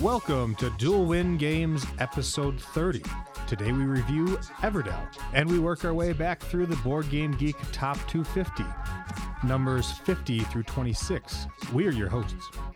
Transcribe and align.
Welcome 0.00 0.54
to 0.56 0.68
Dual 0.78 1.06
Win 1.06 1.36
Games 1.38 1.84
episode 1.98 2.60
30. 2.60 3.02
Today 3.46 3.72
we 3.72 3.84
review 3.84 4.36
Everdell, 4.60 5.00
and 5.32 5.48
we 5.50 5.58
work 5.58 5.84
our 5.86 5.94
way 5.94 6.12
back 6.12 6.40
through 6.40 6.66
the 6.66 6.76
Board 6.76 7.08
Game 7.08 7.32
Geek 7.32 7.56
Top 7.72 7.96
250, 8.08 8.64
numbers 9.46 9.92
50 9.92 10.40
through 10.40 10.64
26. 10.64 11.46
We 11.72 11.86
are 11.86 11.92
your 11.92 12.08
hosts. 12.10 12.34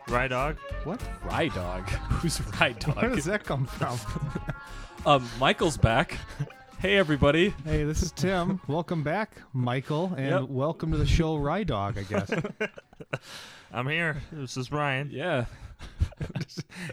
Rye 0.09 0.29
dog. 0.29 0.57
What? 0.85 1.01
Rye 1.25 1.49
Dog. 1.49 1.83
Who's 1.89 2.41
Rye 2.59 2.73
Dog? 2.73 2.97
Where 3.03 3.15
does 3.15 3.27
that 3.27 3.45
come 3.45 3.67
from? 3.67 3.99
um, 5.07 5.29
Michael's 5.39 5.77
back. 5.77 6.17
Hey, 6.79 6.97
everybody. 6.97 7.51
hey, 7.65 7.85
this 7.85 8.03
is 8.03 8.13
Tim. 8.13 8.61
Welcome 8.67 9.03
back, 9.03 9.33
Michael, 9.53 10.15
and 10.17 10.31
Yep. 10.31 10.49
welcome 10.49 10.91
to 10.93 10.97
the 10.97 11.07
show, 11.07 11.37
Rye 11.37 11.65
Dog, 11.65 11.99
I 11.99 12.03
guess. 12.05 12.31
I'm 13.73 13.87
here. 13.89 14.23
This 14.33 14.57
is 14.57 14.73
Ryan. 14.73 15.11
Yeah. 15.13 15.45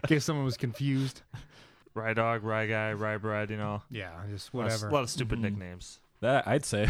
case 0.07 0.23
someone 0.25 0.45
was 0.45 0.57
confused. 0.57 1.21
Rye 1.93 2.13
dog, 2.13 2.43
rye 2.43 2.67
guy, 2.67 2.93
rye 2.93 3.17
bread. 3.17 3.49
You 3.49 3.57
know, 3.57 3.81
Yeah, 3.89 4.11
just 4.29 4.53
A 4.53 4.57
lot 4.57 4.65
of- 4.67 4.71
whatever. 4.73 4.87
A 4.89 4.93
lot 4.93 5.03
of 5.03 5.09
stupid 5.09 5.39
Mhm. 5.39 5.43
nicknames. 5.43 5.99
That 6.21 6.47
I'd 6.47 6.65
say. 6.65 6.87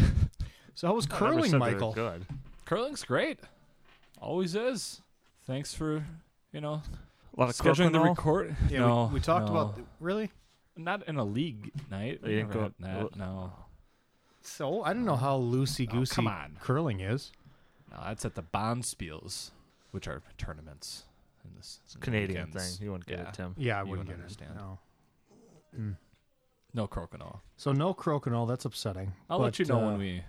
So 0.76 0.88
how 0.88 0.94
was 0.94 1.08
I 1.10 1.14
never 1.14 1.26
curling, 1.26 1.52
they 1.52 1.58
were 1.58 1.60
Michael? 1.60 1.94
Good. 1.94 2.26
Curling's 2.66 3.04
great. 3.04 3.40
Always 4.22 4.54
is. 4.56 5.02
Thanks 5.46 5.74
for, 5.74 6.06
you 6.52 6.62
know, 6.62 6.82
A 7.36 7.40
lot 7.40 7.50
of 7.50 7.56
scheduling 7.56 7.92
the 7.94 8.00
crokinole. 8.00 8.10
record. 8.10 8.56
Yeah, 8.70 8.80
no, 8.80 9.06
we, 9.06 9.16
we 9.16 9.20
talked 9.20 9.48
no. 9.48 9.52
about 9.52 9.80
really. 10.00 10.32
not 10.76 11.08
in 11.08 11.18
a 11.18 11.24
league 11.24 11.72
night. 11.90 12.20
You 12.22 12.28
didn't 12.30 12.50
Never 12.50 12.54
go- 12.54 12.62
had 12.64 12.74
that. 12.80 13.16
No. 13.16 13.54
So 14.42 14.84
I 14.84 14.94
don't 14.94 15.06
know 15.06 15.16
how 15.16 15.40
loosey 15.40 15.90
goosey 15.90 16.14
Oh, 16.14 16.16
come 16.16 16.28
on. 16.28 16.58
curling 16.62 17.00
is. 17.00 17.32
No, 17.92 17.98
that's 18.04 18.24
at 18.26 18.36
the 18.36 18.44
Bonspiels, 18.44 19.52
which 19.92 20.08
are 20.08 20.22
tournaments 20.38 21.06
in 21.48 21.56
this 21.56 21.80
It's 21.86 21.96
Canadian 21.96 22.48
weekends. 22.48 22.78
thing. 22.78 22.86
You 22.86 22.92
wouldn't 22.92 23.08
get 23.08 23.20
Yeah. 23.20 23.28
it, 23.30 23.34
Tim. 23.34 23.56
Yeah, 23.58 23.80
I 23.80 23.84
You 23.84 23.90
wouldn't 23.92 24.08
wouldn't 24.10 24.18
get 24.18 24.24
understand. 24.24 24.52
it. 24.52 24.62
No. 24.62 24.80
Hmm. 25.76 25.92
No 26.74 26.88
crokinole. 26.88 27.40
So 27.56 27.72
no 27.72 27.94
crokinole. 27.94 28.48
That's 28.48 28.66
upsetting. 28.66 29.14
I'll 29.30 29.40
let 29.40 29.54
But, 29.54 29.60
you 29.60 29.66
know 29.66 29.80
uh, 29.82 29.86
when 29.92 29.98
we 30.00 30.24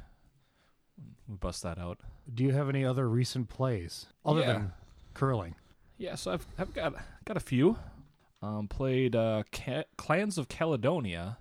we 1.29 1.35
bust 1.37 1.63
that 1.63 1.79
out. 1.79 2.01
Do 2.33 2.43
you 2.45 2.53
have 2.53 2.69
any 2.69 2.85
other 2.85 3.09
recent 3.09 3.49
plays 3.49 4.07
other 4.25 4.41
Yeah. 4.41 4.53
than 4.53 4.73
curling? 5.15 5.55
Yeah, 5.99 6.15
so 6.15 6.33
I've 6.33 6.47
I've 6.59 6.73
got 6.73 6.95
got 7.25 7.37
a 7.37 7.41
few. 7.41 7.79
Um, 8.41 8.69
played 8.69 9.17
uh, 9.17 9.43
Ca- 9.53 9.85
Clans 9.97 10.39
of 10.39 10.49
Caledonia 10.49 11.39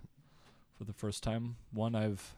for 0.76 0.82
the 0.84 0.92
first 0.92 1.22
time. 1.22 1.56
One 1.70 1.94
I've 1.94 2.34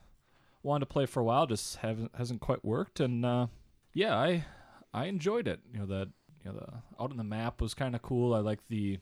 wanted 0.61 0.81
to 0.81 0.85
play 0.93 1.07
for 1.07 1.19
a 1.19 1.23
while, 1.23 1.47
just 1.47 1.77
haven't 1.77 2.15
hasn't 2.15 2.41
quite 2.41 2.63
worked. 2.63 2.99
And 2.99 3.25
uh, 3.25 3.47
yeah, 3.93 4.15
I 4.15 4.45
I 4.93 5.05
enjoyed 5.05 5.47
it. 5.47 5.61
You 5.73 5.79
know 5.79 5.85
that 5.87 6.09
you 6.43 6.51
know 6.51 6.57
the 6.57 7.01
out 7.03 7.11
on 7.11 7.17
the 7.17 7.23
map 7.23 7.61
was 7.61 7.73
kind 7.73 7.95
of 7.95 8.01
cool. 8.01 8.33
I 8.33 8.39
like 8.39 8.67
the 8.67 8.99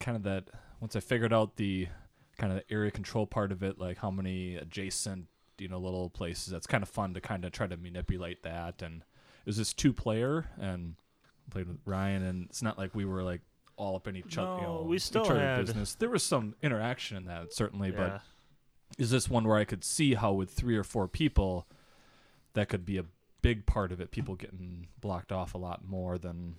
kind 0.00 0.16
of 0.16 0.22
that 0.24 0.44
once 0.80 0.94
I 0.96 1.00
figured 1.00 1.32
out 1.32 1.56
the 1.56 1.88
kind 2.38 2.52
of 2.52 2.58
the 2.58 2.72
area 2.74 2.90
control 2.90 3.26
part 3.26 3.52
of 3.52 3.62
it, 3.62 3.78
like 3.78 3.98
how 3.98 4.10
many 4.10 4.56
adjacent 4.56 5.26
you 5.58 5.68
know 5.68 5.78
little 5.78 6.10
places. 6.10 6.48
That's 6.52 6.66
kind 6.66 6.82
of 6.82 6.88
fun 6.88 7.14
to 7.14 7.20
kind 7.20 7.44
of 7.44 7.52
try 7.52 7.66
to 7.66 7.76
manipulate 7.76 8.42
that. 8.42 8.82
And 8.82 8.96
it 9.02 9.46
was 9.46 9.56
this 9.56 9.72
two 9.72 9.92
player 9.92 10.46
and 10.60 10.94
played 11.50 11.68
with 11.68 11.78
Ryan, 11.84 12.22
and 12.22 12.46
it's 12.50 12.62
not 12.62 12.76
like 12.78 12.94
we 12.94 13.04
were 13.04 13.22
like 13.22 13.40
all 13.76 13.96
up 13.96 14.08
in 14.08 14.16
each 14.16 14.36
other. 14.38 14.56
You 14.56 14.62
know, 14.66 14.86
we 14.88 14.98
still 14.98 15.24
had- 15.24 15.66
business. 15.66 15.94
There 15.94 16.08
was 16.10 16.22
some 16.22 16.54
interaction 16.62 17.16
in 17.16 17.26
that 17.26 17.52
certainly, 17.52 17.90
Yeah. 17.90 17.96
but 17.96 18.22
is 18.98 19.10
this 19.10 19.28
one 19.28 19.44
where 19.44 19.56
I 19.56 19.64
could 19.64 19.84
see 19.84 20.14
how 20.14 20.32
with 20.32 20.50
three 20.50 20.76
or 20.76 20.84
four 20.84 21.08
people, 21.08 21.66
that 22.54 22.68
could 22.68 22.84
be 22.86 22.96
a 22.98 23.04
big 23.42 23.66
part 23.66 23.92
of 23.92 24.00
it. 24.00 24.10
People 24.10 24.34
getting 24.34 24.88
blocked 25.00 25.32
off 25.32 25.54
a 25.54 25.58
lot 25.58 25.84
more 25.86 26.18
than 26.18 26.56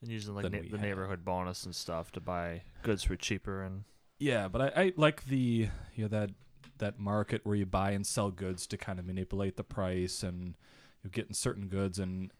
and 0.00 0.10
using 0.10 0.34
like 0.34 0.44
na- 0.44 0.50
the 0.50 0.68
had. 0.76 0.80
neighborhood 0.80 1.24
bonus 1.24 1.64
and 1.64 1.74
stuff 1.74 2.12
to 2.12 2.20
buy 2.20 2.62
goods 2.82 3.02
for 3.02 3.16
cheaper 3.16 3.62
and 3.62 3.84
Yeah, 4.18 4.48
but 4.48 4.60
I, 4.60 4.82
I 4.82 4.92
like 4.96 5.24
the 5.26 5.68
you 5.94 6.02
know 6.02 6.08
that 6.08 6.30
that 6.78 6.98
market 7.00 7.40
where 7.44 7.56
you 7.56 7.66
buy 7.66 7.90
and 7.90 8.06
sell 8.06 8.30
goods 8.30 8.66
to 8.68 8.76
kind 8.76 8.98
of 9.00 9.04
manipulate 9.06 9.56
the 9.56 9.64
price 9.64 10.22
and 10.22 10.54
you're 11.02 11.10
getting 11.10 11.34
certain 11.34 11.66
goods 11.68 11.98
and 11.98 12.32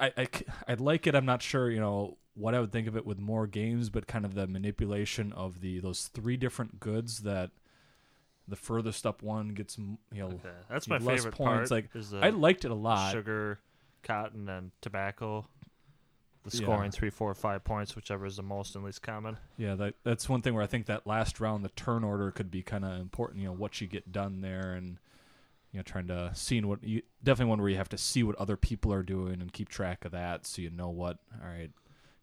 I, 0.00 0.12
I 0.16 0.28
I'd 0.68 0.80
like 0.80 1.06
it. 1.06 1.14
I'm 1.14 1.26
not 1.26 1.42
sure 1.42 1.70
you 1.70 1.80
know 1.80 2.16
what 2.34 2.54
I 2.54 2.60
would 2.60 2.72
think 2.72 2.88
of 2.88 2.96
it 2.96 3.04
with 3.04 3.18
more 3.18 3.46
games, 3.46 3.90
but 3.90 4.06
kind 4.06 4.24
of 4.24 4.34
the 4.34 4.46
manipulation 4.46 5.32
of 5.34 5.60
the 5.60 5.80
those 5.80 6.06
three 6.08 6.36
different 6.38 6.80
goods 6.80 7.18
that 7.20 7.50
the 8.48 8.56
furthest 8.56 9.06
up 9.06 9.22
one 9.22 9.48
gets 9.50 9.78
you 9.78 9.96
know. 10.12 10.26
okay. 10.26 10.48
That's 10.68 10.88
my 10.88 10.98
less 10.98 11.18
favorite 11.20 11.34
points, 11.34 11.70
part. 11.70 11.84
like, 11.92 12.22
I 12.22 12.30
liked 12.30 12.64
it 12.64 12.70
a 12.70 12.74
lot. 12.74 13.12
sugar, 13.12 13.58
cotton, 14.02 14.48
and 14.48 14.70
tobacco. 14.80 15.46
The 16.44 16.56
Yeah. 16.56 16.62
scoring 16.64 16.90
three, 16.90 17.10
four, 17.10 17.32
five 17.34 17.62
points, 17.62 17.94
whichever 17.94 18.26
is 18.26 18.36
the 18.36 18.42
most 18.42 18.74
and 18.74 18.84
least 18.84 19.00
common. 19.02 19.36
Yeah, 19.56 19.76
that 19.76 19.94
that's 20.02 20.28
one 20.28 20.42
thing 20.42 20.54
where 20.54 20.62
I 20.64 20.66
think 20.66 20.86
that 20.86 21.06
last 21.06 21.38
round, 21.38 21.64
the 21.64 21.68
turn 21.70 22.02
order 22.02 22.32
could 22.32 22.50
be 22.50 22.62
kind 22.62 22.84
of 22.84 23.00
important. 23.00 23.40
You 23.40 23.46
know, 23.46 23.52
what 23.54 23.80
you 23.80 23.86
get 23.86 24.10
done 24.10 24.40
there, 24.40 24.72
and 24.72 24.98
you 25.70 25.78
know, 25.78 25.82
trying 25.84 26.08
to 26.08 26.32
seeing 26.34 26.66
what 26.66 26.82
you 26.82 27.02
definitely 27.22 27.48
one 27.50 27.60
where 27.60 27.70
you 27.70 27.76
have 27.76 27.88
to 27.90 27.96
see 27.98 28.24
what 28.24 28.34
other 28.36 28.56
people 28.56 28.92
are 28.92 29.04
doing 29.04 29.40
and 29.40 29.52
keep 29.52 29.68
track 29.68 30.04
of 30.04 30.10
that, 30.10 30.44
so 30.44 30.60
you 30.62 30.70
know 30.70 30.88
what. 30.90 31.18
All 31.40 31.48
right, 31.48 31.70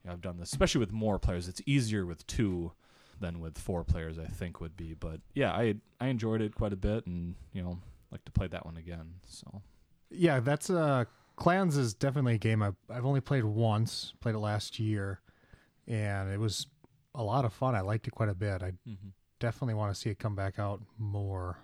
you 0.03 0.07
know, 0.07 0.11
I've 0.11 0.21
done 0.21 0.37
this. 0.37 0.51
Especially 0.51 0.79
with 0.79 0.91
more 0.91 1.17
players, 1.17 1.47
it's 1.47 1.61
easier 1.65 2.05
with 2.05 2.27
two 2.27 2.73
than 3.19 3.39
with 3.39 3.57
four 3.57 3.83
players. 3.83 4.17
I 4.17 4.25
think 4.25 4.59
would 4.61 4.75
be, 4.77 4.93
but 4.93 5.21
yeah, 5.33 5.51
I 5.51 5.75
I 5.99 6.07
enjoyed 6.07 6.41
it 6.41 6.55
quite 6.55 6.73
a 6.73 6.77
bit, 6.77 7.05
and 7.05 7.35
you 7.53 7.61
know, 7.61 7.79
like 8.11 8.23
to 8.25 8.31
play 8.31 8.47
that 8.47 8.65
one 8.65 8.77
again. 8.77 9.15
So 9.27 9.61
Yeah, 10.09 10.39
that's 10.39 10.69
uh 10.69 11.05
Clans 11.35 11.77
is 11.77 11.93
definitely 11.93 12.35
a 12.35 12.39
game 12.39 12.61
I've, 12.61 12.75
I've 12.89 13.05
only 13.05 13.21
played 13.21 13.45
once. 13.45 14.13
Played 14.19 14.35
it 14.35 14.39
last 14.39 14.77
year, 14.77 15.21
and 15.87 16.29
it 16.31 16.39
was 16.39 16.67
a 17.15 17.23
lot 17.23 17.45
of 17.45 17.53
fun. 17.53 17.75
I 17.75 17.81
liked 17.81 18.07
it 18.07 18.11
quite 18.11 18.29
a 18.29 18.35
bit. 18.35 18.61
I 18.61 18.73
definitely 19.39 19.73
want 19.73 19.93
to 19.93 19.99
see 19.99 20.09
it 20.09 20.19
come 20.19 20.35
back 20.35 20.59
out 20.59 20.81
more. 20.97 21.57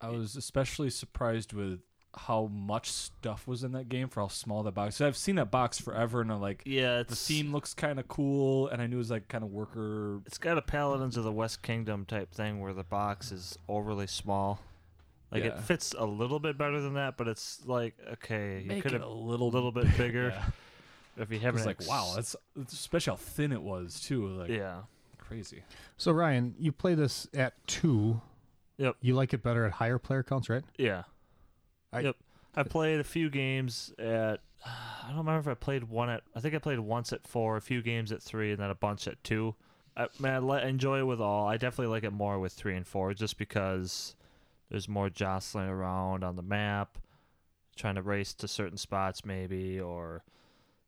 I 0.00 0.10
was 0.10 0.36
especially 0.36 0.90
surprised 0.90 1.52
with 1.52 1.80
how 2.18 2.46
much 2.46 2.90
stuff 2.90 3.46
was 3.46 3.64
in 3.64 3.72
that 3.72 3.88
game 3.88 4.08
for 4.08 4.20
how 4.20 4.28
small 4.28 4.62
that 4.64 4.74
box. 4.74 4.96
So 4.96 5.06
I've 5.06 5.16
seen 5.16 5.36
that 5.36 5.50
box 5.50 5.80
forever, 5.80 6.20
and 6.20 6.30
I'm 6.32 6.40
like. 6.40 6.62
Yeah, 6.66 6.96
the 7.02 7.12
it's 7.12 7.26
theme 7.26 7.52
looks 7.52 7.74
kind 7.74 7.98
of 7.98 8.08
cool, 8.08 8.68
and 8.68 8.82
I 8.82 8.86
knew 8.86 8.96
it 8.96 8.98
was 8.98 9.10
like 9.10 9.28
kind 9.28 9.44
of 9.44 9.50
worker. 9.50 10.20
It's 10.26 10.38
got 10.38 10.58
a 10.58 10.62
Paladins 10.62 11.16
of 11.16 11.24
the 11.24 11.32
West 11.32 11.62
Kingdom 11.62 12.04
type 12.04 12.32
thing 12.32 12.60
where 12.60 12.72
the 12.72 12.84
box 12.84 13.32
is 13.32 13.58
overly 13.68 14.06
small. 14.06 14.60
Like 15.30 15.44
Yeah. 15.44 15.50
it 15.50 15.60
fits 15.60 15.94
a 15.98 16.04
little 16.06 16.38
bit 16.40 16.56
better 16.58 16.80
than 16.80 16.94
that, 16.94 17.16
but 17.16 17.28
it's 17.28 17.60
like 17.66 17.94
okay, 18.14 18.60
you 18.62 18.66
Make 18.68 18.82
could 18.82 18.92
it 18.92 19.00
have 19.00 19.08
a 19.08 19.12
little, 19.12 19.50
little 19.50 19.72
bit 19.72 19.86
bigger 19.96 20.28
Yeah. 21.16 21.22
if 21.22 21.30
you 21.30 21.36
It 21.36 21.42
haven't. 21.42 21.60
was 21.60 21.66
like, 21.66 21.86
wow, 21.88 22.12
that's 22.16 22.34
especially 22.72 23.10
how 23.12 23.16
thin 23.16 23.52
it 23.52 23.62
was 23.62 24.00
too. 24.00 24.26
Like 24.28 24.48
yeah. 24.48 24.80
crazy. 25.18 25.62
So 25.98 26.12
Ryan, 26.12 26.54
you 26.58 26.72
play 26.72 26.94
this 26.94 27.28
at 27.34 27.52
two. 27.66 28.20
Yep. 28.78 28.96
You 29.02 29.14
like 29.14 29.34
it 29.34 29.42
better 29.42 29.66
at 29.66 29.72
higher 29.72 29.98
player 29.98 30.22
counts, 30.22 30.48
right? 30.48 30.62
Yeah. 30.78 31.02
I- 31.92 32.00
yep. 32.00 32.16
I 32.56 32.62
played 32.64 32.98
a 33.00 33.04
few 33.04 33.30
games 33.30 33.92
at. 33.98 34.40
I 34.66 35.08
don't 35.08 35.18
remember 35.18 35.38
if 35.38 35.48
I 35.48 35.54
played 35.54 35.84
one 35.84 36.10
at. 36.10 36.22
I 36.34 36.40
think 36.40 36.54
I 36.54 36.58
played 36.58 36.80
once 36.80 37.12
at 37.12 37.26
four, 37.26 37.56
a 37.56 37.60
few 37.60 37.80
games 37.82 38.10
at 38.12 38.22
three, 38.22 38.50
and 38.52 38.60
then 38.60 38.70
a 38.70 38.74
bunch 38.74 39.06
at 39.08 39.22
two. 39.24 39.54
I 39.96 40.08
man, 40.18 40.48
I 40.50 40.66
enjoy 40.68 40.98
it 41.00 41.04
with 41.06 41.20
all. 41.20 41.46
I 41.46 41.56
definitely 41.56 41.92
like 41.92 42.04
it 42.04 42.12
more 42.12 42.38
with 42.38 42.52
three 42.52 42.76
and 42.76 42.86
four, 42.86 43.14
just 43.14 43.38
because 43.38 44.14
there's 44.70 44.88
more 44.88 45.08
jostling 45.08 45.68
around 45.68 46.24
on 46.24 46.36
the 46.36 46.42
map, 46.42 46.98
trying 47.76 47.94
to 47.94 48.02
race 48.02 48.34
to 48.34 48.48
certain 48.48 48.76
spots 48.78 49.24
maybe, 49.24 49.80
or 49.80 50.22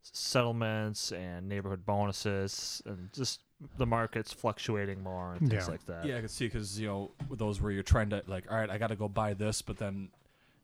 settlements 0.03 1.13
and 1.13 1.49
neighborhood 1.49 1.85
bonuses, 1.87 2.83
and 2.87 3.11
just 3.13 3.41
the 3.77 3.87
market's 3.87 4.33
fluctuating 4.33 5.03
more 5.03 5.33
and 5.35 5.49
things 5.51 5.65
Yeah. 5.67 5.71
like 5.71 5.87
that. 5.87 6.05
Yeah, 6.05 6.17
I 6.17 6.21
can 6.21 6.29
see 6.29 6.47
because 6.47 6.81
you 6.81 6.87
know 6.89 7.11
those 7.31 7.61
where 7.61 7.71
you're 7.73 7.83
trying 7.83 8.11
to 8.11 8.23
like, 8.27 8.51
all 8.51 8.57
right, 8.59 8.71
I 8.71 8.79
got 8.79 8.89
to 8.89 8.97
go 8.97 9.09
buy 9.09 9.35
this, 9.35 9.63
but 9.63 9.77
then 9.77 10.09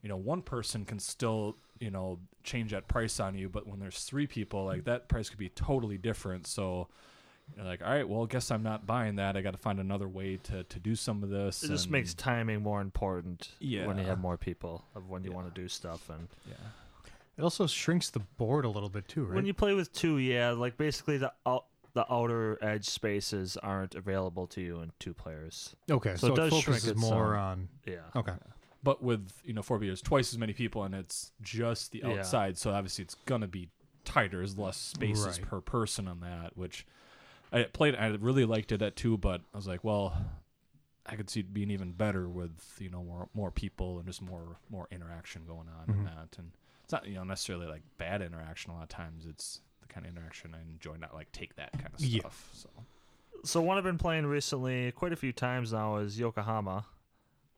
you 0.02 0.08
know 0.08 0.16
one 0.16 0.42
person 0.42 0.84
can 0.84 0.98
still 0.98 1.56
you 1.78 1.90
know 1.90 2.18
change 2.44 2.70
that 2.72 2.88
price 2.88 3.20
on 3.20 3.34
you, 3.34 3.48
but 3.48 3.66
when 3.66 3.80
there's 3.80 4.04
three 4.04 4.26
people, 4.26 4.64
like 4.64 4.84
that 4.84 5.08
price 5.08 5.28
could 5.28 5.38
be 5.38 5.48
totally 5.50 5.98
different. 5.98 6.46
So. 6.46 6.88
You're 7.54 7.64
like, 7.64 7.80
all 7.80 7.90
right, 7.92 8.08
well, 8.08 8.26
guess 8.26 8.50
I'm 8.50 8.64
not 8.64 8.88
buying 8.88 9.14
that. 9.16 9.36
I 9.36 9.40
got 9.40 9.52
to 9.52 9.56
find 9.56 9.78
another 9.78 10.08
way 10.08 10.36
to, 10.36 10.64
to 10.64 10.78
do 10.80 10.96
some 10.96 11.22
of 11.22 11.30
this. 11.30 11.62
It 11.62 11.68
just 11.68 11.84
and- 11.84 11.92
makes 11.92 12.12
timing 12.12 12.60
more 12.60 12.80
important 12.80 13.50
Yeah. 13.60 13.86
when 13.86 13.98
you 13.98 14.02
have 14.04 14.18
more 14.18 14.36
people 14.36 14.84
of 14.96 15.08
when 15.08 15.22
you 15.22 15.30
Yeah. 15.30 15.36
want 15.36 15.54
to 15.54 15.60
do 15.60 15.68
stuff 15.68 16.10
and 16.10 16.26
yeah. 16.48 16.54
It 17.38 17.42
also 17.42 17.68
shrinks 17.68 18.10
the 18.10 18.18
board 18.18 18.64
a 18.64 18.68
little 18.68 18.88
bit 18.88 19.06
too, 19.06 19.24
right? 19.26 19.36
when 19.36 19.46
you 19.46 19.54
play 19.54 19.74
with 19.74 19.92
two 19.92 20.18
yeah 20.18 20.50
like 20.50 20.76
basically 20.76 21.18
the 21.18 21.32
out, 21.46 21.66
the 21.92 22.04
outer 22.12 22.58
edge 22.64 22.86
spaces 22.86 23.56
aren't 23.58 23.94
available 23.94 24.48
to 24.48 24.60
you 24.60 24.80
in 24.80 24.90
two 24.98 25.14
players 25.14 25.76
okay, 25.88 26.16
so 26.16 26.26
so, 26.26 26.32
it 26.32 26.36
does 26.36 26.46
it 26.52 26.60
shrink 26.62 26.64
focuses 26.80 26.90
it 26.90 26.96
more 26.96 27.36
on. 27.36 27.68
yeah 27.86 27.98
Okay. 28.16 28.32
But 28.82 29.02
with 29.02 29.32
you 29.44 29.52
know 29.52 29.62
four 29.62 29.78
beers, 29.78 30.00
twice 30.00 30.32
as 30.32 30.38
many 30.38 30.52
people, 30.52 30.84
and 30.84 30.94
it's 30.94 31.32
just 31.42 31.92
the 31.92 32.00
Yeah. 32.04 32.12
outside. 32.18 32.56
So 32.58 32.72
obviously 32.72 33.02
it's 33.04 33.14
gonna 33.26 33.48
be 33.48 33.68
tighter. 34.04 34.38
There's 34.38 34.56
less 34.56 34.76
spaces 34.76 35.26
Right. 35.26 35.42
per 35.42 35.60
person 35.60 36.06
on 36.08 36.20
that. 36.20 36.56
Which 36.56 36.86
I 37.52 37.64
played. 37.64 37.94
I 37.96 38.06
really 38.08 38.44
liked 38.44 38.72
it 38.72 38.82
at 38.82 38.96
two, 38.96 39.16
but 39.18 39.40
I 39.52 39.56
was 39.56 39.66
like, 39.66 39.82
well, 39.82 40.16
I 41.06 41.16
could 41.16 41.30
see 41.30 41.40
it 41.40 41.52
being 41.54 41.70
even 41.70 41.92
better 41.92 42.28
with 42.28 42.76
you 42.80 42.90
know 42.90 43.02
more 43.02 43.28
more 43.34 43.50
people 43.50 43.98
and 43.98 44.06
just 44.06 44.22
more 44.22 44.58
more 44.70 44.86
interaction 44.90 45.44
going 45.46 45.68
on 45.68 45.88
in 45.88 46.02
Mhm. 46.02 46.04
that. 46.04 46.38
And 46.38 46.52
it's 46.84 46.92
not 46.92 47.06
you 47.06 47.14
know 47.14 47.24
necessarily 47.24 47.66
like 47.66 47.82
bad 47.98 48.22
interaction. 48.22 48.70
A 48.70 48.74
lot 48.74 48.82
of 48.84 48.88
times 48.88 49.26
it's 49.26 49.62
the 49.80 49.86
kind 49.88 50.06
of 50.06 50.12
interaction 50.16 50.54
I 50.54 50.60
enjoy. 50.62 50.96
Not 50.96 51.14
like 51.14 51.32
take 51.32 51.56
that 51.56 51.72
kind 51.72 51.92
of 51.94 52.00
Yeah. 52.00 52.20
stuff. 52.20 52.50
So 52.52 52.70
so 53.44 53.60
one 53.62 53.78
I've 53.78 53.84
been 53.84 53.98
playing 53.98 54.26
recently, 54.26 54.90
quite 54.92 55.12
a 55.12 55.16
few 55.16 55.32
times 55.32 55.72
now, 55.72 55.96
is 55.96 56.18
Yokohama. 56.18 56.86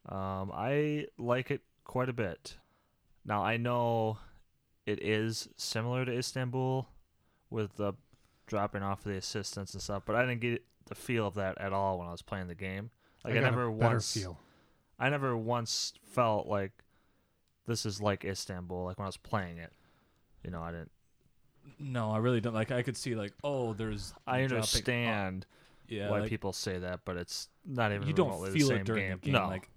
Um, 0.06 0.50
I 0.54 1.06
like 1.18 1.50
it 1.50 1.62
quite 1.84 2.08
a 2.08 2.12
bit. 2.12 2.56
Now 3.24 3.42
I 3.42 3.56
know 3.56 4.18
it 4.86 5.02
is 5.02 5.48
similar 5.56 6.04
to 6.04 6.12
Istanbul 6.12 6.88
with 7.50 7.76
the 7.76 7.92
dropping 8.46 8.82
off 8.82 9.00
of 9.00 9.12
the 9.12 9.18
assistance 9.18 9.74
and 9.74 9.82
stuff, 9.82 10.02
but 10.06 10.16
I 10.16 10.22
didn't 10.22 10.40
get 10.40 10.64
the 10.86 10.94
feel 10.94 11.26
of 11.26 11.34
that 11.34 11.58
at 11.58 11.72
all 11.72 11.98
when 11.98 12.08
I 12.08 12.12
was 12.12 12.22
playing 12.22 12.48
the 12.48 12.54
game. 12.54 12.90
Like 13.24 13.32
I, 13.32 13.34
got 13.34 13.44
a 13.44 13.50
never 13.50 13.70
better 13.70 13.90
once 13.92 14.14
feel. 14.14 14.38
I 14.98 15.10
never 15.10 15.36
once 15.36 15.92
felt 16.12 16.46
like 16.46 16.72
this 17.66 17.84
is 17.84 18.00
like 18.00 18.24
Istanbul. 18.24 18.84
Like 18.84 18.98
when 18.98 19.04
I 19.04 19.08
was 19.08 19.16
playing 19.16 19.58
it, 19.58 19.72
you 20.42 20.50
know, 20.50 20.62
I 20.62 20.70
didn't. 20.70 20.90
No, 21.78 22.10
I 22.10 22.18
really 22.18 22.40
don't. 22.40 22.54
Like, 22.54 22.70
I 22.70 22.82
could 22.82 22.96
see 22.96 23.14
like, 23.14 23.32
oh, 23.44 23.74
there's. 23.74 24.14
I 24.26 24.42
understand 24.42 25.46
yeah, 25.86 26.10
why 26.10 26.20
like, 26.20 26.28
people 26.30 26.52
say 26.52 26.78
that, 26.78 27.00
but 27.04 27.16
it's 27.16 27.48
not 27.64 27.92
even 27.92 28.06
you 28.06 28.14
don't 28.14 28.28
remotely 28.28 28.58
feel 28.58 28.68
the 28.68 28.74
same 28.74 28.80
it 28.80 28.86
during 28.86 29.08
game. 29.08 29.18
the 29.20 29.26
game. 29.26 29.34
No, 29.34 29.46
Like 29.46 29.64
s- 29.64 29.68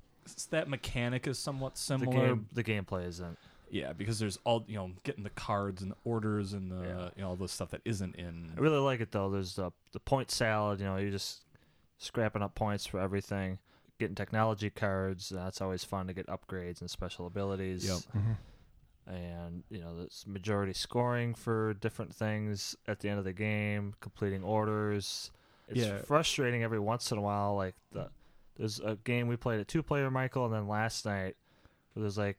that 0.51 0.67
mechanic 0.69 1.27
is 1.27 1.37
somewhat 1.39 1.75
the 1.75 1.79
similar. 1.81 2.27
game 2.27 2.47
the 2.53 2.63
gameplay 2.63 3.07
isn't. 3.07 3.37
Yeah, 3.69 3.93
because 3.93 4.19
there's 4.19 4.37
all 4.43 4.65
you 4.67 4.75
know, 4.75 4.91
getting 5.03 5.23
the 5.23 5.29
cards 5.29 5.81
and 5.81 5.91
the 5.91 5.95
orders 6.03 6.51
and 6.53 6.69
the 6.71 6.85
Yeah. 6.85 7.09
you 7.15 7.21
know 7.23 7.29
all 7.29 7.35
the 7.35 7.47
stuff 7.47 7.69
that 7.71 7.81
isn't 7.85 8.15
in. 8.15 8.51
I 8.57 8.59
really 8.59 8.79
like 8.79 8.99
it 9.01 9.11
though. 9.11 9.29
There's 9.29 9.55
the 9.55 9.71
the 9.93 9.99
point 9.99 10.29
salad. 10.31 10.79
You 10.79 10.85
know, 10.87 10.97
you're 10.97 11.11
just 11.11 11.45
scrapping 11.97 12.41
up 12.41 12.53
points 12.55 12.85
for 12.85 12.99
everything. 12.99 13.59
Getting 13.99 14.15
technology 14.15 14.69
cards. 14.69 15.29
That's 15.29 15.61
always 15.61 15.83
fun 15.83 16.07
to 16.07 16.13
get 16.13 16.27
upgrades 16.27 16.81
and 16.81 16.89
special 16.89 17.27
abilities. 17.27 17.85
Yep. 17.87 17.97
Mhm. 18.23 18.37
and 19.07 19.63
you 19.69 19.79
know 19.79 19.97
there's 19.97 20.23
majority 20.27 20.73
scoring 20.73 21.33
for 21.33 21.73
different 21.73 22.13
things 22.13 22.75
at 22.87 22.99
the 22.99 23.09
end 23.09 23.17
of 23.17 23.25
the 23.25 23.33
game 23.33 23.93
completing 23.99 24.43
orders 24.43 25.31
it's 25.67 25.79
Yeah. 25.79 25.97
frustrating 26.03 26.61
every 26.63 26.79
once 26.79 27.11
in 27.11 27.17
a 27.17 27.21
while 27.21 27.55
like 27.55 27.73
the 27.91 28.09
there's 28.57 28.79
a 28.79 28.95
game 29.03 29.27
we 29.27 29.35
played 29.35 29.59
at 29.59 29.67
two 29.67 29.81
player 29.83 30.09
michael 30.11 30.45
and 30.45 30.53
then 30.53 30.67
last 30.67 31.05
night 31.05 31.35
where 31.93 32.01
there's 32.01 32.17
like 32.17 32.37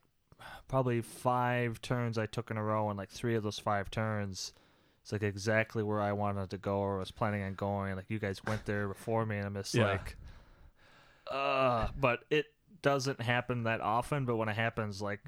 probably 0.69 1.01
five 1.01 1.81
turns 1.81 2.19
i 2.19 2.27
took 2.27 2.51
in 2.51 2.57
a 2.57 2.63
row 2.63 2.89
and 2.89 2.99
like 2.99 3.11
three 3.11 3.35
of 3.35 3.43
those 3.43 3.59
five 3.59 3.91
turns 3.91 4.53
it's 5.03 5.13
like 5.13 5.23
exactly 5.23 5.83
where 5.83 6.01
i 6.01 6.13
wanted 6.13 6.51
to 6.51 6.59
go 6.59 6.79
or 6.79 6.99
was 6.99 7.11
planning 7.11 7.43
on 7.43 7.55
going 7.55 7.95
like 7.97 8.09
you 8.09 8.19
guys 8.19 8.43
went 8.45 8.65
there 8.67 8.89
before 8.89 9.25
me 9.27 9.37
and 9.37 9.47
i'm 9.47 9.55
just 9.55 9.75
Yeah. 9.75 9.85
like 9.93 10.17
uh 11.31 11.89
but 11.99 12.25
it 12.31 12.47
doesn't 12.83 13.21
happen 13.21 13.63
that 13.65 13.81
often 13.81 14.25
but 14.25 14.37
when 14.37 14.49
it 14.49 14.57
happens 14.57 15.01
like 15.01 15.21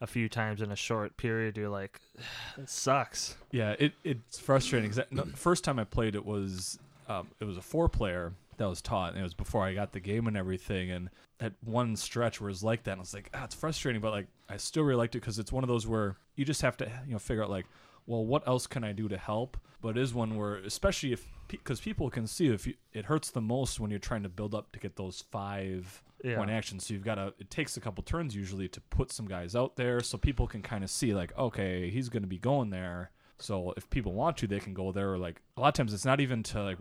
a 0.00 0.06
few 0.06 0.28
times 0.28 0.60
in 0.60 0.70
a 0.72 0.76
short 0.76 1.16
period 1.16 1.56
you're 1.56 1.68
like 1.70 2.00
it 2.58 2.68
sucks 2.68 3.36
Yeah, 3.52 3.74
it 3.78 3.92
it's 4.04 4.38
frustrating. 4.38 4.90
'cause 4.90 5.00
that, 5.10 5.38
first 5.38 5.64
time 5.64 5.78
I 5.78 5.84
played 5.84 6.14
it 6.14 6.26
was 6.26 6.78
um, 7.08 7.28
it 7.40 7.44
was 7.44 7.56
a 7.56 7.62
four 7.62 7.88
player 7.88 8.32
that 8.58 8.68
was 8.68 8.80
taught, 8.82 9.10
and 9.12 9.20
it 9.20 9.22
was 9.24 9.34
before 9.34 9.64
I 9.64 9.74
got 9.74 9.92
the 9.92 10.00
game 10.00 10.26
and 10.26 10.36
everything. 10.36 10.90
And 10.90 11.10
at 11.40 11.52
one 11.62 11.96
stretch 11.96 12.40
where 12.40 12.48
it 12.48 12.52
was 12.52 12.62
like 12.64 12.84
that, 12.84 12.92
and 12.92 13.00
I 13.00 13.02
was 13.02 13.14
like, 13.14 13.30
ah, 13.34 13.44
it's 13.44 13.54
frustrating, 13.54 14.00
but 14.00 14.12
like 14.12 14.26
I 14.48 14.56
still 14.56 14.82
really 14.84 14.98
liked 14.98 15.14
it 15.14 15.20
because 15.20 15.38
it's 15.38 15.52
one 15.52 15.64
of 15.64 15.68
those 15.68 15.86
where 15.86 16.16
you 16.36 16.44
just 16.44 16.62
have 16.62 16.76
to 16.78 16.90
you 17.06 17.12
know 17.12 17.18
figure 17.18 17.42
out 17.42 17.50
like, 17.50 17.66
well, 18.06 18.24
what 18.24 18.46
else 18.46 18.66
can 18.66 18.84
I 18.84 18.92
do 18.92 19.08
to 19.08 19.16
help? 19.18 19.56
But 19.82 19.96
it 19.96 20.02
is 20.02 20.14
one 20.14 20.36
where, 20.36 20.56
especially 20.56 21.12
if 21.12 21.26
because 21.48 21.80
people 21.80 22.10
can 22.10 22.26
see 22.26 22.48
if 22.48 22.66
you, 22.66 22.74
it 22.92 23.04
hurts 23.04 23.30
the 23.30 23.40
most 23.40 23.78
when 23.78 23.90
you're 23.90 24.00
trying 24.00 24.22
to 24.24 24.28
build 24.28 24.54
up 24.54 24.72
to 24.72 24.80
get 24.80 24.96
those 24.96 25.22
five 25.30 26.02
Yeah. 26.24 26.36
point 26.36 26.50
actions. 26.50 26.86
So 26.86 26.94
you've 26.94 27.04
got 27.04 27.16
to. 27.16 27.34
It 27.38 27.50
takes 27.50 27.76
a 27.76 27.80
couple 27.80 28.02
turns 28.02 28.34
usually 28.34 28.68
to 28.68 28.80
put 28.80 29.12
some 29.12 29.26
guys 29.28 29.54
out 29.54 29.76
there, 29.76 30.00
so 30.00 30.18
people 30.18 30.46
can 30.46 30.62
kind 30.62 30.82
of 30.82 30.90
see 30.90 31.14
like, 31.14 31.36
okay, 31.38 31.90
he's 31.90 32.08
going 32.08 32.22
to 32.22 32.28
be 32.28 32.38
going 32.38 32.70
there. 32.70 33.10
So 33.38 33.74
if 33.76 33.88
people 33.90 34.14
want 34.14 34.38
to, 34.38 34.46
they 34.46 34.58
can 34.60 34.72
go 34.72 34.92
there. 34.92 35.12
Or 35.12 35.18
like 35.18 35.42
a 35.56 35.60
lot 35.60 35.68
of 35.68 35.74
times, 35.74 35.92
it's 35.92 36.06
not 36.06 36.20
even 36.20 36.42
to 36.44 36.62
like 36.62 36.78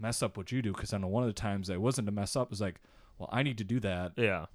mess 0.00 0.22
up 0.22 0.36
what 0.36 0.52
you 0.52 0.62
do. 0.62 0.72
Because 0.72 0.92
I 0.92 0.98
know 0.98 1.06
one 1.08 1.22
of 1.22 1.28
the 1.28 1.32
times 1.40 1.68
it 1.70 1.80
wasn't 1.80 2.06
to 2.06 2.12
mess 2.12 2.36
up. 2.36 2.48
It 2.48 2.50
was 2.50 2.60
like, 2.60 2.80
well, 3.18 3.28
I 3.32 3.42
need 3.42 3.58
to 3.58 3.64
do 3.64 3.80
that, 3.80 4.12
yeah 4.16 4.46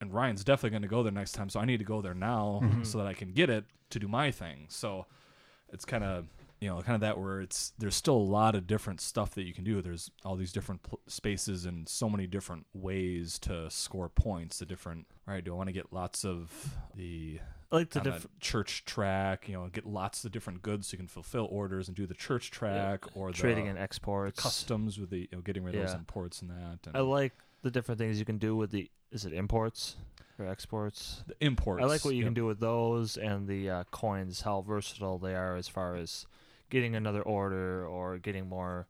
and 0.00 0.12
Ryan's 0.12 0.44
definitely 0.44 0.70
going 0.70 0.82
to 0.82 0.88
go 0.88 1.02
there 1.04 1.12
next 1.12 1.32
time. 1.32 1.48
So 1.48 1.60
I 1.60 1.64
need 1.64 1.78
to 1.78 1.84
go 1.84 2.02
there 2.02 2.14
now 2.14 2.60
Mm-hmm. 2.62 2.82
so 2.82 2.98
that 2.98 3.06
I 3.06 3.14
can 3.14 3.32
get 3.32 3.48
it 3.48 3.64
to 3.90 3.98
do 3.98 4.08
my 4.08 4.30
thing. 4.30 4.66
So 4.68 5.06
it's 5.72 5.84
kind 5.84 6.04
of 6.04 6.26
you 6.60 6.68
know 6.68 6.82
kind 6.82 6.94
of 6.96 7.00
that 7.02 7.18
where 7.18 7.40
it's 7.40 7.72
there's 7.78 7.94
still 7.94 8.16
a 8.16 8.30
lot 8.38 8.54
of 8.54 8.66
different 8.66 9.00
stuff 9.00 9.30
that 9.36 9.44
you 9.44 9.54
can 9.54 9.64
do. 9.64 9.80
There's 9.80 10.10
all 10.24 10.36
these 10.36 10.52
different 10.52 10.82
pl- 10.82 11.00
spaces 11.06 11.64
and 11.64 11.88
so 11.88 12.10
many 12.10 12.26
different 12.26 12.66
ways 12.74 13.38
to 13.40 13.70
score 13.70 14.08
points. 14.10 14.58
The 14.58 14.66
different 14.66 15.06
right. 15.26 15.42
Do 15.42 15.54
I 15.54 15.56
want 15.56 15.68
to 15.68 15.72
get 15.72 15.92
lots 15.92 16.24
of 16.24 16.50
the 16.94 17.38
I 17.74 17.78
like 17.78 17.90
the 17.90 18.00
diff- 18.00 18.26
church 18.40 18.84
track? 18.84 19.48
You 19.48 19.54
know, 19.54 19.68
get 19.68 19.86
lots 19.86 20.24
of 20.24 20.32
different 20.32 20.62
goods 20.62 20.88
so 20.88 20.94
you 20.94 20.98
can 20.98 21.08
fulfill 21.08 21.48
orders 21.50 21.88
and 21.88 21.96
do 21.96 22.06
the 22.06 22.14
church 22.14 22.50
track 22.50 23.04
or 23.14 23.32
the 23.32 23.36
trading 23.36 23.68
and 23.68 23.78
exports 23.78 24.40
customs 24.40 24.98
with 24.98 25.10
the 25.10 25.20
you 25.20 25.28
know 25.32 25.40
getting 25.40 25.64
rid 25.64 25.74
of 25.74 25.86
those 25.86 25.94
imports 25.94 26.40
and 26.40 26.50
that. 26.50 26.78
And 26.86 26.96
i 26.96 27.00
like 27.00 27.32
the 27.62 27.70
different 27.70 27.98
things 27.98 28.18
you 28.18 28.24
can 28.24 28.38
do 28.38 28.54
with 28.54 28.70
the 28.70 28.90
is 29.10 29.24
it 29.24 29.32
imports 29.32 29.96
or 30.38 30.46
exports 30.46 31.22
the 31.26 31.34
imports. 31.40 31.82
I 31.82 31.86
like 31.86 32.04
what 32.04 32.14
you 32.14 32.20
yep. 32.20 32.28
can 32.28 32.34
do 32.34 32.46
with 32.46 32.60
those 32.60 33.16
and 33.16 33.48
the 33.48 33.70
uh, 33.70 33.84
coins, 33.90 34.42
how 34.42 34.62
versatile 34.62 35.18
they 35.18 35.34
are 35.34 35.56
as 35.56 35.68
far 35.68 35.96
as 35.96 36.26
getting 36.70 36.94
another 36.94 37.22
order 37.22 37.86
or 37.86 38.18
getting 38.18 38.48
more 38.48 38.86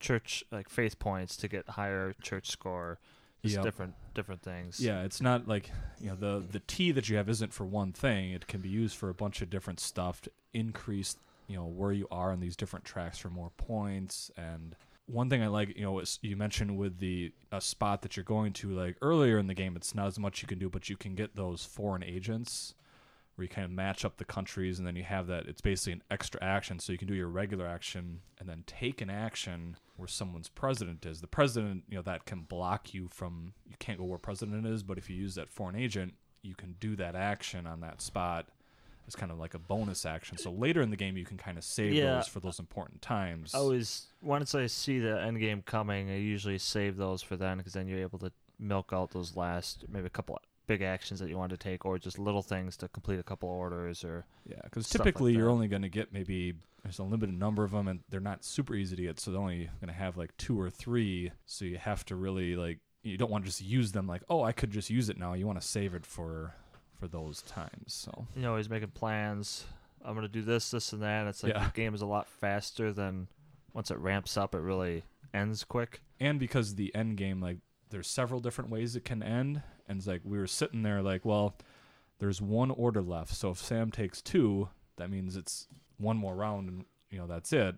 church 0.00 0.44
like 0.50 0.68
faith 0.68 0.98
points 0.98 1.36
to 1.36 1.48
get 1.48 1.68
higher 1.70 2.14
church 2.22 2.50
score. 2.50 2.98
Just 3.42 3.56
Yep. 3.56 3.64
different 3.64 3.94
different 4.14 4.42
things. 4.42 4.80
Yeah, 4.80 5.02
it's 5.02 5.20
not 5.20 5.46
like 5.46 5.70
you 6.00 6.08
know 6.10 6.16
the 6.16 6.44
the 6.46 6.60
tea 6.60 6.90
that 6.92 7.08
you 7.08 7.16
have 7.16 7.28
isn't 7.28 7.52
for 7.52 7.64
one 7.64 7.92
thing. 7.92 8.32
It 8.32 8.46
can 8.46 8.60
be 8.60 8.68
used 8.68 8.96
for 8.96 9.08
a 9.08 9.14
bunch 9.14 9.42
of 9.42 9.50
different 9.50 9.78
stuff 9.80 10.20
to 10.22 10.30
increase 10.52 11.16
you 11.46 11.56
know 11.56 11.66
where 11.66 11.92
you 11.92 12.06
are 12.10 12.32
on 12.32 12.40
these 12.40 12.56
different 12.56 12.84
tracks 12.84 13.18
for 13.18 13.30
more 13.30 13.50
points. 13.56 14.30
And 14.36 14.74
one 15.06 15.30
thing 15.30 15.42
I 15.42 15.46
like, 15.46 15.76
you 15.76 15.82
know, 15.84 15.98
is 16.00 16.18
you 16.20 16.36
mentioned 16.36 16.76
with 16.76 16.98
the 16.98 17.32
a 17.50 17.60
spot 17.60 18.02
that 18.02 18.16
you're 18.16 18.24
going 18.24 18.52
to 18.54 18.70
like 18.70 18.96
earlier 19.00 19.38
in 19.38 19.46
the 19.46 19.54
game, 19.54 19.76
it's 19.76 19.94
not 19.94 20.06
as 20.08 20.18
much 20.18 20.42
you 20.42 20.48
can 20.48 20.58
do, 20.58 20.68
but 20.68 20.88
you 20.90 20.96
can 20.96 21.14
get 21.14 21.34
those 21.36 21.64
foreign 21.64 22.02
agents 22.02 22.74
where 23.38 23.44
you 23.44 23.48
kind 23.48 23.64
of 23.64 23.70
match 23.70 24.04
up 24.04 24.16
the 24.16 24.24
countries, 24.24 24.78
and 24.78 24.86
then 24.86 24.96
you 24.96 25.04
have 25.04 25.28
that. 25.28 25.46
It's 25.46 25.60
basically 25.60 25.92
an 25.92 26.02
extra 26.10 26.42
action, 26.42 26.80
so 26.80 26.90
you 26.90 26.98
can 26.98 27.06
do 27.06 27.14
your 27.14 27.28
regular 27.28 27.68
action 27.68 28.20
and 28.40 28.48
then 28.48 28.64
take 28.66 29.00
an 29.00 29.08
action 29.10 29.76
where 29.96 30.08
someone's 30.08 30.48
president 30.48 31.06
is. 31.06 31.20
The 31.20 31.28
president, 31.28 31.84
you 31.88 31.94
know, 31.96 32.02
that 32.02 32.24
can 32.24 32.40
block 32.40 32.92
you 32.92 33.06
from. 33.06 33.52
You 33.68 33.76
can't 33.78 33.96
go 33.98 34.04
where 34.04 34.18
president 34.18 34.66
is, 34.66 34.82
but 34.82 34.98
if 34.98 35.08
you 35.08 35.14
use 35.14 35.36
that 35.36 35.48
foreign 35.48 35.76
agent, 35.76 36.14
you 36.42 36.56
can 36.56 36.74
do 36.80 36.96
that 36.96 37.14
action 37.14 37.64
on 37.64 37.80
that 37.82 38.02
spot. 38.02 38.46
It's 39.06 39.14
kind 39.16 39.30
of 39.30 39.38
like 39.38 39.54
a 39.54 39.58
bonus 39.58 40.04
action. 40.04 40.36
So 40.36 40.50
later 40.50 40.82
in 40.82 40.90
the 40.90 40.96
game, 40.96 41.16
you 41.16 41.24
can 41.24 41.36
kind 41.38 41.56
of 41.58 41.64
save 41.64 41.94
Yeah. 41.94 42.16
those 42.16 42.26
for 42.28 42.40
those 42.40 42.58
important 42.58 43.00
times. 43.02 43.54
I 43.54 43.58
always 43.58 44.08
once 44.20 44.54
I 44.56 44.66
see 44.66 44.98
the 44.98 45.18
end 45.22 45.38
game 45.38 45.62
coming, 45.62 46.10
I 46.10 46.16
usually 46.16 46.58
save 46.58 46.96
those 46.96 47.22
for 47.22 47.36
then 47.36 47.58
because 47.58 47.72
then 47.72 47.86
you're 47.86 48.00
able 48.00 48.18
to 48.18 48.32
milk 48.58 48.90
out 48.92 49.12
those 49.12 49.36
last 49.36 49.84
maybe 49.88 50.06
a 50.06 50.10
couple 50.10 50.34
of 50.36 50.42
big 50.68 50.82
actions 50.82 51.18
that 51.18 51.28
you 51.28 51.36
want 51.36 51.50
to 51.50 51.56
take 51.56 51.84
or 51.84 51.98
just 51.98 52.18
little 52.18 52.42
things 52.42 52.76
to 52.76 52.86
complete 52.88 53.18
a 53.18 53.22
couple 53.24 53.48
orders 53.48 54.04
or 54.04 54.24
Yeah, 54.48 54.60
because 54.62 54.86
stuff 54.86 55.00
like 55.00 55.06
typically 55.06 55.32
you're 55.34 55.50
only 55.50 55.66
going 55.66 55.82
to 55.82 55.88
get 55.88 56.12
maybe 56.12 56.54
there's 56.84 57.00
a 57.00 57.02
limited 57.02 57.36
number 57.36 57.64
of 57.64 57.72
them, 57.72 57.88
and 57.88 58.00
they're 58.08 58.20
not 58.20 58.44
super 58.44 58.74
easy 58.76 58.94
to 58.94 59.02
get. 59.02 59.18
So 59.18 59.32
they're 59.32 59.40
only 59.40 59.68
going 59.80 59.88
to 59.88 59.92
have 59.92 60.16
like 60.16 60.36
two 60.36 60.58
or 60.60 60.70
three. 60.70 61.32
So 61.44 61.64
you 61.64 61.76
have 61.78 62.04
to 62.06 62.14
really 62.14 62.54
like 62.54 62.78
you 63.02 63.16
don't 63.18 63.30
want 63.30 63.44
to 63.44 63.48
just 63.50 63.60
use 63.62 63.90
them 63.92 64.06
like 64.06 64.22
oh 64.28 64.42
I 64.44 64.52
could 64.52 64.70
just 64.70 64.88
use 64.90 65.08
it 65.08 65.18
now. 65.18 65.32
You 65.34 65.46
want 65.46 65.60
to 65.60 65.66
save 65.66 65.94
it 65.94 66.06
for 66.06 66.54
for 67.00 67.08
those 67.08 67.42
times. 67.42 67.92
So 67.94 68.26
you 68.36 68.42
know 68.42 68.56
he's 68.56 68.70
making 68.70 68.90
plans. 68.90 69.64
I'm 70.04 70.14
gonna 70.14 70.28
do 70.28 70.42
this, 70.42 70.70
this, 70.70 70.92
and 70.92 71.02
that. 71.02 71.26
It's 71.26 71.42
like 71.42 71.54
Yeah. 71.54 71.64
the 71.66 71.72
game 71.72 71.94
is 71.94 72.02
a 72.02 72.06
lot 72.06 72.28
faster 72.28 72.92
than 72.92 73.26
once 73.72 73.90
it 73.90 73.98
ramps 73.98 74.36
up. 74.36 74.54
It 74.54 74.60
really 74.60 75.02
ends 75.34 75.64
quick. 75.64 76.00
and 76.20 76.38
because 76.40 76.74
the 76.76 76.94
end 76.94 77.16
game 77.16 77.40
like 77.40 77.58
there's 77.90 78.06
several 78.08 78.40
different 78.40 78.70
ways 78.70 78.94
it 78.96 79.04
can 79.04 79.22
end, 79.22 79.62
and 79.88 79.98
it's 79.98 80.06
like 80.06 80.20
we 80.24 80.38
were 80.38 80.46
sitting 80.46 80.82
there 80.82 81.02
like 81.02 81.24
well 81.24 81.56
there's 82.18 82.40
one 82.42 82.70
order 82.70 83.02
left. 83.02 83.34
So 83.34 83.50
if 83.50 83.58
Sam 83.58 83.90
takes 83.90 84.20
two, 84.20 84.68
that 84.96 85.10
means 85.10 85.36
it's 85.36 85.68
one 85.98 86.16
more 86.16 86.34
round, 86.34 86.68
and 86.68 86.84
you 87.10 87.18
know 87.18 87.26
that's 87.26 87.52
it. 87.52 87.76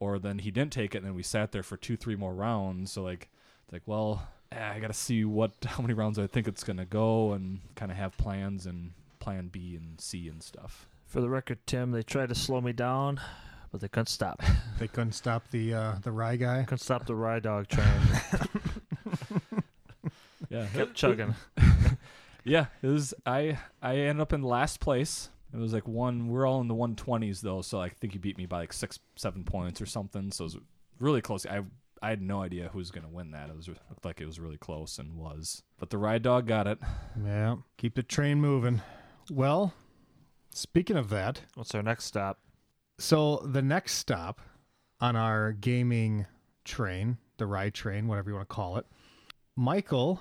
Or 0.00 0.18
then 0.18 0.38
he 0.38 0.50
didn't 0.50 0.72
take 0.72 0.94
it, 0.94 0.98
and 0.98 1.06
then 1.06 1.14
we 1.14 1.22
sat 1.22 1.52
there 1.52 1.62
for 1.62 1.76
two, 1.76 1.96
three 1.96 2.16
more 2.16 2.34
rounds. 2.34 2.92
So 2.92 3.02
like, 3.02 3.30
it's 3.64 3.72
like, 3.72 3.82
well, 3.86 4.26
eh, 4.52 4.72
I 4.74 4.80
gotta 4.80 4.94
see 4.94 5.24
what 5.24 5.52
how 5.66 5.82
many 5.82 5.94
rounds 5.94 6.18
I 6.18 6.26
think 6.26 6.48
it's 6.48 6.64
gonna 6.64 6.86
go, 6.86 7.32
and 7.32 7.60
kind 7.74 7.90
of 7.90 7.96
have 7.96 8.16
plans 8.16 8.66
and 8.66 8.92
plan 9.18 9.48
B 9.48 9.76
and 9.76 10.00
C 10.00 10.28
and 10.28 10.42
stuff. 10.42 10.88
For 11.06 11.20
the 11.20 11.28
record, 11.28 11.58
Tim, 11.66 11.92
they 11.92 12.02
tried 12.02 12.30
to 12.30 12.34
slow 12.34 12.60
me 12.60 12.72
down, 12.72 13.20
but 13.70 13.80
they 13.80 13.88
couldn't 13.88 14.08
stop. 14.08 14.42
They 14.76 14.88
couldn't 14.88 15.12
stop 15.12 15.48
the 15.52 15.72
uh, 15.72 15.94
the 16.02 16.10
rye 16.10 16.34
guy. 16.34 16.64
couldn't 16.64 16.78
stop 16.78 17.06
the 17.06 17.14
rye 17.14 17.38
dog 17.38 17.68
train. 17.68 17.86
Yeah, 20.54 20.66
Kept 20.72 20.94
chugging. 20.94 21.34
Yeah, 22.46 22.66
it 22.82 22.88
was. 22.88 23.14
I 23.24 23.58
I 23.80 23.96
ended 23.96 24.20
up 24.20 24.34
in 24.34 24.42
last 24.42 24.78
place. 24.78 25.30
It 25.54 25.56
was 25.56 25.72
like 25.72 25.88
one. 25.88 26.28
We're 26.28 26.46
all 26.46 26.60
in 26.60 26.68
the 26.68 26.74
one 26.74 26.94
twenties 26.94 27.40
though, 27.40 27.62
so 27.62 27.80
I 27.80 27.88
think 27.88 28.12
you 28.12 28.20
beat 28.20 28.36
me 28.36 28.44
by 28.44 28.58
like 28.58 28.72
six, 28.74 28.98
seven 29.16 29.44
points 29.44 29.80
or 29.80 29.86
something. 29.86 30.30
So 30.30 30.44
it 30.44 30.46
was 30.48 30.58
really 31.00 31.22
close. 31.22 31.46
I 31.46 31.62
I 32.02 32.10
had 32.10 32.20
no 32.20 32.42
idea 32.42 32.68
who 32.70 32.76
was 32.78 32.90
gonna 32.90 33.08
win 33.08 33.30
that. 33.30 33.48
It 33.48 33.56
was 33.56 33.68
looked 33.68 34.04
like 34.04 34.20
it 34.20 34.26
was 34.26 34.38
really 34.38 34.58
close 34.58 34.98
and 34.98 35.16
was. 35.16 35.62
But 35.78 35.88
the 35.88 35.96
ride 35.96 36.20
dog 36.20 36.46
got 36.46 36.66
it. 36.66 36.78
Yeah, 37.24 37.56
keep 37.78 37.94
the 37.94 38.02
train 38.02 38.42
moving. 38.42 38.82
Well, 39.32 39.72
speaking 40.50 40.98
of 40.98 41.08
that, 41.08 41.40
What's 41.54 41.74
our 41.74 41.82
next 41.82 42.04
stop? 42.04 42.40
so 42.98 43.36
the 43.38 43.62
next 43.62 43.94
stop 43.94 44.42
on 45.00 45.16
our 45.16 45.52
gaming 45.52 46.26
train 46.66 47.16
the 47.38 47.46
ride 47.46 47.72
train, 47.72 48.06
whatever 48.06 48.28
you 48.28 48.36
want 48.36 48.48
to 48.50 48.54
call 48.54 48.76
it. 48.76 48.84
Michael 49.56 50.20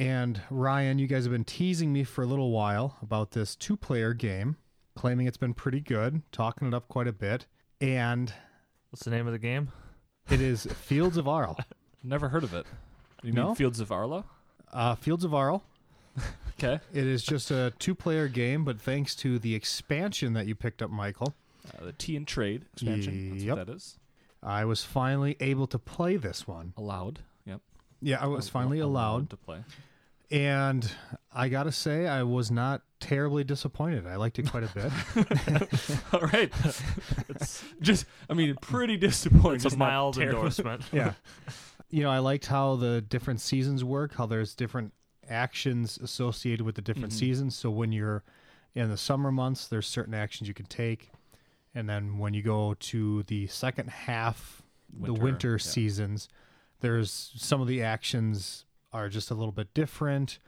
and 0.00 0.40
Ryan, 0.50 0.98
you 0.98 1.06
guys 1.06 1.24
have 1.24 1.32
been 1.32 1.44
teasing 1.44 1.92
me 1.92 2.04
for 2.04 2.22
a 2.22 2.26
little 2.26 2.50
while 2.50 2.96
about 3.02 3.32
this 3.32 3.54
two 3.54 3.76
player 3.76 4.14
game, 4.14 4.56
claiming 4.96 5.26
it's 5.26 5.36
been 5.36 5.52
pretty 5.54 5.80
good, 5.80 6.22
talking 6.32 6.66
it 6.68 6.74
up 6.74 6.88
quite 6.88 7.06
a 7.06 7.12
bit. 7.12 7.46
And 7.80 8.32
What's 8.90 9.04
the 9.04 9.10
name 9.10 9.26
of 9.26 9.32
the 9.32 9.38
game? 9.38 9.70
it 10.30 10.40
is 10.40 10.64
Fields 10.86 11.16
of 11.16 11.28
Arle. 11.28 11.58
Never 12.02 12.28
heard 12.30 12.44
of 12.44 12.54
it. 12.54 12.66
You 13.22 13.32
No? 13.32 13.48
mean 13.48 13.54
Fields 13.56 13.78
of 13.80 13.92
Arla? 13.92 14.24
Uh, 14.72 14.94
Fields 14.94 15.24
of 15.24 15.34
Arle. 15.34 15.62
Okay. 16.62 16.78
It 16.92 17.06
is 17.06 17.22
just 17.22 17.50
a 17.50 17.72
two 17.78 17.94
player 17.94 18.28
game, 18.28 18.66
but 18.66 18.78
thanks 18.78 19.14
to 19.16 19.38
the 19.38 19.54
expansion 19.54 20.34
that 20.34 20.46
you 20.46 20.54
picked 20.54 20.82
up, 20.82 20.90
Michael, 20.90 21.34
Uh, 21.78 21.86
the 21.86 21.92
Tea 21.94 22.16
and 22.16 22.26
Trade 22.28 22.66
expansion. 22.74 23.30
That's 23.30 23.42
Yep. 23.44 23.56
what 23.56 23.66
that 23.66 23.74
is. 23.74 23.98
I 24.42 24.66
was 24.66 24.84
finally 24.84 25.36
able 25.40 25.66
to 25.68 25.78
play 25.78 26.16
this 26.18 26.46
one. 26.46 26.74
Allowed. 26.76 27.20
Yep. 27.46 27.62
Yeah, 28.02 28.20
I 28.22 28.26
was 28.26 28.50
finally 28.50 28.78
allowed. 28.78 29.30
to 29.30 29.38
play. 29.38 29.64
And 30.30 30.90
I 31.32 31.48
got 31.48 31.64
to 31.64 31.72
say, 31.72 32.06
I 32.06 32.22
was 32.22 32.50
not 32.50 32.82
terribly 33.00 33.42
disappointed. 33.42 34.06
I 34.06 34.16
liked 34.16 34.38
it 34.38 34.48
quite 34.48 34.62
a 34.64 34.68
bit. 34.68 35.98
All 36.12 36.20
right. 36.28 36.52
it's 37.28 37.64
just, 37.80 38.06
I 38.28 38.34
mean, 38.34 38.54
pretty 38.60 38.96
disappointing. 38.96 39.56
It's 39.66 39.74
a 39.74 39.76
mild 39.76 40.18
endorsement. 40.18 40.82
yeah. 40.92 41.14
You 41.92 42.04
know, 42.04 42.10
I 42.10 42.20
liked 42.20 42.46
how 42.46 42.76
the 42.76 43.00
different 43.00 43.40
seasons 43.40 43.82
work, 43.82 44.14
how 44.14 44.24
there's 44.24 44.54
different 44.54 44.92
actions 45.28 45.98
associated 46.00 46.60
with 46.64 46.76
the 46.76 46.82
different 46.82 47.12
Mhm. 47.12 47.18
seasons. 47.18 47.56
So 47.56 47.68
when 47.68 47.90
you're 47.90 48.22
in 48.76 48.88
the 48.90 48.96
summer 48.96 49.32
months, 49.32 49.66
there's 49.66 49.88
certain 49.88 50.14
actions 50.14 50.46
you 50.46 50.54
can 50.54 50.66
take. 50.66 51.10
And 51.74 51.88
then 51.88 52.18
when 52.18 52.32
you 52.32 52.42
go 52.42 52.74
to 52.74 53.24
the 53.24 53.48
second 53.48 53.90
half, 53.90 54.62
the 54.92 55.12
Winter, 55.12 55.24
winter 55.24 55.52
yeah. 55.54 55.58
seasons, 55.58 56.28
there's 56.78 57.32
some 57.34 57.60
of 57.60 57.66
the 57.66 57.82
actions 57.82 58.66
are 58.92 59.08
just 59.08 59.30
a 59.30 59.34
little 59.34 59.52
bit 59.52 59.72
different. 59.74 60.38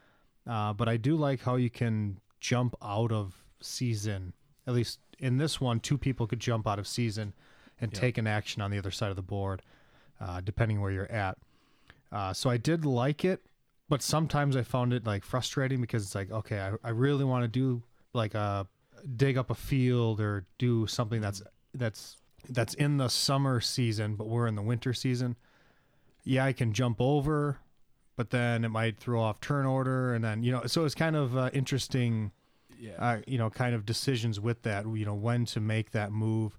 Uh, 0.49 0.73
but 0.73 0.89
I 0.89 0.97
do 0.97 1.17
like 1.17 1.43
how 1.43 1.57
you 1.57 1.71
can 1.71 2.19
jump 2.41 2.75
out 2.83 3.13
of 3.13 3.35
season. 3.61 4.33
At 4.67 4.75
least 4.75 4.99
in 5.19 5.39
this 5.39 5.61
one, 5.61 5.79
two 5.81 5.97
people 5.99 6.27
could 6.27 6.41
jump 6.41 6.67
out 6.67 6.79
of 6.79 6.87
season 6.87 7.33
and 7.81 7.93
Yeah. 7.93 8.01
take 8.01 8.19
an 8.19 8.27
action 8.27 8.61
on 8.63 8.71
the 8.71 8.79
other 8.79 8.91
side 8.91 9.11
of 9.11 9.17
the 9.17 9.23
board, 9.23 9.63
uh, 10.21 10.41
depending 10.41 10.81
where 10.81 10.91
you're 10.91 11.11
at. 11.11 11.39
Uh, 12.11 12.33
so 12.33 12.51
I 12.51 12.57
did 12.57 12.85
like 12.85 13.25
it, 13.25 13.45
but 13.89 14.03
sometimes 14.03 14.57
I 14.57 14.63
found 14.63 14.93
it 14.93 15.07
like 15.07 15.25
frustrating 15.25 15.81
because 15.81 16.05
it's 16.05 16.15
like, 16.15 16.31
okay, 16.31 16.61
I, 16.61 16.73
I 16.89 16.91
really 16.91 17.25
want 17.25 17.45
to 17.45 17.49
do 17.49 17.83
like 18.13 18.35
a 18.35 18.67
dig 19.17 19.39
up 19.39 19.51
a 19.51 19.55
field 19.55 20.21
or 20.21 20.47
do 20.59 20.87
something 20.87 21.21
that's 21.21 21.43
that's 21.75 22.17
that's 22.49 22.75
in 22.75 22.97
the 22.99 23.09
summer 23.09 23.61
season, 23.61 24.17
but 24.17 24.27
we're 24.29 24.47
in 24.49 24.57
the 24.57 24.63
winter 24.63 24.93
season. 24.93 25.37
Yeah, 26.25 26.45
I 26.45 26.53
can 26.53 26.73
jump 26.73 27.01
over, 27.01 27.59
but 28.17 28.31
then 28.31 28.65
it 28.65 28.69
might 28.69 28.99
throw 28.99 29.21
off 29.21 29.41
turn 29.41 29.67
order, 29.67 30.15
and 30.15 30.23
then 30.25 30.43
you 30.43 30.53
know, 30.53 30.65
so 30.67 30.85
it's 30.85 30.95
kind 30.95 31.17
of 31.17 31.37
uh, 31.37 31.51
interesting 31.53 32.33
Yeah. 32.79 32.93
uh, 32.99 33.21
you 33.27 33.39
know, 33.39 33.49
kind 33.51 33.75
of 33.75 33.85
decisions 33.87 34.39
with 34.41 34.63
that. 34.63 34.85
You 34.85 35.05
know, 35.05 35.15
when 35.15 35.45
to 35.47 35.61
make 35.61 35.93
that 35.93 36.13
move, 36.13 36.59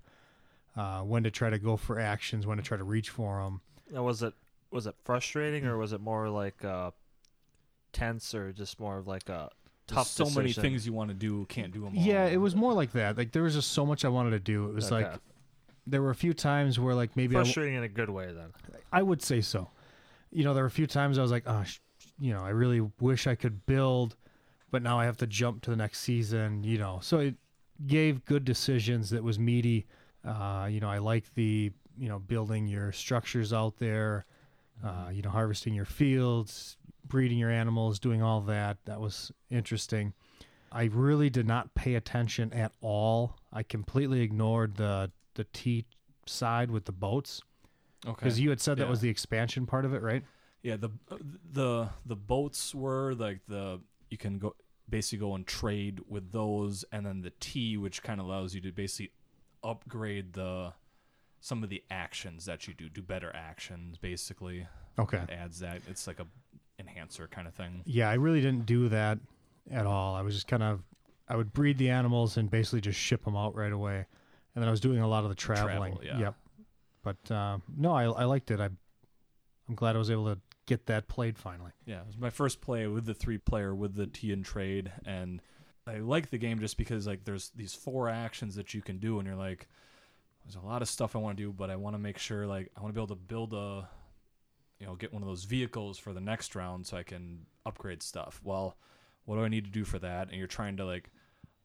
uh, 0.75 1.01
when 1.01 1.23
to 1.23 1.31
try 1.31 1.49
to 1.49 1.59
go 1.59 1.77
for 1.77 1.99
actions, 1.99 2.47
when 2.47 2.57
to 2.57 2.63
try 2.63 2.77
to 2.77 2.83
reach 2.83 3.09
for 3.09 3.41
them. 3.43 3.61
Now, 3.91 4.03
was 4.03 4.23
it 4.23 4.33
was 4.71 4.87
it 4.87 4.95
frustrating 5.03 5.65
or 5.65 5.77
was 5.77 5.93
it 5.93 6.01
more 6.01 6.29
like 6.29 6.65
uh, 6.65 6.91
tense 7.91 8.33
or 8.33 8.51
just 8.51 8.79
more 8.79 8.97
of 8.97 9.07
like 9.07 9.29
a 9.29 9.49
There's 9.87 9.97
tough 9.97 10.07
so 10.07 10.29
many 10.31 10.51
things 10.53 10.85
you 10.85 10.93
want 10.93 11.09
to 11.09 11.13
do, 11.13 11.45
can't 11.47 11.71
do 11.71 11.81
them 11.81 11.95
all. 11.97 12.03
Yeah, 12.03 12.25
it 12.25 12.37
was 12.37 12.55
more 12.55 12.73
like 12.73 12.91
that. 12.93 13.17
Like 13.17 13.31
there 13.31 13.43
was 13.43 13.53
just 13.53 13.71
so 13.71 13.85
much 13.85 14.03
I 14.03 14.09
wanted 14.09 14.31
to 14.31 14.39
do. 14.39 14.67
It 14.69 14.73
was 14.73 14.91
Okay. 14.91 15.09
like 15.09 15.19
there 15.85 16.01
were 16.01 16.09
a 16.09 16.15
few 16.15 16.33
times 16.33 16.79
where 16.79 16.95
like 16.95 17.15
maybe 17.15 17.35
I, 17.35 17.39
w- 17.39 17.45
frustrating 17.53 17.75
in 17.77 17.83
a 17.83 17.87
good 17.89 18.09
way 18.09 18.31
then. 18.31 18.51
I 18.91 19.03
would 19.03 19.21
say 19.21 19.41
so. 19.41 19.69
You 20.33 20.43
know, 20.43 20.53
there 20.53 20.63
were 20.63 20.67
a 20.67 20.71
few 20.71 20.87
times 20.87 21.17
I 21.17 21.21
was 21.21 21.31
like, 21.31 21.43
oh, 21.45 21.63
sh- 21.63 21.79
you 22.19 22.33
know, 22.33 22.43
I 22.43 22.49
really 22.49 22.81
wish 22.99 23.27
I 23.27 23.35
could 23.35 23.65
build, 23.65 24.15
but 24.71 24.81
now 24.81 24.99
I 24.99 25.05
have 25.05 25.17
to 25.17 25.27
jump 25.27 25.61
to 25.63 25.69
the 25.69 25.75
next 25.75 25.99
season. 25.99 26.63
You 26.63 26.77
know, 26.77 26.99
so 27.01 27.19
it 27.19 27.35
gave 27.85 28.25
good 28.25 28.45
decisions 28.45 29.09
that 29.11 29.23
was 29.23 29.39
meaty. 29.39 29.85
Uh, 30.25 30.67
you 30.69 30.79
know, 30.79 30.89
I 30.89 30.97
like 30.97 31.33
the 31.35 31.71
you 31.97 32.09
know 32.09 32.19
building 32.19 32.67
your 32.67 32.91
structures 32.91 33.53
out 33.53 33.77
there. 33.77 34.25
Uh, 34.83 35.09
you 35.13 35.21
know, 35.21 35.29
harvesting 35.29 35.73
your 35.73 35.85
fields, 35.85 36.77
breeding 37.07 37.37
your 37.37 37.51
animals, 37.51 37.99
doing 37.99 38.21
all 38.21 38.41
that. 38.41 38.77
That 38.85 38.99
was 38.99 39.31
interesting. 39.49 40.13
I 40.71 40.89
really 40.91 41.29
did 41.29 41.47
not 41.47 41.73
pay 41.75 41.95
attention 41.95 42.51
at 42.51 42.73
all. 42.81 43.37
I 43.53 43.63
completely 43.63 44.21
ignored 44.21 44.75
the 44.75 45.11
the 45.35 45.45
T 45.45 45.85
side 46.25 46.71
with 46.71 46.85
the 46.85 46.91
boats 46.91 47.41
okay. 48.05 48.13
because 48.15 48.39
you 48.39 48.49
had 48.49 48.59
said 48.61 48.77
that 48.77 48.83
Yeah. 48.85 48.89
was 48.89 49.01
the 49.01 49.09
expansion 49.09 49.65
part 49.65 49.85
of 49.85 49.93
it, 49.93 50.01
right? 50.01 50.23
Yeah, 50.61 50.77
the 50.77 50.89
the 51.51 51.89
the 52.05 52.15
boats 52.15 52.73
were 52.73 53.13
like 53.15 53.41
the 53.47 53.81
you 54.09 54.17
can 54.17 54.39
go 54.39 54.55
basically 54.89 55.19
go 55.19 55.35
and 55.35 55.45
trade 55.47 56.01
with 56.07 56.31
those, 56.31 56.85
and 56.91 57.05
then 57.05 57.21
the 57.21 57.31
tea, 57.39 57.77
which 57.77 58.03
kind 58.03 58.19
of 58.19 58.25
allows 58.27 58.53
you 58.55 58.61
to 58.61 58.71
basically 58.71 59.11
upgrade 59.63 60.33
the 60.33 60.73
some 61.39 61.63
of 61.63 61.69
the 61.69 61.83
actions 61.91 62.45
that 62.45 62.67
you 62.67 62.73
do, 62.73 62.87
do 62.89 63.01
better 63.01 63.31
actions. 63.35 63.97
Basically, 63.97 64.67
Okay. 64.97 65.17
it 65.17 65.29
adds 65.29 65.59
that. 65.59 65.81
It's 65.89 66.07
like 66.07 66.19
a 66.19 66.27
enhancer 66.79 67.27
kind 67.27 67.47
of 67.47 67.53
thing. 67.53 67.81
Yeah, 67.85 68.09
I 68.09 68.13
really 68.15 68.41
didn't 68.41 68.65
do 68.65 68.87
that 68.89 69.19
at 69.71 69.85
all. 69.85 70.15
I 70.15 70.21
was 70.21 70.33
just 70.35 70.47
kind 70.47 70.63
of, 70.63 70.81
I 71.27 71.35
would 71.35 71.53
breed 71.53 71.77
the 71.77 71.89
animals 71.89 72.37
and 72.37 72.49
basically 72.49 72.81
just 72.81 72.99
ship 72.99 73.23
them 73.25 73.35
out 73.35 73.55
right 73.55 73.71
away, 73.71 74.05
and 74.55 74.61
then 74.61 74.67
I 74.67 74.71
was 74.71 74.79
doing 74.79 74.99
a 74.99 75.07
lot 75.07 75.23
of 75.23 75.29
the 75.29 75.35
traveling. 75.35 75.93
Travel, 75.97 76.05
yeah. 76.05 76.19
Yep. 76.19 76.35
But 77.03 77.29
uh, 77.29 77.57
no, 77.75 77.93
I 77.93 78.05
I 78.05 78.23
liked 78.23 78.49
it. 78.49 78.59
I 78.59 78.69
I'm 79.67 79.75
glad 79.75 79.95
I 79.95 79.99
was 79.99 80.09
able 80.09 80.33
to 80.33 80.39
get 80.65 80.85
that 80.87 81.07
played 81.07 81.37
finally. 81.37 81.71
Yeah, 81.85 82.01
it 82.01 82.07
was 82.07 82.17
my 82.17 82.29
first 82.29 82.61
play 82.61 82.87
with 82.87 83.05
the 83.05 83.13
three 83.13 83.37
player 83.37 83.75
with 83.75 83.95
the 83.95 84.07
Tea 84.07 84.31
and 84.31 84.43
trade, 84.43 84.91
and 85.05 85.41
I 85.85 85.97
like 85.97 86.29
the 86.29 86.37
game 86.37 86.59
just 86.59 86.77
because 86.77 87.05
like 87.05 87.25
there's 87.25 87.51
these 87.55 87.73
four 87.73 88.09
actions 88.09 88.55
that 88.55 88.73
you 88.73 88.81
can 88.81 88.99
do, 88.99 89.19
and 89.19 89.27
you're 89.27 89.37
like, 89.37 89.67
there's 90.43 90.55
a 90.55 90.65
lot 90.65 90.81
of 90.81 90.87
stuff 90.87 91.15
I 91.15 91.19
want 91.19 91.37
to 91.37 91.43
do, 91.43 91.51
but 91.51 91.69
I 91.69 91.75
want 91.75 91.95
to 91.95 91.99
make 91.99 92.17
sure 92.17 92.47
like 92.47 92.71
I 92.77 92.81
want 92.81 92.93
to 92.93 92.99
be 92.99 93.03
able 93.03 93.15
to 93.15 93.21
build 93.21 93.53
a, 93.53 93.89
you 94.79 94.85
know, 94.85 94.95
get 94.95 95.13
one 95.13 95.21
of 95.21 95.27
those 95.27 95.43
vehicles 95.43 95.97
for 95.97 96.13
the 96.13 96.21
next 96.21 96.55
round 96.55 96.87
so 96.87 96.97
I 96.97 97.03
can 97.03 97.45
upgrade 97.65 98.01
stuff. 98.01 98.39
Well, 98.43 98.77
what 99.25 99.35
do 99.35 99.43
I 99.43 99.49
need 99.49 99.65
to 99.65 99.71
do 99.71 99.83
for 99.83 99.99
that? 99.99 100.29
And 100.29 100.37
you're 100.37 100.47
trying 100.47 100.77
to 100.77 100.85
like. 100.85 101.09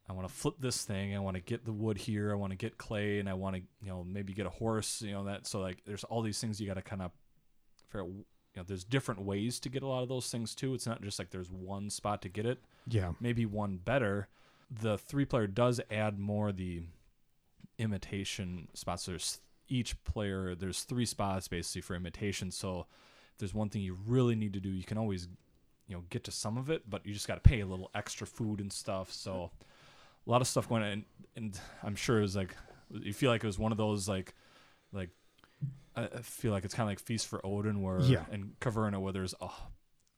I 0.09 0.13
want 0.15 0.27
to 0.27 0.33
flip 0.35 0.55
this 0.59 0.85
thing. 0.85 1.15
I 1.15 1.19
want 1.19 1.37
to 1.37 1.43
get 1.43 1.65
the 1.65 1.73
wood 1.73 1.99
here. 1.99 2.33
I 2.33 2.35
want 2.35 2.51
to 2.53 2.57
get 2.57 2.79
clay, 2.79 3.19
and 3.19 3.29
I 3.29 3.35
want 3.35 3.57
to, 3.57 3.63
you 3.83 3.89
know, 3.91 4.05
maybe 4.05 4.33
get 4.33 4.47
a 4.47 4.51
horse. 4.51 5.03
You 5.03 5.13
know 5.13 5.25
that. 5.25 5.47
So 5.47 5.61
like, 5.61 5.83
there's 5.85 6.05
all 6.05 6.23
these 6.23 6.41
things 6.41 6.61
you 6.61 6.67
got 6.67 6.75
to 6.75 6.83
kind 6.83 7.03
of 7.03 7.11
figure 7.89 8.03
out 8.03 8.09
you 8.09 8.25
know 8.57 8.63
there's 8.67 8.85
different 8.85 9.21
ways 9.23 9.61
to 9.61 9.69
get 9.69 9.83
a 9.83 9.87
lot 9.87 10.03
of 10.03 10.09
those 10.09 10.31
things 10.31 10.55
too 10.55 10.75
it's 10.75 10.87
not 10.87 11.01
just 11.03 11.19
like 11.19 11.31
there's 11.31 11.51
one 11.51 11.89
spot 11.91 12.23
to 12.23 12.29
get 12.29 12.45
it 12.45 12.59
Yeah. 12.89 13.13
maybe 13.21 13.47
one 13.47 13.77
better 13.77 14.29
the 14.71 14.99
three 14.99 15.25
player 15.25 15.47
does 15.47 15.81
add 15.91 16.19
more 16.19 16.51
the 16.51 16.83
imitation 17.79 18.69
spots 18.75 19.07
there's 19.07 19.41
each 19.69 20.03
player 20.05 20.55
there's 20.55 20.83
three 20.83 21.07
spots 21.07 21.47
basically 21.47 21.83
for 21.83 21.95
imitation 21.95 22.51
so 22.51 22.81
if 23.33 23.39
there's 23.39 23.55
one 23.55 23.69
thing 23.69 23.83
you 23.83 23.97
really 24.07 24.35
need 24.35 24.53
to 24.55 24.61
do 24.61 24.71
you 24.71 24.85
can 24.85 24.99
always 24.99 25.29
you 25.87 25.95
know 25.95 26.03
get 26.11 26.25
to 26.25 26.33
some 26.33 26.57
of 26.57 26.71
it 26.71 26.83
but 26.89 27.05
you 27.07 27.13
just 27.13 27.29
got 27.29 27.35
to 27.43 27.49
pay 27.49 27.61
a 27.61 27.67
little 27.67 27.91
extra 27.95 28.27
food 28.27 28.61
and 28.61 28.73
stuff 28.73 29.13
so 29.13 29.51
a 30.29 30.31
lot 30.31 30.41
of 30.43 30.47
stuff 30.47 30.69
going 30.69 30.83
on 30.83 30.89
and, 30.89 31.05
and 31.37 31.61
i'm 31.83 31.97
sure 31.97 32.19
it 32.19 32.23
was 32.23 32.37
like 32.37 32.55
you 32.91 33.13
feel 33.15 33.31
like 33.31 33.43
it 33.43 33.47
was 33.47 33.59
one 33.59 33.73
of 33.73 33.79
those 33.79 34.09
like 34.09 34.35
like 34.93 35.11
I 35.97 36.07
feel 36.23 36.53
like 36.53 36.65
it's 36.65 36.75
kind 36.75 36.87
of 36.89 36.93
like 36.93 37.01
Feast 37.01 37.27
for 37.27 37.45
Odin, 37.45 37.83
where 37.83 37.99
Yeah. 38.01 38.25
and 38.31 38.53
Caverna, 38.61 39.01
where 39.01 39.13
there's 39.13 39.35
oh, 39.41 39.67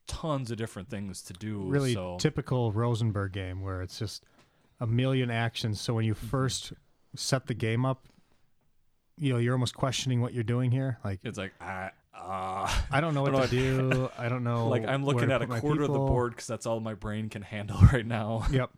tons 0.05 0.51
of 0.51 0.57
different 0.57 0.89
things 0.91 1.23
to 1.23 1.33
do. 1.33 1.63
Really 1.63 1.95
so, 1.95 2.17
typical 2.19 2.71
Rosenberg 2.71 3.31
game 3.31 3.61
where 3.63 3.81
it's 3.81 3.97
just 3.97 4.23
a 4.79 4.85
million 4.85 5.31
actions. 5.31 5.81
So 5.81 5.95
when 5.95 6.05
you 6.05 6.13
Mm-hmm. 6.13 6.27
first 6.27 6.73
set 7.15 7.47
the 7.47 7.55
game 7.55 7.83
up, 7.83 8.05
you 9.17 9.33
know, 9.33 9.39
you're 9.39 9.53
almost 9.55 9.75
questioning 9.75 10.21
what 10.21 10.35
you're 10.35 10.43
doing 10.43 10.69
here. 10.69 10.99
Like, 11.03 11.19
it's 11.23 11.39
like 11.39 11.53
I, 11.59 11.89
uh, 12.15 12.71
I 12.91 13.01
don't 13.01 13.15
know 13.15 13.21
what 13.23 13.33
I 13.33 13.47
to 13.47 13.49
do. 13.49 14.09
I 14.19 14.29
don't 14.29 14.43
know. 14.51 14.67
like 14.67 14.85
I'm 14.85 15.03
looking 15.03 15.31
at 15.31 15.41
a 15.41 15.47
quarter 15.47 15.81
of 15.81 15.91
the 15.91 15.97
board 15.97 16.33
because 16.33 16.45
that's 16.45 16.67
all 16.67 16.79
my 16.79 16.93
brain 16.93 17.27
can 17.27 17.41
handle 17.41 17.79
right 17.91 18.05
now. 18.05 18.45
Yep. 18.51 18.69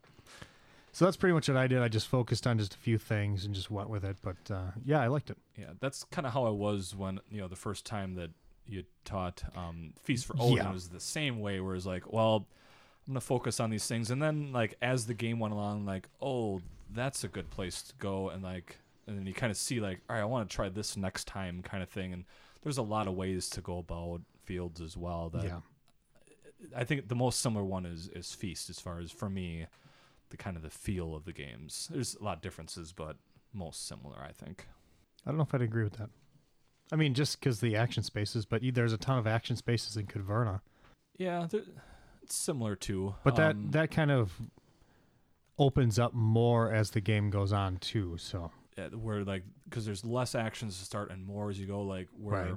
So 0.93 1.05
that's 1.05 1.17
pretty 1.17 1.33
much 1.33 1.47
what 1.50 1.57
I 1.57 1.65
did. 1.67 1.79
I 1.79 1.88
just 1.88 2.07
focused 2.07 2.45
on 2.45 2.59
just 2.59 2.75
a 2.75 2.77
few 2.77 2.97
things 3.00 3.45
and 3.45 3.53
just 3.55 3.69
went 3.71 3.89
with 3.89 4.05
it. 4.05 4.15
But 4.21 4.38
uh, 4.51 4.71
yeah, 4.85 5.01
I 5.01 5.07
liked 5.07 5.29
it. 5.31 5.38
yeah, 5.57 5.71
that's 5.79 6.03
kind 6.05 6.25
of 6.27 6.33
how 6.33 6.45
I 6.45 6.51
was 6.51 6.95
when 6.95 7.19
you 7.31 7.41
know 7.41 7.47
the 7.47 7.55
first 7.55 7.85
time 7.85 8.13
that 8.15 8.29
you 8.67 8.83
taught 9.03 9.43
um, 9.57 9.93
Feast 10.01 10.25
for 10.27 10.35
Odin 10.39 10.57
Yeah. 10.57 10.71
was 10.71 10.89
the 10.89 11.00
same 11.00 11.39
way. 11.41 11.59
Where 11.59 11.75
it's 11.75 11.85
like, 11.88 12.13
well, 12.13 12.45
I'm 13.07 13.13
gonna 13.13 13.21
focus 13.21 13.59
on 13.59 13.71
these 13.71 13.88
things, 13.88 14.12
and 14.12 14.21
then 14.21 14.51
like 14.53 14.75
as 14.81 15.07
the 15.07 15.13
game 15.15 15.39
went 15.39 15.53
along, 15.53 15.85
like, 15.85 16.07
oh, 16.21 16.62
that's 16.93 17.23
a 17.23 17.27
good 17.27 17.50
place 17.50 17.81
to 17.81 17.93
go, 17.97 18.29
and 18.29 18.43
like, 18.43 18.77
and 19.07 19.17
then 19.17 19.25
you 19.25 19.33
kind 19.33 19.50
of 19.51 19.57
see 19.57 19.79
like, 19.79 20.00
all 20.07 20.15
right, 20.15 20.21
I 20.21 20.25
want 20.25 20.47
to 20.47 20.55
try 20.55 20.69
this 20.69 20.95
next 20.95 21.25
time, 21.27 21.63
kind 21.63 21.81
of 21.81 21.89
thing. 21.89 22.13
And 22.13 22.23
there's 22.62 22.77
a 22.77 22.83
lot 22.83 23.07
of 23.07 23.15
ways 23.15 23.50
to 23.50 23.62
go 23.62 23.79
about 23.79 24.21
fields 24.45 24.79
as 24.79 24.95
well. 24.95 25.29
That 25.29 25.43
yeah. 25.43 25.59
I 26.75 26.83
think 26.83 27.07
the 27.07 27.15
most 27.15 27.41
similar 27.41 27.65
one 27.65 27.85
is 27.88 28.09
is 28.09 28.31
Feast 28.33 28.69
as 28.69 28.79
far 28.79 29.00
as 29.00 29.12
for 29.12 29.29
me, 29.29 29.65
the 30.33 30.37
kind 30.37 30.57
of 30.57 30.63
the 30.63 30.69
feel 30.71 31.13
of 31.13 31.25
the 31.25 31.31
games. 31.31 31.87
There's 31.91 32.15
a 32.15 32.23
lot 32.23 32.37
of 32.37 32.41
differences, 32.41 32.91
but 32.91 33.17
most 33.53 33.87
similar, 33.87 34.17
I 34.19 34.31
think. 34.31 34.65
I 35.23 35.29
don't 35.29 35.37
know 35.37 35.43
if 35.43 35.53
I'd 35.53 35.61
agree 35.61 35.83
with 35.83 35.93
that. 35.97 36.09
I 36.91 36.95
mean, 36.95 37.13
just 37.13 37.39
because 37.39 37.59
the 37.59 37.75
action 37.75 38.01
spaces, 38.01 38.43
but 38.43 38.63
there's 38.73 38.93
a 38.93 38.97
ton 38.97 39.19
of 39.19 39.27
action 39.27 39.55
spaces 39.55 39.95
in 39.95 40.07
Caverna. 40.07 40.61
Yeah, 41.19 41.47
it's 42.23 42.35
similar 42.35 42.75
to. 42.77 43.13
But 43.23 43.35
that 43.35 43.51
um, 43.51 43.69
that 43.71 43.91
kind 43.91 44.09
of 44.09 44.33
opens 45.59 45.99
up 45.99 46.15
more 46.15 46.73
as 46.73 46.89
the 46.89 46.99
game 46.99 47.29
goes 47.29 47.53
on 47.53 47.77
too. 47.77 48.17
So 48.17 48.49
yeah, 48.75 48.87
where 48.87 49.23
like 49.23 49.43
because 49.65 49.85
there's 49.85 50.03
less 50.03 50.33
actions 50.33 50.79
to 50.79 50.85
start 50.85 51.11
and 51.11 51.23
more 51.27 51.51
as 51.51 51.59
you 51.59 51.67
go. 51.67 51.83
Like 51.83 52.09
where 52.19 52.41
Right. 52.41 52.55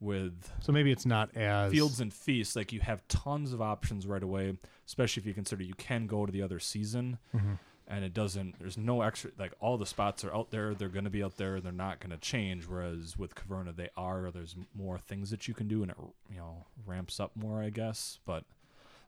With 0.00 0.50
so 0.60 0.72
maybe 0.72 0.90
it's 0.92 1.06
not 1.06 1.34
as 1.36 1.72
Fields 1.72 2.00
and 2.00 2.12
Feasts, 2.12 2.56
like 2.56 2.72
you 2.72 2.80
have 2.80 3.06
tons 3.08 3.52
of 3.52 3.62
options 3.62 4.06
right 4.06 4.22
away. 4.22 4.56
Especially 4.86 5.20
if 5.22 5.26
you 5.26 5.34
consider 5.34 5.62
you 5.62 5.74
can 5.74 6.06
go 6.06 6.26
to 6.26 6.32
the 6.32 6.42
other 6.42 6.58
season, 6.58 7.18
Mhm. 7.34 7.58
and 7.88 8.04
it 8.04 8.12
doesn't. 8.12 8.58
There's 8.58 8.76
no 8.76 9.00
extra. 9.02 9.30
Like 9.38 9.54
all 9.60 9.78
the 9.78 9.86
spots 9.86 10.24
are 10.24 10.34
out 10.34 10.50
there. 10.50 10.74
They're 10.74 10.88
going 10.90 11.04
to 11.04 11.10
be 11.10 11.22
out 11.24 11.36
there. 11.38 11.60
They're 11.60 11.72
not 11.72 12.00
going 12.00 12.10
to 12.10 12.18
change. 12.18 12.66
Whereas 12.66 13.16
with 13.16 13.34
Caverna, 13.34 13.74
they 13.74 13.88
are. 13.96 14.30
There's 14.30 14.56
more 14.74 14.98
things 14.98 15.30
that 15.30 15.48
you 15.48 15.54
can 15.54 15.68
do, 15.68 15.82
and 15.82 15.90
it 15.90 15.96
you 16.30 16.36
know 16.36 16.66
ramps 16.84 17.18
up 17.20 17.34
more, 17.34 17.62
I 17.62 17.70
guess. 17.70 18.18
But 18.26 18.44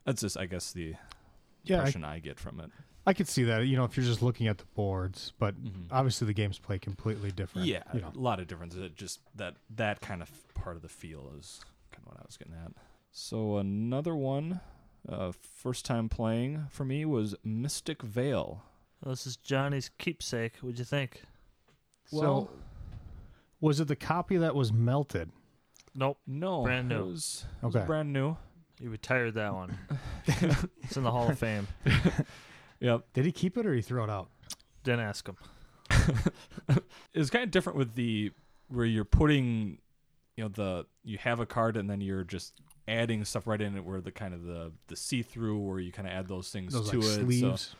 that's 0.03 0.21
just, 0.21 0.37
I 0.37 0.45
guess, 0.47 0.71
the 0.71 0.95
Yeah, 1.63 1.75
I, 1.75 1.79
impression 1.79 2.03
I, 2.03 2.19
get 2.19 2.39
from 2.39 2.59
it. 2.59 2.71
I 3.07 3.13
could 3.13 3.27
see 3.27 3.43
that. 3.45 3.65
You 3.65 3.77
know, 3.77 3.85
if 3.85 3.95
you're 3.97 4.05
just 4.05 4.21
looking 4.21 4.47
at 4.47 4.57
the 4.57 4.65
boards, 4.75 5.31
but 5.39 5.55
Mhm. 5.63 5.87
obviously 5.91 6.27
the 6.27 6.33
games 6.33 6.59
play 6.59 6.77
completely 6.77 7.31
different. 7.31 7.67
Yeah, 7.67 7.83
you 7.93 8.01
know. 8.01 8.11
a 8.13 8.19
lot 8.19 8.39
of 8.39 8.47
differences. 8.47 8.81
It 8.81 8.95
just 8.95 9.21
that 9.35 9.55
that 9.69 10.01
kind 10.01 10.21
of 10.21 10.29
part 10.53 10.75
of 10.75 10.81
the 10.81 10.89
feel 10.89 11.31
is 11.39 11.61
kind 11.91 12.03
of 12.05 12.13
what 12.13 12.19
I 12.21 12.25
was 12.25 12.37
getting 12.37 12.53
at. 12.53 12.73
So 13.11 13.57
another 13.57 14.13
one, 14.15 14.59
uh, 15.07 15.31
first 15.31 15.85
time 15.85 16.09
playing 16.09 16.67
for 16.69 16.83
me 16.85 17.05
was 17.05 17.33
Mystic 17.43 18.01
Vale. 18.03 18.61
Well, 19.01 19.13
this 19.13 19.25
is 19.25 19.37
Johnny's 19.37 19.89
keepsake. 19.97 20.57
What'd 20.57 20.77
you 20.79 20.85
think? 20.85 21.23
so 22.07 22.49
was 23.61 23.79
it 23.79 23.87
the 23.87 23.95
copy 23.95 24.37
that 24.37 24.53
was 24.55 24.71
melted? 24.73 25.31
Nope, 25.95 26.19
no, 26.27 26.63
brand 26.63 26.91
it 26.91 26.95
new. 26.95 27.05
was, 27.05 27.45
it 27.61 27.65
was 27.65 27.75
Okay. 27.75 27.85
brand 27.85 28.11
new. 28.13 28.37
you 28.79 28.89
retired 28.89 29.33
that 29.35 29.53
one. 29.53 29.77
it's 30.27 30.95
in 30.97 31.03
the 31.03 31.11
Hall 31.11 31.29
of 31.29 31.39
Fame. 31.39 31.67
Yep, 32.79 33.05
Did 33.13 33.25
he 33.25 33.31
keep 33.31 33.57
it 33.57 33.65
or 33.65 33.73
he 33.73 33.81
throw 33.81 34.03
it 34.03 34.09
out? 34.09 34.29
Didn't 34.83 35.01
ask 35.01 35.27
him. 35.27 35.35
it's 37.13 37.29
kind 37.29 37.43
of 37.43 37.51
different 37.51 37.77
with 37.77 37.95
the 37.95 38.31
where 38.69 38.85
you're 38.85 39.05
putting, 39.05 39.79
you 40.35 40.43
know, 40.43 40.49
the 40.49 40.85
you 41.03 41.17
have 41.17 41.39
a 41.39 41.45
card 41.45 41.77
and 41.77 41.89
then 41.89 42.01
you're 42.01 42.23
just 42.23 42.53
adding 42.87 43.25
stuff 43.25 43.47
right 43.47 43.61
in 43.61 43.75
it 43.75 43.83
where 43.83 44.01
the 44.01 44.11
kind 44.11 44.33
of 44.33 44.43
the 44.43 44.71
the 44.87 44.95
see 44.95 45.21
through 45.21 45.57
where 45.59 45.79
you 45.79 45.91
kind 45.91 46.07
of 46.07 46.13
add 46.13 46.27
those 46.27 46.49
things 46.49 46.73
Those 46.73 46.89
to 46.91 46.99
like 46.99 47.07
it. 47.07 47.11
So- 47.11 47.23
sleeves. 47.23 47.75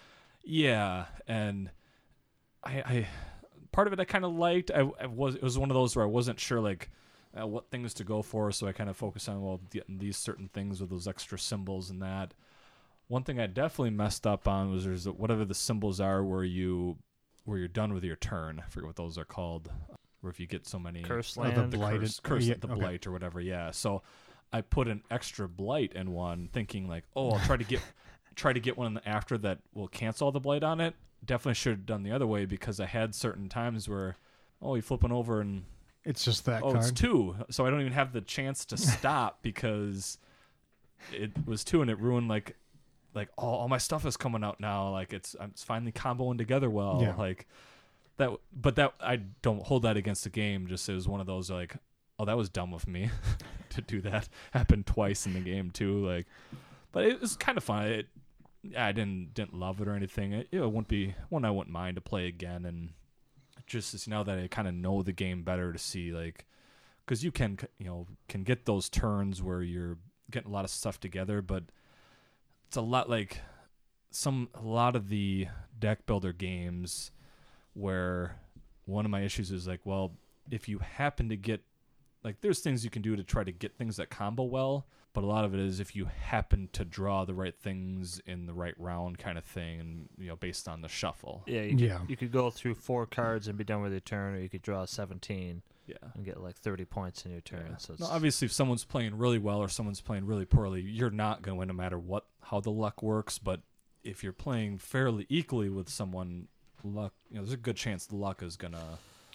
Yeah, 0.49 1.05
and 1.27 1.69
I, 2.63 2.71
I 2.79 3.07
part 3.73 3.87
of 3.87 3.93
it 3.93 3.99
I 3.99 4.05
kind 4.05 4.23
of 4.23 4.33
liked. 4.33 4.71
I, 4.71 4.89
I 4.99 5.05
was 5.07 5.35
it 5.35 5.43
was 5.43 5.57
one 5.57 5.69
of 5.69 5.75
those 5.75 5.95
where 5.95 6.05
I 6.05 6.07
wasn't 6.07 6.39
sure 6.39 6.61
like 6.61 6.89
uh, 7.39 7.45
what 7.45 7.69
things 7.69 7.93
to 7.95 8.05
go 8.05 8.21
for, 8.21 8.51
so 8.53 8.65
I 8.65 8.71
kind 8.71 8.89
of 8.89 8.95
focused 8.95 9.27
on 9.27 9.41
well 9.41 9.59
getting 9.71 9.97
these 9.97 10.15
certain 10.15 10.47
things 10.47 10.79
with 10.79 10.89
those 10.89 11.07
extra 11.07 11.37
symbols 11.37 11.89
and 11.89 12.01
that. 12.01 12.33
One 13.07 13.23
thing 13.23 13.39
I 13.39 13.47
definitely 13.47 13.91
messed 13.91 14.27
up 14.27 14.47
on 14.47 14.71
was 14.71 14.83
there's 14.85 15.07
whatever 15.07 15.45
the 15.45 15.53
symbols 15.53 15.99
are 16.01 16.23
where 16.23 16.43
you 16.43 16.97
where 17.45 17.57
you're 17.57 17.67
done 17.69 17.93
with 17.93 18.03
your 18.03 18.17
turn. 18.17 18.61
I 18.65 18.69
forget 18.69 18.87
what 18.87 18.95
those 18.97 19.17
are 19.17 19.23
called. 19.25 19.69
Where 20.19 20.29
if 20.31 20.39
you 20.39 20.47
get 20.47 20.67
so 20.67 20.77
many 20.79 21.03
Curse 21.03 21.37
Oh, 21.37 21.43
the 21.43 21.49
land. 21.49 21.71
the 21.71 21.77
blighted- 21.77 22.01
curse, 22.01 22.19
curse 22.19 22.43
yeah, 22.45 22.55
the 22.59 22.67
okay. 22.67 22.79
blight 22.79 23.07
or 23.07 23.11
whatever. 23.11 23.39
Yeah. 23.39 23.71
So 23.71 24.01
I 24.51 24.61
put 24.61 24.87
an 24.89 25.03
extra 25.09 25.47
blight 25.47 25.93
in 25.93 26.11
one, 26.11 26.49
thinking 26.51 26.87
like, 26.89 27.05
oh, 27.15 27.31
I'll 27.31 27.39
try 27.45 27.55
to 27.57 27.63
get 27.63 27.81
try 28.35 28.51
to 28.53 28.59
get 28.59 28.77
one 28.77 28.87
in 28.87 28.93
the 28.95 29.07
after 29.07 29.37
that 29.39 29.59
will 29.73 29.87
cancel 29.87 30.31
the 30.31 30.39
blight 30.41 30.63
on 30.63 30.81
it. 30.81 30.95
Definitely 31.25 31.55
should 31.55 31.71
have 31.71 31.85
done 31.85 32.03
the 32.03 32.11
other 32.11 32.27
way 32.27 32.45
because 32.45 32.79
I 32.79 32.85
had 32.85 33.15
certain 33.15 33.47
times 33.49 33.87
where, 33.89 34.17
oh, 34.61 34.75
you 34.75 34.81
flipping 34.81 35.11
over 35.11 35.39
and 35.41 35.63
It's 36.03 36.23
just 36.25 36.45
that 36.45 36.61
oh, 36.63 36.73
card. 36.73 36.77
it's 36.83 36.91
two, 36.91 37.35
so 37.49 37.65
I 37.65 37.69
don't 37.69 37.79
even 37.81 37.93
have 37.93 38.11
the 38.13 38.21
chance 38.21 38.65
to 38.65 38.77
stop 38.77 39.39
because 39.41 40.17
it 41.13 41.31
was 41.47 41.63
two 41.63 41.81
and 41.81 41.89
it 41.89 41.99
ruined 41.99 42.27
like 42.27 42.55
like 43.17 43.29
all, 43.37 43.55
all 43.55 43.67
my 43.67 43.79
stuff 43.79 44.05
is 44.05 44.15
coming 44.15 44.43
out 44.43 44.59
now. 44.59 44.91
Like 44.91 45.11
it's 45.11 45.35
I'm 45.39 45.49
it's 45.49 45.63
finally 45.63 45.91
comboing 45.91 46.37
together 46.37 46.69
well. 46.69 46.99
Yeah. 47.01 47.15
Like 47.15 47.47
that, 48.17 48.29
but 48.53 48.75
that 48.75 48.93
I 49.01 49.17
don't 49.41 49.63
hold 49.63 49.83
that 49.83 49.97
against 49.97 50.23
the 50.23 50.29
game. 50.29 50.67
Just 50.67 50.87
it 50.87 50.93
was 50.93 51.07
one 51.07 51.19
of 51.19 51.27
those 51.27 51.49
like, 51.49 51.75
oh, 52.19 52.25
that 52.25 52.37
was 52.37 52.47
dumb 52.47 52.73
of 52.73 52.87
me 52.87 53.09
to 53.71 53.81
do 53.81 53.99
that. 54.01 54.29
Happened 54.51 54.85
twice 54.85 55.25
in 55.25 55.33
the 55.33 55.39
game 55.39 55.71
too. 55.71 56.05
Like, 56.05 56.27
but 56.91 57.05
it 57.05 57.19
was 57.19 57.35
kind 57.35 57.57
of 57.57 57.63
fun. 57.63 57.87
It, 57.87 58.07
I 58.77 58.91
didn't 58.91 59.33
didn't 59.33 59.55
love 59.55 59.81
it 59.81 59.87
or 59.87 59.95
anything. 59.95 60.33
It, 60.33 60.47
it 60.51 60.61
wouldn't 60.61 60.87
be 60.87 61.15
one 61.29 61.43
I 61.43 61.51
wouldn't 61.51 61.73
mind 61.73 61.95
to 61.95 62.01
play 62.01 62.27
again. 62.27 62.65
And 62.65 62.89
just 63.65 63.93
as 63.93 64.07
now 64.07 64.23
that 64.23 64.37
I 64.37 64.47
kind 64.47 64.67
of 64.67 64.73
know 64.73 65.01
the 65.01 65.11
game 65.11 65.43
better 65.43 65.73
to 65.73 65.79
see 65.79 66.11
like, 66.11 66.45
because 67.05 67.23
you 67.23 67.31
can 67.31 67.57
you 67.79 67.85
know 67.85 68.05
can 68.29 68.43
get 68.43 68.65
those 68.65 68.89
turns 68.89 69.41
where 69.41 69.63
you're 69.63 69.97
getting 70.29 70.51
a 70.51 70.53
lot 70.53 70.65
of 70.65 70.71
stuff 70.71 70.99
together, 70.99 71.41
but 71.41 71.63
it's 72.67 72.77
a 72.77 72.81
lot 72.81 73.09
like 73.09 73.39
some 74.11 74.49
a 74.53 74.61
lot 74.61 74.95
of 74.95 75.09
the 75.09 75.47
deck 75.79 76.05
builder 76.05 76.33
games 76.33 77.11
where 77.73 78.39
one 78.85 79.05
of 79.05 79.11
my 79.11 79.21
issues 79.21 79.51
is 79.51 79.67
like, 79.67 79.81
well, 79.83 80.13
if 80.49 80.67
you 80.69 80.79
happen 80.79 81.29
to 81.29 81.37
get 81.37 81.61
like 82.23 82.41
there's 82.41 82.59
things 82.59 82.83
you 82.83 82.89
can 82.89 83.01
do 83.01 83.15
to 83.15 83.23
try 83.23 83.43
to 83.43 83.51
get 83.51 83.75
things 83.77 83.97
that 83.97 84.09
combo 84.09 84.43
well, 84.43 84.87
but 85.13 85.23
a 85.23 85.27
lot 85.27 85.45
of 85.45 85.53
it 85.53 85.59
is 85.59 85.79
if 85.79 85.95
you 85.95 86.05
happen 86.05 86.69
to 86.73 86.83
draw 86.83 87.25
the 87.25 87.33
right 87.33 87.55
things 87.57 88.21
in 88.25 88.45
the 88.45 88.53
right 88.53 88.73
round 88.77 89.17
kind 89.17 89.37
of 89.37 89.43
thing 89.45 89.79
and 89.79 90.09
you 90.17 90.27
know 90.27 90.35
based 90.35 90.67
on 90.67 90.81
the 90.81 90.87
shuffle. 90.89 91.43
Yeah, 91.45 91.61
you 91.61 91.69
could, 91.71 91.79
Yeah. 91.81 91.99
you 92.07 92.17
could 92.17 92.31
go 92.31 92.49
through 92.49 92.75
four 92.75 93.05
cards 93.05 93.47
and 93.47 93.57
be 93.57 93.63
done 93.63 93.81
with 93.81 93.91
your 93.91 94.01
turn, 94.01 94.35
or 94.35 94.39
you 94.39 94.49
could 94.49 94.61
draw 94.61 94.85
17 94.85 95.61
Yeah. 95.87 95.95
and 96.15 96.25
get 96.25 96.41
like 96.41 96.57
30 96.57 96.85
points 96.85 97.25
in 97.25 97.31
your 97.31 97.41
turn. 97.41 97.65
Yeah. 97.71 97.77
So 97.77 97.93
it's, 97.93 98.01
No, 98.01 98.07
obviously, 98.07 98.45
if 98.45 98.51
someone's 98.51 98.83
playing 98.83 99.17
really 99.17 99.39
well 99.39 99.59
or 99.59 99.69
someone's 99.69 100.01
playing 100.01 100.25
really 100.25 100.45
poorly, 100.45 100.81
you're 100.81 101.09
not 101.09 101.41
going 101.41 101.55
to 101.55 101.59
win 101.59 101.67
no 101.69 101.73
matter 101.73 101.97
what 101.97 102.25
how 102.43 102.59
the 102.59 102.71
luck 102.71 103.01
works. 103.01 103.37
But 103.39 103.61
if 104.03 104.23
you're 104.23 104.33
playing 104.33 104.77
fairly 104.79 105.25
equally 105.29 105.69
with 105.69 105.89
someone, 105.89 106.47
luck 106.83 107.13
you 107.29 107.37
know 107.37 107.41
there's 107.41 107.53
a 107.53 107.57
good 107.57 107.75
chance 107.75 108.05
the 108.05 108.15
luck 108.15 108.43
is 108.43 108.55
going 108.55 108.73
to 108.73 108.79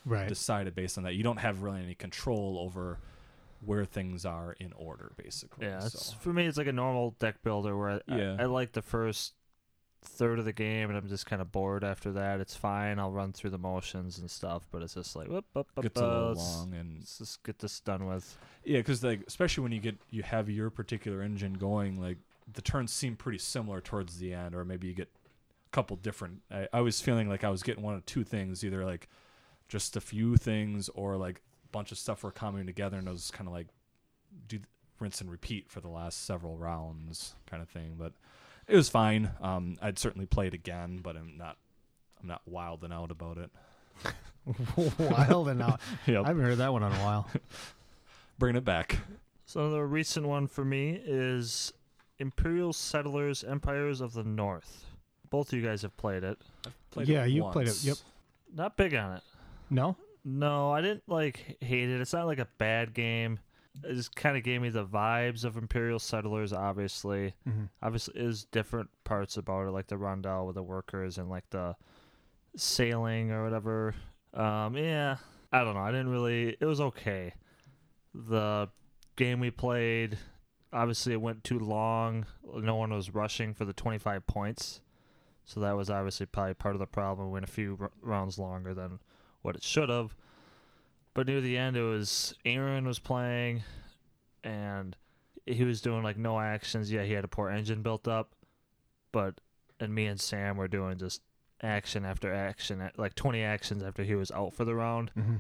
right. 0.05 0.29
decide 0.29 0.67
it 0.67 0.75
based 0.75 0.97
on 0.99 1.05
that. 1.05 1.15
You 1.15 1.23
don't 1.23 1.38
have 1.38 1.62
really 1.62 1.83
any 1.83 1.95
control 1.95 2.59
over 2.61 2.99
where 3.65 3.85
things 3.85 4.25
are 4.27 4.57
in 4.59 4.73
order, 4.73 5.12
basically. 5.17 5.67
yeah, 5.67 5.85
it's, 5.85 6.07
so. 6.07 6.17
for 6.21 6.33
me, 6.33 6.47
it's 6.47 6.59
like 6.59 6.67
a 6.67 6.73
normal 6.73 7.15
deck 7.21 7.43
builder 7.43 7.77
where 7.77 7.91
I, 7.91 8.01
Yeah. 8.17 8.37
I, 8.38 8.43
I 8.43 8.47
like 8.47 8.73
the 8.73 8.83
first 8.83 9.35
third 10.05 10.38
of 10.38 10.45
the 10.45 10.53
game 10.53 10.88
and 10.88 10.99
I'm 10.99 11.09
just 11.09 11.27
kind 11.27 11.41
of 11.41 11.53
bored 11.53 11.85
after 11.85 12.12
that. 12.12 12.41
It's 12.41 12.55
fine. 12.55 12.99
I'll 12.99 13.12
run 13.12 13.33
through 13.33 13.51
the 13.51 13.59
motions 13.59 14.19
and 14.19 14.31
stuff, 14.31 14.67
but 14.71 14.83
it's 14.83 14.95
just 14.95 15.17
like, 15.17 15.29
whoop, 15.29 15.45
whoop, 15.53 15.69
whoop, 15.75 15.83
gets 15.83 16.01
a 16.01 16.07
little 16.07 16.35
long 16.35 16.75
and 16.75 16.99
let's 16.99 17.19
just 17.19 17.43
get 17.45 17.59
this 17.59 17.81
done 17.81 18.07
with. 18.07 18.37
Yeah, 18.65 18.79
because 18.79 19.03
like 19.03 19.23
especially 19.27 19.62
when 19.62 19.73
you 19.73 19.81
get 19.81 19.97
you 20.11 20.23
have 20.23 20.51
your 20.51 20.71
particular 20.71 21.23
engine 21.23 21.55
going, 21.55 22.01
like 22.01 22.19
the 22.53 22.62
turns 22.62 22.93
seem 22.93 23.17
pretty 23.17 23.38
similar 23.38 23.81
towards 23.81 24.19
the 24.19 24.35
end, 24.35 24.55
or 24.55 24.65
maybe 24.65 24.88
you 24.88 24.95
get 24.95 25.09
a 25.09 25.71
couple 25.71 25.97
different. 25.97 26.43
I, 26.51 26.69
I 26.73 26.81
was 26.81 27.01
feeling 27.01 27.29
like 27.29 27.45
I 27.45 27.51
was 27.51 27.62
getting 27.62 27.83
one 27.83 27.95
of 27.95 28.05
two 28.05 28.25
things, 28.25 28.65
either 28.65 28.85
like 28.85 29.09
just 29.69 29.97
a 29.97 30.01
few 30.01 30.37
things, 30.37 30.88
or 30.91 31.17
like 31.17 31.43
a 31.65 31.69
bunch 31.71 31.93
of 31.93 31.99
stuff 31.99 32.23
were 32.23 32.33
coming 32.33 32.67
together, 32.67 32.99
and 32.99 33.07
it 33.07 33.12
was 33.12 33.31
kind 33.31 33.49
of 33.49 33.55
like 33.55 33.69
do 34.49 34.59
rinse 34.99 35.21
and 35.21 35.31
repeat 35.31 35.71
for 35.71 35.81
the 35.81 35.88
last 35.88 36.25
several 36.25 36.57
rounds, 36.57 37.35
kind 37.47 37.62
of 37.62 37.69
thing. 37.69 37.95
But 37.99 38.12
it 38.72 38.76
was 38.76 38.88
fine. 38.88 39.30
Um, 39.42 39.76
I'd 39.82 39.98
certainly 39.98 40.26
play 40.26 40.46
it 40.46 40.54
again, 40.54 41.00
but 41.02 41.14
I'm 41.16 41.37
not. 41.37 41.58
I'm 42.20 42.28
not 42.28 42.40
wilding 42.46 42.92
out 42.92 43.11
about 43.11 43.37
it. 43.37 43.50
Wild 44.98 45.48
and 45.48 45.61
out. 45.61 45.80
Yep. 46.06 46.24
I 46.24 46.28
haven't 46.28 46.44
heard 46.44 46.58
that 46.58 46.72
one 46.72 46.82
in 46.82 46.92
a 46.92 47.04
while. 47.04 47.28
Bringing 48.38 48.58
it 48.58 48.64
back. 48.64 48.98
So 49.44 49.70
the 49.70 49.82
recent 49.82 50.26
one 50.26 50.46
for 50.46 50.64
me 50.64 51.00
is 51.04 51.72
Imperial 52.18 52.72
Settlers 52.72 53.44
Empires 53.44 54.00
of 54.00 54.14
the 54.14 54.22
North. 54.24 54.87
Both 55.30 55.52
of 55.52 55.58
you 55.58 55.64
guys 55.66 55.82
have 55.82 55.96
played 55.96 56.22
it. 56.24 56.38
Played 56.92 57.08
Yeah, 57.08 57.24
it 57.24 57.30
you 57.30 57.44
played 57.52 57.68
it, 57.68 57.82
yep. 57.85 57.96
Not 58.54 58.76
big 58.76 58.94
on 58.94 59.16
it. 59.16 59.22
No? 59.68 59.96
No, 60.24 60.70
I 60.72 60.80
didn't 60.80 61.02
like 61.08 61.56
hate 61.61 61.88
it. 61.88 62.00
It's 62.00 62.12
not 62.12 62.26
like 62.26 62.38
a 62.38 62.48
bad 62.58 62.94
game. 62.94 63.40
It 63.85 63.94
just 63.94 64.14
kind 64.14 64.37
of 64.37 64.42
gave 64.42 64.61
me 64.61 64.68
the 64.68 64.85
vibes 64.85 65.44
of 65.44 65.56
Imperial 65.56 65.98
Settlers. 65.98 66.52
Obviously, 66.52 67.35
Mm-hmm. 67.48 67.64
obviously, 67.82 68.20
is 68.20 68.44
different 68.44 68.90
parts 69.04 69.37
about 69.37 69.66
it, 69.66 69.70
like 69.70 69.87
the 69.87 69.96
rondel 69.96 70.46
with 70.46 70.56
the 70.56 70.62
workers 70.62 71.16
and 71.18 71.28
like 71.30 71.48
the 71.50 71.74
sailing 72.56 73.30
or 73.30 73.42
whatever. 73.44 73.94
Um, 74.35 74.76
yeah, 74.76 75.16
I 75.52 75.64
don't 75.64 75.74
know. 75.74 75.80
I 75.80 75.90
didn't 75.90 76.08
really. 76.11 76.56
It 76.61 76.64
was 76.66 76.80
okay. 76.80 77.35
The 78.14 78.68
game 79.16 79.40
we 79.40 79.50
played, 79.50 80.18
obviously, 80.72 81.12
it 81.14 81.20
went 81.20 81.44
too 81.44 81.58
long. 81.58 82.26
No 82.54 82.76
one 82.76 82.92
was 82.92 83.14
rushing 83.14 83.54
for 83.54 83.64
the 83.64 83.72
twenty-five 83.72 84.26
points, 84.26 84.80
so 85.44 85.61
that 85.61 85.76
was 85.76 85.88
obviously 85.90 86.26
probably 86.26 86.54
part 86.54 86.74
of 86.74 86.78
the 86.78 86.87
problem. 86.87 87.28
It 87.28 87.30
went 87.30 87.44
a 87.48 87.50
few 87.50 87.78
r- 87.80 87.90
rounds 88.02 88.38
longer 88.38 88.74
than 88.74 89.00
what 89.40 89.56
it 89.56 89.62
should 89.62 89.88
have. 89.88 90.14
But 91.14 91.27
near 91.27 91.40
the 91.40 91.57
end, 91.59 91.77
it 91.77 91.83
was 91.83 92.35
Aaron 92.44 92.87
was 92.87 92.98
playing, 92.98 93.62
and 94.42 94.96
he 95.46 95.64
was 95.64 95.81
doing 95.81 96.03
like 96.03 96.16
no 96.16 96.40
actions. 96.40 96.90
Yeah, 96.90 97.05
he 97.05 97.12
had 97.12 97.25
a 97.25 97.29
poor 97.29 97.51
engine 97.51 97.83
built 97.83 98.09
up, 98.09 98.35
but 99.12 99.40
and 99.79 99.94
me 99.94 100.07
and 100.07 100.20
Sam 100.20 100.57
were 100.57 100.68
doing 100.68 100.98
just 100.98 101.20
action 101.62 102.05
after 102.05 102.33
action, 102.33 102.90
like 102.96 103.14
twenty 103.14 103.42
actions 103.42 103.83
after 103.83 104.05
he 104.05 104.14
was 104.14 104.31
out 104.31 104.55
for 104.55 104.64
the 104.64 104.75
round, 104.75 105.11
Mm-hmm. 105.16 105.37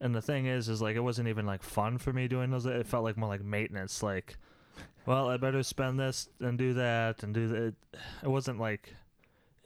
And 0.00 0.14
the 0.14 0.20
thing 0.22 0.46
is, 0.46 0.68
is 0.68 0.82
like 0.82 0.96
it 0.96 1.00
wasn't 1.00 1.28
even 1.28 1.46
like 1.46 1.62
fun 1.62 1.98
for 1.98 2.12
me 2.12 2.28
doing 2.28 2.50
those. 2.50 2.66
It 2.66 2.86
felt 2.86 3.04
like 3.04 3.16
more 3.16 3.28
like 3.28 3.42
maintenance. 3.42 4.02
Like, 4.02 4.36
well, 5.06 5.28
I 5.28 5.38
better 5.38 5.62
spend 5.62 5.98
this 5.98 6.28
and 6.38 6.58
do 6.58 6.74
that 6.74 7.22
and 7.22 7.32
do 7.32 7.48
that. 7.48 7.74
It 8.22 8.28
wasn't 8.28 8.60
like 8.60 8.94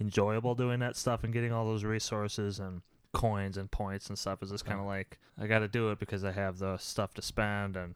enjoyable 0.00 0.54
doing 0.54 0.78
that 0.80 0.96
stuff 0.96 1.24
and 1.24 1.32
getting 1.32 1.52
all 1.52 1.64
those 1.64 1.82
resources 1.84 2.60
and 2.60 2.82
coins 3.12 3.56
and 3.56 3.70
points 3.70 4.08
and 4.08 4.18
stuff. 4.18 4.38
It's 4.42 4.50
just 4.50 4.64
kind 4.64 4.80
of 4.80 4.86
like 4.86 5.18
I 5.40 5.46
got 5.46 5.60
to 5.60 5.68
do 5.68 5.90
it 5.90 5.98
because 5.98 6.24
I 6.24 6.32
have 6.32 6.58
the 6.58 6.76
stuff 6.78 7.14
to 7.14 7.22
spend 7.22 7.76
and 7.76 7.94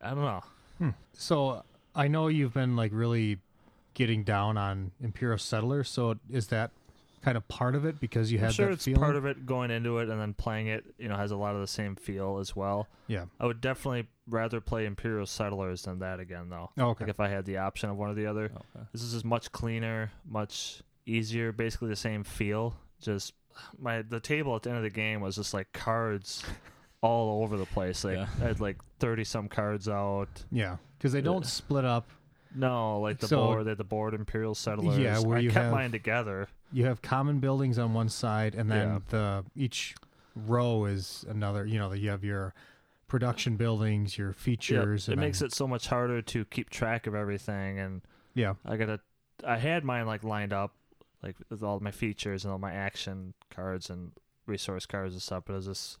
I 0.00 0.10
don't 0.10 0.24
know. 0.24 0.42
Hmm. 0.78 0.90
So 1.12 1.62
I 1.94 2.08
know 2.08 2.28
you've 2.28 2.54
been 2.54 2.76
like 2.76 2.92
really 2.94 3.38
getting 3.94 4.24
down 4.24 4.56
on 4.56 4.92
Imperial 5.02 5.38
Settlers. 5.38 5.88
So 5.90 6.16
is 6.30 6.46
that 6.48 6.70
kind 7.22 7.36
of 7.36 7.46
part 7.48 7.74
of 7.74 7.84
it 7.84 8.00
because 8.00 8.32
you 8.32 8.38
I'm 8.38 8.44
had 8.46 8.54
sure 8.54 8.66
that 8.68 8.72
it's 8.72 8.84
feeling? 8.86 9.00
part 9.00 9.16
of 9.16 9.26
it 9.26 9.44
going 9.44 9.70
into 9.70 9.98
it 9.98 10.08
and 10.08 10.18
then 10.18 10.32
playing 10.32 10.68
it. 10.68 10.84
You 10.98 11.08
know, 11.08 11.16
has 11.16 11.30
a 11.32 11.36
lot 11.36 11.54
of 11.54 11.60
the 11.60 11.66
same 11.66 11.96
feel 11.96 12.38
as 12.38 12.56
well. 12.56 12.88
yeah. 13.08 13.26
I 13.38 13.44
would 13.46 13.60
definitely 13.60 14.06
rather 14.26 14.60
play 14.62 14.86
Imperial 14.86 15.26
Settlers 15.26 15.82
than 15.82 15.98
that 15.98 16.20
again, 16.20 16.48
though. 16.48 16.70
Oh, 16.78 16.90
okay. 16.90 17.04
Like 17.04 17.10
if 17.10 17.20
I 17.20 17.28
had 17.28 17.44
the 17.44 17.58
option 17.58 17.90
of 17.90 17.96
one 17.98 18.08
or 18.08 18.14
the 18.14 18.26
other. 18.26 18.44
Okay. 18.46 18.86
This 18.92 19.02
is 19.02 19.12
just 19.12 19.24
much 19.26 19.52
cleaner, 19.52 20.12
much 20.26 20.80
easier, 21.04 21.52
basically 21.52 21.88
the 21.88 21.96
same 21.96 22.24
feel. 22.24 22.74
Just 23.02 23.34
my 23.78 24.02
the 24.02 24.20
table 24.20 24.54
at 24.56 24.62
the 24.62 24.70
end 24.70 24.76
of 24.78 24.82
the 24.84 24.90
game 24.90 25.20
was 25.20 25.36
just 25.36 25.52
like 25.54 25.72
cards 25.72 26.42
all 27.02 27.42
over 27.42 27.56
the 27.56 27.66
place. 27.66 28.04
Like 28.04 28.16
Yeah. 28.16 28.26
I 28.40 28.44
had 28.48 28.60
like 28.60 28.78
thirty 28.98 29.24
some 29.24 29.48
cards 29.48 29.88
out. 29.88 30.28
Yeah, 30.50 30.76
because 30.98 31.12
they 31.12 31.20
don't 31.22 31.44
Uh, 31.44 31.48
split 31.48 31.84
up. 31.84 32.08
No, 32.54 33.00
like 33.00 33.18
the 33.20 33.28
So- 33.28 33.44
board, 33.44 33.64
they 33.66 33.70
had 33.70 33.78
the 33.78 33.84
board 33.84 34.12
Imperial 34.12 34.54
Settlers. 34.54 34.98
Yeah, 34.98 35.20
where 35.20 35.38
I 35.38 35.40
you 35.40 35.50
kept 35.50 35.64
have- 35.64 35.72
mine 35.72 35.92
together. 35.92 36.48
You 36.72 36.84
have 36.86 37.00
common 37.02 37.38
buildings 37.40 37.78
on 37.78 37.94
one 37.94 38.08
side, 38.08 38.54
and 38.54 38.70
then 38.70 38.88
Yeah. 38.88 38.98
the 39.08 39.44
each 39.54 39.94
row 40.34 40.84
is 40.84 41.24
another. 41.28 41.64
You 41.66 41.78
know, 41.78 41.92
you 41.92 42.10
have 42.10 42.24
your 42.24 42.54
production 43.08 43.56
buildings, 43.56 44.16
your 44.18 44.28
Yeah, 44.28 44.34
features. 44.34 45.08
it 45.08 45.12
and 45.12 45.20
makes 45.20 45.40
then- 45.40 45.46
it 45.46 45.52
so 45.54 45.66
much 45.66 45.88
harder 45.88 46.22
to 46.22 46.44
keep 46.44 46.70
track 46.70 47.06
of 47.06 47.14
everything 47.14 47.78
and 47.78 48.02
Yeah, 48.34 48.54
I 48.64 48.76
gotta. 48.76 49.00
I 49.44 49.56
had 49.58 49.84
mine 49.84 50.06
like 50.06 50.22
lined 50.22 50.52
up, 50.52 50.74
like 51.22 51.36
with 51.48 51.62
all 51.62 51.80
my 51.80 51.90
features 51.90 52.44
and 52.44 52.52
all 52.52 52.58
my 52.58 52.72
action 52.72 53.34
cards 53.50 53.90
and 53.90 54.12
resource 54.46 54.86
cards 54.86 55.14
and 55.14 55.22
stuff. 55.22 55.44
But 55.46 55.54
it 55.54 55.56
was 55.56 55.66
just, 55.66 55.98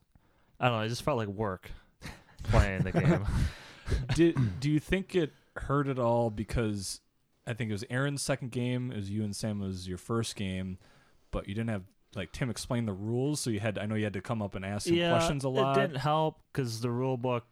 I 0.58 0.68
don't 0.68 0.78
know. 0.78 0.84
It 0.84 0.88
just 0.88 1.02
felt 1.02 1.18
like 1.18 1.28
work 1.28 1.70
playing 2.44 2.82
the 2.82 2.92
game. 2.92 3.26
Did 4.14 4.60
do 4.60 4.70
you 4.70 4.80
think 4.80 5.14
it 5.14 5.32
hurt 5.56 5.88
at 5.88 5.98
all 5.98 6.30
because 6.30 7.00
I 7.46 7.54
think 7.54 7.70
it 7.70 7.72
was 7.72 7.84
Aaron's 7.90 8.22
second 8.22 8.52
game, 8.52 8.92
it 8.92 8.96
was 8.96 9.10
you 9.10 9.24
and 9.24 9.34
Sam 9.34 9.58
was 9.60 9.88
your 9.88 9.98
first 9.98 10.36
game, 10.36 10.78
but 11.30 11.48
you 11.48 11.54
didn't 11.54 11.70
have 11.70 11.82
like 12.14 12.32
Tim 12.32 12.50
explain 12.50 12.86
the 12.86 12.92
rules, 12.92 13.40
so 13.40 13.50
you 13.50 13.60
had 13.60 13.78
I 13.78 13.86
know 13.86 13.94
you 13.94 14.04
had 14.04 14.12
to 14.12 14.20
come 14.20 14.42
up 14.42 14.54
and 14.54 14.64
ask 14.64 14.86
some 14.86 14.96
yeah, 14.96 15.10
questions 15.10 15.44
a 15.44 15.48
lot. 15.48 15.76
it 15.76 15.80
didn't 15.80 15.98
help 15.98 16.38
because 16.52 16.80
the 16.80 16.90
rule 16.90 17.16
book 17.16 17.44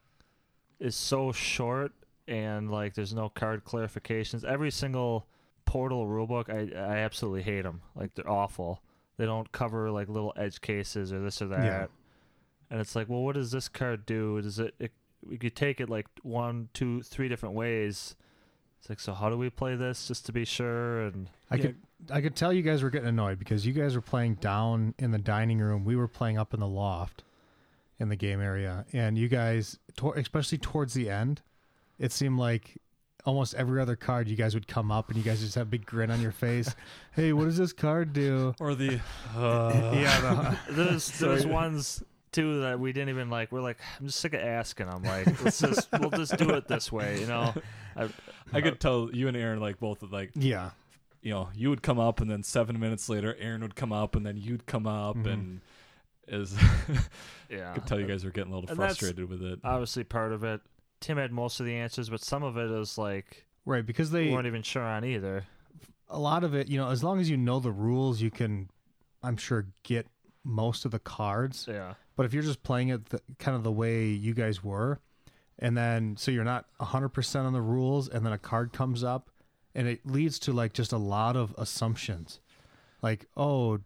is 0.79 0.95
so 0.95 1.33
short 1.33 1.93
and 2.29 2.71
like 2.71 2.95
there's 2.95 3.15
no 3.15 3.29
card 3.29 3.65
clarifications. 3.65 4.45
Every 4.45 4.71
single 4.71 5.27
portal 5.69 6.07
rulebook, 6.07 6.49
I 6.49 6.77
I 6.79 6.99
absolutely 6.99 7.43
hate 7.43 7.63
them. 7.63 7.83
Like 7.95 8.15
they're 8.15 8.29
awful. 8.31 8.83
They 9.19 9.27
don't 9.27 9.51
cover 9.53 9.91
like 9.91 10.09
little 10.09 10.33
edge 10.37 10.61
cases 10.61 11.13
or 11.13 11.21
this 11.21 11.43
or 11.43 11.49
that. 11.49 11.65
Yeah. 11.65 11.87
And 12.71 12.81
it's 12.81 12.95
like, 12.97 13.09
well, 13.09 13.23
what 13.23 13.35
does 13.35 13.51
this 13.51 13.69
card 13.69 14.07
do? 14.07 14.41
Does 14.41 14.59
it, 14.59 14.75
it? 14.79 14.93
We 15.27 15.37
could 15.39 15.57
take 15.57 15.81
it 15.81 15.89
like 15.91 16.07
one, 16.23 16.69
two, 16.75 17.03
three 17.03 17.29
different 17.29 17.55
ways. 17.55 18.15
It's 18.79 18.89
like, 18.89 19.01
so 19.01 19.13
how 19.13 19.29
do 19.29 19.37
we 19.37 19.51
play 19.51 19.75
this 19.75 20.07
just 20.07 20.27
to 20.27 20.33
be 20.33 20.45
sure? 20.45 21.03
And 21.07 21.29
I 21.51 21.57
Yeah. 21.57 21.63
could 21.63 21.77
I 22.11 22.21
could 22.21 22.37
tell 22.37 22.53
you 22.53 22.63
guys 22.63 22.83
were 22.83 22.91
getting 22.91 23.09
annoyed 23.09 23.39
because 23.39 23.67
you 23.67 23.73
guys 23.73 23.95
were 23.97 24.01
playing 24.01 24.37
down 24.37 24.95
in 24.99 25.11
the 25.11 25.19
dining 25.19 25.59
room. 25.59 25.85
We 25.85 25.97
were 25.97 26.09
playing 26.09 26.39
up 26.39 26.55
in 26.55 26.61
the 26.61 26.69
loft 26.69 27.25
in 27.99 28.09
the 28.09 28.17
game 28.17 28.41
area, 28.41 28.87
and 28.93 29.19
you 29.19 29.27
guys, 29.29 29.79
especially 30.15 30.59
towards 30.59 30.95
the 30.95 31.11
end, 31.11 31.43
it 31.99 32.13
seemed 32.13 32.39
like 32.39 32.79
almost 33.29 33.55
every 33.55 33.81
other 33.81 33.95
card 33.95 34.27
you 34.27 34.37
guys 34.37 34.55
would 34.55 34.67
come 34.67 34.91
up 34.91 35.09
and 35.09 35.17
you 35.19 35.23
guys 35.23 35.41
just 35.41 35.55
have 35.55 35.67
a 35.67 35.71
big 35.71 35.85
grin 35.85 36.11
on 36.11 36.21
your 36.21 36.33
face. 36.33 36.75
hey, 37.13 37.33
what 37.35 37.45
does 37.45 37.59
this 37.59 37.73
card 37.75 38.13
do? 38.13 38.55
or 38.59 38.75
the 38.75 39.01
yeah, 39.37 40.57
there's 40.71 41.11
there's 41.19 41.47
ones 41.47 42.03
too 42.33 42.61
that 42.61 42.81
we 42.81 42.93
didn't 42.93 43.11
even 43.11 43.29
like. 43.31 43.53
We're 43.53 43.61
like, 43.61 43.79
I'm 44.01 44.07
just 44.07 44.21
sick 44.21 44.33
of 44.35 44.41
asking. 44.41 44.89
I'm 44.89 45.03
like, 45.03 45.43
let's 45.45 45.61
just 45.61 45.89
we'll 46.01 46.11
just 46.11 46.37
do 46.39 46.51
it 46.51 46.67
this 46.69 46.91
way, 46.91 47.21
you 47.21 47.27
know. 47.27 47.55
I, 47.97 48.09
I 48.53 48.61
could 48.61 48.81
tell 48.81 49.11
you 49.13 49.29
and 49.29 49.37
Aaron 49.37 49.61
like 49.61 49.79
both 49.79 50.03
like 50.11 50.31
yeah, 50.35 50.71
you 51.23 51.31
know 51.33 51.51
you 51.55 51.69
would 51.71 51.83
come 51.83 51.99
up 51.99 52.21
and 52.21 52.31
then 52.31 52.43
seven 52.43 52.81
minutes 52.81 53.09
later 53.09 53.37
Aaron 53.39 53.61
would 53.61 53.77
come 53.77 53.93
up 53.93 54.17
and 54.17 54.25
then 54.25 54.37
you'd 54.39 54.65
come 54.67 54.87
up 54.87 55.17
Mhm. 55.17 55.33
and 55.33 55.61
is 56.29 56.55
yeah, 57.51 57.71
I 57.71 57.75
could 57.75 57.87
tell 57.87 57.99
you 58.01 58.07
guys 58.07 58.25
were 58.25 58.31
getting 58.31 58.53
a 58.53 58.55
little 58.55 58.69
And 58.71 58.79
frustrated 58.79 59.29
with 59.29 59.43
it. 59.43 59.59
obviously 59.65 60.05
part 60.05 60.33
of 60.33 60.45
it. 60.45 60.61
Tim 61.01 61.17
had 61.19 61.33
most 61.33 61.61
of 61.61 61.67
the 61.67 61.75
answers, 61.75 62.09
but 62.11 62.21
some 62.21 62.43
of 62.43 62.57
it 62.57 62.71
is 62.71 62.99
like 62.99 63.45
right. 63.65 63.85
Because 63.85 64.11
we 64.11 64.27
they 64.27 64.33
weren't 64.33 64.47
even 64.47 64.63
sure 64.63 64.83
on 64.83 65.05
either. 65.05 65.45
a 66.09 66.19
lot 66.19 66.45
of 66.45 66.55
it, 66.55 66.69
you 66.69 66.79
know, 66.79 66.91
as 66.91 67.03
long 67.05 67.21
as 67.21 67.29
you 67.31 67.37
know 67.37 67.61
the 67.61 67.71
rules, 67.73 68.21
you 68.21 68.31
can, 68.31 68.69
I'm 69.23 69.37
sure, 69.37 69.67
get 69.83 70.07
most 70.45 70.85
of 70.85 70.91
the 70.91 70.99
cards. 70.99 71.67
Yeah, 71.69 71.95
But 72.17 72.27
if 72.27 72.33
you're 72.33 72.43
just 72.43 72.63
playing 72.63 72.89
it 72.89 73.07
the, 73.11 73.21
kind 73.39 73.57
of 73.57 73.63
the 73.63 73.73
way 73.73 74.07
you 74.07 74.33
guys 74.35 74.65
were, 74.65 75.01
and 75.59 75.77
then 75.77 76.17
so 76.17 76.31
you're 76.31 76.45
not 76.45 76.67
100% 76.81 77.45
on 77.45 77.53
the 77.53 77.61
rules, 77.61 78.09
and 78.09 78.25
then 78.25 78.33
a 78.33 78.39
card 78.39 78.73
comes 78.73 79.05
up, 79.05 79.31
and 79.75 79.87
it 79.87 80.01
leads 80.07 80.39
to 80.41 80.53
like 80.53 80.73
just 80.73 80.93
a 80.93 80.99
lot 80.99 81.37
of 81.37 81.55
assumptions. 81.59 82.41
Like, 83.03 83.27
oh, 83.37 83.79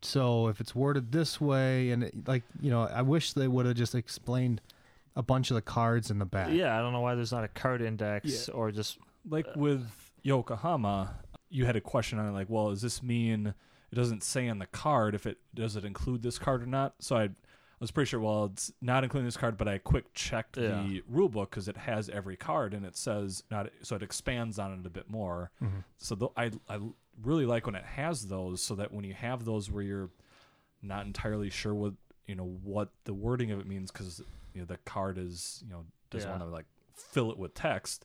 so 0.00 0.48
if 0.48 0.60
it's 0.60 0.74
worded 0.74 1.12
this 1.12 1.40
way, 1.40 1.90
and 1.90 2.04
it, 2.04 2.26
like, 2.26 2.44
you 2.60 2.70
know, 2.70 2.82
I 2.82 3.02
wish 3.02 3.32
they 3.32 3.48
would 3.48 3.66
have 3.66 3.76
just 3.76 3.94
explained 3.94 4.60
a 5.16 5.22
bunch 5.22 5.50
of 5.50 5.54
the 5.56 5.62
cards 5.62 6.10
in 6.10 6.18
the 6.18 6.24
back. 6.26 6.50
yeah. 6.52 6.78
I 6.78 6.82
don't 6.82 6.92
know 6.92 7.00
why 7.00 7.14
there's 7.14 7.32
not 7.32 7.44
a 7.44 7.48
card 7.48 7.82
index 7.82 8.48
or 8.48 8.70
just 8.70 8.98
like 9.28 9.46
with 9.56 9.86
Yokohama, 10.22 11.14
you 11.50 11.64
had 11.64 11.76
a 11.76 11.80
question 11.80 12.18
on 12.18 12.26
it, 12.28 12.32
like, 12.32 12.48
well, 12.50 12.70
does 12.70 12.82
this 12.82 13.02
mean 13.02 13.54
it 13.90 13.94
doesn't 13.94 14.22
say 14.22 14.48
on 14.48 14.58
the 14.58 14.66
card 14.66 15.14
if 15.14 15.26
it 15.26 15.38
does 15.54 15.76
it 15.76 15.84
include 15.84 16.22
this 16.22 16.38
card 16.38 16.62
or 16.62 16.66
not? 16.66 16.94
So 17.00 17.16
I, 17.16 17.24
I 17.24 17.30
was 17.80 17.90
pretty 17.90 18.08
sure. 18.08 18.20
Well, 18.20 18.46
it's 18.46 18.72
not 18.82 19.04
including 19.04 19.24
this 19.26 19.36
card, 19.36 19.56
but 19.56 19.66
I 19.68 19.78
quick 19.78 20.12
checked 20.14 20.56
Yeah. 20.56 20.82
the 20.82 21.02
rule 21.08 21.28
book 21.28 21.50
because 21.50 21.68
it 21.68 21.76
has 21.76 22.08
every 22.08 22.36
card 22.36 22.74
and 22.74 22.84
it 22.84 22.96
says 22.96 23.42
not, 23.50 23.70
so 23.82 23.96
it 23.96 24.02
expands 24.02 24.58
on 24.58 24.78
it 24.80 24.86
a 24.86 24.90
bit 24.90 25.08
more. 25.08 25.50
Mhm. 25.62 25.84
So 25.96 26.14
th- 26.16 26.30
I 26.36 26.50
I 26.68 26.80
really 27.22 27.46
like 27.46 27.66
when 27.66 27.74
it 27.74 27.84
has 27.84 28.26
those, 28.28 28.62
so 28.62 28.74
that 28.76 28.92
when 28.92 29.04
you 29.04 29.14
have 29.14 29.44
those 29.44 29.70
where 29.70 29.82
you're 29.82 30.10
not 30.82 31.06
entirely 31.06 31.50
sure 31.50 31.74
what 31.74 31.94
you 32.26 32.34
know 32.34 32.58
what 32.62 32.90
the 33.04 33.14
wording 33.14 33.50
of 33.52 33.58
it 33.58 33.66
means 33.66 33.90
because 33.90 34.22
you 34.58 34.64
know 34.64 34.66
the 34.66 34.78
card 34.78 35.18
is 35.18 35.62
you 35.64 35.70
know 35.72 35.84
doesn't 36.10 36.28
Yeah. 36.28 36.36
want 36.38 36.42
to 36.42 36.52
like 36.52 36.66
fill 36.94 37.30
it 37.30 37.38
with 37.38 37.54
text 37.54 38.04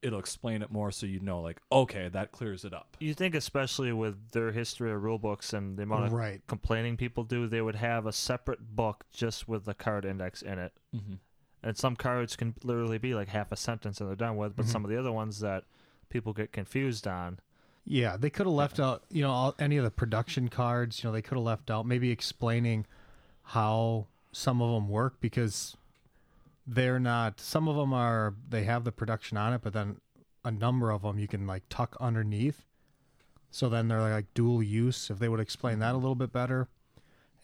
it'll 0.00 0.18
explain 0.18 0.62
it 0.62 0.70
more 0.72 0.90
so 0.90 1.06
you 1.06 1.20
know 1.20 1.40
like 1.42 1.60
okay 1.70 2.08
that 2.08 2.32
clears 2.32 2.64
it 2.64 2.72
up 2.72 2.96
You 2.98 3.14
think, 3.14 3.34
especially 3.34 3.92
with 3.92 4.30
their 4.32 4.50
history 4.52 4.90
of 4.90 5.02
rule 5.02 5.18
books 5.18 5.52
and 5.52 5.76
the 5.76 5.82
amount 5.84 6.06
of 6.06 6.12
Right. 6.12 6.40
complaining 6.48 6.96
people 6.96 7.22
do, 7.24 7.46
they 7.46 7.60
would 7.60 7.76
have 7.76 8.06
a 8.06 8.12
separate 8.12 8.74
book 8.74 9.04
just 9.12 9.46
with 9.46 9.64
the 9.64 9.74
card 9.74 10.04
index 10.04 10.42
in 10.42 10.58
it. 10.58 10.72
mm-hmm. 10.96 11.14
And 11.62 11.76
some 11.76 11.94
cards 11.94 12.34
can 12.34 12.54
literally 12.64 12.98
be 12.98 13.14
like 13.14 13.28
half 13.28 13.52
a 13.52 13.56
sentence 13.56 14.00
and 14.00 14.08
they're 14.08 14.16
done 14.16 14.36
with, 14.36 14.56
but 14.56 14.66
Mhm. 14.66 14.70
some 14.70 14.84
of 14.84 14.90
the 14.90 14.98
other 14.98 15.12
ones 15.12 15.38
that 15.40 15.64
people 16.08 16.32
get 16.32 16.50
confused 16.52 17.06
on. 17.06 17.38
Yeah, 17.84 18.16
they 18.16 18.30
could 18.30 18.46
have 18.46 18.54
left 18.54 18.80
out, 18.80 19.04
you 19.10 19.22
know, 19.22 19.30
all, 19.30 19.54
any 19.60 19.76
of 19.76 19.84
the 19.84 19.90
production 19.92 20.48
cards. 20.48 21.02
You 21.02 21.08
know, 21.08 21.12
they 21.12 21.22
could 21.22 21.36
have 21.36 21.44
left 21.44 21.70
out 21.70 21.86
maybe 21.86 22.10
explaining 22.10 22.86
how 23.42 24.06
some 24.32 24.60
of 24.62 24.72
them 24.74 24.88
work 24.88 25.20
because 25.20 25.76
they're 26.66 27.00
not. 27.00 27.40
Some 27.40 27.68
of 27.68 27.76
them 27.76 27.92
are 27.92 28.34
they 28.48 28.64
have 28.64 28.84
the 28.84 28.92
production 28.92 29.36
on 29.36 29.52
it, 29.52 29.62
but 29.62 29.72
then 29.72 29.96
a 30.44 30.50
number 30.50 30.90
of 30.90 31.02
them 31.02 31.18
you 31.18 31.28
can 31.28 31.46
like 31.46 31.62
tuck 31.68 31.96
underneath. 32.00 32.66
So 33.50 33.68
then 33.68 33.88
they're 33.88 34.00
like 34.00 34.32
dual 34.34 34.62
use. 34.62 35.10
If 35.10 35.18
they 35.18 35.28
would 35.28 35.40
explain 35.40 35.78
that 35.80 35.94
a 35.94 35.98
little 35.98 36.14
bit 36.14 36.32
better, 36.32 36.68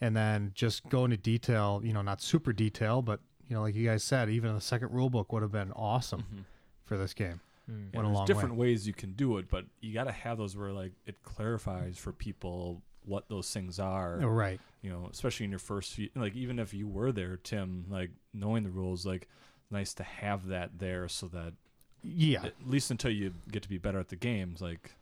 and 0.01 0.17
then 0.17 0.53
just 0.55 0.89
go 0.89 1.05
into 1.05 1.17
detail, 1.17 1.81
you 1.85 1.93
know, 1.93 2.03
not 2.03 2.23
super 2.23 2.53
detail, 2.53 3.03
but 3.03 3.21
you 3.49 3.55
know, 3.55 3.63
like 3.63 3.75
you 3.75 3.87
guys 3.87 4.05
said, 4.05 4.29
even 4.29 4.55
the 4.55 4.61
second 4.61 4.93
rule 4.93 5.11
book 5.11 5.33
would 5.33 5.43
have 5.43 5.53
been 5.53 5.73
awesome 5.73 6.47
for 6.85 6.97
this 6.97 7.15
game. 7.15 7.41
Hmm. 7.67 7.89
Went 7.93 7.95
a 7.95 8.01
there's 8.09 8.15
long 8.15 8.27
different 8.27 8.55
ways 8.55 8.87
you 8.87 8.95
can 8.95 9.13
do 9.13 9.37
it 9.37 9.51
but 9.51 9.67
you 9.83 9.93
got 9.93 10.05
to 10.05 10.13
have 10.13 10.39
those 10.39 10.57
where 10.57 10.73
like 10.73 10.93
it 11.05 11.23
clarifies 11.23 11.99
for 11.99 12.13
people 12.13 12.81
what 13.09 13.29
those 13.29 13.51
things 13.53 13.79
are 13.81 14.21
Oh, 14.23 14.27
right. 14.29 14.61
you 14.83 14.91
know 14.91 15.09
especially 15.11 15.45
in 15.45 15.51
your 15.51 15.59
first 15.59 15.95
few 15.95 16.09
like 16.15 16.37
even 16.37 16.59
if 16.59 16.73
you 16.75 16.87
were 16.87 17.11
there 17.13 17.37
tim 17.37 17.87
like 17.89 18.11
knowing 18.35 18.63
the 18.65 18.71
rules 18.71 19.05
like 19.07 19.29
nice 19.71 19.95
to 19.95 20.03
have 20.03 20.47
that 20.49 20.79
there 20.79 21.09
so 21.09 21.27
that 21.29 21.55
Yeah. 22.03 22.45
at 22.45 22.55
least 22.67 22.91
until 22.91 23.11
you 23.11 23.35
get 23.51 23.63
to 23.63 23.69
be 23.69 23.79
better 23.79 23.99
at 23.99 24.09
the 24.09 24.17
games 24.17 24.61
like 24.61 24.93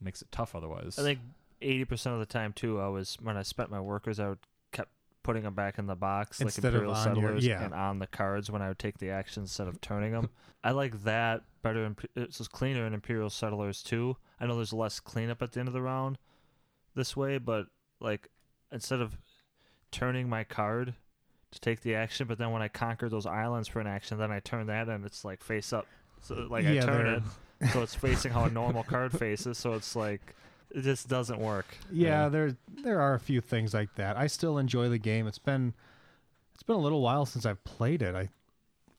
makes 0.00 0.22
it 0.22 0.28
tough 0.30 0.54
otherwise 0.54 0.98
I 0.98 1.02
think 1.02 1.20
eighty 1.62 1.84
percent 1.84 2.12
of 2.14 2.20
the 2.20 2.26
time 2.26 2.52
too, 2.52 2.78
I 2.80 2.88
was 2.88 3.16
when 3.22 3.36
I 3.38 3.42
spent 3.42 3.70
my 3.70 3.80
workers, 3.80 4.20
I 4.20 4.28
would 4.28 4.38
kept 4.72 4.90
putting 5.22 5.44
them 5.44 5.54
back 5.54 5.78
in 5.78 5.86
the 5.86 5.94
box 5.96 6.40
Instead 6.40 6.64
like 6.64 6.68
of 6.68 6.74
Imperial 6.74 6.94
on 6.94 7.16
your- 7.16 7.24
Settlers 7.24 7.46
yeah. 7.46 7.64
and 7.64 7.72
on 7.74 7.98
the 8.00 8.06
cards 8.06 8.50
when 8.50 8.60
I 8.60 8.68
would 8.68 8.78
take 8.78 8.98
the 8.98 9.08
action 9.10 9.44
instead 9.44 9.66
of 9.68 9.80
turning 9.80 10.12
them. 10.12 10.28
I 10.62 10.72
like 10.72 11.04
that 11.04 11.42
better. 11.62 11.84
In, 11.84 11.96
it's 12.16 12.38
just 12.38 12.52
cleaner 12.52 12.86
in 12.86 12.92
Imperial 12.92 13.30
Settlers 13.30 13.82
too. 13.82 14.16
I 14.40 14.46
know 14.46 14.56
there's 14.56 14.72
less 14.74 15.00
cleanup 15.00 15.40
at 15.42 15.52
the 15.52 15.60
end 15.60 15.68
of 15.68 15.72
the 15.74 15.80
round 15.82 16.18
this 16.94 17.16
way, 17.16 17.38
but 17.38 17.66
like 18.00 18.28
instead 18.72 19.00
of 19.00 19.16
turning 19.90 20.28
my 20.28 20.44
card, 20.44 20.94
to 21.54 21.60
take 21.60 21.80
the 21.80 21.94
action, 21.94 22.26
but 22.26 22.36
then 22.36 22.50
when 22.50 22.62
I 22.62 22.68
conquer 22.68 23.08
those 23.08 23.26
islands 23.26 23.68
for 23.68 23.80
an 23.80 23.86
action, 23.86 24.18
then 24.18 24.30
I 24.30 24.40
turn 24.40 24.66
that 24.66 24.88
and 24.88 25.06
it's 25.06 25.24
like 25.24 25.42
face 25.42 25.72
up. 25.72 25.86
So 26.20 26.34
like 26.50 26.66
I 26.66 26.78
turn 26.78 27.04
they're- 27.04 27.16
it 27.16 27.22
so 27.72 27.82
it's 27.82 27.94
facing 27.94 28.32
how 28.32 28.44
a 28.44 28.50
normal 28.50 28.82
card 28.82 29.12
faces. 29.12 29.56
So 29.56 29.74
it's 29.74 29.94
like 29.96 30.34
it 30.70 30.82
just 30.82 31.08
doesn't 31.08 31.38
work. 31.38 31.66
Yeah, 31.90 32.28
there 32.28 32.56
there 32.82 33.00
are 33.00 33.14
a 33.14 33.20
few 33.20 33.40
things 33.40 33.72
like 33.72 33.94
that. 33.94 34.16
I 34.16 34.26
still 34.26 34.58
enjoy 34.58 34.88
the 34.88 34.98
game. 34.98 35.26
It's 35.26 35.38
been 35.38 35.72
it's 36.52 36.62
been 36.62 36.76
a 36.76 36.80
little 36.80 37.00
while 37.00 37.24
since 37.24 37.46
I've 37.46 37.62
played 37.64 38.02
it. 38.02 38.14
I 38.14 38.28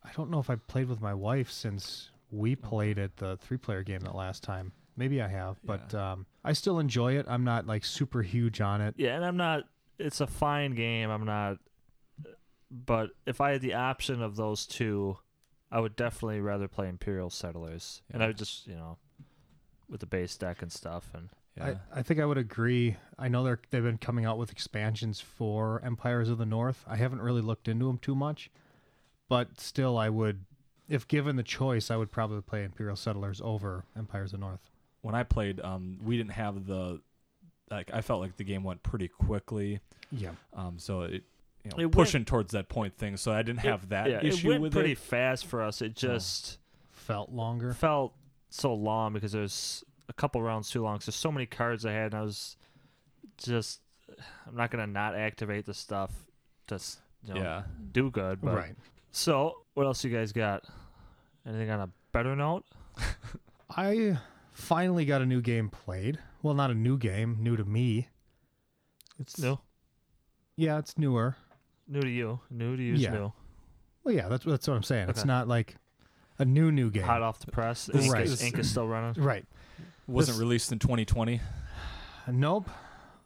I 0.03 0.11
don't 0.15 0.29
know 0.29 0.39
if 0.39 0.49
I've 0.49 0.65
played 0.67 0.87
with 0.87 1.01
my 1.01 1.13
wife 1.13 1.51
since 1.51 2.09
we 2.31 2.55
played 2.55 2.97
it 2.97 3.17
the 3.17 3.37
three 3.37 3.57
player 3.57 3.83
game 3.83 3.99
that 4.01 4.15
last 4.15 4.43
time. 4.43 4.71
Maybe 4.95 5.21
I 5.21 5.27
have, 5.27 5.57
but 5.65 5.93
um, 5.93 6.25
I 6.45 6.53
still 6.53 6.79
enjoy 6.79 7.17
it. 7.17 7.25
I'm 7.27 7.43
not 7.43 7.65
like 7.65 7.83
super 7.83 8.21
huge 8.21 8.61
on 8.61 8.79
it. 8.79 8.93
Yeah, 8.97 9.15
and 9.15 9.25
I'm 9.25 9.37
not. 9.37 9.63
It's 9.97 10.21
a 10.21 10.27
fine 10.27 10.75
game. 10.75 11.09
I'm 11.09 11.25
not. 11.25 11.57
But 12.71 13.11
if 13.25 13.41
I 13.41 13.51
had 13.51 13.61
the 13.61 13.73
option 13.73 14.21
of 14.21 14.35
those 14.35 14.65
two, 14.65 15.17
I 15.71 15.79
would 15.79 15.95
definitely 15.95 16.41
rather 16.41 16.67
play 16.67 16.87
Imperial 16.87 17.29
Settlers, 17.29 18.01
and 18.11 18.23
I 18.23 18.27
would 18.27 18.37
just 18.37 18.67
you 18.67 18.75
know, 18.75 18.97
with 19.89 19.99
the 20.01 20.05
base 20.05 20.35
deck 20.37 20.61
and 20.61 20.71
stuff, 20.71 21.09
and 21.13 21.29
Yeah. 21.57 21.75
I, 21.93 21.99
I 21.99 22.03
think 22.03 22.19
I 22.19 22.25
would 22.25 22.37
agree. 22.37 22.97
I 23.17 23.27
know 23.27 23.43
they're 23.43 23.59
they've 23.71 23.83
been 23.83 23.97
coming 23.97 24.25
out 24.25 24.37
with 24.37 24.51
expansions 24.51 25.19
for 25.21 25.81
Empires 25.83 26.29
of 26.29 26.37
the 26.37 26.45
North. 26.45 26.83
I 26.87 26.95
haven't 26.97 27.21
really 27.21 27.41
looked 27.41 27.67
into 27.67 27.85
them 27.87 27.97
too 27.97 28.15
much, 28.15 28.49
but 29.29 29.59
still, 29.59 29.97
I 29.97 30.09
would, 30.09 30.45
if 30.89 31.07
given 31.07 31.35
the 31.37 31.43
choice, 31.43 31.89
I 31.89 31.97
would 31.97 32.11
probably 32.11 32.41
play 32.41 32.63
Imperial 32.63 32.95
Settlers 32.97 33.41
over 33.43 33.85
Empires 33.97 34.33
of 34.33 34.39
the 34.39 34.45
North. 34.45 34.69
When 35.05 35.13
I 35.13 35.21
played, 35.23 35.59
um, 35.61 35.99
we 36.03 36.17
didn't 36.17 36.31
have 36.31 36.65
the 36.65 36.99
like. 37.69 37.91
I 37.93 38.01
felt 38.01 38.21
like 38.21 38.37
the 38.37 38.43
game 38.43 38.63
went 38.63 38.81
pretty 38.81 39.07
quickly, 39.07 39.79
Yeah, 40.11 40.31
um, 40.53 40.79
so 40.79 41.01
it 41.01 41.23
you 41.63 41.69
know 41.71 41.77
It 41.77 41.85
went- 41.85 41.91
pushing 41.93 42.25
towards 42.25 42.53
that 42.53 42.69
point 42.69 42.97
thing. 42.97 43.15
So 43.17 43.31
I 43.31 43.43
didn't 43.43 43.59
have 43.59 43.89
that 43.89 44.09
yeah, 44.09 44.23
issue 44.23 44.47
it 44.47 44.49
went 44.51 44.61
with 44.63 44.73
pretty 44.73 44.93
it. 44.93 44.97
fast 44.97 45.45
for 45.45 45.61
us. 45.61 45.81
It 45.83 45.95
just 45.95 46.57
felt 46.91 47.29
longer. 47.31 47.73
felt 47.73 48.13
so 48.49 48.73
long 48.73 49.13
because 49.13 49.31
there's 49.31 49.83
a 50.09 50.13
couple 50.13 50.41
rounds 50.41 50.71
too 50.71 50.81
long. 50.81 50.97
'cause 50.97 51.05
there's 51.05 51.15
so 51.15 51.31
many 51.31 51.45
cards 51.45 51.85
I 51.85 51.91
had, 51.91 52.13
and 52.13 52.15
I 52.15 52.21
was 52.23 52.57
just 53.37 53.81
I'm 54.47 54.55
not 54.55 54.71
gonna 54.71 54.87
not 54.87 55.13
activate 55.15 55.65
the 55.65 55.73
stuff 55.75 56.11
to 56.67 56.79
you 57.27 57.33
know, 57.35 57.41
Yeah, 57.41 57.63
do 57.91 58.09
good. 58.09 58.41
But 58.41 58.55
Right. 58.55 58.75
So 59.11 59.65
what 59.75 59.85
else 59.85 60.03
you 60.03 60.09
guys 60.15 60.31
got? 60.31 60.63
Anything 61.45 61.69
on 61.69 61.79
a 61.81 61.89
better 62.11 62.35
note? 62.35 62.65
I 63.69 64.17
finally 64.55 65.05
got 65.05 65.21
a 65.21 65.25
new 65.25 65.41
game 65.41 65.69
played. 65.69 66.19
Well, 66.41 66.53
not 66.53 66.71
a 66.71 66.75
new 66.75 66.97
game, 66.97 67.37
new 67.39 67.55
to 67.57 67.65
me. 67.65 68.07
It's 69.19 69.39
New, 69.39 69.59
Yeah, 70.55 70.77
it's 70.79 70.97
newer. 70.97 71.35
new 71.87 72.01
to 72.01 72.09
you, 72.09 72.39
new 72.49 72.75
to 72.75 72.81
you 72.83 72.93
Yeah. 72.95 73.11
new, 73.13 73.33
Well, 74.03 74.13
yeah, 74.15 74.27
that's 74.27 74.43
that's 74.45 74.67
what 74.67 74.75
I'm 74.75 74.83
saying. 74.83 75.09
It's 75.09 75.25
not 75.25 75.47
like 75.47 75.75
a 76.39 76.45
new 76.45 76.71
new 76.71 76.89
game. 76.91 77.03
hot 77.03 77.21
off 77.21 77.39
the 77.39 77.51
press. 77.51 77.85
This 77.85 78.05
ink, 78.05 78.13
Right. 78.13 78.25
is, 78.25 78.41
ink 78.41 78.57
is 78.57 78.69
still 78.69 78.87
running. 78.87 79.21
Right. 79.21 79.45
wasn't 80.07 80.35
This- 80.35 80.39
released 80.41 80.71
in 80.71 80.79
2020. 80.79 81.41
Nope. 82.31 82.69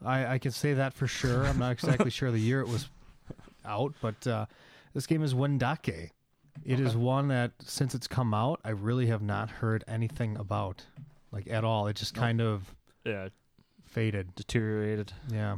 I, 0.06 0.34
I 0.36 0.38
can 0.40 0.52
say 0.52 0.74
that 0.76 0.94
for 0.94 1.08
sure. 1.08 1.46
I'm 1.46 1.60
not 1.60 1.72
exactly 1.74 2.10
sure 2.12 2.32
the 2.32 2.40
year 2.40 2.62
it 2.62 2.68
was 2.70 2.90
out, 3.66 3.94
but 4.02 4.26
uh, 4.28 4.46
this 4.94 5.06
game 5.06 5.22
is 5.24 5.34
Wendake. 5.34 6.12
It 6.64 6.80
is 6.80 6.90
Okay. 6.92 6.98
one 6.98 7.28
that, 7.30 7.52
since 7.62 7.94
it's 7.96 8.08
come 8.08 8.34
out, 8.34 8.60
I 8.64 8.70
really 8.70 9.08
have 9.08 9.22
not 9.22 9.50
heard 9.50 9.84
anything 9.88 10.38
about, 10.38 10.86
like 11.32 11.50
at 11.50 11.64
all. 11.64 11.88
It 11.88 11.96
just 11.96 12.14
kind 12.14 12.42
of 12.42 12.76
Yeah, 13.06 13.30
faded. 13.86 14.36
deteriorated, 14.36 15.14
Yeah. 15.32 15.58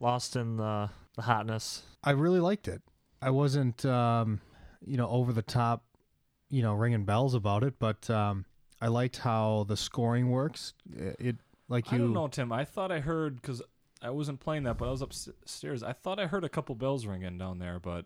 lost 0.00 0.36
in 0.36 0.56
the 0.56 0.90
the 1.16 1.22
hotness. 1.22 1.82
I 2.04 2.12
really 2.12 2.38
liked 2.40 2.68
it. 2.68 2.80
I 3.20 3.30
wasn't, 3.30 3.84
um, 3.84 4.40
you 4.86 4.96
know, 4.96 5.08
over 5.08 5.32
the 5.32 5.42
top, 5.42 5.82
you 6.48 6.62
know, 6.62 6.72
ringing 6.74 7.04
bells 7.04 7.34
about 7.34 7.64
it, 7.64 7.74
but 7.80 8.08
um, 8.08 8.44
I 8.80 8.86
liked 8.86 9.18
how 9.18 9.64
the 9.66 9.76
scoring 9.76 10.30
works. 10.30 10.74
It, 10.96 11.16
it 11.18 11.36
like 11.68 11.90
you. 11.90 11.96
I 11.96 11.98
don't 11.98 12.12
know, 12.12 12.28
Tim. 12.28 12.52
I 12.52 12.64
thought 12.64 12.92
I 12.92 13.00
heard 13.00 13.34
because 13.42 13.60
I 14.00 14.10
wasn't 14.10 14.38
playing 14.38 14.62
that, 14.62 14.78
but 14.78 14.86
I 14.86 14.92
was 14.92 15.02
upstairs. 15.02 15.82
I 15.82 15.92
thought 15.92 16.20
I 16.20 16.26
heard 16.28 16.44
a 16.44 16.48
couple 16.48 16.76
bells 16.76 17.04
ringing 17.04 17.36
down 17.36 17.58
there, 17.58 17.80
but 17.80 18.04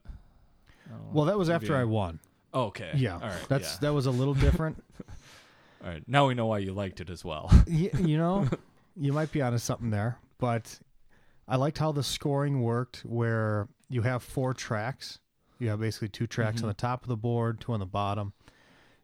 I 0.86 0.90
don't 0.92 1.00
know. 1.04 1.10
Well, 1.12 1.24
that 1.26 1.36
was 1.38 1.50
after 1.50 1.76
I 1.76 1.84
won. 1.84 2.18
Okay. 2.54 2.92
Yeah, 2.96 3.14
All 3.16 3.20
right. 3.28 3.46
that's 3.50 3.74
yeah. 3.74 3.78
that 3.82 3.92
was 3.92 4.06
a 4.06 4.10
little 4.10 4.34
different. 4.34 4.82
All 5.82 5.88
right. 5.88 6.02
Now 6.06 6.28
we 6.28 6.34
know 6.34 6.46
why 6.46 6.58
you 6.58 6.72
liked 6.72 7.00
it 7.00 7.10
as 7.10 7.24
well. 7.24 7.48
y- 7.66 7.90
you 7.98 8.16
know, 8.16 8.48
you 8.96 9.12
might 9.12 9.32
be 9.32 9.42
onto 9.42 9.58
something 9.58 9.90
there, 9.90 10.18
but 10.38 10.78
I 11.48 11.56
liked 11.56 11.78
how 11.78 11.92
the 11.92 12.02
scoring 12.04 12.62
worked 12.62 13.00
where 13.04 13.68
you 13.88 14.02
have 14.02 14.22
four 14.22 14.54
tracks. 14.54 15.18
You 15.58 15.68
have 15.70 15.80
basically 15.80 16.08
two 16.08 16.26
tracks 16.26 16.62
on 16.62 16.68
Mhm. 16.68 16.70
the 16.72 16.74
top 16.80 17.02
of 17.02 17.08
the 17.08 17.16
board, 17.16 17.60
two 17.60 17.72
on 17.72 17.80
the 17.80 17.86
bottom, 17.86 18.32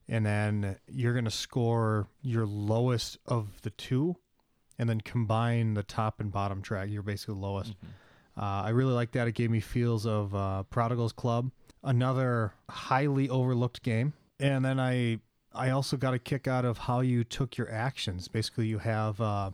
and 0.08 0.24
then 0.24 0.76
you're 0.88 1.12
going 1.12 1.24
to 1.24 1.30
score 1.30 2.08
your 2.22 2.46
lowest 2.46 3.18
of 3.26 3.60
the 3.62 3.70
two 3.70 4.16
and 4.78 4.88
then 4.88 5.00
combine 5.00 5.74
the 5.74 5.82
top 5.82 6.20
and 6.20 6.30
bottom 6.30 6.62
track. 6.62 6.88
You're 6.90 7.02
basically 7.02 7.34
the 7.34 7.40
lowest. 7.40 7.72
Mhm. 7.72 7.88
Uh, 8.40 8.62
I 8.66 8.68
really 8.70 8.92
like 8.92 9.10
that. 9.12 9.26
It 9.26 9.32
gave 9.34 9.50
me 9.50 9.58
feels 9.58 10.06
of 10.06 10.32
uh, 10.34 10.62
Prodigal's 10.64 11.12
Club, 11.12 11.50
another 11.82 12.52
highly 12.70 13.28
overlooked 13.28 13.82
game. 13.82 14.12
And 14.38 14.64
then 14.64 14.78
I 14.78 15.18
I 15.58 15.70
also 15.70 15.96
got 15.96 16.14
a 16.14 16.18
kick 16.18 16.46
out 16.46 16.64
of 16.64 16.78
how 16.78 17.00
you 17.00 17.24
took 17.24 17.56
your 17.56 17.70
actions. 17.70 18.28
Basically, 18.28 18.66
you 18.66 18.78
have 18.78 19.20
uh, 19.20 19.50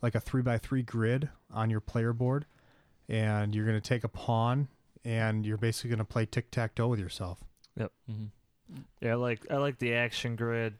like 0.00 0.14
a 0.14 0.20
three 0.20 0.42
by 0.42 0.56
three 0.58 0.82
grid 0.82 1.28
on 1.52 1.68
your 1.68 1.80
player 1.80 2.12
board, 2.12 2.46
and 3.08 3.54
you're 3.54 3.66
going 3.66 3.80
to 3.80 3.86
take 3.86 4.04
a 4.04 4.08
pawn, 4.08 4.68
and 5.04 5.44
you're 5.44 5.56
basically 5.58 5.90
going 5.90 5.98
to 5.98 6.04
play 6.04 6.26
tic 6.26 6.50
tac 6.50 6.74
toe 6.76 6.88
with 6.88 7.00
yourself. 7.00 7.42
Yep. 7.76 7.92
Mhm. 8.10 8.28
Yeah, 9.00 9.12
I 9.12 9.14
like 9.16 9.46
I 9.50 9.56
like 9.56 9.78
the 9.78 9.94
action 9.94 10.36
grid, 10.36 10.74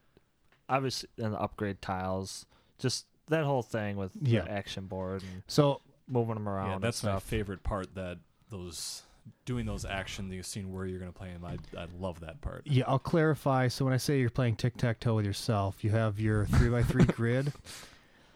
obviously, 0.69 1.09
and 1.19 1.35
the 1.35 1.41
upgrade 1.41 1.83
tiles. 1.83 2.47
Just 2.79 3.07
that 3.27 3.45
whole 3.45 3.63
thing 3.63 3.97
with 3.97 4.13
Yeah. 4.21 4.43
the 4.43 4.51
action 4.53 4.87
board 4.87 5.23
and 5.23 5.43
So 5.47 5.81
moving 6.09 6.35
them 6.35 6.49
around. 6.49 6.69
Yeah, 6.69 6.75
and 6.77 6.85
that's 6.85 7.03
my 7.03 7.19
favorite 7.19 7.63
part. 7.63 7.95
That 7.95 8.19
those 8.49 9.03
doing 9.45 9.67
those 9.67 9.85
actions, 9.85 10.33
you've 10.33 10.47
seen 10.47 10.73
where 10.73 10.87
you're 10.87 10.99
going 10.99 11.13
to 11.13 11.19
play 11.19 11.29
them. 11.29 11.45
I 11.45 11.57
I 11.79 11.87
love 11.99 12.21
that 12.21 12.41
part. 12.41 12.63
Yeah, 12.65 12.85
I'll 12.87 12.99
clarify. 12.99 13.69
So 13.69 13.85
when 13.85 13.95
I 13.95 13.97
say 13.97 14.21
you're 14.21 14.31
playing 14.31 14.57
tic 14.57 14.77
tac 14.77 15.01
toe 15.01 15.15
with 15.15 15.27
yourself, 15.27 15.83
you 15.85 15.91
have 15.91 16.21
your 16.21 16.47
three 16.47 16.69
by 16.69 16.83
three 16.83 17.05
grid, 17.07 17.53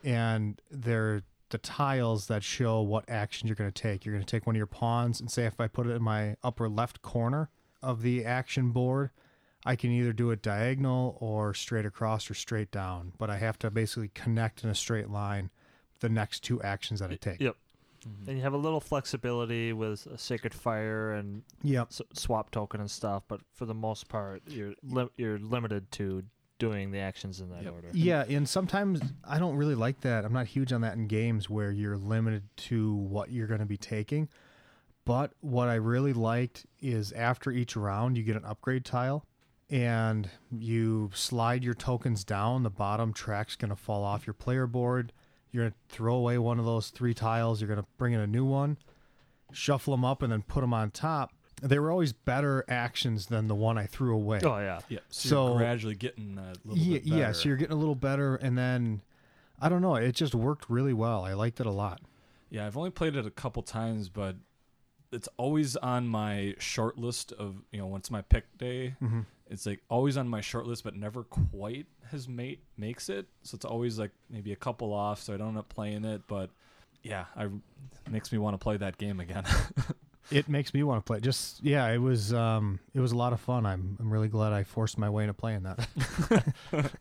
and 0.05 0.61
they're 0.71 1.23
the 1.51 1.59
tiles 1.59 2.27
that 2.27 2.43
show 2.43 2.81
what 2.81 3.09
action 3.09 3.47
you're 3.47 3.57
going 3.57 3.71
to 3.71 3.83
take. 3.83 4.05
You're 4.05 4.15
going 4.15 4.25
to 4.25 4.31
take 4.31 4.47
one 4.47 4.57
of 4.57 4.59
your 4.59 4.67
pawns, 4.67 5.21
and 5.21 5.31
say 5.31 5.47
if 5.47 5.61
I 5.61 5.69
put 5.69 5.87
it 5.87 5.91
in 5.91 6.03
my 6.03 6.37
upper 6.43 6.69
left 6.69 7.03
corner 7.03 7.51
of 7.83 8.03
the 8.03 8.25
action 8.25 8.71
board, 8.71 9.11
I 9.65 9.77
can 9.77 9.91
either 9.91 10.13
do 10.13 10.31
it 10.31 10.43
diagonal 10.43 11.17
or 11.21 11.55
straight 11.55 11.87
across 11.87 12.31
or 12.31 12.35
straight 12.35 12.71
down. 12.71 13.13
But 13.19 13.31
I 13.31 13.39
have 13.39 13.59
to 13.61 13.71
basically 13.71 14.09
connect 14.09 14.65
in 14.65 14.71
a 14.71 14.75
straight 14.75 15.11
line 15.11 15.51
the 16.01 16.09
next 16.09 16.41
two 16.41 16.61
actions 16.63 17.01
that 17.01 17.11
I 17.11 17.17
take. 17.17 17.41
Yep. 17.41 17.57
Mhm. 18.07 18.29
And 18.29 18.37
you 18.37 18.43
have 18.43 18.53
a 18.53 18.59
little 18.59 18.81
flexibility 18.81 19.73
with 19.73 20.07
a 20.07 20.17
Sacred 20.19 20.55
Fire 20.55 21.13
and 21.13 21.43
Yep. 21.63 21.89
s- 21.89 22.03
swap 22.13 22.51
token 22.51 22.81
and 22.81 22.91
stuff, 22.91 23.25
but 23.29 23.41
for 23.53 23.67
the 23.67 23.75
most 23.75 24.09
part, 24.09 24.43
you're 24.49 24.75
li- 24.83 25.09
you're 25.17 25.39
limited 25.39 25.91
to 25.93 26.23
doing 26.59 26.91
the 26.91 26.99
actions 26.99 27.41
in 27.41 27.51
that 27.51 27.65
Yep. 27.65 27.73
order. 27.75 27.91
Yeah, 27.93 28.25
and 28.29 28.49
sometimes 28.49 29.01
I 29.25 29.39
don't 29.39 29.57
really 29.57 29.75
like 29.75 30.01
that. 30.01 30.25
I'm 30.25 30.33
not 30.33 30.47
huge 30.47 30.73
on 30.73 30.81
that 30.83 30.95
in 30.97 31.07
games 31.07 31.51
where 31.51 31.71
you're 31.71 31.99
limited 31.99 32.45
to 32.57 32.95
what 32.95 33.31
you're 33.31 33.47
going 33.47 33.61
to 33.61 33.67
be 33.67 33.77
taking. 33.77 34.29
But 35.05 35.35
what 35.41 35.69
I 35.69 35.75
really 35.75 36.13
liked 36.15 36.67
is 36.81 37.13
after 37.13 37.51
each 37.51 37.77
round, 37.77 38.17
you 38.17 38.23
get 38.25 38.37
an 38.37 38.45
upgrade 38.45 38.85
tile 38.85 39.27
and 39.69 40.31
you 40.51 41.11
slide 41.13 41.63
your 41.63 41.75
tokens 41.75 42.25
down. 42.25 42.63
The 42.63 42.71
bottom 42.71 43.13
track's 43.13 43.55
going 43.57 43.69
to 43.69 43.77
fall 43.77 44.03
off 44.03 44.27
your 44.27 44.35
player 44.35 44.67
board. 44.67 45.13
You're 45.53 45.65
going 45.65 45.73
to 45.73 45.95
throw 45.95 46.15
away 46.17 46.39
one 46.39 46.59
of 46.59 46.65
those 46.65 46.91
three 46.91 47.15
tiles. 47.15 47.61
You're 47.61 47.69
going 47.69 47.81
to 47.81 47.87
bring 47.99 48.13
in 48.13 48.21
a 48.21 48.27
new 48.27 48.45
one, 48.45 48.77
shuffle 49.53 49.95
them 49.95 50.05
up, 50.05 50.23
and 50.23 50.31
then 50.33 50.43
put 50.43 50.61
them 50.61 50.75
on 50.75 50.91
top. 50.91 51.33
They 51.63 51.79
were 51.79 51.91
always 51.91 52.13
better 52.13 52.65
actions 52.69 53.27
than 53.27 53.49
the 53.49 53.55
one 53.55 53.79
I 53.79 53.87
threw 53.87 54.15
away. 54.15 54.41
Oh 54.45 54.59
yeah. 54.59 54.81
Yeah. 54.91 54.99
So, 55.09 55.29
So- 55.29 55.49
you're 55.51 55.59
gradually 55.59 55.95
getting 55.95 56.37
a 56.39 56.53
little 56.69 56.77
yeah, 56.85 56.99
bit 56.99 57.05
better. 57.09 57.17
yeah, 57.17 57.33
so 57.33 57.49
you're 57.49 57.57
getting 57.57 57.73
a 57.73 57.79
little 57.79 57.95
better, 57.95 58.37
and 58.37 58.59
then 58.59 59.01
I 59.59 59.71
don't 59.71 59.81
know, 59.81 59.95
it 59.95 60.13
just 60.13 60.35
worked 60.35 60.69
really 60.69 60.93
well. 60.93 61.25
I 61.25 61.33
liked 61.33 61.61
it 61.61 61.67
a 61.67 61.71
lot. 61.71 62.03
Yeah, 62.51 62.67
I've 62.67 62.77
only 62.77 62.91
played 62.91 63.17
it 63.17 63.25
a 63.27 63.31
couple 63.31 63.63
times, 63.63 64.11
but 64.11 64.37
it's 65.13 65.29
always 65.39 65.77
on 65.77 66.07
my 66.09 66.55
short 66.59 66.99
list 66.99 67.33
of 67.33 67.63
you 67.73 67.79
know 67.79 67.87
when 67.87 68.01
it's 68.01 68.11
my 68.11 68.21
pick 68.21 68.59
day. 68.59 68.97
Mm-hmm. 69.03 69.21
It's 69.49 69.65
like 69.67 69.81
always 69.89 70.17
on 70.17 70.29
my 70.29 70.41
short 70.41 70.67
list, 70.67 70.85
but 70.85 70.95
never 70.97 71.23
quite 71.25 71.87
has 72.11 72.29
mate 72.29 72.61
makes 72.77 73.09
it. 73.09 73.27
So 73.43 73.55
it's 73.55 73.65
always 73.65 73.99
like 73.99 74.11
maybe 74.31 74.53
a 74.53 74.57
couple 74.57 74.93
off, 74.93 75.21
so 75.23 75.35
I 75.35 75.37
don't 75.37 75.49
end 75.51 75.59
up 75.59 75.69
playing 75.69 76.05
it. 76.05 76.23
But 76.27 76.51
yeah, 77.03 77.27
I 77.37 77.49
makes 78.11 78.33
me 78.33 78.39
want 78.39 78.55
to 78.55 78.59
play 78.59 78.77
that 78.77 78.99
game 78.99 79.21
again. 79.21 79.45
It 80.29 80.49
makes 80.49 80.75
me 80.75 80.83
want 80.83 80.99
to 81.07 81.09
play. 81.09 81.21
Just 81.21 81.63
yeah, 81.63 81.87
it 81.91 81.99
was 81.99 82.35
um, 82.35 82.81
it 82.93 82.99
was 82.99 83.13
a 83.13 83.17
lot 83.17 83.33
of 83.33 83.39
fun. 83.41 83.65
I'm 83.65 83.97
I'm 84.01 84.13
really 84.13 84.27
glad 84.27 84.53
I 84.53 84.65
forced 84.65 84.99
my 84.99 85.09
way 85.09 85.23
into 85.23 85.35
playing 85.35 85.63
that. 85.63 85.89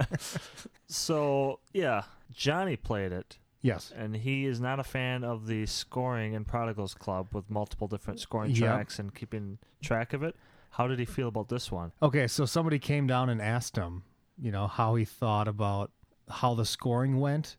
So 0.87 1.59
yeah, 1.73 2.03
Johnny 2.33 2.75
played 2.75 3.11
it. 3.11 3.37
Yes. 3.63 3.91
and 3.97 4.15
he 4.15 4.45
is 4.45 4.61
not 4.61 4.79
a 4.79 4.83
fan 4.83 5.23
of 5.23 5.47
the 5.47 5.65
scoring 5.65 6.33
in 6.33 6.45
Prodigals 6.45 6.93
Club 6.93 7.29
with 7.33 7.49
multiple 7.49 7.87
different 7.87 8.19
scoring 8.19 8.51
Yeah. 8.51 8.67
tracks 8.67 8.99
and 8.99 9.11
keeping 9.11 9.57
track 9.81 10.13
of 10.13 10.21
it. 10.21 10.35
How 10.75 10.87
did 10.87 10.99
he 10.99 11.05
feel 11.05 11.27
about 11.29 11.47
this 11.49 11.71
one? 11.71 11.91
Okay, 12.01 12.27
so 12.27 12.45
somebody 12.45 12.79
came 12.79 13.07
down 13.07 13.29
and 13.29 13.41
asked 13.41 13.75
him, 13.77 14.03
you 14.37 14.51
know, 14.51 14.67
how 14.67 14.95
he 14.95 15.05
thought 15.05 15.47
about 15.47 15.91
how 16.29 16.53
the 16.53 16.65
scoring 16.65 17.19
went, 17.19 17.55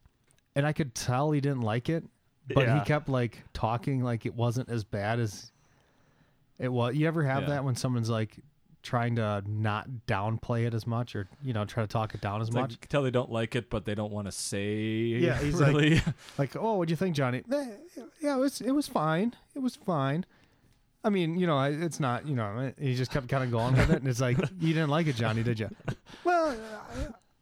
and 0.55 0.67
I 0.67 0.73
could 0.73 0.95
tell 0.95 1.31
he 1.33 1.41
didn't 1.41 1.63
like 1.63 1.89
it, 1.89 2.05
but 2.53 2.67
Yeah. 2.67 2.79
he 2.79 2.85
kept 2.85 3.09
like 3.09 3.43
talking 3.55 4.03
like 4.03 4.27
it 4.27 4.35
wasn't 4.35 4.69
as 4.69 4.85
bad 4.85 5.19
as 5.19 5.51
it 6.59 6.69
was. 6.69 6.95
You 6.95 7.07
ever 7.07 7.23
have 7.25 7.43
Yeah. 7.45 7.49
that 7.51 7.65
when 7.65 7.75
someone's 7.75 8.11
like 8.11 8.39
trying 8.83 9.17
to 9.17 9.43
not 9.47 9.89
downplay 10.07 10.67
it 10.67 10.75
as 10.75 10.87
much, 10.87 11.17
or 11.17 11.27
you 11.43 11.53
know, 11.53 11.65
try 11.65 11.83
to 11.83 11.89
talk 11.89 12.15
it 12.15 12.21
down 12.21 12.41
as 12.41 12.49
It's 12.49 12.55
like 12.55 12.63
much? 12.65 12.71
you 12.73 12.77
can 12.79 12.89
tell 12.89 13.03
they 13.03 13.11
don't 13.11 13.33
like 13.33 13.57
it, 13.57 13.69
but 13.71 13.85
they 13.85 13.95
don't 13.95 14.13
want 14.13 14.27
to 14.29 14.33
say. 14.33 14.75
Yeah, 14.77 15.39
he's 15.39 15.59
like- 15.61 15.69
really. 15.75 16.03
Like, 16.39 16.55
oh, 16.55 16.75
what'd 16.77 16.91
you 16.91 16.97
think, 16.97 17.17
Johnny? 17.17 17.43
"Eh, 17.51 17.67
yeah, 18.21 18.37
it 18.37 18.41
was 18.41 18.61
it 18.61 18.73
was 18.73 18.87
fine. 18.89 19.35
It 19.55 19.61
was 19.61 19.75
fine. 19.77 20.25
I 21.07 21.09
mean, 21.11 21.39
you 21.39 21.47
know, 21.47 21.61
it's 21.63 22.01
not, 22.01 22.27
you 22.27 22.35
know, 22.35 22.73
he 22.81 22.97
just 22.97 23.13
kept 23.13 23.29
kind 23.29 23.45
of 23.45 23.51
going 23.53 23.77
with 23.77 23.91
it, 23.91 23.99
and 24.01 24.09
it's 24.09 24.21
like, 24.21 24.37
you 24.59 24.75
didn't 24.75 24.91
like 24.91 25.07
it, 25.07 25.15
Johnny, 25.15 25.43
did 25.45 25.61
you? 25.61 25.71
Well, 26.25 26.57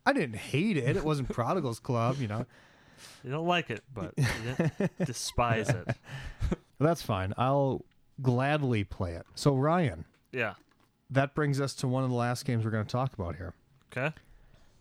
I, 0.04 0.10
I 0.10 0.12
didn't 0.12 0.36
hate 0.36 0.76
it. 0.76 0.96
It 0.98 1.02
wasn't 1.02 1.30
Prodigals 1.30 1.78
Club, 1.80 2.16
you 2.20 2.28
know. 2.28 2.44
You 3.24 3.30
don't 3.30 3.46
like 3.46 3.70
it, 3.70 3.82
but 3.94 4.12
you 4.18 4.26
didn't 4.58 4.98
despise 5.06 5.70
it. 5.70 5.96
That's 6.78 7.00
fine. 7.00 7.32
I'll 7.38 7.86
gladly 8.20 8.84
play 8.84 9.14
it. 9.14 9.24
So, 9.34 9.54
Ryan, 9.54 10.04
Yeah. 10.32 10.54
that 11.08 11.34
brings 11.34 11.58
us 11.62 11.74
to 11.76 11.88
one 11.88 12.04
of 12.04 12.10
the 12.10 12.16
last 12.16 12.44
games 12.44 12.66
we're 12.66 12.70
going 12.70 12.84
to 12.84 12.92
talk 12.92 13.14
about 13.14 13.36
here. 13.36 13.54
Okay. 13.90 14.14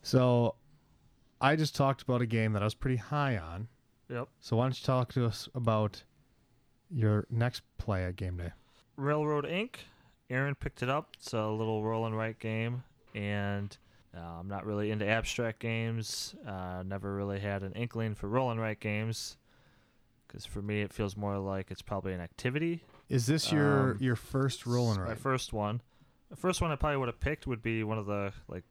So, 0.02 0.56
I 1.39 1.56
just 1.56 1.74
talked 1.76 2.02
about 2.02 2.22
a 2.22 2.26
game 2.26 2.52
that 2.54 2.62
I 2.62 2.65
was 2.65 2.76
pretty 2.76 2.98
high 2.98 3.38
on. 3.38 3.69
Yep. 4.10 4.28
So, 4.41 4.58
why 4.58 4.65
don't 4.65 4.78
you 4.78 4.86
talk 4.86 5.13
to 5.13 5.26
us 5.26 5.48
about 5.56 6.04
your 6.91 7.26
next 7.30 7.62
play 7.78 8.04
at 8.04 8.17
game 8.17 8.36
day? 8.36 8.52
Railroad 8.95 9.45
Ink 9.45 9.86
Aaron 10.29 10.56
picked 10.56 10.82
it 10.84 10.89
up. 10.89 11.10
It's 11.15 11.34
a 11.34 11.47
little 11.47 11.84
roll 11.84 12.06
and 12.06 12.17
write 12.17 12.39
game, 12.39 12.84
and 13.13 13.75
uh, 14.15 14.19
I'm 14.39 14.47
not 14.47 14.65
really 14.65 14.89
into 14.91 15.08
abstract 15.08 15.60
games. 15.60 16.34
Uh, 16.47 16.84
never 16.86 17.13
really 17.15 17.39
had 17.39 17.63
an 17.63 17.73
inkling 17.73 18.15
for 18.15 18.27
roll 18.27 18.49
and 18.51 18.60
write 18.60 18.79
games, 18.79 19.38
because 20.27 20.45
for 20.45 20.62
me 20.62 20.82
it 20.82 20.93
feels 20.93 21.15
more 21.17 21.38
like 21.38 21.69
it's 21.71 21.82
probably 21.82 22.13
an 22.13 22.21
activity. 22.21 22.84
Is 23.10 23.27
this 23.27 23.51
your 23.51 23.91
Um, 23.91 23.97
your 23.99 24.15
first 24.15 24.65
roll 24.65 24.91
and 24.91 24.99
write? 24.99 25.10
My 25.10 25.15
first 25.15 25.53
one. 25.53 25.82
The 26.29 26.36
first 26.38 26.62
one 26.62 26.71
I 26.71 26.75
probably 26.75 26.97
would 26.97 27.10
have 27.10 27.19
picked 27.19 27.45
would 27.45 27.62
be 27.62 27.84
one 27.84 27.97
of 27.99 28.06
the 28.06 28.34
like 28.47 28.63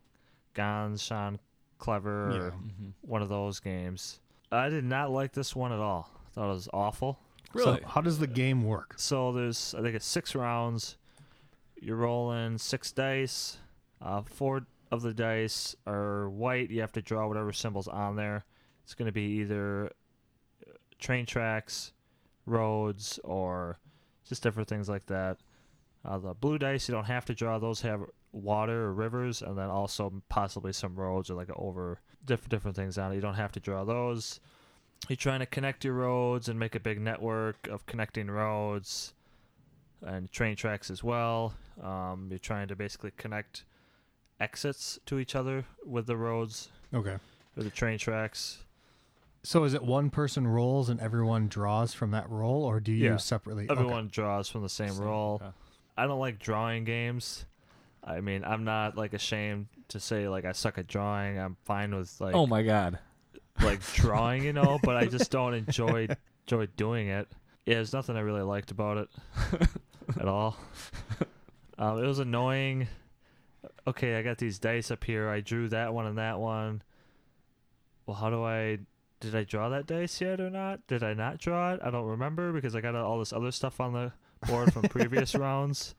Ganz 0.55 1.03
Schön 1.03 1.39
Clever, 1.79 2.31
Yeah. 2.33 2.39
or 2.41 2.51
Mhm. 2.53 2.93
one 3.03 3.23
of 3.23 3.29
those 3.29 3.61
games. 3.61 4.21
I 4.51 4.69
did 4.69 4.85
not 4.85 5.11
like 5.11 5.33
this 5.33 5.55
one 5.55 5.71
at 5.73 5.79
all. 5.79 6.11
I 6.27 6.31
thought 6.31 6.47
it 6.47 6.55
was 6.55 6.69
awful. 6.73 7.21
Really? 7.55 7.81
So, 7.81 7.87
how 7.87 8.01
does 8.01 8.19
the 8.19 8.27
game 8.27 8.65
work? 8.65 8.95
So 8.97 9.33
there's 9.33 9.75
I 9.77 9.83
think 9.83 9.95
it's 9.95 10.07
six 10.07 10.35
rounds. 10.35 10.97
You're 11.81 11.97
rolling 11.97 12.59
six 12.59 12.93
dice. 12.93 13.59
Uh, 14.01 14.23
four 14.23 14.63
of 14.91 15.03
the 15.03 15.15
dice 15.15 15.75
are 15.87 16.29
white. 16.31 16.71
You 16.71 16.81
have 16.81 16.93
to 16.93 17.03
draw 17.03 17.27
whatever 17.27 17.53
symbols 17.53 17.89
on 17.89 18.17
there. 18.17 18.45
It's 18.85 18.95
going 18.95 19.07
to 19.07 19.13
be 19.13 19.41
either 19.41 19.87
uh, 19.87 20.73
train 20.99 21.27
tracks, 21.27 21.93
roads, 22.47 23.19
or 23.25 23.79
just 24.29 24.43
different 24.43 24.69
things 24.69 24.89
like 24.89 25.07
that. 25.07 25.39
Uh, 26.05 26.19
the 26.19 26.35
blue 26.35 26.59
dice 26.59 26.89
you 26.89 26.95
don't 26.95 27.05
have 27.05 27.25
to 27.27 27.35
draw; 27.35 27.59
those 27.59 27.81
have 27.83 28.03
water 28.33 28.85
or 28.85 28.93
rivers, 28.93 29.43
and 29.43 29.57
then 29.57 29.69
also 29.69 30.13
possibly 30.29 30.73
some 30.73 30.95
roads 30.95 31.31
or 31.31 31.35
like 31.35 31.51
over 31.57 32.01
different 32.25 32.51
different 32.51 32.77
things 32.77 32.99
on 32.99 33.13
it. 33.13 33.17
You 33.17 33.21
don't 33.21 33.35
have 33.35 33.53
to 33.53 33.61
draw 33.61 33.85
those. 33.85 34.41
You're 35.09 35.17
trying 35.17 35.41
to 35.41 35.47
connect 35.47 35.85
your 35.85 35.95
roads 35.95 36.49
and 36.49 36.59
make 36.59 36.75
a 36.75 36.81
big 36.81 37.01
network 37.01 37.67
of 37.69 37.85
connecting 37.87 38.31
roads 38.31 39.13
and 40.05 40.31
train 40.31 40.57
tracks 40.57 40.91
as 40.91 41.03
well. 41.03 41.55
Um, 41.83 42.29
you're 42.31 42.39
trying 42.39 42.69
to 42.69 42.77
basically 42.77 43.11
connect 43.17 43.65
exits 44.41 44.99
to 45.07 45.19
each 45.19 45.35
other 45.35 45.65
with 45.85 46.07
the 46.07 46.17
roads 46.17 46.69
Okay. 46.95 47.17
or 47.57 47.63
the 47.63 47.71
train 47.71 47.99
tracks. 47.99 48.59
So 49.43 49.65
is 49.65 49.75
it 49.75 49.83
one 49.83 50.09
person 50.11 50.47
rolls 50.47 50.89
and 50.89 51.01
everyone 51.01 51.49
draws 51.49 51.93
from 51.95 52.13
that 52.13 52.31
roll, 52.31 52.65
or 52.65 52.79
do 52.79 52.93
you 52.93 53.11
Yeah. 53.11 53.17
separately? 53.17 53.65
okay. 53.69 53.73
Everyone 53.73 54.09
draws 54.09 54.49
from 54.49 54.63
the 54.63 54.69
same 54.69 54.91
Same, 54.91 55.05
roll. 55.05 55.35
okay. 55.43 55.51
I 55.97 56.07
don't 56.07 56.21
like 56.21 56.39
drawing 56.39 56.85
games. 56.85 57.45
I 58.05 58.21
mean, 58.21 58.45
I'm 58.45 58.65
not 58.65 58.97
like 58.97 59.13
ashamed 59.15 59.67
to 59.89 60.01
say 60.01 60.29
like 60.29 60.45
I 60.45 60.53
suck 60.53 60.79
at 60.79 60.87
drawing. 60.87 61.39
I'm 61.39 61.57
fine 61.65 61.95
with 61.95 62.21
like 62.21 62.35
oh 62.35 62.47
my 62.47 62.63
god. 62.63 62.99
Like 63.61 63.81
drawing, 63.95 64.45
you 64.45 64.53
know, 64.53 64.79
but 64.83 64.97
I 64.97 65.07
just 65.07 65.31
don't 65.31 65.55
enjoy 65.55 66.09
enjoy 66.47 66.67
doing 66.77 67.09
it. 67.09 67.29
Yeah, 67.67 67.75
there's 67.75 67.93
nothing 67.93 68.17
I 68.17 68.21
really 68.21 68.43
liked 68.43 68.71
about 68.71 68.97
it 68.99 69.09
at 70.21 70.27
all. 70.29 70.57
Um, 71.79 72.03
it 72.03 72.07
was 72.07 72.19
annoying. 72.19 72.89
Okay, 73.87 74.17
I 74.17 74.23
got 74.23 74.39
these 74.39 74.59
dice 74.59 74.91
up 74.91 75.05
here. 75.05 75.29
I 75.29 75.41
drew 75.41 75.69
that 75.69 75.95
one 75.95 76.07
and 76.07 76.19
that 76.19 76.39
one. 76.41 76.83
Well, 78.07 78.17
how 78.17 78.31
do 78.31 78.45
I? 78.45 78.79
Did 79.21 79.37
I 79.37 79.45
draw 79.45 79.69
that 79.69 79.87
dice 79.87 80.21
yet 80.21 80.41
or 80.41 80.51
not? 80.51 80.85
Did 80.89 81.05
I 81.05 81.15
not 81.15 81.39
draw 81.39 81.75
it? 81.75 81.81
I 81.85 81.91
don't 81.91 82.07
remember 82.07 82.53
because 82.53 82.75
I 82.75 82.81
got 82.81 82.97
all 82.97 83.21
this 83.21 83.33
other 83.33 83.53
stuff 83.53 83.81
on 83.81 83.93
the 83.93 84.13
board 84.49 84.73
from 84.73 84.83
previous 84.83 85.35
rounds. 85.37 85.95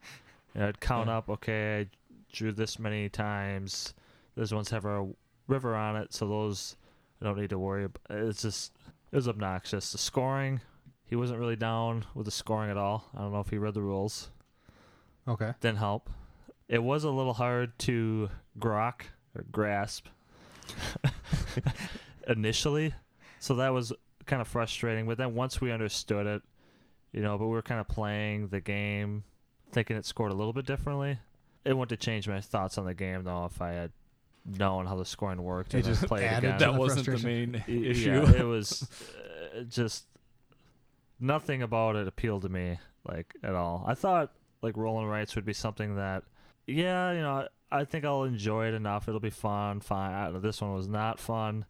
And 0.54 0.64
I'd 0.64 0.80
count 0.80 1.08
Yeah. 1.08 1.16
up. 1.18 1.30
Okay, 1.30 1.80
I 1.80 1.86
drew 2.30 2.52
this 2.52 2.78
many 2.78 3.08
times. 3.08 3.94
Those 4.36 4.52
ones 4.52 4.68
have 4.70 4.84
a 4.84 5.08
river 5.48 5.74
on 5.74 5.96
it, 5.96 6.12
so 6.12 6.28
those 6.28 6.76
I 7.20 7.24
don't 7.24 7.38
need 7.38 7.50
to 7.50 7.58
worry 7.58 7.84
about. 7.84 8.02
It's 8.10 8.42
just 8.42 8.72
it 9.12 9.16
was 9.16 9.28
obnoxious. 9.28 9.92
The 9.92 9.98
scoring, 9.98 10.60
he 11.04 11.16
wasn't 11.16 11.38
really 11.38 11.56
down 11.56 12.04
with 12.14 12.26
the 12.26 12.30
scoring 12.30 12.70
at 12.70 12.76
all. 12.76 13.10
I 13.14 13.20
don't 13.20 13.32
know 13.32 13.40
if 13.40 13.50
he 13.50 13.58
read 13.58 13.74
the 13.74 13.82
rules. 13.82 14.30
Okay. 15.26 15.52
Didn't 15.60 15.78
help. 15.78 16.10
It 16.68 16.82
was 16.82 17.04
a 17.04 17.10
little 17.10 17.34
hard 17.34 17.78
to 17.80 18.28
grok 18.58 19.02
or 19.36 19.44
grasp 19.52 20.06
initially, 22.28 22.94
so 23.38 23.54
that 23.56 23.72
was 23.72 23.92
kind 24.26 24.42
of 24.42 24.48
frustrating. 24.48 25.06
But 25.06 25.18
then 25.18 25.34
once 25.34 25.60
we 25.60 25.70
understood 25.70 26.26
it, 26.26 26.42
you 27.12 27.22
know, 27.22 27.38
but 27.38 27.46
we 27.46 27.52
were 27.52 27.62
kind 27.62 27.80
of 27.80 27.88
playing 27.88 28.48
the 28.48 28.60
game, 28.60 29.24
thinking 29.72 29.96
it 29.96 30.06
scored 30.06 30.32
a 30.32 30.34
little 30.34 30.52
bit 30.52 30.66
differently. 30.66 31.18
It 31.64 31.74
wouldn't 31.74 31.92
have 31.92 32.00
changed 32.00 32.28
my 32.28 32.40
thoughts 32.40 32.76
on 32.76 32.84
the 32.84 32.94
game 32.94 33.24
though 33.24 33.44
if 33.44 33.60
I 33.62 33.72
had 33.72 33.92
known 34.46 34.86
how 34.86 34.96
the 34.96 35.04
scoring 35.04 35.42
worked 35.42 35.74
It 35.74 35.78
and 35.78 35.86
just 35.86 36.06
played 36.06 36.24
added 36.24 36.48
again. 36.48 36.58
to 36.58 36.64
That 36.66 36.72
the 36.72 36.78
wasn't 36.78 37.06
the 37.06 37.26
main 37.26 37.64
issue. 37.66 38.10
Yeah, 38.26 38.30
it 38.40 38.44
was 38.46 38.86
uh, 39.56 39.62
just 39.62 40.04
nothing 41.20 41.62
about 41.62 41.96
it 41.96 42.06
appealed 42.08 42.42
to 42.42 42.48
me 42.48 42.78
like 43.08 43.34
at 43.42 43.54
all. 43.54 43.84
I 43.86 43.94
thought 43.94 44.32
like 44.62 44.76
rolling 44.76 45.06
rights 45.06 45.34
would 45.36 45.44
be 45.44 45.52
something 45.52 45.96
that, 45.96 46.24
yeah, 46.66 47.12
you 47.12 47.20
know, 47.20 47.48
I 47.70 47.84
think 47.84 48.04
I'll 48.04 48.24
enjoy 48.24 48.66
it 48.68 48.74
enough. 48.74 49.08
It'll 49.08 49.20
be 49.20 49.30
fun. 49.30 49.80
Fine. 49.80 50.12
I- 50.36 50.38
This 50.38 50.60
one 50.60 50.74
was 50.74 50.88
not 50.88 51.18
fun. 51.18 51.64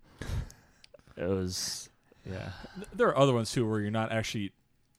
It 1.17 1.29
was, 1.29 1.89
yeah, 2.29 2.51
There 2.93 3.09
are 3.09 3.17
other 3.19 3.33
ones 3.33 3.53
too 3.53 3.69
where 3.69 3.81
you're 3.81 3.91
not 3.91 4.11
actually 4.13 4.53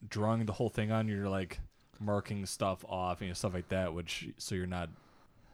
drawing 0.08 0.46
the 0.46 0.52
whole 0.54 0.70
thing 0.70 0.90
on. 0.90 1.08
You're 1.08 1.28
like 1.28 1.60
marking 2.00 2.46
stuff 2.46 2.84
off 2.88 3.20
and 3.20 3.36
stuff 3.36 3.52
like 3.54 3.68
that. 3.68 3.92
Which 3.94 4.28
so 4.38 4.54
you're 4.54 4.66
not 4.66 4.88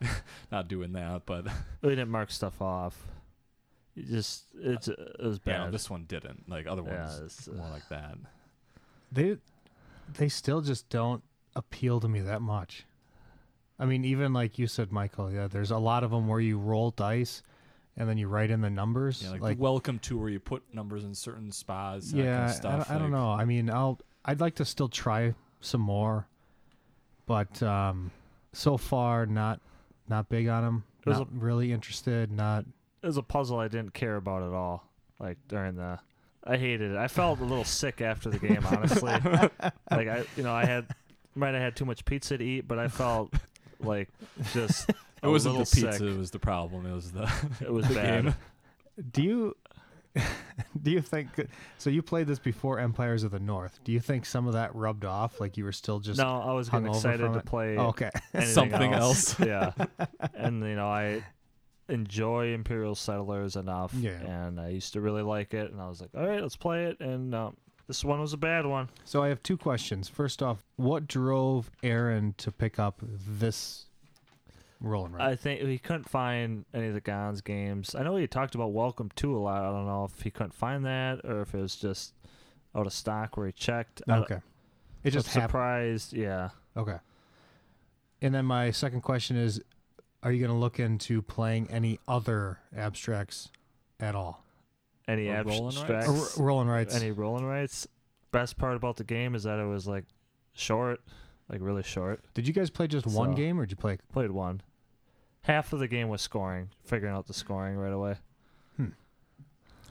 not 0.53 0.69
doing 0.69 0.93
that. 0.93 1.23
But 1.27 1.47
we 1.83 1.91
didn't 1.91 2.11
mark 2.11 2.31
stuff 2.31 2.61
off. 2.61 2.97
You 3.95 4.05
just 4.05 4.45
it's 4.59 4.89
it 4.89 4.99
was 5.23 5.41
yeah, 5.45 5.59
bad. 5.59 5.65
no, 5.67 5.71
this 5.71 5.91
one 5.91 6.05
didn't. 6.05 6.49
Like 6.49 6.67
other 6.67 6.83
Yeah, 6.87 7.07
ones, 7.07 7.21
it's, 7.21 7.49
uh, 7.49 7.53
more 7.53 7.69
like 7.71 7.89
that. 7.91 8.17
They 9.11 9.37
they 10.15 10.29
still 10.29 10.61
just 10.63 10.89
don't 10.89 11.23
appeal 11.55 12.01
to 12.01 12.09
me 12.09 12.21
that 12.21 12.41
much. 12.43 12.87
I 13.79 13.85
mean, 13.85 14.05
even 14.05 14.33
like 14.33 14.59
you 14.59 14.67
said, 14.67 14.93
Michael. 14.93 15.31
Yeah, 15.31 15.47
there's 15.49 15.71
a 15.71 15.79
lot 15.79 16.05
of 16.05 16.11
them 16.11 16.27
where 16.29 16.41
you 16.41 16.57
roll 16.59 16.91
dice, 16.93 17.43
and 17.97 18.09
then 18.09 18.17
you 18.17 18.29
write 18.29 18.51
in 18.51 18.61
the 18.61 18.71
numbers. 18.71 19.23
Yeah, 19.23 19.31
like, 19.33 19.41
like 19.43 19.57
the 19.59 19.63
welcome 19.63 19.99
to 20.01 20.19
where 20.19 20.29
you 20.31 20.41
put 20.41 20.63
numbers 20.73 21.05
in 21.05 21.15
certain 21.15 21.51
spots. 21.53 22.13
that 22.13 22.17
yeah, 22.17 22.25
kind 22.25 22.45
of 22.45 22.51
I, 22.51 22.53
stuff. 22.55 22.89
don't, 22.89 22.97
I 22.97 22.99
don't 22.99 23.11
like- 23.11 23.21
know. 23.21 23.31
I 23.31 23.45
mean, 23.45 23.69
I'll 23.71 23.99
I'd 24.25 24.41
like 24.41 24.55
to 24.57 24.65
still 24.65 24.89
try 24.89 25.35
some 25.61 25.81
more, 25.83 26.27
but 27.27 27.63
um, 27.63 28.11
so 28.53 28.77
far 28.79 29.27
not 29.27 29.61
not 30.09 30.29
big 30.29 30.49
on 30.49 30.63
them. 30.65 30.85
It 31.05 31.09
was 31.09 31.19
Not 31.19 31.29
really 31.33 31.73
interested. 31.73 32.31
Not 32.31 32.65
it 33.03 33.07
was 33.07 33.17
a 33.17 33.23
puzzle 33.23 33.59
I 33.59 33.69
didn't 33.69 33.95
care 33.95 34.17
about 34.17 34.43
at 34.43 34.51
all. 34.53 34.89
Like 35.19 35.39
during 35.49 35.77
the, 35.77 35.99
I 36.45 36.57
hated 36.57 36.93
it. 36.93 36.97
I 36.97 37.09
felt 37.09 37.41
a 37.41 37.45
little 37.45 37.65
sick 37.65 38.01
after 38.01 38.31
the 38.31 38.39
game, 38.39 38.65
honestly. 38.65 39.11
like 39.91 40.09
I, 40.09 40.25
you 40.37 40.43
know, 40.43 40.53
I 40.55 40.65
had 40.65 40.87
might 41.35 41.55
have 41.55 41.63
had 41.63 41.77
too 41.77 41.85
much 41.85 42.05
pizza 42.05 42.37
to 42.39 42.45
eat, 42.45 42.67
but 42.69 42.79
I 42.79 42.89
felt 42.89 43.33
like 43.81 44.09
just 44.53 44.89
It 44.91 44.97
a 45.29 45.31
wasn't 45.31 45.55
the 45.55 45.59
little 45.61 45.73
pizza. 45.73 45.93
sick. 45.99 46.09
It 46.15 46.19
was 46.19 46.31
the 46.33 46.39
problem. 46.41 46.85
It 46.87 46.93
was 46.93 47.13
the 47.13 47.31
It 47.61 47.73
was 47.73 47.87
the 47.89 47.95
bad. 47.95 48.25
game. 48.25 48.35
do 49.13 49.23
you 49.23 49.57
do 50.83 50.91
you 50.91 51.01
think 51.01 51.29
so? 51.79 51.89
You 51.91 52.03
played 52.03 52.27
this 52.27 52.39
before 52.39 52.79
Empires 52.79 53.23
of 53.25 53.31
the 53.31 53.41
North. 53.41 53.81
Do 53.85 53.93
you 53.93 54.01
think 54.01 54.27
some 54.27 54.47
of 54.47 54.53
that 54.53 54.75
rubbed 54.75 55.05
off? 55.05 55.41
Like 55.41 55.57
you 55.57 55.65
were 55.65 55.73
still 55.73 56.01
just 56.01 56.19
no, 56.19 56.41
I 56.43 56.53
was 56.53 56.69
excited 56.69 57.33
to 57.33 57.39
it? 57.39 57.45
play 57.47 57.77
Oh, 57.79 57.87
okay. 57.89 58.11
Something 58.45 58.93
else. 58.93 59.39
else. 59.41 59.47
yeah, 59.49 59.73
and 60.35 60.61
you 60.63 60.75
know, 60.77 60.89
I 60.89 61.23
enjoy 61.89 62.53
Imperial 62.55 62.95
Settlers 62.95 63.57
enough, 63.57 63.93
Yeah. 63.95 64.13
and 64.21 64.61
I 64.61 64.69
used 64.69 64.93
to 64.95 65.01
really 65.01 65.23
like 65.23 65.55
it, 65.55 65.73
and 65.73 65.81
I 65.81 65.89
was 65.89 66.01
like, 66.01 66.11
all 66.17 66.27
right, 66.27 66.41
let's 66.43 66.57
play 66.57 66.85
it, 66.87 67.01
and 67.01 67.35
um, 67.35 67.57
this 67.87 68.05
one 68.05 68.21
was 68.21 68.33
a 68.33 68.39
bad 68.39 68.65
one. 68.67 68.89
So 69.05 69.23
I 69.23 69.29
have 69.29 69.43
two 69.43 69.57
questions. 69.57 70.09
First 70.09 70.43
off, 70.43 70.63
what 70.77 71.07
drove 71.07 71.71
Aaron 71.83 72.35
to 72.39 72.53
pick 72.53 72.79
up 72.79 73.01
this 73.03 73.87
rolling 74.83 75.13
right? 75.13 75.31
I 75.31 75.37
think 75.37 75.61
he 75.63 75.79
couldn't 75.79 76.09
find 76.09 76.65
any 76.75 76.89
of 76.89 76.95
the 76.95 77.01
Ganz 77.01 77.41
games. 77.41 77.95
I 77.95 78.03
know 78.03 78.17
he 78.17 78.27
talked 78.27 78.55
about 78.55 78.73
Welcome 78.73 79.11
to 79.17 79.37
a 79.37 79.39
lot. 79.41 79.63
I 79.63 79.71
don't 79.71 79.87
know 79.87 80.05
if 80.05 80.23
he 80.23 80.31
couldn't 80.31 80.55
find 80.55 80.85
that 80.85 81.21
or 81.25 81.41
if 81.43 81.55
it 81.55 81.61
was 81.61 81.77
just 81.77 82.15
out 82.75 82.87
of 82.87 82.93
stock 82.93 83.37
where 83.37 83.47
he 83.47 83.53
checked. 83.53 84.03
Okay. 84.09 84.41
It 85.05 85.11
just 85.11 85.29
happened. 85.29 85.49
surprised. 85.51 86.13
Yeah. 86.13 86.51
Okay. 86.77 86.97
And 88.21 88.35
then 88.35 88.45
my 88.45 88.71
second 88.71 89.01
question 89.03 89.37
is 89.37 89.61
are 90.23 90.31
you 90.31 90.39
going 90.39 90.53
to 90.53 90.59
look 90.59 90.79
into 90.79 91.21
playing 91.23 91.69
any 91.71 91.99
other 92.07 92.59
abstracts 92.77 93.51
at 93.99 94.15
all? 94.15 94.45
Any 95.09 95.29
Or 95.29 95.43
rolling 95.43 95.77
abstracts? 95.77 96.09
rights? 96.09 96.39
Or, 96.39 96.45
rolling 96.45 96.69
rights. 96.69 96.95
Any 96.95 97.11
rolling 97.11 97.45
rights? 97.45 97.89
Best 98.31 98.57
part 98.57 98.77
about 98.77 98.97
the 98.97 99.05
game 99.05 99.35
is 99.35 99.43
that 99.43 99.59
it 99.59 99.67
was 99.67 99.89
like 99.89 100.05
short, 100.55 101.01
like 101.51 101.61
really 101.61 101.83
short. 101.83 102.25
Did 102.35 102.47
you 102.47 102.55
guys 102.55 102.71
play 102.71 102.87
just 102.87 103.07
one 103.07 103.33
So- 103.33 103.37
game 103.37 103.59
or 103.59 103.67
did 103.67 103.73
you 103.73 103.77
play 103.77 103.99
Played 104.13 104.31
one. 104.31 104.63
Half 105.43 105.73
of 105.73 105.79
the 105.81 105.89
game 105.89 106.09
was 106.09 106.23
scoring, 106.23 106.71
figuring 106.85 107.15
out 107.15 107.27
the 107.27 107.35
scoring 107.35 107.77
right 107.77 107.93
away. 107.93 108.17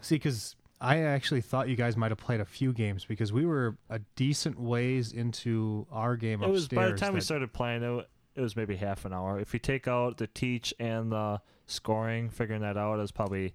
See, 0.04 0.16
because 0.16 0.56
I 0.80 1.00
actually 1.02 1.42
thought 1.42 1.70
you 1.70 1.76
guys 1.76 1.96
might 1.96 2.10
have 2.10 2.18
played 2.18 2.40
a 2.40 2.46
few 2.46 2.74
games 2.74 3.06
because 3.06 3.32
we 3.32 3.46
were 3.46 3.78
a 3.90 4.00
decent 4.16 4.60
ways 4.60 5.12
into 5.12 5.86
our 5.92 6.16
game 6.16 6.42
It 6.42 6.50
was 6.50 6.68
by 6.68 6.88
the 6.88 6.98
time 6.98 7.14
we 7.14 7.22
started 7.22 7.54
playing 7.54 7.84
it, 7.84 8.10
it 8.34 8.42
was 8.42 8.56
maybe 8.56 8.76
half 8.78 9.06
an 9.06 9.14
hour. 9.14 9.40
If 9.40 9.54
you 9.54 9.60
take 9.60 9.88
out 9.88 10.18
the 10.18 10.26
teach 10.26 10.74
and 10.80 11.12
the 11.12 11.40
scoring, 11.68 12.30
figuring 12.30 12.62
that 12.62 12.78
out, 12.78 12.96
it 12.96 13.02
was 13.02 13.12
probably 13.12 13.54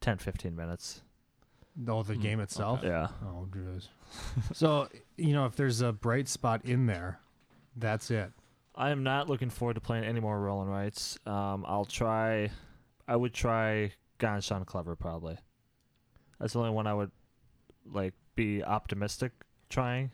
10, 0.00 0.18
15 0.18 0.54
minutes. 0.54 1.02
Oh, 1.88 2.02
the 2.04 2.14
Hmm, 2.14 2.20
game 2.20 2.40
itself? 2.40 2.80
Yeah. 2.84 3.08
Oh, 3.24 3.48
jeez. 3.50 3.88
so, 4.52 4.88
you 5.16 5.32
know, 5.32 5.46
if 5.46 5.56
there's 5.56 5.80
a 5.80 5.92
bright 5.92 6.28
spot 6.28 6.64
in 6.64 6.86
there, 6.86 7.18
that's 7.74 8.10
it. 8.12 8.30
I 8.80 8.88
am 8.88 9.02
not 9.02 9.28
looking 9.28 9.50
forward 9.50 9.74
to 9.74 9.80
playing 9.82 10.04
any 10.04 10.20
more 10.20 10.40
rolling 10.40 10.70
rights. 10.70 11.18
Um, 11.26 11.66
I'll 11.68 11.84
try. 11.84 12.50
I 13.06 13.14
would 13.14 13.34
try 13.34 13.92
Ganz 14.16 14.48
Schön 14.48 14.64
Clever 14.64 14.96
probably. 14.96 15.36
That's 16.38 16.54
the 16.54 16.60
only 16.60 16.70
one 16.70 16.86
I 16.86 16.94
would 16.94 17.10
like 17.84 18.14
be 18.36 18.64
optimistic 18.64 19.32
trying. 19.68 20.10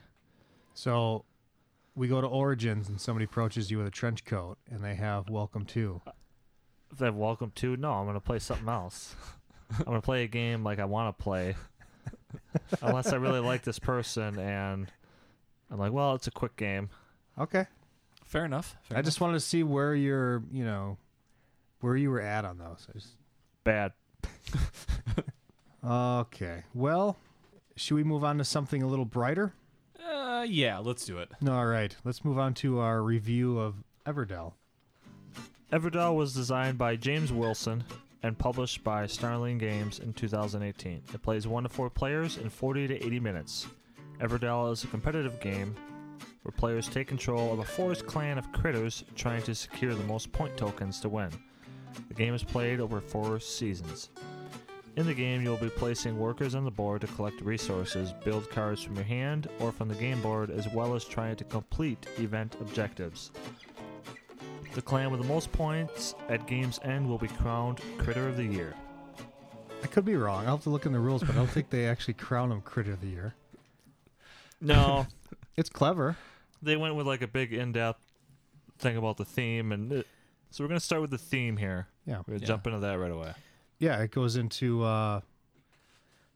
So 0.75 1.25
we 1.95 2.09
go 2.09 2.21
to 2.21 2.27
Origins 2.27 2.89
and 2.89 3.01
somebody 3.01 3.25
approaches 3.25 3.71
you 3.71 3.79
with 3.79 3.87
a 3.87 3.91
trench 3.93 4.25
coat 4.25 4.59
and 4.69 4.83
they 4.83 4.97
have 4.97 5.31
Welcome 5.31 5.65
to. 5.67 6.03
If 6.91 6.99
they 6.99 7.05
have 7.05 7.15
Welcome 7.15 7.53
to, 7.55 7.77
no, 7.77 7.93
I'm 7.93 8.07
gonna 8.07 8.19
play 8.19 8.41
something 8.41 8.69
else. 8.69 9.15
I'm 9.79 9.85
gonna 9.85 10.03
play 10.03 10.25
a 10.25 10.29
game 10.29 10.65
like 10.65 10.81
I 10.81 10.87
want 10.87 11.17
to 11.17 11.23
play, 11.23 11.55
unless 12.83 13.13
I 13.13 13.17
really 13.17 13.39
like 13.39 13.63
this 13.63 13.79
person 13.79 14.41
and 14.41 14.91
I'm 15.71 15.79
like, 15.79 15.93
well, 15.93 16.17
it's 16.17 16.27
a 16.27 16.33
quick 16.33 16.57
game. 16.57 16.91
Okay. 17.39 17.67
Fair 18.27 18.45
enough. 18.45 18.77
Fair 18.83 18.99
I 18.99 19.03
just 19.03 19.21
wanted 19.21 19.35
to 19.35 19.41
see 19.41 19.63
where 19.63 19.95
you're, 19.95 20.43
you 20.53 20.65
know, 20.65 20.99
where 21.81 21.97
you 21.97 22.11
were 22.11 22.21
at 22.21 22.45
on 22.45 22.59
those. 22.59 22.87
I 22.91 22.93
just- 22.93 23.15
Bad. 23.65 23.93
Okay. 25.87 26.65
Well, 26.75 27.17
should 27.77 27.95
we 27.95 28.03
move 28.03 28.25
on 28.25 28.39
to 28.39 28.45
something 28.45 28.83
a 28.83 28.89
little 28.89 29.05
brighter? 29.05 29.53
Uh, 30.05 30.45
yeah, 30.49 30.79
let's 30.79 31.05
do 31.07 31.19
it. 31.19 31.31
All 31.49 31.67
right. 31.67 31.95
Let's 32.05 32.25
move 32.25 32.39
on 32.39 32.55
to 32.55 32.81
our 32.81 33.03
review 33.03 33.59
of 33.61 33.77
Everdell. 34.05 34.55
Everdell 35.73 36.17
was 36.17 36.35
designed 36.35 36.79
by 36.79 36.97
James 36.97 37.33
Wilson 37.33 37.85
and 38.23 38.37
published 38.37 38.83
by 38.83 39.07
Starling 39.07 39.59
Games 39.59 40.01
in 40.01 40.13
2018. 40.13 41.03
It 41.15 41.23
plays 41.23 41.47
1 41.47 41.63
to 41.65 41.69
4 41.69 41.91
players 41.91 42.37
in 42.39 42.51
40 42.51 42.89
to 42.89 43.05
80 43.07 43.21
minutes. 43.21 43.67
Everdell 44.21 44.73
is 44.73 44.83
a 44.83 44.89
competitive 44.89 45.39
game 45.41 45.75
where 46.47 46.53
players 46.53 46.87
take 46.87 47.09
control 47.09 47.53
of 47.53 47.59
a 47.59 47.65
forest 47.65 48.07
clan 48.07 48.39
of 48.39 48.53
critters 48.53 49.03
trying 49.17 49.43
to 49.43 49.53
secure 49.53 49.97
the 49.97 50.05
most 50.05 50.31
point 50.31 50.57
tokens 50.57 51.01
to 51.01 51.09
win. 51.09 51.29
The 52.07 52.15
game 52.15 52.35
is 52.35 52.45
played 52.45 52.79
over 52.79 53.01
four 53.01 53.41
seasons. 53.41 54.11
In 54.95 55.07
the 55.07 55.15
game, 55.15 55.43
you'll 55.43 55.57
be 55.57 55.69
placing 55.69 56.17
workers 56.17 56.55
on 56.55 56.65
the 56.65 56.71
board 56.71 57.01
to 57.01 57.09
collect 57.09 57.41
resources, 57.41 58.15
build 58.25 58.49
cards 58.49 58.81
from 58.81 58.95
your 58.95 59.05
hand 59.05 59.49
or 59.59 59.73
from 59.73 59.89
the 59.89 59.97
game 59.97 60.23
board, 60.23 60.51
as 60.51 60.69
well 60.69 60.95
as 60.95 61.05
trying 61.05 61.35
to 61.35 61.43
complete 61.43 62.07
event 62.19 62.55
objectives. 62.61 63.33
The 64.75 64.83
clan 64.83 65.11
with 65.11 65.21
the 65.21 65.27
most 65.27 65.51
points 65.51 66.15
at 66.29 66.47
game's 66.47 66.79
end 66.85 67.09
will 67.09 67.19
be 67.19 67.27
crowned 67.27 67.81
Critter 67.99 68.29
of 68.29 68.37
the 68.37 68.45
Year. 68.45 68.73
I 69.83 69.89
could 69.89 70.05
be 70.05 70.15
wrong. 70.15 70.45
I'll 70.47 70.57
have 70.57 70.63
to 70.63 70.71
look 70.71 70.87
in 70.87 70.93
the 70.93 71.01
rules, 71.01 71.25
but 71.25 71.33
I 71.33 71.39
don't 71.39 71.51
think 71.51 71.71
they 71.71 71.89
actually 71.89 72.15
crown 72.15 72.53
him 72.53 72.61
Critter 72.61 72.93
of 72.93 73.01
the 73.01 73.09
Year. 73.09 73.35
No, 74.61 75.07
It's 75.57 75.71
clever. 75.71 76.17
They 76.67 76.77
went 76.77 76.95
with 76.97 77.07
like 77.07 77.23
a 77.23 77.27
big 77.29 77.53
in-depth 77.53 78.01
thing 78.79 78.97
about 78.97 79.17
the 79.17 79.25
theme, 79.25 79.73
and 79.73 79.91
it, 79.93 80.07
so 80.51 80.63
we're 80.63 80.69
gonna 80.69 80.81
start 80.81 81.01
with 81.01 81.11
the 81.11 81.19
theme 81.19 81.57
here. 81.57 81.89
Yeah. 82.07 82.19
We're 82.19 82.35
gonna 82.35 82.41
Yeah. 82.41 82.47
jump 82.47 82.67
into 82.67 82.81
that 82.81 82.95
right 82.99 83.11
away. 83.11 83.33
Yeah, 83.79 84.01
it 84.03 84.11
goes 84.11 84.37
into 84.37 84.83
uh, 84.85 85.21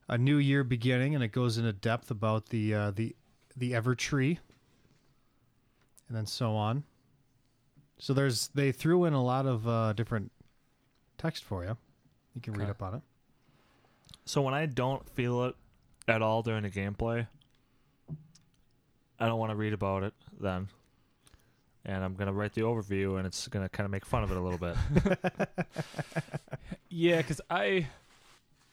a 0.09 0.18
new 0.18 0.37
year 0.37 0.64
beginning, 0.64 1.14
and 1.14 1.22
it 1.22 1.33
goes 1.33 1.59
into 1.59 1.72
depth 1.72 2.11
about 2.11 2.47
the 2.51 2.74
uh, 2.74 2.91
the 2.93 3.14
the 3.57 3.74
Ever 3.74 3.95
Tree, 3.95 4.39
and 6.09 6.16
then 6.16 6.26
so 6.26 6.55
on. 6.57 6.85
So 7.99 8.14
there's 8.14 8.49
they 8.49 8.72
threw 8.72 9.05
in 9.05 9.12
a 9.12 9.22
lot 9.22 9.47
of 9.47 9.66
uh, 9.68 9.93
different 9.93 10.33
text 11.18 11.45
for 11.45 11.64
you. 11.64 11.76
You 12.35 12.41
can 12.41 12.55
read 12.55 12.70
up 12.70 12.83
on 12.83 12.95
it. 12.95 13.03
So 14.24 14.41
when 14.43 14.55
I 14.55 14.66
don't 14.66 15.09
feel 15.11 15.45
it 15.45 15.55
at 16.09 16.22
all 16.22 16.43
during 16.43 16.62
the 16.62 16.70
gameplay, 16.70 17.26
I 19.20 19.26
don't 19.26 19.38
want 19.38 19.50
to 19.50 19.56
read 19.56 19.72
about 19.72 20.02
it 20.02 20.14
then. 20.40 20.68
And 21.84 22.04
I'm 22.04 22.14
gonna 22.14 22.32
write 22.32 22.52
the 22.52 22.60
overview, 22.62 23.16
and 23.16 23.26
it's 23.26 23.48
gonna 23.48 23.68
kind 23.68 23.84
of 23.84 23.90
make 23.90 24.04
fun 24.04 24.22
of 24.22 24.30
it 24.30 24.36
a 24.36 24.40
little 24.40 24.58
bit. 24.58 24.76
Yeah, 26.90 27.18
because 27.18 27.40
I, 27.48 27.86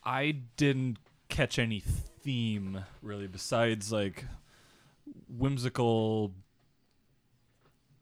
I 0.04 0.38
didn't 0.58 0.98
catch 1.30 1.60
any 1.60 1.80
theme 1.80 2.84
really 3.04 3.28
besides 3.28 3.92
like 3.92 4.26
whimsical 5.30 6.34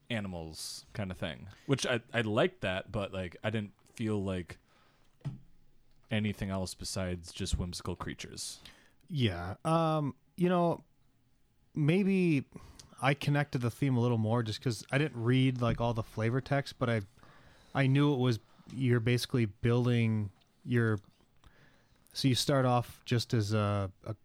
animals 0.08 0.86
kind 0.94 1.10
of 1.10 1.18
thing, 1.18 1.48
which 1.66 1.86
I 1.86 2.00
I 2.14 2.22
liked 2.22 2.62
that, 2.62 2.90
but 2.90 3.12
like 3.12 3.36
I 3.44 3.50
didn't 3.50 3.72
feel 3.94 4.22
like 4.24 4.58
anything 6.10 6.48
else 6.48 6.72
besides 6.72 7.30
just 7.30 7.58
whimsical 7.58 7.94
creatures. 7.94 8.60
Yeah. 9.10 9.54
Um, 9.66 10.14
you 10.36 10.48
know, 10.48 10.82
maybe 11.76 12.44
I 13.00 13.14
connected 13.14 13.60
the 13.60 13.70
theme 13.70 13.96
a 13.96 14.00
little 14.00 14.18
more 14.18 14.42
just 14.42 14.58
because 14.58 14.84
I 14.90 14.98
didn't 14.98 15.22
read 15.22 15.60
like 15.60 15.80
all 15.80 15.94
the 15.94 16.02
flavor 16.02 16.40
text, 16.40 16.78
but 16.78 16.88
I 16.88 17.02
I 17.74 17.86
knew 17.86 18.12
it 18.12 18.18
was 18.18 18.40
you're 18.74 19.00
basically 19.00 19.44
building 19.44 20.30
your 20.64 20.98
so 22.12 22.26
you 22.26 22.34
start 22.34 22.64
off 22.64 23.02
just 23.04 23.34
as 23.34 23.52
a, 23.52 23.90
a 24.06 24.16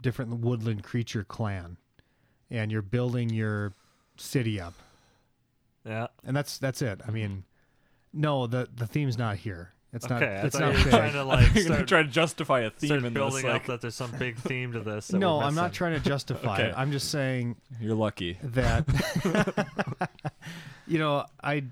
different 0.00 0.38
woodland 0.38 0.84
creature 0.84 1.24
clan 1.24 1.76
and 2.50 2.70
you're 2.70 2.82
building 2.82 3.28
your 3.30 3.72
city 4.16 4.60
up. 4.60 4.74
Yeah. 5.84 6.06
and 6.24 6.36
that's 6.36 6.58
that's 6.58 6.80
it. 6.80 7.00
I 7.06 7.10
mean 7.10 7.44
no 8.12 8.46
the 8.46 8.68
the 8.74 8.86
theme's 8.86 9.18
not 9.18 9.38
here 9.38 9.72
it's 9.92 10.08
not 10.08 10.22
Okay. 10.22 10.32
I 10.36 10.46
it's 10.46 10.58
not 10.58 10.72
you 10.72 10.78
were 10.78 10.84
big. 10.84 10.92
trying 10.92 11.12
to 11.12 11.24
like 11.24 11.54
You're 11.54 11.64
gonna 11.64 11.74
start, 11.76 11.88
try 11.88 12.02
to 12.02 12.08
justify 12.08 12.60
a 12.60 12.70
theme 12.70 12.88
start 12.88 13.04
in 13.04 13.12
building 13.12 13.42
this. 13.42 13.44
up 13.44 13.52
Like, 13.52 13.66
that 13.66 13.80
there's 13.82 13.94
some 13.94 14.10
big 14.12 14.36
theme 14.38 14.72
to 14.72 14.80
this. 14.80 15.12
no 15.12 15.40
i'm 15.40 15.54
not 15.54 15.72
trying 15.72 15.94
to 15.94 16.00
justify 16.00 16.54
Okay. 16.54 16.68
it 16.68 16.74
i'm 16.76 16.92
just 16.92 17.10
saying 17.10 17.56
you're 17.80 17.94
lucky. 17.94 18.38
that 18.42 18.86
you 20.86 20.98
know 20.98 21.24
i 21.42 21.64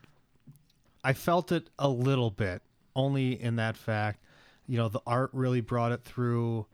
i 1.03 1.13
felt 1.13 1.51
it 1.53 1.69
a 1.79 1.89
little 1.89 2.31
bit 2.31 2.63
only 2.95 3.41
in 3.41 3.57
that 3.57 3.77
fact 3.77 4.21
you 4.67 4.77
know 4.77 4.89
the 4.89 5.01
art 5.07 5.31
really 5.33 5.61
brought 5.61 5.93
it 5.93 6.03
through 6.05 6.67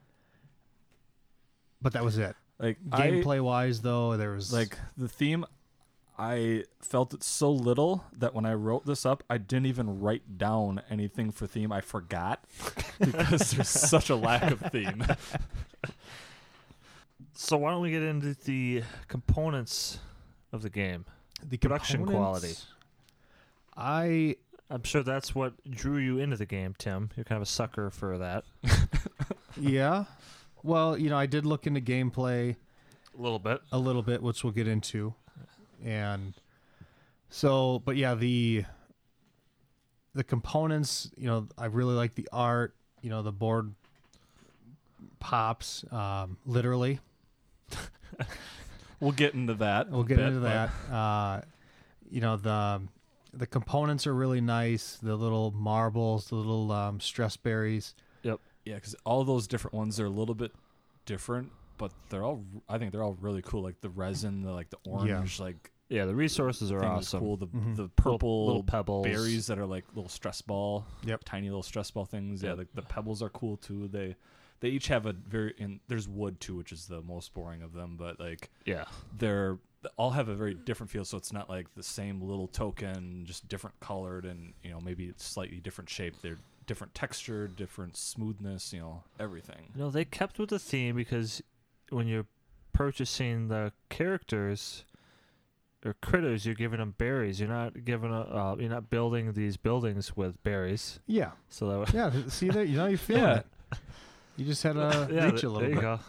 but 1.80 1.92
that 1.92 2.04
was 2.04 2.18
it 2.18 2.34
Like 2.58 2.78
I- 2.92 3.08
gameplay 3.10 3.40
wise 3.40 3.80
though 3.82 4.16
there 4.16 4.32
was 4.32 4.52
like 4.52 4.76
the 4.96 5.08
theme 5.08 5.44
i 6.18 6.64
felt 6.80 7.12
it 7.12 7.22
so 7.22 7.50
little 7.50 8.04
that 8.16 8.34
when 8.34 8.46
i 8.46 8.52
wrote 8.54 8.86
this 8.86 9.04
up 9.04 9.22
i 9.28 9.36
didn't 9.38 9.66
even 9.66 10.00
write 10.00 10.38
down 10.38 10.80
anything 10.90 11.30
for 11.30 11.46
theme 11.46 11.70
i 11.70 11.80
forgot 11.80 12.42
because 13.00 13.50
there's 13.52 13.68
such 13.68 14.08
a 14.10 14.16
lack 14.16 14.50
of 14.50 14.60
theme 14.72 15.04
So 17.38 17.58
why 17.58 17.70
don't 17.70 17.82
we 17.82 17.90
get 17.90 18.02
into 18.02 18.34
the 18.44 18.82
components 19.08 19.98
of 20.52 20.62
the 20.62 20.70
game? 20.70 21.04
the 21.46 21.58
production 21.58 22.04
components- 22.06 22.66
i 23.76 24.36
I'm 24.68 24.82
sure 24.82 25.02
that's 25.02 25.32
what 25.34 25.52
drew 25.70 25.98
you 25.98 26.18
into 26.18 26.36
the 26.36 26.44
game, 26.46 26.74
Tim. 26.76 27.10
You're 27.14 27.22
kind 27.22 27.36
of 27.36 27.42
a 27.42 27.46
sucker 27.50 27.88
for 27.90 28.18
that. 28.18 28.42
yeah 29.60 30.04
well 30.64 30.98
you 30.98 31.08
know 31.08 31.16
i 31.16 31.24
did 31.26 31.46
look 31.46 31.66
into 31.68 31.80
gameplay 31.80 32.56
A 33.16 33.22
little 33.22 33.38
bit. 33.38 33.60
a 33.70 33.78
little 33.78 34.02
bit, 34.02 34.22
which 34.22 34.42
we'll 34.42 34.52
get 34.52 34.66
into. 34.66 35.14
And 35.84 36.34
so, 37.30 37.80
but 37.84 37.96
yeah, 37.96 38.14
the 38.14 38.64
the 40.14 40.24
components, 40.24 41.10
you 41.16 41.26
know, 41.26 41.48
I 41.58 41.66
really 41.66 41.94
like 41.94 42.14
the 42.14 42.28
art. 42.32 42.74
You 43.02 43.10
know, 43.10 43.22
the 43.22 43.32
board 43.32 43.74
pops 45.20 45.84
um, 45.92 46.38
literally. 46.46 47.00
We'll 49.00 49.12
get 49.12 49.34
into 49.34 49.54
that. 49.54 49.90
We'll 49.90 50.04
get 50.04 50.16
bit, 50.16 50.28
into 50.28 50.40
but- 50.40 50.70
that. 50.88 50.94
Uh, 50.94 51.40
you 52.08 52.20
know 52.20 52.36
the 52.36 52.82
the 53.34 53.46
components 53.46 54.06
are 54.06 54.14
really 54.14 54.40
nice. 54.40 54.98
The 55.02 55.14
little 55.16 55.50
marbles, 55.50 56.28
the 56.28 56.36
little 56.36 56.72
um, 56.72 57.00
stress 57.00 57.36
berries. 57.36 57.94
Yep. 58.22 58.40
Yeah, 58.64 58.76
because 58.76 58.94
all 59.04 59.22
those 59.24 59.46
different 59.46 59.74
ones 59.74 60.00
are 60.00 60.06
a 60.06 60.10
little 60.10 60.34
bit 60.34 60.52
different, 61.04 61.52
but 61.78 61.92
they're 62.08 62.24
all. 62.24 62.44
I 62.68 62.78
think 62.78 62.92
they're 62.92 63.02
all 63.02 63.16
really 63.20 63.42
cool. 63.42 63.62
Like 63.62 63.80
the 63.80 63.90
resin, 63.90 64.42
the 64.42 64.52
like 64.52 64.70
the 64.70 64.78
orange, 64.84 65.38
like 65.40 65.70
Yeah, 65.88 66.04
the 66.06 66.14
resources 66.14 66.72
are 66.72 66.84
awesome. 66.84 67.20
cool. 67.20 67.36
The 67.36 67.46
Mhm. 67.46 67.76
the 67.76 67.88
purple 67.90 68.46
little, 68.46 68.62
pebbles. 68.64 69.04
berries 69.06 69.46
that 69.46 69.58
are 69.58 69.66
like 69.66 69.84
little 69.94 70.08
stress 70.08 70.42
ball. 70.42 70.84
Yep. 71.04 71.22
Tiny 71.24 71.48
little 71.48 71.62
stress 71.62 71.90
ball 71.90 72.04
things. 72.04 72.42
Yeah, 72.42 72.54
Yep. 72.54 72.58
the, 72.74 72.80
the 72.80 72.86
pebbles 72.86 73.22
are 73.22 73.28
cool 73.30 73.56
too. 73.56 73.88
They 73.88 74.16
they 74.60 74.70
each 74.70 74.88
have 74.88 75.04
a 75.06 75.12
very 75.12 75.54
and 75.58 75.80
there's 75.86 76.08
wood 76.08 76.40
too, 76.40 76.56
which 76.56 76.72
is 76.72 76.86
the 76.86 77.02
most 77.02 77.34
boring 77.34 77.62
of 77.62 77.72
them. 77.72 77.96
But 77.96 78.18
like 78.18 78.50
Yeah. 78.64 78.86
they're 79.16 79.58
they 79.82 79.90
all 79.96 80.10
have 80.10 80.28
a 80.28 80.34
very 80.34 80.54
different 80.54 80.90
feel. 80.90 81.04
So 81.04 81.16
it's 81.18 81.32
not 81.32 81.48
like 81.48 81.72
the 81.74 81.82
same 81.82 82.20
little 82.20 82.48
token, 82.48 83.24
just 83.26 83.46
different 83.46 83.78
colored 83.78 84.24
and 84.24 84.54
you 84.64 84.70
know 84.70 84.80
maybe 84.80 85.04
it's 85.06 85.24
slightly 85.24 85.60
different 85.60 85.88
shape. 85.90 86.14
They're 86.22 86.38
different 86.66 86.94
texture, 86.94 87.46
different 87.46 87.96
smoothness. 87.96 88.72
You 88.72 88.80
know 88.80 89.04
everything. 89.20 89.70
You 89.76 89.82
know, 89.82 89.90
they 89.90 90.04
kept 90.04 90.38
with 90.40 90.48
the 90.50 90.58
theme 90.58 90.96
because 90.96 91.42
when 91.90 92.06
you're 92.06 92.26
purchasing 92.72 93.48
the 93.48 93.72
characters 93.88 94.84
or 95.84 95.94
critters, 96.02 96.44
you're 96.44 96.54
giving 96.54 96.78
them 96.78 96.94
berries. 96.98 97.38
You're 97.40 97.48
not 97.48 97.84
giving 97.84 98.10
a, 98.12 98.20
uh, 98.20 98.56
you're 98.58 98.68
not 98.70 98.90
building 98.90 99.32
these 99.32 99.56
buildings 99.56 100.16
with 100.16 100.42
berries. 100.42 101.00
Yeah, 101.06 101.30
So 101.48 101.84
that 101.84 101.94
yeah. 101.94 102.10
See 102.28 102.48
there, 102.48 102.64
you 102.64 102.76
know 102.76 102.86
you 102.86 102.96
feel 102.96 103.18
Yeah. 103.18 103.36
it. 103.38 103.46
You 104.36 104.44
just 104.44 104.62
had 104.62 104.74
to 104.74 105.08
yeah, 105.12 105.26
reach 105.30 105.42
a 105.44 105.48
little 105.48 105.60
there 105.60 105.70
bit. 105.70 105.80
go. 105.80 106.00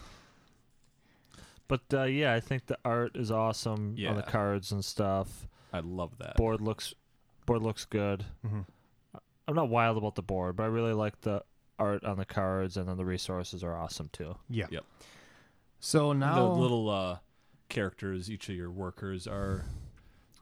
But 1.67 1.81
uh, 1.93 2.03
yeah, 2.03 2.33
I 2.33 2.39
think 2.39 2.65
the 2.67 2.77
art 2.85 3.15
is 3.15 3.29
awesome 3.31 3.95
on 4.07 4.15
the 4.15 4.23
cards 4.23 4.71
and 4.71 4.83
stuff. 4.83 5.47
I 5.73 5.79
love 5.79 6.17
that. 6.19 6.37
Board 6.37 6.61
looks 6.61 6.93
board 7.45 7.61
looks 7.61 7.85
good. 7.85 8.25
Mhm. 8.45 8.65
I'm 9.49 9.55
not 9.55 9.69
wild 9.69 9.97
about 9.97 10.15
the 10.15 10.21
board, 10.21 10.55
but 10.57 10.63
I 10.63 10.67
really 10.67 10.93
like 10.93 11.21
the 11.21 11.41
art 11.79 12.03
on 12.03 12.17
the 12.17 12.25
cards, 12.25 12.75
and 12.77 12.87
then 12.87 12.97
the 12.97 13.05
resources 13.05 13.63
are 13.63 13.75
awesome 13.75 14.09
too. 14.11 14.35
Yeah. 14.49 14.65
Yep. 14.69 14.83
So 15.79 16.13
now 16.13 16.35
the 16.53 16.59
little 16.59 16.89
uh, 16.89 17.17
characters, 17.69 18.29
each 18.31 18.49
of 18.49 18.55
your 18.55 18.69
workers 18.71 19.27
are 19.27 19.65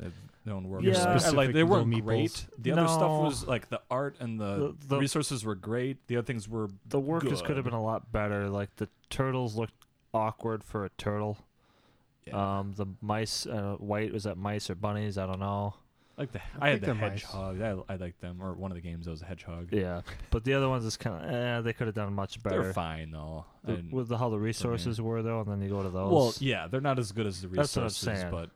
have 0.01 0.13
their 0.45 0.53
own 0.53 0.67
workers. 0.67 0.97
Yeah. 0.97 1.03
I- 1.21 1.25
I 1.27 1.29
like 1.31 1.53
they 1.53 1.63
weren't 1.63 1.88
little 1.88 2.01
great. 2.05 2.31
meeples. 2.31 2.49
The 2.57 2.71
other 2.73 2.88
stuff 2.88 3.21
was 3.21 3.47
like 3.47 3.69
the 3.69 3.81
art 3.89 4.17
and 4.19 4.39
the, 4.39 4.75
The- 4.79 4.88
the- 4.88 4.97
resources 4.99 5.43
were 5.45 5.55
great. 5.55 6.05
The 6.07 6.17
other 6.17 6.25
things 6.25 6.47
were 6.49 6.69
The 6.88 6.99
workers 6.99 7.41
could 7.41 7.55
have 7.55 7.65
been 7.65 7.73
a 7.73 7.83
lot 7.83 8.11
better. 8.11 8.49
Like 8.49 8.75
the 8.75 8.89
turtles 9.09 9.55
looked 9.55 9.73
awkward 10.13 10.63
for 10.63 10.86
a 10.86 10.89
turtle. 10.97 11.38
Um, 12.33 12.73
the 12.75 12.88
mice, 13.01 13.45
uh, 13.45 13.75
white 13.77 14.11
was 14.11 14.23
that 14.23 14.36
mice 14.38 14.69
or 14.69 14.75
bunnies? 14.75 15.17
I 15.17 15.27
don't 15.27 15.39
know. 15.39 15.75
Like 16.18 16.32
the 16.32 16.39
I 16.59 16.68
I, 16.68 16.70
had 16.72 16.82
the 16.82 16.86
they're 16.88 16.95
nice. 16.95 17.22
hedgehog. 17.24 17.61
I, 17.61 17.93
I 17.93 17.95
liked 17.97 18.22
them. 18.22 18.41
Or 18.41 18.53
one 18.53 18.72
of 18.72 18.76
the 18.76 18.82
games 18.82 19.05
that 19.05 19.11
was 19.11 19.22
a 19.22 19.26
hedgehog. 19.26 19.70
Yeah, 19.72 20.01
but 20.32 20.43
the 20.43 20.53
other 20.53 20.70
ones 20.70 20.86
is 20.86 20.95
kind 20.97 21.24
of 21.26 21.30
eh, 21.32 21.61
they 21.61 21.74
could 21.74 21.88
have 21.88 21.95
done 21.95 22.13
much 22.13 22.41
better. 22.41 22.55
They're 22.55 22.61
better. 22.63 22.74
fine 22.74 23.11
though. 23.11 23.45
The- 23.63 23.74
And- 23.74 23.91
with 23.91 24.07
the, 24.07 24.18
how 24.18 24.30
the 24.30 24.39
resources 24.39 25.01
were 25.01 25.22
though, 25.22 25.41
and 25.41 25.51
then 25.51 25.61
you 25.61 25.70
go 25.70 25.84
to 25.84 25.89
those. 25.89 26.11
well, 26.13 26.34
yeah, 26.39 26.68
they're 26.68 26.82
not 26.82 26.99
as 26.99 27.11
good 27.11 27.26
as 27.28 27.41
the 27.41 27.47
That's 27.47 27.76
what 27.76 27.82
I'm 27.82 27.86
resources, 27.88 28.20
saying. 28.22 28.32
but 28.32 28.49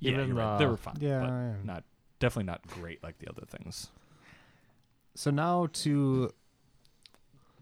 yeah, 0.00 0.12
Even 0.12 0.28
you're 0.28 0.36
right. 0.36 0.58
they 0.58 0.66
were 0.66 0.76
fine. 0.76 0.96
Yeah, 1.00 1.20
but 1.20 1.64
not 1.64 1.84
definitely 2.18 2.44
not 2.46 2.66
great 2.66 3.02
like 3.02 3.18
the 3.18 3.28
other 3.30 3.46
things. 3.46 3.90
so 5.14 5.30
now 5.30 5.68
to 5.72 6.32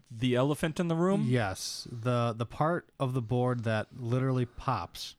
The 0.09 0.35
elephant 0.35 0.79
in 0.79 0.87
the 0.87 0.95
room. 0.95 1.25
yes 1.27 1.87
the 1.91 2.33
the 2.35 2.45
part 2.45 2.89
of 2.99 3.13
the 3.13 3.21
board 3.21 3.63
that 3.65 3.87
literally 3.95 4.45
pops 4.45 5.15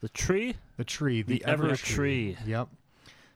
the 0.00 0.08
tree, 0.08 0.54
the 0.78 0.84
tree 0.84 1.20
the, 1.22 1.40
the, 1.40 1.44
ever 1.44 1.66
ever 1.66 1.76
tree. 1.76 2.36
Yep. 2.46 2.68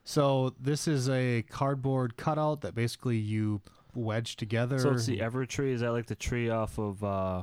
So 0.05 0.55
this 0.61 0.87
is 0.87 1.09
a 1.09 1.43
cardboard 1.49 2.17
cutout 2.17 2.61
that 2.61 2.75
basically 2.75 3.17
you 3.17 3.63
wedge 3.95 4.37
together. 4.37 4.79
So 4.79 4.93
it's 4.93 5.07
the 5.07 5.21
ever 5.21 5.47
tree. 5.47 5.73
Is 5.73 5.81
that 5.81 5.93
like 5.93 6.07
the 6.07 6.15
tree 6.15 6.51
off 6.51 6.79
of 6.79 7.03
uh, 7.03 7.43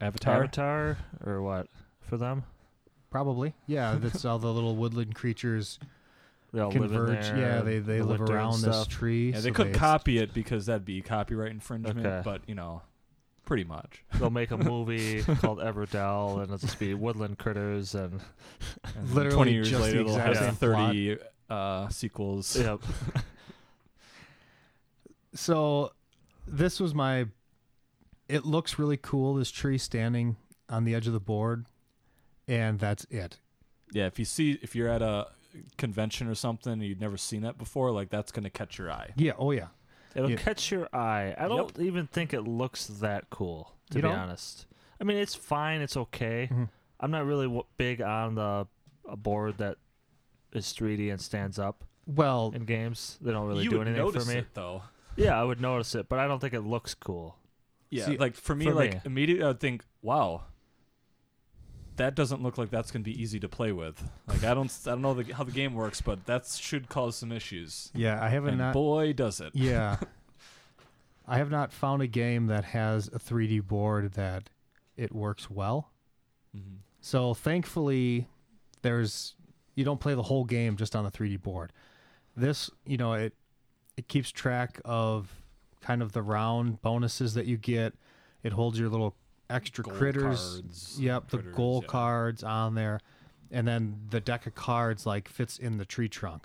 Avatar. 0.00 0.36
Avatar 0.36 0.98
or 1.24 1.42
what 1.42 1.66
for 2.00 2.16
them? 2.16 2.44
Probably. 3.10 3.54
Yeah, 3.66 3.96
that's 4.00 4.24
all 4.24 4.38
the 4.38 4.52
little 4.52 4.76
woodland 4.76 5.14
creatures 5.14 5.78
They 6.52 6.60
all 6.60 6.70
live 6.70 6.92
in 6.92 6.96
converge. 6.96 7.24
there. 7.26 7.38
Yeah, 7.38 7.60
they, 7.62 7.78
they 7.80 7.98
the 7.98 8.04
live 8.04 8.20
around 8.20 8.52
this 8.62 8.62
stuff. 8.62 8.88
tree. 8.88 9.30
Yeah, 9.32 9.40
they 9.40 9.48
so 9.48 9.54
couldn't 9.54 9.74
copy 9.74 10.18
it 10.18 10.32
because 10.32 10.66
that'd 10.66 10.84
be 10.84 11.02
copyright 11.02 11.50
infringement. 11.50 12.06
Okay. 12.06 12.22
But 12.24 12.42
you 12.48 12.54
know, 12.54 12.82
pretty 13.44 13.64
much. 13.64 14.02
They'll 14.18 14.30
make 14.30 14.50
a 14.50 14.56
movie 14.58 15.22
called 15.22 15.58
Everdell, 15.58 16.34
and 16.34 16.44
it'll 16.44 16.58
just 16.58 16.78
be 16.78 16.94
woodland 16.94 17.38
critters 17.38 17.94
and 17.94 18.20
And 18.96 19.10
Literally 19.14 19.34
twenty 19.36 19.52
years 19.52 19.70
just 19.70 19.80
the 19.80 19.86
later, 19.86 20.04
they'll 20.04 20.16
exact 20.16 20.36
have 20.36 20.44
same 20.46 20.54
thirty 20.54 21.18
uh, 21.50 21.88
sequels. 21.88 22.56
yep. 22.56 22.80
So 25.34 25.92
this 26.46 26.78
was 26.80 26.94
my 26.94 27.26
it 28.28 28.44
looks 28.44 28.78
really 28.78 28.96
cool 28.96 29.34
this 29.34 29.50
tree 29.50 29.78
standing 29.78 30.36
on 30.68 30.84
the 30.84 30.94
edge 30.94 31.06
of 31.06 31.12
the 31.12 31.20
board 31.20 31.66
and 32.48 32.78
that's 32.78 33.04
it. 33.10 33.38
Yeah, 33.92 34.06
if 34.06 34.18
you 34.18 34.24
see 34.24 34.58
if 34.62 34.74
you're 34.74 34.88
at 34.88 35.02
a 35.02 35.28
convention 35.78 36.28
or 36.28 36.34
something 36.34 36.72
and 36.72 36.82
you've 36.82 37.00
never 37.00 37.16
seen 37.16 37.42
that 37.42 37.58
before, 37.58 37.90
like 37.90 38.10
that's 38.10 38.32
gonna 38.32 38.50
catch 38.50 38.78
your 38.78 38.90
eye. 38.90 39.12
Yeah, 39.16 39.32
oh 39.38 39.50
yeah. 39.50 39.68
It'll 40.14 40.30
Yeah. 40.30 40.36
catch 40.36 40.70
your 40.70 40.88
eye. 40.94 41.34
I 41.38 41.48
don't 41.48 41.78
even 41.80 42.06
think 42.06 42.32
it 42.34 42.42
looks 42.42 42.86
that 42.86 43.30
cool, 43.30 43.74
to 43.90 43.96
You 43.98 44.02
be 44.02 44.08
don't? 44.08 44.18
honest. 44.18 44.66
I 45.00 45.04
mean, 45.04 45.16
it's 45.16 45.34
fine. 45.34 45.80
It's 45.80 45.96
okay. 45.96 46.48
Mhm. 46.50 46.68
I'm 47.00 47.10
not 47.10 47.24
really 47.26 47.46
w- 47.46 47.64
big 47.76 48.00
on 48.00 48.34
the 48.36 48.66
a 49.06 49.16
board 49.16 49.58
that 49.58 49.76
is 50.52 50.72
3D 50.72 51.10
and 51.10 51.20
stands 51.20 51.58
up 51.58 51.84
Well, 52.06 52.52
in 52.54 52.64
games. 52.64 53.18
They 53.20 53.32
don't 53.32 53.46
really 53.46 53.64
you 53.64 53.70
do 53.70 53.78
would 53.78 53.88
anything 53.88 54.12
for 54.12 54.24
me. 54.26 54.36
it 54.36 54.54
though. 54.54 54.82
Yeah, 55.16 55.38
I 55.38 55.44
would 55.44 55.60
notice 55.60 55.94
it, 55.94 56.08
but 56.08 56.18
I 56.18 56.26
don't 56.26 56.38
think 56.40 56.54
it 56.54 56.62
looks 56.62 56.94
cool. 56.94 57.36
Yeah, 57.90 58.06
See, 58.06 58.16
like 58.16 58.34
for 58.34 58.54
me, 58.54 58.64
for 58.64 58.74
like 58.74 58.94
me. 58.94 59.00
immediately, 59.04 59.44
I'd 59.44 59.60
think, 59.60 59.84
wow, 60.02 60.42
that 61.96 62.14
doesn't 62.14 62.42
look 62.42 62.58
like 62.58 62.70
that's 62.70 62.90
gonna 62.90 63.04
be 63.04 63.20
easy 63.20 63.38
to 63.40 63.48
play 63.48 63.72
with. 63.72 64.02
Like 64.26 64.44
I 64.44 64.54
don't, 64.54 64.70
I 64.86 64.90
don't 64.90 65.02
know 65.02 65.14
the, 65.14 65.32
how 65.34 65.44
the 65.44 65.52
game 65.52 65.74
works, 65.74 66.00
but 66.00 66.26
that 66.26 66.46
should 66.46 66.88
cause 66.88 67.16
some 67.16 67.30
issues. 67.32 67.90
yeah, 67.94 68.22
I 68.22 68.28
haven't 68.28 68.50
And 68.50 68.58
not 68.58 68.72
boy, 68.74 69.12
does 69.12 69.40
it. 69.40 69.50
Yeah. 69.54 69.98
I 71.26 71.38
have 71.38 71.50
not 71.50 71.72
found 71.72 72.02
a 72.02 72.06
game 72.06 72.48
that 72.48 72.64
has 72.64 73.08
a 73.08 73.18
3D 73.18 73.66
board 73.66 74.12
that 74.12 74.50
it 74.96 75.12
works 75.14 75.48
well. 75.50 75.90
Mhm. 76.56 76.78
So 77.00 77.32
thankfully, 77.34 78.28
there's 78.82 79.34
you 79.74 79.84
don't 79.84 80.00
play 80.00 80.14
the 80.14 80.22
whole 80.22 80.44
game 80.44 80.76
just 80.76 80.94
on 80.94 81.04
the 81.04 81.10
3D 81.10 81.42
board. 81.42 81.72
This, 82.36 82.70
you 82.86 82.96
know, 82.96 83.14
it 83.14 83.34
it 83.96 84.08
keeps 84.08 84.30
track 84.30 84.80
of 84.84 85.32
kind 85.80 86.02
of 86.02 86.12
the 86.12 86.22
round 86.22 86.82
bonuses 86.82 87.34
that 87.34 87.46
you 87.46 87.56
get. 87.56 87.94
It 88.42 88.52
holds 88.52 88.78
your 88.78 88.88
little 88.88 89.14
extra 89.50 89.84
Gold 89.84 89.96
critters. 89.96 90.60
cards, 90.60 90.96
Yep, 91.00 91.30
the 91.30 91.38
goal 91.38 91.80
yeah. 91.82 91.88
cards 91.88 92.42
on 92.42 92.74
there, 92.74 93.00
and 93.50 93.66
then 93.68 94.00
the 94.10 94.20
deck 94.20 94.46
of 94.46 94.54
cards 94.54 95.06
like 95.06 95.28
fits 95.28 95.58
in 95.58 95.76
the 95.78 95.84
tree 95.84 96.08
trunk. 96.08 96.44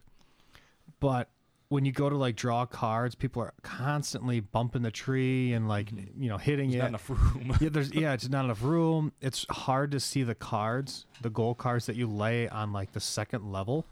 But 0.99 1.29
when 1.69 1.85
you 1.85 1.91
go 1.91 2.09
to 2.09 2.17
like 2.17 2.35
draw 2.35 2.65
cards, 2.65 3.13
people 3.15 3.41
are 3.43 3.53
constantly 3.61 4.39
bumping 4.39 4.81
the 4.81 4.91
tree 4.91 5.53
and 5.53 5.67
like 5.67 5.91
Mhm. 5.91 6.09
you 6.17 6.27
know 6.29 6.37
hitting 6.37 6.71
There's 6.71 6.79
it. 6.79 6.83
not 6.83 6.87
enough 6.89 7.09
room. 7.09 7.57
yeah, 7.61 7.69
there's 7.69 7.93
yeah, 7.93 8.13
it's 8.13 8.27
not 8.27 8.45
enough 8.45 8.63
room. 8.63 9.11
It's 9.21 9.45
hard 9.51 9.91
to 9.91 9.99
see 9.99 10.23
the 10.23 10.35
cards, 10.35 11.05
the 11.21 11.29
goal 11.29 11.53
cards 11.55 11.85
that 11.85 11.95
you 11.95 12.07
lay 12.07 12.49
on 12.49 12.73
like 12.73 12.93
the 12.93 12.99
second 12.99 13.51
level. 13.51 13.85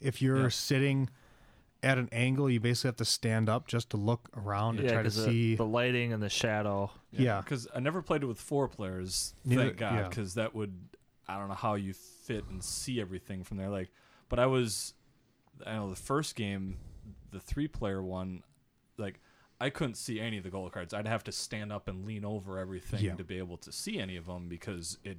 If 0.00 0.20
you're 0.22 0.42
Yeah. 0.44 0.48
sitting 0.48 1.10
at 1.86 1.98
an 1.98 2.08
angle, 2.10 2.50
you 2.50 2.58
basically 2.60 2.88
have 2.88 2.96
to 2.96 3.04
stand 3.04 3.48
up 3.48 3.68
just 3.68 3.90
to 3.90 3.96
look 3.96 4.28
around 4.36 4.78
to 4.78 4.82
yeah, 4.82 4.88
try 4.90 4.98
to 4.98 5.02
because 5.04 5.24
see. 5.24 5.50
the, 5.52 5.58
the 5.58 5.66
lighting 5.66 6.12
and 6.12 6.22
the 6.22 6.28
shadow. 6.28 6.90
Yeah. 7.12 7.40
because 7.40 7.68
I 7.74 7.80
never 7.80 8.02
played 8.02 8.22
it 8.22 8.26
with 8.26 8.40
four 8.40 8.66
players. 8.68 9.34
Neither- 9.44 9.62
thank 9.66 9.76
God, 9.78 9.94
yeah. 9.94 10.08
because 10.08 10.34
that 10.34 10.54
would 10.54 10.74
I 11.28 11.38
don't 11.38 11.48
know 11.48 11.54
how 11.54 11.74
you 11.74 11.92
fit 11.94 12.44
and 12.50 12.62
see 12.62 13.00
everything 13.00 13.42
from 13.44 13.56
there. 13.56 13.68
Like, 13.68 13.90
but 14.28 14.38
I 14.38 14.46
was, 14.46 14.94
I 15.66 15.74
know 15.74 15.90
the 15.90 15.96
first 15.96 16.36
game, 16.36 16.76
the 17.32 17.40
three 17.40 17.66
player 17.68 18.02
one, 18.02 18.42
like 18.98 19.20
I 19.60 19.70
couldn't 19.70 19.96
see 19.96 20.20
any 20.20 20.38
of 20.38 20.44
the 20.44 20.50
goal 20.50 20.68
cards. 20.70 20.92
I'd 20.94 21.06
have 21.08 21.24
to 21.24 21.32
stand 21.32 21.72
up 21.72 21.88
and 21.88 22.04
lean 22.04 22.24
over 22.24 22.58
everything 22.58 23.00
Yeah. 23.04 23.14
to 23.14 23.24
be 23.24 23.38
able 23.38 23.56
to 23.58 23.72
see 23.72 23.98
any 23.98 24.16
of 24.16 24.26
them 24.26 24.48
because 24.48 24.98
it 25.04 25.18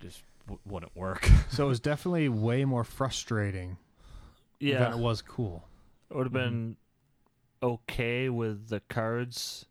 just 0.00 0.22
w- 0.46 0.60
wouldn't 0.64 0.96
work. 0.96 1.28
so 1.50 1.66
it 1.66 1.68
was 1.68 1.80
definitely 1.80 2.28
way 2.28 2.64
more 2.64 2.84
frustrating 2.84 3.76
Yeah, 4.60 4.78
than 4.80 4.92
it 4.94 4.98
was 4.98 5.22
cool. 5.22 5.64
It 6.10 6.16
would 6.16 6.26
have 6.26 6.32
Mm-hmm. 6.32 6.50
been 6.56 6.76
okay 7.62 8.28
with 8.28 8.68
the 8.68 8.80
cards, 8.88 9.66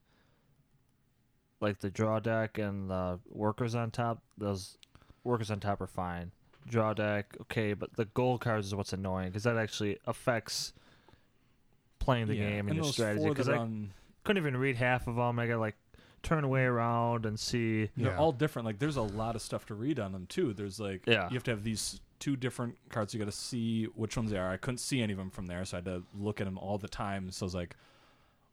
like 1.60 1.80
the 1.80 1.90
draw 1.90 2.20
deck 2.20 2.58
and 2.58 2.90
the 2.90 3.20
workers 3.30 3.76
on 3.76 3.92
top. 3.92 4.22
Those 4.38 4.78
workers 5.24 5.50
on 5.52 5.60
top 5.60 5.82
are 5.82 5.88
fine, 5.88 6.32
draw 6.68 6.94
deck, 6.94 7.36
okay, 7.42 7.74
but 7.74 7.94
the 7.96 8.06
gold 8.06 8.42
cards 8.42 8.68
is 8.68 8.76
what's 8.76 8.94
annoying 8.94 9.30
because 9.30 9.44
that 9.44 9.58
actually 9.58 9.98
affects 10.06 10.74
playing 12.00 12.28
the 12.28 12.36
Yeah, 12.36 12.50
game 12.50 12.68
and, 12.68 12.76
your 12.76 12.86
those 12.86 12.94
strategy. 12.94 13.22
four 13.22 13.30
Because 13.32 13.48
that 13.48 13.54
I 13.56 13.58
are 13.58 13.62
on- 13.62 13.92
couldn't 14.24 14.42
even 14.42 14.58
read 14.58 14.76
half 14.76 15.08
of 15.08 15.16
them. 15.16 15.40
I 15.40 15.48
got 15.48 15.60
like 15.60 15.76
turn 16.24 16.44
away 16.44 16.64
around 16.64 17.26
and 17.26 17.40
see. 17.40 17.90
they're 17.98 18.12
Yeah. 18.12 18.18
all 18.18 18.32
different. 18.32 18.66
Like 18.66 18.80
there's 18.80 18.98
a 18.98 19.02
lot 19.02 19.36
of 19.36 19.42
stuff 19.42 19.66
to 19.68 19.76
read 19.76 20.00
on 20.00 20.12
them 20.12 20.26
too. 20.28 20.54
There's 20.54 20.80
like 20.80 21.04
Yeah. 21.08 21.28
you 21.30 21.36
have 21.36 21.44
to 21.44 21.52
have 21.52 21.64
these 21.64 22.00
two 22.20 22.36
different 22.36 22.78
cards. 22.90 23.14
You 23.14 23.20
got 23.20 23.26
to 23.26 23.32
see 23.32 23.86
which 23.86 24.18
ones 24.18 24.32
they 24.32 24.38
are. 24.38 24.52
I 24.52 24.58
couldn't 24.58 24.80
see 24.80 25.02
any 25.02 25.14
of 25.14 25.20
them 25.20 25.30
from 25.30 25.48
there, 25.48 25.64
so 25.66 25.78
I 25.78 25.80
had 25.80 25.86
to 25.86 26.04
look 26.18 26.42
at 26.42 26.46
them 26.46 26.58
all 26.58 26.78
the 26.78 26.88
time. 26.88 27.32
So 27.32 27.46
it's 27.46 27.56
like 27.56 27.76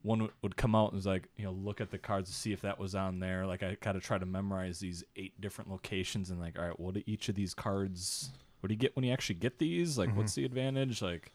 one 0.03 0.23
would- 0.23 0.33
would 0.43 0.57
come 0.57 0.75
out 0.75 0.89
and 0.89 0.97
was 0.97 1.07
like 1.07 1.29
you 1.37 1.45
know 1.45 1.53
look 1.53 1.81
at 1.81 1.91
the 1.91 1.99
cards 1.99 2.31
to 2.31 2.37
see 2.37 2.53
if 2.53 2.61
that 2.61 2.79
was 2.79 2.95
on 2.95 3.21
there. 3.21 3.47
Like 3.47 3.63
I 3.63 3.75
kind 3.77 3.97
of 3.97 4.03
try 4.03 4.19
to 4.19 4.27
memorize 4.27 4.79
these 4.79 5.03
eight 5.17 5.41
different 5.41 5.71
locations 5.71 6.31
and 6.31 6.41
like 6.41 6.59
all 6.59 6.67
right, 6.67 6.79
what 6.79 6.95
do 6.95 7.03
each 7.07 7.29
of 7.29 7.35
these 7.35 7.55
cards? 7.55 8.31
What 8.61 8.69
do 8.69 8.75
you 8.75 8.79
get 8.79 8.95
when 8.97 9.05
you 9.05 9.13
actually 9.13 9.37
get 9.37 9.59
these? 9.59 9.99
Like 9.99 10.15
what's 10.15 10.33
mm-hmm. 10.33 10.43
the 10.43 10.47
advantage? 10.47 11.03
Like 11.03 11.33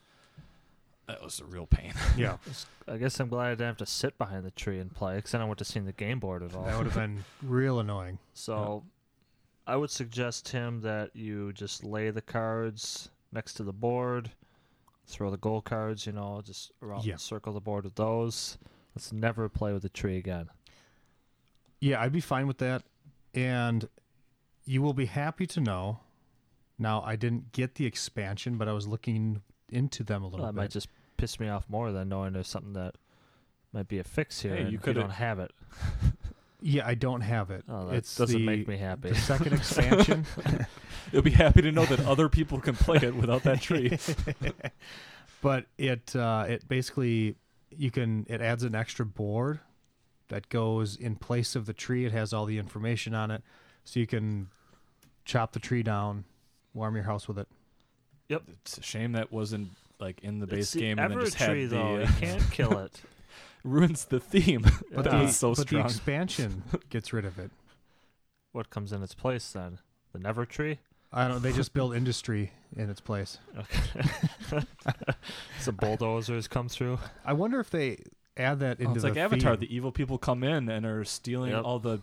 that 1.08 1.22
was 1.22 1.40
a 1.40 1.44
real 1.44 1.66
pain. 1.66 1.92
Yeah, 2.16 2.36
I 2.86 2.96
guess 2.96 3.18
I'm 3.18 3.28
glad 3.28 3.46
I 3.46 3.50
didn't 3.50 3.66
have 3.66 3.76
to 3.78 3.86
sit 3.86 4.16
behind 4.18 4.44
the 4.44 4.50
tree 4.52 4.78
and 4.78 4.94
play 4.94 5.16
because 5.16 5.32
then 5.32 5.40
I 5.40 5.44
went 5.44 5.58
to 5.58 5.64
see 5.64 5.80
the 5.80 5.92
game 5.92 6.20
board 6.20 6.42
at 6.42 6.54
all. 6.54 6.64
that 6.64 6.76
would 6.76 6.86
have 6.86 6.94
been 6.94 7.24
real 7.42 7.80
annoying. 7.80 8.18
So 8.34 8.84
I 9.70 9.76
would 9.76 9.90
suggest 9.90 10.48
him 10.48 10.80
that 10.80 11.14
you 11.14 11.52
just 11.52 11.84
lay 11.84 12.10
the 12.10 12.20
cards 12.22 13.08
next 13.32 13.54
to 13.54 13.62
the 13.62 13.72
board, 13.72 14.30
throw 15.06 15.30
the 15.30 15.36
gold 15.36 15.64
cards, 15.64 16.06
you 16.06 16.12
know, 16.12 16.42
just 16.44 16.72
around 16.82 17.04
Yeah. 17.04 17.16
circle 17.16 17.52
the 17.52 17.60
board 17.60 17.84
with 17.84 17.94
those. 17.94 18.58
Let's 18.94 19.12
never 19.12 19.48
play 19.48 19.72
with 19.72 19.82
the 19.82 19.88
tree 19.88 20.16
again. 20.16 20.48
Yeah, 21.80 22.00
I'd 22.00 22.12
be 22.12 22.20
fine 22.20 22.46
with 22.46 22.58
that. 22.58 22.82
And 23.32 23.88
you 24.64 24.82
will 24.82 24.92
be 24.94 25.06
happy 25.06 25.46
to 25.46 25.60
know. 25.60 26.00
Now, 26.78 27.02
I 27.02 27.14
didn't 27.16 27.52
get 27.52 27.76
the 27.76 27.86
expansion, 27.86 28.58
but 28.58 28.66
I 28.68 28.72
was 28.72 28.86
looking 28.88 29.42
into 29.68 30.02
them 30.02 30.22
a 30.22 30.26
little 30.26 30.46
That 30.46 30.54
bit. 30.54 30.60
might 30.60 30.70
just 30.70 30.88
piss 31.16 31.38
me 31.38 31.48
off 31.48 31.68
more 31.68 31.92
than 31.92 32.08
knowing 32.08 32.32
there's 32.32 32.48
something 32.48 32.72
that 32.72 32.96
might 33.72 33.86
be 33.86 33.98
a 33.98 34.04
fix 34.04 34.40
here. 34.40 34.54
Hey, 34.54 34.62
and 34.62 34.68
you 34.68 34.72
you, 34.72 34.78
coulda- 34.80 35.00
don't 35.00 35.10
have 35.10 35.38
it. 35.38 35.52
yeah, 36.62 36.86
I 36.86 36.94
don't 36.94 37.20
have 37.20 37.50
it. 37.50 37.64
Oh, 37.68 37.86
that 37.86 37.96
it's 37.96 38.16
doesn't 38.16 38.38
the, 38.38 38.44
make 38.44 38.68
me 38.68 38.76
happy. 38.76 39.10
the 39.10 39.14
second 39.14 39.52
expansion. 39.52 40.26
You'll 41.12 41.22
be 41.22 41.30
happy 41.30 41.62
to 41.62 41.72
know 41.72 41.84
that 41.86 42.00
other 42.06 42.28
people 42.28 42.60
can 42.60 42.74
play 42.74 42.98
it 43.02 43.14
without 43.14 43.42
that 43.44 43.60
tree. 43.60 43.98
but 45.42 45.66
it 45.78 46.14
uh, 46.14 46.46
it 46.48 46.68
basically 46.68 47.36
you 47.76 47.90
can 47.90 48.26
it 48.28 48.40
adds 48.40 48.62
an 48.62 48.74
extra 48.74 49.04
board 49.06 49.60
that 50.28 50.48
goes 50.48 50.96
in 50.96 51.16
place 51.16 51.56
of 51.56 51.66
the 51.66 51.72
tree. 51.72 52.04
It 52.04 52.12
has 52.12 52.32
all 52.32 52.46
the 52.46 52.58
information 52.58 53.14
on 53.14 53.30
it, 53.30 53.42
so 53.84 53.98
you 54.00 54.06
can 54.06 54.48
chop 55.24 55.52
the 55.52 55.60
tree 55.60 55.82
down, 55.82 56.24
warm 56.74 56.94
your 56.94 57.04
house 57.04 57.26
with 57.26 57.38
it. 57.38 57.48
Yep, 58.28 58.42
it's 58.48 58.78
a 58.78 58.82
shame 58.82 59.12
that 59.12 59.32
wasn't 59.32 59.70
like 59.98 60.20
in 60.22 60.38
the 60.38 60.46
base 60.46 60.60
It's 60.60 60.72
the 60.72 60.80
game 60.80 60.98
and 60.98 61.12
then 61.12 61.20
just 61.20 61.34
had 61.36 61.50
Evertree, 61.50 61.68
the 61.68 61.76
though. 61.76 61.96
uh, 61.96 61.98
you 62.00 62.06
can't 62.20 62.50
kill 62.50 62.78
it. 62.84 63.00
Ruins 63.64 64.04
the 64.06 64.20
theme. 64.20 64.62
But 64.94 65.04
That 65.04 65.10
the, 65.12 65.18
was 65.24 65.36
so 65.36 65.54
but 65.54 65.66
strong. 65.68 65.82
the 65.82 65.88
expansion 65.88 66.62
gets 66.90 67.12
rid 67.12 67.24
of 67.24 67.38
it. 67.38 67.50
What 68.52 68.70
comes 68.70 68.92
in 68.92 69.02
its 69.02 69.14
place 69.14 69.50
then? 69.52 69.78
The 70.12 70.18
Never 70.18 70.44
Tree? 70.44 70.78
I 71.12 71.26
don't. 71.28 71.42
They 71.42 71.52
just 71.52 71.72
build 71.72 71.94
industry 71.94 72.52
in 72.76 72.88
its 72.90 73.00
place. 73.00 73.38
Okay. 74.52 74.64
Some 75.60 75.76
bulldozers 75.76 76.48
come 76.48 76.68
through. 76.68 76.98
I 77.24 77.32
wonder 77.34 77.60
if 77.60 77.70
they 77.70 78.02
add 78.36 78.58
that 78.60 78.78
Oh, 78.80 78.84
into 78.84 78.94
it's 78.94 79.02
the 79.02 79.08
like 79.10 79.18
Avatar. 79.18 79.52
theme. 79.56 79.60
The 79.68 79.74
evil 79.74 79.92
people 79.92 80.18
come 80.18 80.42
in 80.42 80.68
and 80.68 80.84
are 80.86 81.04
stealing 81.04 81.50
Yep. 81.52 81.64
all 81.64 81.78
the 81.78 82.00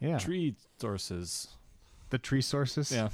yeah, 0.00 0.18
tree 0.18 0.54
sources. 0.80 1.48
the 2.10 2.18
tree 2.18 2.42
sources. 2.42 2.92
Yeah. 2.92 3.08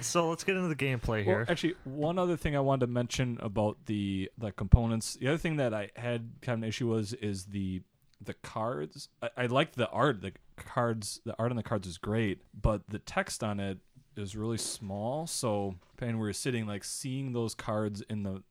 So 0.00 0.28
let's 0.28 0.44
get 0.44 0.56
into 0.56 0.68
the 0.68 0.76
gameplay 0.76 1.24
Well, 1.24 1.36
here. 1.38 1.46
actually, 1.48 1.74
one 1.84 2.18
other 2.18 2.36
thing 2.36 2.54
I 2.56 2.60
wanted 2.60 2.86
to 2.86 2.92
mention 2.92 3.38
about 3.40 3.76
the 3.86 4.30
the 4.38 4.52
components. 4.52 5.14
The 5.20 5.28
other 5.28 5.38
thing 5.38 5.56
that 5.56 5.72
I 5.74 5.90
had 5.96 6.30
kind 6.42 6.58
of 6.58 6.62
an 6.62 6.68
issue 6.68 6.88
was 6.88 7.12
is 7.14 7.46
the 7.46 7.82
the 8.20 8.34
cards. 8.34 9.08
I, 9.22 9.30
I 9.36 9.46
liked 9.46 9.76
the 9.76 9.88
art. 9.90 10.22
The 10.22 10.32
cards, 10.56 11.20
the 11.24 11.34
art 11.38 11.50
on 11.50 11.56
the 11.56 11.62
cards 11.62 11.86
is 11.86 11.98
great, 11.98 12.40
but 12.60 12.88
the 12.88 12.98
text 12.98 13.42
on 13.44 13.60
it 13.60 13.78
is 14.16 14.34
really 14.36 14.56
small. 14.58 15.26
So, 15.26 15.74
depending 15.94 16.18
where 16.18 16.28
you're 16.28 16.32
sitting, 16.34 16.66
like 16.66 16.84
seeing 16.84 17.32
those 17.32 17.54
cards 17.54 18.02
in 18.08 18.22
the 18.22 18.42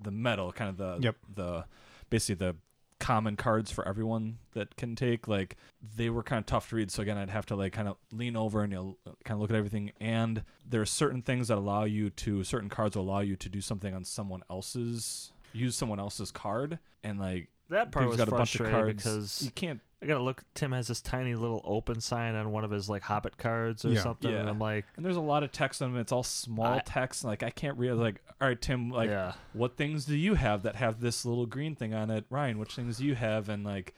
the 0.00 0.10
meadow, 0.10 0.52
kind 0.52 0.68
of 0.70 0.76
the 0.76 0.98
Yep. 1.00 1.16
the 1.34 1.64
basically 2.10 2.34
the 2.46 2.56
common 3.00 3.36
cards 3.36 3.70
for 3.70 3.86
everyone 3.86 4.38
that 4.52 4.76
can 4.76 4.94
take 4.94 5.26
like 5.28 5.56
they 5.96 6.08
were 6.08 6.22
kind 6.22 6.38
of 6.38 6.46
tough 6.46 6.68
to 6.68 6.76
read 6.76 6.90
so 6.90 7.02
again 7.02 7.18
i'd 7.18 7.28
have 7.28 7.44
to 7.44 7.56
like 7.56 7.72
kind 7.72 7.88
of 7.88 7.96
lean 8.12 8.36
over 8.36 8.62
and 8.62 8.72
you'll 8.72 8.96
kind 9.24 9.36
of 9.36 9.40
look 9.40 9.50
at 9.50 9.56
everything 9.56 9.92
and 10.00 10.42
there 10.68 10.80
are 10.80 10.86
certain 10.86 11.20
things 11.20 11.48
that 11.48 11.58
allow 11.58 11.84
you 11.84 12.08
to 12.08 12.44
certain 12.44 12.68
cards 12.68 12.96
will 12.96 13.02
allow 13.04 13.20
you 13.20 13.36
to 13.36 13.48
do 13.48 13.60
something 13.60 13.94
on 13.94 14.04
someone 14.04 14.42
else's 14.48 15.32
use 15.52 15.76
someone 15.76 15.98
else's 15.98 16.30
card 16.30 16.78
and 17.02 17.18
like 17.18 17.48
that 17.70 17.90
part 17.90 18.08
was 18.08 18.16
got 18.16 18.28
a 18.28 18.30
bunch 18.30 18.54
of 18.60 18.70
cards. 18.70 19.02
because 19.02 19.42
you 19.42 19.50
can't 19.50 19.80
I 20.04 20.06
gotta 20.06 20.22
look. 20.22 20.44
Tim 20.54 20.72
has 20.72 20.86
this 20.88 21.00
tiny 21.00 21.34
little 21.34 21.62
open 21.64 22.00
sign 22.00 22.34
on 22.34 22.52
one 22.52 22.62
of 22.62 22.70
his 22.70 22.90
like 22.90 23.02
Hobbit 23.02 23.38
cards 23.38 23.84
or 23.86 23.88
Yeah. 23.90 24.02
something, 24.02 24.32
and 24.34 24.48
I'm 24.50 24.58
like, 24.58 24.84
and 24.96 25.04
there's 25.04 25.16
a 25.16 25.20
lot 25.20 25.42
of 25.42 25.50
text 25.50 25.80
on 25.80 25.92
them. 25.92 26.00
It's 26.00 26.12
all 26.12 26.22
small 26.22 26.74
I- 26.74 26.82
text 26.84 27.24
like 27.24 27.42
i 27.42 27.48
can't 27.50 27.78
read. 27.78 27.92
Like 27.94 28.20
all 28.40 28.48
right 28.48 28.60
tim 28.60 28.90
like 28.90 29.08
yeah, 29.08 29.32
what 29.54 29.76
things 29.76 30.04
do 30.04 30.14
you 30.16 30.34
have 30.34 30.62
that 30.64 30.76
have 30.76 31.00
this 31.00 31.24
little 31.24 31.46
green 31.46 31.74
thing 31.74 31.94
on 31.94 32.10
it? 32.10 32.26
Ryan 32.28 32.58
which 32.58 32.74
things 32.76 32.98
do 32.98 33.06
you 33.06 33.14
have? 33.14 33.48
And 33.48 33.64
like 33.64 33.94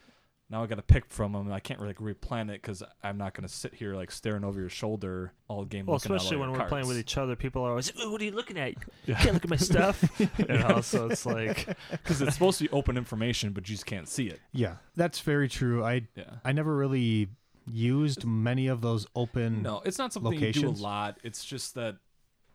now 0.50 0.62
i 0.62 0.66
gotta 0.66 0.82
pick 0.82 1.04
from 1.06 1.32
them 1.32 1.50
i 1.52 1.58
can't 1.60 1.80
really 1.80 1.94
like, 1.98 2.16
replan 2.20 2.44
it 2.50 2.60
because 2.62 2.82
i'm 3.02 3.18
not 3.18 3.34
gonna 3.34 3.48
sit 3.48 3.74
here 3.74 3.94
like 3.94 4.10
staring 4.10 4.44
over 4.44 4.60
your 4.60 4.68
shoulder 4.68 5.32
all 5.48 5.64
game 5.64 5.86
well, 5.86 5.94
looking 5.94 6.12
especially 6.14 6.36
your 6.36 6.48
when 6.48 6.58
we're 6.58 6.66
playing 6.68 6.86
with 6.86 6.98
each 6.98 7.16
other, 7.16 7.36
people 7.36 7.62
are 7.62 7.70
always, 7.70 7.92
"Ooh, 8.02 8.10
what 8.10 8.20
are 8.20 8.24
you 8.24 8.32
looking 8.32 8.58
at? 8.58 8.70
You 9.06 9.14
Yeah. 9.14 9.18
can't 9.20 9.34
look 9.34 9.44
at 9.44 9.50
my 9.50 9.56
stuff." 9.56 10.02
you 10.20 10.46
know, 10.48 10.80
so 10.80 11.06
it's 11.08 11.24
like, 11.24 11.66
because 11.90 12.20
it's 12.20 12.34
supposed 12.34 12.58
to 12.58 12.64
be 12.64 12.70
open 12.70 12.96
information 12.96 13.52
but 13.52 13.68
you 13.68 13.74
just 13.74 13.86
can't 13.86 14.08
see 14.08 14.26
it 14.26 14.40
Yeah, 14.52 14.76
that's 14.96 15.20
very 15.20 15.48
true. 15.48 15.84
I 15.84 16.08
yeah 16.16 16.24
I 16.44 16.52
never 16.52 16.76
really 16.76 17.28
used 17.66 18.24
many 18.24 18.66
of 18.68 18.80
those 18.80 19.06
open. 19.14 19.62
no 19.62 19.82
it's 19.84 19.98
not 19.98 20.12
something 20.12 20.32
you 20.32 20.52
do 20.52 20.68
a 20.68 20.70
lot 20.70 21.18
it's 21.24 21.44
just 21.44 21.74
that 21.74 21.96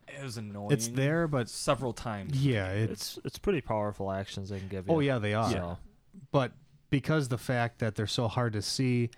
it 0.07 0.23
was 0.23 0.37
annoying 0.37 0.71
it's 0.71 0.87
there, 0.89 1.27
but 1.27 1.49
several 1.49 1.93
times 1.93 2.43
yeah, 2.45 2.69
it's. 2.71 3.17
it's 3.17 3.25
it's 3.25 3.37
pretty 3.37 3.61
powerful 3.61 4.11
actions 4.11 4.49
they 4.49 4.59
can 4.59 4.67
give 4.67 4.87
you. 4.87 4.93
Oh 4.93 4.99
yeah, 4.99 5.19
they 5.19 5.33
are. 5.33 5.49
So, 5.49 5.77
But 6.31 6.51
because 6.91 7.27
the 7.29 7.39
fact 7.39 7.79
that 7.79 7.95
they're 7.95 8.05
so 8.05 8.27
hard 8.27 8.53
to 8.53 8.61
see, 8.61 9.09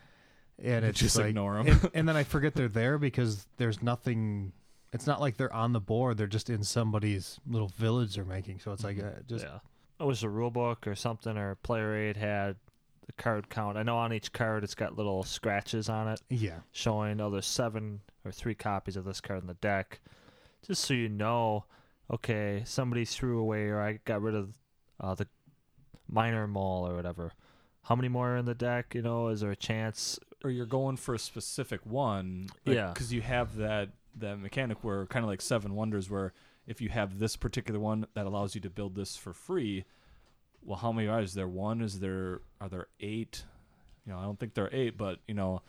and 0.57 0.85
it's 0.85 0.99
Just 0.99 1.17
like, 1.17 1.25
ignore 1.27 1.57
'em. 1.57 1.67
and, 1.67 1.89
and 1.93 2.07
then 2.07 2.15
I 2.15 2.23
forget 2.23 2.53
they're 2.55 2.69
there 2.69 2.97
because 2.97 3.45
there's 3.57 3.81
nothing. 3.83 4.53
It's 4.93 5.05
not 5.07 5.19
like 5.19 5.35
they're 5.35 5.53
on 5.53 5.73
the 5.73 5.81
board; 5.81 6.17
they're 6.17 6.27
just 6.27 6.49
in 6.49 6.63
somebody's 6.63 7.39
little 7.45 7.67
village 7.67 8.15
they're 8.15 8.23
making. 8.23 8.59
So 8.59 8.71
it's 8.71 8.83
like 8.85 8.99
uh, 9.03 9.19
just 9.27 9.43
yeah, 9.43 9.59
I 9.99 10.05
wish 10.05 10.23
a 10.23 10.29
rule 10.29 10.51
book 10.51 10.87
or 10.87 10.95
something 10.95 11.35
or 11.37 11.55
player 11.55 11.95
aid 11.95 12.15
had 12.15 12.55
the 13.07 13.11
card 13.13 13.49
count. 13.49 13.75
I 13.77 13.83
know 13.83 13.97
on 13.97 14.13
each 14.13 14.31
card 14.31 14.63
it's 14.63 14.75
got 14.75 14.95
little 14.95 15.23
scratches 15.23 15.89
on 15.89 16.07
it. 16.07 16.21
yeah, 16.29 16.59
showing 16.71 17.19
oh 17.19 17.29
there's 17.29 17.45
seven 17.45 17.99
or 18.23 18.31
three 18.31 18.55
copies 18.55 18.95
of 18.95 19.03
this 19.03 19.19
card 19.19 19.41
in 19.41 19.47
the 19.47 19.55
deck 19.55 19.99
just 20.65 20.85
so 20.85 20.93
you 20.93 21.09
know 21.09 21.65
okay 22.09 22.61
somebody 22.65 23.03
threw 23.03 23.37
away 23.39 23.65
or 23.67 23.81
i 23.81 23.99
got 24.05 24.21
rid 24.21 24.33
of 24.33 24.53
uh, 25.01 25.13
the 25.13 25.27
minor 26.09 26.47
mole 26.47 26.87
or 26.87 26.95
whatever 26.95 27.33
how 27.83 27.95
many 27.95 28.07
more 28.07 28.33
are 28.33 28.37
in 28.37 28.45
the 28.45 28.55
deck 28.55 28.93
you 28.95 29.01
know 29.01 29.27
is 29.29 29.41
there 29.41 29.51
a 29.51 29.55
chance? 29.55 30.19
Or 30.43 30.49
you're 30.49 30.65
going 30.65 30.97
for 30.97 31.15
a 31.15 31.19
specific 31.19 31.85
one 31.85 32.47
Yeah. 32.65 32.91
because 32.93 33.13
you 33.13 33.21
have 33.21 33.55
that 33.57 33.89
that 34.15 34.39
mechanic 34.39 34.83
where 34.83 35.05
kind 35.07 35.23
of 35.23 35.29
like 35.29 35.41
seven 35.41 35.73
wonders 35.73 36.09
where 36.09 36.33
if 36.67 36.81
you 36.81 36.89
have 36.89 37.17
this 37.19 37.35
particular 37.35 37.79
one 37.79 38.05
that 38.13 38.25
allows 38.25 38.53
you 38.55 38.61
to 38.61 38.69
build 38.69 38.95
this 38.95 39.15
for 39.15 39.33
free 39.33 39.85
well 40.63 40.77
how 40.77 40.91
many 40.91 41.07
are 41.07 41.21
is 41.21 41.33
there? 41.33 41.47
One 41.47 41.81
is 41.81 41.99
there 41.99 42.41
are 42.61 42.69
there 42.69 42.87
eight? 42.99 43.43
You 44.05 44.11
know 44.11 44.19
i 44.19 44.23
don't 44.23 44.37
think 44.37 44.53
there 44.53 44.65
are 44.65 44.69
eight 44.73 44.97
but 44.97 45.19
you 45.29 45.33
know 45.33 45.61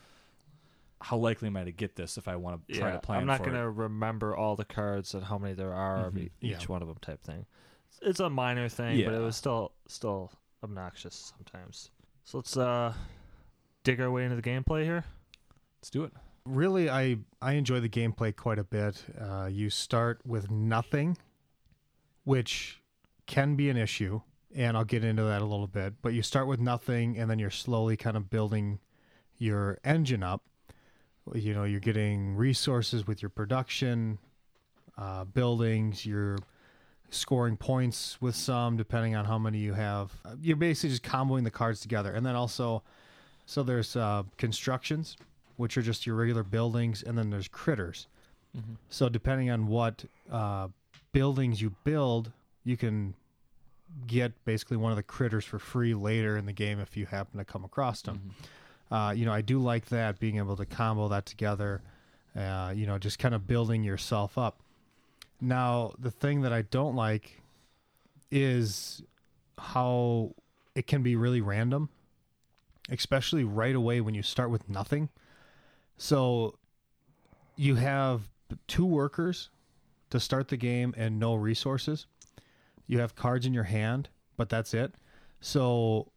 how 1.01 1.17
likely 1.17 1.47
am 1.47 1.55
i 1.57 1.63
to 1.63 1.71
get 1.71 1.95
this 1.95 2.17
if 2.17 2.27
i 2.27 2.35
want 2.35 2.67
to 2.67 2.73
try 2.79 2.91
to 2.91 2.99
plan 2.99 3.19
i'm 3.21 3.25
not 3.27 3.39
going 3.39 3.53
to 3.53 3.69
remember 3.69 4.35
all 4.35 4.55
the 4.55 4.65
cards 4.65 5.13
and 5.13 5.23
how 5.23 5.37
many 5.37 5.53
there 5.53 5.73
are 5.73 6.07
of 6.07 6.13
Mhm. 6.13 6.19
e- 6.25 6.31
Yeah. 6.41 6.57
each 6.57 6.67
one 6.69 6.81
of 6.81 6.87
them 6.87 6.97
type 7.01 7.21
thing. 7.23 7.45
It's 8.01 8.19
a 8.19 8.29
minor 8.29 8.67
thing 8.69 9.03
but 9.05 9.13
it 9.13 9.19
was 9.19 9.35
still 9.37 9.71
still 9.87 10.31
obnoxious 10.63 11.33
sometimes 11.37 11.91
so 12.25 12.37
let's 12.37 12.57
uh 12.57 12.93
dig 13.83 14.01
our 14.01 14.11
way 14.11 14.25
into 14.25 14.35
the 14.35 14.41
gameplay 14.41 14.83
here 14.83 15.05
let's 15.79 15.89
do 15.89 16.03
it 16.03 16.11
really, 16.45 16.89
I 16.89 17.17
I 17.41 17.53
enjoy 17.53 17.79
the 17.79 17.89
gameplay 17.89 18.35
quite 18.35 18.59
a 18.59 18.63
bit. 18.63 19.03
Uh, 19.19 19.49
you 19.51 19.69
start 19.69 20.21
with 20.25 20.49
nothing, 20.49 21.17
which 22.23 22.81
can 23.25 23.55
be 23.55 23.69
an 23.69 23.77
issue, 23.77 24.21
and 24.55 24.77
I'll 24.77 24.85
get 24.85 25.03
into 25.03 25.23
that 25.23 25.41
a 25.41 25.45
little 25.45 25.67
bit. 25.67 25.95
But 26.01 26.13
you 26.13 26.21
start 26.21 26.47
with 26.47 26.59
nothing, 26.59 27.17
and 27.17 27.29
then 27.29 27.39
you're 27.39 27.49
slowly 27.49 27.97
kind 27.97 28.15
of 28.17 28.29
building 28.29 28.79
your 29.37 29.79
engine 29.83 30.23
up. 30.23 30.43
You 31.33 31.53
know, 31.53 31.63
you're 31.63 31.79
getting 31.79 32.35
resources 32.35 33.07
with 33.07 33.21
your 33.21 33.29
production, 33.29 34.19
uh, 34.97 35.25
buildings. 35.25 36.05
You're 36.05 36.37
scoring 37.09 37.57
points 37.57 38.17
with 38.21 38.35
some, 38.35 38.77
depending 38.77 39.15
on 39.15 39.25
how 39.25 39.37
many 39.37 39.57
you 39.59 39.73
have. 39.73 40.11
Uh, 40.25 40.35
You're 40.41 40.57
basically 40.57 40.89
just 40.89 41.03
comboing 41.03 41.43
the 41.43 41.51
cards 41.51 41.79
together, 41.79 42.11
and 42.13 42.25
then 42.25 42.35
also, 42.35 42.83
so 43.45 43.63
there's 43.63 43.95
uh, 43.95 44.23
constructions 44.37 45.17
which 45.57 45.77
are 45.77 45.81
just 45.81 46.05
your 46.05 46.15
regular 46.15 46.43
buildings, 46.43 47.01
and 47.01 47.17
then 47.17 47.29
there's 47.29 47.47
critters. 47.47 48.07
Mhm. 48.57 48.75
So 48.89 49.07
depending 49.07 49.49
on 49.49 49.67
what 49.67 50.03
uh, 50.29 50.67
buildings 51.13 51.61
you 51.61 51.73
build, 51.85 52.31
you 52.65 52.75
can 52.75 53.13
get 54.07 54.33
basically 54.43 54.75
one 54.75 54.91
of 54.91 54.97
the 54.97 55.03
critters 55.03 55.45
for 55.45 55.59
free 55.59 55.93
later 55.93 56.35
in 56.35 56.45
the 56.45 56.51
game 56.51 56.79
if 56.79 56.97
you 56.97 57.05
happen 57.05 57.37
to 57.37 57.45
come 57.45 57.63
across 57.63 58.01
them. 58.01 58.31
Uh, 58.91 59.13
you 59.15 59.25
know, 59.25 59.31
I 59.31 59.41
do 59.41 59.59
like 59.59 59.85
that 59.85 60.19
being 60.19 60.37
able 60.37 60.57
to 60.57 60.65
combo 60.65 61.07
that 61.07 61.25
together. 61.25 61.81
Uh, 62.35 62.73
you 62.75 62.85
know, 62.85 62.97
just 62.97 63.17
kind 63.19 63.33
of 63.33 63.47
building 63.47 63.83
yourself 63.83 64.37
up. 64.37 64.57
Now, 65.41 65.93
the 65.99 66.11
thing 66.11 66.41
that 66.41 66.53
I 66.53 66.63
don't 66.63 66.95
like 66.95 67.41
is 68.31 69.01
how 69.57 70.33
it 70.75 70.87
can 70.87 71.03
be 71.03 71.15
really 71.15 71.41
random, 71.41 71.89
especially 72.89 73.43
right 73.43 73.75
away 73.75 74.01
when 74.01 74.13
you 74.13 74.23
start 74.23 74.49
with 74.49 74.69
nothing. 74.69 75.09
So 75.97 76.57
you 77.55 77.75
have 77.75 78.29
two 78.67 78.85
workers 78.85 79.49
to 80.09 80.19
start 80.19 80.47
the 80.47 80.57
game 80.57 80.93
and 80.97 81.19
no 81.19 81.35
resources. 81.35 82.07
You 82.87 82.99
have 82.99 83.15
cards 83.15 83.45
in 83.45 83.53
your 83.53 83.63
hand, 83.63 84.09
but 84.37 84.49
that's 84.49 84.73
it. 84.73 84.93
So 85.41 86.11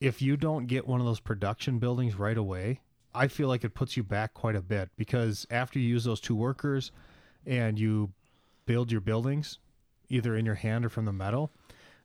if 0.00 0.20
you 0.20 0.36
don't 0.36 0.66
get 0.66 0.86
one 0.86 1.00
of 1.00 1.06
those 1.06 1.20
production 1.20 1.78
buildings 1.78 2.16
right 2.16 2.36
away, 2.36 2.80
I 3.14 3.28
feel 3.28 3.48
like 3.48 3.64
it 3.64 3.74
puts 3.74 3.96
you 3.96 4.02
back 4.02 4.34
quite 4.34 4.56
a 4.56 4.60
bit 4.60 4.90
because 4.96 5.46
after 5.50 5.78
you 5.78 5.88
use 5.88 6.04
those 6.04 6.20
two 6.20 6.34
workers 6.34 6.90
and 7.46 7.78
you 7.78 8.10
build 8.66 8.90
your 8.92 9.00
buildings 9.00 9.58
either 10.08 10.36
in 10.36 10.44
your 10.44 10.56
hand 10.56 10.84
or 10.84 10.88
from 10.88 11.04
the 11.04 11.12
meadow, 11.12 11.50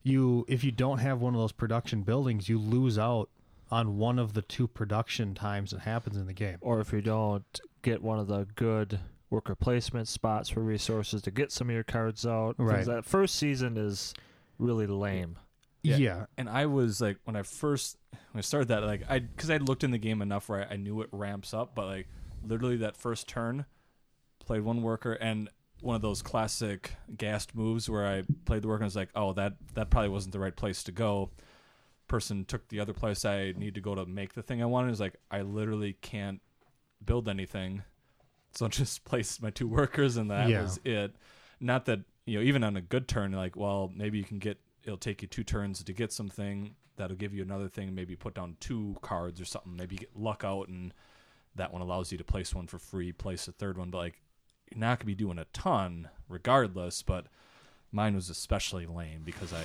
you 0.03 0.45
if 0.47 0.63
you 0.63 0.71
don't 0.71 0.99
have 0.99 1.21
one 1.21 1.33
of 1.33 1.39
those 1.39 1.51
production 1.51 2.03
buildings, 2.03 2.49
you 2.49 2.57
lose 2.57 2.97
out 2.97 3.29
on 3.71 3.97
one 3.97 4.17
of 4.17 4.33
the 4.33 4.41
two 4.41 4.67
production 4.67 5.35
times 5.35 5.71
that 5.71 5.81
happens 5.81 6.17
in 6.17 6.25
the 6.25 6.33
game. 6.33 6.57
Or 6.61 6.79
if 6.79 6.91
you 6.91 7.01
don't 7.01 7.43
get 7.81 8.01
one 8.01 8.19
of 8.19 8.27
the 8.27 8.47
good 8.55 8.99
worker 9.29 9.55
placement 9.55 10.07
spots 10.07 10.49
for 10.49 10.61
resources 10.61 11.21
to 11.21 11.31
get 11.31 11.51
some 11.51 11.69
of 11.69 11.73
your 11.73 11.83
cards 11.83 12.25
out. 12.25 12.55
Right. 12.57 12.85
That 12.85 13.05
first 13.05 13.35
season 13.35 13.77
is 13.77 14.13
really 14.57 14.87
lame. 14.87 15.37
Yeah. 15.83 15.97
Yeah. 15.97 16.25
And 16.37 16.49
I 16.49 16.65
was 16.65 16.99
like, 16.99 17.17
when 17.23 17.35
I 17.35 17.43
first 17.43 17.97
when 18.31 18.39
I 18.39 18.41
started 18.41 18.69
that, 18.69 18.83
like 18.83 19.03
I 19.09 19.19
because 19.19 19.49
I 19.49 19.57
looked 19.57 19.83
in 19.83 19.91
the 19.91 19.97
game 19.97 20.21
enough 20.21 20.49
where 20.49 20.67
I, 20.67 20.73
I 20.73 20.77
knew 20.77 21.01
it 21.01 21.09
ramps 21.11 21.53
up, 21.53 21.75
but 21.75 21.85
like 21.85 22.07
literally 22.43 22.77
that 22.77 22.97
first 22.97 23.27
turn, 23.27 23.65
played 24.39 24.61
one 24.61 24.81
worker 24.81 25.13
and 25.13 25.49
one 25.81 25.95
of 25.95 26.01
those 26.01 26.21
classic 26.21 26.91
gassed 27.17 27.55
moves 27.55 27.89
where 27.89 28.05
I 28.05 28.23
played 28.45 28.61
the 28.61 28.67
worker 28.67 28.83
and 28.83 28.87
was 28.87 28.95
like, 28.95 29.09
oh 29.15 29.33
that 29.33 29.53
that 29.73 29.89
probably 29.89 30.09
wasn't 30.09 30.33
the 30.33 30.39
right 30.39 30.55
place 30.55 30.83
to 30.83 30.91
go. 30.91 31.29
Person 32.07 32.43
took 32.45 32.67
the 32.69 32.79
other 32.79 32.93
place 32.93 33.23
I 33.23 33.53
need 33.55 33.75
to 33.75 33.81
go 33.81 33.93
to 33.93 34.05
make 34.05 34.33
the 34.33 34.41
thing 34.41 34.61
I 34.61 34.65
wanted. 34.65 34.91
Is 34.91 34.99
like 34.99 35.15
I 35.29 35.41
literally 35.41 35.93
can't 36.01 36.41
build 37.05 37.29
anything, 37.29 37.83
so 38.53 38.65
I 38.65 38.69
just 38.83 39.05
placed 39.05 39.41
my 39.41 39.51
two 39.51 39.67
workers 39.67 40.17
and 40.17 40.31
that 40.31 40.49
Yeah. 40.49 40.63
was 40.63 40.79
it. 40.83 41.15
Not 41.59 41.85
that 41.85 41.99
you 42.25 42.39
know 42.39 42.43
even 42.43 42.63
on 42.63 42.75
a 42.77 42.81
good 42.81 43.07
turn, 43.07 43.31
like 43.33 43.55
well 43.55 43.91
maybe 43.95 44.17
you 44.17 44.23
can 44.23 44.39
get 44.39 44.57
it'll 44.83 44.97
take 44.97 45.21
you 45.21 45.27
two 45.27 45.43
turns 45.43 45.83
to 45.83 45.93
get 45.93 46.11
something 46.11 46.73
that'll 46.95 47.15
give 47.15 47.33
you 47.33 47.41
another 47.43 47.67
thing 47.69 47.93
maybe 47.95 48.15
put 48.15 48.33
down 48.33 48.57
two 48.59 48.95
cards 49.01 49.39
or 49.39 49.45
something 49.45 49.75
maybe 49.75 49.95
get 49.97 50.09
luck 50.17 50.43
out 50.43 50.67
and 50.67 50.93
that 51.55 51.71
one 51.71 51.81
allows 51.81 52.11
you 52.11 52.17
to 52.17 52.23
place 52.23 52.53
one 52.55 52.65
for 52.67 52.77
free 52.79 53.11
place 53.13 53.47
a 53.47 53.51
third 53.53 53.77
one 53.77 53.89
but 53.89 53.97
like 53.99 54.21
you're 54.71 54.79
not 54.79 54.99
gonna 54.99 55.05
be 55.07 55.15
doing 55.15 55.37
a 55.39 55.45
ton 55.53 56.09
regardless 56.27 57.01
but 57.01 57.25
mine 57.91 58.15
was 58.15 58.29
especially 58.29 58.85
lame 58.85 59.21
because 59.25 59.51
i 59.53 59.63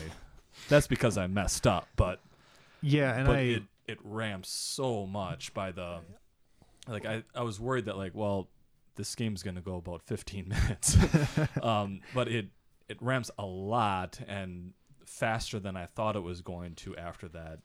that's 0.68 0.86
because 0.86 1.18
i 1.18 1.26
messed 1.26 1.66
up 1.66 1.88
but 1.96 2.20
Yeah, 2.82 3.14
and 3.16 3.26
but 3.26 3.36
I 3.36 3.40
it 3.40 3.62
it 3.86 3.98
ramps 4.02 4.48
so 4.50 5.06
much 5.06 5.52
by 5.52 5.72
the 5.72 5.98
like 6.88 7.06
I, 7.06 7.22
I 7.34 7.42
was 7.42 7.58
worried 7.60 7.86
that 7.86 7.96
like 7.96 8.14
well 8.14 8.48
this 8.96 9.14
game's 9.14 9.42
gonna 9.42 9.60
go 9.60 9.76
about 9.76 10.02
15 10.02 10.48
minutes. 10.56 10.96
Um 11.62 12.00
but 12.14 12.28
it 12.28 12.46
it 12.88 12.98
ramps 13.00 13.30
a 13.38 13.44
lot 13.46 14.20
and 14.28 14.72
faster 15.06 15.58
than 15.58 15.76
i 15.76 15.86
thought 15.86 16.16
it 16.16 16.22
was 16.22 16.40
going 16.40 16.74
to 16.74 16.96
after 16.96 17.28
that 17.28 17.58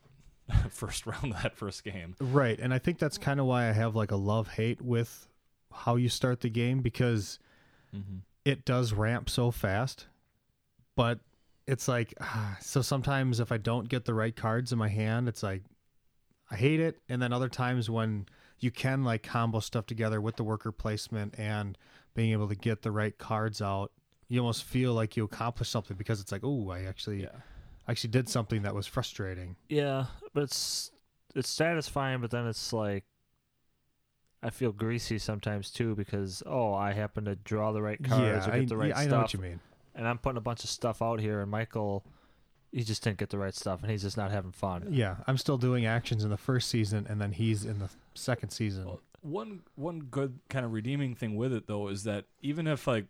first 0.72 1.06
round 1.06 1.34
of 1.34 1.42
that 1.44 1.56
first 1.56 1.84
game. 1.84 2.16
Right, 2.20 2.60
and 2.60 2.74
I 2.74 2.80
think 2.80 2.98
that's 3.00 3.18
kind 3.20 3.40
of 3.40 3.46
why 3.46 3.70
I 3.70 3.72
have 3.72 3.96
like 3.96 4.12
a 4.12 4.16
love 4.16 4.48
hate 4.48 4.82
with 4.82 5.28
how 5.72 5.95
you 5.95 6.09
start 6.09 6.41
the 6.41 6.49
game 6.49 6.82
because 6.82 7.39
mm-hmm. 7.95 8.17
it 8.45 8.65
does 8.65 8.93
ramp 8.93 9.30
so 9.30 9.51
fast, 9.51 10.07
but 10.95 11.20
it's 11.67 11.88
like 11.88 12.13
ah, 12.20 12.57
so 12.61 12.82
sometimes 12.82 13.39
if 13.39 13.51
I 13.51 13.57
don't 13.57 13.89
get 13.89 14.05
the 14.05 14.13
right 14.13 14.36
cards 14.36 14.72
in 14.72 14.80
my 14.80 14.89
hand, 14.89 15.28
it's 15.28 15.43
like 15.43 15.63
I 16.51 16.55
hate 16.55 16.80
it, 16.80 16.99
and 17.07 17.22
then 17.22 17.32
other 17.32 17.49
times 17.49 17.89
when 17.89 18.26
you 18.59 18.72
can 18.72 19.03
like 19.03 19.24
combo 19.24 19.59
stuff 19.59 19.86
together 19.86 20.20
with 20.20 20.36
the 20.36 20.43
worker 20.43 20.72
placement 20.72 21.36
and 21.38 21.78
being 22.13 22.32
able 22.32 22.49
to 22.49 22.55
get 22.55 22.82
the 22.82 22.91
right 22.91 23.17
cards 23.17 23.61
out, 23.61 23.91
you 24.28 24.39
almost 24.39 24.63
feel 24.63 24.93
like 24.93 25.15
you 25.15 25.24
accomplished 25.24 25.72
something 25.72 25.95
because 25.95 26.20
it's 26.20 26.32
like, 26.32 26.43
oh, 26.43 26.70
I 26.70 26.84
actually 26.84 27.22
yeah 27.22 27.39
actually 27.89 28.11
did 28.11 28.30
something 28.30 28.61
that 28.61 28.76
was 28.76 28.88
frustrating. 28.88 29.55
Yeah, 29.67 30.05
but 30.34 30.43
it's 30.43 30.91
it's 31.36 31.49
satisfying, 31.49 32.22
but 32.22 32.32
then 32.32 32.47
it's 32.47 32.72
like 32.72 33.05
I 34.42 34.50
feel 34.52 34.72
greasy 34.72 35.18
sometimes 35.18 35.70
too 35.72 35.96
because 35.96 36.42
oh 36.46 36.74
I 36.74 36.94
happen 36.94 37.26
to 37.26 37.36
draw 37.36 37.72
the 37.72 37.82
right 37.82 38.02
cards 38.04 38.48
or 38.48 38.52
I, 38.52 38.60
get 38.60 38.70
the 38.70 38.78
right 38.78 38.90
yeah, 38.90 38.98
I 39.00 39.02
stuff, 39.04 39.12
know 39.12 39.22
what 39.22 39.34
you 39.34 39.40
mean. 39.40 39.60
and 39.96 40.08
I'm 40.08 40.18
putting 40.18 40.38
a 40.38 40.42
bunch 40.42 40.64
of 40.64 40.70
stuff 40.70 41.02
out 41.02 41.20
here, 41.20 41.42
and 41.42 41.52
Michael 41.52 42.06
he 42.72 42.84
just 42.84 43.04
didn't 43.04 43.18
get 43.18 43.32
the 43.32 43.38
right 43.40 43.56
stuff, 43.56 43.82
and 43.82 43.90
he's 43.90 44.04
just 44.04 44.16
not 44.16 44.32
having 44.32 44.52
fun. 44.52 44.88
Yeah, 44.92 45.16
I'm 45.28 45.38
still 45.38 45.58
doing 45.58 45.86
actions 45.88 46.24
in 46.24 46.30
the 46.30 46.38
first 46.38 46.70
season, 46.70 47.08
and 47.10 47.20
then 47.20 47.32
he's 47.32 47.66
in 47.66 47.80
the 47.80 47.90
second 48.14 48.52
season. 48.52 48.86
Well, 48.86 49.02
one 49.22 49.62
one 49.76 50.00
good 50.02 50.40
kind 50.50 50.66
of 50.66 50.72
redeeming 50.72 51.16
thing 51.16 51.36
with 51.36 51.52
it 51.52 51.68
though 51.68 51.90
is 51.90 52.04
that 52.06 52.26
even 52.42 52.68
if 52.68 52.88
like 52.88 53.06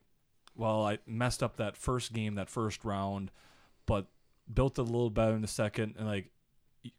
well 0.56 0.84
I 0.86 0.98
messed 1.06 1.44
up 1.44 1.58
that 1.58 1.78
first 1.78 2.14
game 2.14 2.34
that 2.36 2.50
first 2.50 2.84
round 2.84 3.30
but 3.86 4.08
built 4.52 4.80
it 4.80 4.82
a 4.82 4.86
little 4.86 5.12
better 5.12 5.36
in 5.36 5.42
the 5.44 5.48
second 5.48 5.94
and 6.00 6.08
like 6.08 6.32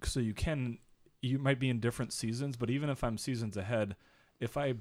so 0.05 0.21
you 0.21 0.33
can 0.33 0.79
you 1.23 1.41
might 1.41 1.59
be 1.59 1.69
in 1.69 1.81
different 1.81 2.13
seasons 2.13 2.57
but 2.57 2.71
even 2.71 2.89
if 2.89 3.03
I'm 3.03 3.19
seasons 3.19 3.57
ahead 3.57 3.97
if 4.41 4.57
I 4.57 4.75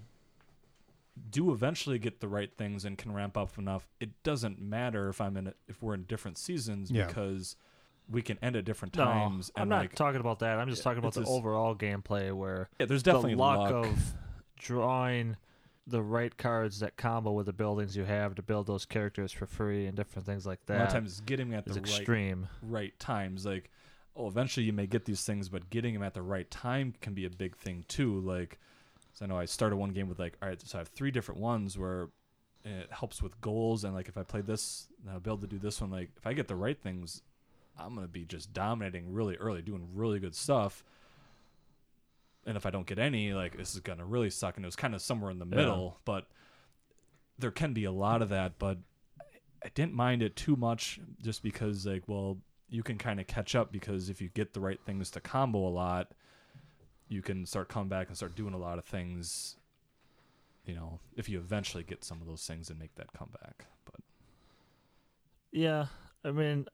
do 1.29 1.51
eventually 1.51 1.99
get 1.99 2.21
the 2.21 2.27
right 2.27 2.51
things 2.57 2.85
and 2.85 2.97
can 2.97 3.11
ramp 3.13 3.35
up 3.37 3.57
enough 3.57 3.85
it 3.99 4.09
doesn't 4.23 4.61
matter 4.61 5.09
if 5.09 5.19
I'm 5.19 5.35
in 5.35 5.47
a, 5.47 5.53
if 5.67 5.81
we're 5.83 5.93
in 5.93 6.03
different 6.03 6.37
seasons 6.37 6.89
Yeah. 6.89 7.07
because 7.07 7.57
we 8.09 8.21
can 8.21 8.39
end 8.41 8.55
at 8.55 8.63
different 8.65 8.95
No, 8.95 9.03
times 9.03 9.51
I'm 9.55 9.69
not 9.69 9.81
like 9.81 9.93
talking 9.95 10.19
about 10.21 10.39
that. 10.39 10.57
I'm 10.59 10.69
just 10.69 10.81
talking 10.81 10.97
about 10.99 11.13
the 11.13 11.21
just- 11.21 11.31
overall 11.31 11.75
gameplay 11.75 12.31
where 12.33 12.69
yeah, 12.79 12.85
there's 12.85 13.03
definitely 13.03 13.33
the 13.35 13.39
luck, 13.41 13.69
luck. 13.71 13.85
of 13.85 14.13
drawing 14.57 15.35
the 15.85 16.01
right 16.01 16.35
cards 16.37 16.79
that 16.79 16.95
combo 16.97 17.31
with 17.31 17.47
the 17.47 17.53
buildings 17.53 17.97
you 17.97 18.03
have 18.05 18.35
to 18.35 18.41
build 18.41 18.67
those 18.67 18.85
characters 18.85 19.31
for 19.31 19.45
free 19.45 19.87
and 19.87 19.95
different 19.97 20.25
things 20.25 20.45
like 20.45 20.59
a 20.69 20.71
lot 20.73 20.81
of 20.81 20.87
that 20.87 20.93
times 20.93 21.19
getting 21.21 21.53
at 21.53 21.67
is 21.67 21.75
the 21.75 21.81
right 21.81 21.89
extreme. 21.89 22.47
right 22.61 22.97
times. 22.99 23.45
Like, 23.45 23.69
oh, 24.15 24.27
eventually 24.27 24.65
you 24.65 24.73
may 24.73 24.85
get 24.87 25.05
these 25.05 25.23
things, 25.25 25.49
but 25.49 25.69
getting 25.69 25.93
them 25.95 26.03
at 26.03 26.13
the 26.13 26.21
right 26.21 26.49
time 26.49 26.93
can 27.01 27.13
be 27.13 27.25
a 27.25 27.29
big 27.29 27.55
thing 27.57 27.85
too. 27.87 28.19
Like, 28.21 28.59
so 29.19 29.25
I 29.25 29.27
know 29.27 29.37
I 29.37 29.43
started 29.43 29.75
one 29.75 29.89
game 29.91 30.07
with 30.07 30.17
like, 30.17 30.37
all 30.41 30.47
right, 30.47 30.61
so 30.65 30.77
I 30.77 30.79
have 30.79 30.87
three 30.87 31.11
different 31.11 31.41
ones 31.41 31.77
where 31.77 32.07
it 32.63 32.89
helps 32.89 33.21
with 33.21 33.39
goals, 33.41 33.83
and 33.83 33.93
like 33.93 34.07
if 34.07 34.17
I 34.17 34.23
play 34.23 34.39
this, 34.39 34.87
I'll 35.09 35.19
be 35.19 35.29
able 35.29 35.39
to 35.39 35.47
do 35.47 35.59
this 35.59 35.81
one. 35.81 35.91
Like, 35.91 36.11
if 36.15 36.25
I 36.25 36.31
get 36.31 36.47
the 36.47 36.55
right 36.55 36.81
things, 36.81 37.21
I'm 37.77 37.95
gonna 37.95 38.07
be 38.07 38.23
just 38.23 38.53
dominating 38.53 39.11
really 39.11 39.35
early, 39.35 39.61
doing 39.61 39.89
really 39.93 40.19
good 40.19 40.35
stuff. 40.35 40.85
And 42.45 42.55
if 42.55 42.65
I 42.65 42.69
don't 42.69 42.87
get 42.87 42.97
any, 42.97 43.33
like 43.33 43.57
this 43.57 43.73
is 43.75 43.81
gonna 43.81 44.05
really 44.05 44.29
suck. 44.29 44.55
And 44.55 44.63
it 44.65 44.67
was 44.67 44.77
kind 44.77 44.95
of 44.95 45.01
somewhere 45.01 45.31
in 45.31 45.39
the 45.39 45.45
Yeah. 45.51 45.55
middle, 45.55 45.99
but 46.05 46.27
there 47.37 47.51
can 47.51 47.73
be 47.73 47.83
a 47.83 47.91
lot 47.91 48.21
of 48.21 48.29
that. 48.29 48.57
But 48.57 48.77
I 49.63 49.69
didn't 49.75 49.93
mind 49.93 50.23
it 50.23 50.35
too 50.37 50.55
much, 50.55 50.99
just 51.21 51.43
because 51.43 51.85
like, 51.85 52.03
well, 52.07 52.37
you 52.69 52.83
can 52.83 52.97
kind 52.97 53.19
of 53.19 53.27
catch 53.27 53.55
up 53.55 53.71
because 53.71 54.09
if 54.09 54.21
you 54.21 54.29
get 54.29 54.53
the 54.53 54.59
right 54.61 54.79
things 54.85 55.11
to 55.11 55.19
combo 55.19 55.67
a 55.67 55.69
lot, 55.69 56.13
you 57.09 57.21
can 57.21 57.45
start 57.45 57.67
coming 57.67 57.89
back 57.89 58.07
and 58.07 58.15
start 58.15 58.35
doing 58.35 58.53
a 58.53 58.57
lot 58.57 58.77
of 58.77 58.85
things. 58.85 59.57
You 60.65 60.75
know, 60.75 60.99
if 61.17 61.27
you 61.27 61.39
eventually 61.39 61.83
get 61.83 62.03
some 62.03 62.21
of 62.21 62.27
those 62.27 62.45
things 62.45 62.69
and 62.69 62.77
make 62.79 62.95
that 62.95 63.11
comeback. 63.13 63.65
But 63.85 63.95
Yeah, 65.51 65.87
I 66.23 66.31
mean, 66.31 66.67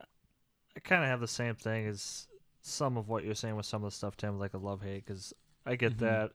I 0.75 0.79
kind 0.81 1.03
of 1.03 1.09
have 1.09 1.21
the 1.21 1.27
same 1.27 1.55
thing 1.55 1.87
as 1.87 2.27
some 2.61 2.97
of 2.97 3.07
what 3.07 3.23
you're 3.23 3.35
saying 3.35 3.55
with 3.55 3.65
some 3.65 3.83
of 3.83 3.91
the 3.91 3.95
stuff, 3.95 4.17
Tim, 4.17 4.37
like 4.37 4.53
a 4.53 4.57
love 4.57 4.81
hate, 4.81 5.05
because 5.05 5.33
I 5.65 5.75
get 5.75 5.93
Mhm. 5.93 5.99
that. 5.99 6.31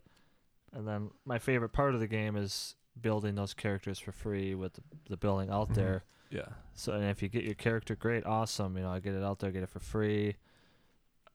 And 0.72 0.86
then 0.88 1.10
my 1.24 1.38
favorite 1.38 1.70
part 1.70 1.94
of 1.94 2.00
the 2.00 2.06
game 2.06 2.36
is 2.36 2.76
building 3.00 3.34
those 3.34 3.52
characters 3.54 3.98
for 3.98 4.12
free 4.12 4.54
with 4.54 4.74
the, 4.74 4.82
the 5.10 5.16
building 5.16 5.50
out 5.50 5.70
Mhm. 5.70 5.74
there. 5.74 6.04
yeah, 6.30 6.48
So, 6.74 6.92
and 6.92 7.04
if 7.04 7.22
you 7.22 7.28
get 7.28 7.44
your 7.44 7.54
character, 7.54 7.96
great, 7.96 8.24
awesome. 8.24 8.76
You 8.76 8.84
know, 8.84 8.90
I 8.90 9.00
get 9.00 9.14
it 9.14 9.22
out 9.22 9.40
there, 9.40 9.50
get 9.50 9.64
it 9.64 9.68
for 9.68 9.80
free. 9.80 10.36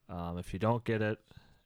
Um, 0.08 0.38
if 0.38 0.52
you 0.52 0.58
don't 0.58 0.84
get 0.84 1.02
it, 1.02 1.18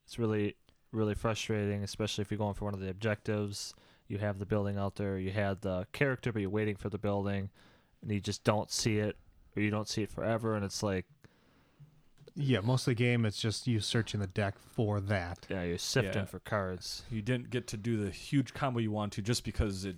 it's 0.05 0.19
really, 0.19 0.57
really 0.93 1.15
frustrating, 1.15 1.83
especially 1.83 2.23
if 2.23 2.31
you're 2.31 2.39
going 2.39 2.55
for 2.55 2.65
one 2.65 2.75
of 2.75 2.81
the 2.81 2.91
objectives. 2.91 3.75
You 4.09 4.19
have 4.19 4.39
the 4.39 4.47
building 4.47 4.77
out 4.77 4.97
there, 4.97 5.19
you 5.19 5.31
had 5.31 5.61
the 5.63 5.87
character, 5.93 6.33
but 6.33 6.41
you're 6.43 6.51
waiting 6.51 6.75
for 6.77 6.89
the 6.89 6.99
building, 6.99 7.49
and 8.03 8.11
you 8.11 8.21
just 8.21 8.43
don't 8.43 8.71
see 8.71 8.99
it, 8.99 9.17
or 9.57 9.63
you 9.63 9.71
don't 9.71 9.89
see 9.89 10.03
it 10.03 10.11
forever, 10.11 10.57
and 10.57 10.65
it's 10.65 10.83
like, 10.83 11.07
Yeah, 12.35 12.61
most 12.61 12.83
of 12.83 12.93
the 12.93 12.95
game 12.97 13.25
it's 13.25 13.41
just 13.41 13.67
you 13.67 13.81
searching 13.81 14.21
the 14.21 14.27
deck 14.27 14.57
for 14.59 15.01
that. 15.01 15.47
Yeah, 15.49 15.63
you're 15.65 15.79
sifting 15.79 16.23
Yeah. 16.23 16.25
for 16.27 16.39
cards. 16.41 17.03
You 17.11 17.23
didn't 17.23 17.51
get 17.51 17.67
to 17.69 17.77
do 17.77 17.97
the 18.03 18.11
huge 18.11 18.53
combo 18.55 18.81
you 18.81 18.91
want 18.91 19.13
to 19.15 19.23
just 19.23 19.45
because 19.45 19.85
it 19.85 19.97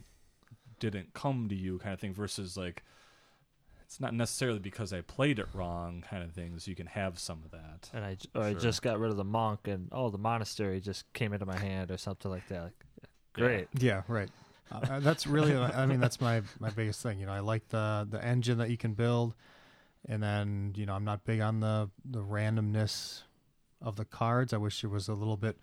didn't 0.81 1.15
come 1.15 1.49
to 1.49 1.55
you, 1.55 1.79
kind 1.79 1.95
of 1.95 2.01
thing. 2.01 2.13
Versus 2.13 2.57
like, 2.57 2.83
it's 3.93 4.01
not 4.01 4.15
necessarily 4.15 4.59
because 4.59 4.95
I 4.95 5.03
played 5.03 5.39
it 5.39 5.47
wrong, 5.53 6.03
kind 6.09 6.23
of 6.23 6.33
things. 6.33 6.65
So 6.65 6.71
you 6.71 6.75
can 6.75 6.87
have 6.87 7.19
some 7.19 7.43
of 7.45 7.51
that. 7.51 7.91
And 7.93 8.03
I, 8.03 8.15
j- 8.15 8.29
or 8.35 8.43
I 8.43 8.55
just 8.55 8.81
got 8.81 8.99
rid 8.99 9.11
of 9.11 9.19
the 9.19 9.25
monk, 9.25 9.69
and 9.69 9.91
oh, 9.93 10.09
the 10.09 10.17
monastery 10.17 10.81
just 10.81 11.13
came 11.13 11.35
into 11.35 11.45
my 11.45 11.59
hand, 11.59 11.91
or 11.91 11.99
something 11.99 12.31
like 12.31 12.49
that. 12.49 12.63
Like, 12.63 12.85
great. 13.35 13.69
Yeah, 13.79 14.01
right. 14.09 14.31
Uh, 14.71 15.01
that's 15.01 15.27
really, 15.27 15.55
I 15.55 15.85
mean, 15.85 16.01
that's 16.01 16.23
my 16.23 16.41
my 16.59 16.71
biggest 16.71 17.03
thing. 17.03 17.21
You 17.21 17.27
know, 17.27 17.33
I 17.33 17.41
like 17.41 17.69
the 17.69 18.09
the 18.11 18.25
engine 18.25 18.57
that 18.59 18.71
you 18.71 18.79
can 18.79 18.95
build, 18.95 19.35
and 20.09 20.23
then 20.23 20.73
you 20.75 20.87
know, 20.87 20.95
I'm 20.95 21.05
not 21.05 21.27
big 21.27 21.41
on 21.41 21.61
the 21.61 21.91
the 22.03 22.23
randomness 22.23 23.25
of 23.83 23.97
the 23.97 24.07
cards. 24.07 24.55
I 24.55 24.57
wish 24.57 24.81
there 24.81 24.89
was 24.89 25.09
a 25.09 25.15
little 25.15 25.37
bit 25.37 25.59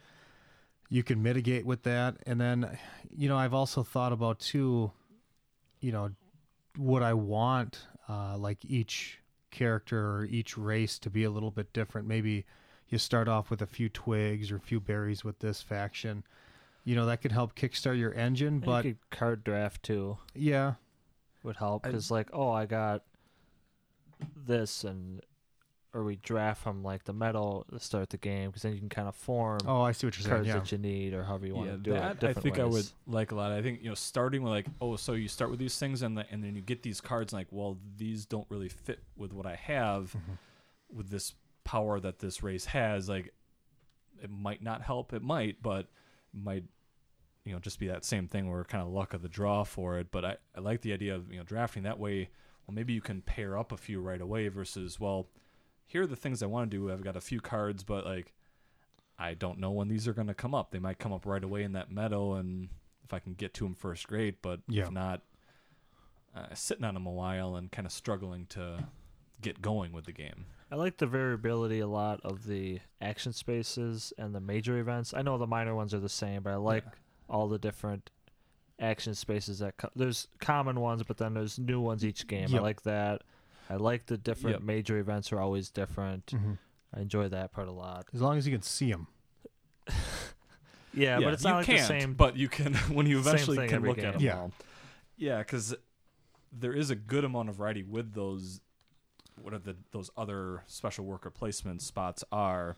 you 0.88 1.02
can 1.02 1.24
mitigate 1.24 1.66
with 1.66 1.82
that. 1.84 2.18
And 2.28 2.40
then, 2.40 2.78
you 3.10 3.28
know, 3.28 3.38
I've 3.38 3.56
also 3.56 3.82
thought 3.82 4.14
about 4.14 4.40
too. 4.40 4.92
You 5.82 5.92
know, 5.92 6.10
would 6.78 7.02
I 7.02 7.14
want 7.14 7.88
uh, 8.10 8.38
like 8.38 8.66
each 8.66 9.20
character 9.52 10.16
or 10.18 10.26
each 10.26 10.58
race 10.58 10.98
to 11.00 11.10
be 11.10 11.24
a 11.24 11.30
little 11.30 11.52
bit 11.52 11.72
different? 11.74 12.08
Maybe 12.08 12.46
you 12.90 12.98
start 12.98 13.28
off 13.28 13.50
with 13.50 13.62
a 13.62 13.68
few 13.68 13.88
twigs 13.88 14.52
or 14.52 14.56
a 14.58 14.62
few 14.62 14.80
berries 14.80 15.24
with 15.24 15.40
this 15.40 15.62
faction. 15.62 16.24
You 16.84 16.96
know, 16.96 17.06
that 17.06 17.22
could 17.22 17.32
help 17.32 17.56
kickstart 17.56 18.00
your 18.00 18.14
engine, 18.14 18.48
And 18.56 18.62
but 18.66 18.84
you 18.86 18.94
could 18.96 19.10
card 19.12 19.44
draft 19.44 19.84
too 19.84 20.18
yeah, 20.34 20.74
would 21.44 21.58
help 21.58 21.86
I- 21.86 21.90
because 21.90 22.10
like 22.10 22.30
oh 22.34 22.50
I 22.52 22.66
got 22.66 23.04
this 24.36 24.84
and 24.84 25.22
or 25.94 26.04
we 26.04 26.18
draft 26.18 26.62
from 26.62 26.84
like 26.84 27.04
the 27.06 27.14
meadow 27.14 27.66
to 27.72 27.80
start 27.80 28.10
the 28.12 28.18
game 28.18 28.50
because 28.50 28.62
then 28.62 28.74
you 28.74 28.80
can 28.80 28.90
kind 28.90 29.08
of 29.08 29.16
form 29.16 29.60
Oh, 29.66 29.82
I 29.82 29.92
see 29.92 30.06
what 30.06 30.16
you're 30.18 30.24
saying. 30.24 30.36
cards 30.36 30.48
Yeah. 30.48 30.60
that 30.60 30.72
you 30.72 30.78
need 30.78 31.14
or 31.16 31.24
however 31.24 31.48
you 31.48 31.56
want 31.56 31.68
yeah, 31.68 31.72
to 31.74 31.78
do 31.80 31.92
that 31.94 31.98
it. 31.98 32.04
I 32.06 32.14
different 32.28 32.44
think 32.44 32.60
I 32.60 32.66
would 32.66 32.88
like 33.08 33.32
a 33.32 33.36
lot. 33.36 33.52
I 33.52 33.62
think 33.64 33.82
you 33.82 33.90
know, 33.90 33.96
starting 33.96 34.44
with 34.44 34.52
like, 34.52 34.68
oh, 34.82 34.96
so 34.98 35.14
you 35.14 35.28
start 35.28 35.50
with 35.50 35.60
these 35.60 35.78
things, 35.80 36.02
and 36.04 36.16
the, 36.18 36.26
and 36.32 36.44
then 36.44 36.56
you 36.56 36.62
get 36.62 36.84
these 36.84 37.02
cards, 37.02 37.34
and 37.34 37.40
like, 37.40 37.48
well, 37.50 37.78
these 37.98 38.26
don't 38.26 38.46
really 38.50 38.70
fit 38.70 39.00
with 39.18 39.34
what 39.34 39.46
I 39.48 39.56
have 39.56 40.14
Mhm. 40.16 40.38
with 40.96 41.10
this 41.10 41.34
power 41.64 42.00
that 42.00 42.20
this 42.20 42.44
race 42.44 42.66
has. 42.66 43.10
Like, 43.10 43.34
it 44.22 44.30
might 44.30 44.62
not 44.62 44.82
help. 44.84 45.14
It 45.14 45.24
might, 45.24 45.62
but 45.64 45.88
might 46.34 46.66
you 47.46 47.54
know 47.54 47.60
just 47.60 47.80
be 47.80 47.88
that 47.88 48.06
same 48.06 48.28
thing 48.28 48.52
where 48.52 48.64
kind 48.64 48.84
of 48.84 48.90
luck 48.90 49.16
of 49.16 49.24
the 49.24 49.30
draw 49.30 49.64
for 49.64 49.98
it. 49.98 50.12
But 50.12 50.24
I, 50.24 50.38
I 50.56 50.60
like 50.60 50.82
the 50.82 50.94
idea 50.94 51.16
of 51.16 51.32
you 51.32 51.38
know 51.40 51.44
drafting 51.44 51.82
that 51.84 51.98
way. 51.98 52.30
Well, 52.68 52.76
maybe 52.76 52.94
you 52.94 53.02
can 53.02 53.24
pair 53.24 53.58
up 53.58 53.72
a 53.72 53.78
few 53.78 54.00
right 54.00 54.22
away 54.22 54.48
versus 54.50 55.00
well, 55.00 55.28
here 55.90 56.04
are 56.04 56.08
the 56.08 56.16
things 56.16 56.42
I 56.42 56.46
want 56.46 56.70
to 56.70 56.78
do. 56.78 56.92
I've 56.92 57.04
got 57.04 57.16
a 57.18 57.22
few 57.22 57.42
cards, 57.42 57.84
but 57.84 58.06
like 58.06 58.34
I 59.18 59.34
don't 59.34 59.60
know 59.60 59.72
when 59.72 59.90
these 59.90 60.08
are 60.08 60.14
going 60.14 60.28
to 60.28 60.34
come 60.34 60.56
up. 60.56 60.72
They 60.72 60.80
might 60.80 61.00
come 61.00 61.12
up 61.12 61.26
right 61.26 61.44
away 61.44 61.64
in 61.64 61.74
that 61.74 61.92
meadow, 61.92 62.36
and 62.36 62.70
if 63.04 63.14
I 63.14 63.20
can 63.20 63.34
get 63.34 63.54
to 63.56 63.66
them 63.66 63.74
first, 63.76 64.08
great. 64.08 64.42
But 64.42 64.62
Yeah. 64.70 64.84
if 64.84 64.92
not, 64.92 65.22
uh, 66.36 66.54
sitting 66.54 66.86
on 66.86 66.94
them 66.94 67.06
a 67.08 67.12
while 67.12 67.56
and 67.56 67.72
kind 67.72 67.86
of 67.86 67.92
struggling 67.92 68.46
to 68.52 68.86
get 69.42 69.62
going 69.62 69.92
with 69.92 70.06
the 70.06 70.12
game. 70.12 70.46
I 70.72 70.76
like 70.76 70.98
the 70.98 71.08
variability 71.08 71.80
a 71.80 71.88
lot 71.88 72.22
of 72.24 72.46
the 72.46 72.80
action 73.02 73.34
spaces 73.34 74.14
and 74.20 74.36
the 74.36 74.40
major 74.40 74.78
events. 74.78 75.14
I 75.16 75.24
know 75.24 75.38
the 75.40 75.48
minor 75.48 75.74
ones 75.74 75.94
are 75.96 76.00
the 76.00 76.08
same, 76.08 76.44
but 76.44 76.52
I 76.54 76.58
like 76.58 76.86
all 77.28 77.48
the 77.48 77.58
different 77.58 78.12
action 78.80 79.16
spaces 79.16 79.60
that 79.60 79.78
co- 79.78 79.90
there's 79.96 80.28
common 80.40 80.80
ones, 80.80 81.02
but 81.04 81.18
then 81.18 81.34
there's 81.34 81.58
new 81.60 81.82
ones 81.82 82.06
each 82.06 82.28
game. 82.28 82.54
I 82.56 82.60
like 82.60 82.84
that. 82.84 83.24
I 83.70 83.76
like 83.76 84.08
the 84.08 84.18
different 84.18 84.58
Yep. 84.58 84.64
major 84.64 84.98
events 84.98 85.32
are 85.32 85.40
always 85.40 85.70
different. 85.70 86.28
Mhm. 86.28 86.58
I 86.94 87.02
enjoy 87.02 87.28
that 87.30 87.52
part 87.52 87.68
a 87.68 87.72
lot. 87.72 88.08
As 88.14 88.22
long 88.22 88.38
as 88.38 88.48
you 88.48 88.54
can 88.54 88.64
see 88.64 88.92
them. 88.92 89.08
Yeah, 90.92 91.20
but 91.20 91.34
it's 91.34 91.44
not 91.44 91.58
like 91.58 91.68
the 91.68 91.78
same. 91.78 92.16
But 92.16 92.36
you 92.36 92.50
can 92.50 92.74
when 92.94 93.06
you 93.06 93.20
eventually 93.20 93.58
can 93.68 93.76
every 93.76 93.90
look 93.90 94.00
at 94.00 94.14
them 94.14 94.22
Yeah. 94.24 94.40
all. 94.40 94.52
Yeah, 95.18 95.38
because 95.38 95.76
there 96.52 96.74
is 96.74 96.90
a 96.90 96.96
good 96.96 97.24
amount 97.24 97.50
of 97.50 97.56
variety 97.56 97.84
with 97.84 98.14
those. 98.14 98.60
What 99.40 99.54
are 99.54 99.60
the 99.60 99.78
those 99.92 100.10
other 100.18 100.64
special 100.66 101.06
worker 101.06 101.30
placement 101.30 101.82
spots 101.84 102.24
are, 102.32 102.76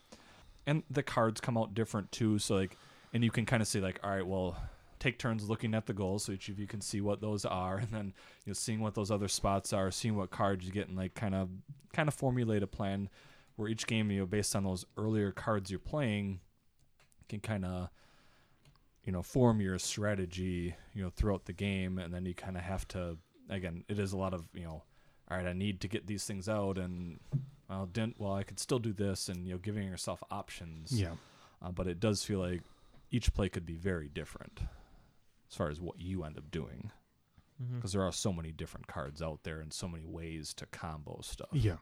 and 0.67 0.83
the 0.89 1.03
cards 1.03 1.39
come 1.39 1.57
out 1.57 1.73
different 1.73 2.11
too. 2.11 2.37
So 2.37 2.55
like, 2.55 2.77
and 3.13 3.23
you 3.23 3.31
can 3.31 3.45
kind 3.45 3.61
of 3.61 3.67
see 3.67 3.79
like, 3.79 3.99
all 4.03 4.09
right, 4.11 4.27
well, 4.27 4.61
take 5.01 5.17
turns 5.19 5.49
looking 5.49 5.73
at 5.73 5.85
the 5.87 5.93
goals, 5.93 6.23
so 6.25 6.31
each 6.31 6.47
of 6.47 6.57
you 6.59 6.67
can 6.67 6.79
see 6.79 7.01
what 7.01 7.19
those 7.19 7.43
are, 7.43 7.77
and 7.83 7.89
then 7.89 8.13
you 8.45 8.51
know 8.51 8.53
seeing 8.53 8.79
what 8.79 8.93
those 8.95 9.11
other 9.11 9.27
spots 9.27 9.73
are, 9.73 9.91
seeing 9.91 10.15
what 10.15 10.29
cards 10.31 10.65
you 10.65 10.71
get, 10.71 10.87
and 10.87 10.95
like 10.97 11.13
kind 11.15 11.35
of 11.35 11.49
kind 11.91 12.07
of 12.07 12.13
formulate 12.13 12.63
a 12.63 12.67
plan 12.67 13.09
where 13.57 13.67
each 13.67 13.85
game 13.87 14.09
you 14.11 14.19
know 14.21 14.25
based 14.25 14.55
on 14.55 14.63
those 14.63 14.85
earlier 14.97 15.31
cards 15.31 15.69
you're 15.69 15.79
playing 15.79 16.39
can 17.27 17.39
kind 17.41 17.65
of 17.65 17.89
you 19.03 19.11
know 19.11 19.21
form 19.21 19.59
your 19.59 19.77
strategy 19.79 20.73
you 20.93 21.03
know 21.03 21.09
throughout 21.09 21.45
the 21.45 21.53
game 21.53 21.97
and 21.97 22.13
then 22.13 22.25
you 22.25 22.33
kind 22.33 22.55
of 22.55 22.63
have 22.63 22.87
to 22.87 23.17
again 23.49 23.83
it 23.89 23.99
is 23.99 24.13
a 24.13 24.17
lot 24.17 24.33
of 24.33 24.45
you 24.53 24.63
know 24.63 24.83
all 25.29 25.37
right 25.37 25.45
i 25.47 25.53
need 25.53 25.81
to 25.81 25.87
get 25.87 26.07
these 26.07 26.23
things 26.23 26.47
out 26.47 26.77
and 26.77 27.19
well 27.69 27.85
didn't 27.85 28.19
well 28.19 28.33
i 28.33 28.43
could 28.43 28.59
still 28.59 28.79
do 28.79 28.93
this 28.93 29.27
and 29.29 29.45
you 29.45 29.53
know 29.53 29.57
giving 29.59 29.87
yourself 29.87 30.23
options 30.31 30.91
Yeah. 30.91 31.13
uh, 31.61 31.71
but 31.71 31.87
it 31.87 31.99
does 31.99 32.23
feel 32.23 32.39
like 32.39 32.61
each 33.11 33.33
play 33.33 33.49
could 33.49 33.65
be 33.65 33.75
very 33.75 34.07
different 34.07 34.61
as 35.51 35.57
far 35.57 35.69
as 35.69 35.81
what 35.81 35.99
you 35.99 36.23
end 36.23 36.37
up 36.37 36.49
doing 36.51 36.91
because 37.75 37.93
there 37.93 38.01
are 38.01 38.11
so 38.11 38.33
many 38.33 38.51
different 38.51 38.87
cards 38.87 39.21
out 39.21 39.43
there 39.43 39.59
and 39.59 39.71
so 39.71 39.87
many 39.87 40.03
ways 40.03 40.51
to 40.51 40.65
combo 40.67 41.19
stuff 41.21 41.49
Yeah. 41.51 41.77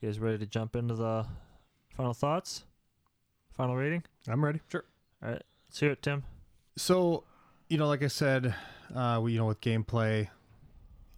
You 0.00 0.08
guys 0.08 0.18
ready 0.18 0.38
to 0.38 0.46
jump 0.46 0.74
into 0.74 0.94
the 0.94 1.24
final 1.96 2.12
thoughts? 2.12 2.64
Final 3.52 3.76
rating? 3.76 4.02
I'm 4.28 4.44
ready. 4.44 4.60
Sure. 4.68 4.84
All 5.22 5.30
right. 5.30 5.42
Let's 5.68 5.80
hear 5.80 5.92
it, 5.92 6.02
Tim. 6.02 6.24
So, 6.76 7.24
you 7.68 7.78
know, 7.78 7.86
like 7.86 8.02
I 8.02 8.08
said, 8.08 8.54
uh, 8.94 9.20
we, 9.22 9.32
you 9.32 9.38
know, 9.38 9.46
with 9.46 9.60
gameplay, 9.60 10.28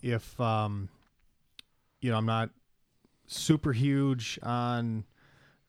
if 0.02 0.38
um, 0.40 0.88
you 2.00 2.10
know, 2.10 2.16
I'm 2.16 2.26
not 2.26 2.50
super 3.26 3.72
huge 3.72 4.38
on 4.42 5.04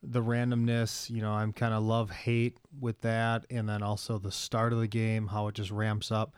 the 0.02 0.22
randomness. 0.22 1.10
You 1.10 1.22
know, 1.22 1.32
I'm 1.32 1.54
kind 1.54 1.74
of 1.74 1.84
love 1.84 2.10
hate 2.12 2.58
with 2.80 3.02
that, 3.02 3.46
and 3.50 3.68
then 3.68 3.84
also 3.84 4.18
the 4.18 4.32
start 4.32 4.74
of 4.74 4.80
the 4.80 4.88
game, 4.88 5.28
how 5.28 5.48
it 5.48 5.56
just 5.56 5.72
ramps 5.72 6.12
up. 6.12 6.36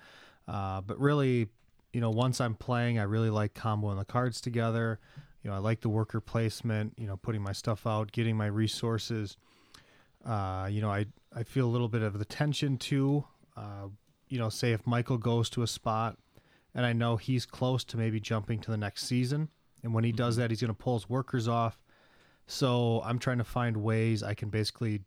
Uh, 0.48 0.82
but 0.82 1.00
really, 1.00 1.48
you 1.94 2.02
know, 2.02 2.10
once 2.10 2.42
I'm 2.42 2.56
playing, 2.56 3.00
I 3.00 3.04
really 3.04 3.30
like 3.30 3.54
comboing 3.54 3.98
the 3.98 4.06
cards 4.06 4.42
together. 4.42 5.00
You 5.44 5.50
know, 5.50 5.56
I 5.56 5.60
like 5.60 5.82
the 5.82 5.90
worker 5.90 6.22
placement. 6.22 6.94
You 6.98 7.08
know, 7.08 7.18
putting 7.18 7.42
my 7.42 7.54
stuff 7.54 7.86
out, 7.86 8.12
getting 8.12 8.36
my 8.36 8.48
resources. 8.48 9.38
Uh, 10.26 10.68
you 10.70 10.82
know, 10.82 10.92
I 10.92 11.06
I 11.36 11.44
feel 11.44 11.66
a 11.66 11.72
little 11.72 11.90
bit 11.90 12.02
of 12.02 12.18
the 12.20 12.26
tension 12.26 12.78
too. 12.78 13.26
Uh, 13.56 13.88
you 14.28 14.40
know, 14.40 14.50
say 14.50 14.72
if 14.72 14.88
Michael 14.88 15.18
goes 15.18 15.50
to 15.52 15.62
a 15.62 15.68
spot, 15.68 16.18
and 16.74 16.86
I 16.86 16.94
know 16.94 17.18
he's 17.18 17.46
close 17.46 17.84
to 17.86 17.98
maybe 17.98 18.20
jumping 18.20 18.60
to 18.62 18.72
the 18.72 18.78
next 18.78 19.06
season, 19.06 19.50
and 19.84 19.94
when 19.94 20.04
he 20.04 20.12
does 20.12 20.38
that, 20.38 20.52
he's 20.52 20.62
going 20.62 20.70
to 20.70 20.74
pull 20.74 20.96
his 20.96 21.10
workers 21.10 21.48
off. 21.48 21.80
So 22.48 23.02
I'm 23.06 23.20
trying 23.20 23.38
to 23.38 23.44
find 23.44 23.78
ways 23.78 24.24
I 24.24 24.34
can 24.34 24.50
basically 24.50 25.02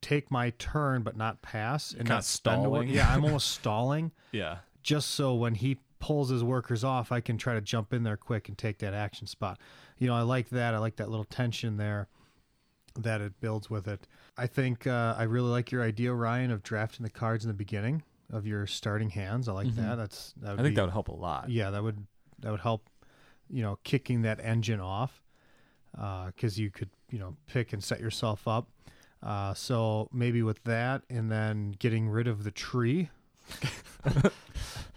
take 0.00 0.30
my 0.30 0.50
turn 0.58 1.02
but 1.02 1.16
not 1.16 1.42
pass 1.42 1.90
and 1.90 2.00
Kinda 2.00 2.14
not 2.14 2.24
spend 2.24 2.64
a 2.66 2.70
work- 2.70 2.82
stalling. 2.84 2.96
Yeah, 2.96 3.12
I'm 3.12 3.24
almost 3.26 3.50
stalling 3.52 4.12
yeah 4.32 4.58
just 4.82 5.10
so 5.10 5.34
when 5.34 5.54
he 5.56 5.76
pulls 5.98 6.30
his 6.30 6.42
workers 6.42 6.82
off, 6.82 7.12
I 7.12 7.20
can 7.20 7.36
try 7.36 7.52
to 7.52 7.60
jump 7.60 7.92
in 7.92 8.02
there 8.02 8.16
quick 8.16 8.48
and 8.48 8.56
take 8.56 8.78
that 8.78 8.94
action 8.94 9.26
spot. 9.26 9.58
You 9.98 10.06
know, 10.06 10.14
I 10.14 10.22
like 10.22 10.48
that. 10.48 10.72
I 10.72 10.78
like 10.78 10.96
that 10.96 11.10
little 11.10 11.26
tension 11.26 11.76
there 11.76 12.08
that 12.98 13.20
it 13.20 13.38
builds 13.42 13.68
with 13.68 13.86
it. 13.86 14.06
I 14.38 14.46
think 14.46 14.86
uh, 14.86 15.14
I 15.18 15.24
really 15.24 15.50
like 15.50 15.70
your 15.70 15.82
idea, 15.82 16.14
Ryan, 16.14 16.50
of 16.50 16.62
drafting 16.62 17.04
the 17.04 17.10
cards 17.10 17.44
in 17.44 17.48
the 17.48 17.54
beginning 17.54 18.02
of 18.32 18.46
your 18.46 18.66
starting 18.66 19.10
hands. 19.10 19.46
I 19.46 19.52
like 19.52 19.66
Mhm. 19.68 19.76
that. 19.76 19.96
That's 19.96 20.32
that 20.38 20.52
would 20.52 20.60
i 20.60 20.62
think 20.62 20.72
be, 20.72 20.76
that 20.76 20.84
would 20.86 20.92
help 20.92 21.08
a 21.08 21.12
lot 21.14 21.50
yeah, 21.50 21.68
that 21.68 21.82
would 21.82 22.06
that 22.38 22.50
would 22.50 22.60
help. 22.60 22.88
You 23.50 23.62
know, 23.62 23.78
kicking 23.84 24.22
that 24.22 24.40
engine 24.42 24.80
off 24.80 25.22
because 25.92 26.58
you 26.58 26.70
could 26.70 26.90
you 27.10 27.18
know 27.18 27.36
pick 27.46 27.72
and 27.72 27.82
set 27.82 28.00
yourself 28.00 28.46
up. 28.46 28.68
Uh, 29.22 29.52
so 29.52 30.08
maybe 30.12 30.42
with 30.42 30.62
that, 30.64 31.02
and 31.10 31.30
then 31.30 31.74
getting 31.78 32.08
rid 32.08 32.26
of 32.26 32.44
the 32.44 32.50
tree. 32.50 33.10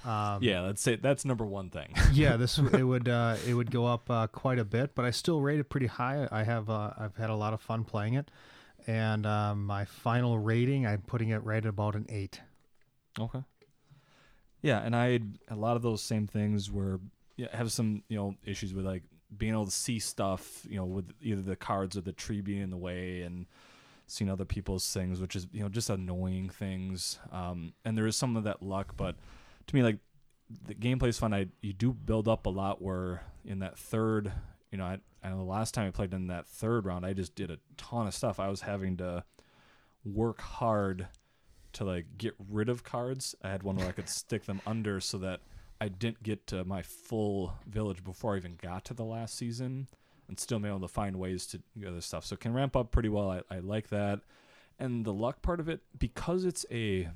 um, 0.06 0.38
yeah 0.42 0.62
let's 0.62 0.80
say 0.80 0.96
that's 0.96 1.26
number 1.26 1.44
one 1.44 1.72
thing 1.72 1.92
yeah, 2.14 2.38
this 2.38 2.60
it 2.74 2.84
would 2.84 3.10
uh, 3.10 3.36
it 3.48 3.54
would 3.54 3.72
go 3.72 3.86
up 3.86 4.10
uh, 4.10 4.28
quite 4.28 4.60
a 4.60 4.66
bit, 4.66 4.96
but 4.96 5.06
I 5.06 5.12
still 5.12 5.42
rate 5.42 5.60
it 5.60 5.66
pretty 5.66 5.88
high. 5.88 6.28
I 6.32 6.44
have 6.44 6.70
uh, 6.70 6.92
I've 6.98 7.16
had 7.16 7.30
a 7.30 7.36
lot 7.36 7.54
of 7.54 7.62
fun 7.62 7.84
playing 7.84 8.14
it, 8.14 8.30
and 8.88 9.26
um, 9.26 9.66
my 9.66 9.86
final 9.86 10.38
rating 10.38 10.86
I'm 10.86 11.02
putting 11.02 11.30
it 11.30 11.44
right 11.44 11.64
at 11.64 11.66
about 11.66 11.96
an 11.96 12.06
eight. 12.10 12.42
Okay. 13.20 13.44
Yeah, 14.62 14.80
and 14.80 14.96
I 14.96 15.20
a 15.50 15.56
lot 15.56 15.76
of 15.76 15.82
those 15.82 16.02
same 16.02 16.28
things 16.28 16.72
where 16.72 17.00
yeah, 17.36 17.56
have 17.56 17.72
some 17.72 18.04
you 18.08 18.18
know 18.18 18.36
issues 18.46 18.74
with 18.74 18.86
like 18.86 19.04
being 19.38 19.54
able 19.54 19.66
to 19.66 19.72
see 19.72 20.00
stuff 20.00 20.66
you 20.70 20.78
know 20.78 20.86
with 20.86 21.12
either 21.22 21.42
the 21.42 21.56
cards 21.56 21.98
or 21.98 22.02
the 22.02 22.12
tree 22.12 22.42
being 22.42 22.62
in 22.62 22.70
the 22.70 22.78
way 22.78 23.22
and 23.22 23.46
seeing 24.08 24.30
other 24.30 24.46
people's 24.46 24.92
things, 24.92 25.20
which 25.20 25.36
is 25.36 25.48
you 25.52 25.62
know 25.62 25.70
just 25.70 25.90
annoying 25.90 26.50
things. 26.50 27.20
Um, 27.32 27.74
and 27.86 27.98
there 27.98 28.08
is 28.08 28.16
some 28.16 28.36
of 28.36 28.44
that 28.44 28.62
luck, 28.62 28.96
but 28.98 29.16
to 29.68 29.76
me 29.76 29.84
like 29.84 29.98
the 30.66 30.76
gameplay 30.76 31.08
is 31.08 31.20
fun. 31.20 31.34
I 31.34 31.48
you 31.62 31.74
do 31.74 31.94
build 31.94 32.28
up 32.28 32.46
a 32.46 32.50
lot 32.50 32.82
where 32.82 33.24
in 33.46 33.60
that 33.60 33.78
third, 33.78 34.32
you 34.72 34.78
know, 34.78 34.86
I 34.86 35.00
I 35.24 35.30
know 35.30 35.38
the 35.38 35.44
last 35.44 35.74
time 35.74 35.88
I 35.88 35.92
played 35.92 36.14
in 36.14 36.28
that 36.28 36.48
third 36.48 36.86
round, 36.86 37.06
I 37.06 37.14
just 37.14 37.36
did 37.36 37.50
a 37.50 37.60
ton 37.78 38.08
of 38.08 38.14
stuff. 38.14 38.40
I 38.40 38.50
was 38.50 38.62
having 38.62 38.98
to 38.98 39.24
work 40.04 40.42
hard 40.42 41.08
to 41.74 41.84
like 41.84 42.06
get 42.18 42.36
rid 42.50 42.70
of 42.70 42.84
cards. 42.84 43.36
I 43.42 43.50
had 43.50 43.64
one 43.64 43.78
where 43.78 43.88
I 43.88 43.94
could 43.94 44.10
stick 44.10 44.46
them 44.46 44.62
under 44.68 45.00
so 45.00 45.18
that 45.20 45.42
I 45.84 45.90
didn't 45.90 46.24
get 46.24 46.48
to 46.48 46.64
my 46.64 46.82
full 46.82 47.54
village 47.68 48.04
before 48.04 48.36
I 48.36 48.38
even 48.38 48.56
got 48.62 48.86
to 48.86 48.94
the 48.94 49.04
last 49.04 49.36
season, 49.38 49.88
and 50.30 50.40
still 50.40 50.60
be 50.60 50.70
able 50.70 50.80
to 50.80 50.88
find 50.88 51.18
ways 51.20 51.46
to 51.48 51.62
do 51.78 51.88
other 51.88 52.00
stuff. 52.02 52.26
So 52.26 52.36
it 52.36 52.40
can 52.40 52.54
ramp 52.54 52.76
up 52.76 52.92
pretty 52.92 53.10
well. 53.10 53.30
I, 53.30 53.42
I 53.54 53.60
like 53.60 53.90
that, 53.90 54.22
and 54.80 55.04
the 55.04 55.14
luck 55.14 55.42
part 55.42 55.60
of 55.60 55.68
it 55.68 55.82
because 56.00 56.46
it's 56.46 56.66
a 56.72 57.10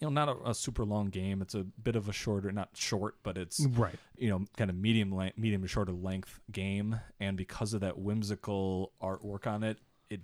know 0.00 0.08
not 0.08 0.28
a, 0.28 0.50
a 0.50 0.54
super 0.54 0.84
long 0.84 1.10
game. 1.10 1.42
It's 1.42 1.54
a 1.54 1.64
bit 1.64 1.96
of 1.96 2.08
a 2.08 2.12
shorter, 2.12 2.50
not 2.50 2.70
short, 2.74 3.16
but 3.22 3.36
it's 3.36 3.60
Right. 3.66 3.96
you 4.16 4.30
know 4.30 4.46
kind 4.56 4.70
of 4.70 4.76
medium 4.76 5.12
length, 5.12 5.36
medium 5.36 5.60
to 5.62 5.68
shorter 5.68 5.92
length 5.92 6.40
game, 6.50 6.98
and 7.20 7.36
because 7.36 7.74
of 7.74 7.82
that 7.82 7.98
whimsical 7.98 8.92
artwork 9.02 9.46
on 9.46 9.62
it, 9.62 9.78
it 10.08 10.22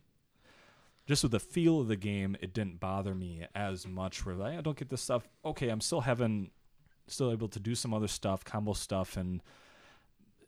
just 1.06 1.22
with 1.22 1.32
the 1.32 1.40
feel 1.40 1.80
of 1.80 1.88
the 1.88 1.96
game, 1.96 2.34
it 2.40 2.54
didn't 2.54 2.80
bother 2.80 3.14
me 3.14 3.46
as 3.54 3.86
much. 3.86 4.24
Where 4.24 4.34
like, 4.34 4.56
I 4.58 4.62
don't 4.62 4.78
get 4.78 4.88
this 4.88 5.02
stuff. 5.02 5.28
Okay, 5.44 5.68
I'm 5.68 5.80
still 5.82 6.00
having, 6.00 6.50
still 7.12 7.30
able 7.32 7.48
to 7.48 7.60
do 7.60 7.74
some 7.74 7.92
other 7.94 8.08
stuff, 8.08 8.44
combo 8.44 8.72
stuff, 8.72 9.16
and 9.16 9.42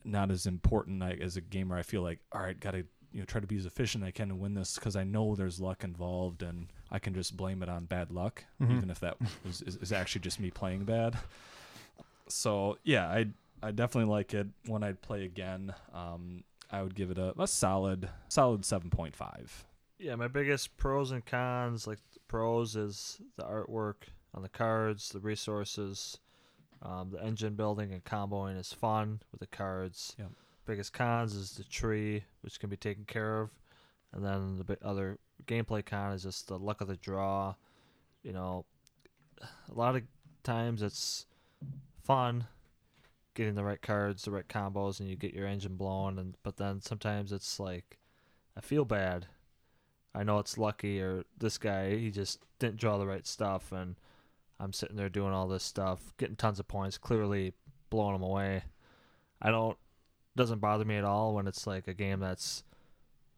not 0.04 0.30
as 0.30 0.46
important 0.46 1.00
like, 1.00 1.20
as 1.20 1.36
a 1.36 1.40
gamer. 1.40 1.76
I 1.76 1.82
feel 1.82 2.02
like 2.02 2.20
all 2.32 2.40
right, 2.42 2.58
gotta 2.58 2.84
you 3.12 3.20
know 3.20 3.24
try 3.24 3.40
to 3.40 3.46
be 3.46 3.56
as 3.56 3.66
efficient 3.66 4.02
as 4.04 4.08
I 4.08 4.10
can 4.10 4.28
to 4.28 4.34
win 4.34 4.54
this 4.54 4.74
because 4.74 4.96
I 4.96 5.04
know 5.04 5.34
there's 5.34 5.60
luck 5.60 5.84
involved, 5.84 6.42
and 6.42 6.66
I 6.90 6.98
can 6.98 7.14
just 7.14 7.36
blame 7.36 7.62
it 7.62 7.68
on 7.68 7.84
bad 7.86 8.10
luck, 8.10 8.44
Mhm. 8.60 8.76
even 8.76 8.90
if 8.90 9.00
that 9.00 9.16
is, 9.48 9.62
is, 9.62 9.76
is 9.76 9.92
actually 9.92 10.22
just 10.22 10.40
me 10.40 10.50
playing 10.50 10.84
bad. 10.84 11.16
So 12.28 12.78
yeah, 12.84 13.06
I 13.08 13.26
I 13.62 13.70
definitely 13.70 14.10
like 14.10 14.34
it. 14.34 14.46
When 14.66 14.82
I'd 14.82 15.00
play 15.00 15.24
again, 15.24 15.74
um, 15.92 16.44
I 16.70 16.82
would 16.82 16.94
give 16.94 17.10
it 17.10 17.18
a, 17.18 17.40
a 17.40 17.46
solid 17.46 18.08
solid 18.28 18.64
seven 18.64 18.90
point 18.90 19.14
five. 19.14 19.66
Yeah, 19.98 20.16
my 20.16 20.28
biggest 20.28 20.76
pros 20.76 21.12
and 21.12 21.24
cons, 21.24 21.86
like 21.86 22.00
the 22.12 22.20
pros, 22.26 22.76
is 22.76 23.20
the 23.36 23.44
artwork 23.44 24.08
on 24.34 24.42
the 24.42 24.48
cards, 24.48 25.10
the 25.10 25.20
resources, 25.20 26.18
um, 26.84 27.10
the 27.10 27.24
engine 27.24 27.54
building 27.54 27.92
and 27.92 28.04
comboing 28.04 28.58
is 28.58 28.72
fun 28.72 29.20
with 29.32 29.40
the 29.40 29.46
cards. 29.46 30.14
Yep. 30.18 30.30
Biggest 30.66 30.92
cons 30.92 31.34
is 31.34 31.52
the 31.52 31.64
tree, 31.64 32.24
which 32.42 32.58
can 32.60 32.70
be 32.70 32.76
taken 32.76 33.04
care 33.04 33.40
of, 33.40 33.50
and 34.12 34.24
then 34.24 34.62
the 34.66 34.78
other 34.82 35.18
gameplay 35.46 35.84
con 35.84 36.12
is 36.12 36.22
just 36.22 36.48
the 36.48 36.58
luck 36.58 36.80
of 36.80 36.88
the 36.88 36.96
draw. 36.96 37.54
You 38.22 38.32
know, 38.32 38.64
a 39.42 39.74
lot 39.74 39.96
of 39.96 40.02
times 40.42 40.82
it's 40.82 41.26
fun 42.02 42.46
getting 43.34 43.54
the 43.54 43.64
right 43.64 43.82
cards, 43.82 44.24
the 44.24 44.30
right 44.30 44.48
combos, 44.48 45.00
and 45.00 45.08
you 45.08 45.16
get 45.16 45.34
your 45.34 45.46
engine 45.46 45.76
blown. 45.76 46.18
And 46.18 46.36
but 46.42 46.56
then 46.56 46.80
sometimes 46.80 47.32
it's 47.32 47.60
like, 47.60 47.98
I 48.56 48.60
feel 48.60 48.84
bad. 48.84 49.26
I 50.14 50.22
know 50.22 50.38
it's 50.38 50.56
lucky, 50.56 51.00
or 51.00 51.24
this 51.36 51.58
guy 51.58 51.96
he 51.96 52.10
just 52.10 52.40
didn't 52.58 52.76
draw 52.76 52.96
the 52.96 53.06
right 53.06 53.26
stuff, 53.26 53.72
and 53.72 53.96
I'm 54.60 54.72
sitting 54.72 54.96
there 54.96 55.08
doing 55.08 55.32
all 55.32 55.48
this 55.48 55.64
stuff, 55.64 56.12
getting 56.18 56.36
tons 56.36 56.60
of 56.60 56.68
points, 56.68 56.96
clearly 56.98 57.52
blowing 57.90 58.12
them 58.14 58.22
away. 58.22 58.64
I 59.42 59.50
don't 59.50 59.76
doesn't 60.36 60.58
bother 60.60 60.84
me 60.84 60.96
at 60.96 61.04
all 61.04 61.34
when 61.34 61.46
it's 61.46 61.66
like 61.66 61.86
a 61.86 61.94
game 61.94 62.18
that's 62.20 62.64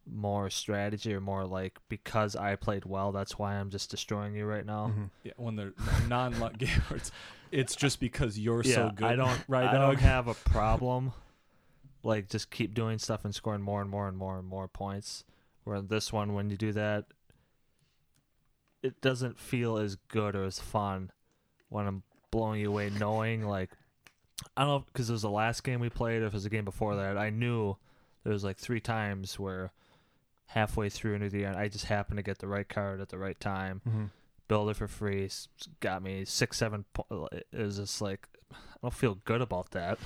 more 0.09 0.49
strategy 0.49 1.13
or 1.13 1.21
more 1.21 1.45
like 1.45 1.79
because 1.89 2.37
I 2.37 2.55
played 2.57 2.85
well, 2.85 3.13
that's 3.13 3.39
why 3.39 3.55
I'm 3.55 3.71
just 3.71 3.91
destroying 3.91 4.35
you 4.35 4.45
right 4.47 4.65
now. 4.65 4.93
Mhm. 4.97 5.11
Yeah, 5.25 5.33
when 5.37 5.57
they're 5.57 5.73
non 6.09 6.39
luck 6.39 6.53
gamers, 6.59 7.11
it's 7.51 7.75
just 7.75 7.99
because 8.01 8.39
you're 8.39 8.63
yeah, 8.63 8.75
so 8.75 8.91
good. 8.95 9.05
I 9.07 9.17
don't 9.17 9.41
right, 9.49 9.69
I 9.69 9.73
dog? 9.73 9.97
don't 9.97 10.01
have 10.07 10.29
a 10.29 10.35
problem. 10.35 11.13
like 12.03 12.29
just 12.29 12.51
keep 12.51 12.73
doing 12.73 12.99
stuff 12.99 13.25
and 13.25 13.35
scoring 13.35 13.63
more 13.63 13.81
and 13.81 13.91
more 13.91 14.07
and 14.07 14.17
more 14.17 14.39
and 14.39 14.47
more 14.47 14.69
points. 14.69 15.25
Where 15.65 15.81
this 15.83 16.13
one, 16.13 16.35
when 16.35 16.49
you 16.51 16.57
do 16.57 16.73
that, 16.75 17.07
it 18.87 19.01
doesn't 19.01 19.39
feel 19.39 19.77
as 19.79 19.97
good 20.09 20.35
or 20.37 20.45
as 20.45 20.59
fun 20.61 21.11
when 21.69 21.87
I'm 21.87 22.03
blowing 22.31 22.61
you 22.61 22.69
away, 22.71 22.91
knowing 22.91 23.47
like 23.47 23.71
I 24.57 24.63
don't 24.63 24.69
know 24.71 24.85
because 24.93 25.09
it 25.09 25.13
was 25.13 25.23
the 25.23 25.31
last 25.31 25.65
game 25.65 25.81
we 25.81 25.89
played. 25.91 26.23
If 26.23 26.29
it 26.29 26.33
was 26.35 26.45
a 26.47 26.51
game 26.51 26.65
before 26.65 26.97
that, 26.97 27.17
I 27.19 27.31
knew 27.31 27.77
there 28.25 28.33
was 28.33 28.45
like 28.45 28.57
three 28.59 28.81
times 28.81 29.39
where 29.39 29.73
halfway 30.47 30.89
through 30.89 31.19
near 31.19 31.29
the 31.29 31.45
end, 31.45 31.57
I 31.57 31.69
just 31.69 31.87
happened 31.87 32.19
to 32.19 32.23
get 32.23 32.39
the 32.39 32.47
right 32.47 32.69
card 32.69 33.01
at 33.01 33.09
the 33.09 33.19
right 33.19 33.39
time 33.41 33.81
Mhm. 33.87 34.11
build 34.49 34.71
it 34.71 34.77
for 34.77 34.87
free. 34.89 35.29
Got 35.81 36.03
me 36.03 36.25
six, 36.25 36.57
seven. 36.59 36.85
Po- 36.93 37.29
it 37.33 37.47
was 37.53 37.77
just 37.79 38.01
like 38.01 38.29
I 38.53 38.57
don't 38.83 38.95
feel 38.95 39.17
good 39.25 39.41
about 39.41 39.71
that. 39.73 39.99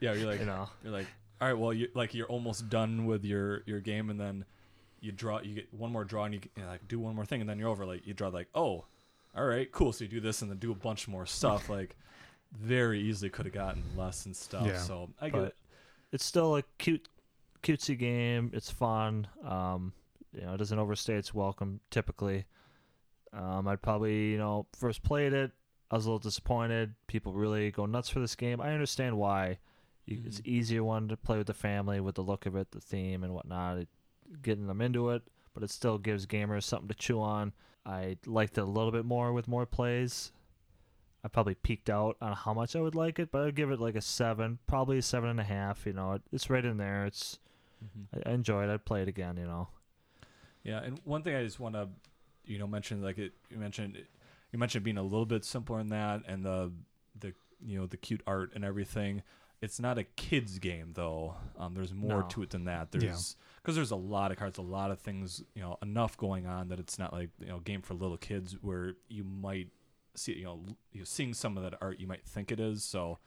Yeah, 0.00 0.12
you're 0.14 0.30
like 0.30 0.40
you 0.44 0.46
know, 0.46 0.68
you're 0.82 0.92
like 0.92 1.06
all 1.40 1.48
right. 1.48 1.58
Well, 1.58 1.72
you 1.72 1.88
like 1.94 2.14
you're 2.14 2.26
almost 2.26 2.68
done 2.70 3.04
with 3.06 3.24
your 3.24 3.62
your 3.66 3.80
game, 3.80 4.08
and 4.10 4.18
then 4.18 4.44
you 5.00 5.12
draw. 5.12 5.40
You 5.40 5.54
get 5.54 5.72
one 5.74 5.92
more 5.92 6.04
draw, 6.04 6.24
and 6.24 6.34
you, 6.34 6.40
you 6.56 6.62
know, 6.62 6.68
like 6.68 6.86
do 6.88 6.98
one 6.98 7.14
more 7.14 7.24
thing, 7.24 7.40
and 7.40 7.48
then 7.48 7.58
you're 7.58 7.68
over. 7.68 7.86
Like 7.86 8.06
you 8.06 8.14
draw 8.14 8.28
like 8.28 8.48
oh, 8.54 8.84
all 9.36 9.44
right, 9.44 9.70
cool. 9.72 9.92
So 9.92 10.04
you 10.04 10.10
do 10.10 10.20
this, 10.20 10.42
and 10.42 10.50
then 10.50 10.58
do 10.58 10.72
a 10.72 10.74
bunch 10.74 11.08
more 11.08 11.26
stuff. 11.26 11.68
like 11.70 11.96
very 12.58 13.00
easily 13.00 13.28
could 13.30 13.44
have 13.46 13.54
gotten 13.54 13.82
less 13.96 14.24
and 14.26 14.34
stuff. 14.36 14.66
Yeah. 14.66 14.78
So 14.78 15.10
I 15.20 15.28
get 15.28 15.42
it. 15.42 15.54
it's 16.12 16.24
still 16.24 16.56
a 16.56 16.62
cute, 16.78 17.08
cutesy 17.62 17.98
game. 17.98 18.50
It's 18.54 18.70
fun. 18.70 19.26
Um, 19.44 19.92
you 20.32 20.42
know, 20.42 20.54
it 20.54 20.58
doesn't 20.58 20.78
overstay 20.78 21.14
its 21.14 21.34
welcome 21.34 21.80
typically. 21.90 22.44
Um, 23.32 23.68
I'd 23.68 23.82
probably 23.82 24.30
you 24.32 24.38
know 24.38 24.66
first 24.78 25.02
played 25.02 25.32
it. 25.32 25.50
I 25.90 25.96
was 25.96 26.06
a 26.06 26.08
little 26.08 26.18
disappointed. 26.18 26.94
People 27.06 27.32
really 27.32 27.70
go 27.70 27.86
nuts 27.86 28.08
for 28.08 28.20
this 28.20 28.34
game. 28.34 28.60
I 28.60 28.72
understand 28.72 29.16
why. 29.18 29.58
You, 30.06 30.20
It's 30.24 30.40
Mhm. 30.40 30.46
easier 30.46 30.84
one 30.84 31.08
to 31.08 31.16
play 31.16 31.36
with 31.38 31.46
the 31.48 31.54
family, 31.54 32.00
with 32.00 32.14
the 32.14 32.22
look 32.22 32.46
of 32.46 32.54
it, 32.56 32.70
the 32.70 32.80
theme, 32.80 33.22
and 33.24 33.34
whatnot. 33.34 33.78
It, 33.78 33.88
getting 34.42 34.66
them 34.66 34.80
into 34.80 35.10
it, 35.10 35.22
but 35.54 35.62
it 35.62 35.70
still 35.70 35.98
gives 35.98 36.26
gamers 36.26 36.64
something 36.64 36.88
to 36.88 36.94
chew 36.94 37.20
on. 37.20 37.52
I 37.84 38.16
liked 38.26 38.58
it 38.58 38.62
a 38.62 38.64
little 38.64 38.90
bit 38.92 39.04
more 39.04 39.32
with 39.32 39.46
more 39.48 39.66
plays. 39.66 40.32
I 41.24 41.28
probably 41.28 41.54
peaked 41.54 41.90
out 41.90 42.16
on 42.20 42.32
how 42.34 42.54
much 42.54 42.76
I 42.76 42.80
would 42.80 42.94
like 42.94 43.18
it, 43.18 43.30
but 43.32 43.42
I'd 43.46 43.54
give 43.56 43.70
it 43.70 43.80
like 43.80 43.96
a 43.96 44.00
seven, 44.00 44.58
probably 44.66 44.98
a 44.98 45.02
seven 45.02 45.28
and 45.30 45.40
a 45.40 45.44
half. 45.44 45.84
You 45.86 45.92
know, 45.92 46.12
it, 46.12 46.22
it's 46.32 46.50
right 46.50 46.64
in 46.64 46.76
there. 46.76 47.04
It's 47.06 47.38
Mhm. 47.84 48.06
I 48.24 48.30
I 48.30 48.32
enjoy 48.32 48.64
it. 48.64 48.72
I'd 48.72 48.84
play 48.84 49.02
it 49.02 49.08
again. 49.08 49.36
You 49.36 49.44
know. 49.46 49.68
Yeah, 50.62 50.82
and 50.82 50.98
one 51.04 51.22
thing 51.22 51.34
I 51.36 51.44
just 51.44 51.60
want 51.60 51.74
to, 51.74 51.88
you 52.44 52.58
know, 52.58 52.66
mention 52.66 53.02
like 53.02 53.18
it. 53.18 53.32
You 53.50 53.58
mentioned 53.58 53.96
you 54.52 54.58
mentioned 54.58 54.84
being 54.84 54.98
a 54.98 55.02
little 55.02 55.26
bit 55.26 55.44
simpler 55.44 55.78
in 55.80 55.88
that, 55.88 56.22
and 56.26 56.44
the 56.44 56.72
the 57.18 57.34
you 57.64 57.78
know 57.78 57.86
the 57.86 57.96
cute 57.96 58.22
art 58.26 58.52
and 58.54 58.64
everything. 58.64 59.22
It's 59.62 59.80
not 59.80 59.98
a 59.98 60.04
kids 60.04 60.58
game 60.58 60.90
though. 60.94 61.34
Um, 61.58 61.74
there's 61.74 61.94
more 61.94 62.20
No. 62.20 62.26
to 62.28 62.42
it 62.42 62.50
than 62.50 62.64
that. 62.64 62.92
There's 62.92 63.36
because 63.62 63.74
there's 63.74 63.90
a 63.90 63.96
lot 63.96 64.30
of 64.30 64.36
cards, 64.36 64.58
a 64.58 64.62
lot 64.62 64.90
of 64.90 65.00
things, 65.00 65.42
you 65.54 65.62
know, 65.62 65.76
enough 65.82 66.16
going 66.16 66.46
on 66.46 66.68
that 66.68 66.78
it's 66.78 66.98
not 66.98 67.12
like 67.12 67.30
you 67.40 67.46
know 67.48 67.60
game 67.60 67.82
for 67.82 67.94
little 67.94 68.16
kids 68.18 68.56
where 68.60 68.94
you 69.08 69.24
might 69.24 69.68
see 70.14 70.34
you 70.34 70.44
know 70.44 70.60
you 70.92 71.04
seeing 71.04 71.34
some 71.34 71.56
of 71.56 71.62
that 71.62 71.74
art 71.80 71.98
you 72.00 72.06
might 72.06 72.24
think 72.26 72.52
it 72.52 72.60
is. 72.60 72.84
So 72.84 73.18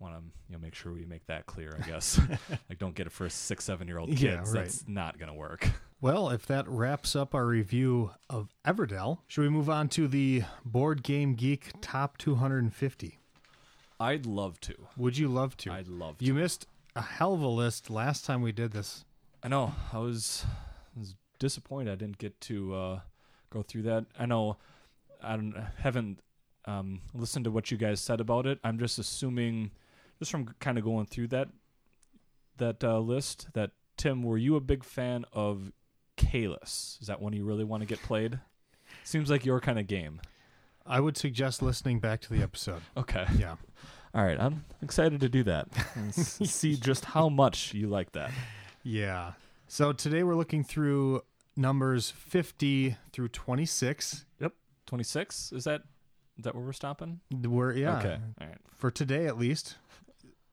want 0.00 0.14
to 0.16 0.22
you 0.48 0.56
know 0.56 0.60
make 0.60 0.74
sure 0.74 0.92
we 0.92 1.04
make 1.04 1.26
that 1.26 1.46
clear. 1.46 1.78
I 1.82 1.86
guess 1.86 2.18
like 2.68 2.78
don't 2.78 2.94
get 2.94 3.06
it 3.06 3.12
for 3.12 3.28
six 3.28 3.64
seven 3.64 3.86
year 3.86 3.98
old 3.98 4.08
kids. 4.10 4.22
Yeah, 4.22 4.36
right. 4.38 4.52
That's 4.52 4.84
not 4.88 5.18
gonna 5.18 5.34
work. 5.34 5.68
Well, 6.02 6.30
if 6.30 6.46
that 6.46 6.66
wraps 6.66 7.14
up 7.14 7.34
our 7.34 7.44
review 7.46 8.12
of 8.30 8.48
Everdell, 8.66 9.18
should 9.28 9.42
we 9.42 9.50
move 9.50 9.68
on 9.68 9.88
to 9.90 10.08
the 10.08 10.44
Board 10.64 11.02
Game 11.02 11.34
Geek 11.34 11.72
Top 11.82 12.16
250? 12.16 13.19
I'd 14.00 14.24
love 14.24 14.58
to. 14.62 14.74
Would 14.96 15.18
you 15.18 15.28
love 15.28 15.56
to? 15.58 15.72
I'd 15.72 15.86
love 15.86 16.18
to. 16.18 16.24
You 16.24 16.32
missed 16.32 16.66
a 16.96 17.02
hell 17.02 17.34
of 17.34 17.42
a 17.42 17.46
list 17.48 17.90
last 17.90 18.24
time 18.24 18.40
we 18.40 18.50
did 18.50 18.72
this. 18.72 19.04
I 19.42 19.48
know. 19.48 19.74
I 19.92 19.98
was, 19.98 20.44
I 20.96 21.00
was 21.00 21.14
disappointed 21.38 21.92
I 21.92 21.96
didn't 21.96 22.18
get 22.18 22.40
to 22.42 22.74
uh, 22.74 23.00
go 23.50 23.62
through 23.62 23.82
that. 23.82 24.06
I 24.18 24.24
know. 24.26 24.56
I 25.22 25.36
don't, 25.36 25.54
haven't 25.78 26.20
um, 26.64 27.02
listened 27.12 27.44
to 27.44 27.50
what 27.50 27.70
you 27.70 27.76
guys 27.76 28.00
said 28.00 28.20
about 28.20 28.46
it. 28.46 28.58
I'm 28.64 28.78
just 28.78 28.98
assuming, 28.98 29.70
just 30.18 30.30
from 30.30 30.46
kind 30.60 30.78
of 30.78 30.84
going 30.84 31.06
through 31.06 31.28
that 31.28 31.48
that 32.56 32.82
uh, 32.84 32.98
list, 32.98 33.48
that 33.54 33.70
Tim, 33.96 34.22
were 34.22 34.38
you 34.38 34.56
a 34.56 34.60
big 34.60 34.84
fan 34.84 35.24
of 35.32 35.72
Caylus? 36.16 36.98
Is 37.00 37.06
that 37.08 37.20
one 37.20 37.32
you 37.32 37.44
really 37.44 37.64
want 37.64 37.82
to 37.82 37.86
get 37.86 38.02
played? 38.02 38.38
Seems 39.04 39.30
like 39.30 39.44
your 39.44 39.60
kind 39.60 39.78
of 39.78 39.86
game. 39.86 40.20
I 40.90 40.98
would 41.00 41.16
suggest 41.16 41.62
listening 41.62 42.00
back 42.00 42.20
to 42.22 42.32
the 42.32 42.42
episode. 42.42 42.82
Okay. 42.96 43.24
Yeah. 43.38 43.54
All 44.14 44.24
right. 44.24 44.38
I'm 44.40 44.64
excited 44.82 45.20
to 45.20 45.28
do 45.28 45.44
that 45.44 45.68
and 45.94 46.12
see 46.14 46.76
just 46.76 47.04
how 47.04 47.28
much 47.28 47.72
you 47.72 47.86
like 47.86 48.12
that. 48.12 48.32
Yeah. 48.82 49.32
So 49.68 49.92
today 49.92 50.24
we're 50.24 50.34
looking 50.34 50.64
through 50.64 51.22
numbers 51.56 52.10
50 52.10 52.96
through 53.12 53.28
26. 53.28 54.24
Yep. 54.40 54.52
26 54.86 55.52
is 55.52 55.64
that 55.64 55.82
is 56.38 56.44
that 56.44 56.54
where 56.56 56.64
we're 56.64 56.72
stopping? 56.72 57.20
We're, 57.30 57.72
yeah. 57.74 57.98
Okay. 57.98 58.18
All 58.40 58.46
right. 58.48 58.56
For 58.76 58.90
today 58.90 59.26
at 59.26 59.38
least. 59.38 59.76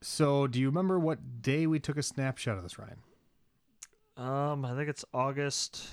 So 0.02 0.46
do 0.46 0.60
you 0.60 0.68
remember 0.68 1.00
what 1.00 1.42
day 1.42 1.66
we 1.66 1.80
took 1.80 1.98
a 1.98 2.04
snapshot 2.04 2.58
of 2.58 2.64
this, 2.64 2.78
Ryan? 2.78 2.98
Um, 4.18 4.66
I 4.66 4.76
think 4.76 4.90
it's 4.90 5.04
August 5.14 5.88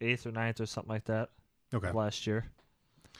eighth 0.00 0.24
or 0.26 0.30
9th 0.32 0.60
or 0.60 0.66
something 0.66 0.88
like 0.90 1.04
that 1.06 1.30
Okay. 1.74 1.90
last 1.90 2.26
year. 2.26 2.46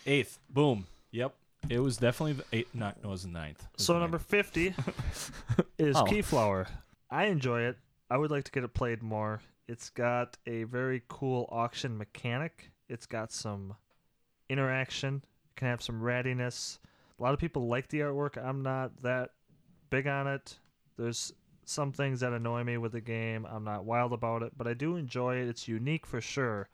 Eighth. 0.06 0.38
Boom. 0.50 0.86
Yep. 1.10 1.34
It 1.68 1.80
was 1.80 1.96
definitely 1.96 2.34
the 2.34 2.44
eighth. 2.58 2.74
Not. 2.74 3.02
No, 3.02 3.08
it 3.08 3.12
was 3.12 3.22
the 3.24 3.28
ninth. 3.30 3.60
It 3.60 3.76
was 3.78 3.86
So 3.86 3.94
the 3.94 4.00
number 4.00 4.18
ninth. 4.18 4.26
fifty 4.28 4.74
is 5.78 5.96
Oh. 5.96 6.04
Keyflower. 6.04 6.66
I 7.10 7.24
enjoy 7.26 7.62
it. 7.62 7.76
I 8.10 8.16
would 8.16 8.30
like 8.30 8.44
to 8.44 8.52
get 8.52 8.62
it 8.64 8.72
played 8.74 9.02
more. 9.02 9.40
It's 9.68 9.90
got 9.90 10.36
a 10.46 10.62
very 10.64 11.02
cool 11.08 11.48
auction 11.50 11.98
mechanic. 11.98 12.70
It's 12.88 13.06
got 13.06 13.32
some 13.32 13.74
interaction. 14.48 15.16
It 15.50 15.56
can 15.58 15.68
have 15.68 15.82
some 15.82 16.00
rattiness. 16.00 16.78
A 17.18 17.22
lot 17.22 17.34
of 17.34 17.40
people 17.40 17.66
like 17.66 17.88
the 17.88 18.00
artwork. 18.00 18.36
I'm 18.42 18.62
not 18.62 19.02
that 19.02 19.30
big 19.90 20.06
on 20.06 20.26
it. 20.28 20.58
There's 20.96 21.32
some 21.64 21.90
things 21.92 22.20
that 22.20 22.32
annoy 22.32 22.62
me 22.62 22.76
with 22.78 22.92
the 22.92 23.00
game. 23.00 23.44
I'm 23.50 23.64
not 23.64 23.84
wild 23.84 24.12
about 24.12 24.42
it, 24.42 24.52
but 24.56 24.68
I 24.68 24.74
do 24.74 24.96
enjoy 24.96 25.36
it. 25.36 25.48
It's 25.48 25.66
unique 25.66 26.06
for 26.06 26.20
sure, 26.20 26.68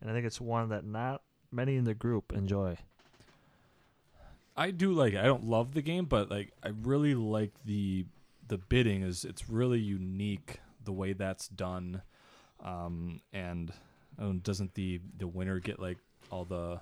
and 0.00 0.10
I 0.10 0.12
think 0.12 0.26
it's 0.26 0.40
one 0.40 0.70
that 0.70 0.84
not 0.84 1.22
many 1.52 1.76
in 1.76 1.84
the 1.84 1.94
group 1.94 2.32
enjoy. 2.32 2.78
I 4.56 4.70
do 4.70 4.92
like. 4.92 5.14
it. 5.14 5.18
I 5.20 5.24
don't 5.24 5.44
love 5.44 5.72
the 5.74 5.82
game, 5.82 6.04
but 6.04 6.30
like 6.30 6.52
I 6.62 6.70
really 6.82 7.14
like 7.14 7.52
the 7.64 8.04
the 8.48 8.58
bidding. 8.58 9.02
Is 9.02 9.24
it's 9.24 9.48
really 9.48 9.78
unique 9.80 10.60
the 10.84 10.92
way 10.92 11.12
that's 11.14 11.48
done, 11.48 12.02
um, 12.62 13.20
and 13.32 13.72
um, 14.18 14.40
doesn't 14.40 14.74
the 14.74 15.00
the 15.16 15.26
winner 15.26 15.58
get 15.58 15.80
like 15.80 15.98
all 16.30 16.44
the 16.44 16.80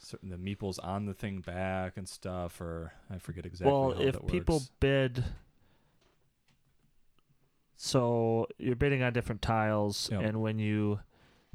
certain 0.00 0.28
the 0.30 0.36
meeples 0.36 0.78
on 0.84 1.06
the 1.06 1.14
thing 1.14 1.40
back 1.40 1.96
and 1.96 2.08
stuff, 2.08 2.60
or 2.60 2.92
I 3.10 3.18
forget 3.18 3.46
exactly. 3.46 3.72
well, 3.72 3.92
if 4.00 4.24
people 4.28 4.56
works. 4.56 4.70
bid, 4.78 5.24
so 7.76 8.46
you're 8.58 8.76
bidding 8.76 9.02
on 9.02 9.12
different 9.12 9.42
tiles, 9.42 10.08
Yep. 10.12 10.22
and 10.22 10.40
when 10.42 10.58
you 10.58 11.00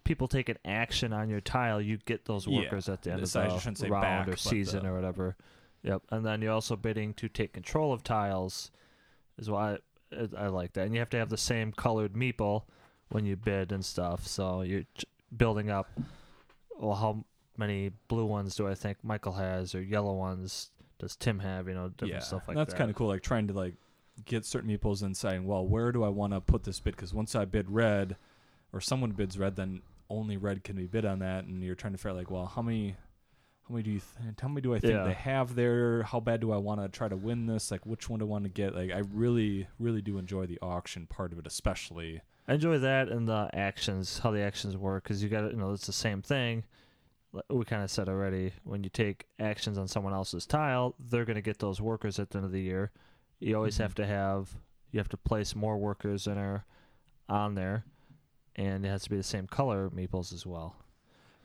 people 0.08 0.28
take 0.30 0.48
an 0.48 0.58
action 0.64 1.12
on 1.12 1.30
your 1.30 1.42
tile, 1.42 1.82
you 1.82 1.98
get 1.98 2.24
those 2.26 2.48
Yeah. 2.48 2.60
workers 2.62 2.88
at 2.88 3.02
the 3.02 3.12
end 3.12 3.22
This- 3.22 3.36
of 3.36 3.44
the 3.76 3.90
round 3.90 4.26
back, 4.26 4.28
or 4.30 4.38
season 4.38 4.84
the- 4.84 4.90
or 4.90 4.94
whatever. 4.96 5.36
Yep, 5.84 6.04
and 6.10 6.26
then 6.26 6.42
you're 6.42 6.54
also 6.54 6.76
bidding 6.78 7.14
to 7.16 7.28
take 7.28 7.52
control 7.54 7.92
of 7.94 8.04
tiles, 8.04 8.72
is 9.38 9.50
why 9.50 9.78
I, 10.12 10.30
I 10.38 10.48
like 10.48 10.74
that. 10.74 10.86
And 10.86 10.94
you 10.94 11.00
have 11.00 11.10
to 11.10 11.18
have 11.18 11.30
the 11.30 11.38
same 11.38 11.72
colored 11.74 12.14
meeple 12.14 12.64
when 13.10 13.26
you 13.26 13.36
bid 13.36 13.72
and 13.74 13.84
stuff. 13.86 14.26
So 14.26 14.62
you're 14.62 14.84
ch- 14.96 15.06
building 15.36 15.70
up. 15.70 15.90
Well, 16.80 16.96
how 16.96 17.26
many 17.58 17.90
blue 18.08 18.26
ones 18.26 18.56
do 18.56 18.68
I 18.68 18.76
think 18.76 19.04
Michael 19.04 19.34
has, 19.34 19.76
or 19.76 19.82
yellow 19.82 20.14
ones 20.14 20.72
does 21.00 21.16
Tim 21.18 21.40
have? 21.40 21.68
You 21.68 21.74
know, 21.74 21.90
different 21.90 22.14
yeah, 22.14 22.20
stuff 22.20 22.48
like 22.48 22.56
that's 22.56 22.68
that. 22.68 22.72
That's 22.72 22.78
kind 22.78 22.90
of 22.90 22.96
cool. 22.96 23.08
Like 23.08 23.24
trying 23.24 23.48
to 23.48 23.54
like 23.54 23.76
get 24.26 24.46
certain 24.46 24.70
meeples 24.70 25.04
and 25.04 25.16
saying, 25.16 25.46
well, 25.46 25.68
where 25.68 25.92
do 25.92 26.04
I 26.04 26.10
want 26.10 26.32
to 26.34 26.40
put 26.42 26.64
this 26.64 26.80
bid? 26.80 26.96
Because 26.96 27.14
once 27.14 27.36
I 27.36 27.44
bid 27.46 27.70
red, 27.70 28.16
or 28.74 28.82
someone 28.82 29.12
bids 29.12 29.38
red, 29.38 29.56
then 29.58 29.82
only 30.10 30.38
red 30.38 30.64
can 30.64 30.76
be 30.76 30.86
bid 30.86 31.06
on 31.06 31.20
that, 31.20 31.46
and 31.46 31.64
you're 31.64 31.76
trying 31.76 31.94
to 31.94 31.98
figure 31.98 32.12
out 32.12 32.18
like, 32.18 32.32
well, 32.32 32.46
how 32.46 32.62
many, 32.62 32.96
how 33.68 33.74
many 33.74 33.84
do 33.84 33.92
you, 33.92 34.00
th- 34.00 34.36
how 34.42 34.48
many 34.48 34.62
do 34.62 34.74
I 34.74 34.80
think 34.80 34.94
Yeah. 34.94 35.04
they 35.04 35.14
have 35.14 35.56
there? 35.56 36.04
How 36.04 36.20
bad 36.20 36.40
do 36.42 36.52
I 36.52 36.58
want 36.58 36.82
to 36.82 36.88
try 36.90 37.08
to 37.08 37.18
win 37.18 37.46
this? 37.46 37.72
Like, 37.72 37.86
which 37.86 38.10
one 38.10 38.20
do 38.20 38.26
I 38.26 38.30
want 38.30 38.44
to 38.46 38.50
get? 38.50 38.76
Like, 38.76 38.92
I 38.92 39.00
really, 39.00 39.68
really 39.80 40.02
do 40.02 40.18
enjoy 40.18 40.46
the 40.46 40.60
auction 40.62 41.06
part 41.08 41.34
of 41.34 41.40
it, 41.40 41.48
especially. 41.48 42.22
I 42.48 42.54
enjoy 42.54 42.78
that 42.80 43.10
and 43.10 43.28
the 43.28 43.50
actions, 43.54 44.20
how 44.20 44.32
the 44.32 44.42
actions 44.42 44.78
work, 44.78 45.04
because 45.04 45.22
you 45.22 45.28
got 45.30 45.42
to, 45.42 45.48
you 45.50 45.58
know, 45.58 45.74
it's 45.74 45.88
the 45.88 45.92
same 45.94 46.22
thing. 46.22 46.64
We 47.50 47.66
kind 47.66 47.84
of 47.84 47.92
said 47.92 48.08
already, 48.08 48.54
when 48.64 48.84
you 48.86 48.90
take 48.90 49.26
actions 49.38 49.78
on 49.78 49.88
someone 49.90 50.14
else's 50.14 50.46
tile, 50.46 50.96
they're 50.98 51.26
going 51.26 51.36
to 51.36 51.42
get 51.42 51.60
those 51.60 51.82
workers 51.82 52.20
at 52.20 52.30
the 52.30 52.38
end 52.38 52.46
of 52.46 52.52
the 52.54 52.62
year. 52.62 52.92
You 53.40 53.56
always 53.58 53.76
Mhm. 53.76 53.82
have 53.82 53.96
to 53.96 54.06
have, 54.08 54.56
you 54.92 55.00
have 55.00 55.10
to 55.10 55.18
place 55.18 55.54
more 55.56 55.78
workers 55.78 56.26
in 56.26 56.36
there, 56.36 56.66
on 57.28 57.54
there, 57.56 57.84
and 58.58 58.86
it 58.86 58.90
has 58.90 59.04
to 59.04 59.10
be 59.10 59.18
the 59.18 59.24
same 59.24 59.48
color 59.48 59.90
meeples 59.90 60.34
as 60.34 60.46
well. 60.46 60.76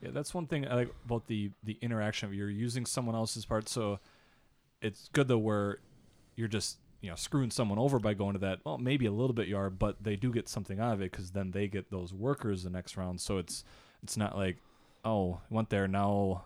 Yeah, 0.01 0.09
that's 0.11 0.33
one 0.33 0.47
thing 0.47 0.67
I 0.67 0.75
like 0.75 0.93
about 1.05 1.27
the 1.27 1.51
the 1.63 1.77
interaction 1.81 2.27
of 2.27 2.35
you're 2.35 2.49
using 2.49 2.85
someone 2.85 3.15
else's 3.15 3.45
part. 3.45 3.69
So 3.69 3.99
it's 4.81 5.09
good 5.13 5.27
though 5.27 5.37
where 5.37 5.79
you're 6.35 6.47
just 6.47 6.77
you 7.01 7.09
know 7.09 7.15
screwing 7.15 7.51
someone 7.51 7.79
over 7.79 7.99
by 7.99 8.13
going 8.13 8.33
to 8.33 8.39
that. 8.39 8.59
Well, 8.65 8.77
maybe 8.77 9.05
a 9.05 9.11
little 9.11 9.33
bit 9.33 9.47
yard, 9.47 9.79
but 9.79 10.03
they 10.03 10.15
do 10.15 10.33
get 10.33 10.49
something 10.49 10.79
out 10.79 10.93
of 10.93 11.01
it 11.01 11.11
because 11.11 11.31
then 11.31 11.51
they 11.51 11.67
get 11.67 11.89
those 11.89 12.13
workers 12.13 12.63
the 12.63 12.69
next 12.69 12.97
round. 12.97 13.21
So 13.21 13.37
it's 13.37 13.63
it's 14.01 14.17
not 14.17 14.37
like 14.37 14.57
oh 15.05 15.39
went 15.49 15.69
there 15.69 15.87
now 15.87 16.45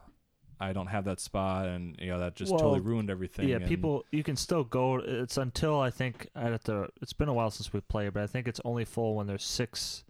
I 0.60 0.74
don't 0.74 0.88
have 0.88 1.06
that 1.06 1.20
spot 1.20 1.68
and 1.68 1.96
you 2.00 2.08
know 2.08 2.20
that 2.20 2.36
just 2.36 2.52
totally 2.52 2.80
ruined 2.80 3.10
everything. 3.10 3.48
yeah, 3.48 3.60
people, 3.60 4.06
you 4.12 4.24
can 4.24 4.36
still 4.36 4.64
go. 4.64 4.96
It's 4.98 5.38
until 5.38 5.80
I 5.80 5.92
think 5.92 6.30
I 6.36 6.46
have 6.46 6.64
to. 6.66 6.90
It's 7.02 7.14
been 7.14 7.30
a 7.30 7.34
while 7.34 7.52
since 7.52 7.72
we 7.72 7.82
played, 7.82 8.14
but 8.14 8.24
I 8.24 8.28
think 8.28 8.48
it's 8.48 8.62
only 8.66 8.86
full 8.86 9.16
when 9.16 9.28
there's 9.28 9.44
six. 9.44 10.04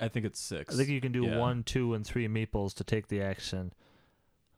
I 0.00 0.08
think 0.08 0.26
it's 0.26 0.40
six. 0.40 0.74
I 0.74 0.76
think 0.76 0.88
you 0.88 1.00
can 1.00 1.12
do 1.12 1.24
Yeah. 1.26 1.38
one, 1.38 1.62
two, 1.62 1.94
and 1.94 2.06
three 2.06 2.26
meeples 2.28 2.74
to 2.74 2.84
take 2.84 3.08
the 3.08 3.20
action. 3.22 3.72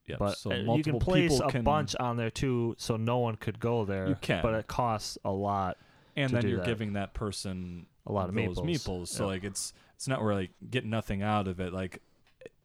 Yeah, 0.07 0.17
But 0.19 0.37
so 0.39 0.51
uh, 0.51 0.75
you 0.77 0.83
can 0.83 0.99
place 0.99 1.39
a 1.39 1.47
can, 1.49 1.63
bunch 1.63 1.95
on 1.97 2.17
there 2.17 2.31
too, 2.31 2.75
so 2.79 2.97
no 2.97 3.19
one 3.19 3.37
could 3.37 3.61
go 3.61 3.85
there. 3.85 4.09
You 4.09 4.17
can. 4.21 4.43
but 4.43 4.55
it 4.55 4.67
costs 4.67 5.17
a 5.25 5.31
lot, 5.31 5.79
and 6.17 6.29
to 6.31 6.35
then 6.35 6.43
do 6.43 6.49
you're 6.49 6.59
that. 6.59 6.67
giving 6.67 6.95
that 6.95 7.15
person 7.15 7.87
a 8.07 8.13
lot 8.13 8.29
of 8.29 8.35
those 8.35 8.59
meeples. 8.59 9.09
So 9.09 9.25
Yeah. 9.25 9.31
like 9.35 9.45
it's 9.45 9.73
it's 9.95 10.09
not 10.09 10.21
where 10.23 10.35
like 10.35 10.51
get 10.71 10.85
nothing 10.85 11.23
out 11.23 11.47
of 11.47 11.61
it. 11.61 11.73
Like 11.73 12.03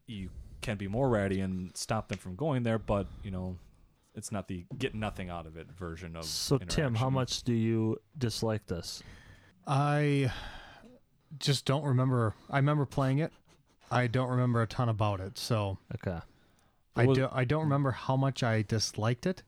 you 0.08 0.30
can 0.62 0.78
be 0.78 0.88
more 0.88 1.08
ratty 1.10 1.40
and 1.40 1.78
stop 1.78 2.08
them 2.08 2.18
from 2.18 2.36
going 2.36 2.64
there, 2.64 2.80
but 2.80 3.06
you 3.24 3.30
know 3.30 3.58
it's 4.16 4.32
not 4.32 4.48
the 4.48 4.66
get 4.80 4.96
nothing 4.96 5.30
out 5.30 5.46
of 5.46 5.58
it 5.58 5.72
version 5.72 6.16
of. 6.16 6.26
So 6.26 6.58
Tim, 6.58 6.96
how 6.96 7.12
much 7.12 7.44
do 7.44 7.54
you 7.54 7.98
dislike 8.18 8.66
this? 8.66 9.04
I 9.68 10.32
just 11.40 11.66
don't 11.66 11.84
remember. 11.84 12.34
I 12.50 12.58
remember 12.58 12.86
playing 12.86 13.20
it. 13.20 13.32
I 13.92 14.08
don't 14.08 14.30
remember 14.30 14.62
a 14.62 14.68
ton 14.68 14.90
about 14.90 15.20
it, 15.22 15.38
so 15.38 15.78
Okay, 15.96 16.20
I 16.96 17.06
was- 17.06 17.18
do. 17.18 17.30
I 17.32 17.46
don't 17.46 17.64
remember 17.64 17.92
how 17.92 18.16
much 18.18 18.44
I 18.44 18.62
disliked 18.62 19.26
it. 19.26 19.44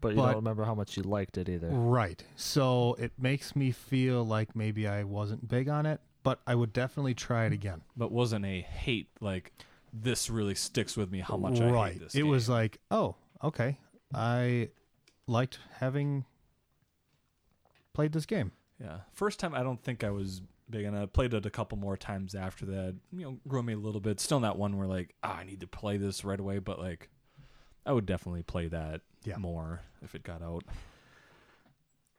but 0.00 0.10
you 0.10 0.16
But- 0.16 0.26
don't 0.26 0.34
remember 0.36 0.64
how 0.66 0.74
much 0.74 0.98
you 0.98 1.02
liked 1.02 1.38
it 1.38 1.48
either. 1.48 1.70
Right. 1.70 2.22
So 2.36 2.92
it 2.98 3.12
makes 3.18 3.56
me 3.56 3.70
feel 3.72 4.22
like 4.22 4.54
maybe 4.54 4.86
I 4.86 5.02
wasn't 5.02 5.48
big 5.48 5.66
on 5.70 5.86
it, 5.86 5.98
but 6.22 6.40
I 6.46 6.54
would 6.54 6.74
definitely 6.74 7.14
try 7.14 7.46
it 7.46 7.54
again. 7.54 7.80
But 7.96 8.12
wasn't 8.12 8.44
a 8.44 8.60
hate 8.60 9.08
like 9.22 9.54
this 9.94 10.28
really 10.28 10.54
sticks 10.56 10.94
with 10.94 11.10
me. 11.10 11.20
How 11.20 11.38
much 11.38 11.58
I 11.58 11.92
hate 11.92 12.00
this. 12.00 12.14
it 12.14 12.18
game. 12.18 12.28
was 12.28 12.50
like, 12.50 12.80
oh, 12.90 13.16
okay. 13.42 13.78
I 14.12 14.68
liked 15.26 15.58
having 15.78 16.26
played 17.94 18.12
this 18.12 18.26
game. 18.26 18.52
Yeah. 18.78 19.00
First 19.12 19.40
time 19.40 19.54
I 19.54 19.62
don't 19.62 19.82
think 19.82 20.04
I 20.04 20.10
was 20.10 20.42
big. 20.70 20.86
I 20.86 21.06
played 21.06 21.34
it 21.34 21.46
a 21.46 21.50
couple 21.50 21.78
more 21.78 21.96
times 21.96 22.34
after 22.34 22.64
that. 22.66 22.96
You 23.12 23.24
know, 23.24 23.38
grew 23.48 23.62
me 23.62 23.72
a 23.74 23.78
little 23.78 24.00
bit. 24.00 24.20
Still 24.20 24.40
not 24.40 24.58
one 24.58 24.76
where 24.78 24.86
like, 24.86 25.14
ah, 25.22 25.36
I 25.38 25.44
need 25.44 25.60
to 25.60 25.66
play 25.66 25.96
this 25.96 26.24
right 26.24 26.38
away, 26.40 26.58
but 26.58 26.78
like 26.78 27.08
I 27.86 27.92
would 27.92 28.06
definitely 28.06 28.42
play 28.42 28.68
that 28.68 29.00
Yeah. 29.24 29.36
more 29.36 29.82
if 30.02 30.14
it 30.14 30.22
got 30.22 30.42
out. 30.42 30.64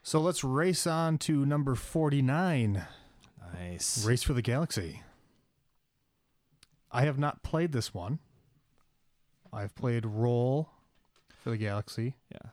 So 0.04 0.20
let's 0.22 0.44
race 0.44 0.86
on 0.86 1.18
to 1.20 1.46
number 1.46 1.74
49 1.76 2.86
Nice. 3.54 4.06
Race 4.06 4.22
for 4.24 4.34
the 4.34 4.42
Galaxy. 4.42 5.02
I 6.92 7.04
have 7.06 7.18
not 7.18 7.44
played 7.44 7.72
this 7.72 7.94
one. 7.94 8.20
I've 9.52 9.76
played 9.76 10.06
Roll 10.06 10.70
for 11.42 11.50
the 11.52 11.58
Galaxy, 11.58 12.16
Yeah. 12.32 12.50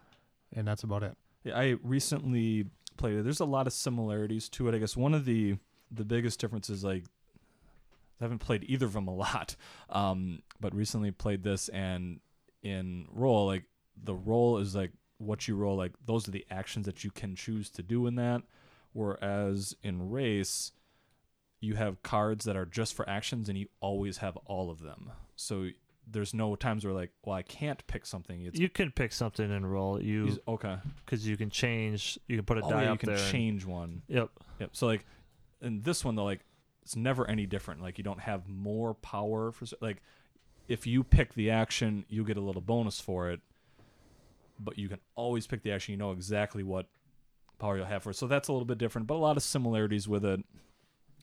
and 0.52 0.66
that's 0.66 0.82
about 0.82 1.02
it. 1.02 1.16
Yeah, 1.44 1.58
I 1.58 1.76
recently 1.82 2.66
played 2.96 3.16
it. 3.16 3.24
There's 3.24 3.40
a 3.40 3.44
lot 3.44 3.66
of 3.66 3.72
similarities 3.72 4.48
to 4.50 4.68
it. 4.68 4.74
I 4.74 4.78
guess 4.78 4.96
one 4.96 5.14
of 5.14 5.24
the 5.24 5.56
the 5.92 6.04
biggest 6.04 6.40
differences, 6.40 6.82
like, 6.82 7.04
I 8.20 8.24
haven't 8.24 8.38
played 8.38 8.64
either 8.68 8.86
of 8.86 8.92
them 8.92 9.08
a 9.08 9.14
lot, 9.14 9.56
um, 9.90 10.42
but 10.60 10.74
recently 10.74 11.10
played 11.10 11.42
this, 11.42 11.68
and 11.68 12.20
in 12.62 13.06
roll, 13.12 13.46
like 13.46 13.64
the 14.02 14.14
roll 14.14 14.58
is 14.58 14.74
like 14.76 14.92
what 15.18 15.48
you 15.48 15.56
roll, 15.56 15.76
like 15.76 15.92
those 16.06 16.28
are 16.28 16.30
the 16.30 16.46
actions 16.50 16.86
that 16.86 17.02
you 17.04 17.10
can 17.10 17.34
choose 17.34 17.68
to 17.70 17.82
do 17.82 18.06
in 18.06 18.14
that. 18.16 18.42
Whereas 18.92 19.74
in 19.82 20.10
race, 20.10 20.72
you 21.60 21.74
have 21.74 22.02
cards 22.02 22.44
that 22.44 22.56
are 22.56 22.66
just 22.66 22.94
for 22.94 23.08
actions, 23.08 23.48
and 23.48 23.58
you 23.58 23.66
always 23.80 24.18
have 24.18 24.36
all 24.46 24.70
of 24.70 24.80
them. 24.80 25.10
So 25.34 25.68
there's 26.06 26.34
no 26.34 26.54
times 26.56 26.84
where 26.84 26.94
like, 26.94 27.10
well, 27.24 27.36
I 27.36 27.42
can't 27.42 27.84
pick 27.86 28.04
something. 28.06 28.42
It's 28.42 28.58
You 28.60 28.68
can 28.68 28.90
pick 28.92 29.12
something 29.12 29.50
and 29.50 29.70
roll 29.70 30.00
you 30.02 30.38
okay. 30.46 30.76
because 31.04 31.26
you 31.26 31.36
can 31.36 31.50
change. 31.50 32.18
You 32.28 32.36
can 32.36 32.44
put 32.44 32.58
a 32.58 32.62
Oh, 32.64 32.70
die 32.70 32.82
yeah, 32.84 32.92
up 32.92 32.94
you 33.02 33.06
can 33.06 33.14
there. 33.14 33.22
and- 33.24 33.32
change 33.32 33.64
one. 33.64 34.02
yep. 34.08 34.30
Yep. 34.60 34.70
So 34.74 34.86
like, 34.86 35.04
in 35.62 35.80
this 35.82 36.04
one 36.04 36.16
though, 36.16 36.24
like 36.24 36.44
it's 36.82 36.96
never 36.96 37.28
any 37.28 37.46
different. 37.46 37.80
Like 37.80 37.98
you 37.98 38.04
don't 38.04 38.20
have 38.20 38.48
more 38.48 38.94
power 38.94 39.52
for 39.52 39.64
like, 39.80 40.02
if 40.68 40.86
you 40.86 41.04
pick 41.04 41.34
the 41.34 41.50
action, 41.50 42.04
you 42.08 42.24
get 42.24 42.36
a 42.36 42.40
little 42.40 42.60
bonus 42.60 43.00
for 43.00 43.30
it. 43.30 43.40
But 44.58 44.78
you 44.78 44.88
can 44.88 44.98
always 45.14 45.46
pick 45.46 45.62
the 45.62 45.72
action. 45.72 45.92
You 45.92 45.98
know 45.98 46.12
exactly 46.12 46.62
what 46.62 46.86
power 47.58 47.76
you'll 47.76 47.86
have 47.86 48.02
for 48.02 48.10
it. 48.10 48.16
So 48.16 48.26
that's 48.26 48.48
a 48.48 48.52
little 48.52 48.66
bit 48.66 48.78
different, 48.78 49.06
but 49.06 49.14
a 49.14 49.16
lot 49.16 49.36
of 49.36 49.42
similarities 49.42 50.08
with 50.08 50.24
it. 50.24 50.40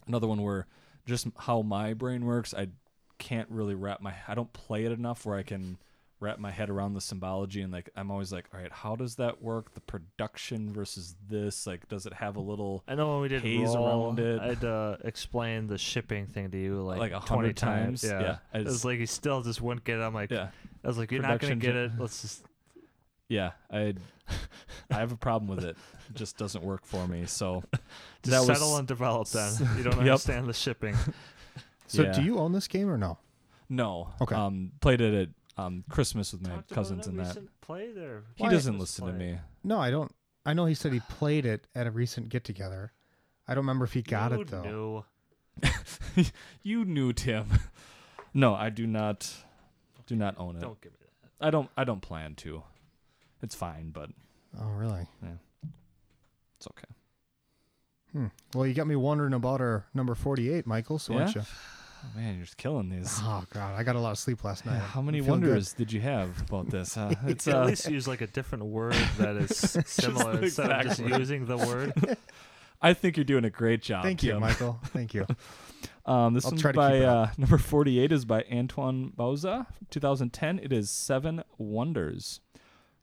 Another 0.08 0.28
one 0.28 0.42
where 0.42 0.66
just 1.06 1.28
how 1.38 1.62
my 1.62 1.94
brain 1.94 2.26
works, 2.26 2.54
I 2.54 2.70
can't 3.18 3.50
really 3.50 3.76
wrap 3.76 4.02
my. 4.02 4.14
I 4.28 4.36
don't 4.36 4.52
play 4.54 4.86
it 4.86 4.92
enough 4.92 5.26
where 5.26 5.38
I 5.38 5.44
can 5.44 5.78
wrap 6.22 6.38
my 6.40 6.52
head 6.52 6.70
around 6.70 6.94
the 6.94 7.02
symbology 7.02 7.62
and 7.62 7.72
like 7.72 7.90
I'm 7.96 8.12
always 8.12 8.32
like, 8.34 8.46
all 8.54 8.60
right, 8.60 8.72
how 8.72 8.96
does 8.96 9.16
that 9.16 9.42
work? 9.42 9.74
The 9.74 9.82
production 9.82 10.74
versus 10.74 11.16
this, 11.30 11.66
like, 11.66 11.88
does 11.88 12.06
it 12.06 12.14
have 12.14 12.36
a 12.36 12.42
little 12.42 12.84
I 12.88 12.96
know 12.96 13.14
when 13.14 13.22
we 13.22 13.28
did 13.30 13.42
haze 13.42 13.76
roll, 13.76 14.08
around 14.08 14.20
it. 14.20 14.40
I 14.42 14.48
had 14.48 14.62
to 14.62 14.98
explain 15.04 15.68
the 15.68 15.78
shipping 15.78 16.28
thing 16.28 16.52
to 16.52 16.58
you 16.58 16.82
like, 16.82 17.00
Like 17.00 17.12
a 17.14 17.20
20 17.20 17.28
hundred 17.28 17.58
times? 17.58 18.04
Yeah. 18.04 18.22
Yeah, 18.22 18.38
I 18.54 18.58
It 18.60 18.66
was 18.66 18.84
like 18.84 19.00
you 19.00 19.06
still 19.06 19.42
just 19.42 19.62
wouldn't 19.62 19.86
get 19.86 20.00
it. 20.00 20.02
I'm 20.02 20.14
like, 20.14 20.32
yeah 20.32 20.50
I 20.84 20.88
was 20.88 20.98
like, 20.98 21.12
you're 21.12 21.22
not 21.22 21.40
gonna 21.40 21.56
get 21.56 21.76
it. 21.76 21.92
Let's 21.98 22.22
just. 22.22 22.44
yeah 23.30 23.52
i 23.70 23.94
i 24.90 24.96
have 24.96 25.12
a 25.12 25.16
problem 25.18 25.48
with 25.56 25.64
it. 25.64 25.78
It 26.10 26.16
just 26.16 26.38
doesn't 26.38 26.64
work 26.64 26.84
for 26.86 27.08
me. 27.08 27.26
So 27.28 27.64
Just 28.24 28.48
that 28.48 28.56
settle 28.56 28.72
was 28.72 28.80
and 28.80 28.88
develop 28.88 29.28
then. 29.30 29.54
You 29.78 29.84
don't 29.84 29.94
Yep. 29.94 30.00
understand 30.02 30.48
the 30.48 30.54
shipping. 30.54 30.96
So 31.88 32.04
Yeah. 32.04 32.12
do 32.12 32.22
you 32.24 32.38
own 32.40 32.52
this 32.52 32.68
game 32.68 32.90
or 32.90 32.98
no? 32.98 33.18
no. 33.70 34.10
Okay. 34.22 34.36
Um, 34.36 34.72
played 34.82 35.00
it 35.00 35.14
at 35.14 35.30
um 35.58 35.84
Christmas 35.90 36.32
with 36.32 36.42
my 36.42 36.50
Talked 36.56 36.70
cousins 36.72 37.08
it 37.08 37.12
and 37.12 37.20
at 37.20 37.24
that. 37.26 37.30
recent 37.36 37.62
Play 37.62 37.92
there. 37.92 38.24
He 38.36 38.44
Why- 38.44 38.50
doesn't 38.52 38.78
Let's 38.80 39.00
listen 39.00 39.14
to 39.14 39.20
me. 39.20 39.38
No, 39.64 39.80
I 39.80 39.90
don't. 39.92 40.14
I 40.46 40.54
know 40.54 40.66
he 40.66 40.74
said 40.76 40.94
he 40.94 41.02
played 41.10 41.46
it 41.46 41.68
at 41.76 41.86
a 41.88 41.92
recent 41.92 42.30
get 42.30 42.44
together. 42.44 42.92
I 43.48 43.54
don't 43.54 43.64
remember 43.64 43.86
if 43.86 43.94
he 43.94 44.02
got 44.02 44.32
You 44.32 44.42
it 44.42 44.48
though. 44.48 45.06
knew. 45.62 45.66
You 46.64 46.86
knew 46.86 47.14
Tim. 47.14 47.48
no, 48.34 48.54
I 48.56 48.70
do 48.70 48.86
not. 48.88 49.32
Do 50.08 50.16
not 50.16 50.36
own 50.38 50.56
it. 50.56 50.62
Don't 50.62 50.80
give 50.82 50.92
me 50.94 50.98
that. 51.40 51.46
I 51.48 51.50
don't. 51.52 51.70
I 51.78 51.84
don't 51.84 52.02
plan 52.02 52.36
to. 52.36 52.64
It's 53.42 53.56
fine, 53.56 53.90
but 53.92 54.10
Oh, 54.60 54.68
really? 54.70 55.08
Yeah. 55.22 55.30
It's 56.58 56.68
okay. 56.68 56.88
Hmm. 58.12 58.28
Well, 58.56 58.66
you 58.66 58.74
got 58.74 58.88
me 58.88 58.96
wondering 58.96 59.34
about 59.34 59.62
our 59.62 59.86
number 59.94 60.16
forty-eight, 60.16 60.66
Michael. 60.66 60.98
So 61.00 61.14
why 61.14 61.20
don't 61.26 61.36
you? 61.36 61.42
Oh, 62.02 62.18
man, 62.18 62.36
you're 62.36 62.46
just 62.46 62.58
killing 62.58 62.90
these. 62.90 63.20
Oh 63.22 63.44
God, 63.54 63.78
I 63.78 63.84
got 63.84 63.96
a 63.96 64.00
lot 64.00 64.12
of 64.12 64.18
sleep 64.18 64.44
last 64.44 64.66
night. 64.66 64.80
How 64.80 65.02
many 65.02 65.20
I'm 65.20 65.26
good. 65.26 65.32
wonders 65.32 65.74
did 65.74 65.92
you 65.92 66.02
have 66.02 66.42
about 66.42 66.70
this? 66.70 66.98
Uh, 66.98 67.14
it's 67.28 67.48
At 67.48 67.56
uh, 67.56 67.66
least 67.66 67.90
use 67.90 68.08
like 68.08 68.22
a 68.22 68.28
different 68.28 68.66
word 68.66 68.94
that 69.18 69.36
is 69.36 69.78
similar 69.86 70.38
the 70.38 70.44
instead 70.44 70.72
of 70.72 70.84
just 70.84 71.00
using 71.00 71.46
the 71.46 71.58
word. 71.58 72.18
I 72.82 72.94
think 72.94 73.18
you're 73.18 73.26
doing 73.26 73.44
a 73.44 73.50
great 73.50 73.82
job. 73.82 74.04
Thank 74.04 74.24
you, 74.24 74.32
Tim. 74.32 74.42
Michael. 74.42 74.80
Thank 74.86 75.14
you. 75.14 75.26
Um, 76.06 76.34
this 76.34 76.46
I'll 76.46 76.52
one's 76.52 76.64
by 76.64 77.00
uh, 77.02 77.30
number 77.38 77.58
48 77.58 78.12
is 78.12 78.24
by 78.26 78.46
Antoine 78.52 79.12
Bauza, 79.16 79.68
2010. 79.90 80.60
It 80.60 80.72
is 80.72 80.90
Seven 80.90 81.44
Wonders. 81.58 82.40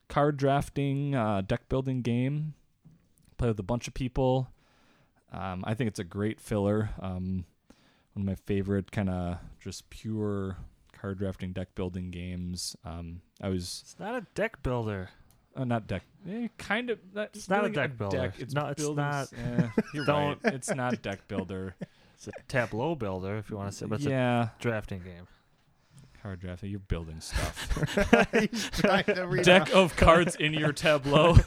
Card 0.09 0.37
drafting, 0.37 1.13
uh, 1.13 1.41
deck 1.41 1.69
building 1.69 2.01
game. 2.01 2.55
Play 3.37 3.49
with 3.49 3.59
a 3.59 3.63
bunch 3.63 3.87
of 3.87 3.93
people. 3.93 4.49
Um, 5.31 5.63
I 5.67 5.73
think 5.73 5.89
it's 5.89 5.99
a 5.99 6.03
great 6.03 6.39
filler. 6.39 6.89
Um, 6.99 7.45
one 8.17 8.21
of 8.23 8.25
my 8.25 8.35
favorite 8.47 8.91
kind 8.91 9.09
of 9.11 9.37
just 9.59 9.87
pure 9.91 10.57
card 10.99 11.19
drafting 11.19 11.51
deck 11.51 11.67
building 11.75 12.09
games. 12.09 12.75
Um, 12.83 13.21
I 13.39 13.49
was 13.49 13.81
It's 13.85 13.99
not 13.99 14.15
a 14.15 14.25
deck 14.33 14.63
builder. 14.63 15.09
uh, 15.55 15.63
not 15.65 15.85
deck, 15.85 16.01
eh, 16.27 16.47
kind 16.57 16.89
of. 16.89 16.97
Not, 17.13 17.29
It's 17.35 17.47
not 17.47 17.59
a 17.59 17.69
building 17.69 17.73
deck 17.73 17.97
builder. 17.99 18.33
It's 18.39 18.53
No, 18.55 18.65
it's 18.69 18.81
building 18.81 19.03
not. 19.05 19.21
s- 19.21 19.33
eh, 19.33 19.67
you're 19.93 20.05
Don't- 20.05 20.43
right. 20.43 20.53
It's 20.55 20.73
not 20.73 20.99
deck 21.03 21.27
builder. 21.27 21.75
It's 22.15 22.27
a 22.27 22.31
tableau 22.47 22.95
builder, 22.95 23.37
if 23.37 23.51
you 23.51 23.57
want 23.57 23.69
to 23.69 23.77
say, 23.77 23.85
but 23.85 23.97
it's 23.99 24.05
yeah, 24.09 24.45
a 24.45 24.49
drafting 24.59 25.03
game. 25.03 25.27
card 26.23 26.39
drafting. 26.39 26.71
You're 26.71 26.79
building 26.79 27.21
stuff. 27.21 28.31
He's 28.33 28.71
trying 28.71 29.03
to 29.03 29.27
read 29.27 29.45
deck 29.45 29.67
off. 29.69 29.75
of 29.75 29.95
cards 29.97 30.35
in 30.35 30.55
your 30.55 30.73
tableau. 30.73 31.37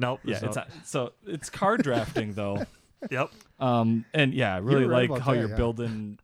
Nope. 0.00 0.20
yeah, 0.24 0.38
there's 0.38 0.42
it's 0.44 0.56
no- 0.56 0.62
not, 0.62 0.70
so 0.86 1.12
it's 1.26 1.50
card 1.50 1.82
drafting 1.82 2.32
though. 2.32 2.64
Yep. 3.10 3.30
Um, 3.60 4.04
and 4.12 4.34
yeah, 4.34 4.54
I 4.54 4.58
really 4.58 4.86
right 4.86 5.08
like 5.08 5.20
how 5.20 5.32
that, 5.32 5.40
you're 5.40 5.50
yeah. 5.50 5.56
building 5.56 6.18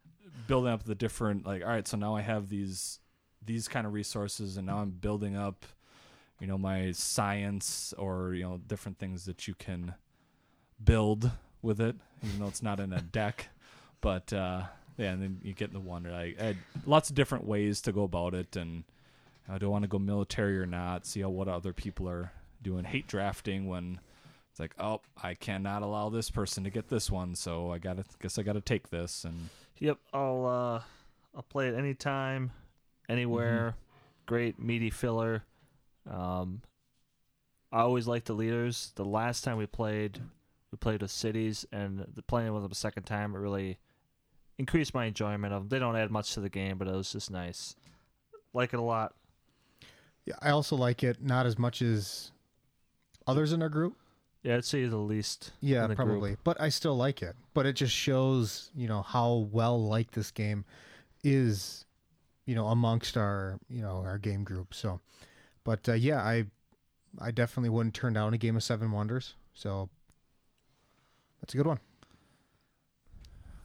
building 0.47 0.73
up 0.73 0.85
the 0.85 0.95
different 0.95 1.47
like. 1.47 1.63
All 1.63 1.69
right, 1.69 1.87
so 1.87 1.97
now 1.97 2.17
I 2.17 2.23
have 2.23 2.49
these 2.49 3.01
these 3.45 3.69
kind 3.69 3.87
of 3.87 3.93
resources, 3.93 4.57
and 4.57 4.67
now 4.67 4.79
I'm 4.79 4.91
building 4.91 5.37
up, 5.37 5.67
you 6.41 6.47
know, 6.47 6.59
my 6.59 6.93
science 6.93 7.95
or 7.99 8.35
you 8.35 8.43
know 8.43 8.61
different 8.67 8.99
things 8.99 9.25
that 9.27 9.47
you 9.47 9.55
can 9.55 9.95
build 10.83 11.31
with 11.63 11.81
it, 11.81 11.97
even 12.23 12.41
though 12.41 12.49
it's 12.49 12.63
not 12.63 12.81
in 12.81 12.93
a 12.93 13.01
deck. 13.01 13.49
But 14.01 14.33
uh, 14.33 14.65
yeah, 14.97 15.13
and 15.13 15.23
then 15.23 15.41
you 15.43 15.55
get 15.55 15.73
the 15.73 15.81
wonder 15.81 16.11
like 16.11 16.37
eh, 16.39 16.55
lots 16.87 17.09
of 17.09 17.17
different 17.17 17.47
ways 17.47 17.81
to 17.83 17.93
go 17.93 18.03
about 18.05 18.35
it, 18.35 18.57
and 18.57 18.85
uh, 19.49 19.59
do 19.59 19.67
not 19.67 19.73
want 19.73 19.83
to 19.83 19.89
go 19.89 19.99
military 19.99 20.59
or 20.59 20.67
not? 20.67 21.07
See 21.07 21.21
how 21.21 21.31
what 21.31 21.49
other 21.49 21.73
people 21.73 22.09
are 22.09 22.33
doing. 22.63 22.85
Hate 22.85 23.07
drafting 23.07 23.67
when 23.67 24.01
it's 24.55 24.61
like, 24.61 24.75
oh, 24.79 25.01
I 25.21 25.35
cannot 25.35 25.83
allow 25.83 26.11
this 26.11 26.31
person 26.31 26.63
to 26.63 26.71
get 26.71 26.87
this 26.87 27.11
one, 27.11 27.35
so 27.35 27.73
I 27.73 27.79
gotta 27.79 28.05
guess 28.23 28.39
I 28.39 28.45
gotta 28.45 28.61
take 28.61 28.89
this. 28.89 29.25
And 29.25 29.49
Yep. 29.81 29.99
I'll 30.13 30.47
uh, 30.47 30.83
I'll 31.35 31.43
play 31.43 31.67
it 31.67 31.75
anytime, 31.75 32.53
anywhere. 33.09 33.71
Mm-hmm. 33.71 34.27
Great 34.27 34.59
meaty 34.61 34.91
filler. 34.91 35.43
Um, 36.09 36.63
I 37.73 37.81
always 37.81 38.07
like 38.07 38.27
the 38.27 38.33
leaders. 38.35 38.93
The 38.95 39.05
last 39.05 39.43
time 39.43 39.57
we 39.57 39.67
played, 39.67 40.21
we 40.71 40.79
played 40.79 41.03
with 41.03 41.11
cities, 41.11 41.67
and 41.73 42.07
the 42.15 42.23
playing 42.23 42.55
with 42.55 42.63
them 42.63 42.71
a 42.71 42.77
second 42.77 43.03
time, 43.03 43.35
it 43.35 43.39
really 43.39 43.79
increased 44.57 44.95
my 44.95 45.07
enjoyment 45.07 45.53
of 45.53 45.63
them. 45.63 45.69
They 45.69 45.81
don't 45.81 45.97
add 45.97 46.13
much 46.13 46.33
to 46.35 46.41
the 46.41 46.49
game, 46.49 46.79
but 46.79 46.87
it 46.87 46.95
was 46.95 47.11
just 47.11 47.29
nice. 47.29 47.75
Like 48.53 48.73
it 48.73 48.79
a 48.79 48.83
lot. 48.83 49.15
Yeah, 50.25 50.35
I 50.41 50.51
also 50.51 50.77
like 50.77 51.03
it 51.03 51.21
not 51.21 51.45
as 51.45 51.59
much 51.59 51.83
as 51.83 52.31
others 53.27 53.53
in 53.53 53.61
our 53.61 53.69
group. 53.69 53.97
Yeah, 54.45 54.57
I'd 54.57 54.65
say 54.65 54.85
the 54.85 54.97
least. 54.99 55.53
Yeah, 55.61 55.85
in 55.85 55.89
the 55.91 55.95
group. 55.97 56.07
probably. 56.09 56.37
But 56.45 56.61
I 56.61 56.69
still 56.69 56.95
like 56.97 57.23
it. 57.23 57.35
But 57.55 57.65
it 57.67 57.73
just 57.73 57.95
shows, 57.95 58.71
you 58.77 58.87
know, 58.87 59.01
how 59.03 59.49
well 59.51 59.83
liked 59.83 60.15
this 60.15 60.31
game 60.31 60.65
is, 61.25 61.87
you 62.45 62.55
know, 62.55 62.67
amongst 62.69 63.17
our, 63.17 63.59
you 63.71 63.81
know, 63.81 64.03
our 64.05 64.19
game 64.19 64.45
group. 64.45 64.75
So, 64.75 65.01
but 65.65 65.89
uh, 65.89 65.95
yeah, 65.95 66.19
I, 66.19 66.45
I 67.19 67.31
definitely 67.31 67.71
wouldn't 67.71 67.95
turn 67.95 68.13
down 68.13 68.35
a 68.35 68.39
game 68.39 68.55
of 68.55 68.63
Seven 68.63 68.93
Wonders. 68.93 69.33
So, 69.55 69.89
that's 71.41 71.55
a 71.55 71.57
good 71.57 71.67
one. 71.67 71.81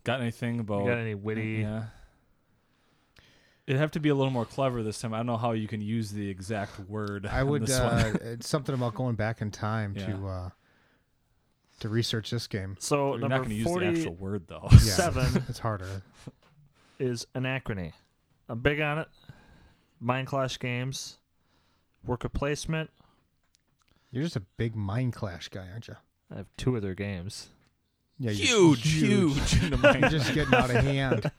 got 0.05 0.21
anything 0.21 0.61
about? 0.61 0.83
You 0.85 0.89
got 0.91 0.97
any 0.97 1.15
witty? 1.15 1.59
Yeah. 1.61 1.83
It'd 3.67 3.79
have 3.79 3.91
to 3.91 3.99
be 3.99 4.09
a 4.09 4.15
little 4.15 4.31
more 4.31 4.45
clever 4.45 4.81
this 4.81 4.99
time. 4.99 5.13
I 5.13 5.17
don't 5.17 5.27
know 5.27 5.37
how 5.37 5.51
you 5.51 5.67
can 5.67 5.81
use 5.81 6.09
the 6.11 6.27
exact 6.27 6.79
word. 6.89 7.27
I 7.27 7.41
on 7.41 7.49
would. 7.49 7.67
This 7.67 7.79
one. 7.79 7.93
Uh, 7.93 8.17
it's 8.21 8.47
something 8.47 8.73
about 8.73 8.95
going 8.95 9.15
back 9.15 9.41
in 9.41 9.51
time 9.51 9.93
Yeah. 9.97 10.05
to 10.07 10.27
uh, 10.27 10.49
to 11.79 11.89
research 11.89 12.29
this 12.31 12.47
game. 12.47 12.75
So 12.79 13.11
You're 13.11 13.19
not 13.21 13.29
number 13.29 13.37
going 13.45 13.49
to 13.49 13.55
use 13.55 13.63
the 13.65 13.69
forty 13.69 13.87
actual 13.87 14.15
word 14.15 14.43
though. 14.47 14.67
Yeah. 14.71 14.77
seven 14.79 15.43
It's 15.49 15.59
harder. 15.59 16.01
is 16.99 17.25
Anachrony. 17.35 17.93
I'm 18.47 18.59
big 18.59 18.79
on 18.81 18.97
it. 18.99 19.07
Mindclash 20.03 20.59
games, 20.59 21.17
worker 22.05 22.29
placement. 22.29 22.89
You're 24.11 24.23
just 24.23 24.35
a 24.35 24.43
big 24.57 24.75
mind 24.75 25.13
clash 25.13 25.49
guy, 25.49 25.67
aren't 25.71 25.87
you? 25.87 25.95
I 26.33 26.37
have 26.37 26.47
two 26.57 26.75
other 26.77 26.93
games. 26.95 27.49
Yeah, 28.21 28.31
you're 28.31 28.75
huge, 28.75 28.91
huge. 28.91 29.63
in 29.63 29.69
the 29.69 29.77
You're 29.81 29.93
mind. 29.93 30.09
just 30.11 30.33
getting 30.33 30.53
out 30.53 30.69
of 30.69 30.83
hand. 30.83 31.31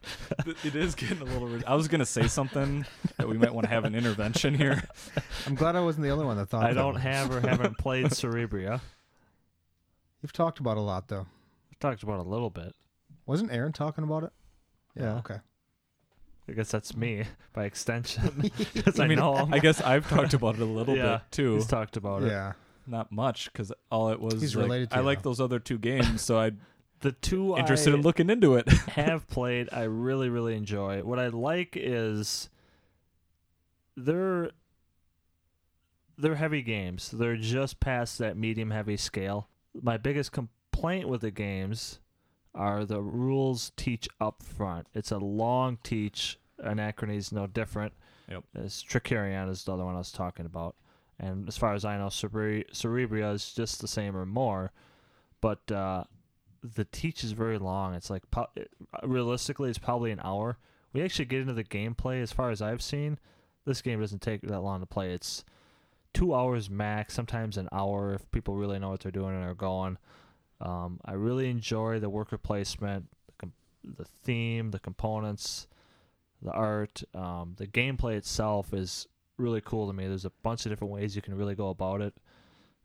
it 0.64 0.74
is 0.74 0.94
getting 0.94 1.20
a 1.20 1.24
little. 1.24 1.46
rid- 1.48 1.64
I 1.66 1.74
was 1.74 1.88
going 1.88 1.98
to 1.98 2.06
say 2.06 2.26
something 2.26 2.86
that 3.18 3.28
we 3.28 3.36
might 3.36 3.52
want 3.54 3.66
to 3.66 3.70
have 3.70 3.84
an 3.84 3.94
intervention 3.94 4.54
here. 4.54 4.82
I'm 5.46 5.54
glad 5.56 5.76
I 5.76 5.80
wasn't 5.80 6.04
the 6.04 6.10
only 6.10 6.24
one 6.24 6.38
that 6.38 6.46
thought. 6.48 6.64
I 6.64 6.68
that 6.68 6.80
don't 6.80 6.94
one. 6.94 7.02
have 7.02 7.34
or 7.36 7.40
haven't 7.46 7.76
played 7.76 8.06
Cerebria. 8.06 8.80
You've 10.22 10.32
talked 10.32 10.60
about 10.60 10.76
a 10.76 10.80
lot 10.80 11.08
though. 11.08 11.26
I've 11.72 11.78
talked 11.78 12.02
about 12.02 12.18
a 12.20 12.28
little 12.28 12.50
bit. 12.50 12.74
Wasn't 13.26 13.52
Aaron 13.52 13.72
talking 13.72 14.04
about 14.04 14.24
it? 14.24 14.32
Yeah. 14.96 15.02
Yeah. 15.04 15.18
Okay. 15.18 15.36
I 16.48 16.52
guess 16.52 16.70
that's 16.70 16.96
me 16.96 17.24
by 17.52 17.64
extension. 17.64 18.50
'Cause 18.84 18.98
I, 18.98 19.04
I 19.04 19.08
mean, 19.08 19.18
know. 19.18 19.48
I 19.52 19.58
guess 19.60 19.80
I've 19.80 20.08
talked 20.08 20.34
about 20.34 20.56
it 20.56 20.60
a 20.60 20.64
little 20.64 20.96
Yeah, 20.96 21.18
bit 21.18 21.22
too. 21.30 21.54
He's 21.54 21.66
talked 21.66 21.96
about 21.96 22.22
it. 22.24 22.28
Yeah. 22.28 22.52
Not 22.86 23.12
much 23.12 23.52
because 23.52 23.72
all 23.90 24.08
it 24.10 24.20
was. 24.20 24.40
He's 24.40 24.56
like, 24.56 24.64
related 24.64 24.90
to 24.90 24.96
I 24.96 25.00
you, 25.00 25.04
like 25.06 25.22
though. 25.22 25.30
those 25.30 25.40
other 25.40 25.58
two 25.60 25.78
games, 25.78 26.22
so 26.22 26.38
I'm 26.38 26.60
The 27.00 27.12
two 27.12 27.56
interested 27.56 27.92
I 27.94 27.96
in 27.98 28.02
looking 28.02 28.30
into 28.30 28.56
it. 28.56 28.68
have 28.68 29.28
played, 29.28 29.68
I 29.70 29.82
really, 29.84 30.28
really 30.28 30.56
enjoy. 30.56 31.02
What 31.04 31.18
I 31.20 31.28
like 31.28 31.74
is 31.76 32.48
they're 33.96 34.50
they're 36.18 36.34
heavy 36.34 36.62
games. 36.62 37.10
They're 37.12 37.36
just 37.36 37.78
past 37.80 38.18
that 38.18 38.36
medium 38.36 38.70
heavy 38.72 38.96
scale. 38.96 39.48
My 39.80 39.96
biggest 39.96 40.32
complaint 40.32 41.08
with 41.08 41.20
the 41.20 41.30
games 41.30 42.00
are 42.54 42.84
the 42.84 43.00
rules 43.00 43.72
teach 43.76 44.08
up 44.20 44.42
front. 44.42 44.86
It's 44.94 45.12
a 45.12 45.18
long 45.18 45.78
teach. 45.82 46.38
Anachrony 46.64 47.16
is 47.16 47.32
no 47.32 47.46
different. 47.46 47.92
Yep. 48.28 48.44
As 48.54 48.84
Trickerion 48.88 49.48
is 49.50 49.64
the 49.64 49.72
other 49.72 49.84
one 49.84 49.94
I 49.94 49.98
was 49.98 50.12
talking 50.12 50.46
about. 50.46 50.76
And 51.18 51.46
as 51.48 51.56
far 51.56 51.74
as 51.74 51.84
I 51.84 51.98
know, 51.98 52.06
Cerebri- 52.06 52.70
Cerebria 52.72 53.34
is 53.34 53.52
just 53.52 53.80
the 53.80 53.88
same 53.88 54.16
or 54.16 54.26
more. 54.26 54.72
But 55.40 55.70
uh, 55.70 56.04
the 56.62 56.84
teach 56.86 57.24
is 57.24 57.32
very 57.32 57.58
long. 57.58 57.94
It's 57.94 58.10
like 58.10 58.30
po- 58.30 58.48
it- 58.56 58.70
realistically, 59.02 59.68
it's 59.70 59.78
probably 59.78 60.10
an 60.12 60.20
hour. 60.24 60.58
We 60.92 61.02
actually 61.02 61.26
get 61.26 61.40
into 61.42 61.52
the 61.52 61.64
gameplay. 61.64 62.22
As 62.22 62.32
far 62.32 62.50
as 62.50 62.60
I've 62.62 62.82
seen, 62.82 63.18
this 63.64 63.82
game 63.82 64.00
doesn't 64.00 64.22
take 64.22 64.42
that 64.42 64.60
long 64.60 64.80
to 64.80 64.86
play. 64.86 65.12
It's 65.12 65.44
two 66.12 66.34
hours 66.34 66.68
max, 66.68 67.14
sometimes 67.14 67.56
an 67.56 67.68
hour 67.72 68.14
if 68.14 68.30
people 68.30 68.54
really 68.56 68.78
know 68.78 68.90
what 68.90 69.00
they're 69.00 69.12
doing 69.12 69.34
and 69.34 69.44
are 69.44 69.54
going. 69.54 69.98
Um, 70.60 71.00
I 71.04 71.12
really 71.12 71.48
enjoy 71.48 72.00
the 72.00 72.10
worker 72.10 72.38
placement, 72.38 73.06
the, 73.26 73.32
com- 73.38 73.52
the 73.84 74.04
theme, 74.04 74.70
the 74.70 74.78
components, 74.78 75.66
the 76.42 76.52
art, 76.52 77.02
um, 77.14 77.54
the 77.56 77.66
gameplay 77.66 78.16
itself 78.16 78.74
is 78.74 79.06
really 79.36 79.60
cool 79.60 79.86
to 79.86 79.92
me. 79.92 80.06
There's 80.06 80.24
a 80.24 80.32
bunch 80.42 80.66
of 80.66 80.72
different 80.72 80.92
ways 80.92 81.16
you 81.16 81.22
can 81.22 81.34
really 81.34 81.54
go 81.54 81.68
about 81.70 82.00
it. 82.00 82.14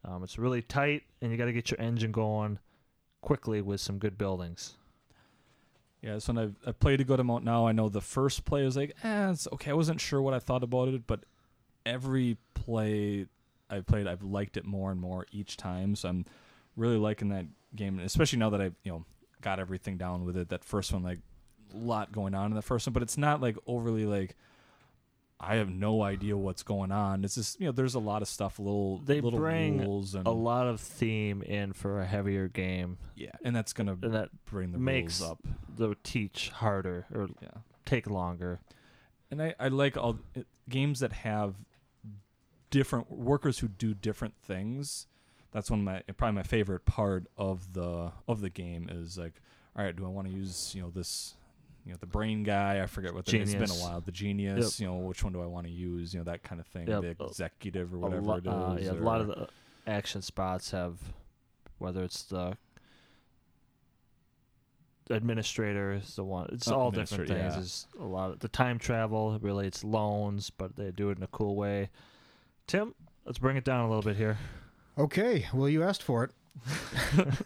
Um, 0.05 0.23
it's 0.23 0.37
really 0.37 0.61
tight, 0.61 1.03
and 1.21 1.31
you 1.31 1.37
got 1.37 1.45
to 1.45 1.53
get 1.53 1.71
your 1.71 1.81
engine 1.81 2.11
going 2.11 2.59
quickly 3.21 3.61
with 3.61 3.81
some 3.81 3.97
good 3.97 4.17
buildings. 4.17 4.75
Yeah, 6.01 6.19
so 6.19 6.37
I've, 6.37 6.55
I've 6.65 6.79
played 6.79 7.01
a 7.01 7.03
good 7.03 7.19
amount 7.19 7.43
now, 7.43 7.65
I 7.65 7.71
know 7.71 7.89
the 7.89 8.01
first 8.01 8.45
play 8.45 8.63
was 8.63 8.77
like, 8.77 8.95
eh, 9.03 9.31
it's 9.31 9.47
okay. 9.53 9.71
I 9.71 9.73
wasn't 9.73 9.99
sure 9.99 10.21
what 10.21 10.35
I 10.35 10.39
thought 10.39 10.63
about 10.63 10.89
it, 10.89 11.07
but 11.07 11.21
every 11.85 12.37
play 12.53 13.27
I've 13.69 13.85
played, 13.87 14.07
I've 14.07 14.21
liked 14.23 14.57
it 14.57 14.65
more 14.65 14.91
and 14.91 14.99
more 15.01 15.25
each 15.31 15.57
time. 15.57 15.95
So 15.95 16.09
I'm 16.09 16.25
really 16.75 16.97
liking 16.97 17.29
that 17.29 17.45
game, 17.75 17.97
and 17.97 18.05
especially 18.05 18.39
now 18.39 18.49
that 18.51 18.61
I've 18.61 18.75
you 18.83 18.91
know 18.91 19.05
got 19.41 19.59
everything 19.59 19.97
down 19.97 20.25
with 20.25 20.37
it. 20.37 20.49
That 20.49 20.63
first 20.63 20.91
one, 20.93 21.03
like 21.03 21.19
a 21.73 21.77
lot 21.77 22.11
going 22.11 22.35
on 22.35 22.47
in 22.51 22.55
the 22.55 22.61
first 22.61 22.85
one, 22.87 22.93
but 22.93 23.01
it's 23.03 23.17
not 23.17 23.41
like 23.41 23.57
overly 23.67 24.05
like 24.05 24.35
I 25.39 25.55
have 25.55 25.69
no 25.69 26.01
idea 26.01 26.37
what's 26.37 26.63
going 26.63 26.91
on. 26.91 27.23
It's 27.25 27.35
just 27.35 27.59
you 27.59 27.65
know 27.65 27.71
there's 27.71 27.95
a 27.95 27.99
lot 27.99 28.21
of 28.21 28.27
stuff, 28.27 28.57
little 28.59 28.99
They 28.99 29.19
little 29.19 29.39
bring 29.39 29.79
rules 29.79 30.15
and 30.15 30.25
a 30.27 30.31
lot 30.31 30.67
of 30.67 30.79
theme 30.79 31.41
in 31.41 31.73
for 31.73 31.99
a 32.01 32.05
heavier 32.05 32.47
game, 32.47 32.97
yeah, 33.15 33.31
and 33.43 33.55
that's 33.55 33.73
gonna 33.73 33.97
and 34.01 34.13
that 34.13 34.29
bring 34.45 34.71
the 34.71 34.77
makes 34.77 35.19
rules 35.19 35.31
up. 35.31 35.39
the 35.75 35.95
teach 36.03 36.49
harder 36.49 37.05
or 37.13 37.27
Yeah, 37.41 37.49
take 37.85 38.09
longer. 38.09 38.59
and 39.31 39.41
I 39.41 39.55
I 39.59 39.67
like 39.67 39.97
all 39.97 40.19
it, 40.35 40.47
games 40.69 40.99
that 41.01 41.11
have 41.11 41.55
different 42.79 43.09
workers 43.09 43.59
who 43.59 43.69
do 43.69 43.93
different 43.93 44.33
things. 44.43 45.07
That's 45.53 45.71
one 45.71 45.79
of 45.79 45.85
my 45.85 46.01
probably 46.17 46.35
my 46.35 46.43
favorite 46.43 46.83
part 46.85 47.27
of 47.37 47.71
the 47.73 48.11
of 48.27 48.41
the 48.41 48.49
game 48.49 48.89
is 48.91 49.17
like, 49.17 49.41
all 49.77 49.85
right, 49.85 49.95
do 49.95 50.03
I 50.05 50.09
want 50.09 50.27
to 50.27 50.33
use 50.33 50.73
you 50.75 50.81
know 50.81 50.89
this 50.89 51.35
you 51.85 51.91
know 51.93 51.97
the 52.01 52.05
brain 52.07 52.43
guy? 52.43 52.81
I 52.83 52.87
forget 52.87 53.13
what 53.13 53.25
the, 53.25 53.39
it's 53.39 53.53
been 53.53 53.69
a 53.69 53.73
while. 53.81 54.01
The 54.01 54.11
genius, 54.11 54.79
you 54.81 54.87
know, 54.87 54.95
which 54.97 55.23
one 55.23 55.31
do 55.31 55.41
I 55.41 55.45
want 55.45 55.65
to 55.67 55.71
use? 55.71 56.13
You 56.13 56.19
know 56.19 56.25
that 56.25 56.43
kind 56.43 56.59
of 56.59 56.67
thing. 56.67 56.87
Yep. 56.89 57.01
The 57.17 57.25
executive 57.25 57.93
or 57.93 57.99
whatever 57.99 58.21
lo- 58.21 58.35
it 58.35 58.45
is. 58.81 58.89
uh, 58.89 58.93
yeah, 58.93 58.99
a 58.99 59.01
lot 59.01 59.21
of 59.21 59.27
the 59.27 59.47
action 59.87 60.21
spots 60.21 60.71
have, 60.71 60.97
whether 61.77 62.03
it's 62.03 62.23
the 62.23 62.57
administrator 65.09 65.93
is 65.93 66.15
the 66.15 66.23
one. 66.23 66.49
It's 66.51 66.67
Uh, 66.67 66.75
all 66.77 66.91
different 66.91 67.27
things. 67.29 67.53
yeah. 67.53 67.59
It's 67.59 67.87
a 67.99 68.03
lot 68.03 68.31
of 68.31 68.39
the 68.39 68.49
time 68.49 68.79
travel 68.79 69.37
relates 69.39 69.83
loans, 69.83 70.49
but 70.49 70.75
they 70.75 70.91
do 70.91 71.11
it 71.11 71.17
in 71.17 71.23
a 71.23 71.27
cool 71.27 71.55
way. 71.55 71.89
Tim, 72.67 72.95
let's 73.25 73.37
bring 73.37 73.57
it 73.57 73.63
down 73.63 73.85
a 73.85 73.87
little 73.87 74.01
bit 74.01 74.15
here. 74.15 74.37
Okay, 74.97 75.45
well, 75.53 75.69
you 75.69 75.83
asked 75.83 76.03
for 76.03 76.23
it. 76.23 76.31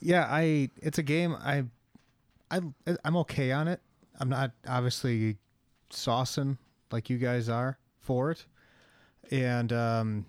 yeah, 0.00 0.26
I. 0.28 0.70
It's 0.82 0.98
a 0.98 1.02
game. 1.02 1.34
I, 1.34 1.64
I, 2.50 2.60
I'm 3.04 3.16
okay 3.18 3.52
on 3.52 3.68
it. 3.68 3.80
I'm 4.18 4.28
not 4.28 4.52
obviously 4.68 5.38
saucing 5.90 6.58
like 6.90 7.08
you 7.08 7.18
guys 7.18 7.48
are 7.48 7.78
for 8.00 8.32
it, 8.32 8.44
and 9.30 9.72
um, 9.72 10.26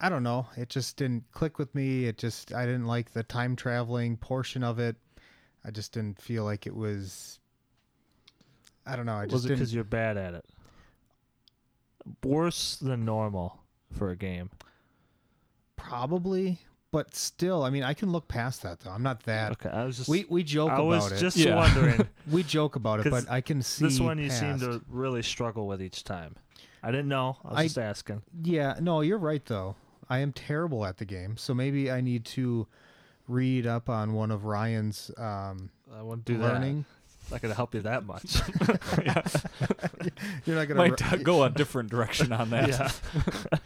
I 0.00 0.08
don't 0.08 0.22
know. 0.22 0.46
It 0.56 0.68
just 0.68 0.96
didn't 0.96 1.24
click 1.32 1.58
with 1.58 1.74
me. 1.74 2.04
It 2.04 2.18
just 2.18 2.54
I 2.54 2.64
didn't 2.66 2.86
like 2.86 3.12
the 3.12 3.22
time 3.22 3.56
traveling 3.56 4.16
portion 4.16 4.62
of 4.62 4.78
it. 4.78 4.96
I 5.64 5.70
just 5.70 5.92
didn't 5.92 6.20
feel 6.20 6.44
like 6.44 6.66
it 6.66 6.74
was. 6.74 7.38
I 8.86 8.96
don't 8.96 9.06
know. 9.06 9.16
I 9.16 9.24
just 9.24 9.32
Was 9.32 9.46
it 9.46 9.50
because 9.50 9.74
you're 9.74 9.84
bad 9.84 10.16
at 10.16 10.34
it? 10.34 10.44
Worse 12.24 12.76
than 12.76 13.04
normal 13.04 13.60
for 13.92 14.10
a 14.10 14.16
game. 14.16 14.50
Probably, 15.76 16.58
but 16.92 17.14
still, 17.14 17.62
I 17.62 17.70
mean, 17.70 17.82
I 17.82 17.94
can 17.94 18.12
look 18.12 18.28
past 18.28 18.62
that 18.62 18.80
though. 18.80 18.90
I'm 18.90 19.02
not 19.02 19.22
that. 19.24 19.52
Okay, 19.52 19.70
I 19.70 19.84
was 19.84 19.96
just 19.96 20.08
We 20.08 20.26
we 20.28 20.42
joke 20.42 20.70
about 20.70 20.78
it. 20.78 20.80
I 20.80 20.96
about 20.96 21.02
was 21.04 21.12
it. 21.12 21.20
just 21.20 21.36
Yeah. 21.38 21.56
wondering. 21.56 22.06
we 22.30 22.42
joke 22.42 22.76
about 22.76 23.00
it, 23.00 23.02
'Cause 23.10 23.24
but 23.24 23.32
I 23.32 23.40
can 23.40 23.62
see 23.62 23.86
this 23.86 23.98
one 23.98 24.18
you 24.18 24.28
seem 24.30 24.58
to 24.60 24.82
really 24.88 25.22
struggle 25.22 25.66
with 25.66 25.80
each 25.82 26.04
time. 26.04 26.36
I 26.82 26.90
didn't 26.90 27.08
know. 27.08 27.38
I 27.44 27.48
was 27.48 27.58
I- 27.58 27.62
just 27.64 27.78
asking. 27.78 28.22
Yeah, 28.42 28.76
no, 28.80 29.00
you're 29.00 29.18
right 29.18 29.44
though. 29.44 29.76
I 30.08 30.18
am 30.18 30.32
terrible 30.32 30.84
at 30.84 30.98
the 30.98 31.04
game, 31.04 31.36
so 31.36 31.54
maybe 31.54 31.90
I 31.90 32.00
need 32.00 32.24
to 32.26 32.66
read 33.28 33.66
up 33.66 33.88
on 33.88 34.12
one 34.12 34.30
of 34.32 34.44
Ryan's 34.44 35.10
um, 35.16 35.70
I 35.96 36.02
wouldn't 36.02 36.24
do 36.24 36.36
learning. 36.36 36.80
that. 36.82 36.99
Not 37.30 37.42
gonna 37.42 37.54
help 37.54 37.74
you 37.74 37.82
that 37.82 38.04
much. 38.04 38.40
You're 40.46 40.56
not 40.56 40.68
gonna. 40.68 40.82
ru- 40.84 40.96
uh, 41.00 41.16
go 41.22 41.44
a 41.44 41.50
different 41.50 41.90
direction 41.90 42.32
on 42.32 42.50
that. 42.50 42.68
yeah. 42.68 43.58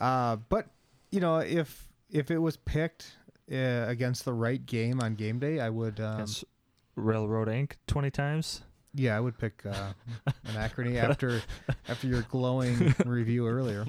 Uh, 0.00 0.36
but 0.48 0.68
you 1.10 1.20
know, 1.20 1.38
if 1.38 1.88
if 2.10 2.30
it 2.30 2.38
was 2.38 2.56
picked 2.56 3.16
uh, 3.52 3.84
against 3.86 4.24
the 4.24 4.32
right 4.32 4.64
game 4.64 5.00
on 5.00 5.14
game 5.14 5.38
day, 5.38 5.60
I 5.60 5.70
would. 5.70 6.00
Um, 6.00 6.26
Railroad 6.96 7.48
Ink 7.48 7.76
twenty 7.86 8.10
times. 8.10 8.62
Yeah, 8.94 9.16
I 9.16 9.20
would 9.20 9.36
pick 9.36 9.64
uh, 9.66 9.92
Anachrony 10.46 10.96
after 10.96 11.42
after 11.88 12.06
your 12.06 12.22
glowing 12.22 12.94
review 13.04 13.46
earlier. 13.48 13.86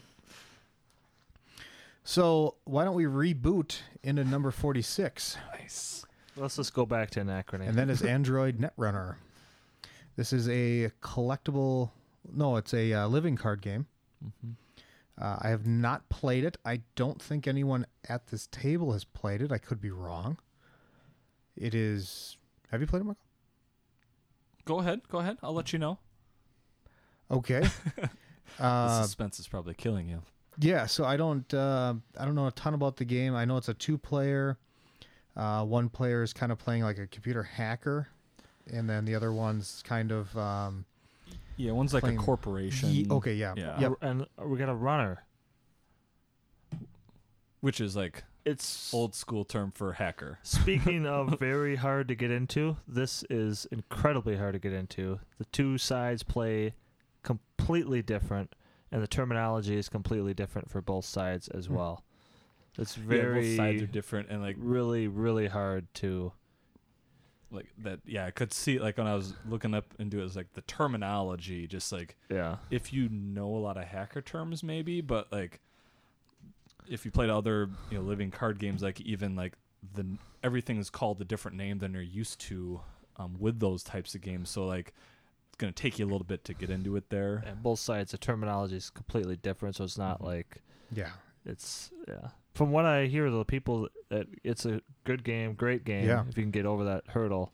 So 2.04 2.56
why 2.66 2.84
don't 2.86 2.96
we 2.96 3.06
reboot 3.06 3.80
into 4.04 4.24
number 4.24 4.52
forty 4.52 4.82
six, 4.82 5.38
Nice. 5.60 6.06
Let's 6.38 6.58
just 6.58 6.74
go 6.74 6.86
back 6.86 7.12
to 7.12 7.22
Anachrony. 7.22 7.68
and 7.68 7.78
then 7.78 7.90
is 7.90 8.02
Android 8.02 8.58
Netrunner. 8.60 9.16
This 10.16 10.34
is 10.34 10.50
a 10.50 10.92
collectible. 11.02 11.92
No, 12.32 12.58
it's 12.58 12.74
a 12.74 12.94
uh, 12.94 13.08
living 13.08 13.36
card 13.36 13.62
game. 13.62 13.88
Mm-hmm. 14.24 14.52
Uh, 15.18 15.38
I 15.42 15.50
have 15.50 15.66
not 15.66 16.10
played 16.10 16.44
it. 16.44 16.58
I 16.66 16.82
don't 16.96 17.22
think 17.22 17.48
anyone 17.48 17.86
at 18.10 18.28
this 18.28 18.48
table 18.48 18.92
has 18.92 19.06
played 19.06 19.42
it. 19.42 19.52
I 19.52 19.58
could 19.58 19.80
be 19.80 19.92
wrong. 19.92 20.38
It 21.56 21.74
is. 21.74 22.38
Have 22.72 22.82
you 22.82 22.88
played 22.88 23.02
it, 23.02 23.06
Michael? 23.06 23.22
Go 24.66 24.80
ahead. 24.80 25.02
Go 25.10 25.20
ahead. 25.20 25.38
I'll 25.42 25.54
let 25.54 25.72
you 25.72 25.80
know. 25.80 26.00
Okay. 27.32 27.62
the 27.96 28.10
uh, 28.64 29.04
suspense 29.04 29.40
is 29.40 29.48
probably 29.48 29.74
killing 29.74 30.10
you. 30.10 30.22
Yeah, 30.60 30.86
so 30.86 31.06
I 31.06 31.18
don't 31.18 31.52
uh, 31.54 31.94
I 32.18 32.26
don't 32.26 32.36
know 32.36 32.48
a 32.48 32.52
ton 32.52 32.74
about 32.74 32.98
the 32.98 33.06
game. 33.06 33.36
I 33.36 33.46
know 33.46 33.58
it's 33.58 33.70
a 33.70 33.74
two 33.74 33.98
player. 33.98 34.58
Uh, 35.36 35.64
one 35.66 35.90
player 35.90 36.24
is 36.24 36.32
kind 36.34 36.52
of 36.52 36.58
playing 36.58 36.84
like 36.84 36.98
a 36.98 37.08
computer 37.08 37.44
hacker, 37.44 38.08
and 38.72 38.90
then 38.90 39.04
the 39.06 39.16
other 39.16 39.34
one's 39.34 39.84
kind 39.86 40.12
of 40.12 40.36
um, 40.38 40.86
Yeah, 41.58 41.72
one's 41.72 41.94
like 41.94 42.04
a 42.04 42.16
corporation. 42.16 42.90
ye- 42.90 43.08
okay, 43.10 43.34
yeah, 43.34 43.54
Yeah. 43.58 43.80
yep. 43.80 43.92
and 44.02 44.26
we 44.46 44.58
got 44.58 44.70
a 44.70 44.74
runner. 44.76 45.24
Which 47.62 47.82
is 47.82 47.96
like 47.96 48.24
It's 48.46 48.94
old 48.94 49.16
school 49.16 49.44
term 49.44 49.72
for 49.72 49.94
hacker. 49.94 50.40
Speaking 50.44 51.06
of 51.08 51.40
very 51.40 51.76
hard 51.78 52.08
to 52.10 52.16
get 52.16 52.30
into, 52.32 52.78
this 52.88 53.24
is 53.30 53.66
incredibly 53.72 54.38
hard 54.38 54.54
to 54.54 54.60
get 54.60 54.72
into. 54.74 55.20
The 55.40 55.46
two 55.46 55.78
sides 55.78 56.22
play 56.24 56.76
completely 57.24 58.02
different, 58.04 58.54
and 58.92 59.02
the 59.02 59.08
terminology 59.08 59.76
is 59.78 59.90
completely 59.90 60.34
different 60.36 60.70
for 60.70 60.82
both 60.82 61.06
sides 61.06 61.48
as 61.50 61.66
Hmm. 61.66 61.74
well. 61.76 62.04
It's 62.78 62.98
Yeah, 62.98 63.04
very 63.08 63.42
both 63.42 63.56
sides 63.58 63.82
are 63.82 63.88
different 63.88 64.30
and 64.30 64.42
like 64.42 64.56
really 64.60 65.08
really 65.08 65.48
hard 65.48 65.88
to 65.96 66.32
like 67.52 67.68
that 67.80 68.00
yeah, 68.06 68.26
I 68.26 68.32
could 68.32 68.52
see 68.52 68.80
like 68.80 68.98
when 68.98 69.08
I 69.08 69.16
was 69.16 69.34
looking 69.48 69.74
up 69.74 69.94
into 70.00 70.18
it, 70.18 70.22
it 70.22 70.24
was 70.24 70.36
like 70.36 70.54
the 70.54 70.62
terminology, 70.62 71.68
just 71.68 71.92
like 71.92 72.16
yeah 72.30 72.58
if 72.70 72.92
you 72.92 73.08
know 73.10 73.56
a 73.56 73.60
lot 73.60 73.78
of 73.78 73.86
hacker 73.86 74.22
terms 74.22 74.64
maybe, 74.64 75.00
but 75.02 75.32
like 75.32 75.60
if 76.88 77.06
you 77.06 77.12
played 77.12 77.30
other, 77.30 77.70
you 77.90 77.98
know, 77.98 78.04
living 78.04 78.32
card 78.32 78.60
games 78.60 78.82
like 78.84 79.00
even 79.02 79.36
like 79.36 79.54
the 79.94 80.06
everything 80.44 80.78
is 80.78 80.90
called 80.90 81.22
a 81.22 81.26
different 81.26 81.58
name 81.58 81.80
than 81.80 81.94
you're 81.94 82.02
used 82.02 82.40
to 82.40 82.82
um, 83.18 83.36
with 83.40 83.60
those 83.60 83.84
types 83.84 84.14
of 84.16 84.22
games. 84.22 84.50
So 84.50 84.66
like 84.66 84.94
it's 85.48 85.58
gonna 85.58 85.72
take 85.72 86.00
you 86.00 86.06
a 86.06 86.10
little 86.10 86.26
bit 86.26 86.44
to 86.46 86.54
get 86.54 86.70
into 86.70 86.96
it 86.96 87.10
there. 87.10 87.44
and 87.46 87.62
both 87.64 87.80
sides 87.80 88.12
the 88.12 88.18
terminology 88.18 88.76
is 88.76 88.90
completely 88.90 89.38
different 89.38 89.76
so 89.76 89.84
it's 89.86 89.98
not 89.98 90.20
Mhm. 90.20 90.26
like 90.26 90.62
yeah, 90.92 91.12
it's 91.46 91.92
yeah 92.08 92.30
from 92.56 92.72
what 92.72 92.86
i 92.86 93.06
hear 93.06 93.30
the 93.30 93.46
people 93.46 93.88
that 94.10 94.26
it's 94.44 94.66
a 94.66 94.82
good 95.04 95.24
game 95.24 95.54
great 95.54 95.86
game 95.86 96.08
Yeah. 96.08 96.24
if 96.28 96.36
you 96.38 96.44
can 96.44 96.52
get 96.52 96.66
over 96.66 96.84
that 96.86 97.04
hurdle 97.10 97.52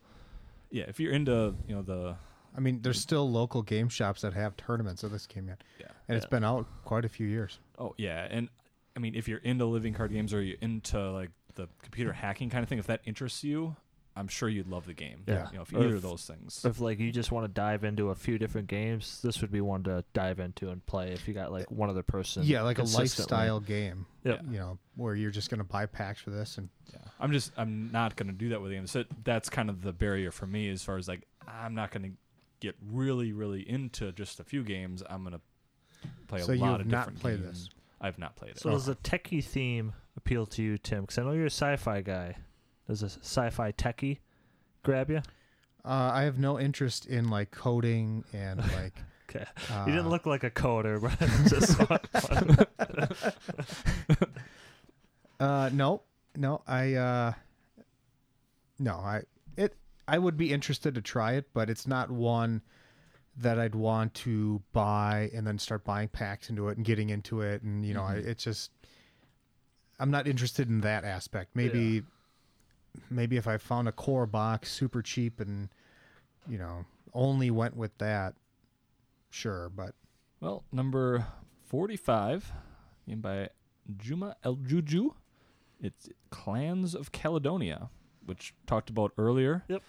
Yeah, 0.70 0.84
if 0.88 0.98
you're 0.98 1.12
into, 1.12 1.54
you 1.68 1.74
know, 1.74 1.82
the 1.82 2.16
I 2.56 2.60
mean, 2.60 2.80
there's 2.82 2.98
still 3.00 3.30
local 3.30 3.60
game 3.62 3.88
shops 3.90 4.22
that 4.22 4.32
have 4.34 4.56
tournaments 4.56 5.02
of 5.02 5.10
this 5.10 5.26
game 5.26 5.48
yet, 5.48 5.62
yeah. 5.80 5.86
and 6.08 6.16
it's 6.16 6.24
been 6.26 6.44
out 6.44 6.66
quite 6.84 7.04
a 7.04 7.08
few 7.10 7.26
years. 7.26 7.58
Oh 7.78 7.94
yeah, 7.98 8.26
and 8.30 8.48
I 8.96 9.00
mean, 9.00 9.14
if 9.14 9.26
you're 9.28 9.38
into 9.44 9.64
living 9.66 9.92
card 9.94 10.12
games 10.12 10.32
or 10.32 10.40
you're 10.42 10.56
into 10.62 10.98
like 11.12 11.30
the 11.56 11.68
computer 11.82 12.12
hacking 12.14 12.48
kind 12.50 12.62
of 12.62 12.68
thing, 12.70 12.78
if 12.78 12.86
that 12.86 13.00
interests 13.04 13.42
you, 13.44 13.76
I'm 14.14 14.28
sure 14.28 14.48
you'd 14.48 14.68
love 14.68 14.84
the 14.84 14.92
game. 14.92 15.22
Yeah. 15.26 15.48
you 15.50 15.56
know, 15.56 15.62
if 15.62 15.72
Or 15.72 15.78
either 15.78 15.88
if- 15.90 15.94
of 15.96 16.02
those 16.02 16.26
things. 16.26 16.64
if 16.64 16.80
like 16.80 16.98
you 16.98 17.10
just 17.12 17.32
want 17.32 17.44
to 17.46 17.52
dive 17.52 17.82
into 17.84 18.10
a 18.10 18.14
few 18.14 18.38
different 18.38 18.68
games 18.68 19.20
this 19.22 19.40
would 19.40 19.50
be 19.50 19.60
one 19.62 19.82
to 19.84 20.04
dive 20.12 20.38
into 20.38 20.68
and 20.68 20.84
play 20.84 21.12
if 21.12 21.26
you 21.26 21.32
got 21.34 21.50
like 21.50 21.70
one 21.70 21.88
other 21.88 22.02
person 22.02 22.42
Yeah, 22.44 22.62
like 22.62 22.78
a 22.78 22.82
lifestyle 22.84 23.58
game. 23.60 24.04
Yep. 24.24 24.40
You 24.50 24.58
know, 24.58 24.78
where 24.96 25.14
you're 25.14 25.30
just 25.30 25.48
gonna 25.50 25.64
buy 25.64 25.86
packs 25.86 26.20
for 26.20 26.30
this, 26.30 26.58
and 26.58 26.68
Yeah, 26.92 26.98
I'm 27.20 27.32
just 27.32 27.52
I'm 27.56 27.90
not 27.90 28.16
gonna 28.16 28.32
do 28.32 28.50
that 28.50 28.60
with 28.60 28.70
games. 28.72 28.90
So 28.90 29.04
that's 29.24 29.48
kind 29.48 29.70
of 29.70 29.82
the 29.82 29.92
barrier 29.92 30.30
for 30.30 30.46
me 30.46 30.68
as 30.68 30.82
far 30.82 30.96
as 30.98 31.08
like 31.08 31.26
I'm 31.48 31.74
not 31.74 31.90
gonna 31.90 32.10
get 32.60 32.76
really 32.90 33.32
really 33.32 33.68
into 33.68 34.12
just 34.12 34.38
a 34.40 34.44
few 34.44 34.62
games. 34.62 35.02
I'm 35.08 35.24
gonna 35.24 35.40
play 36.28 36.40
So 36.42 36.52
a 36.52 36.54
you 36.56 36.60
lot 36.60 36.72
have 36.72 36.80
of 36.82 36.86
not 36.88 36.98
different 37.00 37.20
played 37.20 37.42
games. 37.42 37.64
this? 37.66 37.68
I've 38.00 38.18
not 38.18 38.36
played 38.36 38.52
it. 38.52 38.58
so 38.58 38.70
does 38.70 38.86
the 38.86 38.96
techie 38.96 39.42
theme 39.44 39.92
appeal 40.16 40.44
to 40.44 40.62
you 40.62 40.76
tim 40.76 41.02
because 41.02 41.18
i 41.18 41.22
know 41.22 41.30
you're 41.32 41.44
a 41.44 41.50
sci-fi 41.50 42.00
guy 42.02 42.36
does 42.92 43.02
a 43.02 43.10
sci-fi 43.24 43.72
techie 43.72 44.18
grab 44.82 45.10
you 45.10 45.18
uh, 45.84 46.10
I 46.14 46.22
have 46.22 46.38
no 46.38 46.60
interest 46.60 47.06
in 47.06 47.28
like 47.28 47.50
coding 47.50 48.24
and 48.32 48.60
like. 48.72 48.94
okay 49.30 49.44
Uh, 49.72 49.84
you 49.86 49.92
didn't 49.92 50.10
look 50.10 50.26
like 50.26 50.44
a 50.44 50.50
coder 50.50 51.00
but 51.02 51.18
just 51.48 51.80
Uh, 55.40 55.70
no, 55.72 56.02
no, 56.36 56.62
I, 56.68 56.94
uh, 56.94 57.32
no, 58.78 58.92
I, 58.94 59.22
it, 59.56 59.74
I 60.06 60.18
would 60.18 60.36
be 60.36 60.52
interested 60.52 60.94
to 60.94 61.02
try 61.02 61.32
it, 61.32 61.48
but 61.52 61.68
it's 61.68 61.84
not 61.86 62.10
one 62.12 62.62
that 63.38 63.58
I'd 63.58 63.74
want 63.74 64.14
to 64.14 64.62
buy 64.72 65.30
and 65.34 65.44
then 65.46 65.58
start 65.58 65.82
buying 65.84 66.08
packs 66.08 66.48
into 66.48 66.68
it 66.68 66.76
and 66.76 66.86
getting 66.86 67.10
into 67.10 67.40
it 67.40 67.62
and 67.62 67.84
you 67.84 67.94
know 67.94 68.02
I, 68.04 68.16
Mhm. 68.16 68.26
it's 68.26 68.44
just 68.44 68.70
I'm 69.98 70.10
not 70.10 70.26
interested 70.28 70.68
in 70.68 70.82
that 70.82 71.04
aspect. 71.04 71.56
Maybe 71.56 72.02
maybe 73.10 73.36
if 73.36 73.46
I 73.46 73.56
found 73.56 73.88
a 73.88 73.92
core 73.92 74.26
box 74.26 74.70
super 74.70 75.02
cheap 75.02 75.40
and 75.40 75.68
you 76.48 76.58
know 76.58 76.84
only 77.14 77.50
went 77.50 77.76
with 77.76 77.96
that, 77.98 78.34
sure. 79.30 79.68
But 79.74 79.94
Well, 80.40 80.64
number 80.72 81.26
45, 81.66 82.52
game 83.08 83.20
by 83.20 83.48
Juma 83.98 84.36
Al-JouJou. 84.44 85.14
It's 85.80 86.08
Clans 86.30 86.94
of 86.94 87.10
Caledonia, 87.12 87.90
which 88.24 88.54
talked 88.66 88.88
about 88.88 89.12
earlier. 89.18 89.64
Yep. 89.68 89.82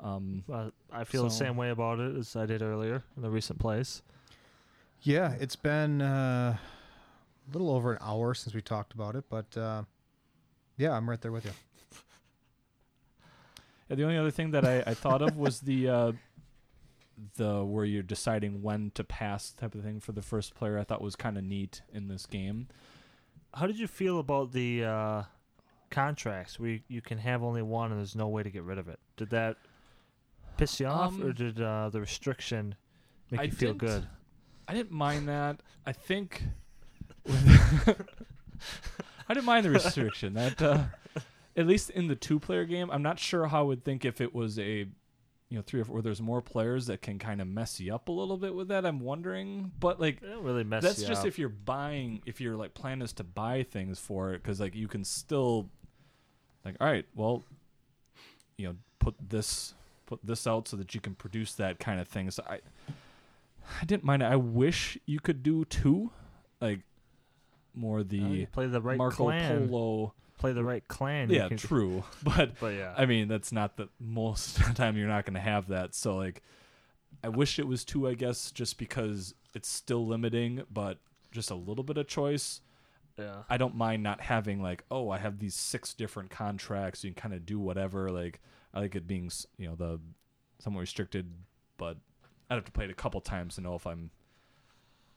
Um, 0.00 0.44
Uh, 0.52 0.70
I 0.92 1.04
feel 1.04 1.22
the 1.24 1.30
same 1.30 1.56
way 1.56 1.70
about 1.70 2.00
it 2.00 2.16
as 2.16 2.36
I 2.36 2.44
did 2.46 2.60
earlier 2.62 3.02
in 3.16 3.22
the 3.22 3.30
recent 3.30 3.58
place. 3.58 4.02
yeah, 5.02 5.34
it's 5.40 5.56
been 5.56 6.02
uh, 6.02 6.56
a 6.58 7.52
little 7.52 7.70
over 7.70 7.92
an 7.92 7.98
hour 8.02 8.34
since 8.34 8.54
we 8.54 8.60
talked 8.60 8.92
about 8.92 9.14
it, 9.14 9.24
but 9.30 9.56
uh, 9.56 9.84
yeah, 10.76 10.92
I'm 10.92 11.08
right 11.08 11.20
there 11.20 11.32
with 11.32 11.44
you. 11.44 11.52
The 13.94 14.02
only 14.02 14.16
other 14.16 14.30
thing 14.30 14.50
that 14.50 14.64
I, 14.64 14.82
I 14.86 14.94
thought 14.94 15.22
of 15.22 15.36
was 15.36 15.60
the 15.60 15.88
uh, 15.88 16.12
the 17.36 17.64
where 17.64 17.84
you're 17.84 18.02
deciding 18.02 18.62
when 18.62 18.90
to 18.94 19.04
pass 19.04 19.50
type 19.50 19.74
of 19.74 19.82
thing 19.82 20.00
for 20.00 20.12
the 20.12 20.22
first 20.22 20.54
player. 20.54 20.78
I 20.78 20.84
thought 20.84 21.00
was 21.00 21.16
kind 21.16 21.38
of 21.38 21.44
neat 21.44 21.82
in 21.92 22.08
this 22.08 22.26
game. 22.26 22.68
How 23.54 23.66
did 23.66 23.78
you 23.78 23.86
feel 23.86 24.18
about 24.18 24.52
the 24.52 24.84
uh, 24.84 25.22
contracts 25.90 26.58
where 26.60 26.70
you, 26.70 26.80
you 26.88 27.00
can 27.00 27.18
have 27.18 27.42
only 27.42 27.62
one 27.62 27.90
and 27.90 27.98
there's 28.00 28.16
no 28.16 28.28
way 28.28 28.42
to 28.42 28.50
get 28.50 28.64
rid 28.64 28.78
of 28.78 28.88
it? 28.88 28.98
Did 29.16 29.30
that 29.30 29.56
piss 30.56 30.80
you 30.80 30.86
off, 30.86 31.18
or 31.20 31.26
Um, 31.26 31.32
did 31.32 31.60
uh, 31.60 31.88
the 31.90 32.00
restriction 32.00 32.74
make 33.30 33.40
I 33.40 33.44
you 33.44 33.52
feel 33.52 33.74
good? 33.74 34.06
I 34.68 34.74
didn't 34.74 34.92
mind 34.92 35.28
that. 35.28 35.60
I 35.86 35.92
think 35.92 36.42
I 39.28 39.34
didn't 39.34 39.44
mind 39.44 39.64
the 39.64 39.70
restriction. 39.70 40.34
That 40.34 40.60
uh, 40.60 40.84
at 41.56 41.66
least 41.66 41.90
in 41.90 42.06
the 42.08 42.14
two-player 42.16 42.64
game, 42.64 42.90
I'm 42.90 43.02
not 43.02 43.18
sure 43.18 43.46
how 43.46 43.60
I 43.60 43.62
would 43.62 43.84
think 43.84 44.04
if 44.04 44.20
it 44.20 44.34
was 44.34 44.58
a 44.58 44.86
you 45.48 45.56
know 45.56 45.62
three 45.62 45.80
or 45.80 45.84
four. 45.84 45.94
Where 45.94 46.02
there's 46.02 46.20
more 46.20 46.42
players 46.42 46.86
that 46.86 47.02
can 47.02 47.18
kind 47.18 47.40
of 47.40 47.46
mess 47.46 47.78
you 47.80 47.94
up 47.94 48.08
a 48.08 48.12
little 48.12 48.36
bit 48.36 48.54
with 48.54 48.68
that. 48.68 48.84
I'm 48.84 49.00
wondering, 49.00 49.70
but 49.78 50.00
like 50.00 50.20
really 50.22 50.64
mess 50.64 50.82
that's 50.82 51.00
you 51.00 51.06
just 51.06 51.20
up. 51.22 51.28
if 51.28 51.38
you're 51.38 51.48
buying 51.48 52.20
if 52.26 52.40
your 52.40 52.56
like 52.56 52.74
plan 52.74 53.00
is 53.00 53.12
to 53.14 53.24
buy 53.24 53.62
things 53.62 53.98
for 53.98 54.34
it 54.34 54.42
because 54.42 54.60
like 54.60 54.74
you 54.74 54.88
can 54.88 55.04
still 55.04 55.68
like 56.64 56.74
all 56.80 56.88
right 56.88 57.04
well 57.14 57.44
you 58.58 58.66
know 58.66 58.74
put 58.98 59.14
this 59.28 59.74
put 60.06 60.18
this 60.24 60.46
out 60.48 60.66
so 60.66 60.76
that 60.76 60.94
you 60.96 61.00
can 61.00 61.14
produce 61.14 61.52
that 61.54 61.78
kind 61.78 62.00
of 62.00 62.08
thing 62.08 62.28
so 62.30 62.42
i 62.48 62.58
i 63.80 63.84
didn't 63.84 64.02
mind 64.02 64.22
it 64.22 64.26
i 64.26 64.34
wish 64.36 64.98
you 65.06 65.20
could 65.20 65.42
do 65.44 65.64
two 65.66 66.10
like 66.60 66.80
more 67.74 68.00
Uh, 68.00 68.04
the 68.08 68.16
you 68.18 68.46
play 68.48 68.66
the 68.66 68.80
right 68.80 68.98
marco 68.98 69.24
clan. 69.24 69.68
polo 69.68 70.12
Play 70.38 70.52
the 70.52 70.64
right 70.64 70.86
clan. 70.86 71.30
yeah 71.30 71.48
can- 71.48 71.56
true 71.56 72.04
but 72.22 72.58
But 72.60 72.74
yeah, 72.74 72.94
I 72.96 73.06
mean, 73.06 73.28
that's 73.28 73.52
not 73.52 73.76
the 73.76 73.88
most 73.98 74.58
of 74.58 74.66
the 74.68 74.74
time 74.74 74.96
you're 74.96 75.08
not 75.08 75.24
going 75.24 75.34
to 75.34 75.40
have 75.40 75.68
that. 75.68 75.94
So 75.94 76.16
like, 76.16 76.42
I 77.24 77.28
wish 77.28 77.58
it 77.58 77.66
was 77.66 77.84
two. 77.84 78.06
I 78.06 78.14
guess 78.14 78.50
just 78.50 78.78
because 78.78 79.34
it's 79.54 79.68
still 79.68 80.06
limiting, 80.06 80.62
but 80.70 80.98
just 81.32 81.50
a 81.50 81.54
little 81.54 81.84
bit 81.84 81.96
of 81.96 82.06
choice. 82.06 82.60
yeah. 83.18 83.42
I 83.48 83.56
don't 83.56 83.74
mind 83.74 84.02
not 84.02 84.20
having 84.20 84.62
like, 84.62 84.84
oh, 84.90 85.08
I 85.10 85.18
have 85.18 85.38
these 85.38 85.54
six 85.54 85.94
different 85.94 86.30
contracts. 86.30 87.02
You 87.04 87.12
can 87.12 87.20
kind 87.20 87.34
of 87.34 87.46
do 87.46 87.58
whatever. 87.58 88.10
Like, 88.10 88.40
I 88.74 88.80
like 88.80 88.94
it 88.94 89.06
being, 89.06 89.30
you 89.58 89.68
know, 89.68 89.74
the 89.74 89.98
somewhat 90.58 90.80
restricted, 90.80 91.30
but 91.78 91.96
I'd 92.50 92.54
have 92.56 92.64
to 92.66 92.72
play 92.72 92.84
it 92.84 92.90
a 92.90 92.94
couple 92.94 93.20
times 93.22 93.54
to 93.54 93.60
know 93.62 93.74
if 93.74 93.86
I'm 93.86 94.10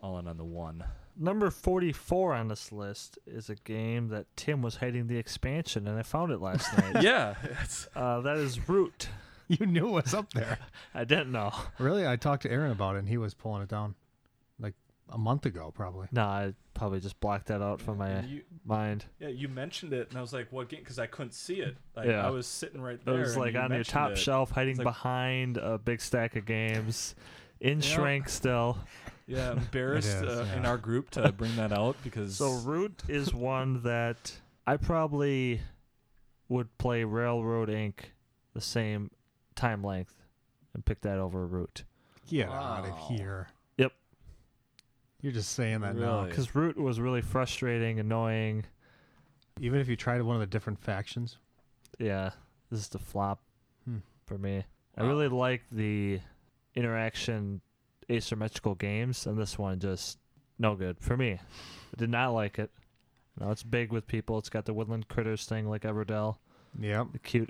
all 0.01 0.17
in 0.19 0.27
on 0.27 0.37
the 0.37 0.45
one. 0.45 0.83
Number 1.17 1.49
44 1.51 2.33
on 2.33 2.47
this 2.47 2.71
list 2.71 3.19
is 3.27 3.49
a 3.49 3.55
game 3.55 4.07
that 4.09 4.25
Tim 4.37 4.61
was 4.61 4.77
hiding 4.77 5.07
the 5.07 5.17
expansion, 5.17 5.87
and 5.87 5.99
I 5.99 6.03
found 6.03 6.31
it 6.31 6.39
last 6.39 6.75
night. 6.77 7.01
yeah, 7.03 7.35
it's 7.61 7.87
Uh, 7.95 8.21
that 8.21 8.37
is 8.37 8.67
Root. 8.69 9.09
You 9.51 9.65
knew 9.65 9.87
it 9.87 10.03
was 10.03 10.13
up 10.13 10.31
there. 10.33 10.59
I 10.93 11.05
didn't 11.05 11.31
know. 11.31 11.51
really? 11.79 12.05
I 12.07 12.17
talked 12.17 12.43
to 12.43 12.51
Aaron 12.51 12.69
about 12.71 12.95
it, 12.95 12.99
and 12.99 13.09
he 13.09 13.17
was 13.17 13.33
pulling 13.33 13.63
it 13.63 13.67
down 13.67 13.95
like 14.59 14.75
a 15.11 15.17
month 15.17 15.47
ago, 15.47 15.71
probably. 15.75 16.07
No, 16.11 16.21
I 16.21 16.53
probably 16.75 16.99
just 16.99 17.19
blocked 17.19 17.47
that 17.47 17.59
out 17.59 17.81
from 17.81 17.97
my 17.97 18.21
you, 18.25 18.41
mind. 18.63 19.05
Yeah, 19.19 19.29
you 19.29 19.47
mentioned 19.47 19.91
it, 19.91 20.09
and 20.09 20.19
I 20.19 20.21
was 20.21 20.33
like, 20.33 20.51
"What 20.51 20.69
game?" 20.69 20.81
Because 20.81 20.99
I 20.99 21.07
couldn't 21.07 21.31
see 21.33 21.61
it. 21.61 21.75
Like, 21.95 22.05
Yeah. 22.05 22.27
I 22.27 22.29
was 22.29 22.45
sitting 22.45 22.79
right 22.79 23.03
there. 23.03 23.15
It 23.15 23.19
was 23.21 23.37
like 23.37 23.53
you 23.55 23.59
on 23.59 23.73
your 23.73 23.83
top 23.83 24.11
it. 24.11 24.17
shelf, 24.19 24.51
hiding 24.51 24.77
like- 24.77 24.83
behind 24.85 25.57
a 25.57 25.79
big 25.79 25.99
stack 25.99 26.35
of 26.35 26.45
games, 26.45 27.15
in 27.59 27.79
Yeah. 27.79 27.85
shrink 27.87 28.29
still. 28.29 28.77
Yeah, 29.29 29.51
embarrassed 29.57 30.23
It 30.23 30.27
is, 30.27 30.39
uh, 30.39 30.55
in 30.57 30.65
our 30.65 30.77
group 30.77 31.11
to 31.11 31.31
bring 31.31 31.55
that 31.55 31.71
out 31.71 31.95
because 32.03 32.35
So 32.35 32.53
Root 32.53 33.03
is 33.07 33.33
one 33.33 33.83
that 33.83 34.33
I 34.65 34.77
probably 34.77 35.61
would 36.49 36.75
play 36.79 37.03
Railroad 37.03 37.69
Ink 37.69 38.13
the 38.53 38.61
same 38.61 39.11
time 39.55 39.83
length 39.83 40.15
and 40.73 40.83
pick 40.83 41.01
that 41.01 41.19
over 41.19 41.45
Root. 41.45 41.83
Get 42.27 42.49
out 42.49 42.85
of 42.87 42.97
here. 43.07 43.49
Yep. 43.77 43.91
You're 45.21 45.31
just 45.31 45.51
saying 45.51 45.81
that 45.81 45.95
now. 45.95 46.25
Because 46.25 46.55
Root 46.55 46.77
was 46.77 46.99
really 46.99 47.21
frustrating, 47.21 47.99
annoying. 47.99 48.65
Even 49.59 49.79
if 49.79 49.87
you 49.87 49.95
tried 49.95 50.21
one 50.23 50.35
of 50.35 50.39
the 50.39 50.47
different 50.47 50.79
factions. 50.79 51.37
Yeah, 51.99 52.31
this 52.71 52.79
is 52.79 52.87
the 52.87 52.99
flop 52.99 53.41
Hmm. 53.85 53.97
for 54.25 54.37
me. 54.37 54.63
I 54.97 55.03
really 55.03 55.27
like 55.27 55.63
the 55.71 56.19
interaction 56.75 57.61
asymmetrical 58.09 58.75
games, 58.75 59.25
and 59.25 59.37
this 59.37 59.57
one 59.57 59.79
just 59.79 60.17
no 60.57 60.75
good 60.75 60.97
for 60.99 61.15
me. 61.17 61.33
I 61.33 61.97
did 61.97 62.09
not 62.09 62.31
like 62.33 62.59
it. 62.59 62.69
No, 63.39 63.51
it's 63.51 63.63
big 63.63 63.91
with 63.91 64.07
people. 64.07 64.37
It's 64.37 64.49
got 64.49 64.65
the 64.65 64.73
woodland 64.73 65.07
critters 65.07 65.45
thing 65.45 65.69
like 65.69 65.83
Everdell, 65.83 66.37
Yeah. 66.79 67.05
the 67.11 67.19
cute 67.19 67.49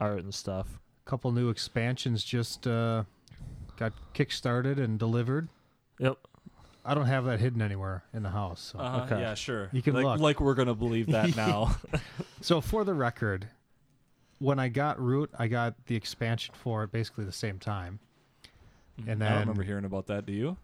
art 0.00 0.18
and 0.22 0.34
stuff. 0.34 0.78
A 1.06 1.10
couple 1.10 1.32
new 1.32 1.48
expansions 1.48 2.22
just 2.22 2.66
uh, 2.66 3.04
got 3.76 3.92
kickstarted 4.14 4.78
and 4.78 4.98
delivered. 4.98 5.48
Yep. 5.98 6.18
I 6.84 6.94
don't 6.94 7.06
have 7.06 7.24
that 7.26 7.40
hidden 7.40 7.60
anywhere 7.62 8.04
in 8.14 8.22
the 8.22 8.30
house. 8.30 8.72
So, 8.72 8.78
uh 8.78 9.02
Okay. 9.04 9.20
yeah, 9.20 9.34
sure. 9.34 9.68
You 9.72 9.82
can 9.82 9.94
like, 9.94 10.04
look. 10.04 10.20
like 10.20 10.40
we're 10.40 10.54
gonna 10.54 10.74
believe 10.74 11.06
that 11.08 11.36
now. 11.36 11.76
so 12.40 12.60
for 12.60 12.84
the 12.84 12.94
record, 12.94 13.48
when 14.38 14.58
I 14.58 14.68
got 14.68 14.98
Root, 15.00 15.30
I 15.38 15.46
got 15.48 15.74
the 15.86 15.94
expansion 15.96 16.54
for 16.56 16.82
it 16.84 16.92
basically 16.92 17.24
the 17.24 17.32
same 17.32 17.58
time. 17.58 17.98
And 19.06 19.22
I 19.24 19.30
don't 19.30 19.40
remember 19.40 19.62
hearing 19.62 19.84
about 19.84 20.06
that. 20.08 20.26
Do 20.26 20.32
you? 20.32 20.56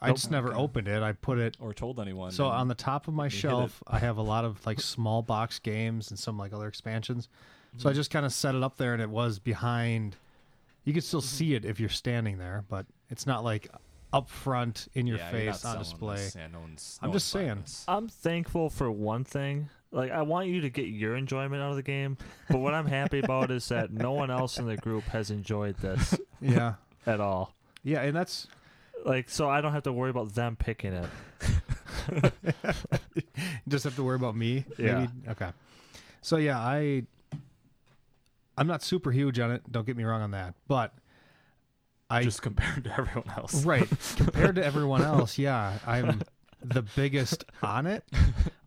I 0.00 0.08
Nope. 0.08 0.16
just 0.16 0.30
never 0.30 0.48
Okay. 0.48 0.58
opened 0.58 0.88
it. 0.88 1.02
I 1.02 1.12
put 1.12 1.38
it 1.38 1.56
Or 1.60 1.72
told 1.72 1.98
anyone? 2.00 2.30
so 2.32 2.46
on 2.46 2.68
the 2.68 2.74
top 2.74 3.08
of 3.08 3.14
my 3.14 3.24
you 3.26 3.30
shelf. 3.30 3.82
I 3.86 3.98
have 4.00 4.18
a 4.18 4.22
lot 4.22 4.44
of 4.44 4.64
like 4.66 4.80
small 4.80 5.22
box 5.22 5.58
games 5.58 6.10
and 6.10 6.18
some 6.18 6.36
like 6.36 6.52
other 6.52 6.68
expansions. 6.68 7.28
So 7.78 7.88
I 7.88 7.92
Mm-hmm. 7.92 7.96
just 7.96 8.10
kind 8.10 8.24
of 8.26 8.32
set 8.32 8.54
it 8.54 8.62
up 8.62 8.76
there, 8.76 8.92
and 8.92 9.02
it 9.02 9.10
was 9.10 9.38
behind. 9.38 10.16
You 10.84 10.92
could 10.92 11.02
still 11.04 11.20
see 11.22 11.54
it 11.54 11.64
if 11.64 11.80
you're 11.80 11.88
standing 11.88 12.38
there, 12.38 12.64
but 12.68 12.86
it's 13.08 13.26
not 13.26 13.42
like 13.42 13.68
up 14.12 14.28
front 14.28 14.86
in 14.94 15.06
your 15.08 15.16
Yeah, 15.16 15.30
you're 15.30 15.46
not 15.46 15.52
face 15.54 15.64
on 15.64 15.72
selling 15.72 15.78
display. 15.80 16.16
this. 16.16 16.36
Yeah, 16.36 16.46
no 16.52 16.60
one's, 16.60 16.98
I'm 17.02 17.08
no 17.08 17.14
just 17.14 17.34
one's 17.34 17.44
buying 17.46 17.54
saying. 17.56 17.62
this. 17.62 17.84
I'm 17.88 18.08
thankful 18.08 18.70
for 18.70 18.90
one 18.92 19.24
thing. 19.24 19.70
Like 19.90 20.10
I 20.12 20.22
want 20.22 20.48
you 20.48 20.60
to 20.60 20.70
get 20.70 20.86
your 20.86 21.16
enjoyment 21.16 21.62
out 21.62 21.70
of 21.70 21.76
the 21.76 21.82
game, 21.82 22.18
but 22.50 22.58
what 22.58 22.74
I'm 22.74 22.86
happy 22.86 23.20
about 23.20 23.50
is 23.50 23.68
that 23.70 23.92
no 23.92 24.12
one 24.12 24.30
else 24.30 24.58
in 24.58 24.66
the 24.66 24.76
group 24.76 25.04
has 25.04 25.30
enjoyed 25.30 25.76
this 25.78 26.16
yeah, 26.40 26.74
at 27.06 27.20
all. 27.20 27.53
Yeah, 27.84 28.00
and 28.02 28.16
that's 28.16 28.48
Like 29.04 29.30
so 29.30 29.48
I 29.48 29.60
don't 29.60 29.72
have 29.72 29.84
to 29.84 29.92
worry 29.92 30.10
about 30.10 30.34
them 30.34 30.56
picking 30.56 30.92
it. 30.92 31.08
just 33.68 33.84
have 33.84 33.94
to 33.96 34.02
worry 34.02 34.16
about 34.16 34.34
me. 34.34 34.64
Yeah. 34.78 35.00
Maybe 35.00 35.12
okay. 35.28 35.50
So 36.22 36.36
yeah, 36.36 36.58
I 36.58 37.04
I'm 38.56 38.66
not 38.66 38.82
super 38.82 39.10
huge 39.12 39.38
on 39.38 39.50
it. 39.52 39.62
Don't 39.70 39.86
get 39.86 39.96
me 39.96 40.04
wrong 40.04 40.22
on 40.22 40.30
that, 40.32 40.54
but 40.68 40.94
I 42.10 42.22
just 42.22 42.42
compared 42.42 42.84
to 42.84 42.92
everyone 42.98 43.30
else. 43.36 43.64
right 43.64 43.88
compared 44.16 44.56
to 44.56 44.64
everyone 44.70 45.02
else. 45.02 45.38
Yeah, 45.38 45.78
I'm 45.86 46.22
the 46.62 46.82
biggest 46.82 47.44
on 47.62 47.86
it. 47.86 48.04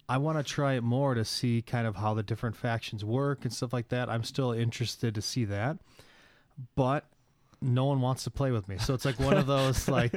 I 0.09 0.17
want 0.19 0.37
to 0.37 0.43
try 0.43 0.73
it 0.73 0.83
more 0.83 1.15
to 1.15 1.25
see 1.25 1.61
kind 1.61 1.85
of 1.85 1.97
how 1.97 2.13
the 2.13 2.23
different 2.23 2.55
factions 2.55 3.03
work 3.03 3.43
and 3.43 3.53
stuff 3.53 3.73
like 3.73 3.89
that. 3.89 4.09
I'm 4.09 4.23
still 4.23 4.51
interested 4.51 5.15
to 5.15 5.21
see 5.21 5.45
that, 5.45 5.77
but 6.75 7.05
no 7.61 7.85
one 7.85 8.01
wants 8.01 8.23
to 8.25 8.29
play 8.31 8.51
with 8.51 8.67
me. 8.67 8.77
So 8.77 8.93
it's 8.93 9.05
like 9.05 9.19
one 9.19 9.37
of 9.37 9.47
those 9.47 9.87
like 9.89 10.13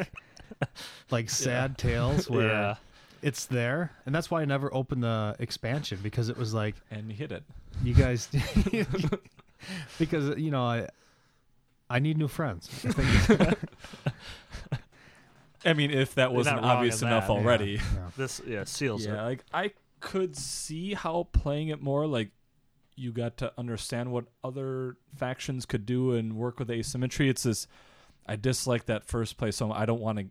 like 1.10 1.30
sad 1.30 1.78
tales 1.78 2.28
where 2.28 2.48
yeah. 2.48 2.74
it's 3.22 3.46
there, 3.46 3.92
and 4.06 4.14
that's 4.14 4.30
why 4.30 4.42
I 4.42 4.44
never 4.44 4.72
opened 4.74 5.02
the 5.02 5.36
expansion 5.38 5.98
because 6.02 6.28
it 6.28 6.36
was 6.36 6.52
like 6.54 6.74
And 6.90 7.08
you 7.10 7.16
hit 7.16 7.32
it. 7.32 7.42
you 7.82 7.94
guys 7.94 8.28
because 9.98 10.38
you 10.38 10.50
know 10.50 10.64
I 10.64 10.88
I 11.88 11.98
need 11.98 12.18
new 12.18 12.28
friends. 12.28 12.68
I 12.84 12.92
think- 12.92 13.58
I 15.64 15.74
mean, 15.74 15.90
if 15.90 16.14
that 16.14 16.32
wasn't 16.32 16.60
obvious 16.60 17.02
enough 17.02 17.26
that. 17.26 17.32
already. 17.32 17.72
Yeah, 17.72 17.80
yeah. 17.94 18.10
This 18.16 18.40
yeah 18.46 18.64
seals 18.64 19.04
Yeah, 19.04 19.20
it. 19.20 19.22
like 19.24 19.44
I 19.52 19.72
could 20.00 20.34
see 20.36 20.94
how 20.94 21.28
playing 21.32 21.68
it 21.68 21.82
more 21.82 22.06
like 22.06 22.30
you 23.00 23.12
got 23.12 23.36
to 23.38 23.52
understand 23.58 24.12
what 24.12 24.26
other 24.44 24.96
factions 25.16 25.64
could 25.66 25.86
do 25.86 26.12
and 26.12 26.36
work 26.36 26.58
with 26.58 26.70
asymmetry. 26.70 27.28
It's 27.28 27.42
this 27.44 27.66
I 28.26 28.36
dislike 28.36 28.86
that 28.86 29.04
first 29.06 29.36
play, 29.38 29.50
so 29.50 29.72
I 29.72 29.86
don't 29.86 30.00
want 30.00 30.18
to 30.18 30.26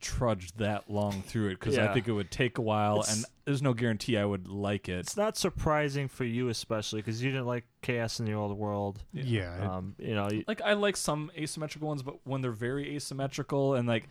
trudge 0.00 0.52
that 0.52 0.88
long 0.88 1.22
through 1.22 1.48
it 1.48 1.54
because 1.58 1.76
I 1.90 1.92
think 1.94 2.06
it 2.06 2.12
would 2.12 2.30
take 2.30 2.56
a 2.58 2.62
while, 2.62 3.00
It's- 3.00 3.16
and 3.16 3.24
there's 3.44 3.62
no 3.62 3.74
guarantee 3.74 4.16
I 4.16 4.24
would 4.24 4.46
like 4.46 4.88
it. 4.88 5.00
It's 5.00 5.16
not 5.16 5.36
surprising 5.36 6.06
for 6.06 6.24
you, 6.24 6.48
especially 6.50 7.00
because 7.00 7.20
you 7.22 7.32
didn't 7.32 7.46
like 7.46 7.64
Chaos 7.82 8.20
in 8.20 8.26
the 8.26 8.32
Old 8.34 8.56
World. 8.56 9.02
Yeah. 9.12 9.24
Yeah. 9.24 9.56
it- 9.56 9.62
Um, 9.68 9.94
you 9.98 10.14
know, 10.14 10.28
you, 10.30 10.44
like 10.46 10.60
I 10.62 10.74
like 10.74 10.96
some 10.96 11.32
asymmetrical 11.36 11.88
ones, 11.88 12.02
but 12.04 12.24
when 12.24 12.42
they're 12.42 12.52
very 12.52 12.94
asymmetrical 12.94 13.74
and 13.74 13.88
like 13.88 14.08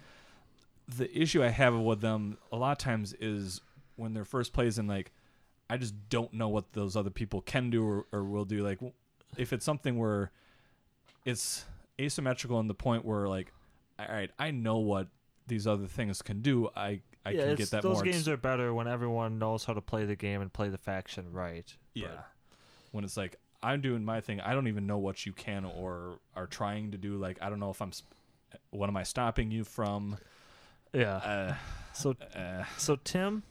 the 0.90 1.10
issue 1.18 1.42
I 1.44 1.50
have 1.50 1.76
with 1.76 2.02
them 2.02 2.38
a 2.52 2.58
lot 2.58 2.72
of 2.74 2.78
times 2.80 3.14
is 3.14 3.62
when 3.96 4.14
they're 4.14 4.26
first 4.26 4.52
plays 4.54 4.78
and 4.78 4.90
like 4.90 5.12
I 5.70 5.78
just 5.78 5.94
don't 6.10 6.34
know 6.34 6.48
what 6.48 6.74
those 6.74 6.96
other 6.96 7.10
people 7.10 7.42
can 7.42 7.70
do 7.70 7.86
or, 7.86 8.06
or 8.12 8.24
will 8.24 8.46
do. 8.46 8.64
Like 8.64 8.80
if 9.38 9.52
it's 9.54 9.66
something 9.66 9.98
where 9.98 10.32
it's 11.26 11.66
asymmetrical 12.00 12.60
in 12.60 12.68
the 12.68 12.74
point 12.74 13.04
where 13.04 13.28
like, 13.28 13.52
all 14.00 14.08
right, 14.10 14.32
I 14.40 14.52
know 14.52 14.78
what 14.78 15.08
these 15.48 15.68
other 15.68 15.88
things 15.88 16.22
can 16.22 16.42
do. 16.42 16.70
I 16.76 17.02
I 17.26 17.32
yeah, 17.32 17.46
can 17.46 17.56
get 17.56 17.72
that 17.72 17.84
those 17.84 17.96
more. 17.96 18.04
games 18.04 18.28
are 18.30 18.38
better 18.38 18.74
when 18.74 18.88
everyone 18.88 19.40
knows 19.40 19.66
how 19.66 19.74
to 19.74 19.82
play 19.82 20.06
the 20.06 20.16
game 20.16 20.42
and 20.42 20.52
play 20.52 20.70
the 20.70 20.78
faction 20.78 21.32
right. 21.32 21.76
Yeah. 21.94 22.22
When 22.92 23.04
it's 23.04 23.18
like 23.18 23.38
I'm 23.62 23.82
doing 23.82 24.06
my 24.06 24.22
thing, 24.22 24.40
I 24.40 24.54
don't 24.54 24.68
even 24.68 24.88
know 24.88 24.98
what 24.98 25.26
you 25.26 25.34
can 25.34 25.66
or 25.66 26.20
are 26.36 26.48
trying 26.48 26.92
to 26.92 26.98
do. 26.98 27.18
Like 27.18 27.38
I 27.42 27.50
don't 27.50 27.60
know 27.60 27.72
if 27.72 27.82
I'm. 27.82 27.92
What 28.70 28.88
am 28.88 28.96
I 28.96 29.04
stopping 29.04 29.52
you 29.52 29.66
from? 29.66 30.18
Yeah. 30.98 31.16
Uh, 31.18 31.56
So, 31.94 32.16
uh, 32.36 32.64
so 32.78 32.96
Tim 33.04 33.42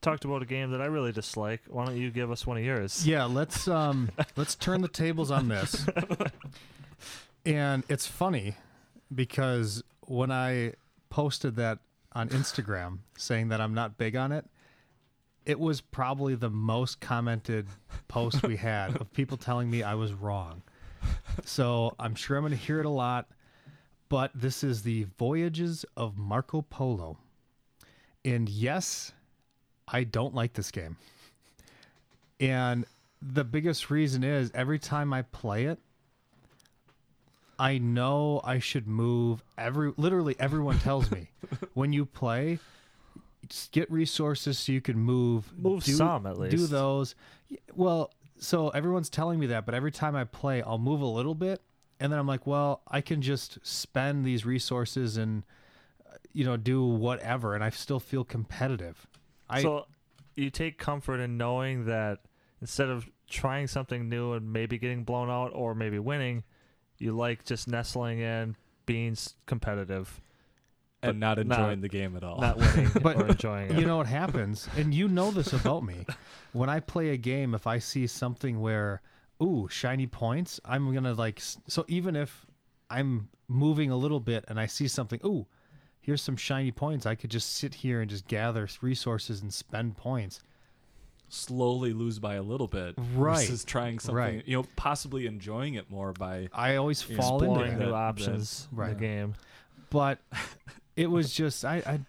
talked 0.00 0.24
about 0.24 0.40
a 0.42 0.46
game 0.46 0.70
that 0.70 0.80
I 0.80 0.86
really 0.86 1.12
dislike. 1.12 1.60
Why 1.68 1.84
don't 1.84 1.98
you 1.98 2.10
give 2.10 2.30
us 2.30 2.46
one 2.46 2.56
of 2.56 2.64
yours? 2.64 3.06
Yeah, 3.06 3.24
let's 3.24 3.68
um 3.68 4.10
let's 4.36 4.54
turn 4.54 4.80
the 4.80 4.88
tables 4.88 5.30
on 5.30 5.48
this. 5.48 5.86
And 7.44 7.84
it's 7.88 8.06
funny 8.06 8.54
because 9.14 9.82
when 10.06 10.30
I 10.30 10.74
posted 11.08 11.56
that 11.56 11.78
on 12.12 12.28
Instagram 12.30 12.98
saying 13.16 13.48
that 13.48 13.60
I'm 13.60 13.74
not 13.74 13.96
big 13.96 14.16
on 14.16 14.32
it, 14.32 14.44
it 15.46 15.58
was 15.58 15.80
probably 15.80 16.34
the 16.34 16.50
most 16.50 17.00
commented 17.00 17.66
post 18.08 18.42
we 18.42 18.56
had 18.56 18.96
of 19.00 19.12
people 19.12 19.36
telling 19.36 19.70
me 19.70 19.82
I 19.82 19.94
was 19.94 20.12
wrong. 20.12 20.62
So 21.44 21.94
I'm 21.98 22.14
sure 22.14 22.36
I'm 22.36 22.42
going 22.42 22.50
to 22.52 22.58
hear 22.58 22.80
it 22.80 22.86
a 22.86 22.90
lot, 22.90 23.28
but 24.10 24.32
this 24.34 24.62
is 24.62 24.82
the 24.82 25.06
Voyages 25.18 25.86
of 25.96 26.18
Marco 26.18 26.60
Polo. 26.60 27.16
And 28.22 28.48
yes, 28.50 29.12
I 29.88 30.04
don't 30.04 30.34
like 30.34 30.52
this 30.52 30.70
game. 30.70 30.96
And 32.38 32.84
the 33.22 33.44
biggest 33.44 33.88
reason 33.88 34.22
is 34.24 34.50
every 34.52 34.78
time 34.78 35.14
I 35.14 35.22
play 35.22 35.64
it, 35.64 35.78
I 37.58 37.78
know 37.78 38.40
I 38.42 38.58
should 38.58 38.88
move 38.88 39.44
every 39.56 39.92
literally 39.98 40.34
everyone 40.40 40.78
tells 40.78 41.10
me 41.10 41.28
when 41.74 41.92
you 41.92 42.06
play 42.06 42.58
get 43.70 43.90
resources 43.90 44.58
so 44.58 44.72
you 44.72 44.80
can 44.80 44.96
move 44.96 45.52
Move 45.58 45.84
some, 45.84 46.24
at 46.26 46.38
least 46.38 46.56
do 46.56 46.66
those 46.66 47.14
well 47.74 48.12
so 48.38 48.70
everyone's 48.70 49.10
telling 49.10 49.38
me 49.38 49.48
that 49.48 49.66
but 49.66 49.74
every 49.74 49.92
time 49.92 50.16
I 50.16 50.24
play 50.24 50.62
I'll 50.62 50.78
move 50.78 51.02
a 51.02 51.06
little 51.06 51.34
bit 51.34 51.60
and 52.00 52.10
then 52.12 52.18
I'm 52.18 52.26
like 52.26 52.46
well 52.46 52.80
I 52.88 53.00
can 53.00 53.22
just 53.22 53.58
spend 53.62 54.24
these 54.24 54.44
resources 54.44 55.16
and 55.16 55.44
uh, 56.10 56.16
you 56.32 56.44
know 56.44 56.56
do 56.56 56.82
whatever 56.84 57.54
and 57.54 57.62
I 57.62 57.70
still 57.70 58.00
feel 58.00 58.24
competitive 58.24 59.06
I 59.48 59.62
so 59.62 59.86
you 60.36 60.50
take 60.50 60.78
comfort 60.78 61.20
in 61.20 61.36
knowing 61.36 61.84
that 61.86 62.20
instead 62.60 62.88
of 62.88 63.08
trying 63.28 63.66
something 63.66 64.08
new 64.08 64.32
and 64.32 64.52
maybe 64.52 64.78
getting 64.78 65.04
blown 65.04 65.28
out 65.30 65.50
or 65.54 65.74
maybe 65.74 65.98
winning, 65.98 66.44
you 66.98 67.12
like 67.12 67.44
just 67.44 67.68
nestling 67.68 68.20
in, 68.20 68.56
being 68.86 69.12
s- 69.12 69.34
competitive, 69.46 70.20
and 71.02 71.18
not 71.20 71.36
not- 71.46 71.58
enjoying 71.58 71.80
the 71.80 71.88
game 71.88 72.16
at 72.16 72.22
all. 72.24 72.40
not 72.40 72.56
winning 72.56 72.90
But 73.02 73.16
or 73.16 73.26
enjoying 73.28 73.70
it. 73.72 73.78
you 73.80 73.86
know 73.86 73.96
what 73.98 74.06
happens 74.06 74.68
and 74.76 74.94
you 74.94 75.08
know 75.08 75.30
this 75.30 75.52
about 75.52 75.82
me 75.84 76.06
when 76.52 76.68
i 76.68 76.80
play 76.80 77.10
a 77.10 77.16
game 77.16 77.54
if 77.54 77.66
i 77.66 77.78
see 77.78 78.06
something 78.06 78.60
where 78.60 79.00
ooh 79.42 79.68
shiny 79.70 80.06
points 80.06 80.60
i'm 80.64 80.92
gonna 80.94 81.14
like 81.14 81.40
so 81.40 81.84
even 81.88 82.14
if 82.16 82.46
i'm 82.90 83.28
moving 83.48 83.90
a 83.90 83.96
little 83.96 84.20
bit 84.20 84.44
and 84.48 84.58
i 84.60 84.66
see 84.66 84.86
something 84.88 85.20
ooh 85.24 85.46
here's 86.00 86.22
some 86.22 86.36
shiny 86.36 86.70
points 86.70 87.06
i 87.06 87.14
could 87.14 87.30
just 87.30 87.56
sit 87.56 87.74
here 87.74 88.00
and 88.00 88.10
just 88.10 88.26
gather 88.28 88.68
resources 88.80 89.40
and 89.42 89.52
spend 89.52 89.96
points 89.96 90.40
Slowly 91.32 91.92
lose 91.92 92.18
by 92.18 92.34
a 92.34 92.42
little 92.42 92.66
bit, 92.66 92.96
Right. 93.14 93.36
Versus 93.46 93.62
trying 93.64 94.00
something, 94.00 94.16
Right. 94.16 94.42
you 94.48 94.56
know, 94.56 94.64
possibly 94.74 95.26
enjoying 95.26 95.74
it 95.74 95.88
more 95.88 96.12
by. 96.12 96.48
i 96.52 96.74
always 96.74 97.00
fall 97.02 97.40
into 97.44 97.50
exploring 97.50 97.78
that 97.78 97.84
new 97.84 97.90
that, 97.90 97.94
options 97.94 98.66
in 98.72 98.76
Right. 98.76 98.88
the 98.88 98.94
game. 98.96 99.34
but 99.90 100.18
it 100.96 101.08
was 101.08 101.32
just 101.32 101.64
I, 101.64 101.76
I 101.86 102.00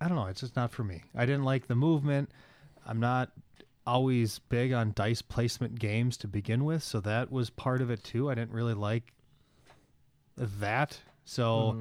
I 0.00 0.06
don't 0.08 0.16
know, 0.16 0.26
it's 0.26 0.42
just 0.42 0.54
not 0.54 0.70
for 0.70 0.84
me. 0.84 1.02
I 1.12 1.26
didn't 1.26 1.42
like 1.44 1.66
the 1.66 1.74
movement. 1.74 2.30
I'm 2.86 3.00
not 3.00 3.32
always 3.86 4.38
big 4.38 4.72
on 4.72 4.92
dice 4.94 5.22
placement 5.22 5.78
games 5.78 6.16
to 6.18 6.28
begin 6.28 6.64
with, 6.64 6.82
so 6.82 7.00
that 7.00 7.30
was 7.32 7.50
part 7.50 7.80
of 7.82 7.90
it 7.90 8.02
too. 8.04 8.30
I 8.30 8.34
didn't 8.34 8.52
really 8.52 8.74
like 8.74 9.12
that. 10.36 10.98
So 11.24 11.76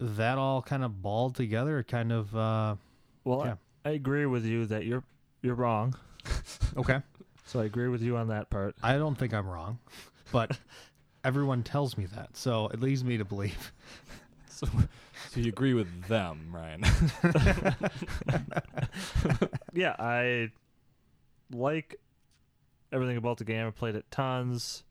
Mhm. 0.00 0.16
that 0.16 0.38
all 0.38 0.62
kind 0.62 0.84
of 0.84 1.02
balled 1.02 1.34
together, 1.34 1.82
kind 1.82 2.12
of 2.12 2.34
uh 2.36 2.76
Well, 3.24 3.44
yeah. 3.44 3.56
I, 3.84 3.90
I 3.90 3.92
agree 3.92 4.26
with 4.26 4.44
you 4.44 4.66
that 4.66 4.84
you're 4.86 5.04
you're 5.42 5.54
wrong. 5.54 5.94
okay. 6.76 7.00
So 7.46 7.60
I 7.60 7.64
agree 7.64 7.88
with 7.88 8.02
you 8.02 8.16
on 8.16 8.28
that 8.28 8.50
part. 8.50 8.76
I 8.82 8.96
don't 8.98 9.16
think 9.16 9.32
I'm 9.32 9.46
wrong, 9.48 9.78
but 10.32 10.58
everyone 11.24 11.62
tells 11.62 11.96
me 11.96 12.06
that. 12.06 12.36
So 12.36 12.68
it 12.68 12.80
leads 12.80 13.02
me 13.04 13.16
to 13.18 13.24
believe. 13.24 13.72
So, 14.50 14.66
so 15.30 15.38
you 15.38 15.50
agree 15.50 15.72
with 15.72 15.86
them, 16.08 16.48
Ryan? 16.52 16.82
yeah, 19.72 19.94
I 19.98 20.50
like 21.52 21.96
everything 22.92 23.16
about 23.16 23.38
the 23.38 23.44
game. 23.44 23.66
I 23.66 23.70
played 23.70 23.94
it 23.94 24.10
tons. 24.10 24.84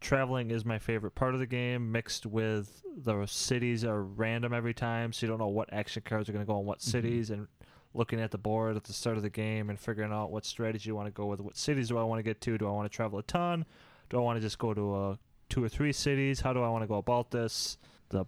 Traveling 0.00 0.50
is 0.50 0.64
my 0.64 0.78
favorite 0.78 1.14
part 1.14 1.34
of 1.34 1.40
the 1.40 1.46
game, 1.46 1.92
mixed 1.92 2.24
with 2.24 2.82
the 2.96 3.26
cities 3.26 3.84
are 3.84 4.02
random 4.02 4.54
every 4.54 4.72
time, 4.72 5.12
so 5.12 5.26
you 5.26 5.30
don't 5.30 5.38
know 5.38 5.48
what 5.48 5.70
action 5.72 6.02
cards 6.04 6.28
are 6.28 6.32
going 6.32 6.44
to 6.44 6.50
go 6.50 6.58
in 6.58 6.64
what 6.64 6.80
cities, 6.80 7.30
and 7.30 7.46
looking 7.92 8.20
at 8.20 8.30
the 8.30 8.38
board 8.38 8.76
at 8.76 8.84
the 8.84 8.92
start 8.92 9.16
of 9.16 9.22
the 9.22 9.30
game 9.30 9.68
and 9.68 9.78
figuring 9.78 10.12
out 10.12 10.30
what 10.30 10.44
strategy 10.44 10.88
you 10.88 10.94
want 10.94 11.06
to 11.06 11.12
go 11.12 11.26
with. 11.26 11.40
What 11.40 11.56
cities 11.56 11.88
do 11.88 11.98
I 11.98 12.02
want 12.04 12.18
to 12.18 12.22
get 12.22 12.40
to? 12.42 12.56
Do 12.56 12.66
I 12.66 12.70
want 12.70 12.90
to 12.90 12.94
travel 12.96 13.18
a 13.18 13.22
ton? 13.24 13.64
Do 14.08 14.16
I 14.16 14.20
want 14.20 14.36
to 14.36 14.40
just 14.40 14.58
go 14.58 14.72
to 14.72 14.94
uh, 14.94 15.16
two 15.48 15.62
or 15.62 15.68
three 15.68 15.92
cities? 15.92 16.40
How 16.40 16.52
do 16.52 16.62
I 16.62 16.68
want 16.68 16.82
to 16.82 16.88
go 16.88 16.96
about 16.96 17.30
this? 17.30 17.78
The 18.08 18.24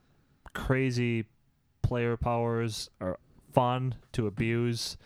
crazy 0.53 1.25
player 1.83 2.17
powers 2.17 2.91
are 3.01 3.19
fun 3.53 3.95
to 4.13 4.27
abuse. 4.27 4.97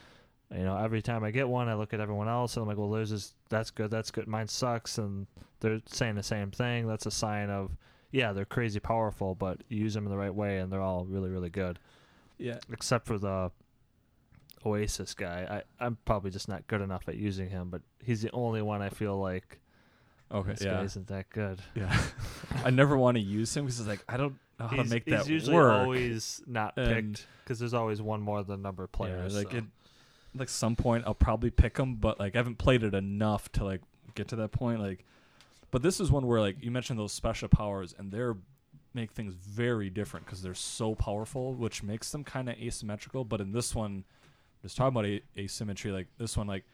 You 0.55 0.63
know, 0.65 0.77
every 0.77 1.03
time 1.03 1.25
I 1.25 1.31
get 1.33 1.49
one, 1.49 1.69
I 1.69 1.75
look 1.75 1.93
at 1.93 2.01
everyone 2.01 2.29
else 2.29 2.57
and 2.57 2.63
I'm 2.63 2.69
like, 2.69 2.79
well, 2.79 2.91
there's 2.91 3.11
this, 3.11 3.35
that's 3.49 3.71
good, 3.71 3.91
that's 3.91 4.11
good. 4.13 4.29
Mine 4.29 4.47
sucks. 4.47 4.99
And 4.99 5.27
they're 5.61 5.81
saying 5.87 6.15
the 6.15 6.23
same 6.23 6.51
thing. 6.53 6.87
That's 6.87 7.05
a 7.07 7.11
sign 7.11 7.51
of, 7.51 7.77
yeah, 8.13 8.33
they're 8.33 8.45
crazy 8.45 8.79
powerful, 8.79 9.35
but 9.35 9.63
you 9.69 9.79
use 9.81 9.95
them 9.95 10.05
in 10.05 10.11
the 10.11 10.17
right 10.17 10.35
way 10.35 10.59
and 10.59 10.73
they're 10.73 10.81
all 10.81 11.05
really, 11.05 11.31
really 11.31 11.51
good. 11.51 11.79
yeah. 12.39 12.59
Except 12.73 13.07
for 13.07 13.19
the 13.19 13.51
Oasis 14.65 15.15
guy. 15.15 15.63
I, 15.81 15.85
I'm 15.85 15.97
probably 16.05 16.31
just 16.31 16.49
not 16.49 16.67
good 16.67 16.81
enough 16.81 17.09
at 17.09 17.17
using 17.17 17.49
him, 17.51 17.69
but 17.71 17.83
he's 18.05 18.23
the 18.23 18.31
only 18.33 18.63
one 18.63 18.83
I 18.83 18.89
feel 18.89 19.19
like 19.19 19.61
Okay. 20.33 20.51
this 20.53 20.63
yeah. 20.63 20.73
guy 20.75 20.83
isn't 20.83 21.07
that 21.09 21.31
good. 21.31 21.61
Yeah. 21.77 21.97
I 22.65 22.71
never 22.71 22.97
want 22.97 23.17
to 23.17 23.21
use 23.23 23.57
him 23.57 23.65
because 23.65 23.79
it's 23.81 23.89
like 23.89 24.03
I 24.09 24.17
don't 24.17 24.35
know 24.59 24.67
how 24.67 24.77
he's, 24.77 24.85
to 24.85 24.91
make 24.91 25.05
that 25.07 25.21
he's 25.21 25.29
usually 25.29 25.55
work. 25.55 25.73
always 25.73 26.43
not 26.47 26.75
And- 26.77 27.15
picked 27.17 27.27
because 27.45 27.59
there's 27.61 27.75
always 27.75 28.03
one 28.03 28.23
more 28.23 28.43
than 28.43 28.61
number 28.63 28.83
of 28.85 28.91
Yeah, 28.93 28.97
players. 28.97 29.37
like 29.37 29.53
so. 29.53 29.59
it, 29.59 29.65
like 30.39 30.49
some 30.49 30.77
point 30.77 31.05
I'll 31.07 31.15
probably 31.15 31.51
pick 31.51 31.75
them, 31.75 31.97
but 31.97 32.19
like 32.19 32.35
I 32.35 32.39
haven't 32.39 32.59
played 32.59 32.83
it 32.83 32.95
enough 32.95 33.51
to 33.53 33.65
like 33.65 33.83
get 34.15 34.29
to 34.29 34.37
that 34.37 34.53
point. 34.53 34.81
Like, 34.81 35.05
but 35.71 35.83
this 35.83 36.01
is 36.01 36.11
one 36.11 36.27
where 36.27 36.41
like 36.41 36.57
you 36.63 36.71
mentioned 36.71 36.99
those 36.99 37.13
special 37.13 37.49
powers, 37.49 37.95
and 37.99 38.11
they're 38.11 38.37
make 38.97 39.13
things 39.13 39.35
very 39.35 39.91
different 39.91 40.27
because 40.27 40.43
they're 40.43 40.55
so 40.55 40.95
powerful, 40.95 41.55
which 41.55 41.83
makes 41.83 42.11
them 42.11 42.25
kind 42.25 42.49
of 42.49 42.57
asymmetrical. 42.57 43.25
But 43.25 43.41
in 43.41 43.53
this 43.53 43.75
one, 43.75 44.05
just 44.63 44.77
talking 44.77 44.97
about 44.97 45.05
a- 45.05 45.23
asymmetry, 45.39 45.93
like 45.93 46.09
this 46.19 46.37
one, 46.37 46.47
like 46.47 46.65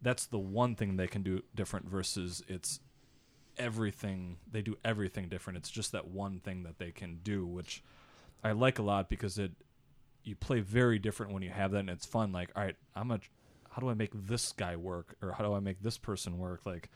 that's 0.00 0.26
the 0.26 0.38
one 0.38 0.76
thing 0.76 0.96
they 0.96 1.08
can 1.08 1.22
do 1.22 1.42
different 1.54 1.86
versus 1.88 2.42
it's 2.48 2.80
everything 3.58 4.36
they 4.50 4.62
do 4.62 4.76
everything 4.84 5.28
different. 5.28 5.58
It's 5.58 5.70
just 5.70 5.92
that 5.92 6.08
one 6.08 6.40
thing 6.40 6.62
that 6.62 6.78
they 6.78 6.90
can 6.90 7.18
do, 7.22 7.44
which 7.44 7.82
I 8.42 8.52
like 8.52 8.78
a 8.78 8.82
lot 8.82 9.08
because 9.08 9.38
it 9.38 9.52
you 10.24 10.34
play 10.34 10.60
very 10.60 10.98
different 10.98 11.32
when 11.32 11.42
you 11.42 11.50
have 11.50 11.70
that 11.72 11.78
and 11.80 11.90
it's 11.90 12.06
fun 12.06 12.32
like 12.32 12.50
all 12.56 12.62
right 12.64 12.76
i'm 12.96 13.10
a 13.10 13.20
how 13.70 13.80
do 13.80 13.88
i 13.90 13.94
make 13.94 14.10
this 14.14 14.52
guy 14.52 14.74
work 14.76 15.14
or 15.22 15.32
how 15.32 15.44
do 15.44 15.52
i 15.54 15.60
make 15.60 15.80
this 15.82 15.98
person 15.98 16.38
work 16.38 16.64
like 16.64 16.88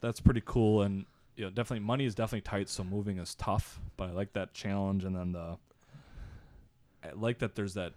that's 0.00 0.20
pretty 0.20 0.42
cool 0.44 0.82
and 0.82 1.06
you 1.36 1.44
know 1.44 1.50
definitely 1.50 1.84
money 1.84 2.04
is 2.04 2.14
definitely 2.14 2.40
tight 2.42 2.68
so 2.68 2.84
moving 2.84 3.18
is 3.18 3.34
tough 3.34 3.80
but 3.96 4.08
i 4.08 4.12
like 4.12 4.32
that 4.34 4.52
challenge 4.52 5.04
and 5.04 5.16
then 5.16 5.32
the 5.32 5.56
i 7.04 7.10
like 7.14 7.38
that 7.38 7.54
there's 7.54 7.74
that 7.74 7.92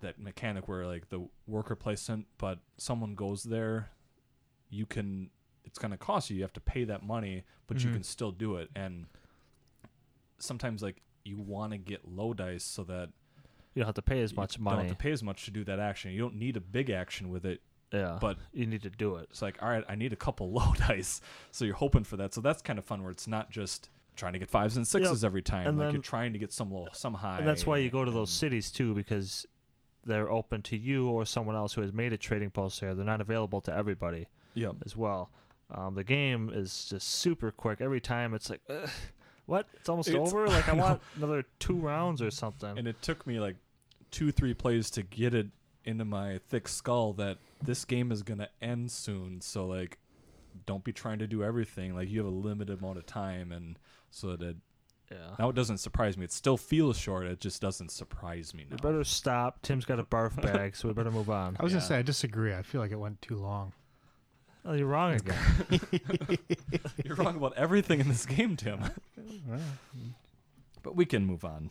that 0.00 0.18
mechanic 0.18 0.68
where 0.68 0.86
like 0.86 1.08
the 1.08 1.20
worker 1.46 1.74
placement 1.74 2.26
but 2.38 2.58
someone 2.76 3.14
goes 3.14 3.42
there 3.44 3.90
you 4.70 4.86
can 4.86 5.30
it's 5.64 5.78
going 5.78 5.90
to 5.90 5.96
cost 5.96 6.30
you 6.30 6.36
you 6.36 6.42
have 6.42 6.52
to 6.52 6.60
pay 6.60 6.84
that 6.84 7.02
money 7.02 7.42
but 7.66 7.82
you 7.82 7.90
Mhm. 7.90 7.94
can 7.94 8.02
still 8.02 8.30
do 8.30 8.56
it 8.56 8.68
and 8.76 9.06
sometimes 10.38 10.82
like 10.82 11.02
you 11.24 11.36
want 11.36 11.72
to 11.72 11.78
get 11.78 12.06
low 12.08 12.32
dice 12.32 12.64
so 12.64 12.84
that 12.84 13.10
You 13.78 13.84
don't 13.84 13.86
have 13.86 13.94
to 13.94 14.02
pay 14.02 14.22
as 14.22 14.34
much 14.34 14.58
money. 14.58 14.76
you 14.76 14.80
don't 14.82 14.88
have 14.88 14.96
to 14.98 15.02
pay 15.02 15.12
as 15.12 15.22
much 15.22 15.44
to 15.44 15.50
do 15.52 15.62
that 15.64 15.78
action. 15.78 16.10
You 16.10 16.18
don't 16.18 16.34
need 16.34 16.56
a 16.56 16.60
big 16.60 16.90
action 16.90 17.30
with 17.30 17.46
it, 17.46 17.60
yeah, 17.92 18.18
but 18.20 18.36
you 18.52 18.66
need 18.66 18.82
to 18.82 18.90
do 18.90 19.14
it. 19.16 19.28
it's 19.30 19.40
like, 19.40 19.62
all 19.62 19.68
right, 19.68 19.84
I 19.88 19.94
need 19.94 20.12
a 20.12 20.16
couple 20.16 20.50
low 20.58 20.72
dice. 20.88 21.20
So 21.52 21.64
you're 21.64 21.76
hoping 21.76 22.02
for 22.02 22.16
that. 22.16 22.34
So 22.34 22.40
that's 22.40 22.60
kind 22.60 22.78
of 22.78 22.84
fun 22.84 23.02
where 23.02 23.12
it's 23.12 23.28
not 23.28 23.50
just 23.50 23.88
trying 24.16 24.32
to 24.32 24.40
get 24.40 24.50
fives 24.50 24.76
and 24.76 24.86
sixes 24.86 25.24
every 25.24 25.42
time. 25.42 25.68
And 25.68 25.78
like 25.78 25.86
then- 25.86 25.94
you're 25.94 26.02
trying 26.02 26.32
to 26.32 26.40
get 26.40 26.52
some 26.52 26.72
low, 26.72 26.88
some 26.92 27.14
high. 27.14 27.38
And 27.38 27.46
that's 27.46 27.64
why 27.66 27.78
you 27.78 27.88
go 27.88 28.04
to 28.04 28.10
those 28.10 28.30
cities 28.30 28.72
too, 28.72 28.94
because 28.94 29.46
they're 30.04 30.28
open 30.30 30.62
to 30.62 30.76
you 30.76 31.08
or 31.08 31.24
someone 31.24 31.54
else 31.54 31.74
who 31.74 31.82
has 31.82 31.92
made 31.92 32.12
a 32.12 32.16
trading 32.16 32.50
post 32.50 32.80
there. 32.80 32.94
They're 32.96 33.04
not 33.04 33.20
available 33.20 33.60
to 33.62 33.72
everybody 33.72 34.26
Yep. 34.54 34.74
as 34.84 34.96
well. 34.96 35.30
Um, 35.70 35.94
the 35.94 36.02
game 36.04 36.50
is 36.52 36.86
just 36.90 37.08
super 37.08 37.50
quick. 37.52 37.80
Every 37.80 38.00
time 38.00 38.34
it's 38.34 38.48
like, 38.50 38.62
what? 39.46 39.66
It's 39.74 39.88
almost 39.88 40.08
It's- 40.08 40.32
over. 40.32 40.46
Like 40.48 40.68
I 40.68 40.72
I 40.72 40.74
want 40.74 41.02
another 41.16 41.44
two 41.58 41.76
rounds 41.76 42.20
or 42.22 42.30
something. 42.30 42.76
And 42.78 42.88
it 42.88 43.00
took 43.02 43.26
me 43.26 43.38
like 43.38 43.56
two, 44.10 44.32
three 44.32 44.54
plays 44.54 44.90
to 44.90 45.02
get 45.02 45.34
it 45.34 45.48
into 45.84 46.04
my 46.04 46.38
thick 46.48 46.68
skull 46.68 47.12
that 47.14 47.38
this 47.62 47.84
game 47.84 48.12
is 48.12 48.22
gonna 48.22 48.48
end 48.60 48.90
soon. 48.90 49.40
So 49.40 49.66
like, 49.66 49.98
don't 50.66 50.84
be 50.84 50.92
trying 50.92 51.18
to 51.20 51.26
do 51.26 51.42
everything. 51.42 51.94
Like 51.94 52.08
you 52.08 52.18
have 52.18 52.26
a 52.26 52.36
limited 52.36 52.78
amount 52.80 52.98
of 52.98 53.06
time, 53.06 53.52
and 53.52 53.78
so 54.10 54.36
that 54.36 54.56
yeah. 55.10 55.16
now 55.38 55.48
it 55.48 55.54
doesn't 55.54 55.78
surprise 55.78 56.16
me. 56.18 56.24
It 56.24 56.32
still 56.32 56.56
feels 56.56 56.98
short. 56.98 57.26
It 57.26 57.40
just 57.40 57.62
doesn't 57.62 57.90
surprise 57.90 58.52
me 58.54 58.64
now. 58.68 58.76
We 58.82 58.88
better 58.90 59.04
stop. 59.04 59.62
Tim's 59.62 59.84
got 59.84 59.98
a 59.98 60.04
barf 60.04 60.40
bag, 60.42 60.76
so 60.76 60.88
we 60.88 60.94
better 60.94 61.10
move 61.10 61.30
on. 61.30 61.56
I 61.58 61.62
was 61.62 61.72
Yeah. 61.72 61.78
gonna 61.78 61.88
say 61.88 61.98
I 61.98 62.02
disagree. 62.02 62.52
I 62.54 62.62
feel 62.62 62.80
like 62.80 62.90
it 62.92 62.98
went 62.98 63.22
too 63.22 63.36
long. 63.36 63.72
Oh, 64.64 64.74
you're 64.74 64.86
wrong 64.88 65.14
again. 65.70 66.38
You're 67.02 67.14
wrong 67.16 67.36
about 67.36 67.54
everything 67.56 68.00
in 68.00 68.08
this 68.08 68.26
game, 68.26 68.56
Tim. 68.56 68.80
But 70.82 70.94
we 70.96 71.04
can 71.06 71.24
move 71.26 71.44
on. 71.44 71.70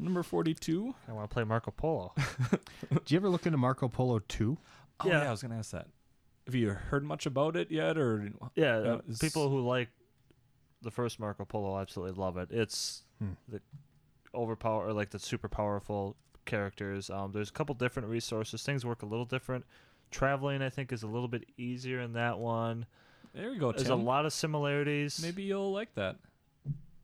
Number 0.00 0.22
forty-two. 0.22 0.94
I 1.08 1.12
want 1.12 1.28
to 1.28 1.32
play 1.34 1.44
Marco 1.44 1.70
Polo. 1.70 2.14
Do 2.90 3.00
you 3.14 3.16
ever 3.16 3.28
look 3.28 3.46
into 3.46 3.58
Marco 3.58 3.88
Polo 3.88 4.18
2? 4.28 4.56
Oh 5.00 5.06
Yeah. 5.08 5.22
yeah, 5.22 5.28
I 5.28 5.30
was 5.30 5.42
gonna 5.42 5.58
ask 5.58 5.70
that. 5.72 5.88
Have 6.46 6.54
you 6.54 6.70
heard 6.70 7.04
much 7.04 7.26
about 7.26 7.54
it 7.56 7.70
yet, 7.70 7.98
or 7.98 8.30
Yeah, 8.54 8.76
Uh, 8.76 8.80
uh, 8.96 9.00
people 9.20 9.48
who 9.50 9.60
like 9.60 9.88
the 10.82 10.90
first 10.90 11.20
Marco 11.20 11.44
Polo 11.44 11.78
absolutely 11.78 12.18
love 12.20 12.36
it. 12.38 12.50
It's 12.50 13.04
Hmm. 13.18 13.32
the 13.48 13.60
overpower 14.34 14.86
or 14.88 14.92
like 14.92 15.10
the 15.10 15.18
super 15.18 15.48
powerful 15.48 16.16
characters. 16.46 17.10
Um, 17.10 17.32
there's 17.32 17.50
a 17.50 17.52
couple 17.52 17.74
different 17.74 18.08
resources. 18.08 18.62
Things 18.62 18.84
work 18.86 19.02
a 19.02 19.06
little 19.06 19.26
different. 19.26 19.64
Traveling, 20.10 20.62
I 20.62 20.70
think, 20.70 20.92
is 20.92 21.02
a 21.02 21.06
little 21.06 21.28
bit 21.28 21.44
easier 21.56 22.00
in 22.00 22.14
that 22.14 22.38
one. 22.38 22.86
there 23.34 23.52
you 23.52 23.60
go, 23.60 23.70
There's 23.72 23.84
Tim. 23.84 23.92
a 24.00 24.02
lot 24.02 24.24
of 24.26 24.32
similarities. 24.32 25.22
Maybe 25.22 25.42
you'll 25.44 25.72
like 25.72 25.94
that. 25.94 26.16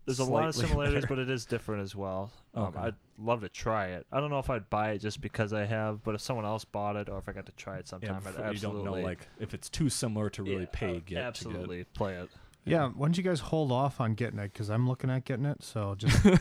There's 0.07 0.19
a 0.21 0.25
lot 0.25 0.49
of 0.49 0.55
similarities, 0.55 1.03
better. 1.05 1.07
but 1.09 1.19
it 1.19 1.29
is 1.31 1.45
different 1.45 1.83
as 1.83 1.95
well. 1.95 2.31
Um, 2.55 2.65
Okay. 2.69 2.79
I'd 2.79 2.95
love 3.19 3.41
to 3.43 3.49
try 3.49 3.89
it. 3.89 4.07
I 4.11 4.21
don't 4.21 4.31
know 4.31 4.39
if 4.39 4.49
I'd 4.49 4.71
buy 4.71 4.93
it 4.93 4.99
just 4.99 5.21
because 5.21 5.53
I 5.53 5.65
have, 5.67 6.03
but 6.03 6.15
if 6.15 6.21
someone 6.21 6.45
else 6.47 6.65
bought 6.65 6.97
it 6.97 7.09
or 7.09 7.19
if 7.19 7.29
I 7.29 7.33
got 7.33 7.47
to 7.47 7.53
try 7.53 7.77
it 7.77 7.87
sometime, 7.89 8.23
Yeah, 8.23 8.31
I'd 8.31 8.35
before 8.35 8.53
you 8.53 8.59
don't 8.61 8.85
know 8.85 8.93
like 8.95 9.27
if 9.39 9.53
it's 9.53 9.69
too 9.69 9.89
similar 9.91 10.31
to 10.31 10.43
really 10.43 10.61
Yeah, 10.63 10.67
pay 10.73 10.95
I'd 10.97 11.07
get 11.07 11.19
absolutely 11.19 11.85
play 11.85 12.15
it. 12.15 12.31
Yeah. 12.65 12.89
Why 12.89 13.07
don't 13.07 13.17
you 13.17 13.23
guys 13.23 13.41
hold 13.41 13.71
off 13.73 14.01
on 14.01 14.15
getting 14.15 14.39
it? 14.39 14.53
Because 14.53 14.71
I'm 14.71 14.89
looking 14.89 15.11
at 15.11 15.25
getting 15.25 15.45
it. 15.47 15.63
So 15.63 15.95
just 15.97 16.23
to 16.23 16.31
get. 16.31 16.41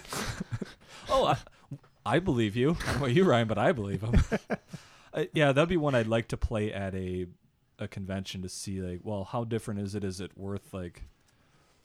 Oh, 1.10 1.26
I, 1.26 1.38
I 2.06 2.20
believe 2.20 2.56
you. 2.56 2.72
I 2.72 2.74
don't 2.74 2.88
know 2.88 2.98
about 2.98 3.14
you, 3.14 3.24
Ryan, 3.26 3.48
but 3.48 3.58
I 3.58 3.72
believe 3.72 4.02
him. 4.02 4.16
uh, 5.14 5.24
yeah, 5.34 5.52
that'd 5.52 5.70
be 5.70 5.78
one 5.78 5.96
I'd 5.96 6.08
like 6.08 6.28
to 6.30 6.38
play 6.38 6.72
at 6.74 6.94
a 6.96 7.28
a 7.78 7.88
convention 7.90 8.42
to 8.42 8.48
see 8.50 8.80
like, 8.82 9.02
well, 9.04 9.26
how 9.26 9.44
different 9.44 9.82
is 9.82 9.96
it? 9.96 10.04
Is 10.04 10.22
it 10.22 10.32
worth 10.38 10.74
like 10.74 11.04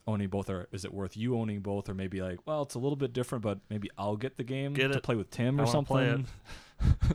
owning 0.06 0.28
both, 0.28 0.48
or 0.50 0.66
is 0.72 0.84
it 0.84 0.92
worth 0.92 1.16
you 1.16 1.36
owning 1.38 1.60
both, 1.60 1.88
or 1.88 1.94
maybe 1.94 2.20
like, 2.22 2.38
well, 2.46 2.62
it's 2.62 2.74
a 2.74 2.78
little 2.78 2.96
bit 2.96 3.12
different, 3.12 3.42
but 3.42 3.58
maybe 3.68 3.88
I'll 3.98 4.16
get 4.16 4.36
the 4.36 4.44
game 4.44 4.72
Get 4.74 4.88
to 4.92 4.98
it. 4.98 5.02
play 5.02 5.14
with 5.16 5.30
Tim 5.30 5.60
I 5.60 5.64
or 5.64 5.66
something. 5.66 5.86
play 5.96 6.24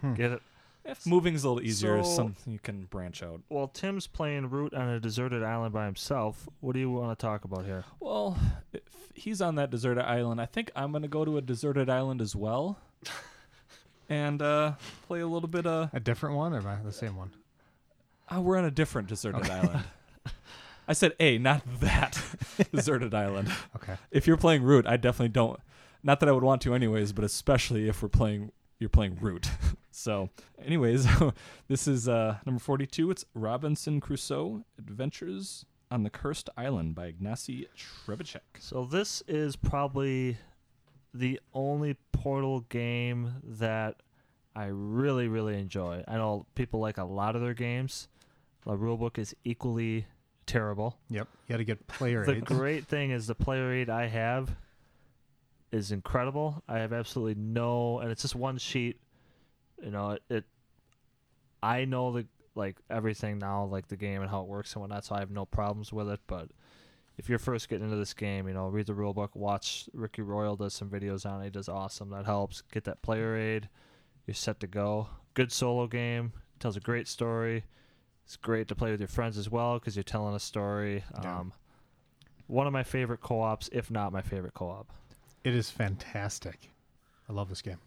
it. 0.04 0.16
Get 0.16 0.32
it? 0.34 0.42
If 0.88 1.08
moving's 1.08 1.44
a 1.44 1.50
little 1.50 1.64
easier, 1.68 2.04
So- 2.04 2.10
something 2.16 2.54
you 2.54 2.60
can 2.60 2.84
branch 2.86 3.24
out. 3.24 3.42
Well, 3.50 3.68
Tim's 3.68 4.06
playing 4.06 4.52
Root 4.52 4.74
on 4.76 4.88
a 4.88 5.00
deserted 5.00 5.42
island 5.42 5.74
by 5.74 5.86
himself. 5.86 6.48
What 6.60 6.74
do 6.74 6.80
you 6.80 6.92
want 6.92 7.18
to 7.18 7.26
talk 7.26 7.44
about 7.44 7.66
here? 7.66 7.86
Well, 8.00 8.38
if 8.72 8.84
he's 9.16 9.42
on 9.42 9.56
that 9.56 9.72
deserted 9.72 10.04
island, 10.06 10.40
I 10.40 10.46
think 10.46 10.70
I'm 10.76 10.92
gonna 10.92 11.08
go 11.08 11.26
to 11.26 11.38
a 11.38 11.42
deserted 11.42 11.90
island 11.90 12.22
as 12.22 12.36
well, 12.36 12.78
and 14.10 14.42
uh, 14.42 14.74
play 15.08 15.22
a 15.22 15.28
little 15.28 15.50
bit 15.50 15.66
of. 15.66 15.90
a 15.92 16.00
different 16.00 16.36
one 16.36 16.54
or 16.54 16.58
am 16.60 16.68
I 16.68 16.76
the 16.84 16.92
same 16.92 17.16
one? 17.16 17.32
Uh, 18.30 18.42
we're 18.42 18.58
on 18.58 18.66
a 18.66 18.72
different 18.72 19.08
deserted 19.08 19.50
island. 19.50 19.84
I 20.88 20.94
said 20.94 21.14
A, 21.20 21.38
not 21.38 21.64
that 21.80 22.22
deserted 22.74 23.14
island. 23.14 23.52
Okay. 23.76 23.96
If 24.12 24.28
you're 24.28 24.38
playing 24.38 24.64
Root, 24.64 24.86
I 24.86 24.98
definitely 24.98 25.30
don't. 25.30 25.60
Not 26.04 26.20
that 26.20 26.30
I 26.30 26.32
would 26.32 26.44
want 26.44 26.62
to, 26.64 26.76
anyways, 26.76 27.14
but 27.14 27.24
especially 27.24 27.88
if 27.90 28.04
we're 28.04 28.10
playing, 28.10 28.52
you're 28.80 28.90
playing 28.90 29.18
Root. 29.20 29.50
so, 29.92 30.30
anyways, 30.64 31.08
this 31.68 31.88
is 31.88 32.08
uh, 32.08 32.38
number 32.46 32.60
42. 32.60 33.10
It's 33.12 33.26
Robinson 33.34 34.00
Crusoe 34.00 34.64
Adventures 34.78 35.66
on 35.90 36.04
the 36.04 36.10
Cursed 36.10 36.50
Island 36.58 36.94
by 36.94 37.12
Ignacy 37.12 37.68
Trzewiczek. 37.76 38.40
So 38.60 38.86
this 38.86 39.24
is 39.28 39.56
probably 39.56 40.38
the 41.14 41.40
only 41.54 41.96
Portal 42.12 42.62
game 42.62 43.36
that 43.44 43.96
I 44.56 44.66
really, 44.66 45.28
really 45.28 45.60
enjoy. 45.60 46.04
I 46.08 46.18
know 46.18 46.46
people 46.56 46.80
like 46.80 46.98
a 46.98 47.04
lot 47.04 47.36
of 47.36 47.42
their 47.42 47.54
games. 47.54 48.08
The 48.66 48.72
rulebook 48.72 49.18
is 49.18 49.36
equally 49.44 50.08
terrible. 50.46 50.98
Yep. 51.10 51.28
You 51.48 51.54
got 51.54 51.58
to 51.58 51.64
get 51.64 51.88
player 51.88 52.24
aid. 52.24 52.28
The 52.28 52.36
aids. 52.38 52.46
great 52.46 52.88
thing 52.88 53.12
is 53.12 53.28
the 53.28 53.36
player 53.36 53.72
aid 53.72 53.90
I 53.90 54.08
have 54.08 54.56
is 55.72 55.92
incredible. 55.92 56.64
I 56.68 56.80
have 56.80 56.94
absolutely 56.94 57.36
no, 57.36 58.00
and 58.00 58.12
it's 58.12 58.22
just 58.22 58.36
one 58.36 58.58
sheet. 58.58 59.00
You 59.84 59.92
know, 59.92 60.12
it. 60.12 60.24
it 60.30 60.44
I 61.62 61.86
know 61.86 62.12
the 62.12 62.28
like 62.56 62.78
everything 62.90 63.40
now, 63.40 63.66
like 63.66 63.88
the 63.88 63.98
game 63.98 64.22
and 64.22 64.30
how 64.30 64.42
it 64.42 64.48
works 64.48 64.74
and 64.74 64.82
whatnot, 64.82 65.06
so 65.06 65.16
I 65.16 65.20
have 65.20 65.32
no 65.32 65.46
problems 65.46 65.92
with 65.92 66.10
it. 66.10 66.20
But 66.28 66.50
if 67.18 67.30
you're 67.30 67.40
first 67.40 67.70
getting 67.70 67.86
into 67.86 67.98
this 67.98 68.14
game, 68.14 68.48
you 68.48 68.54
know, 68.54 68.68
read 68.68 68.86
the 68.86 68.94
rule 68.94 69.14
book, 69.14 69.36
watch 69.36 69.90
Ricky 69.94 70.22
Royal 70.22 70.56
does 70.56 70.74
some 70.74 70.90
videos 70.90 71.26
on 71.26 71.42
it. 71.42 71.46
He 71.46 71.50
does 71.50 71.70
awesome. 71.70 72.10
That 72.10 72.26
helps. 72.26 72.62
Get 72.72 72.86
that 72.86 73.02
player 73.02 73.36
aid. 73.36 73.70
You're 74.26 74.36
set 74.36 74.60
to 74.62 74.68
go. 74.68 75.08
Good 75.34 75.52
solo 75.52 75.88
game. 75.88 76.34
Tells 76.60 76.78
a 76.78 76.82
great 76.82 77.08
story. 77.08 77.64
It's 78.26 78.36
great 78.38 78.68
to 78.70 78.76
play 78.76 78.92
with 78.92 79.00
your 79.00 79.08
friends 79.08 79.38
as 79.38 79.50
well 79.50 79.78
because 79.80 79.96
you're 79.96 80.04
telling 80.04 80.36
a 80.36 80.40
story. 80.40 81.04
Yeah. 81.22 81.40
Um, 81.40 81.54
one 82.48 82.68
of 82.68 82.74
my 82.74 82.84
favorite 82.84 83.22
co-ops, 83.22 83.70
if 83.72 83.90
not 83.92 84.12
my 84.12 84.22
favorite 84.22 84.54
co-op. 84.54 84.88
It 85.44 85.56
is 85.56 85.70
fantastic. 85.70 86.70
I 87.30 87.34
love 87.34 87.50
this 87.50 87.62
game. 87.62 87.78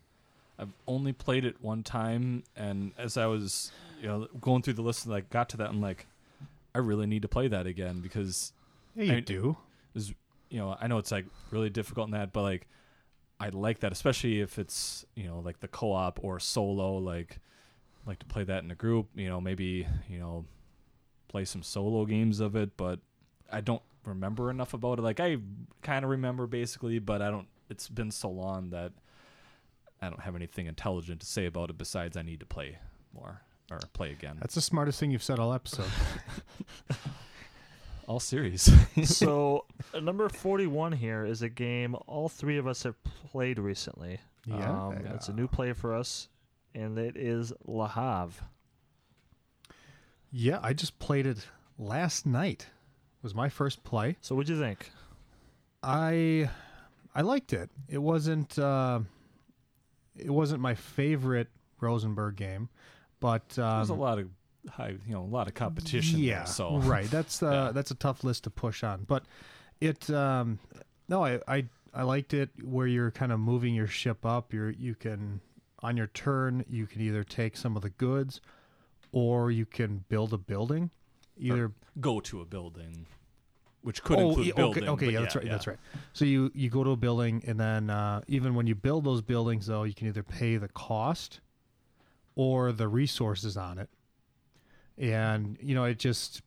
I've 0.58 0.72
only 0.88 1.12
played 1.12 1.44
it 1.44 1.56
one 1.60 1.82
time, 1.84 2.42
and 2.56 2.92
as 2.98 3.16
I 3.16 3.26
was, 3.26 3.70
you 4.00 4.08
know, 4.08 4.26
going 4.40 4.62
through 4.62 4.72
the 4.74 4.82
list, 4.82 5.04
and 5.04 5.12
like 5.12 5.30
got 5.30 5.48
to 5.50 5.56
that, 5.58 5.68
I'm 5.70 5.80
like, 5.80 6.06
I 6.74 6.78
really 6.78 7.06
need 7.06 7.22
to 7.22 7.28
play 7.28 7.46
that 7.48 7.66
again 7.66 8.00
because, 8.00 8.52
Yeah, 8.96 9.04
you 9.04 9.12
I- 9.16 9.20
do. 9.20 9.56
you 9.94 10.58
know, 10.58 10.76
I 10.80 10.86
know 10.88 10.98
it's 10.98 11.12
like 11.12 11.26
really 11.50 11.70
difficult 11.70 12.08
in 12.08 12.12
that, 12.12 12.32
but 12.32 12.42
like, 12.42 12.66
I 13.40 13.50
like 13.50 13.80
that, 13.80 13.92
especially 13.92 14.40
if 14.40 14.58
it's 14.58 15.04
you 15.14 15.24
know 15.28 15.38
like 15.38 15.60
the 15.60 15.68
co-op 15.68 16.18
or 16.24 16.40
solo. 16.40 16.96
Like, 16.96 17.38
like 18.08 18.18
to 18.18 18.26
play 18.26 18.42
that 18.44 18.64
in 18.64 18.70
a 18.70 18.74
group. 18.74 19.06
You 19.14 19.28
know, 19.28 19.40
maybe 19.40 19.86
you 20.08 20.18
know, 20.18 20.44
play 21.28 21.44
some 21.44 21.62
solo 21.62 22.04
games 22.06 22.40
of 22.40 22.56
it, 22.56 22.76
but 22.76 22.98
I 23.52 23.60
don't 23.60 23.82
remember 24.04 24.50
enough 24.50 24.74
about 24.74 24.98
it. 24.98 25.02
Like 25.02 25.20
I 25.20 25.36
kind 25.82 26.04
of 26.04 26.10
remember 26.10 26.46
basically, 26.46 26.98
but 26.98 27.22
I 27.22 27.30
don't. 27.30 27.46
It's 27.70 27.88
been 27.88 28.10
so 28.10 28.30
long 28.30 28.70
that 28.70 28.92
I 30.00 30.08
don't 30.08 30.20
have 30.22 30.34
anything 30.34 30.66
intelligent 30.66 31.20
to 31.20 31.26
say 31.26 31.46
about 31.46 31.70
it 31.70 31.78
besides 31.78 32.16
I 32.16 32.22
need 32.22 32.40
to 32.40 32.46
play 32.46 32.78
more 33.14 33.42
or 33.70 33.78
play 33.92 34.10
again. 34.10 34.38
That's 34.40 34.54
the 34.54 34.62
smartest 34.62 34.98
thing 34.98 35.10
you've 35.10 35.22
said 35.22 35.38
all 35.38 35.52
episode. 35.52 35.90
All 38.06 38.20
series. 38.20 38.72
so 39.04 39.66
uh, 39.94 40.00
number 40.00 40.30
41 40.30 40.92
here 40.92 41.26
is 41.26 41.42
a 41.42 41.48
game 41.50 41.94
all 42.06 42.30
three 42.30 42.56
of 42.56 42.66
us 42.66 42.82
have 42.84 42.96
played 43.30 43.58
recently. 43.58 44.18
Yeah. 44.46 44.86
Um, 44.86 44.94
It's 45.14 45.28
a 45.28 45.34
new 45.34 45.46
play 45.46 45.74
for 45.74 45.94
us, 45.94 46.28
and 46.74 46.98
it 46.98 47.16
is 47.16 47.52
La 47.66 47.88
Havre. 47.88 48.44
yeah, 50.30 50.58
I 50.62 50.72
just 50.72 50.98
played 50.98 51.26
it 51.26 51.46
last 51.78 52.26
night. 52.26 52.62
It 53.18 53.22
Was 53.24 53.34
my 53.34 53.48
first 53.48 53.82
play. 53.84 54.16
So 54.20 54.34
what'd 54.34 54.48
you 54.48 54.58
think? 54.60 54.90
I 55.82 56.50
I 57.14 57.22
liked 57.22 57.52
it. 57.52 57.70
It 57.88 57.98
wasn't 57.98 58.58
uh, 58.58 59.00
it 60.16 60.30
wasn't 60.30 60.60
my 60.60 60.74
favorite 60.74 61.48
Rosenberg 61.80 62.36
game, 62.36 62.68
but 63.20 63.58
um, 63.58 63.78
There's 63.78 63.88
a 63.90 63.94
lot 63.94 64.18
of 64.18 64.28
high, 64.70 64.96
you 65.06 65.14
know, 65.14 65.22
a 65.22 65.24
lot 65.24 65.46
of 65.48 65.54
competition. 65.54 66.18
Yeah, 66.18 66.38
there, 66.38 66.46
so 66.46 66.76
right. 66.78 67.10
That's 67.10 67.42
uh, 67.42 67.50
Yeah. 67.50 67.72
that's 67.72 67.90
a 67.90 67.94
tough 67.96 68.24
list 68.24 68.44
to 68.44 68.50
push 68.50 68.82
on, 68.84 69.04
but 69.04 69.24
it 69.80 70.08
um, 70.10 70.58
no, 71.08 71.24
I, 71.24 71.40
I 71.48 71.64
I 71.94 72.02
liked 72.02 72.34
it 72.34 72.50
where 72.62 72.86
you're 72.86 73.10
kind 73.10 73.32
of 73.32 73.40
moving 73.40 73.74
your 73.74 73.86
ship 73.86 74.26
up. 74.26 74.52
You're 74.52 74.70
you 74.70 74.94
can 74.94 75.40
on 75.82 75.96
your 75.96 76.08
turn 76.08 76.64
you 76.68 76.86
can 76.86 77.00
either 77.00 77.24
take 77.24 77.56
some 77.56 77.76
of 77.76 77.82
the 77.82 77.90
goods, 77.90 78.40
or 79.12 79.50
you 79.50 79.66
can 79.66 80.04
build 80.08 80.32
a 80.32 80.38
building. 80.38 80.90
Either 81.38 81.72
go 82.00 82.20
to 82.20 82.40
a 82.40 82.44
building. 82.44 83.06
which 83.82 84.02
could 84.02 84.18
include 84.18 84.46
yeah, 84.46 84.52
building. 84.54 84.82
Okay, 84.84 85.06
okay 85.06 85.12
yeah, 85.12 85.20
that's 85.20 85.36
right. 85.36 85.48
That's 85.48 85.66
right. 85.66 85.78
So 86.12 86.24
you 86.24 86.50
you 86.54 86.68
go 86.68 86.82
to 86.84 86.90
a 86.90 86.96
building, 86.96 87.42
and 87.46 87.58
then 87.58 87.90
uh, 87.90 88.22
even 88.26 88.54
when 88.54 88.66
you 88.66 88.74
build 88.74 89.04
those 89.04 89.22
buildings, 89.22 89.66
though, 89.66 89.84
you 89.84 89.94
can 89.94 90.08
either 90.08 90.22
pay 90.22 90.56
the 90.56 90.68
cost 90.68 91.40
or 92.34 92.72
the 92.72 92.88
resources 92.88 93.56
on 93.56 93.78
it, 93.78 93.88
and 94.96 95.56
you 95.60 95.74
know 95.74 95.84
it 95.84 95.98
just 95.98 96.42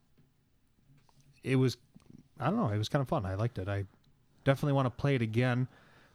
it 1.42 1.56
was 1.56 1.76
I 2.38 2.46
don't 2.46 2.56
know 2.56 2.68
it 2.68 2.78
was 2.78 2.88
kind 2.88 3.02
of 3.02 3.08
fun. 3.08 3.24
I 3.24 3.34
liked 3.34 3.58
it. 3.58 3.68
I 3.68 3.86
definitely 4.44 4.74
want 4.74 4.86
to 4.86 4.90
play 4.90 5.14
it 5.14 5.22
again 5.22 5.68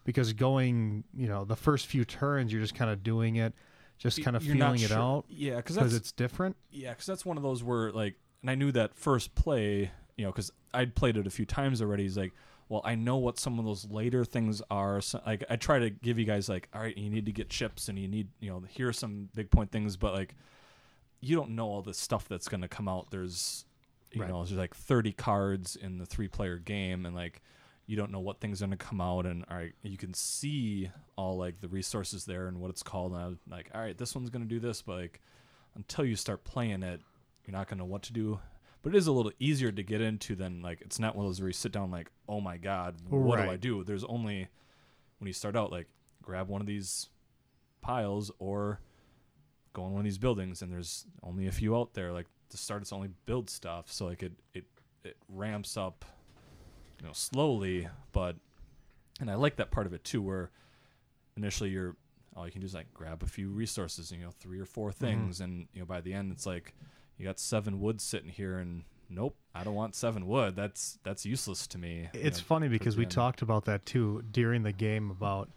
because 0.08 0.32
going 0.34 1.04
you 1.16 1.28
know 1.28 1.44
the 1.46 1.56
first 1.56 1.86
few 1.86 2.06
turns, 2.06 2.52
you're 2.52 2.62
just 2.62 2.74
kind 2.76 2.90
of 2.90 3.04
doing 3.04 3.36
it, 3.36 3.54
just 4.00 4.24
kind 4.24 4.36
of 4.36 4.44
You're 4.44 4.56
feeling 4.56 4.80
it 4.82 4.88
sure- 4.88 4.98
out 4.98 5.26
Yeah, 5.28 5.58
because 5.58 5.76
because 5.76 5.94
it's 5.94 6.12
different. 6.14 6.56
yeah, 6.72 6.92
because 6.92 7.06
that's 7.06 7.26
one 7.26 7.36
of 7.38 7.44
those 7.44 7.62
where 7.62 7.92
like, 7.92 8.16
and 8.42 8.50
I 8.50 8.56
knew 8.56 8.72
that 8.72 8.96
first 8.96 9.36
play, 9.36 9.92
you 10.16 10.24
know, 10.26 10.32
because 10.32 10.50
I'd 10.74 10.96
played 10.96 11.18
it 11.18 11.28
a 11.28 11.30
few 11.30 11.46
times 11.46 11.82
already. 11.82 12.04
He's 12.04 12.18
like, 12.18 12.32
well, 12.70 12.82
I 12.86 12.96
know 12.96 13.18
what 13.18 13.38
some 13.40 13.60
of 13.60 13.66
those 13.66 13.86
later 13.90 14.24
things 14.26 14.62
are. 14.72 15.00
So, 15.02 15.22
like, 15.26 15.44
I 15.50 15.56
try 15.56 15.80
to 15.80 15.90
give 15.90 16.18
you 16.20 16.26
guys 16.26 16.48
like, 16.50 16.68
all 16.74 16.82
right, 16.82 16.98
you 16.98 17.10
need 17.10 17.26
to 17.26 17.32
get 17.32 17.50
chips, 17.50 17.88
and 17.90 17.98
you 18.00 18.08
need, 18.08 18.28
you 18.40 18.50
know, 18.50 18.62
here 18.70 18.88
are 18.90 18.94
some 18.94 19.30
big 19.36 19.50
point 19.52 19.72
things, 19.72 19.96
but 19.98 20.14
like, 20.14 20.36
you 21.22 21.36
don't 21.36 21.52
know 21.52 21.68
all 21.68 21.82
the 21.82 21.94
stuff 21.94 22.28
that's 22.28 22.48
going 22.48 22.62
to 22.62 22.68
come 22.68 22.88
out. 22.88 23.10
There's, 23.10 23.66
you 24.12 24.22
Right. 24.22 24.30
know, 24.30 24.44
there's 24.44 24.58
like 24.58 24.76
30 24.76 25.14
cards 25.14 25.76
in 25.76 25.98
the 25.98 26.06
three 26.06 26.28
player 26.28 26.58
game, 26.58 27.06
and 27.06 27.16
like, 27.16 27.42
you 27.88 27.96
don't 27.96 28.12
know 28.12 28.20
what 28.20 28.40
things 28.40 28.62
are 28.62 28.68
going 28.68 28.78
to 28.78 28.86
come 28.86 29.02
out, 29.02 29.26
and 29.26 29.46
all 29.50 29.58
right, 29.58 29.74
you 29.82 29.98
can 29.98 30.14
see 30.14 30.92
all 31.16 31.38
like 31.38 31.62
the 31.62 31.68
resources 31.68 32.26
there 32.26 32.48
and 32.48 32.60
what 32.60 32.70
it's 32.70 32.84
called. 32.84 33.14
And 33.14 33.22
I 33.22 33.28
was 33.28 33.38
like, 33.50 33.72
all 33.74 33.82
right, 33.82 33.98
this 33.98 34.14
one's 34.14 34.30
going 34.30 34.44
to 34.44 34.48
do 34.48 34.60
this, 34.60 34.82
but 34.82 34.98
like, 34.98 35.22
until 35.76 36.06
you 36.06 36.16
start 36.16 36.44
playing 36.44 36.84
it, 36.84 37.02
you're 37.46 37.58
not 37.58 37.68
going 37.68 37.78
to 37.78 37.84
know 37.84 37.90
what 37.90 38.04
to 38.04 38.14
do. 38.14 38.40
But 38.84 38.94
it 38.94 38.98
is 38.98 39.08
a 39.08 39.12
little 39.12 39.32
easier 39.40 39.72
to 39.72 39.84
get 39.84 40.02
into 40.02 40.36
than 40.36 40.62
like 40.62 40.82
it's 40.82 41.00
not 41.00 41.16
one 41.16 41.26
of 41.26 41.30
those 41.30 41.40
where 41.40 41.50
you 41.50 41.54
sit 41.54 41.72
down 41.72 41.90
like, 41.90 42.12
oh 42.30 42.40
my 42.40 42.58
god, 42.58 42.96
what 43.10 43.38
do 43.38 43.50
I 43.50 43.56
do? 43.58 43.84
There's 43.84 44.04
only 44.04 44.48
when 45.20 45.28
you 45.28 45.34
start 45.34 45.56
out 45.56 45.72
like 45.72 45.88
grab 46.22 46.48
one 46.48 46.62
of 46.62 46.68
these 46.68 47.10
piles 47.82 48.32
or 48.40 48.80
go 49.74 49.86
in 49.86 49.92
one 49.92 50.02
of 50.02 50.06
these 50.06 50.18
buildings, 50.18 50.62
and 50.62 50.72
there's 50.72 51.06
only 51.24 51.48
a 51.48 51.52
few 51.52 51.76
out 51.76 51.94
there. 51.94 52.12
Like 52.12 52.28
to 52.50 52.58
start, 52.58 52.82
it's 52.82 52.94
only 52.94 53.10
build 53.26 53.50
stuff, 53.50 53.92
so 53.92 54.06
like 54.06 54.24
it 54.24 54.34
it 54.54 54.66
it 55.04 55.18
ramps 55.30 55.78
up, 55.78 56.06
you 56.99 57.06
know, 57.06 57.14
slowly. 57.14 57.88
But 58.11 58.36
and 59.19 59.30
I 59.30 59.36
like 59.36 59.57
that 59.57 59.72
part 59.72 59.88
of 59.88 59.94
it 59.94 60.03
too, 60.03 60.22
where 60.22 60.52
initially 61.36 61.69
you're 61.69 61.95
all 62.36 62.45
you 62.45 62.52
can 62.52 62.61
do 62.61 62.65
is 62.65 62.74
like 62.74 62.94
grab 62.94 63.24
a 63.24 63.28
few 63.28 63.49
resources, 63.49 64.11
you 64.11 64.19
know, 64.19 64.32
three 64.40 64.60
or 64.60 64.65
four 64.65 64.90
mm-hmm. 64.90 65.06
things, 65.06 65.41
and 65.41 65.68
you 65.74 65.80
know 65.80 65.86
by 65.86 66.02
the 66.02 66.14
end 66.14 66.32
it's 66.32 66.45
like 66.45 66.74
you 67.18 67.26
got 67.26 67.40
seven 67.40 67.80
wood 67.80 67.99
sitting 67.99 68.30
here, 68.30 68.57
and 68.57 68.84
nope, 69.10 69.36
I 69.56 69.64
don't 69.64 69.76
want 69.76 69.95
seven 69.95 70.28
wood. 70.28 70.56
That's 70.56 70.99
that's 71.03 71.26
useless 71.26 71.68
to 71.68 71.78
me. 71.78 72.10
you 72.14 72.19
It's 72.22 72.40
know, 72.40 72.45
funny 72.45 72.68
because 72.68 72.98
we 72.98 73.03
end. 73.03 73.11
talked 73.11 73.41
about 73.41 73.65
that 73.65 73.86
too 73.86 74.24
during 74.32 74.64
the 74.64 74.72
game 74.72 75.10
about, 75.10 75.49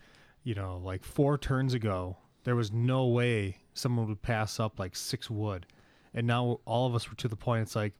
you 0.43 0.55
know, 0.55 0.81
like 0.83 1.05
four 1.05 1.37
turns 1.37 1.75
ago, 1.75 2.17
there 2.45 2.57
was 2.57 2.73
no 2.73 3.07
way 3.07 3.59
someone 3.75 4.09
would 4.09 4.23
pass 4.23 4.59
up 4.59 4.79
like 4.79 4.97
six 4.97 5.29
wood. 5.29 5.67
And 6.15 6.27
now 6.27 6.61
all 6.65 6.87
of 6.87 6.95
us 6.95 7.09
were 7.09 7.17
to 7.17 7.29
the 7.29 7.37
point 7.37 7.63
it's 7.63 7.77
like, 7.77 7.93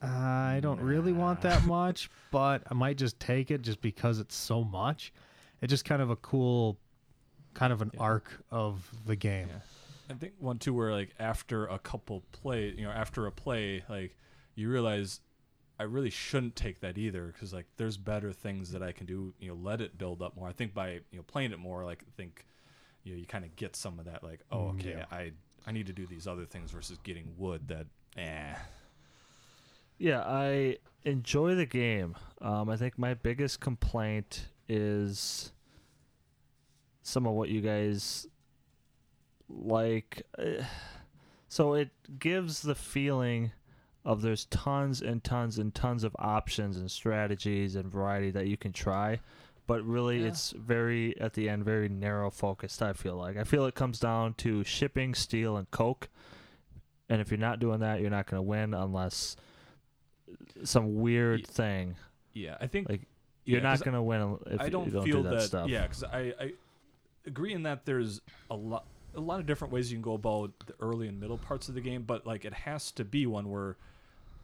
I 0.00 0.60
don't 0.62 0.80
really 0.80 1.12
want 1.12 1.40
that 1.42 1.64
much, 1.66 2.10
but 2.30 2.62
I 2.70 2.74
might 2.74 2.96
just 2.96 3.18
take 3.18 3.50
it 3.50 3.62
just 3.62 3.80
because 3.80 4.18
it's 4.20 4.36
so 4.36 4.62
much. 4.62 5.12
It's 5.60 5.70
just 5.70 5.84
kind 5.84 6.00
of 6.00 6.10
a 6.10 6.16
cool, 6.16 6.78
kind 7.54 7.72
of 7.72 7.82
an 7.82 7.90
Yeah. 7.94 8.00
arc 8.00 8.44
of 8.50 8.88
the 9.06 9.16
game. 9.16 9.48
Yeah. 9.48 9.58
I 10.10 10.14
think 10.14 10.34
one 10.38 10.58
too 10.58 10.72
where 10.72 10.92
like 10.92 11.14
after 11.18 11.66
a 11.66 11.78
couple 11.78 12.22
play, 12.32 12.70
you 12.70 12.84
know, 12.84 12.90
after 12.90 13.26
a 13.26 13.32
play, 13.32 13.82
like 13.88 14.16
you 14.54 14.70
realize 14.70 15.20
I 15.80 15.82
really 15.84 16.10
shouldn't 16.10 16.56
take 16.56 16.80
that 16.80 16.96
either 16.96 17.26
because 17.26 17.52
like 17.52 17.66
there's 17.76 17.96
better 17.96 18.32
things 18.32 18.70
that 18.72 18.82
I 18.82 18.92
can 18.92 19.06
do. 19.06 19.34
You 19.40 19.48
know, 19.48 19.54
let 19.60 19.80
it 19.80 19.98
build 19.98 20.22
up 20.22 20.36
more. 20.36 20.48
I 20.48 20.52
think 20.52 20.74
by 20.74 20.92
you 21.10 21.16
know 21.18 21.22
playing 21.22 21.52
it 21.52 21.58
more, 21.58 21.84
like 21.84 22.02
I 22.06 22.10
think 22.16 22.46
you 23.04 23.12
know 23.14 23.18
you 23.18 23.26
kind 23.26 23.44
of 23.44 23.54
get 23.56 23.74
some 23.76 23.98
of 23.98 24.04
that. 24.06 24.22
Like, 24.22 24.40
oh, 24.52 24.58
Mm, 24.58 24.78
okay, 24.80 24.90
yeah. 24.90 25.04
I 25.10 25.32
I 25.66 25.72
need 25.72 25.88
to 25.88 25.92
do 25.92 26.06
these 26.06 26.26
other 26.26 26.46
things 26.46 26.70
versus 26.70 26.98
getting 27.02 27.34
wood 27.36 27.68
that 27.68 27.86
eh. 28.16 28.54
Yeah, 29.98 30.20
I 30.20 30.76
enjoy 31.04 31.54
the 31.54 31.66
game. 31.66 32.16
Um, 32.40 32.68
I 32.70 32.76
think 32.76 32.98
my 32.98 33.14
biggest 33.14 33.60
complaint 33.60 34.46
is 34.68 35.52
some 37.02 37.26
of 37.26 37.32
what 37.34 37.48
you 37.48 37.60
guys 37.60 38.26
like. 39.48 40.22
So 41.50 41.72
it 41.72 41.88
gives 42.18 42.60
the 42.60 42.74
feeling 42.74 43.52
of 44.04 44.20
there's 44.20 44.44
tons 44.44 45.00
and 45.00 45.24
tons 45.24 45.58
and 45.58 45.74
tons 45.74 46.04
of 46.04 46.14
options 46.18 46.76
and 46.76 46.90
strategies 46.90 47.74
and 47.74 47.90
variety 47.90 48.30
that 48.32 48.48
you 48.48 48.58
can 48.58 48.70
try. 48.70 49.20
But 49.66 49.82
really, 49.82 50.20
Yeah. 50.20 50.26
it's 50.28 50.50
very, 50.50 51.18
at 51.18 51.32
the 51.32 51.48
end, 51.48 51.64
very 51.64 51.88
narrow 51.88 52.30
focused, 52.30 52.82
I 52.82 52.92
feel 52.92 53.16
like. 53.16 53.38
I 53.38 53.44
feel 53.44 53.64
it 53.64 53.74
comes 53.74 53.98
down 53.98 54.34
to 54.34 54.62
shipping, 54.62 55.14
steel, 55.14 55.56
and 55.56 55.70
coke. 55.70 56.10
And 57.08 57.22
if 57.22 57.30
you're 57.30 57.38
not 57.38 57.60
doing 57.60 57.80
that, 57.80 58.02
you're 58.02 58.10
not 58.10 58.26
going 58.26 58.36
to 58.38 58.42
win 58.46 58.74
unless 58.74 59.34
some 60.64 60.96
weird 60.96 61.46
thing. 61.46 61.96
Yeah, 62.34 62.56
I 62.60 62.66
think 62.66 62.88
Like, 62.88 63.02
You're 63.44 63.58
yeah, 63.58 63.62
not 63.62 63.82
to 63.82 64.02
win 64.02 64.38
if 64.46 64.60
I 64.60 64.68
don't 64.68 64.86
you 64.86 64.92
don't 64.92 65.04
feel 65.04 65.22
do 65.22 65.30
that, 65.30 65.42
stuff. 65.42 65.68
Yeah, 65.68 65.82
because 65.82 66.04
I, 66.04 66.34
I 66.40 66.52
agree 67.26 67.52
in 67.52 67.62
that 67.64 67.84
there's 67.84 68.20
a 68.50 68.56
lot 68.56 68.86
a 69.14 69.20
lot 69.20 69.40
of 69.40 69.46
different 69.46 69.72
ways 69.72 69.90
you 69.90 69.96
can 69.96 70.02
go 70.02 70.12
about 70.14 70.52
the 70.66 70.74
early 70.80 71.08
and 71.08 71.18
middle 71.18 71.38
parts 71.38 71.68
of 71.68 71.74
the 71.74 71.80
game, 71.80 72.02
but 72.02 72.26
like 72.26 72.44
it 72.44 72.52
has 72.52 72.92
to 72.92 73.04
be 73.04 73.26
one 73.26 73.50
where 73.50 73.76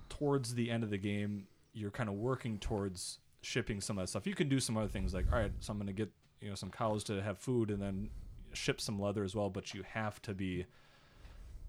towards 0.09 0.55
the 0.55 0.70
end 0.70 0.82
of 0.82 0.90
the 0.90 0.98
game 0.98 1.47
you're 1.73 1.90
kind 1.90 2.09
of 2.09 2.15
working 2.15 2.59
towards 2.59 3.19
shipping 3.43 3.81
some 3.81 3.98
of 3.98 4.02
that 4.02 4.09
stuff. 4.09 4.27
You 4.27 4.35
can 4.35 4.48
do 4.48 4.61
some 4.61 4.77
other 4.77 4.89
things 4.89 5.12
like 5.15 5.27
all 5.32 5.39
right, 5.39 5.52
so 5.61 5.73
I'm 5.73 5.78
going 5.78 5.86
to 5.89 5.93
get 5.93 6.11
you 6.40 6.48
know 6.48 6.55
some 6.55 6.70
cows 6.70 7.05
to 7.05 7.23
have 7.23 7.39
food 7.39 7.70
and 7.70 7.81
then 7.81 8.11
ship 8.52 8.81
some 8.81 8.98
leather 9.01 9.24
as 9.24 9.35
well, 9.35 9.51
but 9.51 9.74
you 9.74 9.85
have 9.93 10.20
to 10.23 10.35
be 10.35 10.66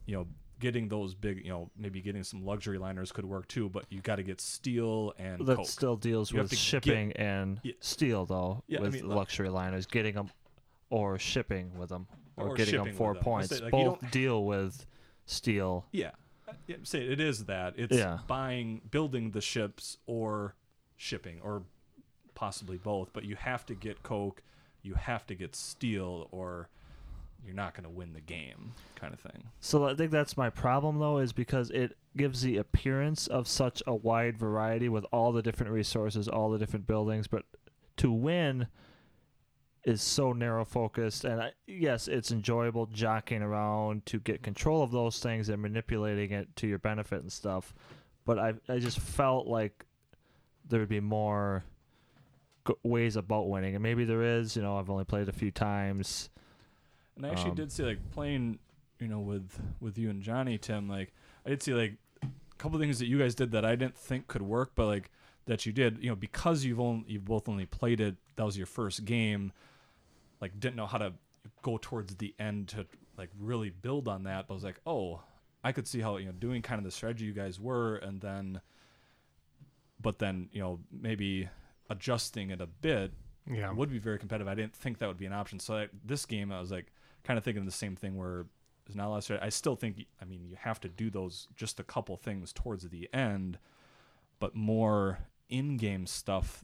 you 0.06 0.16
know 0.16 0.28
getting 0.66 0.88
those 0.88 1.14
big 1.14 1.44
you 1.46 1.50
know 1.52 1.70
maybe 1.78 2.02
getting 2.02 2.24
some 2.24 2.44
luxury 2.44 2.80
liners 2.80 3.12
could 3.12 3.24
work 3.26 3.48
too 3.48 3.70
but 3.70 3.86
you 3.90 4.00
got 4.02 4.16
to 4.16 4.24
get 4.24 4.42
steel 4.42 5.14
and 5.20 5.46
that 5.46 5.58
coke. 5.58 5.68
still 5.68 5.96
deals 5.96 6.32
You 6.32 6.40
with 6.40 6.50
to 6.50 6.56
get- 6.56 6.60
shipping 6.60 7.12
and 7.14 7.60
Yeah. 7.64 7.74
steel, 7.82 8.26
though, 8.26 8.64
Yeah, 8.68 8.80
I 8.80 8.82
with 8.82 8.94
mean, 8.94 9.08
like- 9.08 9.16
luxury 9.18 9.50
liners, 9.50 9.86
getting 9.86 10.16
them 10.16 10.30
or 10.90 11.20
shipping 11.20 11.78
with 11.78 11.90
them 11.90 12.08
or, 12.36 12.50
Or 12.50 12.56
getting 12.56 12.76
them 12.76 12.86
shipping 12.86 12.98
four 12.98 13.10
with 13.14 13.18
'em. 13.18 13.22
I 13.22 13.24
points. 13.32 13.50
say, 13.58 13.62
like, 13.64 13.72
Both 13.72 14.12
deal 14.12 14.44
with 14.44 14.88
steel. 15.28 15.86
Yeah. 15.92 16.12
Yeah, 16.68 16.78
say 16.84 17.02
it 17.06 17.20
is 17.20 17.46
that. 17.46 17.74
It's 17.78 17.96
Yeah. 17.96 18.20
buying, 18.28 18.82
building 18.90 19.32
the 19.32 19.42
ships 19.42 19.98
or 20.08 20.56
shipping 20.98 21.42
or 21.42 21.64
possibly 22.34 22.78
both, 22.78 23.14
but 23.14 23.24
you 23.24 23.36
have 23.36 23.66
to 23.68 23.76
get 23.76 24.02
coke, 24.04 24.42
you 24.82 24.96
have 24.96 25.26
to 25.28 25.36
get 25.36 25.56
steel 25.56 26.28
or 26.32 26.70
you're 27.46 27.56
not 27.56 27.74
going 27.74 27.84
to 27.84 27.90
win 27.90 28.14
the 28.14 28.22
game 28.22 28.74
kind 28.96 29.14
of 29.14 29.20
thing. 29.20 29.44
So 29.60 29.86
I 29.86 29.96
think 29.96 30.12
that's 30.12 30.38
my 30.38 30.50
problem 30.50 31.00
though, 31.00 31.20
is 31.20 31.34
because 31.34 31.70
it 31.72 31.98
gives 32.18 32.42
the 32.42 32.58
appearance 32.58 33.28
of 33.28 33.48
such 33.48 33.84
a 33.86 33.96
wide 33.96 34.38
variety 34.38 34.90
with 34.90 35.06
all 35.12 35.32
the 35.32 35.42
different 35.42 35.72
resources, 35.72 36.28
all 36.28 36.50
the 36.50 36.58
different 36.58 36.88
buildings, 36.88 37.28
but 37.28 37.44
to 37.98 38.12
win 38.12 38.68
is 39.86 40.02
so 40.02 40.34
narrow 40.34 40.66
focused 40.66 41.26
and 41.26 41.40
I, 41.40 41.52
yes 41.68 42.08
it's 42.08 42.32
enjoyable 42.32 42.88
jockeying 42.88 43.44
around 43.44 44.06
to 44.08 44.20
get 44.20 44.42
control 44.42 44.82
of 44.82 44.92
those 44.92 45.20
things 45.20 45.48
and 45.48 45.62
manipulating 45.62 46.32
it 46.32 46.56
to 46.58 46.68
your 46.68 46.80
benefit 46.80 47.22
and 47.22 47.32
stuff 47.32 47.74
but 48.26 48.40
i 48.40 48.54
i 48.68 48.80
just 48.80 49.00
felt 49.00 49.46
like 49.46 49.86
there 50.68 50.80
would 50.80 50.90
be 50.90 51.00
more 51.00 51.64
ways 52.82 53.16
about 53.16 53.48
winning 53.48 53.76
and 53.76 53.84
maybe 53.84 54.06
there 54.06 54.24
is 54.24 54.56
you 54.56 54.64
know 54.64 54.80
i've 54.80 54.90
only 54.90 55.06
played 55.06 55.30
a 55.30 55.34
few 55.34 55.52
times 55.52 56.32
And 57.16 57.26
I 57.26 57.30
actually 57.30 57.52
Um, 57.52 57.56
did 57.56 57.72
see 57.72 57.84
like 57.84 58.12
playing, 58.12 58.60
you 59.00 59.08
know, 59.08 59.20
with 59.20 59.60
with 59.80 59.98
you 59.98 60.10
and 60.10 60.22
Johnny 60.22 60.58
Tim. 60.58 60.88
Like 60.90 61.14
I 61.46 61.50
did 61.50 61.64
see 61.64 61.74
like 61.74 61.98
a 62.24 62.28
couple 62.58 62.78
things 62.80 63.00
that 63.00 63.08
you 63.08 63.18
guys 63.20 63.36
did 63.36 63.52
that 63.52 63.64
I 63.66 63.76
didn't 63.76 63.98
think 63.98 64.28
could 64.28 64.42
work, 64.42 64.72
but 64.76 64.86
like 64.88 65.12
that 65.46 65.66
you 65.66 65.72
did. 65.72 66.04
You 66.04 66.10
know, 66.10 66.16
because 66.16 66.66
you've 66.66 66.80
only 66.80 67.06
you've 67.08 67.26
both 67.26 67.48
only 67.48 67.66
played 67.66 68.02
it. 68.02 68.16
That 68.36 68.46
was 68.46 68.58
your 68.58 68.68
first 68.68 69.06
game. 69.06 69.52
Like 70.42 70.60
didn't 70.60 70.76
know 70.76 70.88
how 70.88 70.98
to 70.98 71.14
go 71.62 71.78
towards 71.82 72.16
the 72.16 72.34
end 72.40 72.68
to 72.70 72.86
like 73.18 73.30
really 73.40 73.70
build 73.70 74.08
on 74.08 74.24
that. 74.24 74.48
But 74.48 74.54
I 74.54 74.56
was 74.56 74.64
like, 74.64 74.82
oh, 74.86 75.22
I 75.64 75.72
could 75.72 75.88
see 75.88 76.02
how 76.02 76.18
you 76.18 76.26
know 76.26 76.32
doing 76.34 76.62
kind 76.62 76.80
of 76.80 76.84
the 76.84 76.92
strategy 76.92 77.26
you 77.26 77.34
guys 77.34 77.60
were, 77.60 77.96
and 77.96 78.20
then, 78.20 78.60
but 80.02 80.20
then 80.20 80.50
you 80.52 80.60
know 80.62 80.80
maybe 80.92 81.48
adjusting 81.90 82.50
it 82.50 82.60
a 82.62 82.68
bit 82.68 83.14
Yeah. 83.50 83.72
would 83.72 83.90
be 83.90 84.00
very 84.00 84.18
competitive. 84.20 84.48
I 84.48 84.56
didn't 84.56 84.76
think 84.76 84.98
that 84.98 85.08
would 85.08 85.18
be 85.20 85.26
an 85.28 85.34
option. 85.34 85.60
So 85.60 85.78
I, 85.78 85.88
this 86.04 86.26
game, 86.26 86.52
I 86.52 86.60
was 86.60 86.72
like 86.72 86.92
kind 87.26 87.38
of 87.38 87.44
thinking 87.44 87.66
the 87.66 87.72
same 87.72 87.96
thing 87.96 88.16
where 88.16 88.46
there's 88.86 88.96
not 88.96 89.08
a 89.08 89.10
lot 89.10 89.18
of 89.18 89.24
strat- 89.24 89.44
I 89.44 89.50
still 89.50 89.76
think, 89.76 90.06
I 90.22 90.26
mean, 90.26 90.46
you 90.46 90.56
have 90.60 90.80
to 90.82 90.90
do 90.90 91.10
those 91.10 91.48
just 91.56 91.80
a 91.80 91.84
couple 91.84 92.16
things 92.18 92.54
towards 92.54 92.88
the 92.88 93.10
end, 93.14 93.58
but 94.40 94.56
more 94.56 95.20
in-game 95.50 96.06
stuff. 96.06 96.64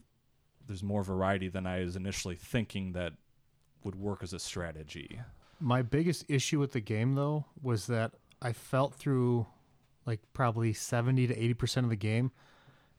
There's 0.66 0.82
more 0.82 1.02
variety 1.02 1.48
than 1.48 1.66
I 1.66 1.80
was 1.80 1.96
initially 1.96 2.36
thinking 2.36 2.92
that 2.92 3.14
would 3.82 3.96
work 3.96 4.22
as 4.22 4.32
a 4.32 4.38
strategy. 4.38 5.20
My 5.58 5.82
biggest 5.82 6.24
issue 6.28 6.60
with 6.60 6.72
the 6.72 6.80
game 6.80 7.14
though 7.14 7.46
was 7.60 7.86
that 7.88 8.12
I 8.40 8.52
felt 8.52 8.94
through 8.94 9.46
like 10.06 10.20
probably 10.32 10.72
70 10.72 11.28
to 11.28 11.34
80% 11.54 11.78
of 11.78 11.90
the 11.90 11.96
game 11.96 12.32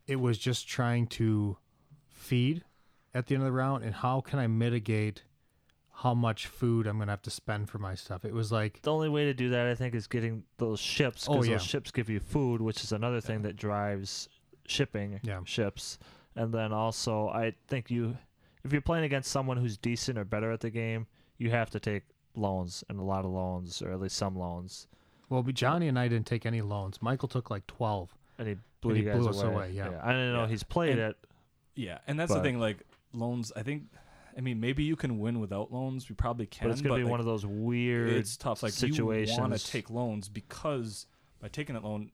it 0.08 0.18
was 0.18 0.38
just 0.38 0.68
trying 0.68 1.08
to 1.08 1.58
feed 2.08 2.64
at 3.14 3.28
the 3.28 3.36
end 3.36 3.44
of 3.44 3.46
the 3.46 3.52
round 3.52 3.84
and 3.84 3.94
how 3.94 4.22
can 4.22 4.40
I 4.40 4.48
mitigate 4.48 5.24
how 6.04 6.14
much 6.14 6.48
food 6.48 6.86
I'm 6.86 6.98
going 6.98 7.08
to 7.08 7.12
have 7.14 7.22
to 7.24 7.32
spend 7.32 7.70
for 7.70 7.80
my 7.80 7.96
stuff. 7.96 8.26
It 8.26 8.34
was 8.34 8.52
like 8.52 8.82
The 8.82 8.92
only 8.92 9.08
way 9.10 9.24
to 9.26 9.34
do 9.34 9.50
that, 9.52 9.68
I 9.68 9.74
think, 9.76 9.96
is 9.96 10.06
getting 10.08 10.44
those 10.58 10.80
ships 10.80 11.28
Oh, 11.30 11.34
because 11.34 11.48
yeah. 11.48 11.54
those 11.56 11.64
ships 11.66 11.92
give 11.92 12.10
you 12.10 12.20
food, 12.20 12.62
which 12.62 12.84
is 12.84 12.92
another 12.92 13.22
thing 13.22 13.42
that 13.44 13.56
drives 13.56 14.28
shipping 14.68 15.20
Yeah. 15.24 15.40
ships. 15.46 15.98
And 16.36 16.54
then 16.54 16.74
also, 16.74 17.30
I 17.30 17.54
think 17.68 17.90
you, 17.90 18.18
if 18.66 18.72
you're 18.74 18.82
playing 18.82 19.06
against 19.06 19.32
someone 19.32 19.58
who's 19.58 19.78
decent 19.78 20.18
or 20.18 20.26
better 20.26 20.52
at 20.52 20.60
the 20.60 20.70
game, 20.70 21.08
you 21.38 21.52
have 21.52 21.70
to 21.72 21.80
take 21.80 22.04
loans 22.36 22.84
and 22.90 23.00
a 23.00 23.04
lot 23.04 23.24
of 23.26 23.32
loans, 23.32 23.82
or 23.82 23.92
at 23.92 24.00
least 24.02 24.18
some 24.18 24.36
loans. 24.38 24.88
well, 25.30 25.42
but 25.42 25.56
Johnny 25.56 25.88
and 25.88 25.98
I 25.98 26.08
didn't 26.10 26.28
take 26.28 26.46
any 26.46 26.62
loans. 26.62 27.02
Michael 27.02 27.28
took 27.30 27.50
like 27.50 27.66
12. 27.68 28.14
And 28.40 28.48
he 28.48 28.56
blew 28.82 28.94
he 28.96 29.02
you 29.04 29.10
guys 29.10 29.20
blew 29.20 29.30
us 29.30 29.42
away. 29.42 29.54
away, 29.54 29.72
yeah. 29.72 30.00
I 30.04 30.12
didn't 30.12 30.34
know 30.34 30.42
Yeah. 30.44 30.48
he's 30.50 30.64
played 30.64 31.00
And- 31.00 31.12
it. 31.12 31.18
Yeah, 31.76 32.00
and 32.08 32.20
that's 32.20 32.32
But- 32.32 32.40
the 32.40 32.44
thing. 32.44 32.60
Like 32.60 32.78
loans, 33.14 33.52
I 33.56 33.64
think. 33.64 33.84
I 34.38 34.42
mean, 34.42 34.60
maybe 34.60 34.84
you 34.84 34.96
can 34.96 35.20
win 35.20 35.40
without 35.40 35.72
loans. 35.72 36.10
We 36.10 36.16
probably 36.16 36.46
can. 36.46 36.68
But 36.68 36.74
it's 36.74 36.82
gonna 36.82 36.96
be 36.96 37.04
like, 37.04 37.12
one 37.12 37.20
of 37.20 37.26
those 37.26 37.46
weird 37.46 38.10
it's 38.10 38.38
tough. 38.38 38.64
Like 38.64 38.74
situations. 38.74 39.36
you 39.36 39.42
want 39.42 39.56
to 39.56 39.66
take 39.66 39.90
loans 39.90 40.30
because 40.30 41.06
by 41.40 41.48
taking 41.48 41.76
that 41.76 41.84
loan, 41.84 42.12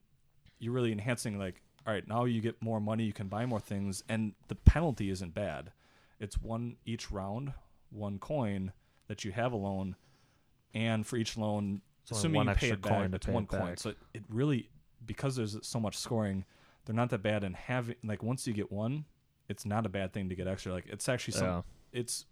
you're 0.58 0.72
really 0.72 0.92
enhancing. 0.92 1.38
Like, 1.38 1.62
all 1.86 1.92
right, 1.92 2.06
now 2.06 2.24
you 2.24 2.40
get 2.40 2.60
more 2.62 2.80
money, 2.80 3.04
you 3.04 3.12
can 3.12 3.28
buy 3.28 3.46
more 3.46 3.60
things, 3.60 4.02
and 4.08 4.34
the 4.48 4.54
penalty 4.54 5.10
isn't 5.10 5.34
bad. 5.34 5.72
It's 6.18 6.40
one 6.40 6.76
each 6.84 7.10
round, 7.10 7.54
one 7.90 8.18
coin 8.18 8.72
that 9.08 9.24
you 9.24 9.32
have 9.32 9.52
a 9.52 9.56
loan, 9.56 9.96
and 10.74 11.06
for 11.06 11.16
each 11.16 11.36
loan, 11.36 11.80
It's 12.02 12.12
assuming 12.12 12.48
you 12.48 12.54
pay 12.54 12.70
it 12.70 12.82
back, 12.82 12.92
coin 12.92 13.10
to 13.10 13.16
it's 13.16 13.26
one 13.26 13.44
it 13.44 13.48
coin. 13.48 13.76
So 13.76 13.90
it, 13.90 13.96
it 14.14 14.22
really 14.28 14.68
because 15.06 15.36
there's 15.36 15.56
so 15.62 15.80
much 15.80 15.96
scoring, 15.96 16.44
they're 16.84 16.94
not 16.94 17.10
that 17.10 17.22
bad. 17.22 17.44
And 17.44 17.56
having 17.56 17.96
like 18.04 18.22
once 18.22 18.46
you 18.46 18.52
get 18.52 18.70
one, 18.70 19.06
it's 19.48 19.64
not 19.64 19.86
a 19.86 19.88
bad 19.88 20.12
thing 20.12 20.28
to 20.28 20.34
get 20.34 20.46
extra. 20.46 20.72
Like 20.72 20.86
it's 20.88 21.08
actually 21.08 21.34
some 21.34 21.46
Yeah. 21.46 21.62
It's 21.92 22.26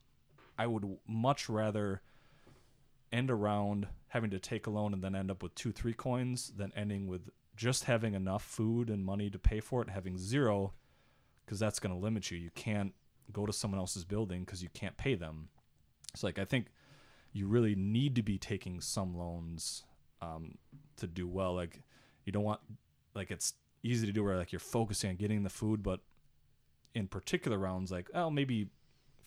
I 0.58 0.66
would 0.66 0.98
much 1.06 1.48
rather 1.48 2.02
end 3.12 3.30
around 3.30 3.88
having 4.08 4.30
to 4.30 4.38
take 4.38 4.66
a 4.66 4.70
loan 4.70 4.92
and 4.92 5.02
then 5.02 5.14
end 5.14 5.30
up 5.30 5.42
with 5.42 5.54
two, 5.54 5.72
three 5.72 5.94
coins 5.94 6.52
than 6.56 6.72
ending 6.76 7.06
with 7.06 7.30
just 7.56 7.84
having 7.84 8.14
enough 8.14 8.42
food 8.42 8.88
and 8.88 9.04
money 9.04 9.30
to 9.30 9.38
pay 9.38 9.60
for 9.60 9.82
it 9.82 9.90
having 9.90 10.18
zero 10.18 10.72
because 11.44 11.58
that's 11.58 11.78
going 11.78 11.94
to 11.94 12.00
limit 12.00 12.30
you. 12.30 12.38
You 12.38 12.50
can't 12.54 12.92
go 13.32 13.46
to 13.46 13.52
someone 13.52 13.80
else's 13.80 14.04
building 14.04 14.44
because 14.44 14.62
you 14.62 14.68
can't 14.74 14.96
pay 14.96 15.14
them. 15.14 15.48
It's 16.12 16.22
like 16.22 16.38
I 16.38 16.44
think 16.44 16.66
you 17.32 17.46
really 17.46 17.74
need 17.74 18.14
to 18.16 18.22
be 18.22 18.38
taking 18.38 18.80
some 18.80 19.16
loans 19.16 19.84
um, 20.22 20.56
to 20.96 21.06
do 21.06 21.26
well. 21.26 21.54
Like 21.54 21.82
you 22.24 22.32
don't 22.32 22.44
want 22.44 22.60
like 23.14 23.30
it's 23.30 23.54
easy 23.82 24.06
to 24.06 24.12
do 24.12 24.24
where 24.24 24.36
like 24.36 24.52
you're 24.52 24.60
focusing 24.60 25.10
on 25.10 25.16
getting 25.16 25.42
the 25.42 25.50
food, 25.50 25.82
but 25.82 26.00
in 26.94 27.06
particular 27.06 27.58
rounds, 27.58 27.90
like 27.90 28.10
oh 28.14 28.30
maybe 28.30 28.68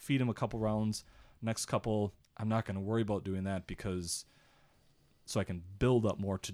feed 0.02 0.20
him 0.20 0.30
a 0.30 0.34
couple 0.34 0.60
rounds. 0.60 1.06
Next 1.42 1.68
couple, 1.68 2.14
I'm 2.38 2.50
not 2.50 2.66
going 2.66 2.76
to 2.76 2.82
worry 2.82 3.02
about 3.02 3.24
doing 3.24 3.46
that 3.46 3.68
because 3.68 4.26
so 5.26 5.40
I 5.40 5.44
can 5.44 5.62
build 5.80 6.06
up 6.06 6.20
more 6.20 6.38
to 6.40 6.54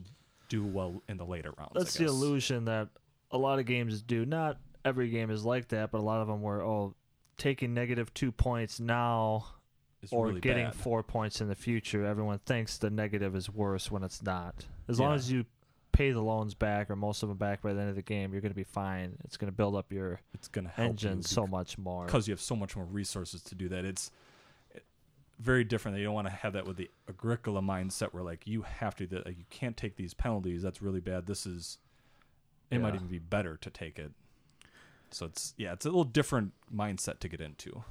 do 0.50 0.64
well 0.66 1.02
in 1.10 1.18
the 1.18 1.26
later 1.26 1.52
rounds. 1.58 1.72
That's 1.74 1.94
the 1.96 2.06
illusion 2.06 2.66
that 2.66 2.90
a 3.32 3.38
lot 3.38 3.60
of 3.60 3.66
games 3.66 4.02
do. 4.02 4.26
Not 4.26 4.58
every 4.86 5.10
game 5.10 5.32
is 5.32 5.44
like 5.44 5.70
that, 5.70 5.92
but 5.92 6.00
a 6.00 6.04
lot 6.04 6.22
of 6.22 6.28
them 6.28 6.42
were 6.42 6.64
oh, 6.64 6.94
taking 7.38 7.74
negative 7.74 8.14
two 8.14 8.32
points 8.32 8.80
now 8.80 9.46
It's 10.02 10.14
or 10.14 10.28
really 10.28 10.42
getting 10.42 10.66
bad. 10.66 10.76
four 10.76 11.04
points 11.04 11.42
in 11.42 11.48
the 11.48 11.56
future. 11.56 12.06
Everyone 12.06 12.40
thinks 12.40 12.78
the 12.78 12.90
negative 12.90 13.36
is 13.36 13.50
worse 13.50 13.92
when 13.92 14.04
it's 14.04 14.22
not. 14.22 14.66
As 14.88 15.00
long 15.00 15.14
as 15.16 15.32
you 15.32 15.46
pay 15.98 16.12
the 16.12 16.22
loans 16.22 16.54
back 16.54 16.92
or 16.92 16.96
most 16.96 17.24
of 17.24 17.30
them 17.30 17.38
back 17.40 17.64
by 17.64 17.74
the 17.74 17.80
end 17.80 17.90
of 17.90 17.96
the 17.96 18.04
game, 18.04 18.32
you're 18.32 18.42
going 18.42 18.52
to 18.52 18.56
be 18.56 18.64
fine. 18.64 19.18
It's 19.24 19.36
going 19.36 19.52
to 19.52 19.56
build 19.56 19.76
up 19.76 19.92
your 19.92 20.20
It's 20.34 20.48
going 20.48 20.66
to 20.66 20.72
help 20.72 20.92
engine 20.92 21.18
you 21.18 21.24
so 21.24 21.48
much 21.48 21.78
more. 21.78 22.06
because 22.06 22.28
you 22.28 22.34
have 22.34 22.42
so 22.42 22.56
much 22.56 22.76
more 22.76 22.86
resources 22.86 23.42
to 23.44 23.56
do 23.56 23.68
that. 23.70 23.84
It's 23.84 24.12
very 25.40 25.64
different. 25.64 25.98
You 25.98 26.04
don't 26.04 26.14
want 26.14 26.28
to 26.28 26.34
have 26.34 26.54
that 26.54 26.68
with 26.68 26.78
the 26.78 26.90
Agricola 27.10 27.62
mindset 27.62 28.14
where 28.14 28.24
like 28.24 28.46
you 28.46 28.62
have 28.62 28.96
to 28.98 29.08
that 29.08 29.26
like, 29.26 29.40
you 29.40 29.46
can't 29.50 29.76
take 29.76 29.96
these 29.96 30.14
penalties. 30.14 30.62
That's 30.62 30.82
really 30.84 31.02
bad. 31.02 31.26
This 31.26 31.48
is 31.48 31.80
it 32.70 32.80
might 32.80 32.96
even 32.96 33.08
be 33.08 33.20
better 33.20 33.58
to 33.58 33.70
take 33.70 33.98
it. 33.98 34.12
So 35.10 35.26
it's 35.26 35.56
yeah, 35.58 35.74
it's 35.74 35.86
a 35.86 35.90
little 35.90 36.04
different 36.04 36.54
mindset 36.74 37.20
to 37.20 37.28
get 37.28 37.42
into. 37.42 37.84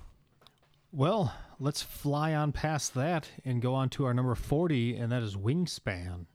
Well, 0.93 1.35
let's 1.59 1.83
fly 1.83 2.35
on 2.35 2.53
past 2.53 2.95
that 2.95 3.29
and 3.45 3.61
go 3.61 3.75
on 3.75 3.89
to 3.91 4.05
our 4.05 4.15
number 4.15 4.35
40, 4.35 4.97
and 4.97 5.11
that 5.11 5.23
is 5.23 5.35
Wingspan. 5.35 6.27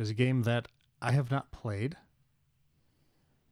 Is 0.00 0.08
a 0.08 0.14
game 0.14 0.44
that 0.44 0.66
I 1.02 1.12
have 1.12 1.30
not 1.30 1.52
played. 1.52 1.94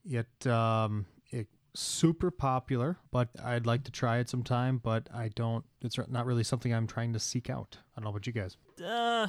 Yet, 0.02 0.46
um, 0.46 1.04
it 1.30 1.46
super 1.74 2.30
popular, 2.30 2.96
but 3.10 3.28
I'd 3.44 3.66
like 3.66 3.84
to 3.84 3.90
try 3.90 4.16
it 4.16 4.30
sometime, 4.30 4.78
but 4.78 5.08
I 5.12 5.28
don't, 5.28 5.62
it's 5.82 5.98
not 6.08 6.24
really 6.24 6.42
something 6.42 6.72
I'm 6.72 6.86
trying 6.86 7.12
to 7.12 7.18
seek 7.18 7.50
out. 7.50 7.76
I 7.94 8.00
don't 8.00 8.04
know 8.04 8.10
about 8.10 8.26
you 8.26 8.32
guys. 8.32 8.56
uh, 8.82 9.28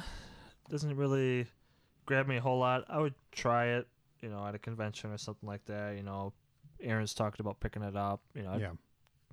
doesn't 0.70 0.96
really 0.96 1.46
grab 2.06 2.26
me 2.26 2.38
a 2.38 2.40
whole 2.40 2.58
lot. 2.58 2.84
I 2.88 2.98
would 2.98 3.14
try 3.32 3.66
it, 3.66 3.86
you 4.22 4.30
know, 4.30 4.46
at 4.46 4.54
a 4.54 4.58
convention 4.58 5.12
or 5.12 5.18
something 5.18 5.46
like 5.46 5.66
that. 5.66 5.98
You 5.98 6.02
know, 6.02 6.32
Aaron's 6.80 7.12
talked 7.12 7.38
about 7.38 7.60
picking 7.60 7.82
it 7.82 7.96
up. 7.96 8.22
You 8.34 8.44
know, 8.44 8.52
I'd 8.52 8.62
yeah. 8.62 8.72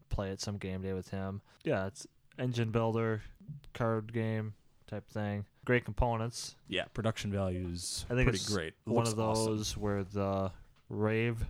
play 0.10 0.32
it 0.32 0.42
some 0.42 0.58
game 0.58 0.82
day 0.82 0.92
with 0.92 1.08
him. 1.08 1.42
Yeah, 1.64 1.88
it's 1.88 2.06
engine 2.38 2.72
builder, 2.72 3.22
card 3.74 4.12
game 4.12 4.56
type 4.88 5.08
thing. 5.10 5.46
Great 5.66 5.86
components. 5.86 6.56
Yeah, 6.68 6.86
production 6.94 7.32
value 7.32 7.68
is 7.72 8.06
I 8.10 8.14
think 8.14 8.26
pretty 8.26 8.38
it's 8.38 8.50
great. 8.50 8.74
It 8.86 8.90
One 8.90 9.08
of 9.08 9.16
those 9.16 9.48
awesome. 9.48 9.82
where 9.82 10.04
the 10.04 10.52
rave 10.90 11.46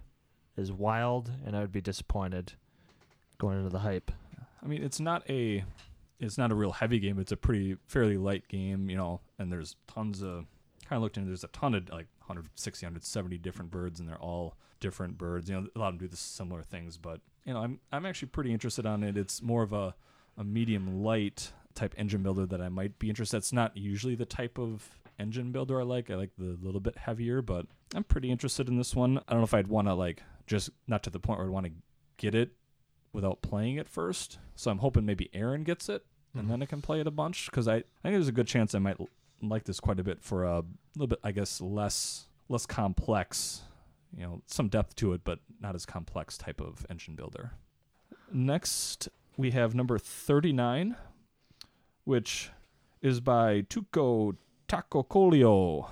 is 0.55 0.71
wild, 0.71 1.31
and 1.45 1.55
I 1.55 1.61
would 1.61 1.71
be 1.71 1.81
disappointed 1.81 2.53
going 3.37 3.57
into 3.57 3.69
the 3.69 3.79
hype. 3.79 4.11
I 4.63 4.67
mean, 4.67 4.83
it's 4.83 4.99
not 4.99 5.29
a 5.29 5.63
it's 6.19 6.37
not 6.37 6.51
a 6.51 6.55
real 6.55 6.71
heavy 6.71 6.99
game. 6.99 7.19
It's 7.19 7.31
a 7.31 7.37
pretty 7.37 7.77
fairly 7.87 8.17
light 8.17 8.47
game, 8.47 8.89
you 8.89 8.97
know. 8.97 9.21
And 9.37 9.51
there's 9.51 9.75
tons 9.87 10.23
of 10.23 10.45
kind 10.85 10.97
of 10.97 11.01
looked 11.01 11.17
into. 11.17 11.29
There's 11.29 11.43
a 11.43 11.49
ton 11.49 11.75
of 11.75 11.89
like 11.89 12.07
160, 12.25 12.85
170 12.85 13.37
different 13.37 13.71
birds, 13.71 13.99
and 13.99 14.09
they're 14.09 14.17
all 14.17 14.55
different 14.79 15.17
birds. 15.17 15.49
You 15.49 15.61
know, 15.61 15.67
a 15.75 15.79
lot 15.79 15.89
of 15.89 15.93
them 15.93 16.07
do 16.07 16.07
the 16.07 16.17
similar 16.17 16.63
things, 16.63 16.97
but 16.97 17.21
you 17.45 17.53
know, 17.53 17.61
I'm 17.61 17.79
I'm 17.91 18.05
actually 18.05 18.29
pretty 18.29 18.51
interested 18.51 18.85
on 18.85 19.03
it. 19.03 19.15
It's 19.15 19.41
more 19.41 19.61
of 19.63 19.73
a 19.73 19.95
a 20.37 20.43
medium 20.43 21.03
light 21.03 21.51
type 21.77 21.93
engine 21.97 22.23
builder 22.23 22.45
that 22.45 22.61
I 22.61 22.69
might 22.69 22.99
be 22.99 23.09
interested. 23.09 23.37
It's 23.37 23.53
not 23.53 23.77
usually 23.77 24.15
the 24.15 24.25
type 24.25 24.57
of 24.59 24.99
engine 25.19 25.51
builder 25.51 25.79
I 25.79 25.83
like. 25.83 26.09
I 26.11 26.15
like 26.15 26.31
the 26.37 26.57
little 26.61 26.81
bit 26.81 26.97
heavier, 26.97 27.41
but 27.41 27.65
I'm 27.95 28.03
pretty 28.03 28.29
interested 28.31 28.67
in 28.67 28.77
this 28.77 28.95
one. 28.95 29.19
I 29.27 29.31
don't 29.31 29.39
know 29.41 29.45
if 29.45 29.53
I'd 29.53 29.67
want 29.67 29.87
to 29.87 29.93
like 29.93 30.21
just 30.45 30.69
not 30.87 31.03
to 31.03 31.09
the 31.09 31.19
point 31.19 31.39
where 31.39 31.47
I'd 31.47 31.53
want 31.53 31.65
to 31.67 31.71
get 32.17 32.35
it 32.35 32.51
without 33.13 33.41
playing 33.41 33.77
it 33.77 33.87
first. 33.89 34.37
So 34.55 34.69
I'm 34.71 34.79
hoping 34.79 35.05
maybe 35.05 35.29
Aaron 35.33 35.63
gets 35.63 35.87
it 35.89 36.05
and 36.33 36.45
Mhm. 36.45 36.49
then 36.49 36.61
I 36.61 36.65
can 36.65 36.81
play 36.81 36.99
it 36.99 37.07
a 37.07 37.11
bunch 37.11 37.45
because 37.47 37.67
I, 37.67 37.75
I 37.75 37.81
think 38.03 38.13
there's 38.15 38.27
a 38.27 38.31
good 38.33 38.47
chance 38.47 38.75
I 38.75 38.79
might 38.79 38.99
l- 38.99 39.09
like 39.41 39.63
this 39.63 39.79
quite 39.79 39.99
a 39.99 40.03
bit 40.03 40.21
for 40.21 40.43
a 40.43 40.63
little 40.95 41.07
bit, 41.07 41.19
I 41.23 41.31
guess, 41.31 41.61
less 41.61 42.27
less 42.49 42.65
complex, 42.65 43.63
you 44.15 44.23
know, 44.23 44.41
some 44.45 44.67
depth 44.69 44.95
to 44.97 45.13
it, 45.13 45.21
but 45.23 45.39
not 45.59 45.75
as 45.75 45.85
complex 45.85 46.37
type 46.37 46.61
of 46.61 46.85
engine 46.89 47.15
builder. 47.15 47.51
Next, 48.31 49.09
we 49.37 49.51
have 49.51 49.73
number 49.75 49.97
39, 49.97 50.95
which 52.07 52.49
is 53.01 53.19
by 53.19 53.61
Touko 53.63 54.35
Tahkokallio. 54.69 55.89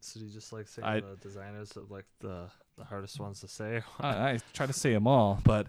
So 0.00 0.20
you 0.20 0.28
just 0.30 0.52
like 0.52 0.66
saying 0.66 0.86
I- 0.86 1.00
the 1.00 1.16
designers 1.20 1.76
of 1.76 1.90
like 1.90 2.06
the 2.20 2.46
the 2.78 2.84
hardest 2.84 3.20
ones 3.20 3.40
to 3.40 3.48
say? 3.48 3.82
I, 4.00 4.08
I 4.30 4.38
try 4.54 4.66
to 4.66 4.72
say 4.72 4.92
them 4.94 5.06
all, 5.06 5.40
but 5.44 5.66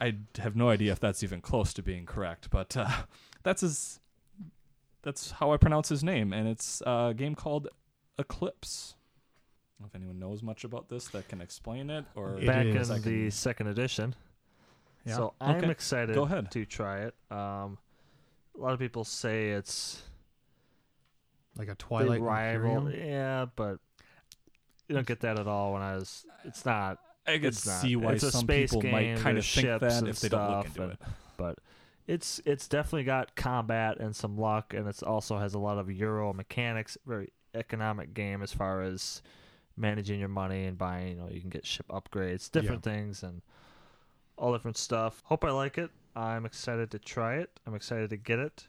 I 0.00 0.16
have 0.38 0.56
no 0.56 0.70
idea 0.70 0.90
if 0.92 0.98
that's 0.98 1.22
even 1.22 1.40
close 1.40 1.72
to 1.74 1.82
being 1.82 2.04
correct. 2.06 2.48
But 2.50 2.76
uh, 2.76 2.88
that's 3.44 3.60
his. 3.60 4.00
That's 5.02 5.32
how 5.32 5.52
I 5.52 5.56
pronounce 5.56 5.88
his 5.88 6.02
name, 6.04 6.32
and 6.32 6.46
it's 6.48 6.80
a 6.86 7.12
game 7.16 7.34
called 7.34 7.68
Eclipse. 8.18 8.94
I 8.96 9.82
don't 9.82 9.84
know 9.84 9.86
if 9.88 9.94
anyone 9.96 10.18
knows 10.20 10.42
much 10.44 10.62
about 10.64 10.88
this 10.88 11.08
that 11.08 11.28
can 11.28 11.40
explain 11.40 11.90
it, 11.90 12.04
or 12.14 12.38
It 12.38 12.46
Back 12.46 12.66
in 12.66 12.76
is. 12.76 12.90
I 12.90 12.98
the 12.98 13.28
second 13.30 13.66
edition. 13.66 14.14
Yeah. 15.04 15.16
So 15.16 15.34
I'm 15.40 15.56
Okay. 15.56 15.70
excited 15.70 16.14
Go 16.14 16.22
ahead. 16.22 16.50
to 16.52 16.64
try 16.64 17.00
it. 17.00 17.14
Um, 17.32 17.78
a 18.56 18.60
lot 18.60 18.72
of 18.72 18.78
people 18.78 19.04
say 19.04 19.50
it's 19.50 20.02
Like 21.56 21.68
a 21.68 21.74
Twilight 21.74 22.20
rival. 22.20 22.86
Imperium. 22.86 23.08
Yeah, 23.10 23.46
but 23.56 23.78
you 24.88 24.94
don't 24.94 25.06
get 25.06 25.20
that 25.20 25.38
at 25.38 25.46
all 25.46 25.72
when 25.74 25.82
I 25.82 25.94
was. 25.94 26.24
It's 26.44 26.64
not. 26.64 26.98
I 27.26 27.34
could 27.38 27.44
it's 27.46 27.66
not. 27.66 27.80
see 27.80 27.94
why 27.96 28.12
It's 28.12 28.24
a 28.24 28.32
some 28.32 28.40
space 28.42 28.72
people 28.74 28.90
might 28.90 29.16
kind 29.18 29.38
of 29.38 29.46
think 29.46 29.66
that 29.80 30.02
if 30.08 30.20
they 30.20 30.28
don't 30.28 30.50
look 30.50 30.66
into 30.66 30.82
and- 30.82 30.92
it. 30.92 30.98
But 31.36 31.58
it's 32.06 32.40
it's 32.44 32.66
definitely 32.68 33.04
got 33.04 33.36
combat 33.36 33.98
and 34.00 34.14
some 34.14 34.36
luck, 34.36 34.74
and 34.74 34.86
it's 34.88 35.02
also 35.02 35.38
has 35.38 35.54
a 35.54 35.58
lot 35.58 35.78
of 35.78 35.90
Euro 35.90 36.32
mechanics. 36.32 36.98
Very 37.06 37.32
economic 37.54 38.12
game 38.14 38.42
as 38.42 38.52
far 38.52 38.82
as 38.82 39.22
managing 39.76 40.18
your 40.18 40.28
money 40.28 40.64
and 40.64 40.76
buying. 40.76 41.08
You 41.10 41.14
know, 41.16 41.28
you 41.30 41.40
can 41.40 41.48
get 41.50 41.64
ship 41.64 41.86
upgrades, 41.88 42.50
different 42.50 42.82
things, 42.82 43.22
and 43.22 43.40
all 44.36 44.52
different 44.52 44.76
stuff. 44.76 45.22
Hope 45.26 45.44
I 45.44 45.50
like 45.52 45.78
it. 45.78 45.90
I'm 46.14 46.44
excited 46.46 46.90
to 46.92 46.98
try 46.98 47.36
it. 47.36 47.50
I'm 47.66 47.74
excited 47.74 48.10
to 48.10 48.16
get 48.16 48.38
it. 48.38 48.68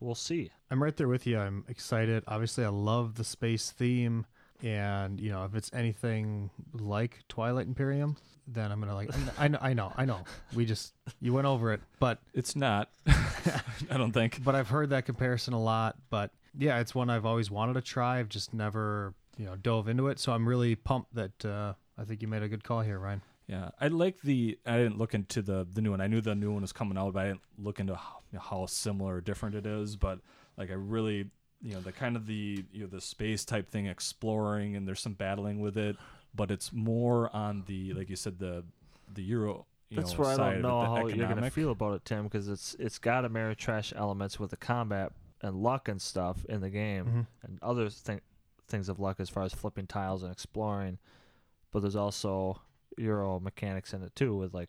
We'll 0.00 0.14
see. 0.14 0.50
I'm 0.70 0.82
right 0.82 0.96
there 0.96 1.08
with 1.08 1.26
you. 1.26 1.38
I'm 1.38 1.64
excited. 1.68 2.24
Obviously, 2.26 2.64
I 2.64 2.68
love 2.68 3.14
the 3.16 3.24
space 3.24 3.70
theme. 3.70 4.26
and 4.62 5.18
you 5.20 5.30
know 5.30 5.44
if 5.44 5.54
it's 5.54 5.70
anything 5.72 6.50
like 6.74 7.18
Twilight 7.28 7.66
Imperium, 7.66 8.16
then 8.46 8.72
I'm 8.72 8.80
gonna 8.80 8.94
like. 8.94 9.10
I 9.38 9.48
know, 9.48 9.58
I 9.60 9.72
know, 9.74 9.92
I 9.96 10.04
know. 10.04 10.20
We 10.54 10.64
just 10.64 10.94
you 11.20 11.32
went 11.32 11.46
over 11.46 11.72
it, 11.72 11.80
but 11.98 12.18
It's 12.34 12.56
not. 12.56 12.88
I 13.06 13.96
don't 13.96 14.12
think. 14.12 14.42
but 14.42 14.54
I've 14.54 14.68
heard 14.68 14.90
that 14.90 15.04
comparison 15.06 15.54
a 15.54 15.62
lot. 15.62 15.96
But 16.10 16.30
yeah, 16.58 16.80
it's 16.80 16.94
one 16.94 17.10
I've 17.10 17.26
always 17.26 17.50
wanted 17.50 17.74
to 17.74 17.82
try. 17.82 18.18
I've 18.18 18.28
just 18.28 18.52
never 18.54 19.14
you 19.38 19.46
know 19.46 19.56
dove 19.56 19.88
into 19.88 20.08
it. 20.08 20.18
So 20.18 20.32
I'm 20.32 20.48
really 20.48 20.74
pumped 20.76 21.14
that 21.14 21.44
uh, 21.44 21.74
I 21.98 22.04
think 22.04 22.22
you 22.22 22.28
made 22.28 22.42
a 22.42 22.48
good 22.48 22.64
call 22.64 22.80
here, 22.80 22.98
Ryan. 22.98 23.22
Yeah, 23.50 23.70
I 23.80 23.88
like 23.88 24.20
the. 24.22 24.58
I 24.64 24.76
didn't 24.76 24.98
look 24.98 25.12
into 25.12 25.42
the 25.42 25.66
the 25.72 25.80
new 25.82 25.90
one. 25.90 26.00
I 26.00 26.06
knew 26.06 26.20
the 26.20 26.34
new 26.36 26.52
one 26.52 26.62
was 26.62 26.72
coming 26.72 26.96
out, 26.96 27.14
but 27.14 27.20
I 27.24 27.26
didn't 27.28 27.40
look 27.58 27.80
into 27.80 27.96
how, 27.96 28.20
how 28.38 28.66
similar 28.66 29.16
or 29.16 29.20
different 29.20 29.56
it 29.56 29.66
is. 29.66 29.96
But 29.96 30.20
like, 30.56 30.70
I 30.70 30.74
really, 30.74 31.30
you 31.60 31.72
know, 31.74 31.80
the 31.80 31.90
kind 31.90 32.14
of 32.14 32.26
the 32.26 32.64
you 32.72 32.82
know 32.82 32.86
the 32.86 33.00
space 33.00 33.44
type 33.44 33.68
thing, 33.68 33.86
exploring, 33.86 34.76
and 34.76 34.86
there's 34.86 35.00
some 35.00 35.14
battling 35.14 35.60
with 35.60 35.76
it, 35.76 35.96
but 36.32 36.52
it's 36.52 36.72
more 36.72 37.34
on 37.34 37.64
the 37.66 37.92
like 37.94 38.08
you 38.08 38.14
said 38.16 38.38
the 38.38 38.62
the 39.12 39.22
Euro. 39.24 39.66
You 39.88 39.96
That's 39.96 40.12
know, 40.12 40.18
where 40.20 40.28
I 40.30 40.36
don't 40.36 40.62
know 40.62 40.80
the 40.82 40.86
how 40.86 41.06
you're 41.08 41.26
gonna 41.28 41.50
feel 41.50 41.72
about 41.72 41.94
it, 41.94 42.04
Tim, 42.04 42.22
because 42.24 42.46
it's 42.48 42.76
it's 42.78 42.98
got 42.98 43.24
Ameritrash 43.24 43.92
elements 43.96 44.38
with 44.38 44.50
the 44.50 44.56
combat 44.56 45.10
and 45.42 45.56
luck 45.56 45.88
and 45.88 46.00
stuff 46.00 46.44
in 46.48 46.60
the 46.60 46.70
game, 46.70 47.04
Mhm. 47.06 47.26
and 47.42 47.58
other 47.62 47.88
th- 47.90 48.20
things 48.68 48.88
of 48.88 49.00
luck 49.00 49.18
as 49.18 49.28
far 49.28 49.42
as 49.42 49.52
flipping 49.52 49.88
tiles 49.88 50.22
and 50.22 50.30
exploring. 50.30 50.98
But 51.72 51.80
there's 51.80 51.96
also 51.96 52.60
Euro 52.98 53.40
mechanics 53.40 53.92
in 53.94 54.02
it 54.02 54.14
too, 54.16 54.34
with 54.36 54.52
like 54.54 54.68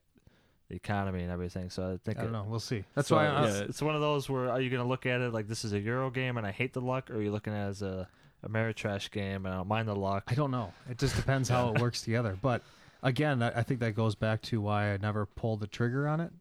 the 0.69 0.75
economy 0.75 1.21
and 1.23 1.31
everything. 1.31 1.69
So 1.69 1.93
I 1.93 1.97
think 2.03 2.17
I 2.17 2.21
don't 2.23 2.29
it- 2.29 2.33
know. 2.37 2.45
We'll 2.47 2.59
see. 2.59 2.83
That's 2.95 3.07
so 3.09 3.15
why. 3.17 3.27
I, 3.27 3.47
it's, 3.47 3.59
it's 3.69 3.81
one 3.81 3.95
of 3.95 4.01
those 4.01 4.29
where 4.29 4.49
are 4.49 4.61
you 4.61 4.69
gonna 4.69 4.87
look 4.87 5.05
at 5.05 5.21
it 5.21 5.33
like 5.33 5.47
this 5.47 5.63
is 5.65 5.73
a 5.73 5.79
Euro 5.79 6.09
game 6.09 6.37
and 6.37 6.45
I 6.47 6.51
hate 6.51 6.73
the 6.73 6.81
luck, 6.81 7.09
or 7.09 7.15
are 7.17 7.21
you 7.21 7.31
looking 7.31 7.53
at 7.53 7.67
it 7.67 7.69
as 7.69 7.81
a 7.81 8.07
Ameritrash 8.47 9.11
game 9.11 9.45
and 9.45 9.53
I 9.53 9.57
don't 9.57 9.67
mind 9.67 9.87
the 9.87 9.95
luck? 9.95 10.23
I 10.27 10.33
don't 10.33 10.51
know. 10.51 10.73
It 10.89 10.97
just 10.97 11.15
depends 11.15 11.49
how 11.49 11.73
it 11.73 11.81
works 11.81 12.01
together. 12.01 12.37
But 12.41 12.63
again, 13.03 13.41
I, 13.43 13.59
I 13.59 13.63
think 13.63 13.79
that 13.81 13.95
goes 13.95 14.15
back 14.15 14.41
to 14.43 14.61
why 14.61 14.93
I 14.93 14.97
never 14.97 15.25
pulled 15.25 15.59
the 15.59 15.67
trigger 15.67 16.07
on 16.07 16.19
it, 16.19 16.31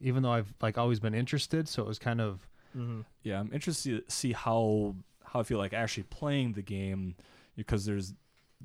even 0.00 0.22
though 0.22 0.32
I've 0.32 0.52
like 0.60 0.78
always 0.78 1.00
been 1.00 1.14
interested. 1.14 1.68
So 1.68 1.82
it 1.82 1.88
was 1.88 1.98
kind 1.98 2.20
of 2.20 2.46
Mm-hmm. 2.76 3.00
Yeah, 3.22 3.38
I'm 3.38 3.50
interested 3.52 4.06
to 4.08 4.10
see 4.10 4.32
how 4.32 4.94
how 5.24 5.40
I 5.40 5.42
feel 5.42 5.58
like 5.58 5.74
actually 5.74 6.04
playing 6.04 6.54
the 6.54 6.62
game 6.62 7.16
because 7.54 7.84
there's 7.84 8.14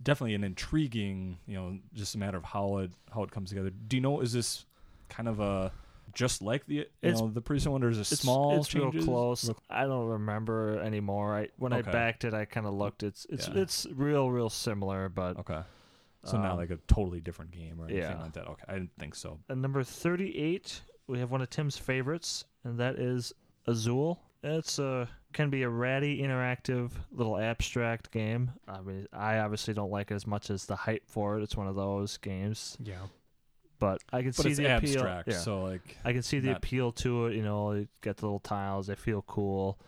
definitely 0.03 0.35
an 0.35 0.43
intriguing, 0.43 1.37
you 1.47 1.55
know, 1.55 1.79
just 1.93 2.15
a 2.15 2.17
matter 2.17 2.37
of 2.37 2.43
how 2.43 2.77
it 2.77 2.91
how 3.13 3.23
it 3.23 3.31
comes 3.31 3.49
together. 3.49 3.69
Do 3.69 3.97
you 3.97 4.01
know 4.01 4.21
is 4.21 4.33
this 4.33 4.65
kind 5.09 5.27
of 5.29 5.39
a 5.39 5.71
just 6.13 6.41
like 6.41 6.65
the 6.65 6.75
you 6.75 6.81
It's- 7.01 7.19
know 7.19 7.29
the 7.29 7.41
previous 7.41 7.67
one, 7.67 7.83
or 7.83 7.89
is 7.89 7.97
it 7.97 8.11
It's, 8.11 8.21
small 8.21 8.57
it's 8.57 8.67
changes? 8.67 9.05
real 9.05 9.15
close. 9.15 9.49
I 9.69 9.83
don't 9.85 10.07
remember 10.07 10.79
anymore. 10.79 11.35
I 11.37 11.49
when 11.57 11.73
Okay. 11.73 11.89
I 11.89 11.91
backed 11.91 12.23
it, 12.23 12.33
I 12.33 12.45
kind 12.45 12.65
of 12.65 12.73
looked. 12.73 13.03
It's 13.03 13.25
it's 13.29 13.47
Yeah. 13.47 13.55
it's 13.61 13.85
real 13.93 14.31
real 14.31 14.49
similar, 14.49 15.09
but 15.09 15.37
Okay, 15.37 15.61
so 16.23 16.37
not 16.37 16.51
um, 16.51 16.57
like 16.57 16.71
a 16.71 16.77
totally 16.87 17.19
different 17.21 17.51
game 17.51 17.79
or 17.79 17.85
anything 17.85 18.03
yeah. 18.03 18.21
like 18.21 18.33
that. 18.33 18.47
Okay, 18.47 18.63
I 18.67 18.73
didn't 18.73 18.95
think 18.97 19.15
so. 19.15 19.39
At 19.49 19.57
number 19.57 19.83
38, 19.83 20.81
we 21.07 21.19
have 21.19 21.29
one 21.31 21.41
of 21.41 21.49
Tim's 21.49 21.77
favorites, 21.77 22.45
and 22.63 22.79
that 22.79 22.95
is 22.97 23.33
Azul. 23.67 24.21
It's 24.43 24.79
a 24.79 24.85
uh, 24.85 25.05
can 25.33 25.49
be 25.49 25.63
a 25.63 25.69
ratty, 25.69 26.21
interactive, 26.21 26.91
little 27.11 27.37
abstract 27.37 28.11
game. 28.11 28.51
I 28.67 28.81
mean, 28.81 29.07
I 29.13 29.39
obviously 29.39 29.73
don't 29.73 29.91
like 29.91 30.11
it 30.11 30.15
as 30.15 30.25
much 30.25 30.49
as 30.49 30.65
the 30.65 30.75
hype 30.75 31.03
for 31.07 31.37
it. 31.37 31.43
It's 31.43 31.55
one 31.55 31.67
of 31.67 31.75
those 31.75 32.17
games, 32.17 32.77
yeah. 32.83 33.07
but 33.79 34.01
I 34.11 34.21
can 34.21 34.31
But 34.31 34.43
see 34.43 34.53
the 34.53 34.69
abstract, 34.69 35.27
appeal. 35.27 35.37
Yeah. 35.37 35.43
so 35.43 35.63
like 35.63 35.97
I 36.05 36.13
can 36.13 36.21
see 36.23 36.39
the 36.39 36.49
not- 36.49 36.57
appeal 36.57 36.91
to 36.93 37.27
it. 37.27 37.35
You 37.35 37.43
know, 37.43 37.73
you 37.73 37.87
get 38.01 38.17
the 38.17 38.25
little 38.25 38.39
tiles; 38.39 38.87
they 38.87 38.95
feel 38.95 39.21
cool. 39.23 39.79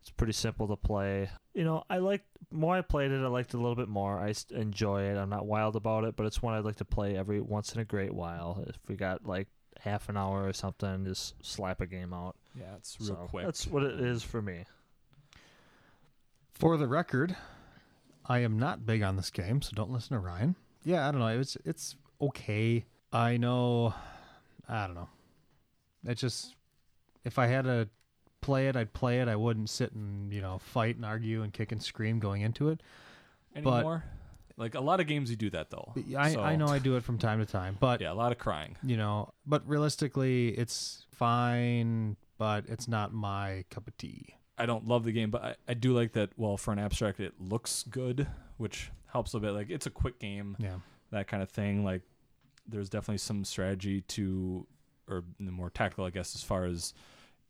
It's 0.00 0.10
pretty 0.10 0.32
simple 0.32 0.66
to 0.68 0.76
play. 0.76 1.28
You 1.54 1.64
know, 1.64 1.84
I 1.90 1.98
like 1.98 2.22
more 2.50 2.74
I 2.76 2.80
played 2.80 3.10
it. 3.10 3.22
I 3.22 3.26
liked 3.28 3.52
it 3.52 3.58
a 3.58 3.60
little 3.60 3.76
bit 3.76 3.88
more. 3.88 4.18
I 4.18 4.32
enjoy 4.50 5.02
it. 5.02 5.16
I'm 5.18 5.28
not 5.28 5.46
wild 5.46 5.76
about 5.76 6.04
it, 6.04 6.16
but 6.16 6.24
it's 6.26 6.40
one 6.42 6.54
I'd 6.54 6.64
like 6.64 6.76
to 6.76 6.84
play 6.86 7.16
every 7.16 7.40
once 7.40 7.74
in 7.74 7.80
a 7.80 7.84
great 7.84 8.14
while. 8.14 8.64
If 8.66 8.76
we 8.88 8.96
got 8.96 9.26
like 9.26 9.48
half 9.80 10.08
an 10.08 10.16
hour 10.16 10.46
or 10.46 10.52
something, 10.52 11.04
just 11.04 11.34
slap 11.44 11.80
a 11.80 11.86
game 11.86 12.12
out. 12.14 12.36
yeah, 12.58 12.74
it's 12.76 12.96
real 13.00 13.08
So 13.08 13.14
quick. 13.28 13.44
That's 13.44 13.66
what 13.66 13.82
it 13.82 14.00
is 14.00 14.22
for 14.22 14.40
me. 14.42 14.64
For 16.52 16.76
the 16.76 16.86
record, 16.86 17.34
I 18.26 18.40
am 18.40 18.58
not 18.58 18.84
big 18.84 19.02
on 19.02 19.16
this 19.16 19.30
game, 19.30 19.62
so 19.62 19.72
don't 19.74 19.90
listen 19.90 20.14
to 20.14 20.20
Ryan. 20.20 20.56
Yeah, 20.84 21.08
I 21.08 21.10
don't 21.10 21.20
know. 21.20 21.28
It's 21.28 21.56
it's 21.64 21.96
okay. 22.20 22.84
I 23.12 23.36
know. 23.36 23.94
I 24.68 24.86
don't 24.86 24.94
know. 24.94 25.08
It 26.06 26.14
just 26.16 26.54
if 27.24 27.38
I 27.38 27.46
had 27.46 27.64
to 27.64 27.88
play 28.40 28.68
it, 28.68 28.76
I'd 28.76 28.92
play 28.92 29.20
it. 29.20 29.28
I 29.28 29.36
wouldn't 29.36 29.70
sit 29.70 29.92
and 29.92 30.32
you 30.32 30.40
know 30.42 30.58
fight 30.58 30.96
and 30.96 31.04
argue 31.04 31.42
and 31.42 31.52
kick 31.52 31.72
and 31.72 31.82
scream 31.82 32.18
going 32.18 32.42
into 32.42 32.68
it. 32.68 32.82
but- 33.54 33.70
Anymore, 33.74 34.04
like 34.60 34.74
a 34.76 34.80
lot 34.80 35.00
of 35.00 35.06
games 35.08 35.30
you 35.30 35.36
do 35.36 35.50
that 35.50 35.70
though. 35.70 35.92
I 36.16 36.32
So, 36.34 36.40
I 36.40 36.54
know 36.54 36.68
I 36.68 36.78
do 36.78 36.96
it 36.96 37.02
from 37.02 37.18
time 37.18 37.40
to 37.40 37.46
time, 37.46 37.76
but 37.80 38.00
Yeah, 38.00 38.12
a 38.12 38.14
lot 38.14 38.30
of 38.30 38.38
crying. 38.38 38.76
you 38.84 38.96
know, 38.96 39.32
but 39.44 39.66
realistically, 39.66 40.50
it's 40.50 41.06
fine. 41.10 42.16
But 42.38 42.64
it's 42.68 42.88
not 42.88 43.12
my 43.12 43.64
cup 43.70 43.86
of 43.86 43.96
tea. 43.98 44.36
I 44.56 44.64
don't 44.66 44.86
love 44.88 45.04
the 45.04 45.12
game, 45.12 45.30
but 45.30 45.42
I, 45.44 45.54
I 45.68 45.74
do 45.74 45.92
like 45.92 46.12
that. 46.12 46.30
Well, 46.38 46.56
for 46.56 46.72
an 46.72 46.78
abstract, 46.78 47.20
it 47.20 47.34
looks 47.38 47.82
good, 47.82 48.26
which 48.56 48.90
helps 49.12 49.34
a 49.34 49.40
bit. 49.40 49.50
Like 49.52 49.68
it's 49.70 49.86
a 49.86 49.90
quick 49.90 50.18
game, 50.18 50.56
Yeah. 50.58 50.76
that 51.10 51.26
kind 51.28 51.42
of 51.42 51.50
thing. 51.50 51.84
Like 51.84 52.00
there's 52.66 52.88
definitely 52.88 53.18
some 53.18 53.44
strategy 53.44 54.00
to, 54.02 54.66
or 55.08 55.24
more 55.38 55.68
tactical, 55.70 56.04
I 56.06 56.10
guess, 56.10 56.34
as 56.34 56.42
far 56.42 56.64
as 56.64 56.94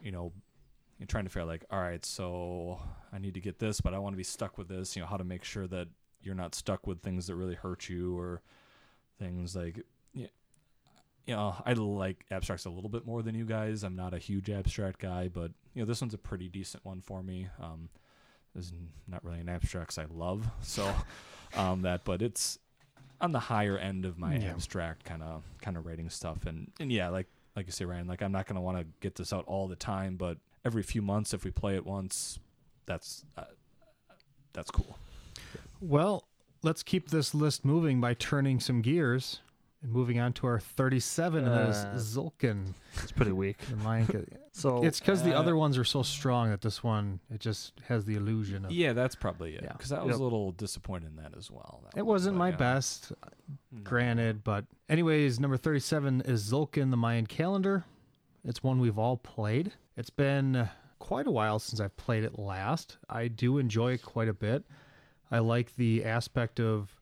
you 0.02 0.10
know, 0.10 0.32
you're 0.98 1.06
trying 1.06 1.24
to 1.24 1.30
figure 1.30 1.42
out 1.42 1.48
like, 1.48 1.64
all 1.70 1.78
right, 1.80 2.04
so 2.04 2.80
I 3.12 3.18
need 3.18 3.34
to 3.34 3.40
get 3.40 3.58
this, 3.60 3.80
but 3.80 3.94
I 3.94 3.98
want 3.98 4.12
to 4.14 4.18
be 4.18 4.24
stuck 4.24 4.58
with 4.58 4.66
this. 4.68 4.96
You 4.96 5.02
know, 5.02 5.06
how 5.08 5.16
to 5.18 5.24
make 5.24 5.44
sure 5.44 5.66
that 5.68 5.86
you're 6.22 6.34
not 6.34 6.54
stuck 6.54 6.86
with 6.86 7.00
things 7.02 7.26
that 7.26 7.34
really 7.34 7.54
hurt 7.54 7.88
you 7.88 8.18
or 8.18 8.42
things 9.18 9.54
like. 9.56 9.80
yeah, 10.14 10.26
You 11.26 11.34
know, 11.34 11.54
I 11.64 11.72
like 11.74 12.24
abstracts 12.30 12.64
a 12.64 12.70
little 12.70 12.90
bit 12.90 13.06
more 13.06 13.22
than 13.22 13.34
you 13.34 13.44
guys. 13.44 13.82
I'm 13.84 13.96
not 13.96 14.14
a 14.14 14.18
huge 14.18 14.50
abstract 14.50 15.00
guy, 15.00 15.28
but 15.28 15.52
you 15.74 15.82
know, 15.82 15.86
this 15.86 16.00
one's 16.00 16.14
a 16.14 16.18
pretty 16.18 16.48
decent 16.48 16.84
one 16.84 17.00
for 17.00 17.22
me. 17.22 17.48
Um, 17.60 17.88
is 18.56 18.72
not 19.06 19.24
really 19.24 19.38
an 19.40 19.48
abstract 19.48 19.96
I 19.98 20.06
love 20.12 20.44
so 20.62 20.92
um, 21.56 21.82
that, 21.82 22.04
but 22.04 22.20
it's 22.20 22.58
on 23.20 23.30
the 23.32 23.38
higher 23.38 23.78
end 23.78 24.04
of 24.04 24.18
my 24.18 24.34
Yeah. 24.36 24.50
abstract 24.50 25.04
kind 25.04 25.22
of 25.22 25.44
kind 25.60 25.76
of 25.76 25.86
rating 25.86 26.10
stuff. 26.10 26.46
And 26.46 26.72
and 26.80 26.90
yeah, 26.90 27.08
like 27.10 27.26
like 27.54 27.66
you 27.66 27.72
say, 27.72 27.84
Ryan, 27.84 28.06
like 28.08 28.22
I'm 28.22 28.32
not 28.32 28.46
gonna 28.46 28.60
want 28.60 28.78
to 28.78 28.86
get 29.00 29.14
this 29.14 29.32
out 29.32 29.44
all 29.46 29.68
the 29.68 29.76
time, 29.76 30.16
but 30.16 30.38
every 30.64 30.82
few 30.82 31.02
months, 31.02 31.32
if 31.32 31.44
we 31.44 31.50
play 31.50 31.76
it 31.76 31.84
once, 31.86 32.38
that's 32.86 33.24
uh, 33.36 33.44
that's 34.52 34.70
cool. 34.70 34.98
Well, 35.80 36.24
let's 36.62 36.82
keep 36.82 37.08
this 37.10 37.34
list 37.34 37.64
moving 37.64 38.00
by 38.00 38.14
turning 38.14 38.60
some 38.60 38.82
gears 38.82 39.40
and 39.82 39.90
moving 39.90 40.20
on 40.20 40.34
to 40.34 40.46
our 40.46 40.58
37, 40.60 41.44
and 41.44 41.52
that 41.52 41.66
Uh, 41.68 41.94
is 41.94 42.16
Tzolk'in 42.16 42.74
It's 43.02 43.12
pretty 43.12 43.32
weak. 43.32 43.56
and 43.70 43.82
Lion 43.82 44.06
King. 44.06 44.26
So 44.52 44.84
It's 44.84 45.00
because 45.00 45.22
the 45.22 45.34
uh, 45.34 45.38
other 45.40 45.56
ones 45.56 45.78
are 45.78 45.84
so 45.84 46.02
strong 46.02 46.50
that 46.50 46.60
this 46.60 46.82
one 46.84 47.20
it 47.30 47.40
just 47.40 47.72
has 47.88 48.04
the 48.04 48.14
illusion 48.14 48.66
of. 48.66 48.72
Yeah, 48.72 48.92
that's 48.92 49.14
probably 49.14 49.54
it. 49.54 49.62
Yeah. 49.62 49.72
Because 49.72 49.90
I 49.92 50.02
was 50.02 50.12
Yep. 50.14 50.20
a 50.20 50.22
little 50.22 50.52
disappointed 50.52 51.06
in 51.06 51.16
that 51.16 51.34
as 51.36 51.50
well. 51.50 51.80
That 51.84 51.98
It 51.98 52.02
one, 52.02 52.08
wasn't 52.14 52.34
but, 52.34 52.38
my 52.40 52.50
yeah. 52.50 52.56
best, 52.56 53.12
No. 53.72 53.80
granted, 53.82 54.44
but 54.44 54.66
anyways, 54.90 55.40
number 55.40 55.56
37 55.56 56.20
is 56.22 56.50
Tzolk'in 56.50 56.90
the 56.90 56.96
Mayan 56.98 57.26
calendar. 57.26 57.84
It's 58.44 58.62
one 58.62 58.80
we've 58.80 58.98
all 58.98 59.16
played. 59.16 59.72
It's 59.96 60.10
been 60.10 60.68
quite 60.98 61.26
a 61.26 61.30
while 61.30 61.58
since 61.58 61.80
I've 61.80 61.96
played 61.96 62.24
it 62.24 62.38
last. 62.38 62.98
I 63.08 63.28
do 63.28 63.56
enjoy 63.56 63.92
it 63.92 64.02
quite 64.02 64.28
a 64.28 64.34
bit. 64.34 64.64
I 65.30 65.38
like 65.38 65.76
the 65.76 66.04
aspect 66.04 66.60
of 66.60 66.96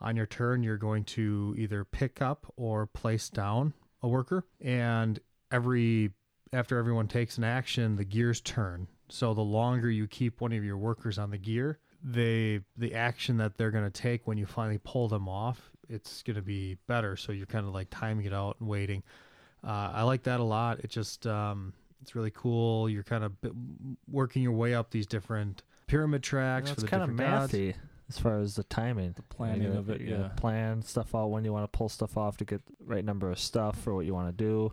on 0.00 0.16
your 0.16 0.26
turn 0.26 0.62
you're 0.62 0.76
going 0.76 1.04
to 1.04 1.54
either 1.56 1.84
pick 1.84 2.20
up 2.20 2.52
or 2.56 2.86
place 2.86 3.28
down 3.28 3.72
a 4.02 4.08
worker 4.08 4.44
and 4.60 5.18
every 5.50 6.10
after 6.52 6.78
everyone 6.78 7.08
takes 7.08 7.38
an 7.38 7.44
action 7.44 7.96
the 7.96 8.04
gears 8.04 8.40
turn. 8.40 8.86
So 9.08 9.34
the 9.34 9.42
longer 9.42 9.90
you 9.90 10.06
keep 10.06 10.40
one 10.40 10.52
of 10.52 10.64
your 10.64 10.78
workers 10.78 11.18
on 11.18 11.30
the 11.30 11.38
gear, 11.38 11.78
they 12.02 12.60
the 12.76 12.94
action 12.94 13.36
that 13.38 13.56
they're 13.56 13.70
going 13.70 13.84
to 13.84 13.90
take 13.90 14.26
when 14.26 14.38
you 14.38 14.46
finally 14.46 14.80
pull 14.82 15.08
them 15.08 15.28
off, 15.28 15.70
it's 15.88 16.22
going 16.22 16.36
to 16.36 16.42
be 16.42 16.76
better. 16.86 17.16
So 17.16 17.32
you're 17.32 17.46
kind 17.46 17.66
of 17.66 17.72
like 17.72 17.88
timing 17.90 18.26
it 18.26 18.32
out 18.32 18.56
and 18.60 18.68
waiting. 18.68 19.02
Uh, 19.66 19.90
I 19.94 20.02
like 20.02 20.24
that 20.24 20.40
a 20.40 20.44
lot. 20.44 20.80
It 20.80 20.90
just 20.90 21.26
um, 21.26 21.72
it's 22.02 22.14
really 22.14 22.32
cool. 22.32 22.88
You're 22.88 23.02
kind 23.02 23.24
of 23.24 23.32
working 24.10 24.42
your 24.42 24.52
way 24.52 24.74
up 24.74 24.90
these 24.90 25.06
different 25.06 25.62
pyramid 25.86 26.22
tracks 26.22 26.68
You 26.68 26.70
know, 26.70 26.74
for 26.76 26.80
the 26.82 26.86
kind 26.88 27.02
of 27.02 27.10
different 27.10 27.30
gods. 27.30 27.52
mathy 27.52 27.74
as 28.08 28.18
far 28.18 28.38
as 28.40 28.54
the 28.56 28.64
timing, 28.64 29.12
the 29.12 29.22
planning 29.22 29.74
of 29.74 29.88
it, 29.90 30.00
yeah. 30.02 30.28
plan 30.36 30.82
stuff 30.82 31.14
out 31.14 31.28
when 31.30 31.44
you 31.44 31.52
want 31.52 31.70
to 31.70 31.76
pull 31.76 31.88
stuff 31.88 32.16
off 32.18 32.36
to 32.38 32.44
get 32.44 32.64
the 32.66 32.72
right 32.84 33.04
number 33.04 33.30
of 33.30 33.38
stuff 33.38 33.80
for 33.80 33.94
what 33.94 34.04
you 34.06 34.12
want 34.14 34.28
to 34.36 34.44
do. 34.44 34.72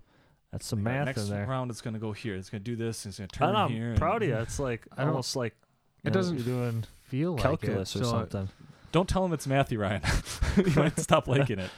That's 0.52 0.66
some 0.66 0.80
Like, 0.80 0.94
math 0.94 1.06
next 1.06 1.22
in 1.24 1.30
there. 1.30 1.46
round, 1.48 1.72
it's 1.72 1.80
gonna 1.80 1.98
go 2.00 2.12
here. 2.12 2.36
It's 2.36 2.50
gonna 2.50 2.60
do 2.64 2.76
this. 2.76 3.06
And 3.06 3.12
it's 3.12 3.20
gonna 3.20 3.30
I 3.34 3.38
turn 3.38 3.54
know, 3.54 3.68
here. 3.74 3.84
I'm 3.86 3.90
and- 3.92 4.00
proud 4.00 4.22
of 4.24 4.28
you. 4.30 4.36
It's 4.36 4.60
like 4.60 4.86
I 4.92 5.02
don't- 5.02 5.10
almost 5.10 5.36
like 5.38 5.56
It 6.04 6.08
know, 6.08 6.12
doesn't 6.12 6.36
you're 6.40 6.46
doing 6.46 6.84
Feel 7.04 7.34
like 7.36 7.42
calculus 7.44 7.96
it. 7.96 8.02
or 8.02 8.04
So, 8.04 8.12
something. 8.12 8.50
Don't 8.92 9.08
tell 9.08 9.24
him 9.24 9.32
it's 9.32 9.48
Matthew 9.48 9.80
Ryan. 9.80 10.02
you 10.58 10.74
might 10.76 11.00
stop 11.00 11.26
liking 11.30 11.60
it. 11.60 11.70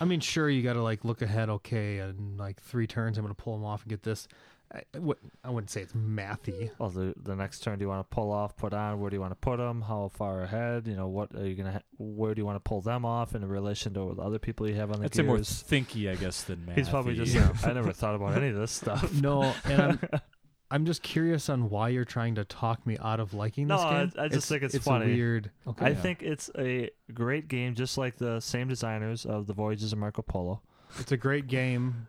I 0.00 0.04
mean, 0.04 0.20
sure, 0.20 0.48
you 0.48 0.62
got 0.62 0.74
to 0.74 0.82
like 0.84 1.04
look 1.04 1.20
ahead. 1.22 1.50
Okay, 1.50 1.98
and 1.98 2.38
like 2.38 2.62
three 2.62 2.86
turns, 2.86 3.18
I'm 3.18 3.24
going 3.24 3.34
to 3.34 3.42
pull 3.42 3.54
them 3.56 3.64
off 3.64 3.82
and 3.82 3.90
get 3.90 4.04
this. 4.04 4.28
I, 4.72 4.78
I 4.94 5.12
I 5.44 5.50
wouldn't 5.50 5.70
say 5.70 5.82
it's 5.82 5.92
mathy. 5.92 6.70
Well, 6.78 6.90
the 6.90 7.14
the 7.22 7.34
next 7.36 7.60
turn, 7.60 7.78
do 7.78 7.84
you 7.84 7.88
want 7.88 8.08
to 8.08 8.14
pull 8.14 8.32
off, 8.32 8.56
put 8.56 8.72
on? 8.72 9.00
Where 9.00 9.10
do 9.10 9.16
you 9.16 9.20
want 9.20 9.32
to 9.32 9.36
put 9.36 9.58
them? 9.58 9.82
How 9.82 10.10
far 10.14 10.42
ahead? 10.42 10.86
You 10.86 10.96
know, 10.96 11.08
what 11.08 11.34
are 11.34 11.46
you 11.46 11.54
gonna? 11.54 11.72
Ha- 11.72 11.80
where 11.98 12.34
do 12.34 12.40
you 12.40 12.46
want 12.46 12.56
to 12.56 12.60
pull 12.68 12.80
them 12.80 13.04
off 13.04 13.34
in 13.34 13.46
relation 13.46 13.94
to 13.94 14.14
the 14.16 14.22
other 14.22 14.38
people 14.38 14.68
you 14.68 14.74
have 14.76 14.90
on 14.92 15.00
the 15.00 15.06
I'd 15.06 15.14
say 15.14 15.22
more 15.22 15.36
gears? 15.36 15.62
thinky, 15.68 16.10
I 16.10 16.16
guess, 16.16 16.42
than 16.42 16.58
mathy. 16.66 16.74
He's 16.78 16.88
probably 16.88 17.14
just. 17.14 17.34
Yeah. 17.34 17.52
I 17.64 17.72
never 17.72 17.92
thought 17.92 18.14
about 18.14 18.36
any 18.36 18.48
of 18.48 18.56
this 18.56 18.72
stuff. 18.72 19.12
No, 19.20 19.42
and 19.64 19.80
I'm 19.82 20.00
I'm 20.70 20.86
just 20.86 21.02
curious 21.02 21.48
on 21.48 21.68
why 21.70 21.90
you're 21.90 22.04
trying 22.06 22.34
to 22.36 22.44
talk 22.44 22.84
me 22.84 22.96
out 23.00 23.20
of 23.20 23.32
liking 23.32 23.68
No, 23.68 23.76
this 23.76 23.84
I- 23.84 24.04
game. 24.06 24.12
I 24.18 24.28
just 24.28 24.48
think 24.48 24.62
it's 24.64 24.74
a 24.74 24.80
funny. 24.80 25.06
weird. 25.14 25.50
Okay. 25.68 25.84
I 25.84 25.88
Yeah. 25.90 25.94
think 25.94 26.22
it's 26.22 26.50
a 26.58 26.90
great 27.12 27.46
game, 27.46 27.74
just 27.76 27.96
like 27.96 28.16
the 28.16 28.40
same 28.40 28.66
designers 28.68 29.24
of 29.24 29.46
the 29.46 29.52
Voyages 29.52 29.92
of 29.92 29.98
Marco 30.00 30.22
Polo. 30.22 30.62
it's 30.98 31.12
a 31.12 31.16
great 31.16 31.46
game. 31.46 32.08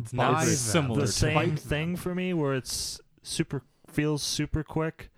It's 0.00 0.12
not 0.12 0.44
them. 0.44 0.54
similar. 0.54 1.00
the 1.02 1.06
same 1.08 1.56
thing 1.56 1.96
for 1.96 2.14
me 2.14 2.32
where 2.34 2.54
it's 2.54 3.00
super 3.22 3.62
feels 3.88 4.22
super 4.22 4.62
quick 4.62 5.10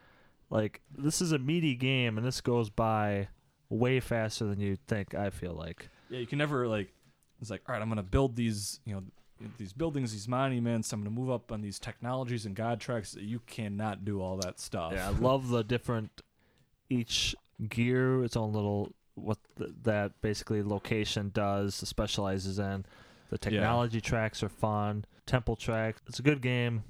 like 0.48 0.80
this 0.96 1.20
is 1.20 1.32
a 1.32 1.38
meaty 1.38 1.74
game 1.74 2.16
and 2.16 2.26
this 2.26 2.40
goes 2.40 2.70
by 2.70 3.28
way 3.68 4.00
faster 4.00 4.44
than 4.46 4.58
you'd 4.60 4.84
think 4.86 5.14
i 5.14 5.28
feel 5.30 5.52
like 5.52 5.88
Yeah, 6.08 6.18
you 6.20 6.26
can 6.26 6.38
never 6.38 6.66
like. 6.66 6.92
It's 7.40 7.50
like, 7.50 7.62
all 7.68 7.72
right, 7.74 7.80
I'm 7.80 7.88
gonna 7.88 8.02
build 8.02 8.36
these, 8.36 8.80
you 8.84 8.94
know, 8.94 9.02
these 9.56 9.72
buildings, 9.72 10.12
these 10.12 10.28
monuments. 10.28 10.92
I'm 10.92 11.00
gonna 11.00 11.10
move 11.10 11.30
up 11.30 11.50
on 11.52 11.62
these 11.62 11.78
technologies 11.78 12.44
and 12.46 12.54
god 12.54 12.80
tracks. 12.80 13.16
You 13.18 13.40
cannot 13.46 14.04
do 14.04 14.20
all 14.20 14.36
that 14.38 14.60
stuff. 14.60 14.92
yeah 14.94 15.06
i 15.08 15.10
love 15.12 15.48
the 15.48 15.62
different 15.64 16.20
each 16.90 17.34
gear 17.68 18.22
its 18.24 18.36
own 18.36 18.52
little 18.52 18.92
what 19.14 19.38
th- 19.58 19.70
that 19.82 20.20
basically 20.22 20.62
location 20.62 21.30
does 21.32 21.74
specializes 21.74 22.58
in 22.58 22.84
the 23.30 23.38
technology 23.38 24.00
tracks 24.00 24.42
are 24.42 24.48
fun. 24.48 25.04
Temple 25.26 25.56
track 25.56 25.96
it's 26.06 26.18
a 26.18 26.22
good 26.22 26.42
game. 26.42 26.82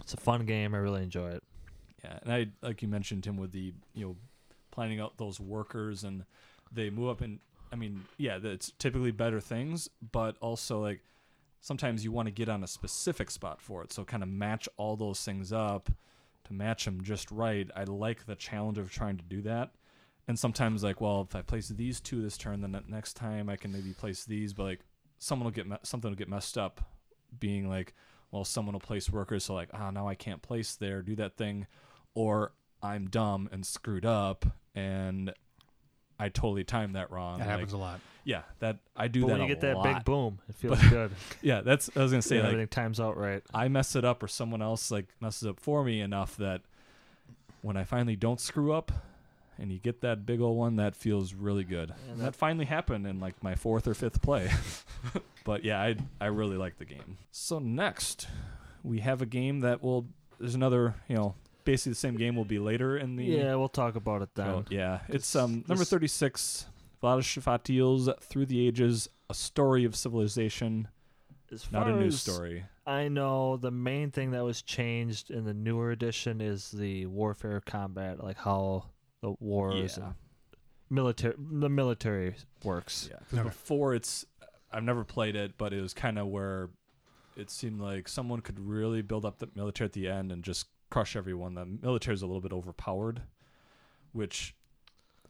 It's 0.00 0.14
a 0.14 0.18
fun 0.18 0.44
game. 0.46 0.74
I 0.74 0.78
really 0.78 1.02
enjoy 1.02 1.30
it. 1.30 1.42
Yeah, 2.02 2.18
and 2.22 2.32
I 2.32 2.46
like 2.62 2.82
you 2.82 2.88
mentioned 2.88 3.24
Tim 3.24 3.36
with 3.36 3.52
the 3.52 3.72
you 3.94 4.06
know 4.06 4.16
planning 4.70 5.00
out 5.00 5.16
those 5.18 5.38
workers 5.38 6.04
and 6.04 6.24
they 6.72 6.90
move 6.90 7.08
up 7.08 7.20
and 7.20 7.38
I 7.72 7.76
mean 7.76 8.04
yeah 8.18 8.38
it's 8.42 8.72
typically 8.78 9.12
better 9.12 9.40
things 9.40 9.88
but 10.10 10.36
also 10.40 10.80
like 10.80 11.00
sometimes 11.60 12.04
you 12.04 12.12
want 12.12 12.26
to 12.26 12.32
get 12.32 12.48
on 12.48 12.62
a 12.62 12.66
specific 12.66 13.30
spot 13.30 13.60
for 13.60 13.82
it. 13.82 13.92
So 13.92 14.04
kind 14.04 14.22
of 14.22 14.28
match 14.28 14.68
all 14.76 14.96
those 14.96 15.24
things 15.24 15.52
up 15.52 15.88
to 16.44 16.52
match 16.52 16.84
them 16.84 17.02
just 17.02 17.30
right. 17.30 17.70
I 17.74 17.84
like 17.84 18.26
the 18.26 18.34
challenge 18.34 18.76
of 18.76 18.90
trying 18.90 19.16
to 19.16 19.24
do 19.24 19.40
that. 19.42 19.70
And 20.28 20.38
sometimes 20.38 20.82
like 20.82 21.00
well 21.00 21.26
if 21.28 21.34
I 21.34 21.42
place 21.42 21.68
these 21.68 22.00
two 22.00 22.20
this 22.20 22.36
turn 22.36 22.60
then 22.60 22.72
the 22.72 22.82
next 22.88 23.14
time 23.14 23.48
I 23.48 23.56
can 23.56 23.72
maybe 23.72 23.92
place 23.92 24.24
these 24.24 24.52
but 24.52 24.64
like 24.64 24.80
someone 25.18 25.44
will 25.44 25.52
get 25.52 25.66
me- 25.66 25.76
something 25.82 26.10
will 26.10 26.16
get 26.16 26.28
messed 26.28 26.56
up 26.58 26.80
being 27.38 27.68
like 27.68 27.94
well 28.30 28.44
someone 28.44 28.72
will 28.74 28.80
place 28.80 29.10
workers 29.10 29.44
so 29.44 29.54
like 29.54 29.68
ah 29.72 29.90
now 29.90 30.06
I 30.08 30.14
can't 30.14 30.42
place 30.42 30.74
there 30.76 31.02
do 31.02 31.16
that 31.16 31.36
thing 31.36 31.66
or 32.14 32.52
I'm 32.82 33.08
dumb 33.08 33.48
and 33.52 33.64
screwed 33.64 34.04
up 34.04 34.44
and 34.74 35.32
I 36.18 36.28
totally 36.28 36.62
timed 36.62 36.94
that 36.94 37.10
wrong. 37.10 37.38
That 37.38 37.46
Like, 37.46 37.50
happens 37.50 37.72
a 37.72 37.76
lot. 37.78 37.98
yeah, 38.22 38.42
that 38.60 38.78
I 38.94 39.08
do 39.08 39.22
but 39.22 39.26
that 39.28 39.32
when 39.32 39.42
you 39.42 39.48
get 39.48 39.60
that 39.62 39.76
lot. 39.76 39.84
big 39.84 40.04
boom 40.04 40.38
it 40.48 40.54
feels 40.54 40.78
But- 40.80 40.90
good 40.90 41.10
Yeah, 41.42 41.60
that's 41.62 41.90
I 41.96 42.02
was 42.02 42.12
gonna 42.12 42.22
say 42.30 42.36
and 42.36 42.44
like 42.44 42.52
everything 42.52 42.68
times 42.68 43.00
out 43.00 43.16
right 43.16 43.42
I 43.52 43.66
mess 43.68 43.96
it 43.96 44.04
up 44.04 44.22
or 44.22 44.28
someone 44.28 44.62
else 44.62 44.90
like 44.90 45.06
messes 45.20 45.48
up 45.48 45.58
for 45.58 45.82
me 45.84 46.00
enough 46.00 46.36
that 46.36 46.60
when 47.62 47.76
I 47.76 47.84
finally 47.84 48.14
don't 48.16 48.40
screw 48.40 48.72
up 48.72 48.92
and 49.58 49.72
you 49.72 49.78
get 49.78 50.00
that 50.02 50.24
big 50.26 50.40
old 50.40 50.56
one, 50.56 50.76
that 50.76 50.96
feels 50.96 51.34
really 51.34 51.64
good. 51.64 51.92
And 52.10 52.18
that- 52.20 52.24
that 52.24 52.36
finally 52.36 52.64
happened 52.66 53.06
in 53.06 53.20
like 53.20 53.42
my 53.42 53.54
fourth 53.54 53.86
or 53.86 53.94
fifth 53.94 54.20
play. 54.22 54.50
but 55.44 55.64
yeah, 55.64 55.80
I 55.80 55.96
I 56.20 56.26
really 56.26 56.56
like 56.56 56.78
the 56.78 56.84
game. 56.84 57.18
So 57.30 57.58
next, 57.58 58.26
we 58.82 59.00
have 59.00 59.22
a 59.22 59.26
game 59.26 59.60
that 59.60 59.82
will. 59.82 60.06
There's 60.40 60.54
another, 60.54 60.94
you 61.08 61.16
know, 61.16 61.34
basically 61.64 61.92
the 61.92 61.96
same 61.98 62.16
game 62.16 62.34
will 62.36 62.44
be 62.44 62.58
later 62.58 62.96
in 62.98 63.16
the. 63.16 63.24
yeah 63.24 63.54
we'll 63.54 63.68
talk 63.68 63.94
about 63.96 64.20
it 64.22 64.28
then 64.34 64.46
So, 64.46 64.64
yeah, 64.70 65.00
it's 65.08 65.32
This- 65.32 65.36
um 65.36 65.64
number 65.68 65.84
thirty 65.84 66.08
six. 66.08 66.66
Vlaada 67.02 67.20
Chvátil's 67.20 68.08
Through 68.24 68.46
the 68.46 68.66
Ages: 68.66 69.08
A 69.28 69.34
Story 69.34 69.84
of 69.84 69.94
Civilization. 69.94 70.88
Not 71.70 71.86
a 71.88 71.92
new 71.92 72.10
story. 72.10 72.64
I 72.86 73.08
know 73.08 73.56
the 73.58 73.70
main 73.70 74.10
thing 74.10 74.32
that 74.32 74.42
was 74.42 74.60
changed 74.62 75.30
in 75.30 75.44
the 75.44 75.54
newer 75.54 75.90
edition 75.92 76.40
is 76.40 76.70
the 76.70 77.06
warfare 77.06 77.60
combat, 77.60 78.22
like 78.24 78.38
how 78.38 78.86
the 79.24 79.32
wars 79.40 79.96
Yeah. 79.96 80.04
and 80.08 80.14
military 80.90 81.34
the 81.38 81.68
military 81.70 82.36
works. 82.62 83.08
Yeah, 83.10 83.18
'cause 83.30 83.38
Okay. 83.38 83.42
before 83.48 83.94
it's 83.94 84.26
I've 84.70 84.82
never 84.84 85.04
played 85.04 85.34
it, 85.36 85.56
but 85.56 85.72
it 85.72 85.80
was 85.80 85.94
kind 85.94 86.18
of 86.18 86.26
where 86.26 86.68
it 87.36 87.48
seemed 87.48 87.80
like 87.80 88.06
someone 88.08 88.40
could 88.40 88.58
really 88.60 89.02
build 89.02 89.24
up 89.24 89.38
the 89.38 89.48
military 89.54 89.86
at 89.86 89.92
the 89.92 90.08
end 90.08 90.30
and 90.32 90.42
just 90.44 90.66
crush 90.90 91.16
everyone. 91.16 91.54
The 91.54 91.64
military 91.64 92.14
is 92.14 92.22
a 92.22 92.26
little 92.26 92.40
bit 92.40 92.52
overpowered, 92.52 93.22
which 94.12 94.54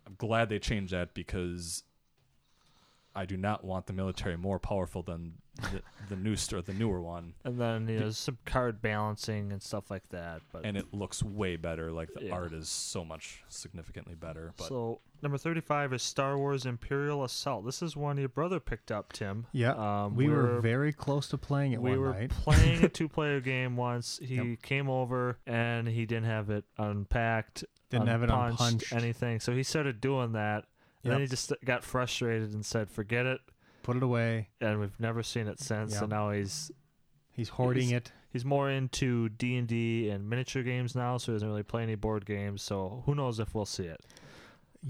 I'm 0.06 0.14
glad 0.16 0.48
they 0.48 0.58
changed 0.58 0.92
that 0.92 1.14
because 1.14 1.84
I 3.16 3.24
do 3.26 3.36
not 3.36 3.64
want 3.64 3.86
the 3.86 3.92
military 3.92 4.36
more 4.36 4.58
powerful 4.58 5.02
than 5.02 5.34
the, 5.70 5.82
the 6.08 6.16
new 6.16 6.34
or 6.52 6.62
the 6.62 6.72
newer 6.74 7.00
one, 7.00 7.34
And 7.44 7.60
then 7.60 7.86
you 7.88 8.00
know 8.00 8.10
some 8.10 8.38
card 8.44 8.82
balancing 8.82 9.52
and 9.52 9.62
stuff 9.62 9.88
like 9.90 10.08
that. 10.10 10.42
But 10.52 10.64
and 10.66 10.76
it 10.76 10.92
looks 10.92 11.22
way 11.22 11.54
better. 11.56 11.92
Like 11.92 12.12
the 12.12 12.24
Yeah. 12.24 12.32
art 12.34 12.52
is 12.52 12.68
so 12.68 13.04
much 13.04 13.44
significantly 13.48 14.16
better. 14.16 14.52
But 14.56 14.66
so 14.66 15.00
number 15.22 15.38
thirty-five 15.38 15.92
is 15.92 16.02
Star 16.02 16.36
Wars 16.36 16.66
Imperial 16.66 17.22
Assault. 17.22 17.64
This 17.64 17.82
is 17.82 17.96
one 17.96 18.16
your 18.18 18.28
brother 18.28 18.58
picked 18.58 18.90
up, 18.90 19.12
Tim. 19.12 19.46
Yeah, 19.52 19.74
Um, 20.06 20.16
we 20.16 20.28
were 20.28 20.42
we're- 20.54 20.60
very 20.60 20.92
close 20.92 21.28
to 21.28 21.38
playing 21.38 21.70
it 21.70 21.80
we 21.80 21.90
one 21.90 22.00
were 22.00 22.12
night. 22.14 22.30
playing 22.42 22.82
a 22.84 22.88
two-player 23.00 23.40
game 23.40 23.76
once. 23.76 24.18
He 24.20 24.34
Yep. 24.34 24.62
came 24.62 24.90
over 24.90 25.38
and 25.46 25.86
he 25.86 26.04
didn't 26.04 26.26
have 26.26 26.50
it 26.50 26.64
unpacked, 26.78 27.64
Didn't 27.90 28.08
have 28.08 28.22
it 28.24 28.30
unpunched, 28.30 28.60
unpunched. 28.60 28.92
anything. 28.92 29.38
So 29.40 29.52
he 29.54 29.62
started 29.62 30.00
doing 30.00 30.32
that, 30.32 30.64
and 31.04 31.12
then 31.12 31.20
he 31.20 31.26
just 31.26 31.52
got 31.64 31.84
frustrated 31.84 32.52
and 32.54 32.64
said, 32.66 32.90
"Forget 32.90 33.26
it." 33.26 33.40
Put 33.82 33.96
it 33.98 34.02
away. 34.02 34.48
And 34.60 34.80
we've 34.80 34.98
never 34.98 35.22
seen 35.22 35.46
it 35.46 35.60
since. 35.60 35.92
Yep. 36.00 36.08
now 36.08 36.30
he's 36.30 36.70
He's 37.32 37.48
hoarding 37.50 37.88
He's- 37.88 37.96
it. 37.98 38.12
he's 38.30 38.44
more 38.44 38.70
into 38.70 39.28
D 39.28 39.56
and 39.56 39.66
D 39.68 40.08
and 40.08 40.28
miniature 40.30 40.62
games 40.62 40.94
now. 40.94 41.16
So 41.18 41.32
he 41.32 41.36
doesn't 41.36 41.48
really 41.48 41.62
play 41.64 41.82
any 41.82 41.96
board 41.96 42.24
games. 42.24 42.62
So 42.62 43.02
who 43.06 43.14
knows 43.14 43.38
if 43.40 43.54
we'll 43.54 43.66
see 43.66 43.84
it? 43.86 44.00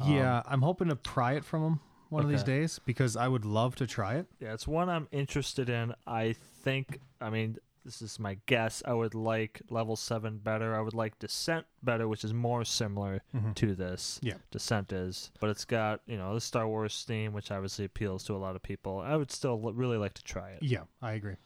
Yeah, 0.05 0.43
I'm 0.47 0.62
hoping 0.62 0.89
to 0.89 0.97
pry 0.97 1.32
it 1.35 1.45
from 1.45 1.62
him 1.65 1.81
one 2.11 2.23
of 2.24 2.28
these 2.31 2.41
Um, 2.41 2.47
days 2.47 2.81
because 2.85 3.16
I 3.16 3.28
would 3.28 3.45
love 3.45 3.77
to 3.77 3.86
try 3.86 4.15
it. 4.16 4.27
Yeah, 4.41 4.53
it's 4.53 4.66
one 4.69 4.89
I'm 4.91 5.09
interested 5.11 5.69
in. 5.69 5.95
I 6.07 6.32
think. 6.35 7.01
I 7.20 7.31
mean, 7.31 7.57
this 7.85 8.01
is 8.01 8.19
my 8.19 8.39
guess. 8.47 8.82
I 8.86 8.94
would 8.94 9.15
like 9.15 9.61
level 9.70 9.94
seven 9.97 10.39
better. 10.39 10.74
I 10.74 10.81
would 10.81 10.94
like 10.94 11.19
Descent 11.19 11.66
better, 11.82 12.09
which 12.09 12.24
is 12.24 12.32
more 12.32 12.65
similar 12.65 13.23
Mhm. 13.35 13.55
to 13.56 13.74
this. 13.74 14.19
Yeah. 14.23 14.39
Descent 14.51 14.93
is, 14.93 15.31
but 15.40 15.51
it's 15.51 15.65
got 15.65 16.01
you 16.06 16.16
know 16.16 16.35
the 16.35 16.40
Star 16.40 16.66
Wars 16.66 17.05
theme, 17.06 17.32
which 17.32 17.51
obviously 17.51 17.85
appeals 17.85 18.24
to 18.24 18.35
a 18.35 18.39
lot 18.39 18.56
of 18.56 18.62
people. 18.62 19.01
I 19.01 19.16
would 19.16 19.31
still 19.31 19.61
l- 19.65 19.73
really 19.74 19.98
like 19.98 20.15
to 20.15 20.24
try 20.24 20.51
it. 20.51 20.62
Yeah, 20.62 20.85
I 21.02 21.12
agree. 21.12 21.36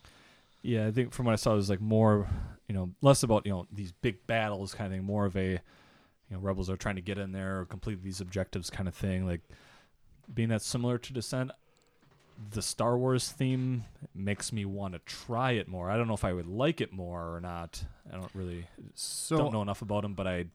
Yeah, 0.63 0.87
I 0.87 0.91
think 0.91 1.13
from 1.13 1.27
what 1.27 1.33
I 1.33 1.37
saw, 1.37 1.53
it 1.53 1.57
was 1.57 1.71
like 1.71 1.81
more, 1.81 2.29
you 2.69 2.75
know, 2.75 2.91
less 3.01 3.23
about 3.23 3.45
you 3.47 3.53
know 3.53 3.67
these 3.73 3.93
big 3.93 4.27
battles 4.27 4.75
kind 4.75 4.93
of 4.93 4.97
thing, 4.99 5.05
more 5.07 5.25
of 5.27 5.37
a, 5.37 5.51
you 5.53 5.59
know, 6.31 6.39
rebels 6.39 6.69
are 6.71 6.77
trying 6.77 6.97
to 6.97 7.03
get 7.03 7.19
in 7.19 7.33
there 7.33 7.61
or 7.61 7.65
complete 7.65 8.03
these 8.03 8.21
objectives 8.21 8.69
kind 8.71 8.89
of 8.89 8.95
thing. 8.95 9.27
Like 9.27 9.41
being 10.33 10.51
that 10.51 10.63
similar 10.63 10.99
to 10.99 11.13
Descent, 11.13 11.51
the 12.53 12.63
Star 12.63 12.97
Wars 12.97 13.29
theme 13.31 13.85
makes 14.15 14.53
me 14.53 14.65
want 14.65 14.95
to 14.95 15.01
try 15.01 15.53
it 15.53 15.67
more. 15.69 15.91
I 15.91 15.97
don't 15.97 16.07
know 16.07 16.15
if 16.15 16.25
I 16.25 16.33
would 16.33 16.47
like 16.47 16.81
it 16.81 16.93
more 16.93 17.35
or 17.35 17.41
not. 17.41 17.83
I 18.13 18.17
don't 18.17 18.31
really 18.35 18.67
So 18.95 19.37
don't 19.37 19.53
know 19.53 19.63
enough 19.63 19.83
about 19.83 20.03
them, 20.03 20.15
but 20.15 20.27
I 20.29 20.47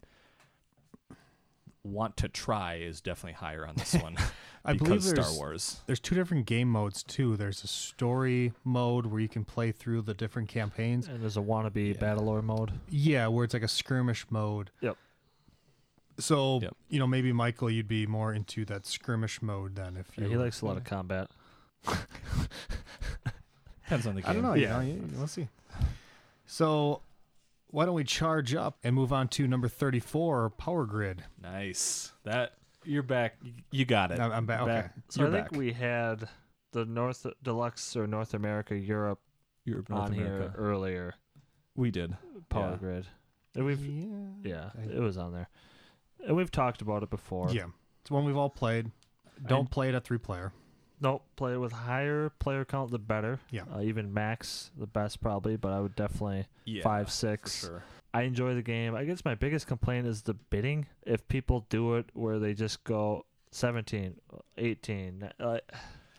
want 1.83 2.15
to 2.17 2.29
try 2.29 2.75
is 2.75 3.01
definitely 3.01 3.33
higher 3.33 3.67
on 3.67 3.75
this 3.75 3.93
one 4.01 4.15
I 4.63 4.71
because 4.73 5.05
believe 5.09 5.25
Star 5.25 5.33
Wars. 5.37 5.81
there's 5.85 5.99
two 5.99 6.15
different 6.15 6.45
game 6.45 6.69
modes 6.69 7.03
too. 7.03 7.35
There's 7.35 7.61
a 7.65 7.67
story 7.67 8.53
mode 8.63 9.05
where 9.07 9.19
you 9.19 9.27
can 9.27 9.43
play 9.43 9.73
through 9.73 10.03
the 10.03 10.13
different 10.13 10.47
campaigns. 10.47 11.09
And 11.09 11.21
there's 11.21 11.35
a 11.35 11.41
wannabe 11.41 11.95
Yeah. 11.95 11.99
battle 11.99 12.41
mode. 12.41 12.71
Yeah, 12.89 13.27
where 13.27 13.43
it's 13.43 13.53
like 13.53 13.63
a 13.63 13.67
skirmish 13.67 14.25
mode. 14.29 14.71
Yep. 14.79 14.95
So 16.19 16.61
Yep. 16.61 16.77
you 16.87 16.99
know 16.99 17.07
maybe 17.07 17.33
Michael, 17.33 17.69
you'd 17.69 17.89
be 17.89 18.07
more 18.07 18.33
into 18.33 18.63
that 18.65 18.85
skirmish 18.85 19.41
mode 19.41 19.75
then 19.75 19.97
if 19.97 20.17
Yeah, 20.17 20.29
he 20.29 20.37
likes 20.37 20.61
a 20.61 20.65
lot 20.65 20.77
of 20.77 20.85
combat. 20.85 21.29
Depends 23.83 24.07
on 24.07 24.15
the 24.15 24.21
game. 24.21 24.29
I 24.29 24.33
don't 24.33 24.43
know. 24.43 24.53
Yeah. 24.53 24.81
Yeah, 24.81 24.95
let's 25.17 25.33
see. 25.33 25.47
So 26.45 27.01
why 27.67 27.85
don't 27.85 27.95
we 27.95 28.03
charge 28.03 28.53
up 28.55 28.77
and 28.83 28.95
move 28.95 29.11
on 29.13 29.27
to 29.29 29.47
number 29.47 29.67
thirty-four, 29.67 30.51
Power 30.51 30.85
Grid? 30.85 31.23
Nice. 31.41 32.11
That 32.23 32.53
you're 32.85 33.03
back. 33.03 33.35
You- 33.41 33.53
You 33.71 33.85
got 33.85 34.11
it. 34.11 34.19
I'm, 34.19 34.31
I'm 34.31 34.45
back. 34.45 34.61
Okay. 34.61 34.85
So 35.09 35.21
You're 35.21 35.29
I 35.29 35.33
think 35.33 35.51
back. 35.51 35.57
we 35.59 35.71
had 35.73 36.27
the 36.71 36.85
North 36.85 37.25
Deluxe 37.43 37.95
or 37.95 38.07
North 38.07 38.33
America 38.33 38.75
Europe 38.75 39.19
You're 39.65 39.83
North 39.89 39.91
on 40.09 40.13
America. 40.13 40.51
here 40.51 40.53
earlier. 40.57 41.13
We 41.75 41.91
did. 41.91 42.15
Power 42.49 42.71
Yeah. 42.71 42.77
Grid. 42.77 43.07
And 43.55 43.65
we've 43.65 43.85
yeah. 43.85 44.15
yeah, 44.43 44.69
I- 44.77 44.95
it 44.95 44.99
was 45.01 45.17
on 45.17 45.33
there. 45.33 45.49
And 46.25 46.35
we've 46.37 46.51
talked 46.51 46.81
about 46.81 47.03
it 47.03 47.09
before. 47.09 47.51
Yeah, 47.51 47.65
it's 48.01 48.09
one 48.11 48.23
we've 48.25 48.37
all 48.37 48.49
played. 48.49 48.89
Don't 49.45 49.69
play 49.69 49.89
it 49.89 49.95
at 49.95 50.03
three 50.05 50.17
player. 50.19 50.53
Nope. 51.03 51.23
Play 51.35 51.57
with 51.57 51.71
higher 51.73 52.29
player 52.39 52.65
count, 52.65 52.89
the 52.89 52.97
better. 52.97 53.39
Yeah. 53.51 53.63
Uh, 53.71 53.81
even 53.81 54.13
max, 54.13 54.71
the 54.77 54.87
best 54.87 55.21
probably. 55.21 55.57
But 55.57 55.73
I 55.73 55.79
would 55.81 55.95
definitely 55.95 56.47
Yeah, 56.65 56.81
five, 56.81 57.07
for 57.07 57.11
six. 57.11 57.59
sure. 57.61 57.83
I 58.13 58.21
enjoy 58.23 58.55
the 58.55 58.61
game. 58.61 58.95
I 58.95 59.03
guess 59.05 59.25
my 59.25 59.35
biggest 59.35 59.67
complaint 59.67 60.07
is 60.07 60.21
the 60.21 60.33
bidding. 60.33 60.87
If 61.05 61.27
people 61.27 61.65
do 61.69 61.95
it 61.95 62.05
where 62.13 62.39
they 62.39 62.53
just 62.53 62.83
go 62.85 63.25
17, 63.51 64.15
18, 64.57 65.29
uh, 65.39 65.57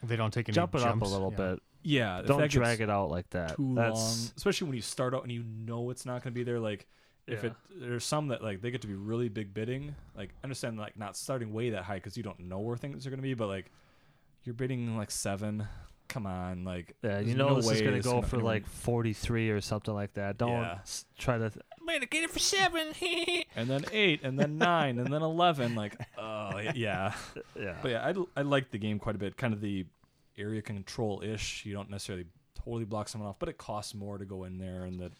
They 0.02 0.16
don't 0.16 0.32
take 0.32 0.48
any 0.48 0.54
jump 0.54 0.74
it 0.74 0.82
up 0.82 1.00
a 1.00 1.04
little 1.04 1.30
Yeah. 1.30 1.36
bit. 1.36 1.62
Yeah, 1.86 2.22
the 2.22 2.28
Don't 2.28 2.50
drag 2.50 2.80
it 2.80 2.90
out 2.90 3.10
like 3.10 3.28
that. 3.30 3.56
too 3.56 3.74
That's 3.74 3.94
long, 4.24 4.32
especially 4.36 4.66
when 4.68 4.76
you 4.76 4.82
start 4.82 5.14
out 5.14 5.22
and 5.22 5.30
you 5.32 5.42
know 5.44 5.90
it's 5.90 6.04
not 6.06 6.22
going 6.22 6.32
to 6.32 6.38
be 6.38 6.42
there. 6.44 6.58
Like 6.60 6.86
if 7.26 7.42
yeah. 7.42 7.50
it 7.50 7.56
there's 7.80 8.04
some 8.04 8.28
that 8.28 8.42
like 8.42 8.60
they 8.60 8.70
get 8.70 8.82
to 8.82 8.86
be 8.88 8.94
really 8.94 9.28
big 9.28 9.54
bidding. 9.54 9.94
Like 10.16 10.30
understand 10.42 10.78
like 10.78 10.96
not 10.98 11.16
starting 11.16 11.52
way 11.52 11.70
that 11.70 11.84
high 11.84 11.94
because 11.96 12.16
you 12.16 12.22
don't 12.22 12.40
know 12.40 12.58
where 12.58 12.76
things 12.76 13.06
are 13.06 13.10
going 13.10 13.18
to 13.20 13.22
be, 13.22 13.34
but 13.34 13.48
like 13.48 13.70
you're 14.44 14.54
bidding 14.54 14.96
like 14.96 15.10
seven. 15.10 15.66
Come 16.08 16.26
on, 16.26 16.64
like 16.64 16.94
Yeah, 17.02 17.18
you 17.20 17.24
there's 17.24 17.36
know 17.36 17.48
no 17.48 17.54
this 17.56 17.64
is 17.66 17.70
way 17.72 17.84
gonna 17.84 17.96
this 17.96 18.06
go 18.06 18.20
is 18.20 18.28
for 18.28 18.36
gonna- 18.36 18.44
like 18.46 18.66
43 18.66 19.50
or 19.50 19.60
something 19.60 19.94
like 19.94 20.14
that. 20.14 20.38
Don't 20.38 20.50
Yeah. 20.50 20.78
s- 20.82 21.06
try 21.18 21.38
to. 21.38 21.50
Th- 21.50 21.64
I'm 21.80 21.86
gonna 21.86 22.06
get 22.06 22.24
it 22.24 22.30
for 22.30 22.38
seven. 22.38 22.92
and 23.56 23.68
then 23.68 23.84
eight, 23.92 24.20
and 24.22 24.38
then 24.38 24.58
nine, 24.58 24.98
and 24.98 25.12
then 25.12 25.22
eleven. 25.22 25.74
Like 25.74 25.96
oh 26.18 26.58
yeah, 26.74 27.14
yeah. 27.58 27.76
but 27.82 27.90
yeah, 27.90 28.06
I 28.36 28.40
I 28.40 28.42
like 28.42 28.70
the 28.70 28.78
game 28.78 28.98
quite 28.98 29.16
a 29.16 29.18
bit. 29.18 29.36
Kind 29.36 29.54
of 29.54 29.60
the 29.60 29.86
area 30.38 30.62
control 30.62 31.22
ish. 31.24 31.64
You 31.66 31.72
don't 31.74 31.90
necessarily 31.90 32.26
totally 32.64 32.84
block 32.84 33.08
someone 33.08 33.28
off, 33.30 33.38
but 33.38 33.48
it 33.48 33.58
costs 33.58 33.94
more 33.94 34.18
to 34.18 34.24
go 34.24 34.44
in 34.44 34.58
there, 34.58 34.84
and 34.84 34.98
the 35.00 35.10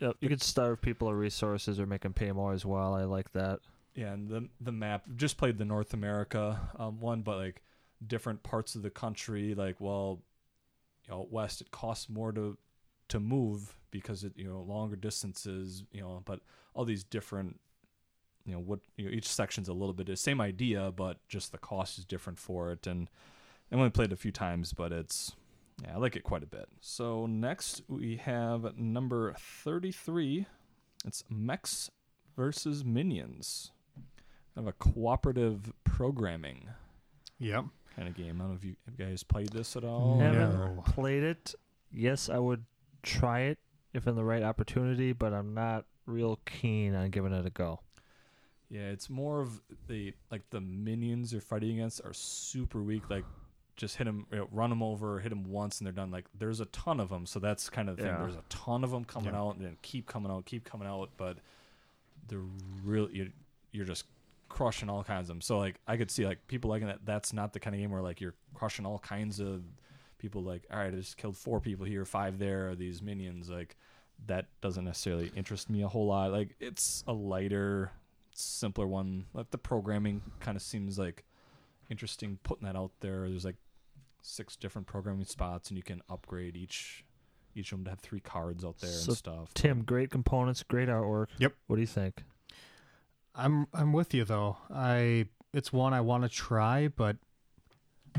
Yep, 0.00 0.16
you 0.20 0.28
could 0.28 0.42
starve 0.42 0.80
people 0.82 1.06
of 1.08 1.14
resources 1.16 1.78
or 1.78 1.86
make 1.86 2.00
them 2.00 2.12
pay 2.12 2.32
more 2.32 2.52
as 2.52 2.64
well. 2.66 2.92
I 2.94 3.04
like 3.04 3.30
that. 3.34 3.60
Yeah, 3.94 4.12
and 4.12 4.28
the 4.28 4.48
the 4.60 4.72
map 4.72 5.04
just 5.14 5.36
played 5.36 5.58
the 5.58 5.64
North 5.64 5.94
America 5.94 6.58
um, 6.76 6.98
one, 6.98 7.22
but 7.22 7.36
like 7.36 7.62
different 8.06 8.42
parts 8.42 8.74
of 8.74 8.82
the 8.82 8.90
country, 8.90 9.54
like 9.54 9.80
well, 9.80 10.22
you 11.04 11.14
know, 11.14 11.26
west 11.30 11.60
it 11.60 11.70
costs 11.70 12.08
more 12.08 12.32
to 12.32 12.56
to 13.08 13.20
move 13.20 13.76
because 13.90 14.24
it 14.24 14.32
you 14.36 14.44
know 14.44 14.62
longer 14.62 14.96
distances, 14.96 15.84
you 15.92 16.00
know, 16.00 16.22
but 16.24 16.40
all 16.74 16.84
these 16.84 17.04
different, 17.04 17.60
you 18.44 18.54
know, 18.54 18.60
what 18.60 18.80
you 18.96 19.06
know, 19.06 19.10
each 19.10 19.28
section's 19.28 19.68
a 19.68 19.72
little 19.72 19.94
bit 19.94 20.06
the 20.06 20.16
same 20.16 20.40
idea, 20.40 20.92
but 20.94 21.18
just 21.28 21.52
the 21.52 21.58
cost 21.58 21.98
is 21.98 22.04
different 22.04 22.38
for 22.38 22.72
it, 22.72 22.86
and 22.86 23.08
I 23.70 23.76
only 23.76 23.90
played 23.90 24.12
a 24.12 24.16
few 24.16 24.32
times, 24.32 24.72
but 24.72 24.92
it's 24.92 25.32
yeah, 25.82 25.94
I 25.94 25.98
like 25.98 26.16
it 26.16 26.24
quite 26.24 26.42
a 26.42 26.46
bit. 26.46 26.68
So 26.80 27.26
next 27.26 27.82
we 27.88 28.16
have 28.16 28.76
number 28.76 29.34
thirty 29.38 29.92
three. 29.92 30.46
It's 31.04 31.24
Mechs 31.28 31.90
versus 32.36 32.84
Minions 32.84 33.72
kind 34.54 34.68
of 34.68 34.68
a 34.68 34.72
cooperative 34.72 35.72
programming 35.84 36.68
Yep. 37.38 37.64
Kind 37.94 38.08
of 38.08 38.14
game. 38.14 38.40
I 38.40 38.44
don't 38.44 38.50
know 38.50 38.56
if 38.56 38.64
you, 38.64 38.76
have 38.86 38.98
you 38.98 39.04
guys 39.06 39.22
played 39.22 39.48
this 39.50 39.76
at 39.76 39.84
all. 39.84 40.16
No. 40.18 40.24
Haven't 40.32 40.84
played 40.86 41.22
it. 41.22 41.54
Yes, 41.92 42.28
I 42.28 42.38
would 42.38 42.64
try 43.02 43.40
it 43.42 43.58
if 43.92 44.06
in 44.06 44.14
the 44.16 44.24
right 44.24 44.42
opportunity, 44.42 45.12
but 45.12 45.32
I'm 45.32 45.54
not 45.54 45.84
real 46.06 46.40
keen 46.46 46.94
on 46.94 47.10
giving 47.10 47.32
it 47.32 47.46
a 47.46 47.50
go. 47.50 47.80
Yeah, 48.70 48.88
it's 48.88 49.10
more 49.10 49.40
of 49.40 49.60
the 49.86 50.14
like 50.30 50.42
the 50.50 50.60
minions 50.60 51.32
you're 51.32 51.42
fighting 51.42 51.72
against 51.72 52.00
are 52.04 52.14
super 52.14 52.80
weak. 52.80 53.10
Like, 53.10 53.24
just 53.76 53.96
hit 53.96 54.04
them, 54.04 54.26
you 54.30 54.38
know, 54.38 54.48
run 54.50 54.70
them 54.70 54.82
over, 54.82 55.18
hit 55.20 55.28
them 55.28 55.44
once, 55.50 55.78
and 55.78 55.86
they're 55.86 55.92
done. 55.92 56.10
Like, 56.10 56.24
there's 56.38 56.60
a 56.60 56.66
ton 56.66 56.98
of 57.00 57.10
them, 57.10 57.26
so 57.26 57.38
that's 57.38 57.68
kind 57.68 57.88
of 57.90 57.96
the 57.96 58.04
thing. 58.04 58.12
Yeah. 58.12 58.20
There's 58.22 58.34
a 58.34 58.44
ton 58.48 58.82
of 58.84 58.90
them 58.90 59.04
coming 59.04 59.34
Yeah. 59.34 59.40
out, 59.40 59.56
and 59.56 59.64
then 59.64 59.76
keep 59.82 60.06
coming 60.06 60.32
out, 60.32 60.46
keep 60.46 60.64
coming 60.64 60.88
out, 60.88 61.10
but 61.18 61.36
they're 62.28 62.38
really 62.84 63.14
you're, 63.14 63.26
you're 63.72 63.84
just 63.84 64.04
crushing 64.52 64.90
all 64.90 65.02
kinds 65.02 65.22
of 65.22 65.28
them. 65.28 65.40
So 65.40 65.58
like, 65.58 65.76
I 65.88 65.96
could 65.96 66.10
see 66.10 66.26
like 66.26 66.46
people 66.46 66.70
liking 66.70 66.88
that. 66.88 67.00
That's 67.04 67.32
not 67.32 67.52
the 67.52 67.60
kind 67.60 67.74
of 67.74 67.80
game 67.80 67.90
where 67.90 68.02
like 68.02 68.20
you're 68.20 68.34
crushing 68.54 68.86
all 68.86 68.98
kinds 68.98 69.40
of 69.40 69.62
people. 70.18 70.42
Like, 70.42 70.62
all 70.70 70.78
right, 70.78 70.92
I 70.92 70.96
just 70.96 71.16
killed 71.16 71.36
four 71.36 71.58
people 71.60 71.86
here, 71.86 72.04
five 72.04 72.38
there. 72.38 72.70
Are 72.70 72.74
these 72.76 73.02
minions 73.02 73.48
like? 73.50 73.76
That 74.26 74.46
doesn't 74.60 74.84
necessarily 74.84 75.32
interest 75.34 75.68
me 75.68 75.82
a 75.82 75.88
whole 75.88 76.06
lot. 76.06 76.30
Like, 76.30 76.54
it's 76.60 77.02
a 77.08 77.12
lighter, 77.12 77.90
simpler 78.34 78.86
one. 78.86 79.24
Like 79.34 79.50
the 79.50 79.58
programming 79.58 80.22
kind 80.38 80.54
of 80.56 80.62
seems 80.62 80.96
like 80.96 81.24
interesting 81.90 82.38
putting 82.44 82.64
that 82.66 82.76
out 82.76 82.92
there. 83.00 83.28
There's 83.28 83.44
like 83.44 83.56
six 84.20 84.54
different 84.54 84.86
programming 84.86 85.24
spots, 85.24 85.70
and 85.70 85.76
you 85.76 85.82
can 85.82 86.02
upgrade 86.08 86.56
each 86.56 87.04
each 87.54 87.72
of 87.72 87.78
them 87.78 87.84
to 87.84 87.90
have 87.90 88.00
three 88.00 88.20
cards 88.20 88.64
out 88.64 88.78
there 88.78 88.90
So, 88.90 89.10
and 89.10 89.18
stuff. 89.18 89.54
Tim, 89.54 89.82
great 89.82 90.10
components, 90.10 90.62
great 90.62 90.88
artwork. 90.88 91.26
Yep. 91.38 91.54
What 91.66 91.76
do 91.76 91.82
you 91.82 91.88
think? 91.88 92.22
I'm 93.34 93.66
I'm 93.72 93.92
with 93.92 94.14
you 94.14 94.24
though. 94.24 94.56
I 94.70 95.26
it's 95.52 95.72
one 95.72 95.94
I 95.94 96.00
want 96.00 96.22
to 96.24 96.28
try, 96.28 96.88
but 96.88 97.16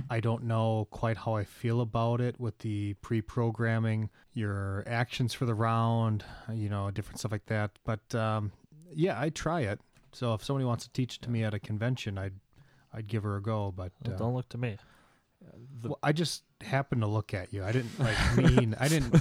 I 0.09 0.19
don't 0.19 0.43
know 0.43 0.87
quite 0.91 1.17
how 1.17 1.35
I 1.35 1.43
feel 1.43 1.81
about 1.81 2.19
it 2.19 2.39
with 2.39 2.57
the 2.59 2.93
pre-programming, 2.95 4.09
your 4.33 4.83
actions 4.87 5.33
for 5.33 5.45
the 5.45 5.53
round, 5.53 6.23
you 6.51 6.69
know, 6.69 6.89
different 6.91 7.19
stuff 7.19 7.31
like 7.31 7.45
that. 7.47 7.71
But 7.83 8.13
um, 8.15 8.51
yeah, 8.93 9.19
I'd 9.19 9.35
try 9.35 9.61
it. 9.61 9.79
So 10.11 10.33
if 10.33 10.43
somebody 10.43 10.65
wants 10.65 10.85
to 10.85 10.91
teach 10.91 11.15
it 11.17 11.21
to 11.23 11.29
me 11.29 11.43
at 11.43 11.53
a 11.53 11.59
convention, 11.59 12.17
I'd 12.17 12.33
I'd 12.93 13.07
give 13.07 13.23
her 13.23 13.35
a 13.35 13.41
go. 13.41 13.71
But 13.75 13.91
Well, 14.05 14.15
uh, 14.15 14.17
don't 14.17 14.33
look 14.33 14.49
to 14.49 14.57
me. 14.57 14.77
The, 15.81 15.89
well, 15.89 15.99
I 16.01 16.11
just 16.11 16.43
happened 16.61 17.01
to 17.01 17.07
look 17.07 17.33
at 17.33 17.53
you. 17.53 17.63
I 17.63 17.71
didn't 17.71 17.99
like 17.99 18.37
mean. 18.37 18.75
I 18.79 18.87
didn't, 18.87 19.13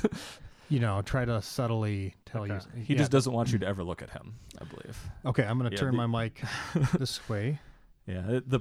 you 0.72 0.80
know, 0.80 1.02
try 1.02 1.24
to 1.24 1.42
subtly 1.42 2.14
tell 2.24 2.46
you. 2.46 2.54
Okay. 2.54 2.80
he 2.82 2.94
Yeah. 2.94 2.98
just 3.00 3.10
doesn't 3.10 3.32
want 3.32 3.52
you 3.52 3.58
to 3.58 3.66
ever 3.66 3.82
look 3.84 4.00
at 4.02 4.10
him. 4.10 4.34
I 4.60 4.64
believe. 4.64 4.98
Okay, 5.26 5.44
I'm 5.44 5.58
gonna 5.58 5.70
Yeah, 5.70 5.76
turn 5.78 5.96
the- 5.96 6.06
my 6.06 6.22
mic 6.24 6.42
this 6.98 7.28
way. 7.28 7.58
Yeah, 8.06 8.40
the 8.46 8.60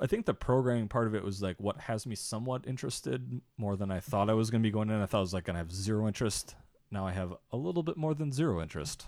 I 0.00 0.06
think 0.06 0.24
the 0.26 0.34
programming 0.34 0.88
part 0.88 1.06
of 1.06 1.14
it 1.14 1.22
was 1.22 1.42
like 1.42 1.56
what 1.60 1.76
has 1.82 2.06
me 2.06 2.14
somewhat 2.14 2.66
interested 2.66 3.40
more 3.58 3.76
than 3.76 3.90
I 3.90 4.00
thought 4.00 4.30
I 4.30 4.34
was 4.34 4.50
going 4.50 4.62
to 4.62 4.66
be 4.66 4.70
going 4.72 4.88
in. 4.88 5.00
I 5.00 5.06
thought 5.06 5.18
I 5.18 5.20
was 5.20 5.34
like 5.34 5.44
going 5.44 5.54
to 5.54 5.58
have 5.58 5.70
zero 5.70 6.06
interest. 6.06 6.54
Now 6.90 7.06
I 7.06 7.12
have 7.12 7.34
a 7.52 7.56
little 7.58 7.82
bit 7.82 7.96
more 7.98 8.14
than 8.14 8.32
zero 8.32 8.60
interest. 8.62 9.06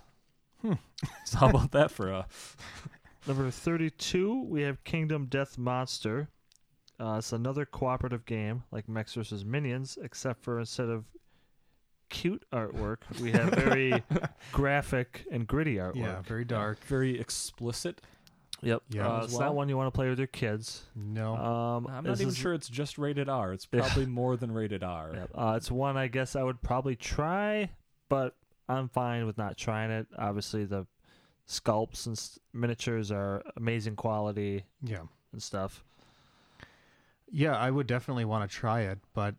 Hmm. 0.61 0.75
So 1.25 1.39
how 1.39 1.49
about 1.49 1.73
that 1.73 1.91
for 1.91 2.11
a 2.11 2.27
Number 3.27 3.51
32, 3.51 4.43
we 4.45 4.61
have 4.63 4.85
Kingdom 4.85 5.25
Death 5.27 5.57
Monster. 5.57 6.29
Uh, 7.01 7.17
it's 7.19 7.33
another 7.33 7.65
cooperative 7.65 8.27
game 8.27 8.63
like 8.71 8.87
Mechs 8.89 9.15
vs. 9.15 9.43
Minions, 9.45 9.99
except 10.03 10.43
for 10.45 10.61
instead 10.61 10.91
of 10.91 11.05
cute 12.15 12.45
artwork, 12.53 12.99
we 13.21 13.33
have 13.33 13.51
very 13.53 14.03
graphic 14.53 15.27
and 15.33 15.47
gritty 15.49 15.77
artwork. 15.77 15.97
Yeah, 15.97 16.23
very 16.23 16.45
dark. 16.45 16.79
very 16.85 17.19
explicit? 17.19 18.01
Yep. 18.63 18.83
Yeah. 18.89 19.09
Uh, 19.09 19.19
As 19.19 19.25
it's 19.25 19.33
well? 19.35 19.49
not 19.49 19.55
one 19.57 19.69
you 19.69 19.77
want 19.77 19.93
to 19.93 19.97
play 19.97 20.09
with 20.09 20.19
your 20.19 20.29
kids. 20.29 20.85
No. 20.95 21.35
Um, 21.37 21.87
I'm 21.89 22.05
not 22.05 22.15
even 22.21 22.29
is- 22.29 22.37
sure 22.37 22.55
it's 22.55 22.69
just 22.69 22.99
rated 22.99 23.29
R. 23.29 23.53
It's 23.53 23.67
probably 23.73 24.07
more 24.07 24.37
than 24.37 24.53
rated 24.53 24.85
R. 24.85 25.11
Yep. 25.13 25.31
Uh, 25.35 25.55
it's 25.57 25.71
one 25.73 25.97
I 25.97 26.07
guess 26.07 26.37
I 26.37 26.43
would 26.45 26.63
probably 26.63 26.95
try, 26.95 27.69
but 28.09 28.37
I'm 28.69 28.89
fine 28.89 29.27
with 29.27 29.37
not 29.37 29.57
trying 29.59 29.91
it. 29.91 30.07
Obviously, 30.17 30.65
the 30.65 30.87
sculpts 31.49 32.07
and 32.07 32.17
s- 32.17 32.39
miniatures 32.53 33.11
are 33.11 33.43
amazing 33.57 33.97
quality 33.97 34.65
yeah. 34.83 35.03
and 35.33 35.43
stuff. 35.43 35.83
Yeah, 37.31 37.57
I 37.57 37.71
would 37.71 37.89
definitely 37.89 38.25
want 38.25 38.49
to 38.49 38.57
try 38.57 38.83
it, 38.83 38.99
but 39.15 39.35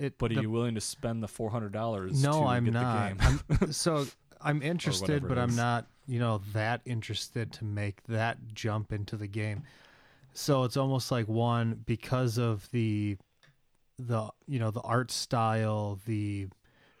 it. 0.00 0.18
But 0.18 0.32
are 0.32 0.36
the- 0.36 0.42
you 0.42 0.50
willing 0.50 0.74
to 0.74 0.80
spend 0.80 1.22
the 1.22 1.28
four 1.28 1.50
hundred 1.50 1.72
dollars? 1.72 2.22
No, 2.22 2.40
to 2.40 2.46
I'm 2.46 2.64
get 2.64 2.74
not. 2.74 3.18
The 3.18 3.24
game? 3.24 3.40
I'm, 3.60 3.72
so 3.72 4.06
I'm 4.40 4.62
interested, 4.62 5.28
but 5.28 5.38
I'm 5.38 5.54
not, 5.54 5.86
you 6.06 6.18
know, 6.18 6.40
that 6.52 6.80
interested 6.84 7.52
to 7.54 7.64
make 7.64 8.02
that 8.08 8.38
jump 8.54 8.92
into 8.92 9.16
the 9.16 9.26
game. 9.26 9.62
So 10.32 10.64
it's 10.64 10.76
almost 10.76 11.10
like 11.10 11.28
one 11.28 11.82
because 11.84 12.38
of 12.38 12.70
the, 12.70 13.16
the 13.98 14.30
you 14.46 14.58
know 14.58 14.70
the 14.70 14.80
art 14.80 15.10
style, 15.10 16.00
the 16.06 16.48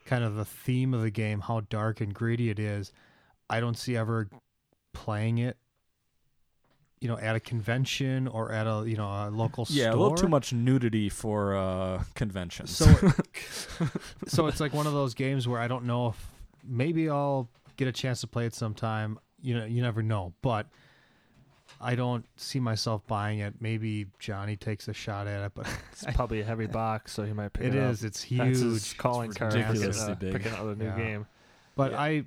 kind 0.04 0.24
of 0.24 0.34
the 0.34 0.44
theme 0.44 0.92
of 0.92 1.02
the 1.02 1.10
game, 1.10 1.40
how 1.40 1.60
dark 1.70 2.00
and 2.00 2.12
gritty 2.12 2.50
it 2.50 2.58
is. 2.58 2.92
I 3.48 3.60
don't 3.60 3.76
see 3.78 3.96
ever 3.96 4.28
playing 4.92 5.38
it. 5.38 5.56
You 7.00 7.08
know, 7.08 7.16
at 7.16 7.34
a 7.34 7.40
convention 7.40 8.28
or 8.28 8.52
at 8.52 8.66
a 8.66 8.84
you 8.86 8.96
know 8.96 9.08
a 9.08 9.30
local 9.30 9.64
store. 9.64 9.76
yeah, 9.76 9.84
store. 9.90 9.96
a 9.98 10.02
little 10.02 10.16
too 10.18 10.28
much 10.28 10.52
nudity 10.52 11.08
for 11.08 11.56
uh, 11.56 12.02
conventions. 12.14 12.76
So, 12.76 12.84
so 14.26 14.46
it's 14.48 14.60
like 14.60 14.74
one 14.74 14.86
of 14.86 14.92
those 14.92 15.14
games 15.14 15.48
where 15.48 15.60
I 15.60 15.66
don't 15.68 15.84
know 15.86 16.08
if 16.08 16.26
maybe 16.62 17.08
I'll 17.08 17.48
get 17.76 17.88
a 17.88 17.92
chance 17.92 18.20
to 18.20 18.26
play 18.26 18.44
it 18.46 18.54
sometime. 18.54 19.18
You 19.40 19.58
know, 19.58 19.64
you 19.64 19.80
never 19.80 20.02
know, 20.02 20.34
but 20.42 20.66
I 21.80 21.94
don't 21.94 22.26
see 22.36 22.60
myself 22.60 23.06
buying 23.06 23.38
it. 23.38 23.54
Maybe 23.60 24.06
Johnny 24.18 24.56
takes 24.56 24.86
a 24.88 24.92
shot 24.92 25.26
at 25.26 25.42
it, 25.46 25.52
but 25.54 25.66
It's 25.92 26.04
probably 26.14 26.40
a 26.40 26.44
heavy 26.44 26.66
box, 26.66 27.12
so 27.14 27.22
he 27.22 27.32
might 27.32 27.54
pick 27.54 27.68
it 27.68 27.74
it, 27.76 27.82
up. 27.82 27.92
is. 27.92 28.04
It's 28.04 28.22
That's 28.28 28.58
his 28.58 28.60
huge. 28.60 28.98
calling 28.98 29.30
It's 29.30 29.38
card. 29.38 29.54
ridiculously 29.54 29.90
picking, 30.16 30.28
uh, 30.28 30.32
big. 30.32 30.32
picking 30.42 30.52
out 30.58 30.66
a 30.66 30.74
new 30.74 30.84
Yeah. 30.84 30.96
game. 30.98 31.26
But 31.76 31.92
Yeah. 31.92 32.00
I, 32.02 32.24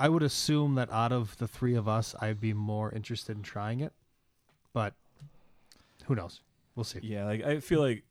I 0.00 0.08
would 0.08 0.22
assume 0.22 0.76
that 0.76 0.90
out 0.90 1.12
of 1.12 1.36
the 1.36 1.46
three 1.46 1.74
of 1.74 1.86
us, 1.86 2.14
I'd 2.20 2.40
be 2.40 2.54
more 2.54 2.90
interested 2.90 3.36
in 3.36 3.42
trying 3.42 3.80
it. 3.80 3.92
But 4.72 4.94
who 6.06 6.14
knows? 6.14 6.40
We'll 6.74 6.84
see. 6.84 7.00
Yeah, 7.02 7.26
like 7.26 7.44
I 7.44 7.60
feel 7.60 7.80
like 7.80 8.02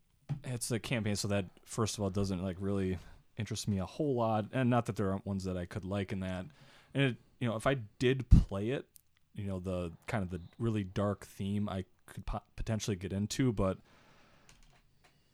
it's 0.43 0.69
a 0.69 0.79
campaign, 0.79 1.15
so 1.15 1.27
that 1.29 1.45
first 1.65 1.97
of 1.97 2.03
all 2.03 2.11
doesn't 2.11 2.43
like 2.43 2.57
really 2.59 2.99
interest 3.37 3.67
me 3.67 3.79
a 3.79 3.85
whole 3.85 4.13
lot, 4.13 4.45
and 4.53 4.69
not 4.69 4.85
that 4.85 4.97
there 4.97 5.09
aren't 5.09 5.25
ones 5.25 5.43
that 5.45 5.57
I 5.57 5.65
could 5.65 5.83
like 5.83 6.11
in 6.11 6.19
that. 6.19 6.45
And 6.93 7.03
it, 7.03 7.15
you 7.39 7.47
know, 7.47 7.55
if 7.55 7.65
I 7.65 7.77
did 7.97 8.29
play 8.29 8.69
it, 8.69 8.85
you 9.33 9.45
know, 9.45 9.59
the 9.59 9.91
kind 10.05 10.23
of 10.23 10.29
the 10.29 10.41
really 10.59 10.83
dark 10.83 11.25
theme 11.25 11.67
I 11.67 11.85
could 12.05 12.25
po- 12.25 12.43
potentially 12.55 12.97
get 12.97 13.13
into, 13.13 13.51
but 13.51 13.77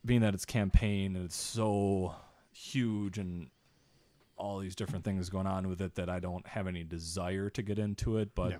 being 0.06 0.22
that 0.22 0.32
it's 0.32 0.46
campaign 0.46 1.16
and 1.16 1.24
it's 1.26 1.36
so 1.36 2.14
huge 2.52 3.18
and 3.18 3.48
all 4.36 4.58
these 4.58 4.74
different 4.76 5.04
things 5.04 5.28
going 5.30 5.46
on 5.46 5.68
with 5.68 5.80
it 5.80 5.94
that 5.94 6.08
I 6.10 6.20
don't 6.20 6.46
have 6.46 6.66
any 6.66 6.84
desire 6.84 7.48
to 7.50 7.62
get 7.62 7.78
into 7.78 8.18
it. 8.18 8.34
But 8.34 8.50
Yeah. 8.52 8.58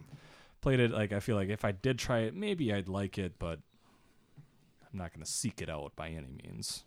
played 0.60 0.80
it 0.80 0.90
like 0.90 1.12
I 1.12 1.20
feel 1.20 1.36
like 1.36 1.48
if 1.50 1.64
I 1.64 1.72
did 1.72 1.98
try 1.98 2.20
it, 2.20 2.34
maybe 2.34 2.72
I'd 2.72 2.88
like 2.88 3.18
it, 3.18 3.38
but 3.38 3.60
I'm 4.90 4.98
not 4.98 5.12
going 5.12 5.24
to 5.24 5.30
seek 5.30 5.60
it 5.60 5.68
out 5.68 5.94
by 5.96 6.08
any 6.08 6.32
means. 6.42 6.84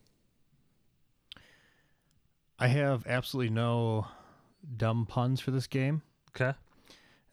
I 2.57 2.67
have 2.67 3.05
absolutely 3.07 3.53
no 3.53 4.07
dumb 4.75 5.05
puns 5.05 5.39
for 5.39 5.51
this 5.51 5.67
game, 5.67 6.01
Okay. 6.31 6.53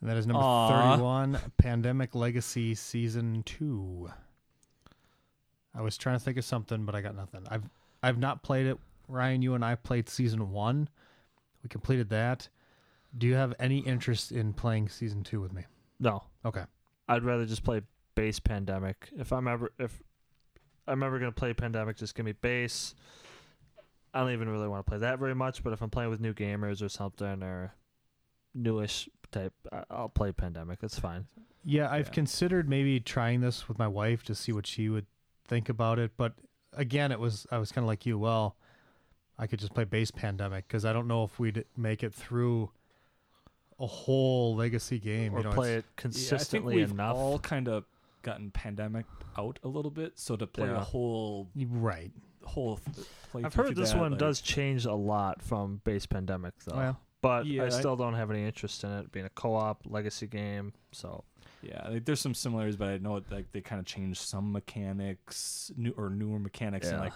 and 0.00 0.08
that 0.10 0.16
is 0.16 0.26
number 0.26 0.44
Aw. 0.44 0.68
31, 0.68 1.38
Pandemic 1.58 2.14
Legacy 2.14 2.74
Season 2.76 3.42
2. 3.44 4.10
I 5.74 5.80
was 5.82 5.96
trying 5.98 6.16
to 6.18 6.24
think 6.24 6.38
of 6.38 6.44
something, 6.44 6.84
but 6.86 6.94
I 6.94 7.00
got 7.00 7.14
nothing. 7.16 7.42
I've 7.50 7.68
I've 8.02 8.18
not 8.18 8.42
played 8.42 8.66
it. 8.66 8.78
Ryan, 9.08 9.42
you 9.42 9.54
and 9.54 9.64
I 9.64 9.74
played 9.74 10.08
Season 10.08 10.50
1. 10.52 10.88
We 11.66 11.68
completed 11.68 12.10
that. 12.10 12.48
Do 13.18 13.26
you 13.26 13.34
have 13.34 13.52
any 13.58 13.78
interest 13.80 14.30
in 14.30 14.52
playing 14.52 14.88
Season 14.88 15.24
2 15.24 15.40
with 15.40 15.52
me? 15.52 15.64
No, 15.98 16.22
Okay. 16.44 16.62
I'd 17.08 17.24
rather 17.24 17.44
just 17.44 17.64
play 17.64 17.80
base 18.14 18.38
pandemic. 18.38 19.08
If 19.16 19.32
I'm 19.32 19.48
ever 19.48 19.72
if 19.80 20.00
I'm 20.86 21.02
ever 21.02 21.18
gonna 21.18 21.32
play 21.32 21.52
pandemic, 21.54 21.96
just 21.96 22.14
give 22.14 22.24
me 22.24 22.30
base. 22.32 22.94
I 24.14 24.20
don't 24.20 24.30
even 24.30 24.48
really 24.48 24.68
want 24.68 24.86
to 24.86 24.88
play 24.88 24.98
that 24.98 25.18
very 25.18 25.34
much, 25.34 25.64
but 25.64 25.72
if 25.72 25.82
I'm 25.82 25.90
playing 25.90 26.10
with 26.10 26.20
new 26.20 26.32
gamers 26.34 26.82
or 26.84 26.88
something 26.88 27.42
or 27.42 27.74
newish 28.54 29.08
type, 29.32 29.52
I- 29.72 29.84
I'll 29.90 30.08
play 30.08 30.30
pandemic. 30.30 30.78
That's 30.78 31.00
fine. 31.00 31.26
Yeah, 31.64 31.90
I've 31.90 32.08
Yeah. 32.08 32.12
considered 32.14 32.68
maybe 32.68 33.00
trying 33.00 33.40
this 33.40 33.66
with 33.68 33.76
my 33.76 33.88
wife 33.88 34.22
to 34.24 34.36
see 34.36 34.52
what 34.52 34.68
she 34.68 34.88
would 34.88 35.06
think 35.44 35.68
about 35.68 35.98
it, 35.98 36.16
but 36.16 36.34
again, 36.74 37.10
it 37.10 37.18
was 37.18 37.44
I 37.50 37.58
was 37.58 37.72
kind 37.72 37.82
of 37.84 37.88
like 37.88 38.06
you. 38.06 38.18
Well, 38.20 38.56
I 39.38 39.46
could 39.46 39.58
just 39.58 39.74
play 39.74 39.84
base 39.84 40.10
pandemic 40.10 40.66
because 40.66 40.84
I 40.84 40.92
don't 40.92 41.06
know 41.08 41.24
if 41.24 41.38
we'd 41.38 41.64
make 41.76 42.02
it 42.02 42.14
through 42.14 42.70
a 43.78 43.86
whole 43.86 44.56
legacy 44.56 44.98
game. 44.98 45.34
or 45.34 45.38
you 45.38 45.44
know, 45.44 45.52
play 45.52 45.74
it 45.74 45.84
consistently 45.96 46.76
yeah, 46.76 46.84
I 46.84 46.86
think 46.86 46.90
we've 46.90 46.98
enough. 46.98 47.16
all 47.16 47.38
kind 47.38 47.68
of 47.68 47.84
gotten 48.22 48.50
pandemic 48.50 49.04
out 49.38 49.58
a 49.62 49.68
little 49.68 49.90
bit, 49.90 50.18
so 50.18 50.36
to 50.36 50.46
play 50.46 50.68
Yeah. 50.68 50.76
a 50.78 50.84
whole 50.84 51.48
right. 51.54 52.10
whole 52.44 52.76
th- 52.76 53.06
play 53.30 53.44
I've 53.44 53.54
heard 53.54 53.76
this 53.76 53.90
that, 53.92 53.98
one 54.00 54.12
like- 54.12 54.18
does 54.20 54.40
change 54.40 54.86
a 54.86 54.94
lot 54.94 55.42
from 55.42 55.80
base 55.84 56.06
pandemic 56.06 56.54
though. 56.64 56.76
Well, 56.76 57.00
but 57.20 57.44
Yeah, 57.46 57.64
I 57.64 57.66
I- 57.66 57.68
still 57.70 57.96
don't 57.96 58.14
have 58.14 58.30
any 58.30 58.44
interest 58.44 58.82
in 58.84 58.90
it 58.90 59.12
being 59.12 59.26
a 59.26 59.30
co-op 59.30 59.82
legacy 59.84 60.26
game. 60.26 60.72
So 60.92 61.24
Yeah, 61.62 61.86
like, 61.88 62.04
there's 62.04 62.20
some 62.20 62.34
similarities, 62.34 62.76
but 62.76 62.88
I 62.88 62.98
know 62.98 63.16
it, 63.16 63.24
like 63.30 63.50
they 63.52 63.60
kind 63.60 63.80
of 63.80 63.86
changed 63.86 64.20
some 64.20 64.52
mechanics, 64.52 65.70
new 65.76 65.92
or 65.96 66.08
newer 66.10 66.38
mechanics, 66.38 66.88
and 66.88 67.00
like 67.00 67.14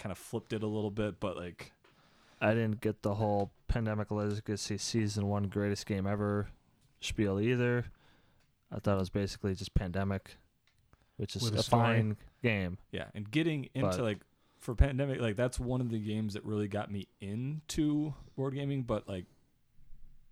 kind 0.00 0.10
of 0.10 0.18
flipped 0.18 0.52
it 0.52 0.62
a 0.62 0.66
little 0.66 0.90
bit. 0.90 1.20
But 1.20 1.36
like, 1.36 1.72
I 2.40 2.50
didn't 2.54 2.80
get 2.80 3.02
the 3.02 3.14
whole 3.14 3.52
Pandemic 3.68 4.10
Legacy 4.10 4.78
Season 4.78 5.28
1 5.28 5.44
greatest 5.44 5.86
game 5.86 6.06
ever 6.06 6.48
spiel 7.00 7.38
either. 7.40 7.84
I 8.72 8.78
thought 8.80 8.96
it 8.96 9.00
was 9.00 9.10
basically 9.10 9.54
just 9.54 9.74
Pandemic, 9.74 10.36
which 11.16 11.36
is 11.36 11.42
With 11.42 11.56
a 11.56 11.58
a, 11.60 11.62
fine 11.62 12.16
game. 12.42 12.78
yeah, 12.92 13.06
and 13.14 13.30
getting 13.30 13.68
into 13.74 13.88
But- 13.90 14.00
like 14.00 14.18
for 14.58 14.74
pandemic, 14.74 15.20
like 15.20 15.36
that's 15.36 15.58
one 15.58 15.80
of 15.80 15.90
the 15.90 15.98
games 15.98 16.34
that 16.34 16.44
really 16.44 16.68
got 16.68 16.90
me 16.90 17.08
into 17.20 18.14
board 18.36 18.54
gaming. 18.54 18.82
But 18.82 19.08
like, 19.08 19.24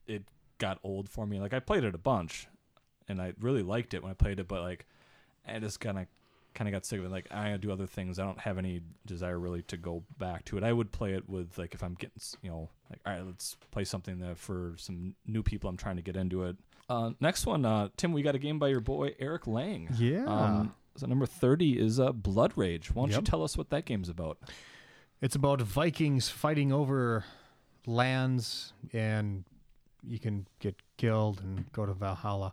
it 0.06 0.24
got 0.58 0.78
old 0.82 1.08
for 1.08 1.26
me. 1.26 1.40
Like 1.40 1.54
I 1.54 1.60
played 1.60 1.84
it 1.84 1.94
a 1.94 1.98
bunch, 1.98 2.46
and 3.08 3.20
I 3.22 3.32
really 3.40 3.62
liked 3.62 3.94
it 3.94 4.02
when 4.02 4.10
I 4.10 4.14
played 4.14 4.38
it. 4.38 4.46
But 4.48 4.60
like, 4.62 4.86
I 5.46 5.58
just 5.58 5.80
kind 5.80 5.98
of 5.98 6.06
kind 6.58 6.68
of 6.68 6.72
got 6.72 6.84
sick 6.84 6.98
of 6.98 7.04
it. 7.04 7.10
Like 7.10 7.32
I 7.32 7.56
do 7.56 7.70
other 7.70 7.86
things. 7.86 8.18
I 8.18 8.24
don't 8.24 8.40
have 8.40 8.58
any 8.58 8.80
desire 9.06 9.38
really 9.38 9.62
to 9.62 9.76
go 9.76 10.02
back 10.18 10.44
to 10.46 10.56
it. 10.58 10.64
I 10.64 10.72
would 10.72 10.90
play 10.90 11.14
it 11.14 11.28
with 11.28 11.56
like 11.56 11.72
if 11.72 11.82
I'm 11.84 11.94
getting 11.94 12.20
you 12.42 12.50
know 12.50 12.68
like 12.90 13.00
all 13.06 13.12
right, 13.12 13.24
let's 13.24 13.56
play 13.70 13.84
something 13.84 14.18
that 14.18 14.38
for 14.38 14.74
some 14.76 15.14
new 15.24 15.42
people 15.44 15.70
I'm 15.70 15.76
trying 15.76 15.96
to 15.96 16.02
get 16.02 16.16
into 16.16 16.42
it. 16.42 16.56
Uh, 16.90 17.10
next 17.20 17.46
one, 17.46 17.64
uh, 17.64 17.88
Tim, 17.96 18.12
we 18.12 18.22
got 18.22 18.34
a 18.34 18.38
game 18.38 18.58
by 18.58 18.68
your 18.68 18.80
boy 18.80 19.14
Eric 19.20 19.46
Lang. 19.46 19.88
Yeah. 19.98 20.24
Um, 20.26 20.74
so 20.96 21.06
number 21.06 21.26
thirty 21.26 21.78
is 21.78 22.00
uh, 22.00 22.10
Blood 22.12 22.52
Rage. 22.56 22.92
Why 22.92 23.02
don't 23.02 23.10
Yep. 23.12 23.20
you 23.20 23.24
tell 23.24 23.44
us 23.44 23.56
what 23.56 23.70
that 23.70 23.84
game's 23.84 24.08
about? 24.08 24.38
It's 25.20 25.36
about 25.36 25.60
Vikings 25.62 26.28
fighting 26.28 26.72
over 26.72 27.24
lands, 27.86 28.72
and 28.92 29.44
you 30.06 30.18
can 30.18 30.46
get 30.60 30.76
killed 30.96 31.40
and 31.40 31.70
go 31.72 31.86
to 31.86 31.92
Valhalla. 31.92 32.52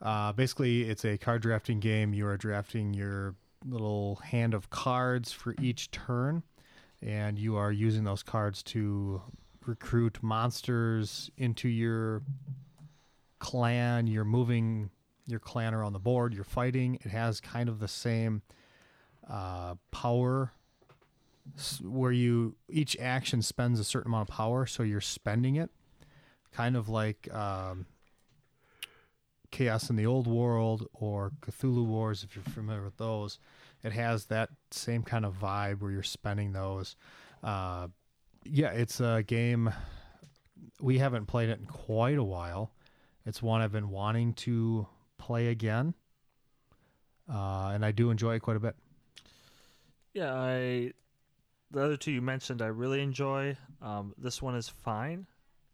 Uh, 0.00 0.32
basically, 0.32 0.82
it's 0.88 1.04
a 1.04 1.18
card 1.18 1.42
drafting 1.42 1.80
game. 1.80 2.14
You 2.14 2.26
are 2.26 2.36
drafting 2.36 2.94
your 2.94 3.34
little 3.66 4.16
hand 4.16 4.54
of 4.54 4.70
cards 4.70 5.32
for 5.32 5.54
each 5.60 5.90
turn, 5.90 6.42
and 7.02 7.38
you 7.38 7.56
are 7.56 7.72
using 7.72 8.04
those 8.04 8.22
cards 8.22 8.62
to 8.64 9.20
recruit 9.66 10.18
monsters 10.22 11.30
into 11.36 11.68
your 11.68 12.22
clan. 13.38 14.06
You're 14.06 14.24
moving 14.24 14.90
your 15.26 15.40
clan 15.40 15.74
around 15.74 15.92
the 15.92 15.98
board. 15.98 16.32
You're 16.32 16.44
fighting. 16.44 16.98
It 17.04 17.10
has 17.10 17.40
kind 17.40 17.68
of 17.68 17.80
the 17.80 17.88
same 17.88 18.42
uh, 19.28 19.74
power 19.90 20.52
where 21.82 22.12
you 22.12 22.54
each 22.68 22.96
action 22.98 23.42
spends 23.42 23.80
a 23.80 23.84
certain 23.84 24.10
amount 24.10 24.28
of 24.28 24.34
power, 24.34 24.66
so 24.66 24.82
you're 24.82 25.00
spending 25.00 25.56
it, 25.56 25.70
kind 26.52 26.76
of 26.76 26.88
like 26.88 27.32
um, 27.34 27.86
Chaos 29.50 29.90
in 29.90 29.96
the 29.96 30.06
Old 30.06 30.26
World 30.26 30.86
or 30.92 31.32
Cthulhu 31.40 31.84
Wars, 31.84 32.22
if 32.22 32.34
you're 32.34 32.44
familiar 32.44 32.82
with 32.82 32.96
those. 32.96 33.38
It 33.82 33.92
has 33.92 34.26
that 34.26 34.50
same 34.70 35.02
kind 35.02 35.24
of 35.24 35.34
vibe 35.38 35.80
where 35.80 35.90
you're 35.90 36.02
spending 36.02 36.52
those. 36.52 36.96
Uh, 37.42 37.88
yeah, 38.44 38.70
it's 38.70 39.00
a 39.00 39.22
game. 39.26 39.72
We 40.80 40.98
haven't 40.98 41.26
played 41.26 41.48
it 41.48 41.60
in 41.60 41.66
quite 41.66 42.18
a 42.18 42.24
while. 42.24 42.72
It's 43.24 43.42
one 43.42 43.60
I've 43.60 43.72
been 43.72 43.90
wanting 43.90 44.34
to 44.34 44.86
play 45.18 45.48
again, 45.48 45.94
uh, 47.32 47.70
and 47.74 47.84
I 47.84 47.92
do 47.92 48.10
enjoy 48.10 48.36
it 48.36 48.40
quite 48.40 48.56
a 48.56 48.60
bit. 48.60 48.74
Yeah, 50.14 50.34
I 50.34 50.92
the 51.70 51.82
other 51.84 51.96
two 51.96 52.10
you 52.10 52.22
mentioned 52.22 52.62
I 52.62 52.68
really 52.68 53.02
enjoy. 53.02 53.56
Um, 53.82 54.14
this 54.16 54.40
one 54.40 54.54
is 54.54 54.68
fine. 54.68 55.26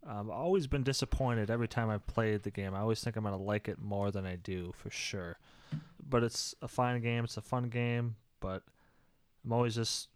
I've 0.06 0.28
always 0.28 0.66
been 0.66 0.82
disappointed 0.82 1.50
every 1.50 1.68
time 1.68 1.88
I 1.88 1.98
played 1.98 2.42
the 2.42 2.50
game. 2.50 2.74
I 2.74 2.80
always 2.80 3.02
think 3.02 3.16
I'm 3.16 3.24
gonna 3.24 3.36
like 3.36 3.68
it 3.68 3.78
more 3.80 4.10
than 4.10 4.26
I 4.26 4.36
do 4.36 4.72
for 4.76 4.90
sure. 4.90 5.38
But 6.06 6.22
it's 6.22 6.54
a 6.60 6.68
fine 6.68 7.00
game. 7.00 7.24
It's 7.24 7.36
a 7.36 7.42
fun 7.42 7.68
game. 7.68 8.16
But 8.40 8.62
I'm 9.44 9.52
always 9.52 9.74
just 9.74 10.08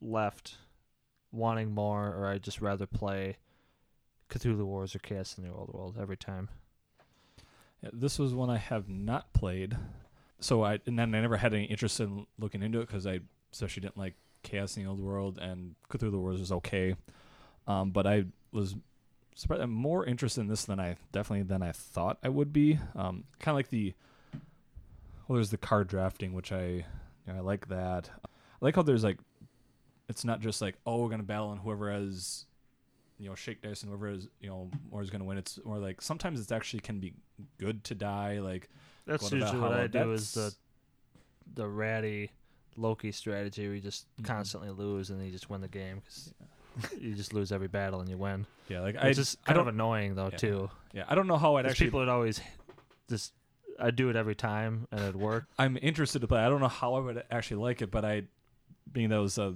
left 0.00 0.56
wanting 1.32 1.72
more, 1.72 2.14
or 2.14 2.26
I'd 2.26 2.42
just 2.42 2.60
rather 2.60 2.86
play 2.86 3.36
Cthulhu 4.30 4.64
Wars 4.64 4.94
or 4.94 4.98
Chaos 5.00 5.36
in 5.38 5.44
the 5.44 5.52
Old 5.52 5.72
World 5.72 5.96
every 6.00 6.16
time. 6.16 6.48
Yeah, 7.82 7.90
this 7.92 8.18
was 8.18 8.34
one 8.34 8.50
I 8.50 8.56
have 8.56 8.88
not 8.88 9.32
played, 9.32 9.76
so 10.40 10.64
I 10.64 10.80
and 10.86 10.98
then 10.98 11.14
I 11.14 11.20
never 11.20 11.36
had 11.36 11.52
any 11.52 11.64
interest 11.64 12.00
in 12.00 12.26
looking 12.38 12.62
into 12.62 12.80
it 12.80 12.86
because 12.86 13.06
I 13.06 13.20
especially 13.52 13.82
didn't 13.82 13.98
like 13.98 14.14
Chaos 14.42 14.76
in 14.76 14.84
the 14.84 14.88
Old 14.88 15.00
World 15.00 15.38
and 15.38 15.74
Cthulhu 15.90 16.18
Wars 16.20 16.40
was 16.40 16.52
okay, 16.52 16.94
um, 17.66 17.90
but 17.90 18.06
I 18.06 18.24
was 18.52 18.76
surprised. 19.36 19.62
I'm 19.62 19.70
more 19.70 20.04
interested 20.04 20.40
in 20.40 20.48
this 20.48 20.64
than 20.64 20.80
I 20.80 20.96
definitely 21.12 21.44
than 21.44 21.62
I 21.62 21.70
thought 21.72 22.18
I 22.24 22.28
would 22.28 22.52
be. 22.52 22.78
Um, 22.96 23.24
kind 23.38 23.54
of 23.54 23.56
like 23.56 23.68
the 23.70 23.94
well, 25.28 25.36
there's 25.36 25.50
the 25.50 25.56
card 25.58 25.86
drafting, 25.88 26.32
which 26.32 26.50
I 26.52 26.64
you 26.66 26.84
know, 27.32 27.36
I 27.36 27.40
like 27.40 27.68
that. 27.68 28.10
I 28.24 28.28
like 28.60 28.74
how 28.76 28.82
there's 28.82 29.04
like 29.04 29.18
it's 30.08 30.24
not 30.24 30.40
just 30.40 30.60
like 30.62 30.76
oh 30.86 31.02
we're 31.02 31.08
gonna 31.10 31.22
battle 31.22 31.52
and 31.52 31.60
whoever 31.60 31.90
has 31.92 32.46
you 33.18 33.28
know 33.28 33.34
shake 33.34 33.62
dice 33.62 33.82
and 33.82 33.90
whoever 33.90 34.08
is 34.08 34.28
you 34.40 34.48
know 34.48 34.70
more 34.90 35.02
is 35.02 35.10
gonna 35.10 35.24
win. 35.24 35.38
It's 35.38 35.58
more 35.64 35.78
like 35.78 36.00
sometimes 36.02 36.40
it's 36.40 36.52
actually 36.52 36.80
can 36.80 36.98
be 37.00 37.12
good 37.58 37.84
to 37.84 37.94
die. 37.94 38.38
Like 38.40 38.68
That's 39.06 39.22
What 39.22 39.32
usually 39.32 39.60
what 39.60 39.72
I 39.72 39.86
do 39.86 40.12
is 40.12 40.32
the 40.32 40.54
the 41.54 41.66
ratty 41.68 42.30
Loki 42.76 43.10
strategy 43.12 43.66
where 43.66 43.74
you 43.74 43.80
just 43.80 44.06
Mhm. 44.20 44.24
constantly 44.26 44.70
lose 44.70 45.10
and 45.10 45.18
then 45.18 45.26
you 45.26 45.32
just 45.32 45.48
win 45.48 45.60
the 45.60 45.68
game 45.68 46.00
because 46.00 46.32
you 47.00 47.14
just 47.14 47.32
lose 47.32 47.52
every 47.52 47.68
battle 47.68 48.00
and 48.00 48.08
you 48.08 48.18
win. 48.18 48.46
yeah, 48.68 48.80
like 48.80 48.94
It's 48.96 49.04
I 49.04 49.12
just 49.12 49.38
I 49.44 49.48
kind 49.48 49.58
of 49.60 49.66
don't 49.66 49.74
annoying 49.74 50.14
though 50.14 50.30
yeah. 50.30 50.36
too. 50.36 50.70
yeah 50.92 51.04
I 51.08 51.14
don't 51.14 51.26
know 51.26 51.36
how 51.38 51.56
I'd 51.56 51.62
'Cause 51.64 51.72
actually 51.72 51.86
people 51.88 52.00
would 52.00 52.08
always 52.08 52.40
just 53.08 53.32
I 53.78 53.90
do 53.90 54.08
it 54.08 54.16
every 54.16 54.34
time 54.34 54.86
and 54.90 55.00
it'd 55.00 55.16
work. 55.16 55.46
I'm 55.58 55.76
interested 55.80 56.20
to 56.20 56.26
play. 56.28 56.40
I 56.40 56.48
don't 56.48 56.60
know 56.60 56.68
how 56.68 56.94
I 56.94 57.00
would 57.00 57.22
actually 57.30 57.62
like 57.62 57.82
it, 57.82 57.90
but 57.90 58.04
I, 58.04 58.22
being 58.90 59.10
that 59.10 59.18
was, 59.20 59.38
uh, 59.38 59.52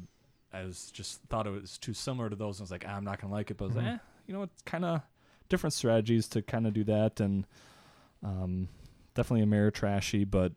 I 0.52 0.64
was 0.64 0.90
just 0.90 1.22
thought 1.30 1.46
it 1.46 1.50
was 1.50 1.78
too 1.78 1.94
similar 1.94 2.28
to 2.28 2.36
those. 2.36 2.58
And 2.58 2.64
I 2.64 2.64
was 2.64 2.70
like, 2.70 2.84
"Ah, 2.86 2.92
I'm 2.96 3.04
not 3.04 3.20
gonna 3.20 3.32
like 3.32 3.50
it, 3.50 3.56
but 3.56 3.64
I 3.64 3.68
was 3.68 3.76
Mhm. 3.76 3.82
like, 3.84 3.94
eh, 3.94 3.98
you 4.26 4.34
know, 4.34 4.42
it's 4.42 4.60
kind 4.62 4.84
of 4.84 5.00
different 5.48 5.72
strategies 5.72 6.28
to 6.28 6.42
kind 6.42 6.66
of 6.66 6.74
do 6.74 6.84
that, 6.84 7.18
and 7.20 7.46
um, 8.22 8.68
definitely 9.14 9.46
Ameritrashy, 9.46 10.30
but 10.30 10.52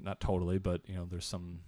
not 0.00 0.20
totally, 0.20 0.58
but 0.58 0.80
you 0.88 0.94
know, 0.94 1.04
there's 1.04 1.26
some 1.26 1.60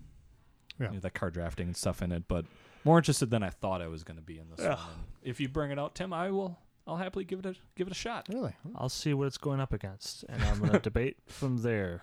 Yeah. 0.80 0.88
you 0.88 0.94
know, 0.94 1.00
that 1.00 1.12
card 1.14 1.34
drafting 1.34 1.66
and 1.68 1.76
stuff 1.76 2.00
in 2.00 2.10
it, 2.10 2.26
but 2.26 2.46
more 2.84 2.98
interested 2.98 3.30
than 3.30 3.42
I 3.42 3.50
thought 3.50 3.80
I 3.82 3.88
was 3.88 4.04
gonna 4.04 4.20
be 4.22 4.38
in 4.38 4.48
this 4.50 4.60
Yeah. 4.60 4.74
one. 4.76 4.84
And 4.88 5.04
if 5.22 5.40
you 5.40 5.48
bring 5.48 5.70
it 5.70 5.78
out, 5.78 5.94
Tim, 5.94 6.12
I 6.12 6.30
will. 6.30 6.58
I'll 6.86 6.96
happily 6.96 7.24
give 7.24 7.38
it 7.38 7.46
a 7.46 7.54
give 7.76 7.86
it 7.86 7.92
a 7.92 7.94
shot. 7.94 8.28
Really? 8.28 8.54
I'll 8.74 8.88
see 8.90 9.14
what 9.14 9.26
it's 9.26 9.38
going 9.38 9.58
up 9.60 9.72
against 9.72 10.24
and 10.28 10.42
I'm 10.42 10.60
gonna 10.60 10.78
debate 10.80 11.16
from 11.26 11.58
there. 11.62 12.02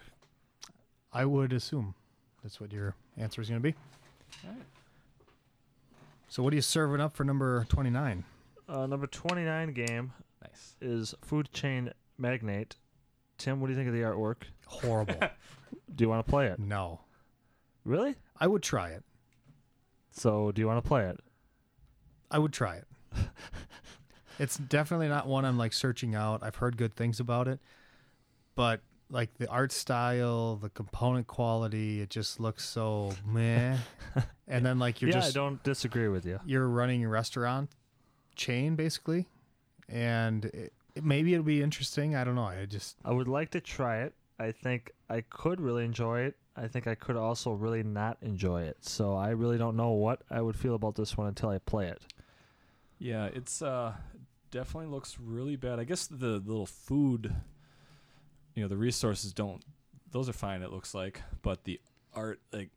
I 1.14 1.26
would 1.26 1.54
assume 1.54 1.94
that's 2.42 2.60
what 2.60 2.72
your 2.72 2.96
answer 3.18 3.42
is 3.42 3.50
going 3.50 3.62
to 3.62 3.64
be. 3.72 3.76
So 6.30 6.42
what 6.42 6.54
are 6.54 6.56
you 6.56 6.62
serving 6.62 7.02
up 7.02 7.14
for 7.16 7.24
number 7.26 7.66
29? 7.70 8.24
Uh, 8.70 8.88
number 8.88 9.08
29 9.08 9.74
game 9.74 10.14
Nice. 10.42 10.76
is 10.80 11.14
Food 11.22 11.52
Chain 11.52 11.92
Magnate. 12.18 12.78
Tim, 13.38 13.60
what 13.60 13.68
do 13.68 13.74
you 13.74 13.78
think 13.78 13.90
of 13.90 13.94
the 13.94 14.02
artwork? 14.02 14.44
Horrible. 14.68 15.16
Do 15.96 16.04
you 16.04 16.10
want 16.10 16.26
to 16.26 16.30
play 16.30 16.48
it? 16.48 16.60
no. 16.60 17.02
Really? 17.84 18.16
I 18.40 18.48
would 18.48 18.62
try 18.64 18.90
it. 18.92 19.04
So, 20.12 20.52
do 20.52 20.62
you 20.62 20.68
want 20.68 20.84
to 20.84 20.88
play 20.88 21.06
it? 21.08 21.20
I 22.30 22.40
would 22.40 22.54
try 22.54 22.76
it. 22.78 22.88
it's 24.40 24.58
definitely 24.58 25.08
not 25.08 25.28
one 25.28 25.46
I'm 25.46 25.58
like 25.58 25.74
searching 25.74 26.16
out. 26.16 26.44
I've 26.44 26.56
heard 26.56 26.78
good 26.78 26.96
things 26.96 27.20
about 27.20 27.48
it, 27.48 27.60
but 28.56 28.82
like 29.10 29.34
the 29.38 29.48
art 29.50 29.72
style, 29.72 30.56
the 30.56 30.70
component 30.70 31.28
quality, 31.28 32.02
it 32.02 32.10
just 32.10 32.40
looks 32.40 32.64
so 32.68 33.12
meh. 33.26 33.78
and 34.48 34.66
then 34.66 34.80
like 34.80 35.02
you're 35.02 35.10
yeah, 35.10 35.16
just 35.16 35.36
I 35.36 35.40
don't 35.40 35.62
disagree 35.64 36.08
with 36.08 36.26
you. 36.26 36.40
you're 36.46 36.68
running 36.68 37.04
a 37.04 37.10
restaurant 37.10 37.70
chain 38.36 38.76
basically, 38.76 39.28
and 39.90 40.46
it, 40.46 40.74
it- 40.96 41.04
maybe 41.04 41.34
it'll 41.34 41.46
be 41.46 41.62
interesting. 41.62 42.16
I 42.16 42.24
don't 42.24 42.36
know. 42.36 42.44
I 42.46 42.66
just 42.66 42.98
I 43.04 43.12
would 43.12 43.28
like 43.28 43.52
to 43.52 43.62
try 43.62 44.02
it. 44.04 44.14
I 44.40 44.52
think 44.52 44.92
I 45.10 45.22
could 45.22 45.62
really 45.62 45.86
enjoy 45.86 46.22
it. 46.22 46.36
I 46.56 46.68
think 46.68 46.86
I 46.88 46.96
could 46.96 47.16
also 47.16 47.52
really 47.52 47.82
not 47.84 48.18
enjoy 48.22 48.64
it. 48.64 48.78
So 48.82 49.16
I 49.16 49.30
really 49.30 49.58
don't 49.58 49.76
know 49.78 49.92
what 49.92 50.22
I 50.30 50.42
would 50.42 50.56
feel 50.58 50.76
about 50.76 50.96
this 50.96 51.18
one 51.18 51.28
until 51.28 51.50
I 51.50 51.60
play 51.60 51.88
it. 51.88 52.02
Yeah, 53.00 53.26
it's 53.34 53.62
uh 53.62 53.94
definitely 54.52 54.90
looks 54.90 55.18
really 55.20 55.56
bad. 55.56 55.80
I 55.80 55.86
guess 55.86 56.08
the, 56.08 56.18
the 56.40 56.52
little 56.52 56.66
food, 56.66 57.34
you 58.54 58.62
know, 58.62 58.68
the 58.68 58.78
resources 58.78 59.32
don't. 59.34 59.64
Those 60.12 60.28
are 60.28 60.34
fine. 60.34 60.62
It 60.62 60.72
looks 60.72 60.94
like, 60.94 61.22
but 61.42 61.64
the 61.64 61.80
art, 62.14 62.42
like, 62.52 62.70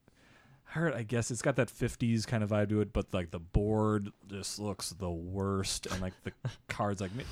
art, 0.77 0.95
I 0.95 1.03
guess 1.03 1.33
it's 1.33 1.43
got 1.43 1.57
that 1.57 1.67
'50s 1.69 2.25
kind 2.27 2.45
of 2.45 2.51
vibe 2.51 2.69
to 2.69 2.81
it. 2.81 2.93
But 2.93 3.13
like 3.13 3.33
the 3.33 3.41
board 3.41 4.11
just 4.31 4.61
looks 4.61 4.91
the 4.91 5.11
worst, 5.11 5.87
and 5.87 6.01
like 6.01 6.13
the 6.23 6.33
cards, 6.69 7.01
like, 7.01 7.13
me- 7.15 7.25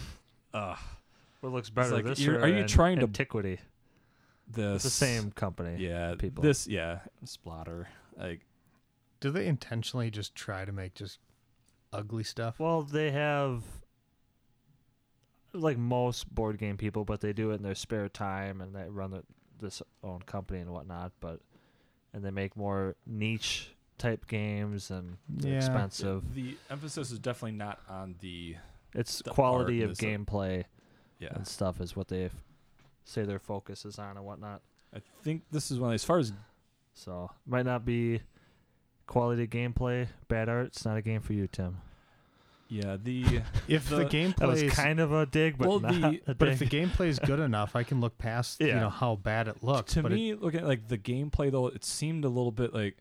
ugh, 0.53 0.77
What 1.41 1.53
looks 1.53 1.71
better, 1.71 1.95
like, 1.95 2.05
this 2.05 2.19
you're- 2.19 2.51
you 2.51 2.59
an- 2.63 2.67
trying 2.67 2.97
to- 2.99 3.05
antiquity? 3.05 3.61
This 4.49 4.77
It's 4.77 4.85
the 4.85 4.91
same 4.91 5.31
company. 5.31 5.77
Yeah, 5.83 6.15
people. 6.19 6.43
This, 6.43 6.67
yeah, 6.67 7.01
splatter. 7.25 7.89
Like, 8.17 8.41
do 9.21 9.31
they 9.31 9.47
intentionally 9.47 10.11
just 10.11 10.35
try 10.35 10.65
to 10.65 10.73
make 10.73 10.95
just 10.95 11.19
ugly 11.93 12.25
stuff? 12.25 12.59
Well, 12.61 12.83
they 12.83 13.11
have 13.13 13.63
like 15.55 15.77
most 15.79 16.33
board 16.35 16.59
game 16.59 16.77
people, 16.77 17.05
but 17.05 17.21
they 17.21 17.33
do 17.33 17.51
it 17.51 17.57
in 17.57 17.63
their 17.63 17.75
spare 17.75 18.09
time 18.09 18.61
and 18.61 18.75
they 18.75 18.85
run 18.89 19.11
the, 19.11 19.23
this 19.61 19.83
own 20.03 20.21
company 20.23 20.61
and 20.61 20.71
whatnot. 20.71 21.13
But 21.21 21.41
and 22.15 22.25
they 22.25 22.31
make 22.31 22.57
more 22.57 22.97
niche 23.07 23.75
type 23.99 24.27
games 24.27 24.91
and 24.91 25.17
they're 25.29 25.53
Yeah. 25.53 25.57
expensive. 25.59 26.35
the 26.35 26.57
emphasis 26.71 27.11
is 27.13 27.19
definitely 27.19 27.57
not 27.59 27.81
on 27.89 28.17
the 28.21 28.57
It's 28.95 29.23
the 29.23 29.31
quality 29.31 29.83
of 29.83 29.93
gameplay 29.93 30.65
yeah. 31.19 31.35
and 31.35 31.47
stuff 31.47 31.81
is 31.81 31.95
what 31.95 32.09
they 32.09 32.25
f- 32.25 32.33
say 33.05 33.25
their 33.25 33.39
focus 33.39 33.85
is 33.85 33.99
on 33.99 34.17
and 34.17 34.25
whatnot. 34.27 34.61
I 34.95 35.01
think 35.23 35.43
this 35.51 35.71
is 35.71 35.79
one 35.81 35.93
as 35.95 36.05
far 36.05 36.19
as 36.19 36.33
So 36.95 37.31
might 37.47 37.65
not 37.67 37.85
be 37.85 38.21
quality 39.07 39.47
gameplay, 39.47 40.09
bad 40.29 40.49
art. 40.49 40.67
It's 40.69 40.85
not 40.85 40.97
a 40.97 41.03
game 41.03 41.21
for 41.21 41.33
you, 41.33 41.47
Tim. 41.47 41.79
yeah 42.69 42.97
the 43.03 43.25
If 43.69 43.89
the, 43.89 43.97
the- 43.97 44.05
gameplay 44.07 44.37
That 44.37 44.49
was 44.49 44.63
is 44.63 44.73
kind 44.73 45.01
of 45.01 45.13
a 45.13 45.27
dig, 45.27 45.59
but 45.59 45.69
Well, 45.69 45.81
not 45.81 45.93
the- 45.93 46.23
a 46.27 46.35
But 46.35 46.49
if 46.49 46.59
the 46.59 46.67
gameplay 46.67 47.09
is 47.09 47.19
good 47.19 47.41
enough, 47.51 47.75
I 47.77 47.83
can 47.85 48.01
look 48.01 48.19
past 48.19 48.61
you 48.61 48.73
know 48.75 48.91
how 48.91 49.17
bad 49.17 49.49
it 49.49 49.63
looks. 49.63 49.95
to 49.95 50.03
but 50.03 50.13
it- 50.13 50.17
me, 50.17 50.35
looking 50.35 50.61
at 50.61 50.67
like 50.67 50.89
the 50.89 50.99
gameplay 50.99 51.51
though, 51.51 51.67
it 51.69 51.85
seemed 51.85 52.25
a 52.25 52.29
little 52.29 52.53
bit 52.53 52.73
like, 52.75 52.97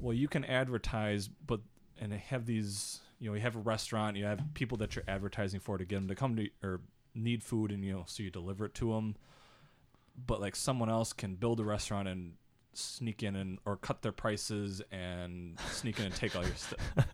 well, 0.00 0.14
you 0.14 0.28
can 0.28 0.44
advertise, 0.44 1.28
but 1.28 1.60
and 2.00 2.12
they 2.12 2.18
have 2.18 2.44
these, 2.46 3.00
you 3.18 3.28
know, 3.30 3.34
you 3.34 3.40
have 3.40 3.56
a 3.56 3.60
restaurant, 3.60 4.16
you 4.16 4.24
have 4.26 4.40
people 4.54 4.76
that 4.78 4.94
you're 4.94 5.04
advertising 5.08 5.58
for 5.60 5.78
to 5.78 5.84
get 5.84 5.96
them 5.96 6.08
to 6.08 6.14
come 6.14 6.36
to 6.36 6.48
or 6.62 6.80
need 7.16 7.42
food, 7.42 7.72
and 7.72 7.84
you 7.84 7.92
know, 7.92 8.04
so 8.06 8.22
you 8.22 8.30
deliver 8.30 8.66
it 8.66 8.74
to 8.74 8.92
them. 8.92 9.16
But 10.26 10.40
like 10.40 10.56
someone 10.56 10.88
else 10.88 11.12
can 11.12 11.34
build 11.34 11.60
a 11.60 11.64
restaurant 11.64 12.08
and 12.08 12.34
sneak 12.72 13.22
in 13.22 13.36
and 13.36 13.58
or 13.64 13.76
cut 13.76 14.02
their 14.02 14.12
prices 14.12 14.82
and 14.90 15.58
sneak 15.70 15.98
in 15.98 16.06
and 16.06 16.14
take 16.14 16.36
all 16.36 16.42
your 16.42 16.54
stuff. 16.54 16.78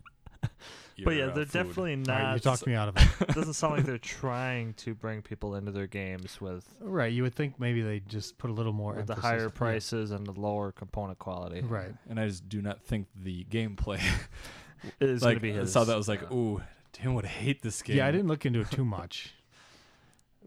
but 1.03 1.15
yeah, 1.15 1.25
uh, 1.25 1.33
they're 1.33 1.45
definitely 1.45 1.95
not. 1.95 2.21
right, 2.21 2.33
you 2.33 2.39
talked 2.39 2.67
me 2.67 2.75
out 2.75 2.89
of 2.89 2.97
it. 2.97 3.07
it 3.21 3.27
doesn't 3.35 3.53
sound 3.53 3.77
like 3.77 3.85
they're 3.85 3.97
trying 3.97 4.73
to 4.75 4.93
bring 4.93 5.21
people 5.21 5.55
into 5.55 5.71
their 5.71 5.87
games 5.87 6.39
with, 6.39 6.65
right, 6.79 7.11
you 7.11 7.23
would 7.23 7.35
think 7.35 7.59
maybe 7.59 7.81
they 7.81 7.99
just 8.01 8.37
put 8.37 8.49
a 8.49 8.53
little 8.53 8.73
more 8.73 8.93
with 8.95 9.07
the 9.07 9.13
emphasis- 9.13 9.29
higher 9.29 9.43
yeah. 9.43 9.49
prices 9.53 10.11
and 10.11 10.25
the 10.25 10.33
lower 10.39 10.71
component 10.71 11.19
quality. 11.19 11.61
Right. 11.61 11.93
and 12.09 12.19
I 12.19 12.27
just 12.27 12.47
do 12.47 12.61
not 12.61 12.81
think 12.83 13.07
the 13.15 13.45
gameplay 13.45 14.01
is 14.99 15.21
like 15.23 15.33
going 15.33 15.35
to 15.35 15.41
be 15.41 15.51
I 15.51 15.61
his. 15.61 15.71
saw 15.71 15.83
that 15.83 15.93
I 15.93 15.97
was 15.97 16.07
like, 16.07 16.31
ooh, 16.31 16.61
Tim 16.91 17.15
would 17.15 17.25
hate 17.25 17.61
this 17.61 17.81
game. 17.81 17.97
Yeah, 17.97 18.07
I 18.07 18.11
didn't 18.11 18.27
look 18.27 18.45
into 18.45 18.61
it 18.61 18.69
too 18.69 18.85
much. 18.85 19.33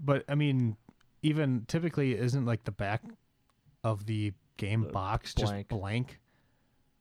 But 0.03 0.25
I 0.29 0.35
mean, 0.35 0.77
even 1.23 1.65
typically 1.69 2.17
isn't 2.17 2.45
like 2.47 2.65
the 2.65 2.73
back 2.73 3.03
of 3.85 4.07
the 4.07 4.33
game 4.57 4.83
The 4.83 4.89
box 4.93 5.35
blank. 5.35 5.69
just 5.69 5.69
blank. 5.81 6.19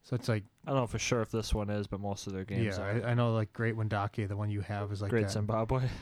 So 0.04 0.16
it's 0.16 0.28
like 0.30 0.44
I 0.68 0.72
don't 0.72 0.82
know 0.82 0.88
for 0.88 1.00
sure 1.00 1.22
if 1.22 1.32
this 1.32 1.54
one 1.54 1.70
is, 1.70 1.88
but 1.88 2.00
most 2.00 2.28
of 2.28 2.34
their 2.34 2.44
games 2.46 2.78
yeah, 2.78 2.84
are. 2.84 3.06
I, 3.06 3.12
I 3.12 3.14
know 3.16 3.34
like 3.34 3.52
Great 3.54 3.76
Wendake, 3.76 4.28
the 4.28 4.38
one 4.38 4.50
you 4.52 4.62
have 4.62 4.92
is 4.92 5.02
like 5.02 5.10
Great 5.12 5.24
that. 5.24 5.32
Zimbabwe. 5.32 5.88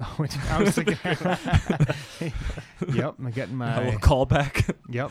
Which 0.16 0.36
I 0.38 0.62
was 0.62 0.74
thinking. 0.76 0.96
yep, 2.94 3.14
I'm 3.18 3.30
getting 3.32 3.54
a 3.54 3.56
my. 3.56 3.84
little 3.84 4.00
callback 4.00 4.72
Yep, 4.88 5.10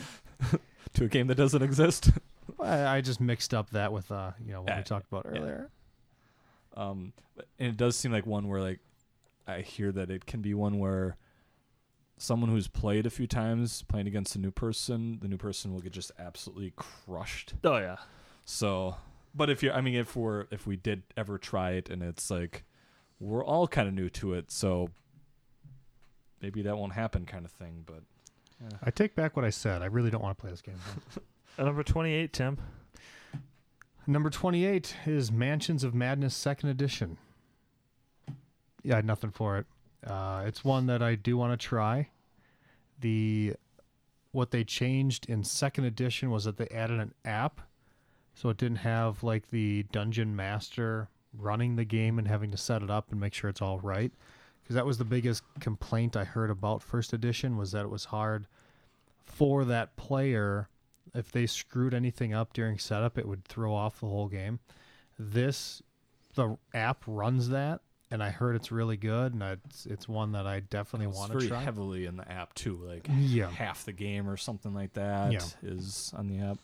to 0.94 1.04
a 1.04 1.08
game 1.10 1.28
that 1.28 1.36
doesn't 1.36 1.62
exist. 1.62 2.10
I, 2.62 2.86
I 2.98 3.02
just 3.02 3.20
mixed 3.20 3.54
up 3.54 3.70
that 3.72 3.92
with 3.92 4.10
uh, 4.12 4.32
you 4.46 4.54
know 4.54 4.62
what 4.62 4.70
Yeah, 4.70 4.78
we 4.78 4.84
talked 4.84 5.08
about 5.12 5.26
yeah. 5.32 5.40
earlier. 5.40 5.70
Um, 6.76 7.12
and 7.60 7.70
it 7.70 7.76
does 7.78 7.98
seem 7.98 8.12
like 8.14 8.26
one 8.26 8.48
where 8.48 8.62
like 8.62 8.80
I 9.48 9.62
hear 9.62 9.92
that 9.92 10.10
it 10.10 10.26
can 10.26 10.42
be 10.42 10.54
one 10.54 10.80
where 10.80 11.18
someone 12.18 12.50
who's 12.50 12.68
played 12.68 13.06
a 13.06 13.10
few 13.10 13.28
times 13.28 13.84
playing 13.84 14.08
against 14.08 14.36
a 14.36 14.40
new 14.40 14.52
person, 14.52 15.20
the 15.22 15.28
new 15.28 15.38
person 15.38 15.72
will 15.74 15.80
get 15.80 15.94
just 15.94 16.12
absolutely 16.20 16.74
crushed. 16.76 17.54
Oh 17.64 17.78
yeah. 17.78 17.98
So, 18.46 18.96
but 19.36 19.50
if 19.50 19.62
you, 19.64 19.72
I 19.72 19.82
mean, 19.82 19.96
if 19.96 20.16
we're 20.16 20.46
if 20.52 20.66
we 20.68 20.76
did 20.76 21.04
ever 21.16 21.38
try 21.38 21.72
it 21.72 21.90
and 21.90 22.02
it's 22.02 22.30
like 22.30 22.64
we're 23.20 23.44
all 23.44 23.68
kind 23.68 23.88
of 23.88 23.94
new 23.94 24.10
to 24.10 24.34
it, 24.34 24.52
so 24.52 24.90
maybe 26.42 26.62
that 26.64 26.78
won't 26.78 26.94
happen, 26.94 27.26
kind 27.26 27.46
of 27.46 27.52
thing. 27.52 27.84
But 27.86 28.04
yeah. 28.62 28.78
I 28.84 28.92
take 28.92 29.16
back 29.16 29.36
what 29.36 29.46
I 29.46 29.50
said. 29.50 29.82
I 29.82 29.86
really 29.86 30.10
don't 30.10 30.24
want 30.24 30.38
to 30.38 30.42
play 30.42 30.52
this 30.52 30.62
game. 30.62 30.80
Uh, 31.60 31.64
number 31.64 31.82
twenty-eight, 31.82 32.34
Tim. 32.34 32.60
Number 34.10 34.30
28 34.30 34.96
is 35.06 35.34
Mansions 35.34 35.84
of 35.84 35.94
Madness 35.94 36.34
Second 36.34 36.70
Edition. 36.70 37.18
Yeah, 38.88 38.94
I 38.94 38.98
had 38.98 39.06
nothing 39.06 39.32
for 39.32 39.58
it. 39.58 39.66
Uh, 40.06 40.44
it's 40.46 40.64
one 40.64 40.86
that 40.86 41.02
I 41.02 41.16
do 41.16 41.36
want 41.36 41.60
to 41.60 41.68
try. 41.68 42.08
The 43.02 43.56
what 44.32 44.52
they 44.52 44.64
changed 44.64 45.30
in 45.30 45.44
second 45.44 45.84
edition 45.84 46.32
was 46.32 46.46
that 46.46 46.56
they 46.56 46.68
added 46.68 47.02
an 47.02 47.14
app, 47.26 47.60
so 48.34 48.48
it 48.48 48.56
didn't 48.56 48.78
have 48.78 49.24
like 49.24 49.50
the 49.50 49.84
dungeon 49.92 50.38
master 50.38 51.10
running 51.38 51.76
the 51.76 51.84
game 51.84 52.18
and 52.18 52.30
having 52.30 52.50
to 52.52 52.58
set 52.58 52.82
it 52.82 52.90
up 52.90 53.12
and 53.12 53.20
make 53.20 53.34
sure 53.34 53.50
it's 53.50 53.62
all 53.62 53.80
right. 53.80 54.14
Because 54.64 54.76
that 54.76 54.86
was 54.86 54.98
the 54.98 55.04
biggest 55.04 55.44
complaint 55.60 56.16
I 56.16 56.24
heard 56.24 56.50
about 56.50 56.82
first 56.82 57.12
edition 57.12 57.58
was 57.58 57.74
that 57.74 57.84
it 57.84 57.90
was 57.90 58.06
hard 58.06 58.48
for 59.26 59.66
that 59.66 59.98
player 59.98 60.70
if 61.14 61.30
they 61.34 61.46
screwed 61.46 61.94
anything 61.94 62.34
up 62.34 62.54
during 62.54 62.78
setup, 62.78 63.18
it 63.18 63.28
would 63.28 63.44
throw 63.44 63.74
off 63.74 64.00
the 64.00 64.08
whole 64.08 64.30
game. 64.30 64.60
This, 65.20 65.82
the 66.36 66.58
app 66.74 67.04
runs 67.06 67.50
that, 67.50 67.82
and 68.10 68.24
I 68.24 68.30
heard 68.30 68.56
it's 68.56 68.72
really 68.72 68.98
good, 68.98 69.34
and 69.34 69.44
it's 69.44 69.86
it's 69.86 70.08
one 70.08 70.32
that 70.34 70.48
I 70.48 70.60
definitely 70.62 71.08
want 71.08 71.32
to 71.32 71.38
very 71.38 71.50
try. 71.50 71.62
heavily 71.62 72.06
in 72.06 72.16
the 72.18 72.32
app 72.32 72.54
too. 72.54 72.78
Like 72.78 73.08
Yeah. 73.18 73.50
half 73.50 73.86
the 73.86 73.94
game 73.94 74.30
or 74.30 74.38
something 74.38 74.74
like 74.74 74.94
that 74.94 75.34
is 75.62 76.12
Yeah. 76.14 76.20
on 76.20 76.28
the 76.28 76.40
app. 76.40 76.58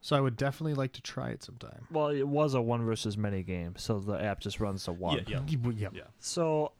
So 0.00 0.16
I 0.16 0.20
would 0.20 0.36
definitely 0.36 0.74
like 0.74 0.92
to 0.94 1.02
try 1.02 1.30
it 1.30 1.44
sometime. 1.44 1.86
Well, 1.90 2.08
it 2.08 2.26
was 2.26 2.54
a 2.54 2.60
one 2.60 2.84
versus 2.84 3.16
many 3.16 3.42
game, 3.44 3.74
so 3.76 4.00
the 4.00 4.14
app 4.20 4.40
just 4.40 4.58
runs 4.58 4.84
to 4.86 4.92
one. 4.92 5.18
Yeah, 5.28 5.40
Yeah. 5.46 5.70
yeah. 5.70 5.88
yeah. 5.92 6.02
So 6.18 6.72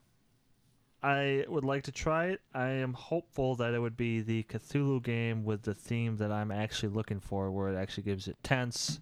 I 1.04 1.44
would 1.48 1.64
like 1.64 1.82
to 1.84 1.92
try 1.92 2.26
it. 2.26 2.40
I 2.54 2.68
am 2.68 2.94
hopeful 2.94 3.54
that 3.56 3.74
it 3.74 3.78
would 3.80 3.96
be 3.96 4.20
the 4.20 4.44
Cthulhu 4.44 5.02
game 5.02 5.44
with 5.44 5.62
the 5.62 5.74
theme 5.74 6.16
that 6.16 6.30
I'm 6.32 6.50
actually 6.50 6.90
looking 6.92 7.20
for, 7.20 7.50
where 7.50 7.68
it 7.68 7.76
actually 7.76 8.04
gives 8.04 8.26
it 8.28 8.36
tense, 8.42 9.00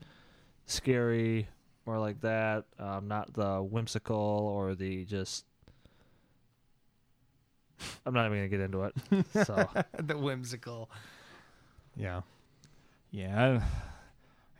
scary, 0.66 1.48
more 1.86 1.98
like 1.98 2.20
that. 2.20 2.64
Um, 2.78 3.08
not 3.08 3.32
the 3.32 3.62
whimsical 3.62 4.16
or 4.16 4.74
the 4.74 5.04
just. 5.04 5.44
I'm 8.04 8.12
not 8.14 8.26
even 8.26 8.38
gonna 8.38 8.48
get 8.48 8.60
into 8.60 8.84
it. 8.84 8.94
So 9.46 9.68
the 10.02 10.16
whimsical. 10.18 10.90
Yeah. 11.96 12.20
Yeah. 13.10 13.58
I- 13.60 13.64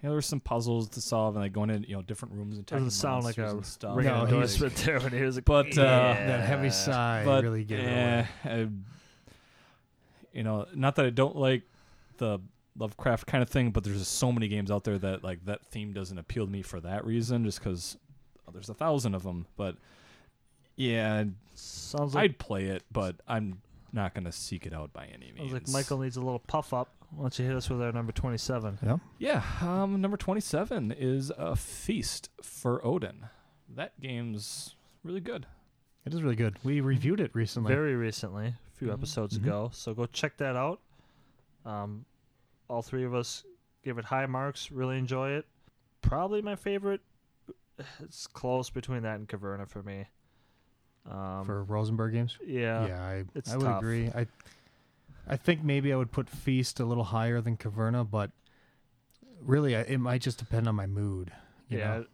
Yeah, 0.02 0.08
there 0.08 0.12
were 0.16 0.22
some 0.22 0.40
puzzles 0.40 0.88
to 0.90 1.00
solve 1.02 1.34
and 1.36 1.44
like 1.44 1.52
going 1.52 1.68
in, 1.68 1.82
you 1.82 1.94
know, 1.94 2.00
different 2.00 2.32
rooms 2.34 2.56
and 2.56 2.66
attacking 2.66 2.86
doesn't 2.86 2.98
sound 2.98 3.22
like 3.24 3.36
a 3.36 3.50
and 3.50 3.66
stuff. 3.66 3.94
ringing 3.98 4.14
No, 4.14 4.20
Like, 4.20 4.30
he's- 4.32 4.54
endorsement 4.62 4.76
there 4.86 4.98
when 5.00 5.12
he 5.12 5.22
was 5.22 5.34
like, 5.36 5.44
But, 5.44 5.76
uh. 5.76 5.82
That 6.14 6.40
heavy 6.48 6.70
sigh 6.70 7.22
but 7.26 7.44
really 7.44 7.64
gave 7.64 7.80
it 7.80 7.82
eh, 7.84 8.24
away. 8.46 8.62
I- 8.62 8.68
you 10.32 10.42
know, 10.42 10.66
not 10.74 10.94
that 10.96 11.04
I 11.04 11.10
don't 11.10 11.36
like 11.36 11.64
the 12.16 12.38
Lovecraft 12.78 13.26
kind 13.26 13.42
of 13.42 13.48
thing, 13.50 13.70
but 13.70 13.84
there's 13.84 13.98
just 13.98 14.12
so 14.18 14.30
many 14.32 14.48
games 14.48 14.70
out 14.70 14.84
there 14.84 14.98
that 14.98 15.22
like 15.24 15.44
that 15.46 15.64
theme 15.66 15.92
doesn't 15.92 16.18
appeal 16.18 16.46
to 16.46 16.52
me 16.52 16.62
for 16.62 16.80
that 16.80 17.04
reason, 17.04 17.44
just 17.44 17.58
because 17.58 17.96
there's 18.52 18.68
a 18.68 18.74
thousand 18.74 19.14
of 19.14 19.22
them. 19.22 19.46
But 19.56 19.76
yeah, 20.76 21.24
Sounds 21.54 22.14
like 22.14 22.24
I'd 22.24 22.38
play 22.38 22.66
it, 22.66 22.82
but 22.90 23.16
I'm 23.28 23.60
not 23.92 24.14
gonna 24.14 24.32
seek 24.32 24.66
it 24.66 24.72
out 24.72 24.92
by 24.92 25.06
any 25.06 25.26
sounds 25.28 25.38
means. 25.40 25.52
like 25.52 25.68
Michael 25.68 25.98
needs 25.98 26.16
a 26.16 26.20
little 26.20 26.38
puff 26.38 26.72
up. 26.72 26.88
Why 27.10 27.24
don't 27.24 27.38
you 27.38 27.44
hit 27.44 27.56
us 27.56 27.68
with 27.68 27.82
our 27.82 27.92
number 27.92 28.12
twenty-seven? 28.12 29.00
Yeah, 29.18 29.42
um, 29.60 30.00
number 30.00 30.16
twenty-seven 30.16 30.92
is 30.92 31.30
a 31.36 31.56
feast 31.56 32.30
for 32.40 32.84
Odin. 32.86 33.26
That 33.74 34.00
game's 34.00 34.74
really 35.02 35.20
good. 35.20 35.46
It 36.06 36.14
is 36.14 36.22
really 36.22 36.36
good. 36.36 36.56
We 36.64 36.80
reviewed 36.80 37.20
it 37.20 37.32
recently. 37.34 37.74
Very 37.74 37.94
recently, 37.96 38.46
a 38.46 38.54
few 38.78 38.88
Mhm. 38.88 38.92
episodes 38.94 39.38
Mhm. 39.38 39.42
ago. 39.42 39.70
So 39.74 39.92
go 39.92 40.06
check 40.06 40.36
that 40.38 40.56
out. 40.56 40.80
Um, 41.66 42.06
all 42.70 42.82
three 42.82 43.04
of 43.04 43.14
us 43.14 43.44
give 43.84 43.98
it 43.98 44.04
high 44.04 44.26
marks. 44.26 44.70
Really 44.70 44.96
enjoy 44.98 45.30
it. 45.30 45.46
Probably 46.02 46.40
my 46.40 46.56
favorite. 46.56 47.00
It's 48.02 48.26
close 48.26 48.70
between 48.70 49.02
that 49.02 49.16
and 49.16 49.28
Caverna 49.28 49.68
for 49.68 49.82
me. 49.82 50.06
Um, 51.10 51.44
for 51.46 51.64
Rosenberg 51.64 52.12
games. 52.12 52.36
yeah, 52.46 52.86
yeah, 52.86 53.02
I, 53.02 53.24
it's 53.34 53.50
I 53.52 53.56
would 53.56 53.64
tough. 53.64 53.78
agree. 53.78 54.08
I 54.14 54.26
I 55.26 55.36
think 55.36 55.64
maybe 55.64 55.92
I 55.92 55.96
would 55.96 56.12
put 56.12 56.28
Feast 56.28 56.78
a 56.80 56.84
little 56.84 57.04
higher 57.04 57.40
than 57.40 57.56
Caverna, 57.56 58.08
but 58.08 58.30
really, 59.40 59.74
I- 59.76 59.82
it 59.82 59.98
might 59.98 60.20
just 60.20 60.38
depend 60.38 60.68
on 60.68 60.74
my 60.74 60.86
mood. 60.86 61.32
You 61.68 61.78
yeah. 61.78 61.86
know? 61.86 62.04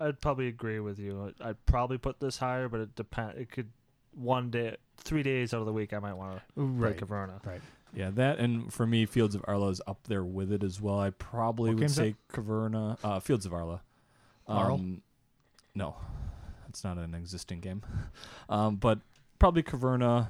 I'd, 0.00 0.06
I'd 0.08 0.20
probably 0.20 0.48
agree 0.48 0.80
with 0.80 0.98
you. 0.98 1.34
I'd, 1.42 1.66
probably 1.66 1.98
put 1.98 2.20
this 2.20 2.38
higher, 2.38 2.68
but 2.68 2.80
it 2.80 2.94
depend. 2.94 3.38
It 3.38 3.50
could 3.50 3.68
one 4.14 4.50
day, 4.50 4.76
three 4.96 5.22
days 5.22 5.52
out 5.52 5.60
of 5.60 5.66
the 5.66 5.72
week, 5.72 5.92
I 5.92 5.98
might 5.98 6.14
want 6.14 6.36
to 6.36 6.42
play 6.54 6.64
right. 6.64 6.96
Caverna. 6.96 7.44
Right. 7.44 7.60
Yeah, 7.94 8.10
that 8.10 8.38
and 8.38 8.72
for 8.72 8.86
me, 8.86 9.04
Fields 9.06 9.34
of 9.34 9.44
Arle 9.48 9.68
is 9.68 9.80
up 9.86 9.98
there 10.06 10.22
with 10.24 10.52
it 10.52 10.62
as 10.62 10.80
well. 10.80 10.98
I 11.00 11.10
probably 11.10 11.70
What 11.70 11.74
would 11.76 11.80
game's 11.80 11.94
say 11.94 12.14
Caverna, 12.32 12.96
uh, 13.02 13.20
Fields 13.20 13.46
of 13.46 13.52
Arle. 13.52 13.80
Arl? 14.46 14.74
Um, 14.76 15.02
no, 15.74 15.96
it's 16.68 16.84
not 16.84 16.98
an 16.98 17.14
existing 17.14 17.60
game. 17.60 17.82
um, 18.48 18.76
but 18.76 19.00
probably 19.38 19.62
Caverna, 19.62 20.28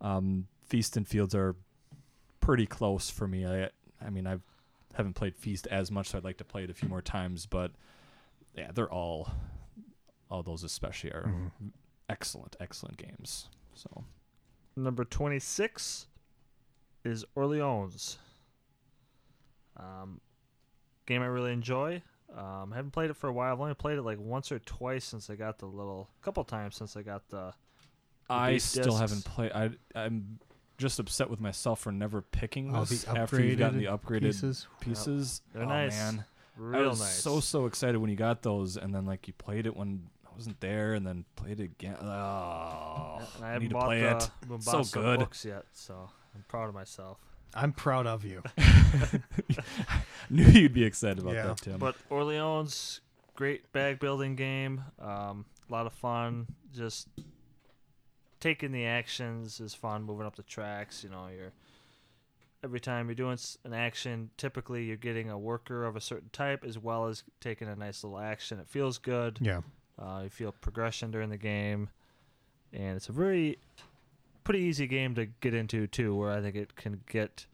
um, 0.00 0.46
Feast 0.66 0.96
and 0.96 1.06
Fields 1.06 1.34
are 1.34 1.54
pretty 2.40 2.66
close 2.66 3.10
for 3.10 3.26
me. 3.28 3.44
I, 3.46 3.70
I 4.04 4.10
mean, 4.10 4.26
I 4.26 4.38
haven't 4.94 5.14
played 5.14 5.36
Feast 5.36 5.66
as 5.66 5.90
much, 5.90 6.08
so 6.10 6.18
I'd 6.18 6.24
like 6.24 6.38
to 6.38 6.44
play 6.44 6.64
it 6.64 6.70
a 6.70 6.74
few 6.74 6.88
more 6.88 7.02
times. 7.02 7.44
But 7.46 7.72
yeah, 8.54 8.70
they're 8.74 8.90
all, 8.90 9.30
all 10.30 10.42
those 10.42 10.64
especially 10.64 11.10
are 11.10 11.24
Mhm. 11.62 11.70
excellent, 12.08 12.56
excellent 12.60 12.96
games. 12.96 13.48
So 13.74 14.04
Number 14.76 15.04
26 15.04 16.06
is 17.06 17.24
Orleans. 17.34 18.18
Um, 19.76 20.20
game 21.06 21.22
I 21.22 21.26
really 21.26 21.52
enjoy. 21.52 22.02
Um, 22.36 22.72
haven't 22.74 22.90
played 22.90 23.10
it 23.10 23.16
for 23.16 23.28
a 23.28 23.32
while. 23.32 23.52
I've 23.52 23.60
only 23.60 23.74
played 23.74 23.98
it 23.98 24.02
like 24.02 24.18
once 24.18 24.50
or 24.50 24.58
twice 24.58 25.04
since 25.04 25.30
I 25.30 25.36
got 25.36 25.58
the 25.58 25.66
little, 25.66 26.10
couple 26.22 26.42
times 26.44 26.76
since 26.76 26.96
I 26.96 27.02
got 27.02 27.28
the. 27.28 27.54
I 28.28 28.52
base 28.52 28.64
still 28.64 28.84
discs. 28.84 29.00
haven't 29.00 29.24
played. 29.24 29.52
I 29.52 29.70
I'm 29.94 30.38
just 30.78 30.98
upset 30.98 31.30
with 31.30 31.40
myself 31.40 31.80
for 31.80 31.92
never 31.92 32.20
picking 32.20 32.74
Oh, 32.74 32.84
this 32.84 33.04
the 33.04 33.16
after 33.18 33.40
you've 33.42 33.58
gotten 33.58 33.78
the 33.78 33.84
upgraded 33.84 34.00
upgraded 34.00 34.20
Pieces. 34.22 34.66
pieces. 34.80 35.42
They're 35.54 35.62
oh, 35.62 35.68
nice. 35.68 35.96
man, 35.96 36.24
I 36.74 36.80
was 36.88 37.00
nice. 37.00 37.14
so 37.14 37.38
so 37.40 37.66
excited 37.66 37.98
when 37.98 38.10
you 38.10 38.16
got 38.16 38.42
those, 38.42 38.76
and 38.76 38.92
then 38.94 39.06
like 39.06 39.28
you 39.28 39.32
played 39.34 39.66
it 39.66 39.76
when 39.76 40.08
I 40.26 40.34
wasn't 40.34 40.58
there, 40.60 40.94
and 40.94 41.06
then 41.06 41.24
played 41.36 41.60
it 41.60 41.64
again. 41.64 41.96
Oh, 42.02 42.04
I 42.06 43.20
I 43.44 43.58
need 43.58 43.70
to 43.70 43.78
play 43.78 44.00
the 44.00 44.16
it. 44.16 44.30
Mombasa 44.48 44.98
good. 44.98 45.20
books 45.20 45.44
yet, 45.44 45.64
so 45.72 46.10
I'm 46.36 46.44
proud 46.48 46.68
of 46.68 46.74
myself. 46.74 47.18
I'm 47.54 47.72
proud 47.72 48.06
of 48.06 48.24
you. 48.24 48.42
Knew 50.30 50.44
you'd 50.44 50.74
be 50.74 50.84
excited 50.84 51.18
about 51.20 51.34
Yeah. 51.34 51.46
that, 51.46 51.56
Tim. 51.58 51.78
But 51.78 51.96
Orleans, 52.10 53.00
great 53.34 53.72
bag 53.72 53.98
building 53.98 54.36
game. 54.36 54.82
Um, 55.00 55.46
a 55.68 55.72
lot 55.72 55.86
of 55.86 55.92
fun. 55.92 56.46
Just 56.74 57.08
taking 58.40 58.72
the 58.72 58.84
actions 58.84 59.60
is 59.60 59.74
fun. 59.74 60.02
Moving 60.02 60.26
up 60.26 60.36
the 60.36 60.42
tracks, 60.42 61.02
you 61.02 61.10
know, 61.10 61.28
you're 61.34 61.52
every 62.64 62.80
time 62.80 63.06
you're 63.08 63.14
doing 63.14 63.34
s- 63.34 63.56
an 63.64 63.72
action, 63.72 64.30
typically 64.36 64.84
you're 64.84 64.96
getting 64.96 65.30
a 65.30 65.38
worker 65.38 65.84
of 65.84 65.96
a 65.96 66.00
certain 66.00 66.28
type 66.32 66.64
as 66.64 66.78
well 66.78 67.06
as 67.06 67.22
taking 67.40 67.68
a 67.68 67.76
nice 67.76 68.02
little 68.04 68.18
action. 68.18 68.58
It 68.58 68.68
feels 68.68 68.98
good. 68.98 69.38
Yeah. 69.40 69.60
Uh, 69.98 70.22
you 70.24 70.30
feel 70.30 70.52
progression 70.52 71.10
during 71.10 71.30
the 71.30 71.38
game, 71.38 71.88
and 72.72 72.96
it's 72.96 73.08
a 73.08 73.12
very 73.12 73.58
pretty 74.46 74.60
easy 74.60 74.86
game 74.86 75.14
to 75.16 75.26
get 75.26 75.52
into 75.54 75.86
too. 75.86 76.14
Where 76.16 76.30
I 76.30 76.40
think 76.40 76.56
it 76.56 76.74
can 76.76 77.00
get 77.10 77.46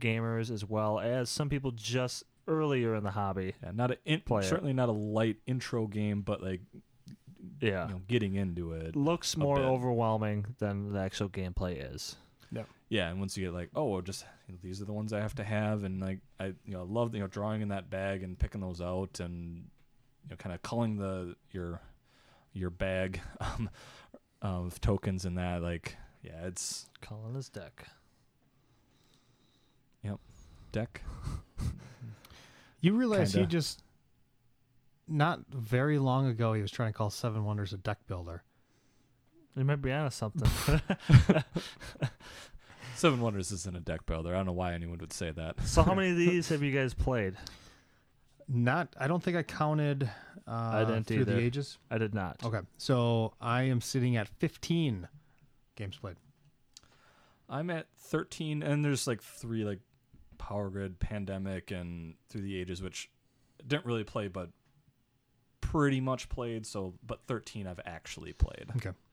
gamers 0.00 0.50
as 0.50 0.64
well 0.64 0.98
as 1.00 1.30
some 1.30 1.48
people 1.48 1.70
just 1.72 2.24
earlier 2.48 2.94
in 2.94 3.04
the 3.04 3.10
hobby. 3.12 3.54
yeah, 3.62 3.70
not 3.72 3.90
a 3.92 3.98
in, 4.04 4.20
Play 4.20 4.40
it. 4.42 4.48
certainly 4.48 4.72
not 4.72 4.88
a 4.88 4.92
light 4.92 5.36
intro 5.46 5.86
game, 5.86 6.22
but 6.22 6.42
like 6.42 6.60
Yeah, 7.60 7.86
you 7.88 7.94
know, 7.94 8.00
getting 8.08 8.34
into 8.34 8.72
it. 8.72 8.96
looks 8.96 9.36
more 9.36 9.56
bit. 9.56 9.64
overwhelming 9.64 10.46
than 10.58 10.92
the 10.92 10.98
actual 11.00 11.28
gameplay 11.28 11.94
is. 11.94 12.16
Yeah, 12.50 12.64
yeah, 12.90 13.08
and 13.08 13.18
once 13.18 13.36
you 13.36 13.46
get 13.46 13.54
like, 13.54 13.70
oh, 13.74 13.86
well, 13.86 14.02
just 14.02 14.26
you 14.46 14.52
know, 14.54 14.58
these 14.62 14.82
are 14.82 14.84
the 14.84 14.92
ones 14.92 15.12
I 15.14 15.20
have 15.20 15.34
to 15.36 15.44
have, 15.44 15.84
and 15.84 16.00
like 16.00 16.18
I, 16.38 16.46
you 16.66 16.74
know, 16.74 16.82
love 16.84 17.14
you 17.14 17.20
know 17.20 17.26
drawing 17.28 17.62
in 17.62 17.68
that 17.68 17.88
bag 17.88 18.22
and 18.22 18.38
picking 18.38 18.60
those 18.60 18.80
out, 18.82 19.20
and 19.20 19.68
you 20.24 20.30
know, 20.30 20.36
kind 20.36 20.54
of 20.54 20.60
culling 20.62 20.96
the 20.96 21.34
your 21.52 21.80
your 22.52 22.68
bag 22.70 23.20
um, 23.40 23.70
of 24.42 24.78
tokens 24.82 25.24
and 25.24 25.38
that. 25.38 25.62
Like, 25.62 25.96
yeah, 26.22 26.46
it's 26.46 26.86
Calling 27.00 27.34
his 27.34 27.48
deck. 27.48 27.86
Yep, 30.04 30.18
deck. 30.70 31.02
You 32.80 32.94
realize 32.94 33.32
he 33.32 33.40
Kinda. 33.40 33.50
just 33.50 33.82
not 35.06 35.40
very 35.50 35.98
long 35.98 36.26
ago 36.26 36.52
he 36.52 36.62
was 36.62 36.70
trying 36.70 36.92
to 36.92 36.96
call 36.96 37.10
Seven 37.10 37.44
Wonders 37.44 37.72
a 37.72 37.76
deck 37.76 37.98
builder. 38.06 38.42
You 39.56 39.64
might 39.64 39.82
be 39.82 39.92
onto 39.92 40.10
something. 40.10 40.50
Seven 42.94 43.20
Wonders 43.20 43.52
isn't 43.52 43.76
a 43.76 43.80
deck 43.80 44.06
builder. 44.06 44.32
I 44.32 44.38
don't 44.38 44.46
know 44.46 44.52
why 44.52 44.74
anyone 44.74 44.98
would 44.98 45.12
say 45.12 45.30
that. 45.32 45.60
so, 45.66 45.82
how 45.82 45.94
many 45.94 46.10
of 46.10 46.16
these 46.16 46.48
have 46.48 46.62
you 46.62 46.72
guys 46.72 46.94
played? 46.94 47.34
Not, 48.48 48.94
I 48.98 49.06
don't 49.08 49.22
think 49.22 49.36
I 49.36 49.42
counted 49.42 50.10
uh, 50.46 50.84
didn't 50.84 51.04
through 51.04 51.24
the 51.24 51.38
ages. 51.38 51.78
I 51.90 51.98
did 51.98 52.14
not. 52.14 52.44
Okay, 52.44 52.60
so 52.78 53.34
I 53.40 53.64
am 53.64 53.80
sitting 53.80 54.16
at 54.16 54.28
15 54.28 55.08
games 55.76 55.96
played. 55.96 56.16
I'm 57.48 57.70
at 57.70 57.86
13, 57.98 58.62
and 58.62 58.84
there's 58.84 59.06
like 59.06 59.22
three 59.22 59.64
like 59.64 59.80
Power 60.38 60.70
Grid, 60.70 60.98
Pandemic, 60.98 61.70
and 61.70 62.14
Through 62.28 62.42
the 62.42 62.58
Ages, 62.58 62.82
which 62.82 63.10
I 63.60 63.66
didn't 63.66 63.86
really 63.86 64.04
play, 64.04 64.28
but 64.28 64.50
pretty 65.60 66.00
much 66.00 66.28
played. 66.28 66.66
So, 66.66 66.94
but 67.06 67.22
13 67.26 67.66
I've 67.66 67.80
actually 67.84 68.32
played. 68.32 68.66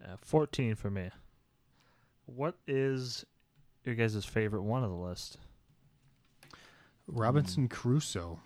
Uh, 0.03 0.15
14 0.21 0.75
for 0.75 0.89
me. 0.89 1.09
What 2.25 2.55
is 2.67 3.25
your 3.83 3.95
guys' 3.95 4.25
favorite 4.25 4.63
one 4.63 4.83
of 4.83 4.89
the 4.89 4.95
list? 4.95 5.37
Robinson 7.07 7.67
Crusoe. 7.67 8.39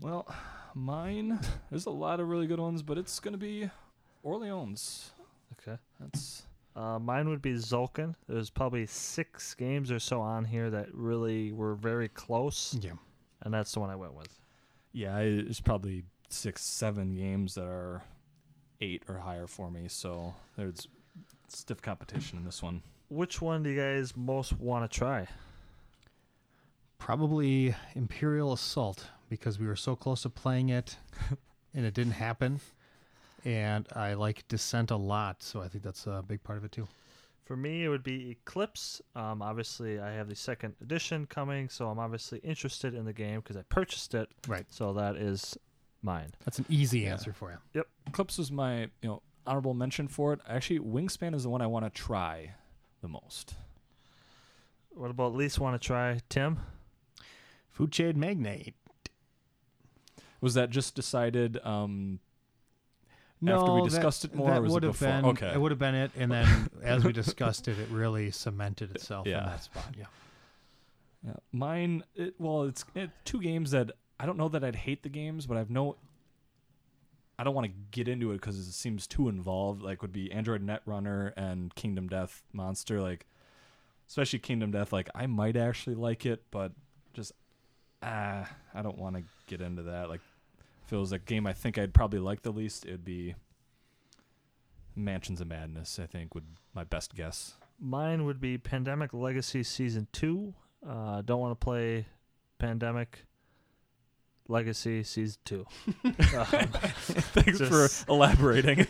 Well, 0.00 0.32
mine, 0.74 1.40
there's 1.70 1.86
a 1.86 1.90
lot 1.90 2.20
of 2.20 2.28
really 2.28 2.46
good 2.46 2.60
ones, 2.60 2.82
but 2.82 2.98
it's 2.98 3.18
going 3.18 3.32
to 3.32 3.38
be 3.38 3.70
Orleans. 4.22 5.12
Okay. 5.60 5.78
That's 6.00 6.46
Uh, 6.76 6.98
mine 6.98 7.28
would 7.28 7.40
be 7.42 7.52
Tzolk'in. 7.54 8.14
There's 8.26 8.50
probably 8.50 8.84
six 8.86 9.54
games 9.54 9.90
or 9.92 10.00
so 10.00 10.20
on 10.20 10.44
here 10.44 10.70
that 10.70 10.92
really 10.92 11.52
were 11.52 11.74
very 11.76 12.08
close, 12.08 12.74
Yeah. 12.74 12.94
and 13.42 13.54
that's 13.54 13.72
the 13.72 13.80
one 13.80 13.90
I 13.90 13.96
went 13.96 14.14
with. 14.14 14.38
yeah, 14.92 15.18
it's 15.18 15.60
probably 15.60 16.04
six, 16.30 16.62
seven 16.64 17.14
games 17.14 17.54
that 17.54 17.66
are 17.66 18.02
eight 18.80 19.02
or 19.08 19.18
higher 19.18 19.46
for 19.46 19.70
me. 19.70 19.86
So 19.88 20.34
there's 20.56 20.88
stiff 21.48 21.80
competition 21.80 22.38
in 22.38 22.44
this 22.44 22.60
one. 22.62 22.82
Which 23.08 23.40
one 23.40 23.62
do 23.62 23.70
you 23.70 23.80
guys 23.80 24.16
most 24.16 24.52
want 24.54 24.90
to 24.90 24.98
try? 24.98 25.28
Probably 26.98 27.74
Imperial 27.94 28.52
Assault 28.52 29.10
because 29.28 29.58
we 29.58 29.66
were 29.66 29.76
so 29.76 29.94
close 29.94 30.22
to 30.22 30.30
playing 30.30 30.70
it 30.70 30.96
and 31.74 31.84
it 31.84 31.94
didn't 31.94 32.12
happen. 32.14 32.60
And 33.44 33.86
I 33.94 34.14
like 34.14 34.46
Descent 34.48 34.90
a 34.90 34.96
lot, 34.96 35.42
so 35.42 35.60
I 35.60 35.68
think 35.68 35.84
that's 35.84 36.06
a 36.06 36.24
big 36.26 36.42
part 36.42 36.56
of 36.58 36.64
it 36.64 36.72
too. 36.72 36.88
For 37.44 37.56
me, 37.58 37.84
it 37.84 37.88
would 37.90 38.02
be 38.02 38.30
Eclipse. 38.30 39.02
Um, 39.14 39.42
obviously, 39.42 40.00
I 40.00 40.12
have 40.12 40.28
the 40.30 40.34
second 40.34 40.74
edition 40.80 41.26
coming, 41.26 41.68
so 41.68 41.88
I'm 41.88 41.98
obviously 41.98 42.38
interested 42.38 42.94
in 42.94 43.04
the 43.04 43.12
game 43.12 43.40
because 43.40 43.56
I 43.56 43.62
purchased 43.68 44.14
it. 44.14 44.30
Right. 44.48 44.64
So 44.70 44.94
that 44.94 45.16
is 45.16 45.58
mine. 46.00 46.30
That's 46.46 46.58
an 46.58 46.64
easy 46.70 47.00
Yeah. 47.00 47.12
answer 47.12 47.34
for 47.34 47.50
you. 47.50 47.58
Yep. 47.74 47.86
Eclipse 48.06 48.38
was 48.38 48.50
my 48.50 48.82
you 49.02 49.08
know 49.08 49.22
honorable 49.46 49.74
mention 49.74 50.08
for 50.08 50.32
it. 50.32 50.40
Actually, 50.48 50.78
Wingspan 50.80 51.34
is 51.34 51.42
the 51.42 51.50
one 51.50 51.60
I 51.60 51.66
want 51.66 51.84
to 51.84 51.90
try 51.90 52.52
the 53.02 53.08
most. 53.08 53.56
What 54.88 55.10
about 55.10 55.34
least 55.34 55.58
want 55.58 55.78
to 55.80 55.86
try, 55.86 56.20
Tim? 56.30 56.60
Food 57.68 57.92
Chain 57.92 58.18
Magnate. 58.18 58.74
Was 60.40 60.54
that 60.54 60.70
just 60.70 60.94
decided 60.94 61.58
um, 61.64 62.20
No, 63.44 63.60
after 63.60 63.72
we 63.74 63.80
that- 63.82 63.90
discussed 63.90 64.24
it 64.24 64.34
more, 64.34 64.50
that 64.50 64.58
or 64.58 64.62
was 64.62 64.70
it 64.70 64.74
would 64.74 64.82
have 64.84 64.92
before? 64.92 65.08
been 65.08 65.24
Okay. 65.26 65.52
it 65.52 65.60
would 65.60 65.70
have 65.72 65.78
been 65.78 65.94
it, 65.94 66.10
and 66.16 66.30
then 66.32 66.68
as 66.82 67.04
we 67.04 67.12
discussed 67.12 67.68
it, 67.68 67.78
it 67.78 67.88
really 67.90 68.30
cemented 68.30 68.94
itself 68.94 69.26
Yeah. 69.26 69.38
in 69.40 69.44
that 69.46 69.62
spot. 69.64 69.86
Yeah, 69.98 70.04
Yeah, 71.26 71.32
mine. 71.52 72.04
It, 72.14 72.34
well, 72.38 72.64
it's 72.64 72.84
it, 72.94 73.10
two 73.24 73.40
games 73.40 73.70
that 73.72 73.92
I 74.20 74.26
don't 74.26 74.38
know 74.38 74.48
that 74.48 74.62
I'd 74.64 74.76
hate 74.76 75.02
the 75.02 75.08
games, 75.08 75.46
but 75.46 75.56
I've 75.56 75.70
no. 75.70 75.96
I 77.36 77.42
don't 77.42 77.54
want 77.54 77.66
to 77.66 77.72
get 77.90 78.06
into 78.06 78.30
it 78.30 78.34
because 78.34 78.56
it 78.58 78.72
seems 78.72 79.08
too 79.08 79.28
involved. 79.28 79.82
Like 79.82 80.02
would 80.02 80.12
be 80.12 80.30
Android 80.30 80.64
Netrunner 80.64 81.32
and 81.36 81.74
Kingdom 81.74 82.06
Death 82.08 82.44
Monster. 82.52 83.00
Like, 83.00 83.26
especially 84.08 84.38
Kingdom 84.38 84.70
Death. 84.70 84.92
Like 84.92 85.08
I 85.16 85.26
might 85.26 85.56
actually 85.56 85.96
like 85.96 86.26
it, 86.26 86.44
but 86.52 86.70
just 87.12 87.32
ah, 88.04 88.48
I 88.72 88.82
don't 88.82 88.98
want 88.98 89.16
to 89.16 89.24
get 89.46 89.60
into 89.60 89.82
that. 89.82 90.08
Like, 90.08 90.20
if 90.84 90.92
it 90.92 90.96
was 90.96 91.12
a 91.12 91.18
game 91.18 91.46
I 91.46 91.52
think 91.52 91.78
I'd 91.78 91.94
probably 91.94 92.18
like 92.18 92.42
the 92.42 92.50
least, 92.52 92.84
it'd 92.84 93.04
be 93.04 93.34
Mansions 94.94 95.40
of 95.40 95.46
Madness. 95.48 95.98
I 95.98 96.06
think 96.06 96.34
would 96.34 96.44
my 96.74 96.84
best 96.84 97.14
guess. 97.14 97.54
Mine 97.80 98.24
would 98.24 98.40
be 98.40 98.58
Pandemic 98.58 99.12
Legacy 99.12 99.62
Season 99.62 100.06
2. 100.12 100.54
Uh, 100.88 101.22
don't 101.22 101.40
want 101.40 101.58
to 101.58 101.64
play 101.64 102.06
Pandemic 102.58 103.24
Legacy 104.48 105.02
Season 105.02 105.38
2. 105.44 105.66
Um, 106.04 106.12
Thanks 107.32 107.58
Just- 107.58 108.06
for 108.06 108.12
elaborating. 108.12 108.86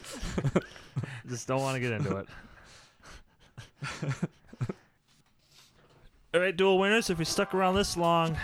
just 1.28 1.46
don't 1.48 1.60
want 1.60 1.74
to 1.76 1.80
get 1.80 1.92
into 1.92 2.16
it. 2.18 2.28
All 6.34 6.40
right, 6.40 6.56
dual 6.56 6.78
winners. 6.78 7.10
If 7.10 7.18
you 7.18 7.24
stuck 7.24 7.54
around 7.54 7.76
this 7.76 7.96
long, 7.96 8.36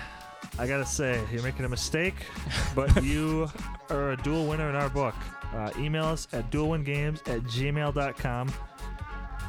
I 0.60 0.66
gotta 0.66 0.84
say 0.84 1.18
you're 1.32 1.42
making 1.42 1.64
a 1.64 1.68
mistake, 1.70 2.14
but 2.74 3.02
you 3.02 3.50
are 3.88 4.10
a 4.12 4.16
dual 4.18 4.46
winner 4.46 4.68
in 4.68 4.76
our 4.76 4.90
book. 4.90 5.14
Uh, 5.54 5.70
email 5.78 6.04
us 6.04 6.28
at 6.34 6.50
dualwingames 6.50 7.20
at 7.28 7.40
gmail.com. 7.44 8.52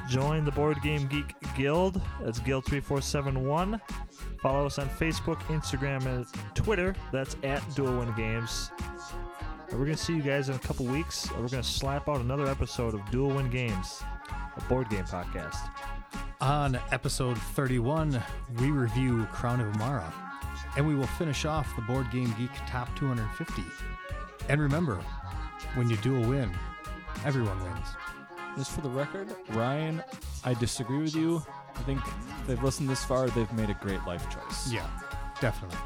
Join 0.09 0.45
the 0.45 0.51
Board 0.51 0.81
Game 0.81 1.07
Geek 1.07 1.35
Guild. 1.57 2.01
That's 2.21 2.39
Guild 2.39 2.63
three 2.65 2.79
four 2.79 3.01
seven 3.01 3.45
one. 3.45 3.81
Follow 4.41 4.65
us 4.65 4.79
on 4.79 4.87
Facebook, 4.89 5.39
Instagram, 5.49 6.05
and 6.05 6.25
Twitter. 6.55 6.95
That's 7.11 7.35
at 7.43 7.61
Dual 7.75 7.99
Win 7.99 8.13
Games. 8.15 8.71
And 9.69 9.77
we're 9.77 9.85
gonna 9.85 9.97
see 9.97 10.15
you 10.15 10.21
guys 10.21 10.47
in 10.47 10.55
a 10.55 10.59
couple 10.59 10.85
weeks. 10.85 11.29
and 11.31 11.41
We're 11.41 11.49
gonna 11.49 11.61
slap 11.61 12.07
out 12.07 12.21
another 12.21 12.47
episode 12.47 12.93
of 12.93 13.01
Dual 13.11 13.31
Win 13.35 13.49
Games, 13.49 14.01
a 14.55 14.61
board 14.69 14.89
game 14.89 15.03
podcast. 15.03 15.57
On 16.39 16.79
episode 16.91 17.37
31, 17.37 18.21
we 18.59 18.71
review 18.71 19.25
Crown 19.31 19.59
of 19.59 19.71
Emara, 19.73 20.11
and 20.77 20.87
we 20.87 20.95
will 20.95 21.07
finish 21.07 21.45
off 21.45 21.73
the 21.75 21.81
Board 21.81 22.09
Game 22.11 22.33
Geek 22.37 22.51
Top 22.67 22.93
250. 22.97 23.63
And 24.49 24.61
remember, 24.61 24.95
when 25.75 25.89
you 25.89 25.97
do 25.97 26.21
a 26.23 26.27
win, 26.27 26.51
everyone 27.25 27.61
wins. 27.63 27.87
Just 28.57 28.71
for 28.71 28.81
the 28.81 28.89
record, 28.89 29.33
Ryan, 29.49 30.03
I 30.43 30.53
disagree 30.53 30.99
with 30.99 31.15
you. 31.15 31.41
I 31.75 31.79
think 31.83 32.01
if 32.41 32.47
they've 32.47 32.61
listened 32.63 32.89
this 32.89 33.03
far, 33.05 33.29
they've 33.29 33.51
made 33.53 33.69
a 33.69 33.73
great 33.75 34.03
life 34.05 34.29
choice. 34.29 34.71
Yeah, 34.71 34.87
definitely. 35.39 35.77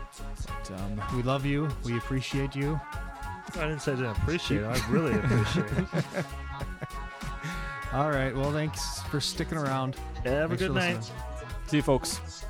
But, 0.48 0.72
um, 0.80 1.02
We 1.16 1.22
love 1.24 1.46
you. 1.46 1.70
We 1.84 1.98
appreciate 1.98 2.56
you. 2.56 2.80
I 3.56 3.68
didn't 3.68 3.80
say 3.82 3.92
I 3.94 3.96
didn't 3.96 4.18
appreciate 4.18 4.62
it. 4.62 4.66
I 4.66 4.90
really 4.92 5.14
appreciate 5.20 5.66
it. 5.72 6.26
All 7.94 8.10
right. 8.10 8.36
Well, 8.36 8.52
thanks 8.52 9.02
for 9.04 9.22
sticking 9.22 9.58
around. 9.58 9.96
Have 10.26 10.52
a 10.52 10.58
Thanks 10.58 10.64
good 10.64 10.74
night. 10.74 10.98
listening. 10.98 11.20
see 11.68 11.78
you, 11.78 11.84
folks. 11.84 12.44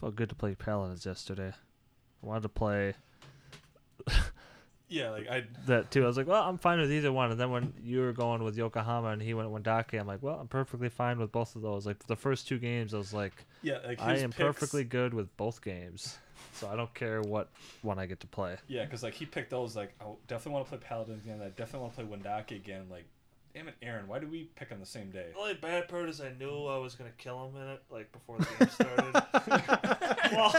Felt 0.00 0.16
good 0.16 0.28
to 0.30 0.34
play 0.34 0.54
Paladins 0.54 1.04
yesterday. 1.06 1.52
I 2.22 2.26
wanted 2.26 2.42
to 2.42 2.48
play 2.48 2.94
Yeah, 4.88 5.10
like 5.10 5.28
I. 5.30 5.44
that 5.66 5.92
too. 5.92 6.02
I 6.02 6.08
was 6.08 6.16
like, 6.16 6.26
well, 6.26 6.42
I'm 6.42 6.58
fine 6.58 6.80
with 6.80 6.90
either 6.90 7.12
one. 7.12 7.30
And 7.30 7.38
then 7.38 7.52
when 7.52 7.72
you 7.80 8.00
were 8.00 8.12
going 8.12 8.42
with 8.42 8.56
Yokohama 8.58 9.10
and 9.10 9.22
he 9.22 9.34
went 9.34 9.48
Wendake, 9.50 9.98
I'm 10.00 10.08
like, 10.08 10.20
well, 10.20 10.34
I'm 10.40 10.48
perfectly 10.48 10.88
fine 10.88 11.20
with 11.20 11.30
both 11.30 11.54
of 11.54 11.62
those. 11.62 11.86
Like 11.86 12.04
the 12.08 12.16
first 12.16 12.48
two 12.48 12.58
games, 12.58 12.92
I 12.92 12.98
was 12.98 13.14
like, 13.14 13.32
Yeah, 13.62 13.78
like 13.86 14.00
I 14.02 14.16
am 14.16 14.32
perfectly 14.32 14.82
good 14.82 15.14
with 15.14 15.34
both 15.36 15.62
games. 15.62 16.18
So 16.54 16.68
I 16.68 16.74
don't 16.74 16.92
care 16.92 17.20
what 17.22 17.50
one 17.82 18.00
I 18.00 18.06
get 18.06 18.18
to 18.20 18.26
play. 18.26 18.56
Yeah, 18.66 18.84
because 18.84 19.04
like 19.04 19.14
he 19.14 19.26
picked 19.26 19.50
those. 19.50 19.76
Like 19.76 19.94
I 20.00 20.06
definitely 20.26 20.54
want 20.54 20.64
to 20.66 20.70
play 20.70 20.78
Paladins 20.88 21.24
again. 21.24 21.40
I 21.40 21.50
definitely 21.50 21.80
want 21.82 21.96
to 21.96 22.02
play 22.04 22.18
Wendake 22.18 22.56
again. 22.56 22.86
Like, 22.90 23.04
damn 23.54 23.68
it, 23.68 23.74
Aaron, 23.82 24.06
why 24.08 24.18
did 24.18 24.30
we 24.30 24.44
pick 24.56 24.72
on 24.72 24.80
the 24.80 24.86
same 24.86 25.10
day? 25.10 25.26
The 25.34 25.40
only 25.40 25.54
bad 25.54 25.88
part 25.88 26.08
is 26.08 26.20
I 26.20 26.30
knew 26.38 26.66
I 26.66 26.76
was 26.78 26.94
gonna 26.94 27.10
kill 27.18 27.48
him 27.48 27.60
in 27.60 27.68
it, 27.68 27.82
like 27.90 28.12
before 28.12 28.38
the 28.38 28.46
game 28.58 28.68
started. 28.70 29.14
well, 30.32 30.52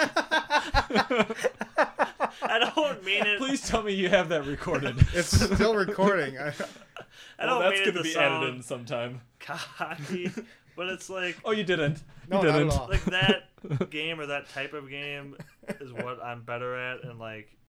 I 2.43 2.71
don't 2.75 3.03
mean 3.03 3.25
it. 3.25 3.37
Please 3.39 3.67
tell 3.67 3.83
me 3.83 3.93
you 3.93 4.09
have 4.09 4.29
that 4.29 4.45
recorded. 4.45 4.95
It's 5.13 5.29
still 5.29 5.75
recording. 5.75 6.37
I, 6.37 6.53
I 7.39 7.45
don't 7.45 7.61
that's 7.61 7.79
mean 7.79 7.81
it 7.81 7.85
gonna 7.85 7.97
to 7.97 8.03
be 8.03 8.11
sound 8.11 8.35
edited 8.43 8.55
in 8.55 8.61
sometime. 8.63 9.21
cocky, 9.39 10.31
but 10.75 10.87
it's 10.87 11.09
like 11.09 11.37
Oh, 11.45 11.51
you 11.51 11.63
didn't. 11.63 12.03
no, 12.29 12.41
you 12.41 12.47
not 12.47 12.53
didn't. 12.57 12.67
at 12.73 12.79
all. 12.79 12.87
like 12.89 13.03
that 13.05 13.89
game 13.89 14.19
or 14.19 14.27
that 14.27 14.49
type 14.49 14.73
of 14.73 14.89
game 14.89 15.35
is 15.79 15.91
what 15.93 16.21
I'm 16.23 16.41
better 16.43 16.75
at, 16.75 17.03
and 17.03 17.19
like 17.19 17.51